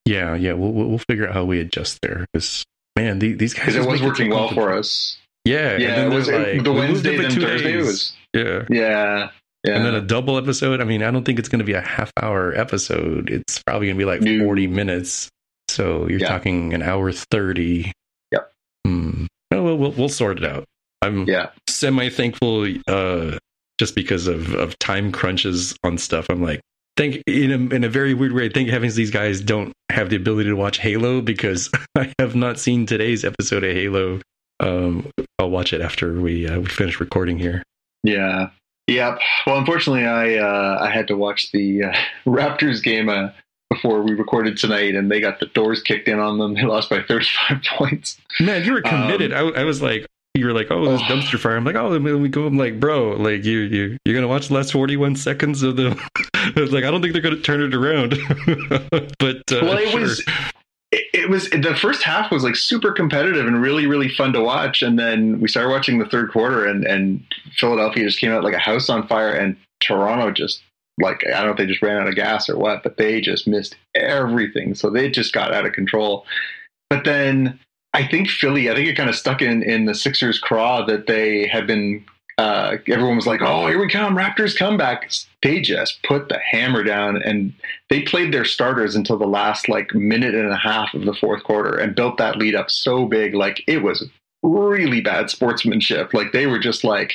Yeah, 0.05 0.35
yeah, 0.35 0.53
we'll 0.53 0.73
we'll 0.73 0.99
figure 0.99 1.29
out 1.29 1.35
how 1.35 1.45
we 1.45 1.61
adjust 1.61 2.01
there 2.03 2.27
because 2.33 2.65
man, 2.97 3.19
these 3.19 3.55
guys 3.55 3.77
it 3.77 3.87
was 3.87 4.03
working 4.03 4.31
well 4.31 4.49
for 4.49 4.73
us. 4.73 5.19
Yeah, 5.45 5.79
yeah. 5.79 6.05
It 6.05 6.13
was 6.13 6.29
like, 6.29 6.63
the 6.63 6.73
Wednesday 6.73 7.17
and 7.25 7.33
Thursday 7.35 7.73
days. 7.73 7.87
was 7.87 8.13
yeah, 8.35 8.65
yeah. 8.69 9.31
Yeah. 9.65 9.77
And 9.77 9.85
then 9.85 9.95
a 9.95 10.01
double 10.01 10.39
episode. 10.39 10.81
I 10.81 10.85
mean, 10.85 11.03
I 11.03 11.11
don't 11.11 11.25
think 11.25 11.39
it's 11.39 11.49
going 11.49 11.59
to 11.59 11.67
be 11.67 11.75
a 11.75 11.83
half 11.83 12.11
hour 12.23 12.55
episode. 12.55 13.29
It's 13.29 13.63
probably 13.63 13.89
going 13.89 13.99
to 13.99 13.99
be 13.99 14.07
like 14.07 14.23
New. 14.23 14.43
40 14.43 14.67
minutes. 14.69 15.29
So 15.81 16.07
you're 16.09 16.21
yeah. 16.21 16.29
talking 16.29 16.75
an 16.75 16.83
hour 16.83 17.11
30. 17.11 17.91
Yep. 18.33 18.53
Hmm. 18.87 19.25
Well, 19.51 19.79
we'll, 19.79 19.93
we'll 19.93 20.09
sort 20.11 20.37
it 20.37 20.45
out. 20.45 20.65
I'm 21.01 21.25
yeah. 21.27 21.53
semi 21.71 22.11
thankful 22.11 22.69
uh, 22.87 23.39
just 23.79 23.95
because 23.95 24.27
of, 24.27 24.53
of 24.53 24.79
time 24.79 25.11
crunches 25.11 25.75
on 25.83 25.97
stuff. 25.97 26.27
I'm 26.29 26.43
like, 26.43 26.61
think 26.99 27.23
in 27.27 27.51
a, 27.51 27.75
in 27.75 27.83
a 27.83 27.89
very 27.89 28.13
weird 28.13 28.33
way, 28.33 28.51
thank 28.51 28.69
heavens 28.69 28.95
these 28.95 29.11
guys 29.11 29.41
don't 29.41 29.73
have 29.91 30.11
the 30.11 30.17
ability 30.17 30.51
to 30.51 30.55
watch 30.55 30.77
Halo 30.77 31.23
because 31.23 31.71
I 31.97 32.13
have 32.19 32.35
not 32.35 32.59
seen 32.59 32.85
today's 32.85 33.25
episode 33.25 33.65
of 33.65 33.75
Halo. 33.75 34.21
Um, 34.61 35.11
I'll 35.39 35.49
watch 35.49 35.73
it 35.73 35.81
after 35.81 36.21
we 36.21 36.47
uh, 36.47 36.61
we 36.61 36.67
finish 36.67 37.01
recording 37.01 37.39
here. 37.39 37.63
Yeah, 38.03 38.51
yep. 38.87 39.19
Well, 39.47 39.57
unfortunately, 39.57 40.05
I 40.05 40.35
uh, 40.35 40.79
I 40.83 40.91
had 40.91 41.09
to 41.09 41.17
watch 41.17 41.53
the 41.53 41.85
uh, 41.85 41.97
Raptors 42.27 42.83
game 42.83 43.09
uh, 43.09 43.31
before 43.71 44.03
we 44.03 44.13
recorded 44.13 44.57
tonight, 44.57 44.95
and 44.95 45.11
they 45.11 45.21
got 45.21 45.41
the 45.41 45.47
doors 45.47 45.83
kicked 45.83 46.09
in 46.09 46.19
on 46.19 46.39
them. 46.39 46.55
They 46.55 46.65
lost 46.65 46.91
by 46.91 47.03
35 47.03 47.63
points. 47.77 48.19
Man, 48.41 48.65
you 48.65 48.73
were 48.73 48.83
committed. 48.83 49.33
Um, 49.33 49.53
I, 49.57 49.61
I 49.61 49.65
was 49.65 49.81
like, 49.81 50.07
you 50.35 50.47
were 50.47 50.53
like, 50.53 50.71
oh, 50.71 50.85
this 50.85 51.03
dumpster 51.03 51.39
fire. 51.39 51.57
I'm 51.57 51.65
like, 51.65 51.77
oh, 51.77 51.99
we 51.99 52.29
go. 52.29 52.47
I'm 52.47 52.59
like, 52.59 52.81
bro, 52.81 53.11
like 53.11 53.45
you, 53.45 53.59
you, 53.61 53.97
you're 54.05 54.15
gonna 54.15 54.29
watch 54.29 54.49
the 54.49 54.55
last 54.55 54.73
41 54.73 55.17
seconds 55.17 55.63
of 55.63 55.77
the. 55.77 55.91
like, 56.71 56.85
I 56.85 56.91
don't 56.91 57.01
think 57.01 57.13
they're 57.13 57.23
gonna 57.23 57.37
turn 57.37 57.63
it 57.63 57.75
around. 57.75 58.19
but 59.19 59.43
uh, 59.53 59.65
well, 59.65 59.79
it 59.79 59.91
sure. 59.91 60.01
was. 60.01 60.25
It, 60.93 61.31
was 61.31 61.49
the 61.51 61.77
first 61.81 62.03
half 62.03 62.33
was 62.33 62.43
like 62.43 62.57
super 62.57 62.91
competitive 62.91 63.47
and 63.47 63.63
really 63.63 63.87
really 63.87 64.09
fun 64.09 64.33
to 64.33 64.41
watch, 64.41 64.83
and 64.83 64.99
then 64.99 65.39
we 65.39 65.47
started 65.47 65.69
watching 65.69 66.01
the 66.01 66.07
third 66.07 66.33
quarter, 66.33 66.67
and 66.67 66.85
and 66.85 67.23
Philadelphia 67.57 68.05
just 68.05 68.19
came 68.19 68.33
out 68.33 68.43
like 68.43 68.55
a 68.55 68.59
house 68.59 68.89
on 68.89 69.07
fire, 69.07 69.31
and 69.31 69.57
Toronto 69.79 70.33
just 70.33 70.63
like 71.01 71.25
I 71.27 71.39
don't 71.39 71.47
know 71.47 71.53
if 71.53 71.57
they 71.59 71.67
just 71.67 71.83
ran 71.83 72.01
out 72.01 72.09
of 72.09 72.15
gas 72.15 72.49
or 72.49 72.57
what, 72.57 72.83
but 72.83 72.97
they 72.97 73.21
just 73.21 73.47
missed 73.47 73.77
everything, 73.95 74.75
so 74.75 74.91
they 74.91 75.11
just 75.11 75.33
got 75.33 75.53
out 75.53 75.67
of 75.67 75.73
control. 75.73 76.27
But 76.89 77.05
then 77.05 77.59
I 77.93 78.07
think 78.07 78.29
Philly, 78.29 78.71
I 78.71 78.75
think 78.75 78.89
it 78.89 78.97
kind 78.97 79.11
of 79.11 79.17
stuck 79.17 79.43
in 79.43 79.63
in 79.63 79.87
the 79.87 79.95
Sixers' 79.95 80.39
craw 80.39 80.85
that 80.87 81.07
they 81.07 81.47
had 81.47 81.67
been. 81.67 82.05
Uh, 82.39 82.79
everyone 82.87 83.17
was 83.17 83.27
like, 83.27 83.43
"Oh, 83.43 83.67
here 83.67 83.79
we 83.79 83.89
come, 83.89 84.17
Raptors 84.17 84.57
comeback." 84.57 85.11
They 85.43 85.61
just 85.61 86.03
put 86.03 86.29
the 86.29 86.39
hammer 86.39 86.83
down, 86.83 87.21
and 87.23 87.53
they 87.91 88.03
played 88.03 88.33
their 88.33 88.45
starters 88.45 88.95
until 88.95 89.19
the 89.19 89.27
last 89.27 89.69
like 89.69 89.95
minute 89.95 90.35
and 90.35 90.51
a 90.51 90.57
half 90.57 90.95
of 90.95 91.05
the 91.05 91.15
fourth 91.15 91.43
quarter, 91.45 91.77
and 91.77 91.95
built 91.95 92.17
that 92.17 92.37
lead 92.37 92.55
up 92.55 92.71
so 92.71 93.07
big, 93.07 93.35
like 93.35 93.63
it 93.67 93.83
was 93.83 94.09
really 94.43 95.01
bad 95.01 95.29
sportsmanship. 95.29 96.15
Like 96.15 96.33
they 96.33 96.47
were 96.47 96.59
just 96.59 96.83
like, 96.83 97.15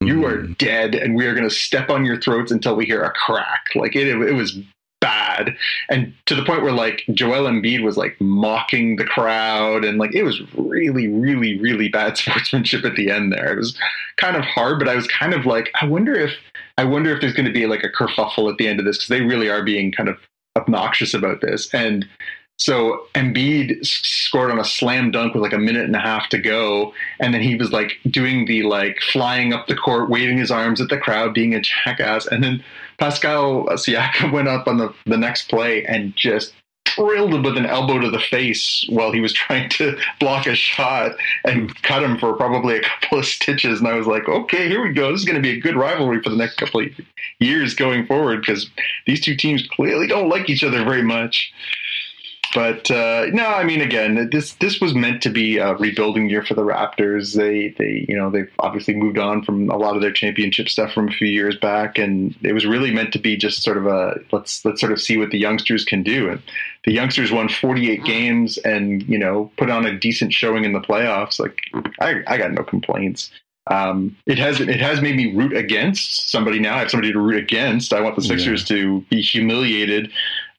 "You 0.00 0.24
are 0.26 0.38
mm-hmm. 0.38 0.52
dead, 0.54 0.94
and 0.94 1.14
we 1.14 1.26
are 1.26 1.34
going 1.34 1.48
to 1.48 1.54
step 1.54 1.90
on 1.90 2.04
your 2.04 2.20
throats 2.20 2.52
until 2.52 2.76
we 2.76 2.86
hear 2.86 3.02
a 3.02 3.10
crack." 3.10 3.66
Like 3.74 3.96
it, 3.96 4.08
it 4.08 4.34
was 4.34 4.58
bad 5.00 5.56
and 5.90 6.12
to 6.24 6.34
the 6.34 6.44
point 6.44 6.62
where 6.62 6.72
like 6.72 7.04
Joel 7.12 7.44
Embiid 7.44 7.82
was 7.82 7.96
like 7.96 8.16
mocking 8.20 8.96
the 8.96 9.04
crowd 9.04 9.84
and 9.84 9.98
like 9.98 10.14
it 10.14 10.22
was 10.22 10.40
really 10.56 11.06
really 11.06 11.58
really 11.60 11.88
bad 11.88 12.16
sportsmanship 12.18 12.84
at 12.84 12.96
the 12.96 13.10
end 13.10 13.32
there 13.32 13.52
it 13.52 13.58
was 13.58 13.78
kind 14.16 14.36
of 14.36 14.44
hard 14.44 14.78
but 14.78 14.88
I 14.88 14.94
was 14.94 15.06
kind 15.06 15.34
of 15.34 15.44
like 15.44 15.70
I 15.80 15.86
wonder 15.86 16.14
if 16.14 16.32
I 16.78 16.84
wonder 16.84 17.14
if 17.14 17.20
there's 17.20 17.34
going 17.34 17.46
to 17.46 17.52
be 17.52 17.66
like 17.66 17.84
a 17.84 17.90
kerfuffle 17.90 18.50
at 18.50 18.58
the 18.58 18.68
end 18.68 18.80
of 18.80 18.86
this 18.86 18.98
because 18.98 19.08
they 19.08 19.20
really 19.20 19.50
are 19.50 19.62
being 19.62 19.92
kind 19.92 20.08
of 20.08 20.18
obnoxious 20.56 21.12
about 21.12 21.40
this 21.42 21.72
and 21.74 22.06
so 22.58 23.06
Embiid 23.14 23.84
scored 23.84 24.50
on 24.50 24.58
a 24.58 24.64
slam 24.64 25.10
dunk 25.10 25.34
with 25.34 25.42
like 25.42 25.52
a 25.52 25.58
minute 25.58 25.84
and 25.84 25.96
a 25.96 26.00
half 26.00 26.28
to 26.30 26.38
go, 26.38 26.92
and 27.20 27.34
then 27.34 27.42
he 27.42 27.54
was 27.54 27.72
like 27.72 27.98
doing 28.08 28.46
the 28.46 28.62
like 28.62 28.98
flying 29.12 29.52
up 29.52 29.66
the 29.66 29.76
court, 29.76 30.10
waving 30.10 30.38
his 30.38 30.50
arms 30.50 30.80
at 30.80 30.88
the 30.88 30.98
crowd, 30.98 31.34
being 31.34 31.54
a 31.54 31.60
jackass, 31.60 32.26
and 32.26 32.42
then 32.42 32.64
Pascal 32.98 33.66
Siakam 33.66 34.32
went 34.32 34.48
up 34.48 34.66
on 34.66 34.78
the, 34.78 34.94
the 35.04 35.18
next 35.18 35.48
play 35.48 35.84
and 35.84 36.14
just 36.16 36.54
drilled 36.84 37.34
him 37.34 37.42
with 37.42 37.56
an 37.56 37.66
elbow 37.66 37.98
to 37.98 38.10
the 38.10 38.20
face 38.20 38.84
while 38.88 39.12
he 39.12 39.20
was 39.20 39.32
trying 39.34 39.68
to 39.70 39.98
block 40.20 40.46
a 40.46 40.54
shot 40.54 41.12
and 41.44 41.74
cut 41.82 42.02
him 42.02 42.16
for 42.18 42.32
probably 42.34 42.78
a 42.78 42.82
couple 43.00 43.18
of 43.18 43.26
stitches. 43.26 43.80
And 43.80 43.88
I 43.88 43.94
was 43.94 44.06
like, 44.06 44.28
okay, 44.28 44.68
here 44.68 44.82
we 44.82 44.92
go. 44.92 45.12
This 45.12 45.20
is 45.20 45.26
going 45.26 45.36
to 45.36 45.42
be 45.42 45.58
a 45.58 45.60
good 45.60 45.76
rivalry 45.76 46.22
for 46.22 46.30
the 46.30 46.36
next 46.36 46.56
couple 46.56 46.80
of 46.80 46.88
years 47.38 47.74
going 47.74 48.06
forward 48.06 48.40
because 48.40 48.70
these 49.06 49.20
two 49.20 49.36
teams 49.36 49.66
clearly 49.66 50.06
don't 50.06 50.28
like 50.28 50.48
each 50.48 50.64
other 50.64 50.84
very 50.84 51.02
much. 51.02 51.52
But 52.54 52.90
uh, 52.90 53.26
no, 53.32 53.46
I 53.46 53.64
mean, 53.64 53.80
again, 53.80 54.28
this 54.30 54.54
this 54.54 54.80
was 54.80 54.94
meant 54.94 55.22
to 55.22 55.30
be 55.30 55.58
a 55.58 55.74
rebuilding 55.74 56.28
year 56.28 56.42
for 56.42 56.54
the 56.54 56.62
Raptors. 56.62 57.34
They 57.34 57.74
they 57.78 58.04
you 58.08 58.16
know 58.16 58.30
they've 58.30 58.50
obviously 58.58 58.94
moved 58.94 59.18
on 59.18 59.42
from 59.42 59.70
a 59.70 59.76
lot 59.76 59.96
of 59.96 60.02
their 60.02 60.12
championship 60.12 60.68
stuff 60.68 60.92
from 60.92 61.08
a 61.08 61.12
few 61.12 61.28
years 61.28 61.56
back, 61.56 61.98
and 61.98 62.34
it 62.42 62.52
was 62.52 62.66
really 62.66 62.92
meant 62.92 63.12
to 63.12 63.18
be 63.18 63.36
just 63.36 63.62
sort 63.62 63.76
of 63.76 63.86
a 63.86 64.20
let's 64.32 64.64
let's 64.64 64.80
sort 64.80 64.92
of 64.92 65.00
see 65.00 65.16
what 65.16 65.30
the 65.30 65.38
youngsters 65.38 65.84
can 65.84 66.02
do. 66.02 66.28
And 66.30 66.42
the 66.84 66.92
youngsters 66.92 67.32
won 67.32 67.48
48 67.48 68.04
games 68.04 68.58
and 68.58 69.02
you 69.08 69.18
know 69.18 69.50
put 69.56 69.70
on 69.70 69.86
a 69.86 69.98
decent 69.98 70.32
showing 70.32 70.64
in 70.64 70.72
the 70.72 70.80
playoffs. 70.80 71.38
Like 71.40 71.62
I 72.00 72.22
I 72.26 72.36
got 72.36 72.52
no 72.52 72.62
complaints. 72.62 73.30
Um, 73.68 74.16
it 74.26 74.38
has 74.38 74.60
it 74.60 74.80
has 74.80 75.00
made 75.00 75.16
me 75.16 75.34
root 75.34 75.56
against 75.56 76.30
somebody 76.30 76.60
now. 76.60 76.76
I 76.76 76.80
have 76.80 76.90
somebody 76.90 77.12
to 77.12 77.18
root 77.18 77.36
against. 77.36 77.92
I 77.92 78.00
want 78.00 78.14
the 78.14 78.22
Sixers 78.22 78.70
yeah. 78.70 78.76
to 78.76 79.00
be 79.10 79.20
humiliated 79.20 80.12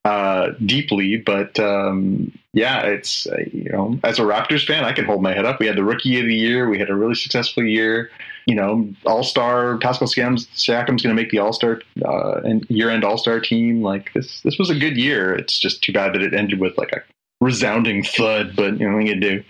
uh, 0.08 0.54
deeply. 0.66 1.18
But 1.18 1.60
um, 1.60 2.32
yeah, 2.54 2.82
it's 2.84 3.28
uh, 3.28 3.36
you 3.52 3.70
know, 3.70 4.00
as 4.06 4.20
a 4.20 4.22
Raptors 4.22 4.66
fan, 4.66 4.86
I 4.86 4.94
can 4.94 5.04
hold 5.04 5.22
my 5.22 5.34
head 5.34 5.46
up. 5.46 5.60
We 5.60 5.68
had 5.68 5.76
the 5.76 5.84
Rookie 5.84 6.18
of 6.20 6.26
the 6.26 6.34
Year. 6.34 6.70
We 6.70 6.80
had 6.80 6.90
a 6.90 6.96
really 6.96 7.16
successful 7.16 7.64
year. 7.64 8.10
You 8.46 8.56
know, 8.56 8.90
All 9.06 9.24
Star 9.24 9.78
Pascal 9.80 10.08
Siakam's, 10.08 10.48
Siakam's 10.56 11.04
going 11.04 11.14
to 11.14 11.22
make 11.22 11.30
the 11.30 11.40
All 11.40 11.52
Star 11.52 11.82
uh, 12.06 12.40
and 12.46 12.66
year 12.70 12.90
end 12.90 13.04
All 13.04 13.18
Star 13.18 13.42
team. 13.42 13.82
Like 13.82 14.14
this, 14.14 14.40
this 14.42 14.58
was 14.58 14.70
a 14.70 14.80
good 14.80 14.96
year. 14.96 15.36
It's 15.36 15.60
just 15.60 15.84
too 15.84 15.92
bad 15.92 16.14
that 16.14 16.22
it 16.22 16.34
ended 16.34 16.62
with 16.62 16.78
like 16.78 16.94
a 16.94 17.04
resounding 17.42 18.02
thud. 18.04 18.56
But 18.56 18.80
you 18.80 18.90
know, 18.90 18.96
what 18.96 19.06
you 19.06 19.20
do. 19.20 19.44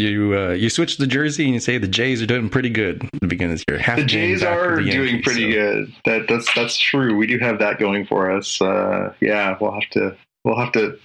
You 0.00 0.38
uh, 0.38 0.50
you 0.50 0.70
switch 0.70 0.96
the 0.96 1.06
jersey 1.06 1.44
and 1.44 1.54
you 1.54 1.60
say 1.60 1.78
the 1.78 1.88
Jays 1.88 2.22
are 2.22 2.26
doing 2.26 2.48
pretty 2.48 2.70
good 2.70 3.04
at 3.04 3.20
the 3.20 3.26
beginning 3.26 3.52
of 3.52 3.58
this 3.58 3.64
year. 3.68 3.78
Half 3.78 3.98
the 3.98 4.04
Jays 4.04 4.42
are 4.42 4.82
the 4.82 4.90
doing 4.90 5.22
pretty 5.22 5.52
so. 5.52 5.58
good. 5.58 5.94
That 6.04 6.28
that's 6.28 6.52
that's 6.54 6.78
true. 6.78 7.16
We 7.16 7.26
do 7.26 7.38
have 7.38 7.58
that 7.58 7.78
going 7.78 8.06
for 8.06 8.30
us. 8.30 8.60
Uh, 8.60 9.12
yeah, 9.20 9.56
we'll 9.60 9.72
have 9.72 9.88
to 9.90 10.16
we'll 10.44 10.58
have 10.58 10.72
to 10.72 10.98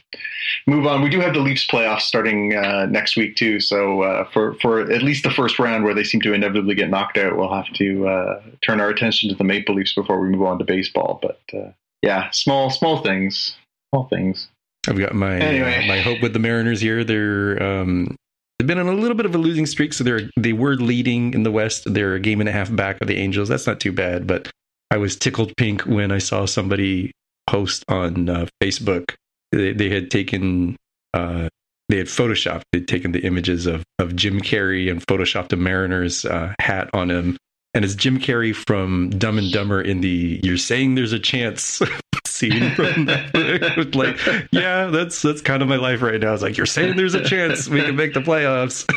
move 0.67 0.85
on. 0.85 1.01
We 1.01 1.09
do 1.09 1.19
have 1.19 1.33
the 1.33 1.39
Leafs 1.39 1.67
playoffs 1.67 2.01
starting 2.01 2.55
uh, 2.55 2.85
next 2.85 3.15
week 3.15 3.35
too. 3.35 3.59
So 3.59 4.01
uh, 4.01 4.29
for 4.31 4.55
for 4.55 4.79
at 4.91 5.01
least 5.01 5.23
the 5.23 5.31
first 5.31 5.59
round, 5.59 5.83
where 5.83 5.93
they 5.93 6.03
seem 6.03 6.21
to 6.21 6.33
inevitably 6.33 6.75
get 6.75 6.89
knocked 6.89 7.17
out, 7.17 7.37
we'll 7.37 7.53
have 7.53 7.71
to 7.73 8.07
uh, 8.07 8.41
turn 8.61 8.79
our 8.79 8.89
attention 8.89 9.29
to 9.29 9.35
the 9.35 9.43
Maple 9.43 9.75
Leafs 9.75 9.93
before 9.93 10.19
we 10.19 10.29
move 10.29 10.43
on 10.43 10.59
to 10.59 10.65
baseball. 10.65 11.19
But 11.21 11.39
uh, 11.53 11.71
yeah, 12.01 12.29
small 12.31 12.69
small 12.69 13.01
things, 13.01 13.55
small 13.91 14.07
things. 14.07 14.49
I've 14.87 14.99
got 14.99 15.13
my 15.13 15.37
anyway. 15.37 15.87
my 15.87 16.01
hope 16.01 16.21
with 16.21 16.33
the 16.33 16.39
Mariners 16.39 16.81
here. 16.81 17.03
They're 17.03 17.61
um, 17.61 18.17
They've 18.63 18.67
been 18.69 18.79
on 18.79 18.87
a 18.87 18.97
little 18.97 19.17
bit 19.17 19.25
of 19.25 19.35
a 19.35 19.37
losing 19.37 19.65
streak, 19.65 19.91
so 19.91 20.05
they're 20.05 20.29
they 20.37 20.53
were 20.53 20.75
leading 20.75 21.33
in 21.33 21.43
the 21.43 21.51
West. 21.51 21.93
They're 21.93 22.13
a 22.13 22.19
game 22.21 22.39
and 22.39 22.47
a 22.47 22.53
half 22.53 22.73
back 22.73 23.01
of 23.01 23.09
the 23.09 23.17
Angels. 23.17 23.49
That's 23.49 23.67
not 23.67 23.81
too 23.81 23.91
bad, 23.91 24.25
but 24.25 24.49
I 24.89 24.95
was 24.95 25.17
tickled 25.17 25.51
pink 25.57 25.81
when 25.81 26.13
I 26.13 26.19
saw 26.19 26.45
somebody 26.45 27.11
post 27.45 27.83
on 27.89 28.29
uh, 28.29 28.45
Facebook. 28.61 29.15
They, 29.51 29.73
they, 29.73 29.89
had 29.89 30.09
taken 30.09 30.77
uh, 31.13 31.49
they 31.89 31.97
had 31.97 32.07
photoshopped 32.07 32.61
they'd 32.71 32.87
taken 32.87 33.11
the 33.11 33.25
images 33.25 33.65
of 33.65 33.83
of 33.99 34.15
Jim 34.15 34.39
Carrey 34.39 34.89
and 34.89 35.05
photoshopped 35.05 35.51
a 35.51 35.57
Mariners 35.57 36.23
uh, 36.23 36.53
hat 36.61 36.89
on 36.93 37.11
him 37.11 37.35
and 37.73 37.83
it's 37.83 37.95
Jim 37.95 38.17
Carrey 38.17 38.55
from 38.55 39.09
Dumb 39.09 39.37
and 39.37 39.51
Dumber 39.51 39.81
in 39.81 39.99
the 39.99 40.39
"You're 40.41 40.55
saying 40.55 40.95
there's 40.95 41.11
a 41.11 41.19
chance" 41.19 41.81
scene 42.33 42.73
from 42.75 43.05
that. 43.05 43.91
like, 43.95 44.19
yeah, 44.51 44.87
that's 44.87 45.21
that's 45.21 45.41
kind 45.41 45.61
of 45.61 45.67
my 45.67 45.75
life 45.75 46.01
right 46.01 46.19
now. 46.19 46.33
It's 46.33 46.43
like 46.43 46.57
you're 46.57 46.65
saying 46.65 46.97
there's 46.97 47.15
a 47.15 47.23
chance 47.23 47.67
we 47.69 47.81
can 47.81 47.95
make 47.95 48.13
the 48.13 48.21
playoffs 48.21 48.89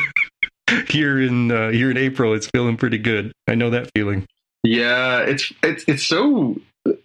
here 0.89 1.21
in 1.21 1.51
uh, 1.51 1.69
here 1.69 1.91
in 1.91 1.97
April. 1.97 2.33
It's 2.33 2.47
feeling 2.47 2.77
pretty 2.77 2.97
good. 2.97 3.31
I 3.47 3.55
know 3.55 3.69
that 3.69 3.89
feeling. 3.95 4.25
Yeah, 4.63 5.21
it's 5.21 5.51
it's 5.63 5.83
it's 5.87 6.03
so 6.03 6.57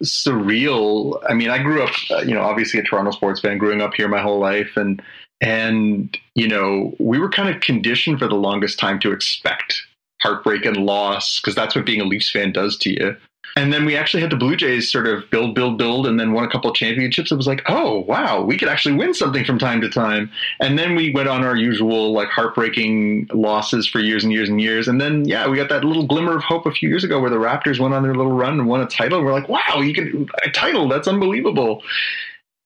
surreal. 0.03 1.21
I 1.29 1.33
mean, 1.33 1.49
I 1.49 1.61
grew 1.61 1.83
up, 1.83 1.91
uh, 2.11 2.19
you 2.19 2.33
know, 2.33 2.41
obviously 2.41 2.79
a 2.79 2.83
Toronto 2.83 3.11
sports 3.11 3.41
fan, 3.41 3.57
growing 3.57 3.81
up 3.81 3.93
here 3.93 4.07
my 4.07 4.21
whole 4.21 4.39
life, 4.39 4.75
and 4.75 5.01
and 5.41 6.17
you 6.35 6.47
know, 6.47 6.93
we 6.99 7.19
were 7.19 7.29
kind 7.29 7.53
of 7.53 7.61
conditioned 7.61 8.19
for 8.19 8.27
the 8.27 8.35
longest 8.35 8.79
time 8.79 8.99
to 8.99 9.11
expect 9.11 9.83
heartbreak 10.21 10.65
and 10.65 10.77
loss 10.77 11.39
because 11.39 11.53
that's 11.53 11.75
what 11.75 11.85
being 11.85 12.01
a 12.01 12.05
Leafs 12.05 12.31
fan 12.31 12.51
does 12.51 12.77
to 12.77 12.89
you. 12.89 13.15
And 13.55 13.71
then 13.71 13.85
we 13.85 13.95
actually 13.95 14.21
had 14.21 14.31
the 14.31 14.35
Blue 14.35 14.55
Jays 14.55 14.91
sort 14.91 15.05
of 15.05 15.29
build, 15.29 15.53
build, 15.53 15.77
build, 15.77 16.07
and 16.07 16.19
then 16.19 16.33
won 16.33 16.43
a 16.43 16.49
couple 16.49 16.73
championships. 16.73 17.31
It 17.31 17.35
was 17.35 17.45
like, 17.45 17.61
oh 17.67 17.99
wow, 17.99 18.41
we 18.41 18.57
could 18.57 18.67
actually 18.67 18.95
win 18.95 19.13
something 19.13 19.45
from 19.45 19.59
time 19.59 19.79
to 19.81 19.89
time. 19.89 20.31
And 20.59 20.79
then 20.79 20.95
we 20.95 21.11
went 21.11 21.29
on 21.29 21.43
our 21.43 21.55
usual 21.55 22.13
like 22.13 22.29
heartbreaking 22.29 23.29
losses 23.31 23.87
for 23.87 23.99
years 23.99 24.23
and 24.23 24.33
years 24.33 24.49
and 24.49 24.59
years. 24.59 24.87
And 24.87 24.99
then 24.99 25.25
yeah, 25.25 25.47
we 25.47 25.57
got 25.57 25.69
that 25.69 25.83
little 25.83 26.07
glimmer 26.07 26.35
of 26.37 26.43
hope 26.43 26.65
a 26.65 26.71
few 26.71 26.89
years 26.89 27.03
ago 27.03 27.19
where 27.19 27.29
the 27.29 27.35
Raptors 27.35 27.79
went 27.79 27.93
on 27.93 28.01
their 28.01 28.15
little 28.15 28.31
run 28.31 28.53
and 28.53 28.67
won 28.67 28.81
a 28.81 28.87
title. 28.87 29.23
We're 29.23 29.33
like, 29.33 29.49
wow, 29.49 29.81
you 29.81 29.93
can 29.93 30.27
a 30.43 30.49
title, 30.49 30.87
that's 30.89 31.07
unbelievable. 31.07 31.83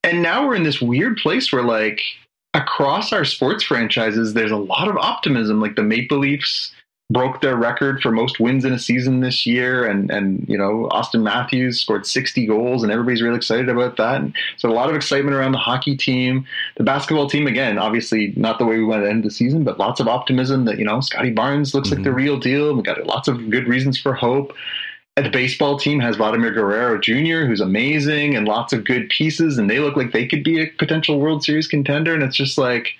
And 0.04 0.22
now 0.22 0.46
we're 0.46 0.54
in 0.54 0.62
this 0.62 0.80
weird 0.80 1.18
place 1.18 1.52
where 1.52 1.62
like 1.62 2.00
across 2.54 3.12
our 3.12 3.26
sports 3.26 3.62
franchises, 3.62 4.32
there's 4.32 4.50
a 4.50 4.56
lot 4.56 4.88
of 4.88 4.96
optimism. 4.96 5.60
Like 5.60 5.76
the 5.76 5.82
Maple 5.82 6.18
Leafs 6.18 6.72
broke 7.10 7.40
their 7.40 7.56
record 7.56 8.02
for 8.02 8.10
most 8.10 8.38
wins 8.38 8.64
in 8.64 8.72
a 8.72 8.78
season 8.78 9.20
this 9.20 9.46
year 9.46 9.86
and 9.86 10.10
and 10.10 10.44
you 10.46 10.58
know 10.58 10.88
Auston 10.92 11.22
Matthews 11.22 11.80
scored 11.80 12.06
60 12.06 12.46
goals 12.46 12.82
and 12.82 12.92
everybody's 12.92 13.22
really 13.22 13.36
excited 13.36 13.70
about 13.70 13.96
that 13.96 14.20
and 14.20 14.36
so 14.58 14.70
a 14.70 14.74
lot 14.74 14.90
of 14.90 14.96
excitement 14.96 15.34
around 15.34 15.52
the 15.52 15.58
hockey 15.58 15.96
team 15.96 16.46
the 16.76 16.84
basketball 16.84 17.28
team 17.28 17.46
again 17.46 17.78
obviously 17.78 18.34
not 18.36 18.58
the 18.58 18.66
way 18.66 18.76
we 18.76 18.84
want 18.84 19.02
to 19.02 19.08
end 19.08 19.24
the 19.24 19.30
season 19.30 19.64
but 19.64 19.78
lots 19.78 20.00
of 20.00 20.08
optimism 20.08 20.66
that 20.66 20.78
you 20.78 20.84
know 20.84 21.00
Scottie 21.00 21.30
Barnes 21.30 21.74
looks 21.74 21.88
mm-hmm. 21.88 21.96
like 21.96 22.04
the 22.04 22.10
mm-hmm. 22.10 22.16
real 22.16 22.38
deal 22.38 22.74
we 22.76 22.82
got 22.82 23.04
lots 23.06 23.26
of 23.26 23.48
good 23.48 23.66
reasons 23.66 23.98
for 23.98 24.12
hope 24.12 24.52
and 25.18 25.26
the 25.26 25.30
baseball 25.30 25.76
team 25.76 25.98
has 25.98 26.14
Vladimir 26.14 26.52
Guerrero 26.52 26.96
Jr., 26.96 27.44
who's 27.44 27.60
amazing 27.60 28.36
and 28.36 28.46
lots 28.46 28.72
of 28.72 28.84
good 28.84 29.08
pieces, 29.08 29.58
and 29.58 29.68
they 29.68 29.80
look 29.80 29.96
like 29.96 30.12
they 30.12 30.28
could 30.28 30.44
be 30.44 30.62
a 30.62 30.68
potential 30.78 31.18
World 31.18 31.42
Series 31.42 31.66
contender. 31.66 32.14
And 32.14 32.22
it's 32.22 32.36
just 32.36 32.56
like, 32.56 32.90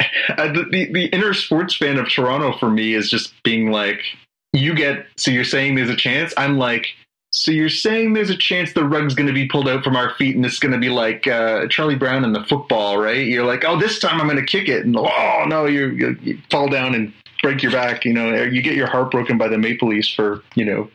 uh, 0.36 0.52
the, 0.52 0.64
the, 0.70 0.92
the 0.92 1.06
inner 1.06 1.34
sports 1.34 1.76
fan 1.76 1.98
of 1.98 2.08
Toronto 2.08 2.56
for 2.58 2.70
me 2.70 2.94
is 2.94 3.10
just 3.10 3.34
being 3.42 3.70
like, 3.70 4.00
you 4.52 4.74
get, 4.74 5.06
so 5.16 5.30
you're 5.30 5.44
saying 5.44 5.74
there's 5.74 5.90
a 5.90 5.96
chance? 5.96 6.32
I'm 6.36 6.58
like, 6.58 6.88
so 7.34 7.50
you're 7.50 7.68
saying 7.68 8.12
there's 8.12 8.30
a 8.30 8.36
chance 8.36 8.72
the 8.72 8.84
rug's 8.84 9.14
going 9.14 9.26
to 9.26 9.32
be 9.32 9.48
pulled 9.48 9.68
out 9.68 9.82
from 9.82 9.96
our 9.96 10.14
feet 10.14 10.36
and 10.36 10.46
it's 10.46 10.60
going 10.60 10.72
to 10.72 10.78
be 10.78 10.88
like 10.88 11.26
uh, 11.26 11.66
Charlie 11.66 11.96
Brown 11.96 12.24
in 12.24 12.32
the 12.32 12.44
football, 12.44 12.96
right? 12.96 13.26
You're 13.26 13.44
like, 13.44 13.64
oh, 13.64 13.78
this 13.78 13.98
time 13.98 14.20
I'm 14.20 14.28
going 14.28 14.38
to 14.38 14.46
kick 14.46 14.68
it. 14.68 14.86
And 14.86 14.96
oh, 14.96 15.44
no, 15.48 15.66
you, 15.66 15.88
you, 15.88 16.16
you 16.22 16.38
fall 16.48 16.68
down 16.68 16.94
and 16.94 17.12
break 17.42 17.60
your 17.60 17.72
back. 17.72 18.04
You 18.04 18.12
know, 18.12 18.32
you 18.44 18.62
get 18.62 18.76
your 18.76 18.86
heart 18.86 19.10
broken 19.10 19.36
by 19.36 19.48
the 19.48 19.58
Maple 19.58 19.88
Leafs 19.88 20.08
for, 20.08 20.44
you 20.54 20.64
know, 20.64 20.88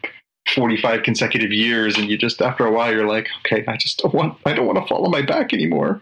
45 0.55 1.03
consecutive 1.03 1.51
years. 1.51 1.97
And 1.97 2.09
you 2.09 2.17
just, 2.17 2.41
after 2.41 2.65
a 2.65 2.71
while, 2.71 2.93
you're 2.93 3.05
like, 3.05 3.27
okay, 3.39 3.65
I 3.67 3.75
just 3.75 3.99
don't 3.99 4.13
want, 4.13 4.37
I 4.45 4.53
don't 4.53 4.65
want 4.65 4.79
to 4.79 4.87
follow 4.87 5.09
my 5.09 5.21
back 5.21 5.51
anymore. 5.51 6.01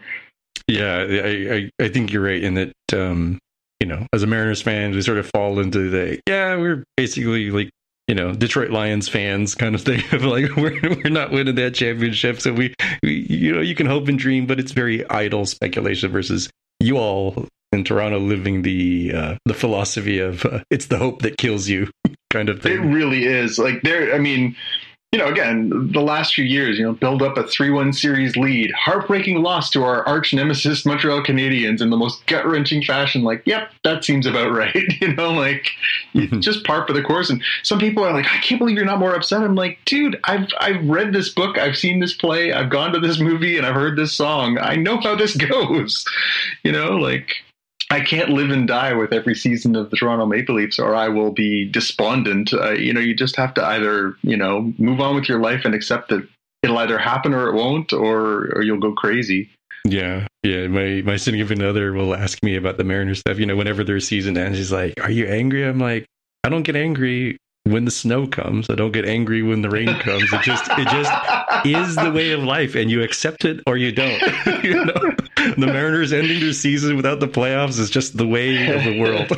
Yeah, 0.67 0.97
I, 0.97 1.53
I, 1.55 1.85
I 1.85 1.87
think 1.89 2.11
you're 2.11 2.23
right 2.23 2.43
in 2.43 2.55
that. 2.55 2.73
Um, 2.93 3.39
you 3.79 3.87
know, 3.87 4.07
as 4.11 4.23
a 4.23 4.27
Mariners 4.27 4.61
fan, 4.61 4.91
we 4.91 5.01
sort 5.01 5.19
of 5.19 5.29
fall 5.29 5.59
into 5.59 5.89
the 5.89 6.19
yeah, 6.27 6.55
we're 6.55 6.83
basically 6.95 7.51
like 7.51 7.69
you 8.07 8.15
know 8.15 8.33
Detroit 8.33 8.71
Lions 8.71 9.07
fans 9.07 9.53
kind 9.55 9.75
of 9.75 9.81
thing 9.81 10.01
of 10.11 10.23
like 10.23 10.55
we're 10.55 10.79
we're 10.81 11.09
not 11.09 11.31
winning 11.31 11.55
that 11.55 11.75
championship, 11.75 12.41
so 12.41 12.53
we, 12.53 12.73
we 13.03 13.25
you 13.29 13.53
know 13.53 13.61
you 13.61 13.75
can 13.75 13.85
hope 13.85 14.07
and 14.07 14.17
dream, 14.17 14.45
but 14.47 14.59
it's 14.59 14.71
very 14.71 15.07
idle 15.09 15.45
speculation 15.45 16.11
versus 16.11 16.49
you 16.79 16.97
all 16.97 17.47
in 17.71 17.83
Toronto 17.83 18.19
living 18.19 18.63
the 18.63 19.11
uh, 19.13 19.35
the 19.45 19.53
philosophy 19.53 20.19
of 20.19 20.45
uh, 20.45 20.61
it's 20.69 20.87
the 20.87 20.97
hope 20.97 21.21
that 21.21 21.37
kills 21.37 21.67
you 21.67 21.89
kind 22.31 22.49
of 22.49 22.61
thing. 22.61 22.73
It 22.73 22.93
really 22.93 23.25
is 23.25 23.59
like 23.59 23.83
there. 23.83 24.13
I 24.13 24.19
mean 24.19 24.55
you 25.17 25.23
know, 25.23 25.31
again, 25.31 25.91
the 25.91 25.99
last 25.99 26.35
few 26.35 26.45
years, 26.45 26.77
you 26.77 26.85
know, 26.85 26.93
build 26.93 27.23
up 27.23 27.37
a 27.37 27.43
3 27.47 27.71
1 27.71 27.91
series 27.91 28.37
lead, 28.37 28.71
heartbreaking 28.73 29.41
loss 29.41 29.71
to 29.71 29.83
our 29.83 30.07
arch 30.07 30.31
nemesis 30.31 30.85
Montreal 30.85 31.23
Canadiens 31.23 31.81
in 31.81 31.89
the 31.89 31.97
most 31.97 32.23
gut 32.27 32.45
wrenching 32.45 32.83
fashion. 32.83 33.23
Like, 33.23 33.41
yep, 33.43 33.71
that 33.83 34.05
seems 34.05 34.27
about 34.27 34.51
right. 34.55 34.75
you 35.01 35.15
know, 35.15 35.31
like 35.31 35.71
mm-hmm. 36.13 36.39
just 36.39 36.63
par 36.65 36.85
for 36.85 36.93
the 36.93 37.01
course. 37.01 37.31
And 37.31 37.43
some 37.63 37.79
people 37.79 38.03
are 38.03 38.13
like, 38.13 38.27
I 38.27 38.37
can't 38.41 38.59
believe 38.59 38.77
you're 38.77 38.85
not 38.85 38.99
more 38.99 39.15
upset. 39.15 39.41
I'm 39.41 39.55
like, 39.55 39.79
dude, 39.85 40.19
I've, 40.25 40.49
I've 40.59 40.87
read 40.87 41.13
this 41.13 41.29
book, 41.29 41.57
I've 41.57 41.77
seen 41.77 41.99
this 41.99 42.13
play, 42.13 42.53
I've 42.53 42.69
gone 42.69 42.93
to 42.93 42.99
this 42.99 43.19
movie, 43.19 43.57
and 43.57 43.65
I've 43.65 43.73
heard 43.73 43.97
this 43.97 44.13
song. 44.13 44.59
I 44.59 44.75
know 44.75 45.01
how 45.01 45.15
this 45.15 45.35
goes. 45.49 46.05
You 46.61 46.73
know, 46.73 46.91
like, 46.91 47.37
I 47.89 48.01
can't 48.01 48.29
live 48.29 48.49
and 48.49 48.67
die 48.67 48.93
with 48.93 49.13
every 49.13 49.35
season 49.35 49.75
of 49.75 49.89
the 49.89 49.95
Toronto 49.97 50.25
Maple 50.25 50.55
Leafs, 50.55 50.77
or 50.77 50.93
I 50.93 51.07
will 51.07 51.31
be 51.31 51.69
despondent. 51.69 52.53
Uh, 52.53 52.71
you 52.71 52.93
know, 52.93 52.99
you 52.99 53.15
just 53.15 53.35
have 53.37 53.53
to 53.55 53.65
either 53.65 54.15
you 54.23 54.37
know 54.37 54.73
move 54.77 54.99
on 54.99 55.15
with 55.15 55.29
your 55.29 55.39
life 55.39 55.63
and 55.63 55.73
accept 55.73 56.09
that 56.09 56.27
it'll 56.63 56.77
either 56.79 56.97
happen 56.97 57.33
or 57.33 57.47
it 57.49 57.55
won't, 57.55 57.93
or 57.93 58.51
or 58.55 58.61
you'll 58.61 58.79
go 58.79 58.93
crazy. 58.93 59.49
Yeah, 59.85 60.27
yeah. 60.43 60.67
My 60.67 61.01
my 61.05 61.15
significant 61.15 61.65
other 61.65 61.93
will 61.93 62.13
ask 62.13 62.43
me 62.43 62.55
about 62.55 62.77
the 62.77 62.83
Mariners 62.83 63.19
stuff. 63.19 63.39
You 63.39 63.45
know, 63.45 63.55
whenever 63.55 63.83
their 63.83 64.01
season 64.01 64.37
ends, 64.37 64.57
he's 64.57 64.71
like, 64.71 64.93
"Are 65.01 65.11
you 65.11 65.25
angry?" 65.25 65.65
I'm 65.65 65.79
like, 65.79 66.05
"I 66.43 66.49
don't 66.49 66.63
get 66.63 66.75
angry 66.75 67.37
when 67.71 67.85
the 67.85 67.91
snow 67.91 68.27
comes. 68.27 68.69
I 68.69 68.75
don't 68.75 68.91
get 68.91 69.05
angry 69.05 69.43
when 69.43 69.61
the 69.61 69.69
rain 69.69 69.87
comes. 69.99 70.31
It 70.31 70.41
just 70.41 70.65
it 70.71 70.87
just 70.87 71.65
is 71.65 71.95
the 71.95 72.11
way 72.11 72.31
of 72.31 72.43
life, 72.43 72.75
and 72.75 72.89
you 72.89 73.03
accept 73.03 73.45
it 73.45 73.61
or 73.67 73.77
you 73.77 73.91
don't. 73.91 74.21
you 74.63 74.85
know, 74.85 75.15
the 75.57 75.67
Mariners 75.67 76.13
ending 76.13 76.39
their 76.39 76.53
season 76.53 76.95
without 76.95 77.19
the 77.19 77.27
playoffs 77.27 77.79
is 77.79 77.89
just 77.89 78.17
the 78.17 78.27
way 78.27 78.67
of 78.73 78.83
the 78.83 78.99
world. 78.99 79.29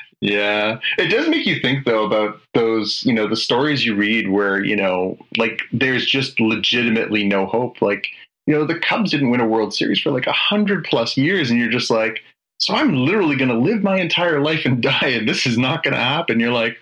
yeah, 0.20 0.78
it 0.98 1.08
does 1.08 1.28
make 1.28 1.46
you 1.46 1.60
think 1.60 1.84
though 1.84 2.04
about 2.04 2.40
those, 2.54 3.02
you 3.04 3.12
know, 3.12 3.28
the 3.28 3.36
stories 3.36 3.84
you 3.84 3.94
read 3.94 4.30
where 4.30 4.64
you 4.64 4.76
know, 4.76 5.18
like 5.36 5.62
there's 5.72 6.06
just 6.06 6.40
legitimately 6.40 7.24
no 7.24 7.46
hope. 7.46 7.80
Like 7.82 8.06
you 8.46 8.54
know, 8.54 8.64
the 8.64 8.78
Cubs 8.78 9.12
didn't 9.12 9.30
win 9.30 9.40
a 9.40 9.46
World 9.46 9.72
Series 9.72 10.00
for 10.00 10.10
like 10.10 10.26
a 10.26 10.32
hundred 10.32 10.84
plus 10.84 11.16
years, 11.16 11.50
and 11.50 11.60
you're 11.60 11.70
just 11.70 11.90
like, 11.90 12.22
so 12.62 12.74
I'm 12.74 12.94
literally 12.94 13.34
going 13.34 13.50
to 13.50 13.58
live 13.58 13.82
my 13.82 13.98
entire 13.98 14.40
life 14.40 14.64
and 14.64 14.80
die, 14.82 15.08
and 15.08 15.28
this 15.28 15.46
is 15.46 15.58
not 15.58 15.82
going 15.82 15.94
to 15.94 16.00
happen. 16.00 16.40
You're 16.40 16.52
like, 16.52 16.78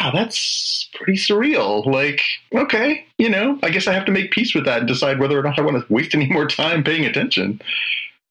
wow, 0.00 0.10
that's 0.12 0.88
pretty 0.94 1.18
surreal. 1.18 1.84
Like, 1.86 2.22
okay, 2.54 3.04
you 3.18 3.28
know, 3.28 3.58
I 3.62 3.70
guess 3.70 3.86
I 3.86 3.92
have 3.92 4.06
to 4.06 4.12
make 4.12 4.30
peace 4.30 4.54
with 4.54 4.64
that 4.64 4.78
and 4.80 4.88
decide 4.88 5.20
whether 5.20 5.38
or 5.38 5.42
not 5.42 5.58
I 5.58 5.62
want 5.62 5.86
to 5.86 5.92
waste 5.92 6.14
any 6.14 6.28
more 6.30 6.46
time 6.46 6.82
paying 6.82 7.04
attention. 7.04 7.60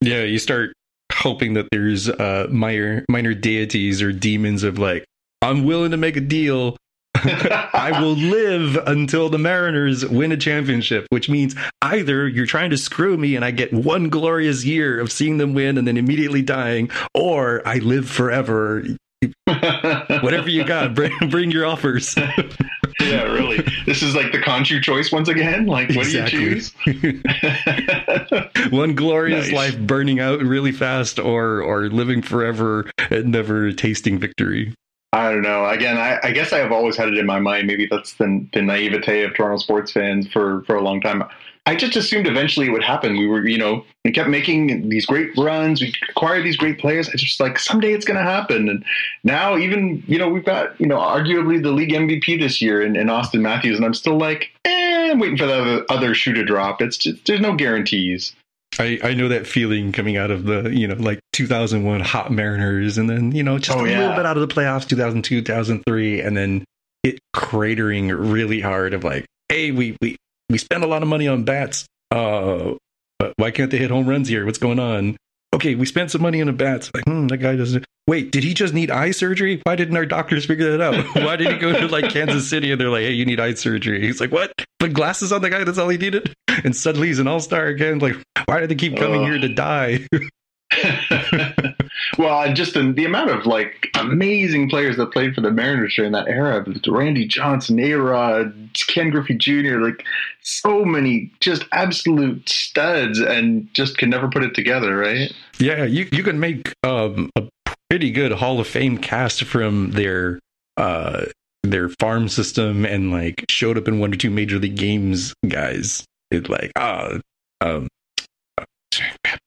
Yeah, 0.02 0.24
you 0.24 0.40
start 0.40 0.74
hoping 1.14 1.54
that 1.54 1.68
there's 1.72 2.10
uh, 2.10 2.48
minor 2.50 3.06
minor 3.10 3.36
deities 3.36 4.02
or 4.02 4.12
demons 4.12 4.64
of 4.64 4.80
like, 4.80 5.06
I'm 5.44 5.66
willing 5.66 5.92
to 5.92 5.98
make 5.98 6.18
a 6.18 6.22
deal. 6.22 6.78
I 7.16 7.98
will 8.02 8.16
live 8.16 8.78
until 8.88 9.30
the 9.30 9.38
Mariners 9.38 10.06
win 10.06 10.32
a 10.32 10.38
championship, 10.38 11.08
which 11.10 11.30
means 11.30 11.56
either 11.82 12.28
you're 12.28 12.46
trying 12.46 12.70
to 12.72 12.78
screw 12.78 13.18
me 13.18 13.36
and 13.36 13.46
I 13.46 13.52
get 13.52 13.72
one 13.74 14.10
glorious 14.10 14.66
year 14.66 15.00
of 15.00 15.12
seeing 15.12 15.38
them 15.38 15.54
win 15.54 15.78
and 15.78 15.88
then 15.88 15.98
immediately 15.98 16.42
dying, 16.42 16.90
or 17.14 17.62
I 17.68 17.78
live 17.78 18.10
forever. 18.10 18.84
Whatever 19.46 20.50
you 20.50 20.64
got, 20.64 20.96
bring, 20.96 21.12
bring 21.30 21.52
your 21.52 21.66
offers. 21.66 22.16
yeah, 23.00 23.24
really. 23.24 23.64
This 23.86 24.02
is 24.02 24.16
like 24.16 24.32
the 24.32 24.40
Khonshu 24.40 24.82
choice 24.82 25.12
once 25.12 25.28
again. 25.30 25.68
Like, 25.68 25.90
what 25.90 26.08
exactly. 26.08 26.40
do 26.40 26.46
you 26.88 27.22
choose? 27.22 28.72
One 28.72 28.96
glorious 28.96 29.52
nice. 29.52 29.74
life 29.74 29.80
burning 29.80 30.20
out 30.20 30.42
really 30.42 30.72
fast, 30.72 31.20
or 31.20 31.62
or 31.62 31.90
living 31.90 32.22
forever 32.22 32.90
and 33.10 33.32
never 33.32 33.72
tasting 33.72 34.18
victory. 34.18 34.74
I 35.14 35.32
don't 35.32 35.42
know. 35.42 35.66
Again, 35.66 35.98
I, 35.98 36.20
I, 36.24 36.32
guess 36.32 36.54
I 36.54 36.60
have 36.60 36.72
always 36.72 36.96
had 36.96 37.10
it 37.10 37.18
in 37.18 37.26
my 37.26 37.40
mind. 37.40 37.68
Maybe 37.68 37.86
that's 37.86 38.14
the, 38.14 38.46
the 38.54 38.62
naivete 38.62 39.24
of 39.24 39.34
Toronto 39.34 39.58
sports 39.58 39.92
fans 39.92 40.32
for 40.32 40.64
for 40.64 40.76
a 40.76 40.82
long 40.82 41.02
time. 41.02 41.24
I 41.66 41.76
just 41.76 41.96
assumed 41.96 42.28
eventually 42.28 42.68
it 42.68 42.72
would 42.72 42.84
happen. 42.84 43.18
We 43.18 43.28
were, 43.28 43.46
you 43.46 43.58
know, 43.58 43.86
we 44.04 44.12
kept 44.12 44.30
making 44.30 44.90
these 44.90 45.06
great 45.06 45.38
runs. 45.38 45.80
We 45.80 45.94
acquired 46.10 46.44
these 46.44 46.58
great 46.58 46.80
players. 46.80 47.08
I 47.08 47.18
just 47.18 47.40
like 47.40 47.60
someday 47.60 47.94
it's 47.94 48.06
going 48.06 48.18
to 48.18 48.24
happen. 48.24 48.68
And 48.68 48.84
now, 49.24 49.58
even 49.58 50.02
you 50.08 50.18
know, 50.18 50.30
we've 50.30 50.46
got 50.46 50.80
you 50.80 50.88
know, 50.88 50.98
arguably 50.98 51.62
the 51.62 51.72
league 51.72 51.92
MVP 51.92 52.40
this 52.40 52.62
year 52.62 52.82
in, 52.82 52.96
in 52.96 53.08
Auston 53.08 53.42
Matthews, 53.42 53.76
and 53.76 53.86
I'm 53.86 53.94
still 53.94 54.18
like, 54.18 54.50
eh, 54.66 55.12
I'm 55.12 55.20
waiting 55.20 55.38
for 55.38 55.46
the 55.46 55.86
other 55.90 56.16
shoe 56.16 56.34
to 56.34 56.44
drop. 56.44 56.82
It's 56.82 56.98
just 56.98 57.26
there's 57.26 57.42
no 57.42 57.56
guarantees. 57.56 58.34
I, 58.80 59.00
I 59.04 59.14
know 59.14 59.28
that 59.28 59.48
feeling 59.48 59.92
coming 59.92 60.18
out 60.18 60.32
of 60.32 60.46
the 60.46 60.70
you 60.70 60.88
know 60.88 60.96
like 60.96 61.20
2001 61.34 62.00
hot 62.02 62.32
Mariners, 62.32 62.98
and 62.98 63.10
then 63.10 63.32
you 63.34 63.44
know 63.44 63.58
just 63.58 63.78
oh, 63.78 63.86
a 63.86 63.90
yeah. 63.90 64.00
little 64.00 64.16
bit 64.16 64.26
out 64.26 64.38
of 64.38 64.48
the 64.48 64.54
playoffs 64.54 64.88
2002 64.88 65.42
2003, 65.42 66.22
and 66.22 66.38
then 66.38 66.64
it 67.04 67.20
cratering 67.36 68.12
really 68.32 68.62
hard 68.62 68.94
of 68.94 69.04
like, 69.04 69.26
hey, 69.50 69.72
we 69.72 69.98
we 70.02 70.16
we 70.50 70.58
spend 70.58 70.84
a 70.84 70.88
lot 70.88 71.02
of 71.02 71.10
money 71.10 71.28
on 71.28 71.44
bats. 71.44 71.86
Uh, 72.12 72.76
but 73.20 73.34
why 73.38 73.52
can't 73.52 73.72
they 73.72 73.78
hit 73.78 73.92
home 73.92 74.08
runs 74.08 74.28
here? 74.28 74.46
What's 74.46 74.58
going 74.58 74.80
on? 74.80 75.18
Okay, 75.54 75.76
we 75.76 75.86
spent 75.86 76.12
some 76.12 76.22
money 76.22 76.40
on 76.42 76.48
the 76.48 76.54
bats. 76.54 76.90
Like, 76.94 77.04
hmm, 77.06 77.28
that 77.28 77.38
guy 77.38 77.56
doesn't. 77.56 77.86
Wait, 78.08 78.32
did 78.32 78.44
he 78.44 78.54
just 78.54 78.74
need 78.74 78.90
eye 78.90 79.12
surgery? 79.12 79.62
Why 79.64 79.76
didn't 79.76 79.96
our 79.96 80.06
doctors 80.06 80.46
figure 80.46 80.76
that 80.76 80.82
out? 80.82 81.06
Why 81.24 81.36
did 81.36 81.52
he 81.52 81.58
go 81.58 81.72
to 81.72 81.88
like 81.88 82.10
Kansas 82.12 82.50
City 82.50 82.72
and 82.72 82.80
they're 82.80 82.90
like, 82.90 83.04
hey, 83.04 83.12
you 83.12 83.26
need 83.26 83.40
eye 83.40 83.54
surgery? 83.54 84.02
He's 84.02 84.20
like, 84.20 84.32
what? 84.32 84.52
Put 84.80 84.94
glasses 84.94 85.32
on 85.32 85.42
the 85.42 85.50
guy. 85.50 85.64
That's 85.64 85.78
all 85.78 85.90
he 85.90 85.98
needed. 85.98 86.34
And 86.64 86.76
suddenly 86.76 87.08
he's 87.08 87.20
an 87.20 87.28
all 87.28 87.40
star 87.40 87.68
again. 87.68 88.00
Like, 88.00 88.16
why 88.46 88.60
do 88.60 88.68
they 88.68 88.76
keep 88.76 88.98
coming 88.98 89.22
uh. 89.22 89.26
here 89.26 89.40
to 89.40 89.50
die? 89.50 90.08
well, 92.18 92.54
just 92.54 92.74
the, 92.74 92.92
the 92.92 93.06
amount 93.06 93.30
of 93.30 93.46
like 93.46 93.90
amazing 93.96 94.70
players 94.70 94.98
that 94.98 95.12
played 95.12 95.36
for 95.36 95.42
the 95.42 95.52
Mariners 95.52 95.96
during 95.96 96.12
that 96.14 96.28
era, 96.28 96.66
Randy 96.88 97.28
Johnson, 97.28 97.80
A 97.80 97.94
Rod, 97.94 98.70
Ken 98.88 99.10
Griffey 99.10 99.36
Jr., 99.36 99.78
like 99.78 100.04
so 100.42 100.84
many 100.84 101.32
just 101.40 101.66
absolute 101.72 102.48
studs 102.50 103.20
and 103.20 103.72
just 103.74 103.98
can 103.98 104.10
never 104.10 104.30
put 104.30 104.44
it 104.44 104.56
together, 104.56 104.98
right? 104.98 105.32
Yeah, 105.60 105.84
you, 105.84 106.08
you 106.12 106.24
can 106.24 106.40
make 106.40 106.74
um, 106.84 107.30
a 107.36 107.44
pretty 107.90 108.12
good 108.12 108.32
Hall 108.32 108.60
of 108.60 108.68
Fame 108.68 108.98
cast 108.98 109.44
from 109.44 109.92
their 109.92 110.40
uh, 110.78 111.26
their 111.64 111.90
farm 111.90 112.28
system 112.28 112.86
and 112.86 113.12
like 113.12 113.46
showed 113.50 113.78
up 113.78 113.88
in 113.88 114.00
one 114.00 114.14
or 114.14 114.18
two 114.18 114.30
major 114.30 114.58
league 114.58 114.76
games 114.76 115.34
guys. 115.48 116.06
It 116.32 116.50
like 116.50 116.72
ah 116.76 117.20
um 117.62 117.88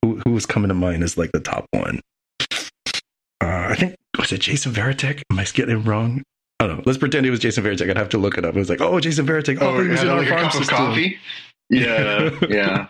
who, 0.02 0.20
who 0.24 0.32
was 0.32 0.46
coming 0.46 0.68
to 0.68 0.74
mind 0.74 1.02
as 1.02 1.16
like 1.16 1.32
the 1.32 1.40
top 1.40 1.66
one? 1.70 2.00
Uh, 3.40 3.68
I 3.70 3.74
think 3.74 3.96
was 4.18 4.32
it 4.32 4.40
Jason 4.40 4.72
Varitek? 4.72 5.22
Am 5.30 5.38
I 5.38 5.44
getting 5.44 5.78
it 5.78 5.86
wrong? 5.86 6.22
I 6.60 6.66
don't 6.66 6.78
know. 6.78 6.82
Let's 6.86 6.98
pretend 6.98 7.26
it 7.26 7.30
was 7.30 7.40
Jason 7.40 7.64
Varitek. 7.64 7.90
I'd 7.90 7.98
have 7.98 8.08
to 8.10 8.18
look 8.18 8.38
it 8.38 8.44
up. 8.44 8.54
It 8.54 8.58
was 8.58 8.70
like, 8.70 8.80
oh, 8.80 9.00
Jason 9.00 9.26
Varitek. 9.26 9.58
Oh, 9.60 9.76
oh 9.76 9.82
he 9.82 9.88
was 9.88 10.02
in 10.02 10.08
our 10.08 10.24
farm 10.24 10.50
system. 10.50 10.76
coffee. 10.76 11.18
Yeah, 11.70 12.28
yeah. 12.50 12.88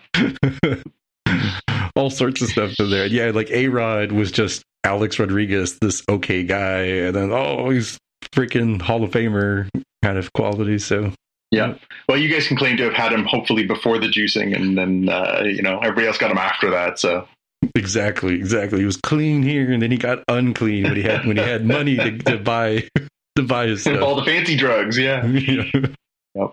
All 1.95 2.11
sorts 2.11 2.43
of 2.43 2.49
stuff 2.49 2.75
in 2.81 2.91
there. 2.91 3.07
Yeah, 3.07 3.31
like 3.31 3.49
A 3.53 3.69
Rod 3.69 4.11
was 4.11 4.33
just 4.33 4.65
Alex 4.83 5.19
Rodriguez, 5.21 5.79
this 5.79 6.03
okay 6.09 6.43
guy, 6.43 6.81
and 6.81 7.15
then 7.15 7.31
oh, 7.33 7.71
he's 7.71 7.99
freaking 8.35 8.83
Hall 8.83 9.05
of 9.05 9.13
Famer 9.13 9.69
kind 10.03 10.19
of 10.19 10.33
quality. 10.33 10.81
So 10.81 11.13
yeah. 11.55 11.75
Well, 12.09 12.19
you 12.19 12.29
guys 12.29 12.47
can 12.47 12.57
claim 12.57 12.77
to 12.79 12.85
have 12.85 12.95
had 12.95 13.13
him 13.13 13.25
hopefully 13.25 13.65
before 13.65 13.99
the 13.99 14.09
juicing, 14.09 14.55
and 14.55 14.77
then 14.77 15.09
uh, 15.09 15.43
you 15.45 15.63
know 15.63 15.79
everybody 15.79 16.07
else 16.07 16.19
got 16.19 16.31
him 16.31 16.39
after 16.39 16.71
that. 16.71 16.99
So 16.99 17.27
exactly, 17.75 18.35
exactly. 18.35 18.81
He 18.81 18.85
was 18.85 18.97
clean 18.97 19.43
here, 19.43 19.73
and 19.73 19.83
then 19.83 19.91
he 19.91 19.97
got 19.97 20.25
unclean 20.29 20.85
when 20.85 20.97
he 20.97 21.03
had 21.03 21.27
when 21.27 21.37
he 21.37 21.43
had 21.43 21.65
money 21.65 21.97
to, 21.97 22.19
to 22.19 22.39
buy 22.39 22.89
to 23.37 23.43
buy 23.43 23.69
his 23.69 23.83
stuff. 23.83 24.03
all 24.03 24.17
the 24.17 24.25
fancy 24.25 24.57
drugs. 24.57 24.99
Yeah. 24.99 25.27
yeah. 25.27 25.65
Yep. 26.35 26.51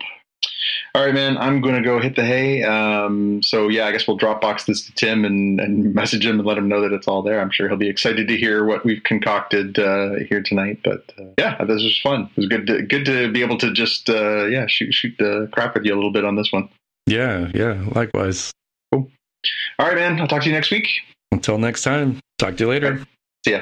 All 0.94 1.06
right, 1.06 1.14
man. 1.14 1.38
I'm 1.38 1.62
going 1.62 1.76
to 1.76 1.82
go 1.82 2.00
hit 2.02 2.18
the 2.18 2.26
hay. 2.26 2.64
Um, 2.64 3.42
so 3.42 3.70
yeah, 3.70 3.86
I 3.86 3.94
guess 3.94 4.08
we'll 4.08 4.18
Dropbox 4.18 4.66
this 4.66 4.86
to 4.86 4.92
Tim 4.94 5.24
and, 5.24 5.60
and, 5.60 5.96
message 6.02 6.26
him 6.26 6.38
and 6.40 6.46
let 6.46 6.58
him 6.58 6.68
know 6.68 6.82
that 6.82 6.92
it's 6.92 7.08
all 7.08 7.22
there. 7.22 7.40
I'm 7.40 7.50
sure 7.50 7.70
he'll 7.70 7.78
be 7.78 7.90
excited 7.90 8.28
to 8.28 8.36
hear 8.36 8.66
what 8.66 8.84
we've 8.84 9.02
concocted 9.04 9.80
uh, 9.80 10.16
here 10.28 10.44
tonight. 10.44 10.80
But 10.84 11.12
uh, 11.18 11.28
yeah, 11.38 11.64
this 11.64 11.82
was 11.82 11.98
fun. 12.02 12.30
It 12.36 12.38
was 12.38 12.48
good. 12.48 12.68
To, 12.68 12.82
good 12.82 13.06
to 13.06 13.32
be 13.32 13.42
able 13.42 13.58
to 13.60 13.72
just 13.72 14.10
uh, 14.10 14.46
yeah 14.48 14.66
shoot 14.68 14.94
shoot 14.94 15.16
the 15.18 15.48
crap 15.54 15.76
with 15.76 15.86
you 15.86 15.94
a 15.94 15.96
little 15.96 16.12
bit 16.12 16.26
on 16.26 16.36
this 16.36 16.52
one. 16.52 16.68
Yeah, 17.08 17.50
yeah. 17.54 17.86
Likewise. 17.96 18.52
Cool. 18.94 19.10
All 19.80 19.88
right, 19.88 19.96
man. 19.96 20.20
I'll 20.20 20.28
talk 20.28 20.42
to 20.44 20.50
you 20.50 20.56
next 20.56 20.72
week. 20.72 20.88
Until 21.32 21.58
next 21.58 21.84
time. 21.84 22.20
Talk 22.38 22.58
to 22.58 22.64
you 22.64 22.70
later. 22.70 22.94
Right. 22.94 23.08
See 23.46 23.52
ya. 23.52 23.62